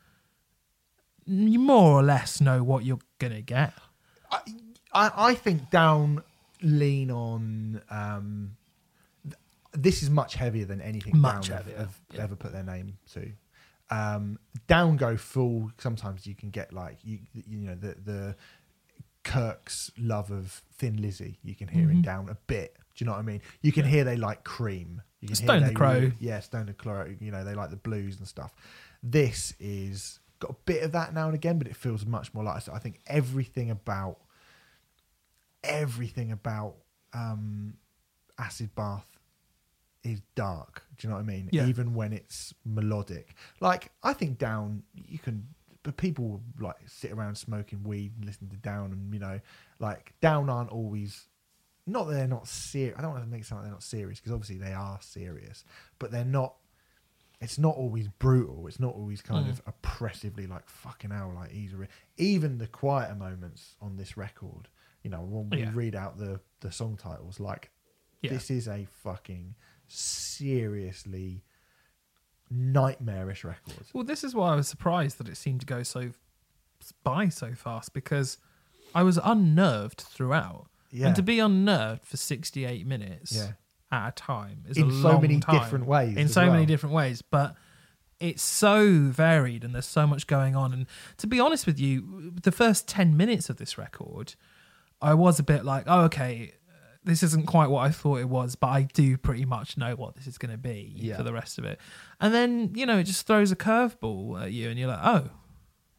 you 1.25 1.59
more 1.59 1.91
or 1.97 2.03
less 2.03 2.41
know 2.41 2.63
what 2.63 2.83
you're 2.83 2.99
going 3.19 3.33
to 3.33 3.41
get. 3.41 3.73
I, 4.31 4.39
I 4.93 5.11
I 5.29 5.33
think 5.35 5.69
down 5.69 6.23
lean 6.61 7.11
on 7.11 7.81
um 7.89 8.55
th- 9.23 9.35
this 9.73 10.03
is 10.03 10.09
much 10.09 10.35
heavier 10.35 10.65
than 10.65 10.81
anything 10.81 11.17
Much 11.17 11.47
down 11.49 11.57
heavier, 11.59 11.77
have 11.77 11.99
yeah. 12.13 12.23
ever 12.23 12.35
put 12.35 12.51
their 12.51 12.63
name 12.63 12.97
to. 13.13 13.31
Um 13.89 14.39
down 14.67 14.97
go 14.97 15.15
full 15.17 15.71
sometimes 15.77 16.25
you 16.27 16.35
can 16.35 16.49
get 16.49 16.73
like 16.73 16.97
you 17.03 17.19
you 17.33 17.59
know 17.67 17.75
the 17.75 17.95
the 18.03 18.35
Kirk's 19.23 19.91
love 19.97 20.31
of 20.31 20.61
Thin 20.73 21.01
Lizzy 21.01 21.39
you 21.43 21.55
can 21.55 21.67
hear 21.69 21.89
in 21.89 21.97
Mhm. 21.97 22.03
down 22.03 22.29
a 22.29 22.35
bit. 22.47 22.75
Do 22.95 23.03
you 23.03 23.05
know 23.05 23.13
what 23.13 23.19
I 23.19 23.23
mean? 23.23 23.41
You 23.61 23.71
can 23.71 23.85
Yeah. 23.85 23.91
hear 23.91 24.03
they 24.03 24.17
like 24.17 24.43
cream. 24.43 25.01
You 25.21 25.27
can 25.29 25.35
Stone 25.35 25.63
the 25.63 25.73
Crow. 25.73 25.93
really- 25.93 26.13
yeah, 26.19 26.39
Stone 26.41 26.65
the 26.67 26.73
Crow. 26.73 27.15
You 27.19 27.31
know, 27.31 27.43
they 27.43 27.55
like 27.55 27.69
the 27.69 27.77
blues 27.77 28.17
and 28.19 28.27
stuff. 28.27 28.53
This 29.01 29.53
is 29.59 30.19
got 30.39 30.51
a 30.51 30.55
bit 30.65 30.83
of 30.83 30.91
that 30.91 31.13
now 31.13 31.25
and 31.27 31.35
again, 31.35 31.57
but 31.57 31.67
it 31.67 31.75
feels 31.75 32.05
much 32.05 32.33
more 32.33 32.43
like 32.43 32.67
I 32.69 32.77
think 32.79 32.99
everything 33.07 33.71
about 33.71 34.19
everything 35.63 36.31
about 36.31 36.75
um, 37.13 37.77
Acid 38.37 38.73
Bath 38.75 39.07
is 40.03 40.21
dark. 40.35 40.83
Do 40.97 41.07
you 41.07 41.09
know 41.09 41.15
what 41.15 41.21
I 41.23 41.27
mean? 41.27 41.49
Yeah. 41.51 41.67
Even 41.67 41.93
when 41.93 42.11
it's 42.11 42.53
melodic. 42.65 43.35
Like 43.61 43.91
I 44.03 44.13
think 44.13 44.37
Down, 44.37 44.83
you 44.93 45.19
can, 45.19 45.47
but 45.83 45.97
people 45.97 46.27
will, 46.29 46.43
like 46.59 46.77
sit 46.87 47.11
around 47.11 47.35
smoking 47.37 47.83
weed 47.83 48.13
and 48.17 48.25
listen 48.25 48.49
to 48.49 48.55
Down, 48.57 48.91
and 48.91 49.13
you 49.13 49.19
know, 49.19 49.39
like 49.79 50.13
Down 50.21 50.49
aren't 50.49 50.71
always. 50.71 51.27
Not 51.85 52.07
that 52.07 52.13
they're 52.13 52.27
not 52.27 52.47
serious. 52.47 52.95
I 52.97 53.01
don't 53.01 53.11
want 53.11 53.23
to 53.25 53.29
make 53.29 53.41
it 53.41 53.45
sound 53.45 53.59
like 53.59 53.65
they're 53.65 53.73
not 53.73 53.83
serious 53.83 54.19
because 54.19 54.31
obviously 54.31 54.57
they 54.57 54.71
are 54.73 54.97
serious, 55.01 55.65
but 55.99 56.11
they're 56.11 56.23
not. 56.23 56.55
It's 57.41 57.59
not 57.59 57.75
always 57.75 58.07
brutal. 58.07 58.67
It's 58.67 58.79
not 58.79 58.93
always 58.95 59.21
kind 59.21 59.45
Mm. 59.47 59.49
of 59.49 59.61
oppressively 59.67 60.47
like 60.47 60.69
fucking 60.69 61.09
hell. 61.11 61.33
Like 61.35 61.51
he's 61.51 61.75
re- 61.75 61.89
even 62.17 62.57
the 62.57 62.67
quieter 62.67 63.15
moments 63.15 63.75
on 63.81 63.97
this 63.97 64.15
record. 64.15 64.69
You 65.03 65.09
know, 65.09 65.21
when 65.23 65.49
we 65.49 65.59
Yeah. 65.63 65.71
read 65.73 65.93
out 65.95 66.17
the 66.17 66.39
the 66.61 66.71
song 66.71 66.95
titles, 66.95 67.41
like 67.41 67.71
Yeah. 68.21 68.31
this 68.31 68.49
is 68.49 68.69
a 68.69 68.85
fucking 68.85 69.55
seriously 69.87 71.43
nightmarish 72.53 73.43
record. 73.43 73.85
Well, 73.93 74.03
this 74.03 74.23
is 74.23 74.35
why 74.35 74.53
I 74.53 74.55
was 74.55 74.67
surprised 74.67 75.17
that 75.17 75.27
it 75.27 75.37
seemed 75.37 75.59
to 75.61 75.65
go 75.65 75.83
so 75.83 76.11
by 77.03 77.29
so 77.29 77.53
fast 77.53 77.93
because 77.93 78.37
I 78.93 79.03
was 79.03 79.19
unnerved 79.23 80.01
throughout. 80.01 80.67
Yeah, 80.91 81.07
And 81.07 81.15
to 81.15 81.23
be 81.23 81.39
unnerved 81.39 82.05
for 82.05 82.17
68 82.17 82.85
minutes 82.85 83.35
Yeah. 83.35 83.53
at 83.91 84.09
a 84.09 84.11
time 84.11 84.63
is 84.67 84.77
in 84.77 84.91
so 85.01 85.19
many 85.19 85.39
time. 85.39 85.59
different 85.59 85.85
ways. 85.85 86.17
In 86.17 86.27
so 86.27 86.51
many 86.51 86.65
different 86.67 86.93
ways. 86.93 87.21
But 87.23 87.55
it's 88.19 88.43
so 88.43 88.99
varied 89.09 89.63
and 89.63 89.73
there's 89.73 89.87
so 89.87 90.05
much 90.05 90.27
going 90.27 90.55
on. 90.55 90.71
And 90.71 90.85
to 91.17 91.25
be 91.27 91.39
honest 91.39 91.65
with 91.65 91.79
you, 91.79 92.31
the 92.41 92.51
first 92.51 92.87
10 92.87 93.17
minutes 93.17 93.49
of 93.49 93.57
this 93.57 93.77
record, 93.77 94.35
I 95.01 95.13
was 95.15 95.39
a 95.39 95.43
bit 95.43 95.65
like, 95.65 95.85
oh, 95.87 96.01
okay, 96.03 96.53
this 97.05 97.23
isn't 97.23 97.45
quite 97.47 97.69
what 97.69 97.81
I 97.85 97.89
thought 97.89 98.19
it 98.19 98.29
was, 98.29 98.55
but 98.55 98.67
I 98.67 98.83
do 98.93 99.17
pretty 99.17 99.45
much 99.45 99.77
know 99.77 99.95
what 99.95 100.15
this 100.15 100.27
is 100.27 100.37
going 100.37 100.51
to 100.51 100.57
be 100.57 100.93
Yeah. 100.95 101.17
for 101.17 101.23
the 101.23 101.33
rest 101.33 101.57
of 101.57 101.65
it. 101.65 101.79
And 102.21 102.33
then, 102.33 102.71
you 102.75 102.85
know, 102.85 102.97
it 102.99 103.03
just 103.03 103.27
throws 103.27 103.51
a 103.51 103.55
curveball 103.55 104.41
at 104.43 104.51
you 104.53 104.69
and 104.69 104.79
you're 104.79 104.87
like, 104.87 104.99
oh, 105.03 105.29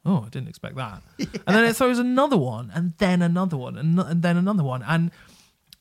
oh, 0.07 0.24
I 0.26 0.28
didn't 0.31 0.49
expect 0.49 0.76
that. 0.76 1.02
And 1.18 1.55
then 1.57 1.65
it 1.65 1.76
throws 1.76 1.99
another 1.99 2.36
one 2.39 2.70
and 2.74 2.94
then 2.99 3.20
another 3.23 3.57
one 3.57 3.76
and, 3.76 3.99
and 4.00 4.23
then 4.23 4.36
another 4.36 4.62
one. 4.65 4.83
And 4.83 5.10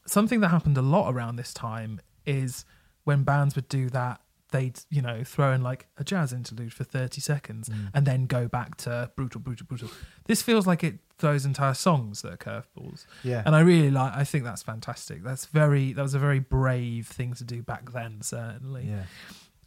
something 0.06 0.40
that 0.42 0.50
happened 0.50 0.77
a 0.77 0.82
lot 0.82 1.14
around 1.14 1.38
this 1.38 1.53
time 1.53 2.02
is 2.26 2.66
when 3.06 3.24
bands 3.24 3.56
would 3.56 3.68
do 3.69 3.90
that, 3.92 4.22
they'd, 4.53 4.80
you 4.90 5.01
know, 5.01 5.23
throw 5.25 5.51
in 5.51 5.61
like 5.61 5.88
a 5.98 6.03
jazz 6.06 6.32
interlude 6.32 6.73
for 6.73 6.85
30 6.85 7.19
seconds 7.19 7.67
Mm. 7.67 7.90
and 7.93 8.06
then 8.07 8.25
go 8.25 8.48
back 8.48 8.77
to 8.77 9.11
brutal, 9.17 9.41
brutal, 9.41 9.65
brutal. 9.67 9.90
This 10.25 10.41
feels 10.41 10.65
like 10.65 10.82
it 10.85 10.99
throws 11.17 11.43
entire 11.45 11.73
songs 11.73 12.22
that 12.22 12.32
are 12.33 12.38
curveballs. 12.38 13.06
Yeah, 13.23 13.43
And 13.45 13.53
I 13.56 13.59
really 13.59 13.91
like, 13.91 14.14
I 14.15 14.23
think 14.23 14.45
that's 14.45 14.64
fantastic. 14.64 15.23
That's 15.23 15.45
very, 15.48 15.91
that 15.93 16.01
was 16.01 16.14
a 16.14 16.19
very 16.19 16.40
brave 16.40 17.07
thing 17.07 17.33
to 17.33 17.43
do 17.43 17.61
back 17.61 17.91
then, 17.91 18.22
certainly. 18.22 18.88
yeah. 18.90 19.03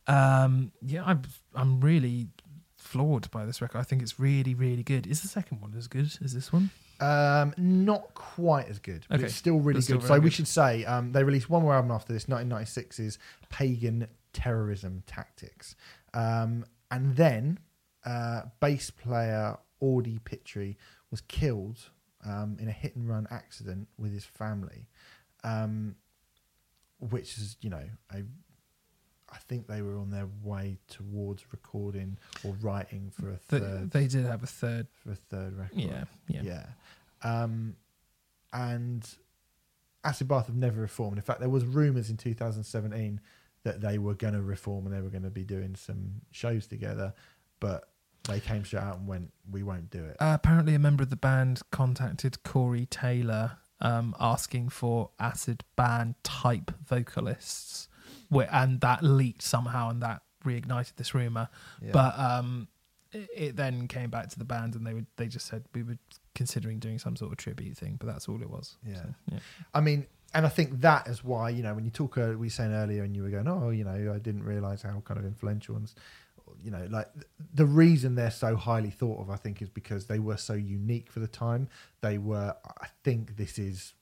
Um, 0.09 0.73
yeah, 0.83 1.03
I'm, 1.05 1.23
I'm 1.55 1.81
really 1.81 2.29
floored 2.79 3.31
by 3.31 3.45
this 3.45 3.61
record. 3.61 3.79
I 3.79 3.83
think 3.83 4.03
it's 4.03 4.19
really, 4.21 4.55
really 4.55 4.83
good. 4.85 5.07
Is 5.07 5.21
the 5.23 5.29
second 5.29 5.61
one 5.61 5.75
as 5.77 5.89
good 5.89 6.11
as 6.25 6.33
this 6.33 6.53
one? 6.53 6.71
Um, 7.01 7.53
not 7.59 8.15
quite 8.15 8.69
as 8.69 8.79
good, 8.79 9.05
but 9.09 9.17
Okay. 9.17 9.27
it's 9.27 9.35
still 9.35 9.59
really 9.59 9.81
still 9.83 9.97
good. 9.99 10.03
so 10.05 10.09
very 10.15 10.21
we 10.21 10.31
should 10.31 10.49
say 10.49 10.85
um, 10.87 11.13
they 11.13 11.25
released 11.25 11.51
one 11.51 11.63
more 11.63 11.75
album 11.75 11.91
after 11.91 12.13
this, 12.13 12.25
1996's 12.27 13.19
Pagan 13.51 14.07
Terrorism 14.37 15.03
Tactics, 15.07 15.75
um, 16.15 16.65
and 16.91 17.17
then 17.17 17.59
uh, 18.05 18.43
bass 18.61 18.91
player 18.91 19.57
Audie 19.81 20.21
Pitre 20.25 20.77
was 21.11 21.23
killed 21.23 21.79
um, 22.25 22.57
in 22.61 22.69
a 22.69 22.73
hit 22.73 22.95
and 22.97 23.09
run 23.09 23.27
accident 23.31 23.89
with 23.99 24.13
his 24.13 24.25
family, 24.25 24.87
um, 25.43 25.97
which 27.01 27.39
is 27.39 27.57
you 27.63 27.71
know 27.71 27.85
a. 28.13 28.23
I 29.29 29.39
think 29.49 29.67
they 29.67 29.83
were 29.83 29.99
on 29.99 30.11
their 30.11 30.29
way 30.45 30.79
towards 30.89 31.45
recording 31.53 32.17
or 32.45 32.55
writing 32.63 33.11
for 33.11 33.31
a 33.31 33.39
Th- 33.51 33.61
third 33.63 33.91
they 33.91 34.07
did 34.07 34.25
have 34.25 34.43
a 34.45 34.47
third. 34.47 34.87
for 35.03 35.11
a 35.13 35.17
third 35.17 35.59
record. 35.59 35.79
Yeah, 35.79 36.05
yeah. 36.29 36.43
Yeah. 36.43 36.67
Um, 37.23 37.75
and 38.53 39.05
Acid 40.05 40.29
Bath 40.29 40.47
have 40.47 40.55
never 40.57 40.81
reformed. 40.81 41.17
In 41.17 41.23
fact, 41.23 41.41
there 41.41 41.49
was 41.49 41.65
rumours 41.65 42.09
in 42.09 42.17
2017 42.17 43.21
that 43.67 43.81
they 43.81 43.99
were 43.99 44.15
going 44.15 44.35
to 44.35 44.41
reform 44.41 44.87
and 44.87 44.95
they 44.95 45.01
were 45.01 45.11
going 45.11 45.25
to 45.25 45.31
be 45.31 45.43
doing 45.43 45.75
some 45.75 46.21
shows 46.31 46.69
together, 46.69 47.13
but 47.59 47.89
they 48.29 48.39
came 48.39 48.65
straight 48.65 48.83
out 48.83 48.99
and 48.99 49.09
went, 49.09 49.33
"We 49.51 49.65
won't 49.65 49.91
do 49.91 50.05
it." 50.05 50.17
Uh, 50.21 50.39
apparently, 50.41 50.75
a 50.77 50.79
member 50.79 51.03
of 51.03 51.11
the 51.11 51.17
band 51.17 51.63
contacted 51.73 52.45
Corey 52.45 52.87
Taylor 52.87 53.59
um, 53.81 54.15
asking 54.21 54.69
for 54.69 55.11
Acid 55.19 55.65
Bath 55.75 56.15
type 56.23 56.71
vocalists, 56.87 57.89
and 58.31 58.81
that 58.83 59.03
leaked 59.03 59.43
somehow, 59.43 59.91
and 59.91 60.01
that 60.01 60.23
reignited 60.45 60.95
this 60.95 61.13
rumor. 61.13 61.49
Yeah. 61.83 61.91
But 61.91 62.17
um, 62.17 62.69
it, 63.11 63.29
it 63.35 63.57
then 63.57 63.89
came 63.89 64.11
back 64.11 64.29
to 64.31 64.39
the 64.39 64.45
band, 64.45 64.77
and 64.77 64.87
they 64.87 64.95
would 64.95 65.07
they 65.17 65.27
just 65.27 65.47
said 65.47 65.65
we 65.75 65.83
were 65.83 65.99
considering 66.37 66.79
doing 66.79 67.01
some 67.01 67.17
sort 67.17 67.33
of 67.33 67.39
tribute 67.39 67.77
thing, 67.77 67.97
but 67.99 68.07
that's 68.07 68.29
all 68.29 68.41
it 68.41 68.49
was. 68.49 68.77
Yeah. 68.87 68.95
So, 68.95 69.15
yeah. 69.33 69.39
I 69.75 69.81
mean, 69.81 70.07
and 70.37 70.47
I 70.47 70.51
think 70.51 70.81
that 70.83 71.09
is 71.09 71.25
why 71.25 71.51
you 71.51 71.63
know 71.63 71.75
when 71.75 71.85
you 71.85 71.91
talk, 71.91 72.19
uh, 72.19 72.29
we 72.31 72.47
were 72.47 72.51
saying 72.51 72.73
earlier, 72.73 73.03
and 73.05 73.17
you 73.17 73.23
were 73.25 73.31
going, 73.31 73.49
"Oh, 73.49 73.71
you 73.71 73.85
know, 73.85 74.13
I 74.15 74.19
didn't 74.19 74.45
realize 74.45 74.83
how 74.83 75.01
kind 75.05 75.19
of 75.19 75.27
influential 75.27 75.77
and." 75.77 75.87
s- 75.87 75.95
You 76.65 76.71
know, 76.71 76.87
like 76.91 77.13
th- 77.15 77.27
the 77.55 77.67
reason 77.67 78.15
they're 78.15 78.31
so 78.31 78.57
highly 78.57 78.91
thought 78.91 79.21
of, 79.21 79.31
I 79.31 79.37
think, 79.37 79.61
is 79.63 79.69
because 79.69 80.07
they 80.07 80.19
were 80.21 80.37
so 80.39 80.55
unique 80.55 81.11
for 81.11 81.21
the 81.21 81.29
time. 81.29 81.69
They 82.01 82.19
were, 82.19 82.55
I 82.87 82.89
think, 83.05 83.37
this 83.37 83.59
is. 83.59 83.95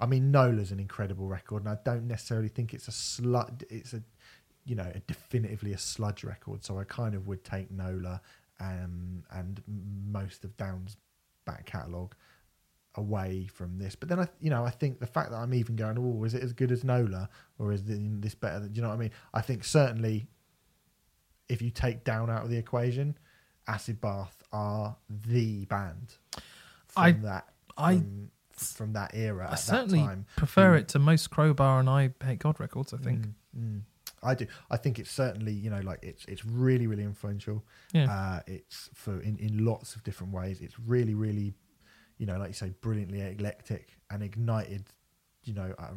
I 0.00 0.06
mean, 0.06 0.30
Nola's 0.30 0.70
an 0.72 0.80
incredible 0.80 1.26
record, 1.26 1.64
and 1.64 1.68
I 1.70 1.78
don't 1.84 2.06
necessarily 2.06 2.48
think 2.48 2.72
it's 2.74 2.88
a 2.88 2.92
slut. 2.92 3.62
It's 3.70 3.92
a, 3.94 4.02
you 4.64 4.74
know, 4.74 4.90
a 4.94 5.00
definitively 5.00 5.72
a 5.72 5.78
sludge 5.78 6.24
record. 6.24 6.64
So 6.64 6.78
I 6.78 6.84
kind 6.84 7.14
of 7.14 7.26
would 7.26 7.44
take 7.44 7.70
Nola 7.70 8.20
um, 8.60 9.24
and 9.30 9.62
most 10.10 10.44
of 10.44 10.56
Down's 10.56 10.96
back 11.44 11.66
catalogue 11.66 12.14
away 12.98 13.46
from 13.52 13.78
this. 13.78 13.94
But 13.94 14.08
then 14.08 14.20
I, 14.20 14.28
you 14.40 14.50
know, 14.50 14.64
I 14.64 14.70
think 14.70 15.00
the 15.00 15.06
fact 15.06 15.30
that 15.30 15.36
I'm 15.36 15.54
even 15.54 15.76
going, 15.76 15.96
oh, 15.98 16.24
is 16.24 16.34
it 16.34 16.42
as 16.42 16.52
good 16.52 16.70
as 16.72 16.84
Nola, 16.84 17.28
or 17.58 17.72
is 17.72 17.82
this 17.86 18.34
better? 18.34 18.60
Than, 18.60 18.72
do 18.72 18.76
you 18.76 18.82
know 18.82 18.88
what 18.88 18.94
I 18.96 18.98
mean? 18.98 19.10
I 19.32 19.40
think 19.40 19.64
certainly, 19.64 20.26
if 21.48 21.62
you 21.62 21.70
take 21.70 22.04
Down 22.04 22.28
out 22.30 22.42
of 22.44 22.50
the 22.50 22.56
equation, 22.58 23.16
Acid 23.66 24.00
Bath 24.00 24.42
are 24.52 24.96
the 25.08 25.64
band 25.66 26.14
from 26.88 27.02
I- 27.04 27.12
that. 27.12 27.48
I- 27.76 27.96
from, 27.98 28.30
from 28.56 28.92
that 28.94 29.12
era. 29.14 29.46
I 29.48 29.52
at 29.52 29.60
certainly 29.60 30.00
that 30.00 30.06
time. 30.06 30.26
prefer 30.36 30.76
Mm. 30.76 30.80
it 30.80 30.88
to 30.88 30.98
most 30.98 31.30
Crowbar 31.30 31.78
and 31.80 31.88
I 31.88 32.12
Hate 32.24 32.40
God 32.40 32.58
records. 32.58 32.92
I 32.92 32.96
think. 32.96 33.26
Mm, 33.26 33.32
mm. 33.56 33.80
I 34.20 34.34
do. 34.34 34.48
I 34.68 34.76
think 34.76 34.98
it's 34.98 35.12
certainly 35.12 35.52
you 35.52 35.70
know 35.70 35.78
like 35.80 36.00
it's 36.02 36.24
it's 36.24 36.44
really 36.44 36.88
really 36.88 37.04
influential. 37.04 37.64
Yeah. 37.92 38.10
Uh, 38.12 38.40
it's 38.48 38.90
for 38.94 39.20
in 39.20 39.38
in 39.38 39.64
lots 39.64 39.94
of 39.94 40.02
different 40.02 40.32
ways. 40.32 40.60
It's 40.60 40.76
really 40.80 41.14
really, 41.14 41.54
you 42.18 42.26
know, 42.26 42.36
like 42.38 42.48
you 42.48 42.54
say, 42.54 42.70
brilliantly 42.80 43.20
eclectic 43.20 43.96
and 44.10 44.22
ignited, 44.22 44.84
you 45.44 45.54
know, 45.54 45.74
uh, 45.78 45.92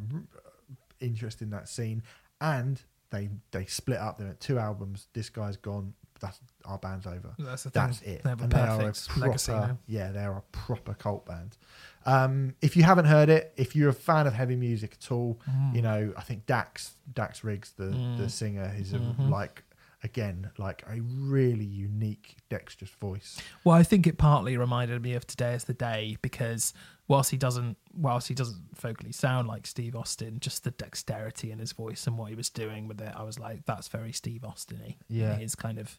interest 1.00 1.42
in 1.42 1.50
that 1.52 1.68
scene. 1.68 2.04
And 2.40 2.82
they 3.12 3.30
they 3.52 3.66
split 3.66 3.98
up. 4.00 4.18
They 4.18 4.26
went 4.26 4.40
two 4.40 4.58
albums. 4.58 5.08
This 5.14 5.30
guy's 5.30 5.58
gone. 5.58 5.94
That's 6.20 6.40
our 6.66 6.78
band's 6.78 7.08
over. 7.08 7.34
That's 7.40 7.64
the 7.64 7.72
thing. 7.72 7.82
That's 7.84 8.02
it. 8.04 8.24
They 8.24 8.30
have 8.30 8.40
a 8.42 8.44
And 8.44 8.52
they 8.52 8.60
are 8.60 8.82
a 8.90 8.94
proper, 8.94 9.20
legacy 9.20 9.52
now. 9.54 9.78
yeah, 9.88 10.12
they're 10.12 10.32
a 10.34 10.44
proper 10.52 10.94
cult 10.94 11.26
band. 11.26 11.58
Um, 12.06 12.56
if 12.62 12.78
you 12.78 12.84
haven't 12.84 13.06
heard 13.06 13.30
it, 13.30 13.54
if 13.58 13.76
you're 13.76 13.90
a 13.90 13.94
fan 13.94 14.28
of 14.28 14.34
heavy 14.34 14.56
music 14.56 14.98
at 15.02 15.12
all, 15.12 15.40
Mm. 15.50 15.76
you 15.76 15.82
know, 15.82 16.14
I 16.16 16.22
think 16.22 16.46
Dax 16.46 16.94
Dax 17.14 17.44
Riggs, 17.44 17.72
the 17.72 17.86
Mm. 17.86 18.18
the 18.18 18.30
singer, 18.30 18.72
is 18.78 18.94
a, 18.94 19.00
Mhm. 19.00 19.30
like 19.30 19.64
again 20.04 20.50
like 20.58 20.84
a 20.88 21.02
really 21.02 21.66
unique, 21.66 22.38
dexterous 22.50 22.92
voice. 22.92 23.42
Well, 23.64 23.76
I 23.76 23.84
think 23.84 24.08
it 24.08 24.18
partly 24.18 24.58
reminded 24.58 25.02
me 25.02 25.14
of 25.14 25.28
Today 25.28 25.54
is 25.54 25.66
the 25.66 25.74
Day 25.74 26.18
because 26.22 26.74
whilst 27.08 27.32
he 27.32 27.38
doesn't, 27.38 27.78
whilst 27.96 28.28
he 28.28 28.34
doesn't 28.34 28.80
vocally 28.80 29.12
sound 29.12 29.48
like 29.48 29.68
Steve 29.68 29.96
Austin, 29.96 30.40
just 30.40 30.64
the 30.64 30.72
dexterity 30.72 31.52
in 31.52 31.60
his 31.60 31.72
voice 31.72 32.08
and 32.08 32.18
what 32.18 32.30
he 32.30 32.36
was 32.36 32.50
doing 32.50 32.88
with 32.88 33.02
it, 33.02 33.14
I 33.16 33.24
was 33.24 33.40
like, 33.40 33.66
that's 33.66 33.88
very 33.88 34.12
Steve 34.12 34.44
Austin-y. 34.44 34.96
Yeah. 35.10 35.36
his 35.36 35.56
kind 35.56 35.78
of 35.78 35.98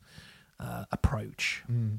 uh, 0.59 0.85
approach. 0.91 1.63
Mm. 1.71 1.99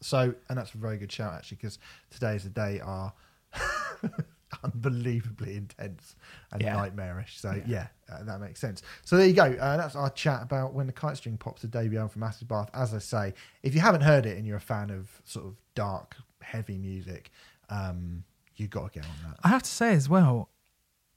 So, 0.00 0.34
and 0.48 0.58
that's 0.58 0.74
a 0.74 0.78
very 0.78 0.98
good 0.98 1.12
shout 1.12 1.34
actually, 1.34 1.56
because 1.56 1.78
today 2.10 2.36
is 2.36 2.44
the 2.44 2.50
day 2.50 2.80
are 2.80 3.12
unbelievably 4.64 5.56
intense 5.56 6.16
and 6.50 6.62
Yeah. 6.62 6.74
nightmarish. 6.74 7.38
So, 7.40 7.52
yeah, 7.52 7.62
Yeah. 8.08 8.14
uh, 8.14 8.22
that 8.24 8.40
makes 8.40 8.60
sense. 8.60 8.82
So, 9.04 9.16
there 9.16 9.26
you 9.26 9.32
go. 9.34 9.44
Uh, 9.44 9.76
that's 9.76 9.96
our 9.96 10.10
chat 10.10 10.42
about 10.42 10.74
when 10.74 10.86
the 10.86 10.92
kite 10.92 11.16
string 11.16 11.36
pops 11.38 11.62
the 11.62 11.68
debut 11.68 11.98
album 11.98 12.10
from 12.10 12.22
Acid 12.22 12.48
Bath. 12.48 12.70
As 12.74 12.94
I 12.94 12.98
say, 12.98 13.34
if 13.62 13.74
you 13.74 13.80
haven't 13.80 14.02
heard 14.02 14.26
it 14.26 14.36
and 14.36 14.46
you're 14.46 14.56
a 14.56 14.60
fan 14.60 14.90
of 14.90 15.20
sort 15.24 15.46
of 15.46 15.56
dark, 15.74 16.16
heavy 16.40 16.78
music, 16.78 17.30
um, 17.68 18.24
you 18.56 18.68
got 18.68 18.92
to 18.92 19.00
get 19.00 19.08
on 19.08 19.16
that. 19.30 19.38
I 19.42 19.48
have 19.48 19.62
to 19.62 19.70
say 19.70 19.92
as 19.94 20.08
well, 20.08 20.48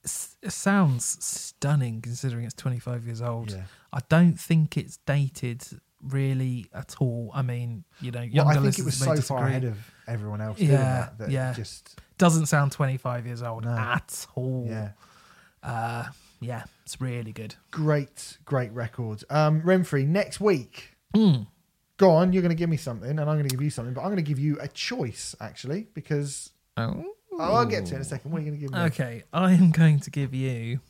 it 0.03 0.51
sounds 0.51 1.17
stunning 1.23 1.99
considering 2.01 2.45
it's 2.45 2.53
25 2.53 3.05
years 3.05 3.21
old. 3.21 3.51
Yeah. 3.51 3.63
I 3.91 3.99
don't 4.07 4.39
think 4.39 4.77
it's 4.77 4.97
dated 4.97 5.63
really 6.01 6.67
at 6.73 6.95
all. 6.99 7.31
I 7.33 7.41
mean, 7.41 7.83
you 7.99 8.11
know, 8.11 8.27
Well, 8.31 8.47
I 8.49 8.55
think 8.59 8.77
it 8.77 8.85
was 8.85 8.97
so 8.97 9.15
far 9.15 9.47
ahead 9.47 9.63
of 9.63 9.77
everyone 10.07 10.41
else 10.41 10.57
doing 10.59 10.71
Yeah, 10.71 10.77
that 10.77 11.17
that 11.17 11.29
yeah. 11.31 11.53
just 11.53 11.99
Doesn't 12.17 12.45
sound 12.45 12.71
25 12.71 13.25
years 13.25 13.41
old 13.43 13.65
No. 13.65 13.71
at 13.71 14.25
all. 14.35 14.65
yeah. 14.69 14.91
Uh, 15.61 16.05
yeah, 16.39 16.63
it's 16.85 17.01
really 17.01 17.31
good. 17.33 17.55
Great, 17.71 18.37
great 18.45 18.71
record. 18.71 19.23
Um, 19.29 19.61
Renfrey, 19.61 20.07
next 20.07 20.39
week, 20.39 20.95
Mm. 21.15 21.47
go 21.97 22.11
on, 22.11 22.33
you're 22.33 22.41
going 22.41 22.49
to 22.51 22.55
give 22.55 22.69
me 22.69 22.77
something 22.77 23.09
and 23.09 23.19
I'm 23.21 23.25
going 23.37 23.43
to 23.47 23.55
give 23.55 23.61
you 23.61 23.69
something, 23.69 23.93
but 23.93 24.01
I'm 24.01 24.07
going 24.07 24.17
to 24.17 24.21
give 24.21 24.37
you 24.39 24.57
a 24.59 24.67
choice 24.67 25.33
actually 25.41 25.87
because 25.93 26.51
Oh. 26.77 27.05
oh, 27.33 27.39
I'll 27.39 27.65
get 27.65 27.85
to 27.87 27.93
it 27.93 27.95
in 27.97 28.01
a 28.01 28.05
second. 28.05 28.31
What 28.31 28.41
are 28.41 28.45
you 28.45 28.51
going 28.51 28.59
to 28.59 28.65
give 28.67 28.71
me? 28.73 28.79
Okay, 28.87 29.23
I 29.33 29.53
am 29.53 29.71
going 29.71 29.99
to 30.01 30.11
give 30.11 30.33
you, 30.33 30.81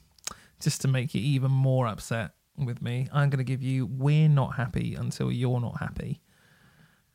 just 0.60 0.82
to 0.82 0.88
make 0.88 1.14
you 1.16 1.22
even 1.22 1.52
more 1.52 1.88
upset 1.88 2.32
with 2.58 2.82
me, 2.82 3.08
I'm 3.14 3.30
going 3.30 3.38
to 3.38 3.44
give 3.44 3.62
you 3.64 3.86
We're 3.86 4.28
Not 4.30 4.56
Happy 4.56 4.96
Until 4.96 5.32
You're 5.32 5.60
Not 5.62 5.80
Happy 5.80 6.22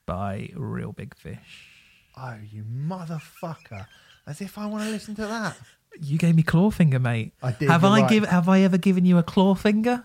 by 0.06 0.50
Reel 0.54 0.92
Big 0.92 1.14
Fish. 1.16 1.66
Oh, 2.22 2.36
you 2.50 2.64
motherfucker. 2.64 3.86
As 4.26 4.40
if 4.40 4.58
I 4.58 4.66
want 4.66 4.84
to 4.84 4.90
listen 4.90 5.14
to 5.16 5.22
that. 5.26 5.56
You 6.00 6.18
gave 6.18 6.34
me 6.36 6.42
Clawfinger, 6.42 7.00
mate. 7.00 7.32
I 7.42 7.52
did. 7.52 7.68
have 7.68 7.84
I 7.84 8.00
right. 8.02 8.10
give 8.10 8.24
have 8.26 8.48
I 8.48 8.60
ever 8.60 8.78
given 8.78 9.04
you 9.04 9.18
a 9.18 9.22
Clawfinger? 9.22 10.04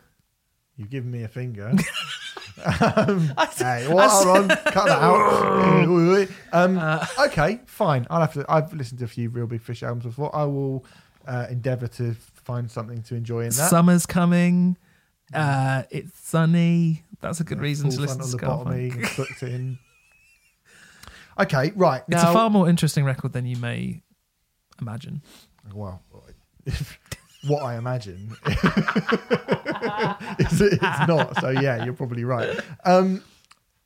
You've 0.77 0.89
given 0.89 1.11
me 1.11 1.23
a 1.23 1.27
finger. 1.27 1.67
um, 2.65 3.33
I- 3.37 3.49
hey, 3.57 3.87
well, 3.93 4.09
hold 4.09 4.37
on. 4.37 4.47
Cut 4.49 4.85
that 4.85 5.01
out. 5.01 6.27
um, 6.53 6.77
Uh, 6.77 7.05
okay, 7.27 7.61
fine. 7.65 8.07
I'll 8.09 8.21
have 8.21 8.33
to. 8.33 8.45
I've 8.49 8.73
listened 8.73 8.99
to 8.99 9.05
a 9.05 9.09
few 9.09 9.29
Reel 9.29 9.47
Big 9.47 9.61
Fish 9.61 9.83
albums 9.83 10.05
before. 10.05 10.35
I 10.35 10.43
will 10.45 10.85
uh, 11.27 11.47
endeavour 11.49 11.87
to 11.87 12.13
find 12.13 12.69
something 12.69 13.01
to 13.03 13.15
enjoy 13.15 13.41
in 13.41 13.49
that. 13.49 13.69
Summer's 13.69 14.05
coming. 14.05 14.77
Uh, 15.33 15.83
it's 15.89 16.17
sunny. 16.19 17.03
That's 17.21 17.39
a 17.39 17.43
good 17.43 17.59
reason 17.59 17.89
to 17.89 17.99
listen 17.99 18.19
to 18.19 18.27
ska-punk. 18.27 19.15
booked 19.17 19.43
in. 19.43 19.79
Okay, 21.39 21.71
right. 21.75 22.01
It's 22.07 22.23
now, 22.23 22.29
a 22.31 22.33
far 22.33 22.49
more 22.49 22.69
interesting 22.69 23.03
record 23.05 23.33
than 23.33 23.45
you 23.45 23.57
may 23.57 24.01
imagine. 24.81 25.21
well, 25.73 26.01
what 27.47 27.61
I 27.63 27.75
imagine 27.77 28.35
is 30.39 30.61
it- 30.61 30.73
it's 30.81 31.07
not. 31.07 31.39
So 31.41 31.49
yeah, 31.49 31.83
you're 31.83 31.93
probably 31.93 32.23
right. 32.23 32.59
Um, 32.83 33.23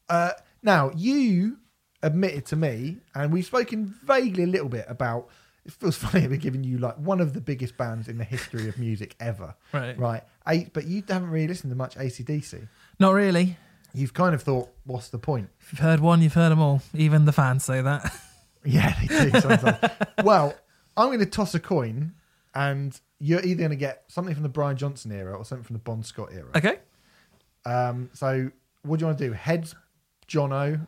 uh, 0.10 0.32
now 0.64 0.92
you 0.96 1.58
admitted 2.04 2.46
to 2.48 2.56
me, 2.56 2.98
and 3.16 3.32
we've 3.34 3.46
spoken 3.46 3.94
vaguely 4.04 4.44
a 4.44 4.48
little 4.48 4.70
bit 4.70 4.86
about. 4.88 5.30
It 5.66 5.74
feels 5.74 5.98
funny 6.04 6.28
we're 6.28 6.38
giving 6.38 6.64
you 6.64 6.78
like 6.78 6.96
one 6.98 7.20
of 7.20 7.34
the 7.34 7.42
biggest 7.42 7.78
bands 7.78 8.08
in 8.08 8.18
the 8.18 8.24
history 8.24 8.70
of 8.70 8.78
music 8.80 9.16
ever, 9.20 9.56
Right. 9.74 9.98
right? 10.00 10.24
Eight, 10.48 10.74
but 10.74 10.86
you 10.88 11.04
haven't 11.08 11.30
really 11.30 11.48
listened 11.48 11.70
to 11.72 11.76
much 11.76 11.96
ACDC. 11.96 12.68
Not 13.00 13.12
really. 13.12 13.58
You've 13.94 14.14
kind 14.14 14.34
of 14.36 14.44
thought, 14.44 14.70
what's 14.86 15.10
the 15.10 15.18
point? 15.18 15.50
If 15.62 15.72
you've 15.74 15.80
heard 15.80 16.00
one, 16.00 16.22
you've 16.22 16.34
heard 16.36 16.50
them 16.50 16.60
all. 16.62 16.82
Even 16.94 17.26
the 17.26 17.32
fans 17.34 17.64
say 17.64 17.82
that. 17.82 18.14
Yeah, 18.66 18.94
they 19.00 19.30
do 19.30 19.40
sometimes. 19.40 19.78
well, 20.22 20.54
I'm 20.98 21.08
going 21.08 21.20
to 21.20 21.26
toss 21.26 21.56
a 21.56 21.62
coin, 21.62 22.12
and 22.54 23.00
you're 23.18 23.40
either 23.42 23.56
going 23.60 23.70
to 23.70 23.78
get 23.78 24.04
something 24.10 24.34
from 24.34 24.44
the 24.44 24.50
Brian 24.50 24.76
Johnson 24.76 25.14
era 25.14 25.34
or 25.34 25.46
something 25.46 25.64
from 25.64 25.76
the 25.76 25.80
Bon 25.82 26.04
Scott 26.04 26.30
era. 26.34 26.50
okay. 26.54 26.80
Um, 27.66 28.10
so, 28.14 28.52
what 28.84 29.00
do 29.00 29.04
you 29.04 29.08
want 29.08 29.18
to 29.18 29.28
do? 29.28 29.32
Heads, 29.32 29.76
Jono. 30.28 30.86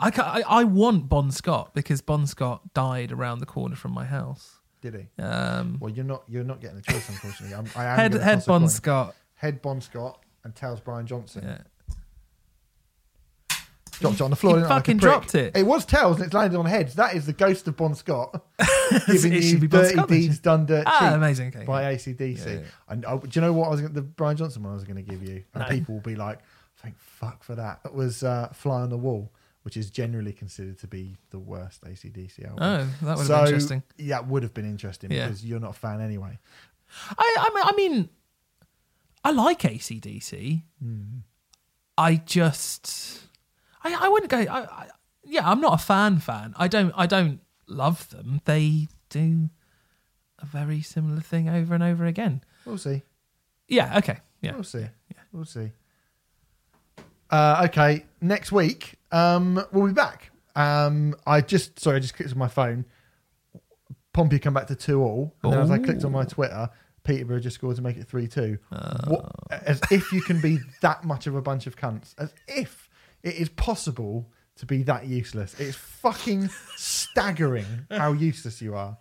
I, 0.00 0.10
I 0.16 0.42
I 0.60 0.64
want 0.64 1.08
Bon 1.08 1.30
Scott 1.30 1.74
because 1.74 2.00
Bon 2.00 2.26
Scott 2.26 2.74
died 2.74 3.12
around 3.12 3.38
the 3.38 3.46
corner 3.46 3.76
from 3.76 3.92
my 3.92 4.04
house. 4.04 4.56
Did 4.80 4.94
he? 5.16 5.22
Um, 5.22 5.78
Well, 5.80 5.92
you're 5.92 6.04
not. 6.04 6.24
You're 6.28 6.42
not 6.42 6.60
getting 6.60 6.76
the 6.78 6.82
choice, 6.82 7.08
unfortunately. 7.08 7.54
I'm, 7.54 7.66
I 7.76 7.84
am 7.84 7.96
head 7.96 8.14
head 8.14 8.44
Bon 8.46 8.62
coin. 8.62 8.68
Scott. 8.68 9.14
Head 9.34 9.62
Bon 9.62 9.80
Scott 9.80 10.18
and 10.42 10.56
tails 10.56 10.80
Brian 10.80 11.06
Johnson. 11.06 11.44
Yeah. 11.44 11.58
Dropped 14.02 14.16
it 14.20 14.22
on 14.22 14.30
the 14.30 14.36
floor. 14.36 14.54
He 14.54 14.60
didn't 14.60 14.70
like 14.70 14.78
fucking 14.80 14.96
dropped 14.98 15.34
it. 15.34 15.56
It 15.56 15.62
was 15.64 15.84
tails 15.86 16.16
and 16.16 16.26
it's 16.26 16.34
landed 16.34 16.58
on 16.58 16.66
heads. 16.66 16.94
That 16.96 17.14
is 17.14 17.24
the 17.26 17.32
ghost 17.32 17.66
of 17.68 17.76
Bon 17.76 17.94
Scott 17.94 18.44
giving 19.06 19.32
It 19.32 19.44
you 19.44 19.58
be 19.58 19.66
Bon 19.66 19.80
dirty 19.82 19.94
Scott, 19.94 20.08
deeds 20.08 20.38
done 20.38 20.66
dirt 20.66 20.84
Ah, 20.86 21.14
amazing. 21.14 21.48
Okay. 21.48 21.64
by 21.64 21.94
ACDC. 21.94 22.44
Yeah, 22.44 22.52
yeah. 22.52 22.60
And 22.88 23.04
oh, 23.06 23.18
do 23.18 23.28
you 23.32 23.40
know 23.40 23.52
what 23.52 23.68
I 23.68 23.70
was 23.70 23.80
gonna, 23.80 23.94
the 23.94 24.02
Brian 24.02 24.36
Johnson 24.36 24.62
one 24.62 24.72
I 24.72 24.74
was 24.74 24.84
going 24.84 24.96
to 24.96 25.02
give 25.02 25.22
you? 25.22 25.44
And 25.54 25.62
No. 25.62 25.68
people 25.68 25.94
will 25.94 26.02
be 26.02 26.16
like, 26.16 26.40
"Thank 26.76 26.98
fuck 26.98 27.42
for 27.42 27.54
that." 27.54 27.82
That 27.84 27.94
was 27.94 28.22
uh, 28.22 28.48
"Fly 28.52 28.82
on 28.82 28.90
the 28.90 28.98
Wall," 28.98 29.32
which 29.62 29.76
is 29.76 29.90
generally 29.90 30.32
considered 30.32 30.78
to 30.80 30.86
be 30.86 31.16
the 31.30 31.38
worst 31.38 31.82
ACDC 31.84 32.44
album. 32.48 32.58
Oh, 32.60 33.06
that 33.06 33.18
would 33.18 33.26
have 33.28 33.28
been 33.28 33.46
interesting. 33.46 33.82
Yeah, 33.96 34.18
it 34.20 34.26
would 34.26 34.42
have 34.42 34.54
been 34.54 34.66
interesting 34.68 35.10
Yeah. 35.10 35.26
because 35.26 35.44
you're 35.44 35.60
not 35.60 35.70
a 35.70 35.78
fan 35.78 36.00
anyway. 36.00 36.38
I, 37.16 37.36
I 37.38 37.54
mean, 37.54 37.64
I 37.66 37.72
mean, 37.76 38.08
I 39.24 39.30
like 39.30 39.60
ACDC. 39.60 40.62
Hmm. 40.82 41.02
I 41.96 42.16
just, 42.16 43.20
I, 43.84 44.06
I 44.06 44.08
wouldn't 44.08 44.30
go. 44.30 44.38
I, 44.38 44.60
I, 44.62 44.88
yeah, 45.24 45.48
I'm 45.48 45.60
not 45.60 45.74
a 45.74 45.84
fan. 45.84 46.18
Fan. 46.18 46.54
I 46.56 46.68
don't. 46.68 46.92
I 46.96 47.06
don't 47.06 47.40
love 47.66 48.10
them. 48.10 48.40
They 48.44 48.88
do 49.08 49.50
a 50.38 50.46
very 50.46 50.80
similar 50.80 51.20
thing 51.20 51.48
over 51.48 51.74
and 51.74 51.82
over 51.82 52.04
again. 52.04 52.42
We'll 52.64 52.78
see. 52.78 53.02
Yeah. 53.68 53.98
Okay. 53.98 54.18
Yeah. 54.40 54.54
We'll 54.54 54.64
see. 54.64 54.80
Yeah. 54.80 55.22
We'll 55.32 55.44
see. 55.44 55.70
Uh, 57.30 57.66
okay, 57.66 58.04
next 58.20 58.52
week 58.52 58.96
um, 59.10 59.64
we'll 59.72 59.86
be 59.86 59.92
back. 59.94 60.30
Um, 60.54 61.14
I 61.26 61.40
just 61.40 61.80
sorry, 61.80 61.96
I 61.96 62.00
just 62.00 62.14
clicked 62.14 62.30
on 62.30 62.38
my 62.38 62.48
phone. 62.48 62.84
Pompey 64.12 64.38
come 64.38 64.52
back 64.52 64.66
to 64.66 64.74
two 64.74 65.00
all, 65.00 65.34
and 65.42 65.50
then 65.50 65.60
as 65.60 65.70
I 65.70 65.78
clicked 65.78 66.04
on 66.04 66.12
my 66.12 66.24
Twitter, 66.24 66.68
Peterborough 67.04 67.40
just 67.40 67.54
scored 67.54 67.76
to 67.76 67.82
make 67.82 67.96
it 67.96 68.06
three 68.06 68.26
two. 68.26 68.58
What, 69.06 69.32
as 69.50 69.80
if 69.90 70.12
you 70.12 70.20
can 70.20 70.42
be 70.42 70.58
that 70.82 71.04
much 71.04 71.26
of 71.26 71.34
a 71.34 71.40
bunch 71.40 71.66
of 71.66 71.74
cunts. 71.74 72.14
As 72.18 72.34
if 72.46 72.81
it 73.22 73.34
is 73.34 73.48
possible 73.48 74.30
to 74.56 74.66
be 74.66 74.82
that 74.84 75.06
useless. 75.06 75.58
It's 75.58 75.76
fucking 75.76 76.50
staggering 76.76 77.86
how 77.90 78.12
useless 78.12 78.60
you 78.62 78.74
are. 78.74 78.96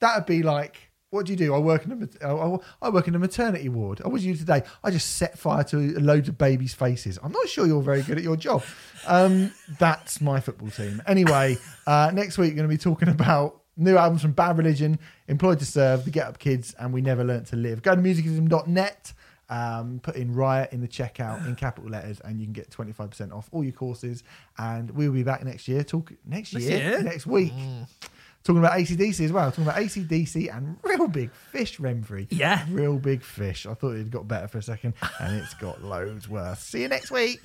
That 0.00 0.16
would 0.16 0.26
be 0.26 0.42
like, 0.42 0.90
what 1.10 1.26
do 1.26 1.32
you 1.32 1.36
do? 1.36 1.54
I 1.54 1.58
work 1.58 1.84
in 1.84 2.08
a 2.22 2.58
I- 2.82 2.88
work 2.90 3.08
in 3.08 3.14
a 3.14 3.18
maternity 3.18 3.68
ward. 3.68 4.00
I 4.04 4.08
was 4.08 4.24
you 4.24 4.36
today. 4.36 4.62
I 4.84 4.90
just 4.90 5.16
set 5.16 5.38
fire 5.38 5.64
to 5.64 5.98
loads 5.98 6.28
of 6.28 6.38
babies' 6.38 6.72
faces. 6.74 7.18
I'm 7.22 7.32
not 7.32 7.48
sure 7.48 7.66
you're 7.66 7.82
very 7.82 8.02
good 8.02 8.16
at 8.18 8.22
your 8.22 8.36
job. 8.36 8.62
Um, 9.06 9.52
that's 9.78 10.20
my 10.20 10.38
football 10.40 10.70
team. 10.70 11.02
Anyway, 11.06 11.58
uh, 11.86 12.10
next 12.14 12.38
week 12.38 12.50
we're 12.52 12.56
going 12.56 12.68
to 12.68 12.74
be 12.74 12.78
talking 12.78 13.08
about 13.08 13.62
new 13.76 13.96
albums 13.96 14.22
from 14.22 14.32
Bad 14.32 14.56
Religion, 14.58 14.98
Employed 15.26 15.58
to 15.58 15.64
Serve, 15.64 16.04
The 16.04 16.10
Get 16.10 16.26
Up 16.26 16.38
Kids, 16.38 16.74
and 16.78 16.92
We 16.92 17.00
Never 17.00 17.24
Learnt 17.24 17.46
to 17.48 17.56
Live. 17.56 17.82
Go 17.82 17.94
to 17.96 18.00
musicism.net. 18.00 19.12
Um, 19.50 19.98
put 20.00 20.14
in 20.14 20.32
riot 20.32 20.72
in 20.72 20.80
the 20.80 20.86
checkout 20.88 21.44
in 21.46 21.56
capital 21.66 21.90
letters, 21.90 22.20
and 22.20 22.38
you 22.38 22.46
can 22.46 22.52
get 22.52 22.70
25% 22.70 23.32
off 23.32 23.48
all 23.50 23.64
your 23.64 23.72
courses. 23.72 24.22
And 24.58 24.90
we'll 24.92 25.10
be 25.12 25.24
back 25.24 25.44
next 25.44 25.66
year. 25.66 25.82
Talk 25.82 26.12
next 26.24 26.54
Next 26.54 26.66
year, 26.66 26.78
year? 26.78 27.02
next 27.02 27.26
week. 27.26 27.52
Talking 28.42 28.58
about 28.60 28.78
ACDC 28.78 29.24
as 29.24 29.32
well. 29.32 29.50
Talking 29.50 29.64
about 29.64 29.76
ACDC 29.76 30.56
and 30.56 30.78
Reel 30.82 31.08
Big 31.08 31.30
Fish 31.32 31.78
Renfrey. 31.78 32.26
Yeah. 32.30 32.64
Reel 32.70 32.98
Big 32.98 33.22
Fish. 33.22 33.66
I 33.66 33.74
thought 33.74 33.96
it 33.96 34.10
got 34.10 34.26
better 34.28 34.48
for 34.48 34.58
a 34.58 34.62
second, 34.62 34.94
and 35.20 35.36
it's 35.36 35.52
got 35.54 35.82
loads 35.82 36.28
worse. 36.28 36.60
See 36.60 36.82
you 36.82 36.88
next 36.88 37.10
week. 37.10 37.40